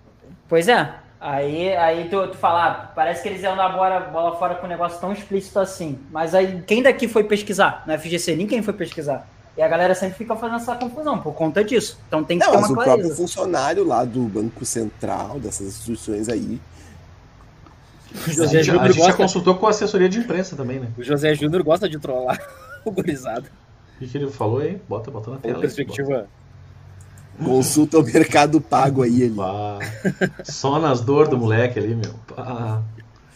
Pois 0.48 0.68
é. 0.68 0.94
Aí, 1.20 1.76
aí 1.76 2.08
tu, 2.08 2.28
tu 2.28 2.38
fala, 2.38 2.66
ah, 2.68 2.74
parece 2.94 3.24
que 3.24 3.30
eles 3.30 3.42
iam 3.42 3.56
dar 3.56 3.70
bola, 3.70 4.00
bola 4.02 4.36
fora 4.38 4.54
com 4.56 4.68
um 4.68 4.70
negócio 4.70 5.00
tão 5.00 5.12
explícito 5.12 5.58
assim. 5.58 5.98
Mas 6.12 6.36
aí, 6.36 6.62
quem 6.68 6.84
daqui 6.84 7.08
foi 7.08 7.24
pesquisar? 7.24 7.84
Na 7.88 7.98
FGC, 7.98 8.36
ninguém 8.36 8.62
foi 8.62 8.74
pesquisar. 8.74 9.28
E 9.58 9.62
a 9.62 9.68
galera 9.68 9.96
sempre 9.96 10.18
fica 10.18 10.36
fazendo 10.36 10.58
essa 10.58 10.76
confusão 10.76 11.18
por 11.18 11.34
conta 11.34 11.64
disso. 11.64 11.98
Então 12.08 12.24
tem 12.24 12.38
que 12.38 12.46
Não, 12.46 12.52
ter 12.52 12.60
mas 12.60 12.70
uma 12.70 12.74
o 12.74 12.76
clareza. 12.84 12.98
próprio 13.08 13.16
funcionário 13.16 13.84
lá 13.88 14.06
do 14.06 14.22
Banco 14.24 14.64
Central, 14.66 15.40
dessas 15.40 15.66
instituições 15.68 16.30
aí, 16.30 16.62
O 18.16 18.30
A 18.30 18.34
José 18.34 18.48
gente, 18.48 18.58
a 18.58 18.64
Júnior 18.74 18.88
gente 18.88 18.98
já 18.98 19.06
gosta, 19.08 19.18
consultou 19.18 19.56
com 19.56 19.68
a 19.68 19.70
assessoria 19.70 20.08
de 20.10 20.20
imprensa 20.20 20.56
também, 20.56 20.80
né? 20.80 20.88
o 20.98 21.04
José 21.04 21.34
Júnior 21.36 21.64
gosta 21.64 21.90
de 21.90 22.00
trollar 22.00 22.40
o 22.86 22.92
gurizado. 22.92 23.48
O 23.96 24.00
que, 24.00 24.08
que 24.08 24.18
ele 24.18 24.30
falou 24.30 24.60
aí? 24.60 24.82
Bota, 24.88 25.12
bota 25.12 25.32
na 25.32 25.38
tela. 25.38 25.56
aí, 25.56 25.62
perspectiva. 25.62 26.28
consulta 27.44 28.00
o 28.00 28.04
mercado 28.04 28.60
pago 28.62 29.04
aí. 29.04 29.24
Ele. 29.24 29.36
Pá. 29.36 29.80
Só 30.44 30.80
nas 30.80 31.02
dores 31.02 31.30
do 31.30 31.38
moleque 31.38 31.80
ali, 31.80 31.96
meu. 31.96 32.14
Pá. 32.28 32.82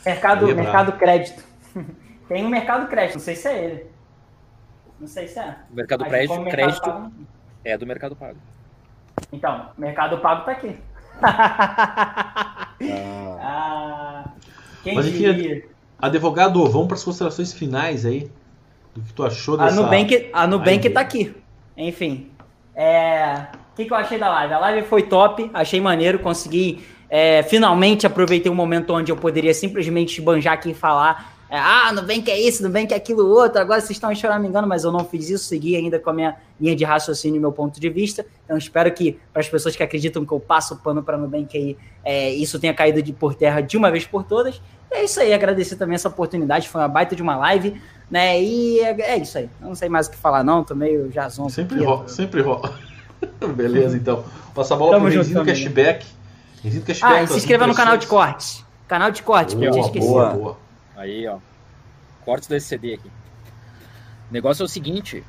Mercado, 0.05 0.49
é 0.49 0.53
mercado 0.53 0.91
crédito. 0.93 1.43
tem 2.27 2.45
um 2.45 2.49
mercado 2.49 2.87
crédito, 2.89 3.15
não 3.15 3.21
sei 3.21 3.35
se 3.35 3.47
é 3.47 3.63
ele. 3.65 3.85
Não 4.99 5.07
sei 5.07 5.27
se 5.27 5.39
é. 5.39 5.55
O 5.71 5.75
mercado 5.75 6.01
Mas 6.01 6.09
crédito, 6.09 6.41
mercado 6.41 6.51
crédito 6.51 6.81
pago- 6.83 7.11
é 7.63 7.77
do 7.77 7.85
Mercado 7.85 8.15
Pago. 8.15 8.37
Então, 9.31 9.69
mercado 9.77 10.17
pago 10.19 10.45
tá 10.45 10.51
aqui. 10.51 10.75
Ah, 11.21 12.67
ah, 13.41 14.29
quem 14.83 14.95
Mas 14.95 15.07
enfim, 15.07 15.33
diria? 15.33 15.65
Advogado, 15.97 16.65
vamos 16.65 16.87
para 16.87 16.95
as 16.95 17.03
considerações 17.03 17.53
finais 17.53 18.05
aí. 18.05 18.29
Do 18.95 19.01
que 19.01 19.13
tu 19.13 19.23
achou 19.23 19.59
A 19.59 19.65
dessa. 19.65 19.81
Nubank, 19.81 20.29
a 20.33 20.47
Nubank 20.47 20.89
tá 20.89 21.01
aqui. 21.01 21.35
Enfim. 21.77 22.31
É... 22.75 23.47
O 23.73 23.75
que, 23.75 23.85
que 23.85 23.93
eu 23.93 23.97
achei 23.97 24.17
da 24.17 24.29
live? 24.29 24.53
A 24.53 24.59
live 24.59 24.87
foi 24.87 25.03
top, 25.03 25.49
achei 25.53 25.79
maneiro, 25.79 26.19
consegui. 26.19 26.81
é, 27.09 27.43
finalmente 27.43 28.05
aproveitei 28.05 28.51
um 28.51 28.55
momento 28.55 28.93
onde 28.93 29.11
eu 29.11 29.15
poderia 29.15 29.53
simplesmente 29.53 30.19
esbanjar 30.19 30.53
aqui 30.53 30.71
e 30.71 30.73
falar. 30.73 31.38
É, 31.49 31.57
ah, 31.57 31.91
Nubank 31.91 32.29
é 32.29 32.39
isso, 32.39 32.61
Nubank 32.61 32.93
é 32.93 32.97
aquilo 32.97 33.27
outro. 33.27 33.59
Agora 33.59 33.81
vocês 33.81 33.91
estão 33.91 34.13
choramingando, 34.13 34.67
mas 34.67 34.83
eu 34.83 34.91
não 34.91 35.03
fiz 35.03 35.29
isso, 35.29 35.45
segui 35.45 35.75
ainda 35.75 35.97
com 35.97 36.11
a 36.11 36.13
minha 36.13 36.35
linha 36.61 36.75
de 36.75 36.83
raciocínio 36.83 37.37
e 37.37 37.39
meu 37.39 37.51
ponto 37.51 37.79
de 37.79 37.89
vista. 37.89 38.23
Então 38.45 38.55
espero 38.55 38.91
que, 38.93 39.19
para 39.33 39.41
as 39.41 39.49
pessoas 39.49 39.75
que 39.75 39.81
acreditam 39.81 40.23
que 40.23 40.31
eu 40.31 40.39
passo 40.39 40.75
o 40.75 40.77
pano 40.77 41.01
para 41.01 41.17
Nubank 41.17 41.57
aí, 41.57 41.77
é, 42.05 42.29
isso 42.31 42.59
tenha 42.59 42.73
caído 42.73 43.01
de 43.01 43.11
por 43.11 43.33
terra 43.33 43.61
de 43.61 43.75
uma 43.77 43.89
vez 43.89 44.05
por 44.05 44.23
todas. 44.23 44.61
E 44.91 44.95
é 44.95 45.03
isso 45.05 45.19
aí, 45.19 45.33
agradecer 45.33 45.75
também 45.75 45.95
essa 45.95 46.07
oportunidade, 46.07 46.69
foi 46.69 46.81
uma 46.81 46.87
baita 46.87 47.15
de 47.15 47.21
uma 47.23 47.35
live, 47.35 47.81
né? 48.11 48.39
E 48.41 48.79
é, 48.81 49.01
é 49.01 49.17
isso 49.17 49.37
aí. 49.39 49.49
Eu 49.59 49.69
não 49.69 49.75
sei 49.75 49.89
mais 49.89 50.05
o 50.05 50.11
que 50.11 50.17
falar, 50.17 50.43
não, 50.43 50.63
tô 50.63 50.75
meio 50.75 51.11
já 51.11 51.27
zonzo 51.29 51.55
Sempre 51.55 51.83
rola, 51.83 52.07
sempre 52.07 52.41
rola. 52.41 52.77
Beleza, 53.55 53.97
então. 53.97 54.23
Passa 54.53 54.75
a 54.75 54.77
bola 54.77 54.93
Tamo 54.93 55.07
pro 55.07 55.15
Renzinho. 55.15 55.43
Cashback. 55.43 56.05
Renzinho 56.63 56.83
Cashback. 56.83 57.13
Ah, 57.15 57.23
e 57.23 57.27
se 57.27 57.37
inscreva 57.37 57.65
no 57.65 57.73
canal 57.73 57.97
de 57.97 58.05
cortes. 58.05 58.63
Canal 58.87 59.11
de 59.11 59.23
cortes, 59.23 59.55
porque 59.55 59.67
eu 59.67 59.71
tinha 59.71 59.83
Boa, 59.83 59.87
esquecido. 59.87 60.13
boa, 60.13 60.29
boa. 60.29 60.68
Aí, 60.99 61.25
ó. 61.27 61.39
Cortes 62.25 62.47
desse 62.49 62.67
CD 62.67 62.93
aqui. 62.95 63.07
O 64.29 64.33
negócio 64.33 64.61
é 64.63 64.65
o 64.65 64.67
seguinte: 64.69 65.23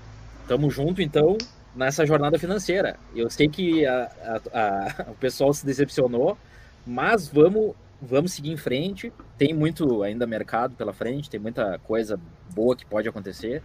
tamo 0.48 0.68
junto, 0.70 1.01
então, 1.01 1.38
nessa 1.74 2.05
jornada 2.05 2.38
financeira. 2.38 2.97
Eu 3.14 3.30
sei 3.30 3.48
que 3.48 3.86
a- 3.86 4.10
a- 4.52 4.59
a- 4.60 5.10
o 5.12 5.14
pessoal 5.14 5.52
se 5.55 5.64
decepcionou, 5.64 6.36
mas 6.84 7.28
vamos, 7.28 7.74
vamos 8.02 8.32
seguir 8.32 8.51
em 8.51 8.56
frente. 8.56 9.12
Tem 9.38 9.55
muito 9.55 10.02
ainda 10.02 10.26
mercado 10.26 10.74
pela 10.74 10.92
frente, 10.92 11.30
tem 11.30 11.38
muita 11.40 11.78
coisa 11.78 12.18
boa 12.52 12.74
que 12.76 12.84
pode 12.84 13.09
acontecer. 13.09 13.62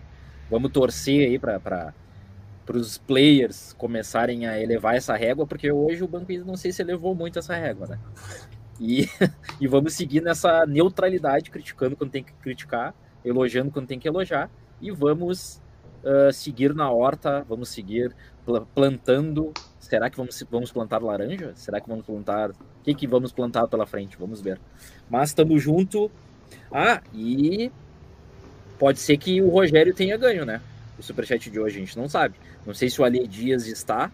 Vamos 0.49 0.72
torcer 0.72 1.27
aí 1.27 1.40
para 1.40 1.91
os 2.72 2.99
players 2.99 3.73
começarem 3.73 4.45
a 4.45 4.61
elevar 4.61 4.95
essa 4.95 5.15
régua, 5.15 5.48
porque 5.48 5.72
hoje 5.72 6.03
o 6.03 6.07
Banco 6.07 6.32
não 6.45 6.56
sei 6.56 6.72
se 6.72 6.84
elevou 6.84 7.15
muito 7.15 7.40
essa 7.40 7.56
régua, 7.56 7.88
né? 7.88 7.99
E, 8.80 9.10
e 9.60 9.68
vamos 9.68 9.94
seguir 9.94 10.22
nessa 10.22 10.66
neutralidade, 10.66 11.50
criticando 11.50 11.96
quando 11.96 12.12
tem 12.12 12.24
que 12.24 12.34
criticar, 12.34 12.94
elogiando 13.24 13.72
quando 13.72 13.88
tem 13.88 14.00
que 14.00 14.08
elogiar, 14.08 14.50
e 14.82 14.92
vamos 14.92 15.62
ah, 16.06 16.32
seguir 16.32 16.76
na 16.76 16.90
horta, 16.92 17.44
vamos 17.50 17.70
seguir 17.70 18.16
pla- 18.46 18.66
plantando. 18.76 19.52
Será 19.80 20.10
que 20.10 20.18
vamos, 20.18 20.44
vamos 20.50 20.72
plantar 20.72 21.02
laranja? 21.02 21.52
Será 21.56 21.82
que 21.82 21.90
vamos 21.90 22.06
plantar. 22.06 22.52
O 22.52 22.56
que, 22.84 22.94
que 22.94 23.08
vamos 23.08 23.32
plantar 23.32 23.68
pela 23.68 23.88
frente? 23.88 24.16
Vamos 24.18 24.40
ver. 24.40 24.60
Mas 25.10 25.30
estamos 25.30 25.62
junto. 25.62 26.12
Ah, 26.72 27.02
e 27.14 27.72
pode 28.78 29.00
ser 29.00 29.18
que 29.18 29.42
o 29.42 29.50
Rogério 29.50 29.96
tenha 29.96 30.16
ganho, 30.16 30.46
né? 30.46 30.62
O 30.98 31.02
superchat 31.02 31.50
de 31.50 31.60
hoje, 31.60 31.78
a 31.78 31.80
gente 31.80 31.98
não 31.98 32.08
sabe. 32.08 32.36
Não 32.66 32.74
sei 32.74 32.90
se 32.90 33.02
o 33.02 33.04
Ale 33.04 33.28
Dias 33.28 33.66
está. 33.66 34.12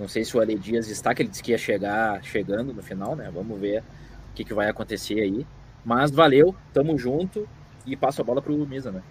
Não 0.00 0.08
sei 0.08 0.24
se 0.24 0.34
o 0.34 0.40
Ale 0.40 0.56
Dias 0.56 0.88
está, 0.88 1.14
que 1.14 1.20
ele 1.20 1.28
disse 1.28 1.42
que 1.42 1.50
ia 1.50 1.58
chegar 1.58 2.24
chegando 2.24 2.72
no 2.72 2.82
final, 2.82 3.14
né? 3.14 3.30
Vamos 3.32 3.60
ver 3.60 3.80
o 3.80 4.34
que, 4.34 4.42
que 4.42 4.54
vai 4.54 4.70
acontecer 4.70 5.20
aí. 5.20 5.46
Mas 5.84 6.10
valeu, 6.10 6.54
tamo 6.72 6.96
junto 6.96 7.46
e 7.86 7.94
passo 7.94 8.22
a 8.22 8.24
bola 8.24 8.40
pro 8.40 8.56
Misa, 8.66 8.90
né? 8.90 9.02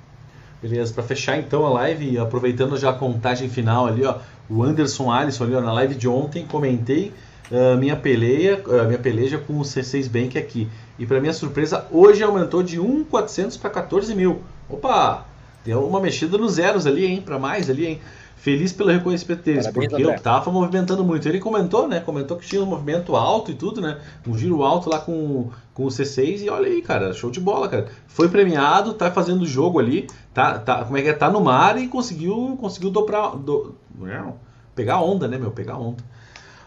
Beleza, 0.59 0.91
para 0.91 1.03
fechar 1.03 1.37
então 1.37 1.63
a 1.63 1.69
live, 1.69 2.17
aproveitando 2.17 2.75
já 2.75 2.89
a 2.89 2.93
contagem 2.93 3.47
final 3.47 3.85
ali, 3.85 4.03
ó, 4.03 4.17
o 4.49 4.63
Anderson 4.63 5.11
Alisson 5.11 5.43
ali, 5.43 5.53
ó, 5.53 5.61
na 5.61 5.71
live 5.71 5.93
de 5.93 6.07
ontem, 6.07 6.43
comentei 6.47 7.13
ah, 7.51 7.75
minha 7.75 7.95
peleia, 7.95 8.59
ah, 8.67 8.85
minha 8.85 8.97
peleja 8.97 9.37
com 9.37 9.59
o 9.59 9.61
C6 9.61 10.09
Bank 10.09 10.39
aqui. 10.39 10.67
E 10.97 11.05
para 11.05 11.21
minha 11.21 11.33
surpresa, 11.33 11.85
hoje 11.91 12.23
aumentou 12.23 12.63
de 12.63 12.79
1.400 12.79 13.59
para 13.59 13.69
14 13.69 14.15
mil. 14.15 14.41
Opa, 14.67 15.25
deu 15.63 15.87
uma 15.87 16.01
mexida 16.01 16.35
nos 16.35 16.53
zeros 16.53 16.87
ali, 16.87 17.05
hein, 17.05 17.21
para 17.21 17.37
mais 17.37 17.69
ali, 17.69 17.85
hein. 17.85 18.01
Feliz 18.39 18.71
pelo 18.71 18.89
reconhecimento 18.89 19.43
deles, 19.43 19.65
Parabéns, 19.65 19.89
porque 19.89 20.01
André. 20.01 20.15
eu 20.15 20.21
tava 20.21 20.49
movimentando 20.49 21.03
muito. 21.03 21.27
Ele 21.27 21.39
comentou, 21.39 21.89
né? 21.89 21.99
Comentou 21.99 22.37
que 22.37 22.47
tinha 22.47 22.63
um 22.63 22.65
movimento 22.65 23.13
alto 23.13 23.51
e 23.51 23.53
tudo, 23.53 23.81
né? 23.81 23.99
Um 24.25 24.37
giro 24.37 24.63
alto 24.63 24.89
lá 24.89 24.97
com, 24.97 25.49
com 25.73 25.83
o 25.83 25.87
C6 25.87 26.43
e 26.43 26.49
olha 26.49 26.67
aí, 26.67 26.81
cara, 26.81 27.11
show 27.11 27.29
de 27.29 27.41
bola, 27.41 27.67
cara. 27.67 27.87
Foi 28.07 28.29
premiado, 28.29 28.93
tá 28.93 29.11
fazendo 29.11 29.41
o 29.41 29.45
jogo 29.45 29.77
ali, 29.77 30.07
tá, 30.33 30.57
tá, 30.57 30.85
como 30.85 30.97
é 30.97 31.01
que 31.01 31.09
é? 31.09 31.13
Tá 31.13 31.29
no 31.29 31.41
mar 31.41 31.77
e 31.77 31.87
conseguiu, 31.87 32.57
conseguiu 32.61 32.89
dobrar, 32.89 33.35
do, 33.35 33.75
não, 33.93 34.35
pegar 34.73 35.01
onda, 35.01 35.27
né, 35.27 35.37
meu? 35.37 35.51
Pegar 35.51 35.77
onda. 35.77 36.01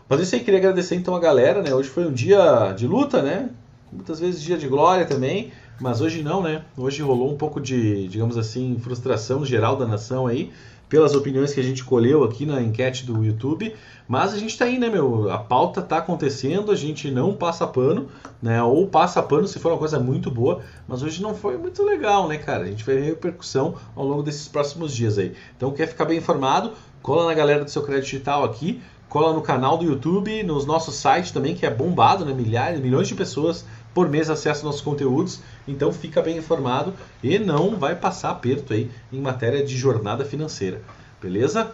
Mas 0.07 0.21
é 0.21 0.23
isso 0.25 0.35
aí, 0.35 0.45
queria 0.45 0.61
agradecer 0.61 0.97
então 0.97 1.17
a 1.17 1.21
galera, 1.21 1.63
né? 1.63 1.75
Hoje 1.75 1.89
foi 1.89 2.07
um 2.07 2.13
dia 2.13 2.75
de 2.77 2.87
luta, 2.87 3.23
né? 3.23 3.49
Muitas 3.91 4.21
vezes 4.21 4.43
dia 4.43 4.59
de 4.59 4.69
glória 4.69 5.07
também, 5.07 5.53
mas 5.81 6.03
hoje 6.03 6.23
não, 6.23 6.43
né? 6.43 6.67
Hoje 6.77 7.01
rolou 7.01 7.33
um 7.33 7.37
pouco 7.39 7.59
de, 7.59 8.09
digamos 8.09 8.37
assim, 8.37 8.79
frustração 8.79 9.43
geral 9.43 9.75
da 9.75 9.87
nação 9.87 10.27
aí, 10.27 10.53
pelas 10.93 11.15
opiniões 11.15 11.55
que 11.55 11.61
a 11.61 11.63
gente 11.63 11.83
colheu 11.83 12.23
aqui 12.23 12.45
na 12.45 12.61
enquete 12.61 13.07
do 13.07 13.25
YouTube. 13.25 13.75
Mas 14.07 14.35
a 14.35 14.39
gente 14.39 14.59
tá 14.59 14.67
aí, 14.67 14.79
né, 14.79 14.91
meu? 14.91 15.33
A 15.33 15.39
pauta 15.39 15.81
tá 15.81 15.97
acontecendo, 15.97 16.71
a 16.71 16.77
gente 16.77 17.11
não 17.11 17.33
passa 17.33 17.67
pano, 17.67 18.09
né? 18.43 18.63
Ou 18.63 18.87
passa 18.87 19.23
pano 19.23 19.49
se 19.49 19.59
for 19.59 19.73
uma 19.73 19.79
coisa 19.79 19.99
muito 19.99 20.31
boa, 20.31 20.61
mas 20.87 21.03
hoje 21.03 21.23
não 21.23 21.35
foi 21.35 21.57
muito 21.57 21.83
legal, 21.83 22.29
né, 22.29 22.37
cara? 22.37 22.65
A 22.65 22.67
gente 22.67 22.85
vai 22.85 22.97
ver 22.97 23.07
repercussão 23.07 23.75
ao 23.97 24.07
longo 24.07 24.23
desses 24.23 24.47
próximos 24.49 24.95
dias 24.95 25.17
aí. 25.17 25.33
Então, 25.57 25.71
quer 25.71 25.89
ficar 25.89 26.05
bem 26.05 26.19
informado? 26.19 26.73
Cola 27.01 27.25
na 27.25 27.33
galera 27.33 27.65
do 27.65 27.71
seu 27.71 27.83
crédito 27.83 28.11
digital 28.11 28.45
aqui, 28.45 28.83
cola 29.09 29.33
no 29.33 29.41
canal 29.41 29.79
do 29.79 29.85
YouTube, 29.85 30.43
nos 30.43 30.67
nossos 30.67 30.97
sites 30.97 31.31
também, 31.31 31.55
que 31.55 31.65
é 31.65 31.71
bombado, 31.71 32.23
né? 32.27 32.35
Milhares, 32.35 32.79
milhões 32.81 33.09
de 33.09 33.15
pessoas 33.15 33.65
por 33.95 34.11
mês 34.11 34.29
acessam 34.29 34.67
nossos 34.67 34.83
conteúdos. 34.83 35.41
Então, 35.67 35.93
fica 35.93 36.21
bem 36.21 36.37
informado 36.39 36.93
e 37.23 37.39
não 37.39 37.77
vai 37.77 37.95
passar 37.95 38.31
aperto 38.31 38.73
aí 38.73 38.91
em 39.13 39.21
matéria 39.21 39.65
de 39.65 39.77
jornada 39.77 40.25
financeira. 40.25 40.81
Beleza? 41.21 41.73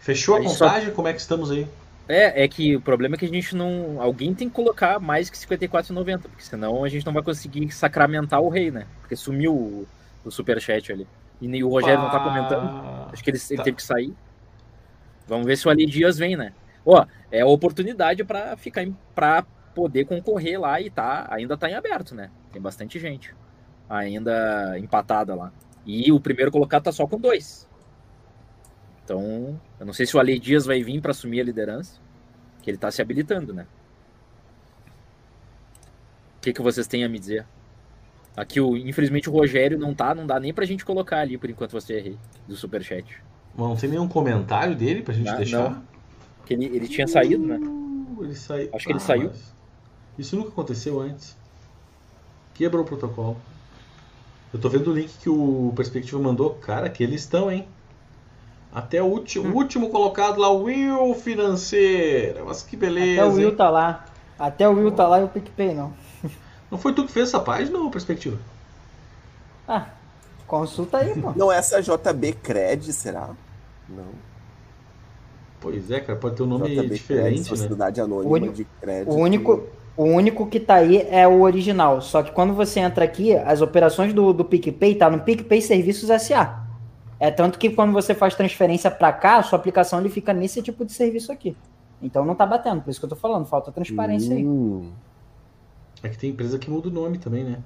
Fechou 0.00 0.36
a 0.36 0.38
Aí 0.38 0.48
só- 0.48 0.66
contagem? 0.66 0.90
Como 0.92 1.08
é 1.08 1.12
que 1.14 1.20
estamos 1.20 1.50
aí? 1.50 1.66
É, 2.06 2.44
é 2.44 2.48
que 2.48 2.76
o 2.76 2.80
problema 2.82 3.14
é 3.14 3.18
que 3.18 3.24
a 3.24 3.28
gente 3.28 3.56
não. 3.56 3.96
Alguém 3.98 4.34
tem 4.34 4.46
que 4.48 4.54
colocar 4.54 5.00
mais 5.00 5.30
que 5.30 5.38
54,90, 5.38 6.20
porque 6.28 6.42
senão 6.42 6.84
a 6.84 6.88
gente 6.90 7.06
não 7.06 7.14
vai 7.14 7.22
conseguir 7.22 7.70
sacramentar 7.72 8.42
o 8.42 8.50
rei, 8.50 8.70
né? 8.70 8.86
Porque 9.00 9.16
sumiu 9.16 9.54
o, 9.54 9.88
o 10.22 10.30
superchat 10.30 10.92
ali. 10.92 11.06
E 11.40 11.48
nem 11.48 11.62
o 11.64 11.68
Rogério 11.70 12.00
não 12.02 12.10
tá 12.10 12.20
comentando. 12.20 12.68
Ah, 12.68 13.08
Acho 13.10 13.24
que 13.24 13.30
ele, 13.30 13.38
ele 13.48 13.56
Tá. 13.56 13.62
teve 13.62 13.76
que 13.78 13.82
sair. 13.82 14.12
Vamos 15.26 15.46
ver 15.46 15.56
se 15.56 15.66
o 15.66 15.70
Ali 15.70 15.86
Dias 15.86 16.18
vem, 16.18 16.36
né? 16.36 16.52
Ó, 16.84 17.04
é 17.32 17.40
a 17.40 17.46
oportunidade 17.46 18.22
para 18.24 18.54
ficar 18.58 18.86
pra 19.14 19.42
poder 19.74 20.04
concorrer 20.04 20.60
lá 20.60 20.78
e 20.80 20.90
tá, 20.90 21.26
ainda 21.30 21.56
tá 21.56 21.70
em 21.70 21.74
aberto, 21.74 22.14
né? 22.14 22.30
Tem 22.54 22.62
bastante 22.62 23.00
gente 23.00 23.34
ainda 23.90 24.78
empatada 24.78 25.34
lá. 25.34 25.52
E 25.84 26.12
o 26.12 26.20
primeiro 26.20 26.52
colocado 26.52 26.84
tá 26.84 26.92
só 26.92 27.04
com 27.04 27.18
dois. 27.18 27.68
Então, 29.04 29.60
eu 29.80 29.84
não 29.84 29.92
sei 29.92 30.06
se 30.06 30.16
o 30.16 30.20
Ale 30.20 30.38
Dias 30.38 30.64
vai 30.64 30.80
vir 30.80 31.00
para 31.00 31.10
assumir 31.10 31.40
a 31.40 31.44
liderança, 31.44 32.00
que 32.62 32.70
ele 32.70 32.78
tá 32.78 32.92
se 32.92 33.02
habilitando, 33.02 33.52
né? 33.52 33.66
O 36.38 36.40
que, 36.42 36.52
que 36.52 36.62
vocês 36.62 36.86
têm 36.86 37.02
a 37.04 37.08
me 37.08 37.18
dizer? 37.18 37.44
Aqui, 38.36 38.60
o, 38.60 38.76
infelizmente, 38.76 39.28
o 39.28 39.32
Rogério 39.32 39.76
não 39.76 39.92
tá, 39.92 40.14
não 40.14 40.24
dá 40.24 40.38
nem 40.38 40.54
pra 40.54 40.64
gente 40.64 40.84
colocar 40.84 41.18
ali 41.18 41.36
por 41.36 41.50
enquanto 41.50 41.72
você 41.72 41.94
errei 41.94 42.18
do 42.46 42.54
superchat. 42.54 43.20
Não 43.58 43.74
tem 43.74 43.90
nenhum 43.90 44.06
comentário 44.06 44.76
dele 44.76 45.02
pra 45.02 45.12
gente 45.12 45.26
Não, 45.26 45.36
deixar? 45.36 45.70
não. 45.70 45.82
Que 46.46 46.54
ele, 46.54 46.66
ele 46.66 46.86
tinha 46.86 47.08
saído, 47.08 47.44
né? 47.44 47.58
Ele 48.20 48.34
saiu. 48.36 48.70
Acho 48.72 48.86
que 48.86 48.92
ele 48.92 49.00
saiu. 49.00 49.26
mas 49.28 49.54
Isso 50.16 50.36
nunca 50.36 50.50
aconteceu 50.50 51.00
antes. 51.00 51.36
Quebrou 52.54 52.82
o 52.82 52.86
protocolo. 52.86 53.36
Eu 54.52 54.60
tô 54.60 54.68
vendo 54.68 54.90
o 54.90 54.94
link 54.94 55.10
que 55.20 55.28
o 55.28 55.72
Perspectiva 55.74 56.20
mandou. 56.22 56.50
Cara, 56.54 56.88
que 56.88 57.02
eles 57.02 57.22
estão, 57.22 57.50
hein? 57.50 57.66
Até 58.72 59.02
o 59.02 59.06
último, 59.06 59.48
Hum. 59.48 59.52
o 59.52 59.56
último 59.56 59.90
colocado 59.90 60.38
lá, 60.40 60.48
o 60.50 60.64
Will 60.64 61.14
Financeira. 61.14 62.44
Mas 62.44 62.62
que 62.62 62.76
beleza. 62.76 63.22
Até 63.22 63.30
o 63.30 63.34
Will 63.34 63.48
hein? 63.50 63.56
tá 63.56 63.70
lá. 63.70 64.04
Até 64.38 64.68
o 64.68 64.72
Will 64.72 64.90
tá 64.92 65.06
lá 65.06 65.20
e 65.20 65.24
o 65.24 65.28
PicPay 65.28 65.74
não. 65.74 65.92
Não 66.70 66.78
foi 66.78 66.92
tu 66.92 67.04
que 67.06 67.12
fez 67.12 67.28
essa 67.28 67.38
página 67.38 67.78
ou 67.78 67.88
perspectiva? 67.90 68.36
Ah, 69.68 69.86
consulta 70.46 70.98
aí, 70.98 71.20
pô. 71.20 71.32
Não, 71.36 71.52
essa 71.52 71.80
JB 71.80 72.32
Cred, 72.42 72.92
será? 72.92 73.30
Não. 73.88 74.08
Pois 75.60 75.88
é, 75.90 76.00
cara, 76.00 76.18
pode 76.18 76.34
ter 76.36 76.42
um 76.42 76.46
nome 76.46 76.68
JB 76.70 76.76
Cred, 76.80 76.94
diferente, 76.94 77.38
né? 77.38 77.44
Sociedade 77.44 78.00
O 78.00 78.04
Anônima 78.04 78.30
único- 78.32 78.54
de 78.54 78.64
Crédito. 78.80 79.10
O 79.12 79.16
único, 79.16 79.68
o 79.96 80.04
único 80.04 80.46
que 80.46 80.58
tá 80.58 80.74
aí 80.74 81.06
é 81.10 81.26
o 81.26 81.42
original. 81.42 82.00
Só 82.00 82.22
que 82.22 82.32
quando 82.32 82.54
você 82.54 82.80
entra 82.80 83.04
aqui, 83.04 83.34
as 83.36 83.60
operações 83.60 84.12
do, 84.12 84.32
do 84.32 84.44
PicPay 84.44 84.94
tá 84.96 85.08
no 85.08 85.20
PicPay 85.20 85.62
Serviços 85.62 86.10
SA. 86.22 86.64
É 87.20 87.30
tanto 87.30 87.58
que 87.58 87.70
quando 87.70 87.92
você 87.92 88.14
faz 88.14 88.34
transferência 88.34 88.90
para 88.90 89.12
cá, 89.12 89.36
a 89.36 89.42
sua 89.42 89.58
aplicação 89.58 90.00
ele 90.00 90.08
fica 90.08 90.32
nesse 90.32 90.60
tipo 90.60 90.84
de 90.84 90.92
serviço 90.92 91.30
aqui. 91.30 91.56
Então 92.02 92.24
não 92.24 92.34
tá 92.34 92.44
batendo, 92.44 92.82
por 92.82 92.90
isso 92.90 93.00
que 93.00 93.06
eu 93.06 93.10
tô 93.10 93.16
falando, 93.16 93.46
falta 93.46 93.72
transparência 93.72 94.34
aí. 94.34 94.44
Hum. 94.44 94.90
É 96.02 96.08
que 96.08 96.18
tem 96.18 96.30
empresa 96.30 96.58
que 96.58 96.68
muda 96.68 96.88
o 96.88 96.92
nome 96.92 97.16
também, 97.16 97.44
né? 97.44 97.58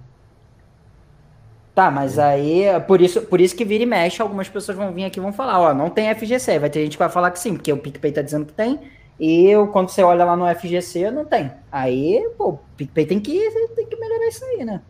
Tá, 1.74 1.90
mas 1.90 2.18
aí, 2.18 2.62
é 2.62 2.80
por 2.80 3.00
isso, 3.00 3.22
por 3.22 3.40
isso 3.40 3.54
que 3.54 3.64
vira 3.64 3.84
e 3.84 3.86
mexe, 3.86 4.20
algumas 4.20 4.48
pessoas 4.48 4.76
vão 4.76 4.92
vir 4.92 5.04
aqui 5.04 5.18
e 5.18 5.22
vão 5.22 5.32
falar, 5.32 5.60
ó, 5.60 5.72
não 5.72 5.88
tem 5.88 6.12
FGC. 6.14 6.58
Vai 6.58 6.70
ter 6.70 6.82
gente 6.82 6.92
que 6.92 6.98
vai 6.98 7.08
falar 7.08 7.30
que 7.30 7.38
sim, 7.38 7.54
porque 7.54 7.72
o 7.72 7.78
PicPay 7.78 8.12
tá 8.12 8.20
dizendo 8.20 8.46
que 8.46 8.52
tem, 8.52 8.80
e 9.18 9.46
eu, 9.46 9.68
quando 9.68 9.90
você 9.90 10.02
olha 10.02 10.24
lá 10.24 10.36
no 10.36 10.46
FGC, 10.46 11.10
não 11.10 11.24
tem. 11.24 11.52
Aí, 11.70 12.30
pô, 12.36 12.50
o 12.50 12.58
PicPay 12.76 13.06
tem 13.06 13.20
que, 13.20 13.32
tem 13.74 13.86
que 13.86 13.96
melhorar 13.96 14.28
isso 14.28 14.44
aí, 14.44 14.64
né? 14.64 14.82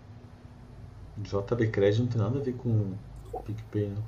JB 1.17 1.71
Cred 1.71 2.01
não 2.01 2.07
tem 2.09 2.21
nada 2.21 2.39
a 2.39 2.43
ver 2.43 2.55
com 2.55 2.97
PicPay, 3.45 3.89
não. 3.91 4.03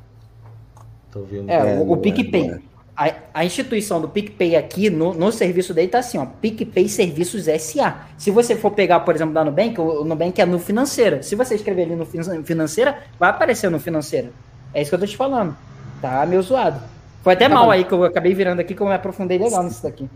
Tô 1.11 1.23
vendo. 1.25 1.51
É, 1.51 1.57
É, 1.59 1.65
o, 1.67 1.89
o 1.91 1.95
é, 1.95 1.97
PicPay. 1.97 2.49
não 2.49 2.55
é. 2.55 2.63
A, 2.97 3.15
a 3.41 3.45
instituição 3.45 4.01
do 4.01 4.09
PicPay 4.11 4.57
aqui, 4.57 4.91
no, 4.91 5.15
no 5.15 5.33
serviço 5.33 5.73
dele, 5.73 5.89
tá 5.89 6.01
assim, 6.01 6.19
ó, 6.19 6.27
PicPay 6.27 6.89
Serviços 6.89 7.47
SA. 7.47 8.09
Se 8.19 8.31
você 8.31 8.57
for 8.57 8.73
pegar, 8.73 9.01
por 9.01 9.15
exemplo, 9.15 9.33
da 9.33 9.45
Nubank, 9.45 9.81
o, 9.81 10.03
o 10.03 10.05
Nubank 10.05 10.39
é 10.41 10.45
no 10.47 10.59
financeira. 10.59 11.23
Se 11.23 11.35
você 11.35 11.55
escrever 11.55 11.85
ali 11.85 11.97
no 11.97 12.05
fin- 12.05 12.45
financeira, 12.45 13.03
vai 13.19 13.31
aparecer 13.31 13.71
no 13.71 13.81
financeira. 13.81 14.35
É 14.75 14.83
isso 14.83 14.91
que 14.91 14.95
eu 14.97 15.01
tô 15.01 15.07
te 15.07 15.17
falando. 15.17 15.57
Tá 16.01 16.27
meio 16.27 16.43
zoado. 16.43 16.83
Foi 17.23 17.35
até 17.35 17.49
Tá 17.49 17.55
mal 17.55 17.67
bom. 17.67 17.71
aí 17.71 17.85
que 17.85 17.93
eu 17.93 18.03
acabei 18.05 18.33
virando 18.35 18.61
aqui, 18.61 18.75
que 18.75 18.81
eu 18.81 18.87
me 18.87 18.95
aprofundei 18.95 19.39
legal 19.39 19.63
nisso 19.63 19.83
daqui. 19.83 20.09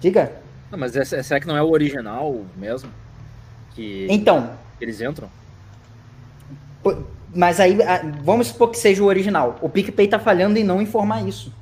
Diga. 0.00 0.32
Não, 0.70 0.78
mas 0.78 0.96
é- 0.96 1.04
será 1.22 1.40
que 1.40 1.46
não 1.46 1.56
é 1.56 1.62
o 1.62 1.70
original 1.70 2.44
mesmo? 2.56 2.90
Que 3.74 4.06
Então, 4.10 4.50
eles 4.80 5.00
entram? 5.00 5.28
mas 7.34 7.60
aí, 7.60 7.78
vamos 8.22 8.48
supor 8.48 8.70
que 8.70 8.78
seja 8.78 9.02
o 9.02 9.06
original. 9.06 9.56
O 9.62 9.68
PicPay 9.68 10.08
tá 10.08 10.18
falhando 10.18 10.58
em 10.58 10.64
não 10.64 10.82
informar 10.82 11.26
isso. 11.26 11.52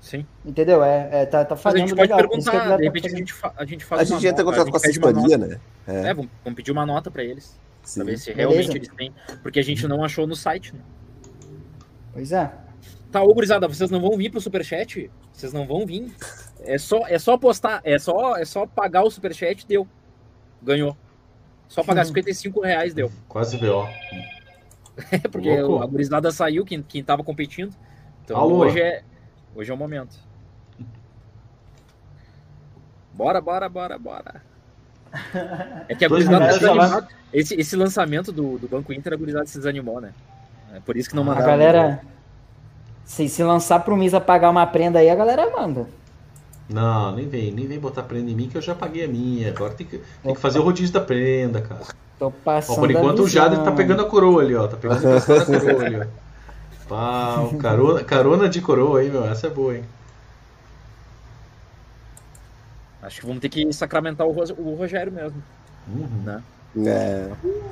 Sim. 0.00 0.24
Entendeu? 0.44 0.82
É, 0.84 1.08
é, 1.22 1.26
tá, 1.26 1.44
tá 1.44 1.54
Mas 1.54 1.60
a 1.60 1.62
falhando 1.62 1.88
gente 1.88 1.96
pode 1.96 2.02
legal. 2.12 2.18
que 2.18 2.28
perguntar, 2.28 2.60
de 2.62 2.68
tá 2.68 2.76
repente 2.76 3.06
a 3.06 3.10
gente, 3.10 3.34
a 3.56 3.64
gente 3.64 3.84
faz 3.84 4.00
A 4.00 4.04
uma 4.14 4.20
gente 4.20 4.28
entra 4.30 4.42
em 4.42 4.44
contato 4.46 4.70
com 4.70 4.76
a 4.76 4.80
assessoria, 4.80 5.38
né? 5.38 5.58
É, 5.86 6.14
vamos, 6.14 6.30
vamos 6.44 6.56
pedir 6.56 6.70
uma 6.72 6.86
nota 6.86 7.10
pra 7.10 7.22
eles. 7.24 7.58
Sim. 7.88 8.00
Pra 8.00 8.10
ver 8.10 8.18
se 8.18 8.34
Beleza. 8.34 8.50
realmente 8.50 8.76
eles 8.76 8.88
têm. 8.88 9.14
Porque 9.42 9.58
a 9.58 9.62
gente 9.62 9.88
não 9.88 10.04
achou 10.04 10.26
no 10.26 10.36
site, 10.36 10.74
né? 10.74 10.80
Pois 12.12 12.32
é. 12.32 12.52
Tá, 13.10 13.22
ô 13.22 13.32
gurizada, 13.32 13.66
vocês 13.66 13.90
não 13.90 13.98
vão 13.98 14.14
vir 14.18 14.30
pro 14.30 14.40
Superchat? 14.42 15.10
Vocês 15.32 15.54
não 15.54 15.66
vão 15.66 15.86
vir. 15.86 16.14
É 16.60 16.76
só, 16.76 17.06
é 17.06 17.18
só 17.18 17.38
postar, 17.38 17.80
é 17.82 17.98
só, 17.98 18.36
é 18.36 18.44
só 18.44 18.66
pagar 18.66 19.04
o 19.04 19.10
Superchat, 19.10 19.66
deu. 19.66 19.88
Ganhou. 20.62 20.94
Só 21.66 21.82
pagar 21.82 22.04
55 22.04 22.60
reais 22.60 22.92
deu. 22.92 23.10
Quase 23.26 23.56
BO. 23.56 23.88
É 25.12 25.28
porque 25.28 25.60
Louco. 25.60 25.84
a 25.84 25.86
gurizada 25.86 26.32
saiu, 26.32 26.64
quem, 26.64 26.82
quem 26.82 27.04
tava 27.04 27.22
competindo. 27.22 27.72
Então 28.24 28.36
Alô. 28.36 28.64
hoje 28.64 28.80
é, 28.80 29.04
hoje 29.54 29.70
é 29.70 29.74
o 29.74 29.76
momento. 29.76 30.18
Bora, 33.14 33.40
bora, 33.40 33.68
bora, 33.68 33.96
bora. 33.96 34.42
É 35.88 35.94
que 35.94 36.04
a 36.04 36.08
gurizada 36.08 36.38
minutos, 36.38 36.58
desanimou. 36.60 37.02
Esse, 37.32 37.54
esse 37.54 37.76
lançamento 37.76 38.32
do, 38.32 38.58
do 38.58 38.68
Banco 38.68 38.92
Inter, 38.92 39.12
a 39.12 39.16
gurizada 39.16 39.46
se 39.46 39.58
desanimou, 39.58 40.00
né? 40.00 40.12
É 40.74 40.80
por 40.80 40.96
isso 40.96 41.08
que 41.08 41.16
não 41.16 41.22
A 41.22 41.26
mandaram. 41.26 41.46
galera. 41.46 42.00
Se, 43.04 43.28
se 43.28 43.42
lançar 43.42 43.80
pro 43.80 43.96
Misa 43.96 44.20
pagar 44.20 44.50
uma 44.50 44.66
prenda 44.66 44.98
aí, 44.98 45.08
a 45.08 45.14
galera 45.14 45.50
manda. 45.50 45.86
Não, 46.68 47.14
nem 47.16 47.26
vem, 47.26 47.50
nem 47.50 47.66
vem 47.66 47.78
botar 47.78 48.02
prenda 48.02 48.30
em 48.30 48.34
mim 48.34 48.48
que 48.48 48.56
eu 48.58 48.62
já 48.62 48.74
paguei 48.74 49.04
a 49.04 49.08
minha. 49.08 49.48
Agora 49.48 49.72
tem 49.72 49.86
que, 49.86 50.00
tem 50.22 50.34
que 50.34 50.40
fazer 50.40 50.58
o 50.58 50.62
rodízio 50.62 50.92
da 50.92 51.00
prenda, 51.00 51.62
cara. 51.62 51.80
Tô 52.18 52.26
Ó, 52.26 52.30
passando. 52.30 52.76
por 52.78 52.90
enquanto 52.90 53.20
a 53.20 53.24
o 53.24 53.28
Jader 53.28 53.60
tá 53.60 53.72
pegando 53.72 54.02
a 54.02 54.04
coroa 54.04 54.42
ali, 54.42 54.54
ó. 54.54 54.66
Tá 54.68 54.76
pegando 54.76 55.06
a 55.16 55.20
coroa 55.44 55.84
ali, 55.86 56.00
ó. 56.00 56.06
Pau, 56.88 57.54
carona, 57.58 58.04
carona 58.04 58.48
de 58.48 58.60
coroa 58.60 59.00
aí, 59.00 59.10
meu. 59.10 59.24
Essa 59.26 59.46
é 59.46 59.50
boa, 59.50 59.76
hein? 59.76 59.84
Acho 63.02 63.20
que 63.20 63.26
vamos 63.26 63.40
ter 63.40 63.48
que 63.48 63.72
sacramentar 63.72 64.26
o, 64.26 64.30
o 64.58 64.74
Rogério 64.74 65.12
mesmo, 65.12 65.42
Uhum. 65.88 66.22
né? 66.24 66.42
É, 66.86 67.28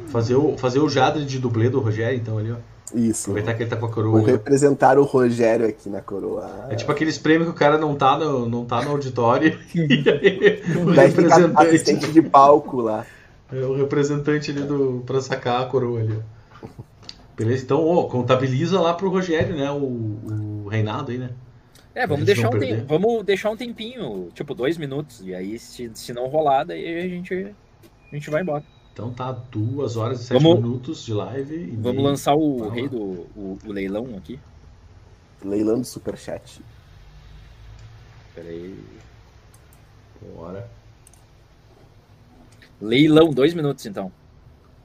Fazer, 0.08 0.34
o, 0.36 0.56
fazer 0.56 0.78
o 0.80 0.88
Jader 0.88 1.24
de 1.24 1.38
dublê 1.38 1.68
do 1.68 1.80
Rogério, 1.80 2.16
então, 2.18 2.38
ali, 2.38 2.50
ó. 2.52 2.56
isso. 2.94 3.30
Aproveitar 3.30 3.54
que 3.54 3.62
ele 3.64 3.70
tá 3.70 3.76
com 3.76 3.84
a 3.84 3.88
Vou 3.88 3.94
coroa. 3.94 4.20
ó. 4.22 4.24
representar 4.24 4.98
o 4.98 5.02
Rogério 5.04 5.66
aqui 5.66 5.90
na 5.90 6.00
coroa. 6.00 6.66
É 6.70 6.74
tipo 6.76 6.90
aqueles 6.90 7.18
prêmios 7.18 7.48
que 7.48 7.54
o 7.54 7.58
cara 7.58 7.76
não 7.76 7.94
tá 7.94 8.16
no, 8.16 8.48
não 8.48 8.64
tá 8.64 8.82
no 8.82 8.92
auditório. 8.92 9.58
e 9.74 10.08
aí, 10.08 10.62
o 10.80 10.94
Daí 10.94 11.08
representante. 11.08 11.66
assistente 11.66 12.10
de 12.12 12.22
palco 12.22 12.80
lá. 12.80 13.04
É 13.52 13.60
o 13.60 13.76
representante 13.76 14.50
ali 14.50 14.62
do, 14.62 15.02
pra 15.06 15.20
sacar 15.20 15.60
a 15.62 15.66
coroa 15.66 16.00
ali, 16.00 16.18
ó. 16.18 16.66
Beleza, 17.36 17.64
então, 17.64 17.84
ó, 17.86 18.04
contabiliza 18.04 18.80
lá 18.80 18.94
pro 18.94 19.10
Rogério, 19.10 19.54
né? 19.54 19.70
O, 19.70 19.76
o 20.64 20.68
reinado 20.70 21.12
aí, 21.12 21.18
né? 21.18 21.30
É, 21.96 22.06
vamos 22.06 22.26
deixar, 22.26 22.48
um 22.54 22.58
tempo, 22.58 22.84
vamos 22.86 23.24
deixar 23.24 23.50
um 23.50 23.56
tempinho, 23.56 24.28
tipo 24.34 24.54
dois 24.54 24.76
minutos. 24.76 25.22
E 25.22 25.34
aí, 25.34 25.58
se, 25.58 25.90
se 25.94 26.12
não 26.12 26.26
rolar, 26.26 26.64
daí 26.64 26.98
a 26.98 27.08
gente, 27.08 27.54
a 28.12 28.14
gente 28.14 28.28
vai 28.28 28.42
embora. 28.42 28.62
Então 28.92 29.10
tá 29.12 29.32
duas 29.32 29.96
horas 29.96 30.20
e 30.20 30.24
sete 30.24 30.42
Vamos- 30.42 30.60
minutos 30.62 31.04
de 31.06 31.14
live. 31.14 31.54
E 31.54 31.76
Vamos 31.76 32.04
lançar 32.04 32.34
o 32.34 32.58
Vamos 32.58 32.74
rei 32.74 32.82
lá. 32.82 32.88
do 32.90 32.98
o, 33.34 33.58
o 33.64 33.72
leilão 33.72 34.14
aqui. 34.16 34.38
Leilão 35.42 35.80
do 35.80 35.86
Superchat. 35.86 36.60
Pera 38.34 38.48
aí. 38.48 38.78
Bora. 40.34 40.68
Leilão, 42.78 43.30
dois 43.30 43.54
minutos 43.54 43.86
então. 43.86 44.12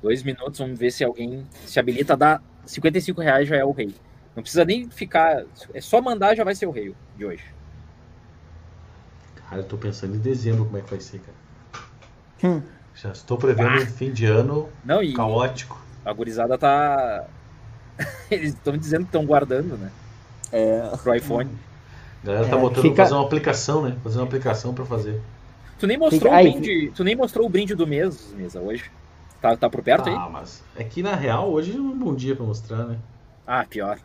Dois 0.01 0.23
minutos, 0.23 0.59
vamos 0.59 0.79
ver 0.79 0.91
se 0.91 1.03
alguém 1.03 1.45
se 1.65 1.77
habilita 1.77 2.13
a 2.13 2.15
dar 2.15 2.43
55 2.65 3.19
reais 3.21 3.47
já 3.49 3.57
é 3.57 3.65
o 3.65 3.71
rei. 3.71 3.93
Não 4.35 4.41
precisa 4.43 4.63
nem 4.65 4.89
ficar. 4.89 5.43
É 5.73 5.81
só 5.81 6.01
mandar 6.01 6.35
já 6.35 6.43
vai 6.43 6.55
ser 6.55 6.65
o 6.65 6.71
rei 6.71 6.95
de 7.17 7.25
hoje. 7.25 7.43
Cara, 9.49 9.61
eu 9.61 9.65
tô 9.67 9.77
pensando 9.77 10.15
em 10.15 10.19
dezembro 10.19 10.65
como 10.65 10.77
é 10.77 10.81
que 10.81 10.89
vai 10.89 10.99
ser, 10.99 11.19
cara. 11.19 11.85
Hum. 12.43 12.61
Já 12.95 13.11
estou 13.11 13.37
prevendo 13.37 13.81
um 13.81 13.85
fim 13.85 14.11
de 14.11 14.25
ano 14.25 14.69
Não, 14.83 15.01
e 15.01 15.13
caótico. 15.13 15.79
a 16.05 16.13
gurizada 16.13 16.57
tá. 16.57 17.25
Eles 18.31 18.53
estão 18.53 18.77
dizendo 18.77 19.01
que 19.01 19.09
estão 19.09 19.25
guardando, 19.25 19.77
né? 19.77 19.91
É. 20.51 20.81
Pro 21.03 21.15
iPhone. 21.15 21.49
A 22.23 22.25
galera 22.27 22.47
tá 22.47 22.57
É, 22.57 22.59
botando 22.59 22.81
fica- 22.83 22.95
pra 22.95 23.03
fazer 23.05 23.15
uma 23.15 23.25
aplicação, 23.25 23.81
né? 23.83 23.97
Fazer 24.03 24.17
uma 24.19 24.25
aplicação 24.25 24.73
pra 24.73 24.85
fazer. 24.85 25.21
Tu 25.79 25.87
nem 25.87 25.97
mostrou 25.97 26.31
Fica- 26.31 26.35
o 26.49 26.51
brinde. 26.61 26.91
Tu 26.95 27.03
nem 27.03 27.15
mostrou 27.15 27.45
o 27.45 27.49
brinde 27.49 27.73
do 27.75 27.87
mês, 27.87 28.33
mesa, 28.33 28.59
hoje. 28.59 28.91
Tá, 29.41 29.57
tá 29.57 29.69
por 29.69 29.81
perto 29.81 30.07
aí? 30.09 30.15
Ah, 30.15 30.29
mas 30.31 30.63
é 30.75 30.83
que 30.83 31.01
na 31.01 31.15
real 31.15 31.49
hoje 31.51 31.75
é 31.75 31.79
um 31.79 31.97
bom 31.97 32.13
dia 32.13 32.35
pra 32.35 32.45
mostrar, 32.45 32.83
né? 32.85 32.97
Ah, 33.47 33.65
pior. 33.67 33.97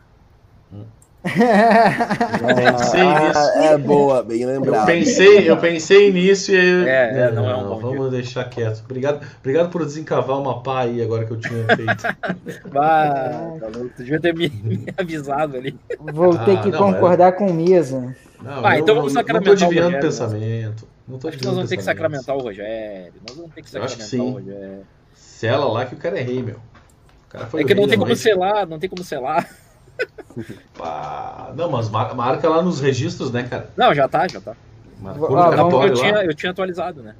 Pensei 1.23 3.03
nisso. 3.03 3.39
Ah, 3.55 3.65
é 3.65 3.77
boa, 3.77 4.23
bem 4.23 4.41
Eu 4.41 4.49
lembrado. 4.49 4.85
pensei, 4.85 5.49
eu 5.49 5.57
pensei 5.57 6.11
nisso 6.11 6.51
e 6.51 6.55
aí- 6.57 6.87
É, 6.87 7.19
é, 7.27 7.31
não 7.31 7.49
é 7.49 7.55
um 7.55 7.67
bom 7.67 7.79
vamos 7.79 8.11
deixar 8.11 8.45
quieto. 8.45 8.81
Obrigado, 8.85 9.25
obrigado 9.39 9.69
por 9.69 9.83
desencavar 9.85 10.37
uma 10.39 10.61
pá 10.61 10.81
aí 10.81 11.01
agora 11.01 11.25
que 11.25 11.31
eu 11.31 11.39
tinha 11.39 11.65
feito. 11.75 12.03
Bah, 12.71 13.55
tá 13.59 13.67
tu 13.71 13.89
devia 13.97 14.19
ter 14.21 14.33
me, 14.33 14.49
me 14.49 14.85
avisado 14.97 15.57
ali. 15.57 15.77
Vou 15.99 16.37
ter 16.37 16.57
Ah, 16.57 16.61
que 16.61 16.69
não, 16.71 16.79
concordar 16.79 17.33
com 17.33 17.47
o 17.47 17.53
Misa. 17.53 18.15
Não, 18.41 18.65
Ah, 18.65 18.75
eu 18.77 18.81
então 18.83 18.95
não- 18.95 19.01
vamos 19.01 19.13
Não 19.13 19.21
sacramentar 19.21 19.43
tô 19.43 19.51
o 19.51 19.55
desviando 19.67 19.87
o 19.87 19.95
Rogério, 19.95 20.07
pensamento. 20.09 20.87
Não 21.07 21.17
tô 21.17 21.27
Acho 21.29 21.37
que 21.37 21.45
nós 21.45 21.55
vamos 21.55 21.69
ter 21.69 21.77
que 21.77 21.83
sacramentar 21.83 22.35
o 22.35 22.39
Rogério. 22.41 23.13
Nós 23.27 23.35
vamos 23.37 23.53
ter 23.53 23.61
que 23.63 23.75
Eu 23.75 23.83
acho 23.83 23.97
que 23.97 24.03
sacramentar 24.03 24.35
o 24.35 24.39
sim. 24.39 24.51
Rogério. 24.51 24.79
Sela 25.13 25.65
lá 25.65 25.85
que 25.85 25.95
o 25.95 25.97
cara 25.97 26.19
é 26.19 26.21
rei, 26.21 26.41
meu. 26.43 26.55
O 26.55 27.29
cara 27.29 27.45
foi 27.47 27.61
É 27.61 27.65
que 27.65 27.73
não 27.73 27.87
tem 27.87 27.97
como 27.99 28.15
selar, 28.15 28.65
não 28.67 28.79
tem 28.79 28.89
como 28.89 29.03
selar. 29.03 29.49
Não, 31.55 31.71
mas 31.71 31.89
mar- 31.89 32.13
marca 32.15 32.47
lá 32.49 32.61
nos 32.61 32.79
registros, 32.79 33.31
né, 33.31 33.43
cara? 33.43 33.69
Não, 33.75 33.93
já 33.93 34.07
tá, 34.07 34.27
já 34.27 34.39
tá. 34.39 34.55
Marcou 34.99 35.37
Ah, 35.37 35.49
vamos- 35.51 35.85
Eu 35.85 35.93
tinha, 35.93 36.23
eu 36.25 36.33
tinha 36.33 36.51
atualizado, 36.51 37.01
né? 37.03 37.15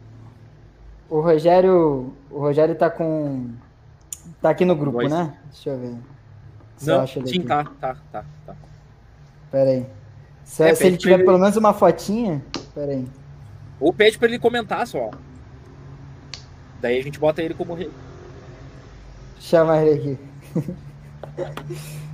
O 1.09 1.19
Rogério. 1.21 2.13
O 2.29 2.39
Rogério 2.39 2.75
tá 2.75 2.89
com. 2.89 3.49
Tá 4.41 4.49
aqui 4.49 4.65
no 4.65 4.75
grupo, 4.75 4.97
Dois. 4.99 5.11
né? 5.11 5.33
Deixa 5.51 5.69
eu 5.69 5.77
ver. 5.79 5.95
Não, 6.85 7.07
sim, 7.07 7.41
tá, 7.41 7.63
tá, 7.79 7.95
tá, 8.11 8.23
tá. 8.45 8.55
Pera 9.51 9.69
aí. 9.71 9.85
Se, 10.43 10.63
É, 10.63 10.75
se 10.75 10.85
ele 10.85 10.97
tiver 10.97 11.15
ele- 11.15 11.23
pelo 11.23 11.39
menos 11.39 11.55
uma 11.57 11.73
fotinha. 11.73 12.43
Pera 12.75 12.91
aí. 12.91 13.07
Ou 13.79 13.91
pede 13.93 14.17
pra 14.17 14.27
ele 14.27 14.37
comentar 14.37 14.85
só. 14.85 15.09
Daí 16.81 16.99
a 16.99 17.03
gente 17.03 17.19
bota 17.19 17.41
ele 17.41 17.53
como 17.53 17.73
rei. 17.73 17.89
Chama 19.39 19.77
ele 19.81 20.17
aqui. 20.55 20.77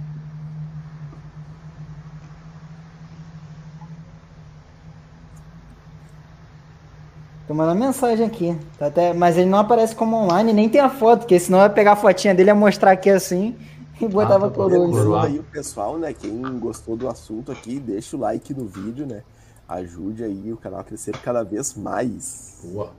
Tô 7.48 7.54
mandando 7.54 7.80
mensagem 7.80 8.26
aqui. 8.26 8.58
Tá 8.78 8.88
até... 8.88 9.14
Mas 9.14 9.38
ele 9.38 9.50
não 9.50 9.60
aparece 9.60 9.96
como 9.96 10.16
online, 10.16 10.54
nem 10.54 10.70
tem 10.70 10.80
a 10.80 10.90
foto, 10.90 11.22
porque 11.22 11.38
senão 11.40 11.60
eu 11.60 11.64
ia 11.64 11.70
pegar 11.70 11.94
a 11.94 11.96
fotinha 11.96 12.34
dele 12.34 12.50
e 12.52 12.54
mostrar 12.54 12.92
aqui 12.92 13.10
assim 13.10 13.56
e 14.00 14.08
botava 14.08 14.48
Ah, 14.48 14.50
tá 14.50 14.56
coroa. 14.56 14.86
Lembrando 14.86 15.16
aí 15.18 15.40
o 15.40 15.44
pessoal, 15.44 15.98
né? 15.98 16.14
Quem 16.14 16.42
gostou 16.60 16.96
do 16.96 17.10
assunto 17.10 17.52
aqui, 17.52 17.80
deixa 17.80 18.16
o 18.16 18.20
like 18.20 18.54
no 18.54 18.66
vídeo, 18.66 19.06
né? 19.06 19.24
Ajude 19.68 20.24
aí 20.24 20.54
o 20.54 20.58
canal 20.58 20.80
a 20.80 20.84
crescer 20.84 21.18
cada 21.18 21.44
vez 21.44 21.76
mais. 21.76 22.62
Boa. 22.64 22.92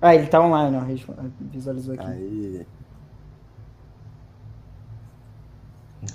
Ah, 0.00 0.14
ele 0.14 0.26
tá 0.26 0.40
online, 0.40 0.76
ó. 0.76 0.80
Visualizou 1.40 1.94
aqui. 1.94 2.04
Aí. 2.04 2.66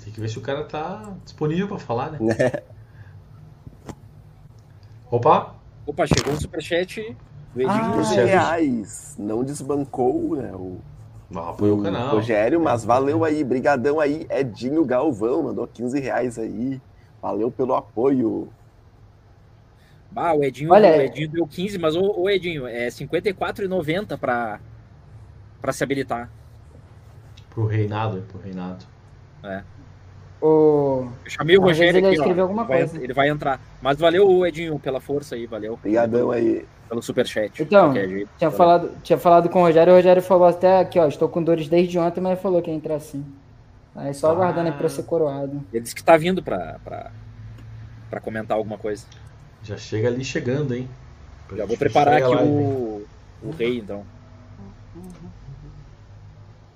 Tem 0.04 0.12
que 0.12 0.20
ver 0.20 0.28
se 0.28 0.38
o 0.38 0.42
cara 0.42 0.64
tá 0.64 1.14
disponível 1.24 1.66
pra 1.66 1.78
falar, 1.78 2.12
né? 2.12 2.18
Opa! 5.10 5.54
Opa, 5.86 6.06
chegou 6.06 6.34
um 6.34 6.38
superchat 6.38 7.16
do 7.54 7.60
Edinho. 7.60 7.70
Ah, 7.76 7.92
15 7.96 8.18
é. 8.20 8.24
reais. 8.24 9.16
Não 9.18 9.42
desbancou, 9.44 10.36
né? 10.36 10.50
O, 10.54 10.78
Não, 11.30 11.48
apoiou 11.48 11.78
o 11.78 11.82
canal. 11.82 12.10
Rogério, 12.14 12.60
mas 12.60 12.84
valeu 12.84 13.24
aí. 13.24 13.42
Brigadão 13.44 13.98
aí. 14.00 14.26
Edinho 14.30 14.84
Galvão 14.84 15.42
mandou 15.44 15.66
15 15.66 15.98
reais 16.00 16.38
aí. 16.38 16.80
Valeu 17.20 17.50
pelo 17.50 17.74
apoio. 17.74 18.48
Ah, 20.16 20.32
o 20.34 20.42
Edinho, 20.42 20.72
Olha- 20.72 20.96
o 20.96 21.00
Edinho 21.02 21.28
deu 21.28 21.46
15, 21.46 21.78
mas 21.78 21.94
o, 21.94 22.00
o 22.02 22.30
Edinho, 22.30 22.66
é 22.66 22.84
R$ 22.84 22.90
54,90 22.90 24.16
pra, 24.18 24.58
pra 25.60 25.72
se 25.72 25.84
habilitar. 25.84 26.30
Pro 27.50 27.66
Reinado, 27.66 28.22
pro 28.28 28.40
Reinado. 28.40 28.84
O... 30.40 31.08
Eu 31.24 31.30
chamei 31.30 31.58
o 31.58 31.60
Rogério 31.60 31.98
ele 31.98 32.06
aqui, 32.06 32.16
escreveu 32.16 32.44
ó. 32.44 32.48
alguma 32.48 32.62
Ele 32.62 32.68
vai- 32.68 32.78
coisa. 32.78 33.04
Ele 33.04 33.12
vai 33.12 33.28
entrar. 33.28 33.60
Mas 33.82 33.98
valeu, 33.98 34.46
Edinho, 34.46 34.78
pela 34.78 35.00
força 35.00 35.34
aí, 35.34 35.46
valeu. 35.46 35.76
Brigadão 35.76 36.30
aí. 36.30 36.64
Pelo 36.88 37.02
superchat. 37.02 37.62
Então. 37.62 37.92
Tinha 38.38 38.50
falado, 38.50 38.90
tinha 39.02 39.18
falado 39.18 39.48
com 39.48 39.60
o 39.60 39.62
Rogério, 39.66 39.92
o 39.92 39.96
Rogério 39.96 40.22
falou 40.22 40.48
até 40.48 40.80
aqui, 40.80 40.98
ó, 40.98 41.06
estou 41.06 41.28
com 41.28 41.42
dores 41.42 41.68
desde 41.68 41.98
ontem, 41.98 42.20
mas 42.20 42.32
ele 42.32 42.40
falou 42.40 42.62
que 42.62 42.70
ia 42.70 42.76
entrar 42.76 42.94
assim. 42.96 43.24
Aí 43.94 44.14
só 44.14 44.28
Ah. 44.28 44.32
aguardando 44.32 44.68
aí 44.68 44.74
pra 44.74 44.88
ser 44.88 45.02
coroado. 45.02 45.62
Ele 45.72 45.82
disse 45.82 45.94
que 45.94 46.02
tá 46.02 46.16
vindo 46.16 46.42
pra, 46.42 46.78
pra, 46.84 47.10
pra 48.08 48.20
comentar 48.20 48.56
alguma 48.56 48.78
coisa. 48.78 49.04
Já 49.62 49.76
chega 49.76 50.08
ali 50.08 50.24
chegando, 50.24 50.74
hein? 50.74 50.88
Já 51.54 51.66
vou 51.66 51.76
preparar 51.76 52.22
aqui 52.22 52.34
lá, 52.34 52.42
o, 52.42 53.04
o 53.42 53.50
rei, 53.50 53.78
então. 53.78 54.04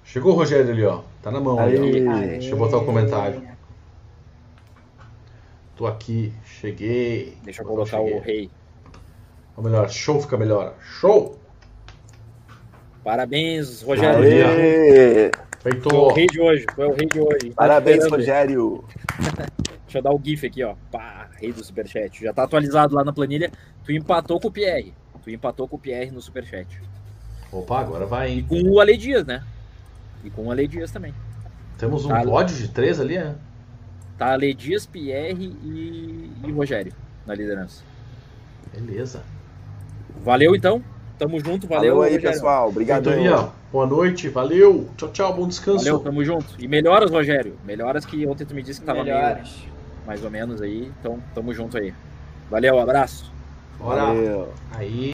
Chegou 0.05 0.33
o 0.33 0.37
Rogério 0.37 0.71
ali, 0.73 0.85
ó. 0.85 1.03
Tá 1.23 1.31
na 1.31 1.41
mão 1.41 1.59
ali, 1.59 1.79
ó. 2.07 2.13
Aí. 2.13 2.29
Deixa 2.29 2.51
eu 2.51 2.57
botar 2.59 2.77
o 2.79 2.85
comentário. 2.85 3.43
Tô 5.77 5.87
aqui, 5.87 6.33
cheguei. 6.45 7.37
Deixa 7.43 7.63
eu 7.63 7.67
colocar 7.67 7.99
cheguei. 7.99 8.15
o 8.19 8.21
rei. 8.21 8.51
Ou 9.57 9.63
melhor, 9.65 9.89
show 9.91 10.21
fica 10.21 10.37
melhor. 10.37 10.75
Show! 10.81 11.39
Parabéns, 13.05 13.83
Rogério. 13.83 14.19
Aê. 14.49 15.31
Feito! 15.61 15.91
Foi 15.91 15.99
o 15.99 16.13
rei 16.13 16.27
de 16.27 16.41
hoje. 16.41 16.67
Foi 16.75 16.87
o 16.87 16.95
rei 16.95 17.07
de 17.07 17.21
hoje. 17.21 17.51
Parabéns. 17.55 18.09
Rogério. 18.09 18.85
Deixa 19.85 19.99
eu 19.99 20.03
dar 20.03 20.13
o 20.13 20.21
GIF 20.23 20.47
aqui, 20.47 20.63
ó. 20.65 20.75
Pá, 20.91 21.29
rei 21.39 21.53
do 21.53 21.63
Superchat. 21.63 22.23
Já 22.23 22.33
tá 22.33 22.45
atualizado 22.45 22.95
lá 22.95 23.05
na 23.05 23.13
planilha. 23.13 23.51
Tu 23.85 23.93
empatou 23.93 24.41
com 24.41 24.49
o 24.49 24.51
Pierre. 24.51 24.95
Tu 25.23 25.31
empatou 25.31 25.69
com 25.69 25.77
o 25.77 25.79
Pierre 25.79 26.11
no 26.11 26.21
Superchat. 26.23 26.81
Opa, 27.53 27.81
agora 27.81 28.07
vai, 28.07 28.31
E 28.31 28.33
hein? 28.39 28.47
com 28.49 28.63
o 28.63 28.81
Ale 28.81 28.97
Dias, 28.97 29.27
né? 29.27 29.45
E 30.25 30.31
com 30.31 30.47
o 30.47 30.51
Ale 30.51 30.67
Dias 30.67 30.91
também. 30.91 31.15
Temos 31.77 32.07
um 32.07 32.09
Tá. 32.09 32.23
pódio 32.23 32.57
de 32.57 32.69
três 32.69 32.99
ali, 32.99 33.17
é? 33.19 33.35
Tá 34.17 34.33
Ale 34.33 34.55
Dias, 34.55 34.87
Pierre 34.87 35.55
e, 35.63 36.31
e 36.47 36.51
Rogério 36.53 36.93
na 37.27 37.35
liderança. 37.35 37.85
Beleza. 38.75 39.23
Valeu 40.25 40.55
então. 40.55 40.83
Tamo 41.19 41.39
junto. 41.39 41.67
Valeu, 41.67 41.97
Valeu 41.97 42.03
aí, 42.03 42.15
Rogério. 42.15 42.31
pessoal. 42.33 42.69
Obrigadão. 42.69 43.13
Feitoria, 43.13 43.49
boa 43.71 43.87
noite, 43.87 44.29
valeu. 44.29 44.89
Tchau, 44.97 45.09
tchau, 45.11 45.35
bom 45.35 45.47
descanso. 45.47 45.79
Valeu, 45.85 46.01
tamo 46.01 46.25
junto. 46.25 46.55
E 46.59 46.67
melhoras, 46.67 47.11
Rogério. 47.11 47.55
Melhoras 47.65 48.05
que 48.05 48.27
ontem 48.27 48.45
tu 48.45 48.55
me 48.55 48.63
disse 48.63 48.81
que 48.81 48.87
tava 48.87 49.05
meio 49.05 49.15
Melhores. 49.17 49.65
mais 50.07 50.25
ou 50.25 50.31
menos 50.31 50.61
aí. 50.61 50.91
Então, 51.01 51.19
tamo 51.35 51.55
junto 51.55 51.79
aí. 51.79 51.95
Valeu, 52.51 52.79
abraço. 52.79 53.31
Bora. 53.79 54.07
Valeu. 54.07 54.49
Aí. 54.73 55.11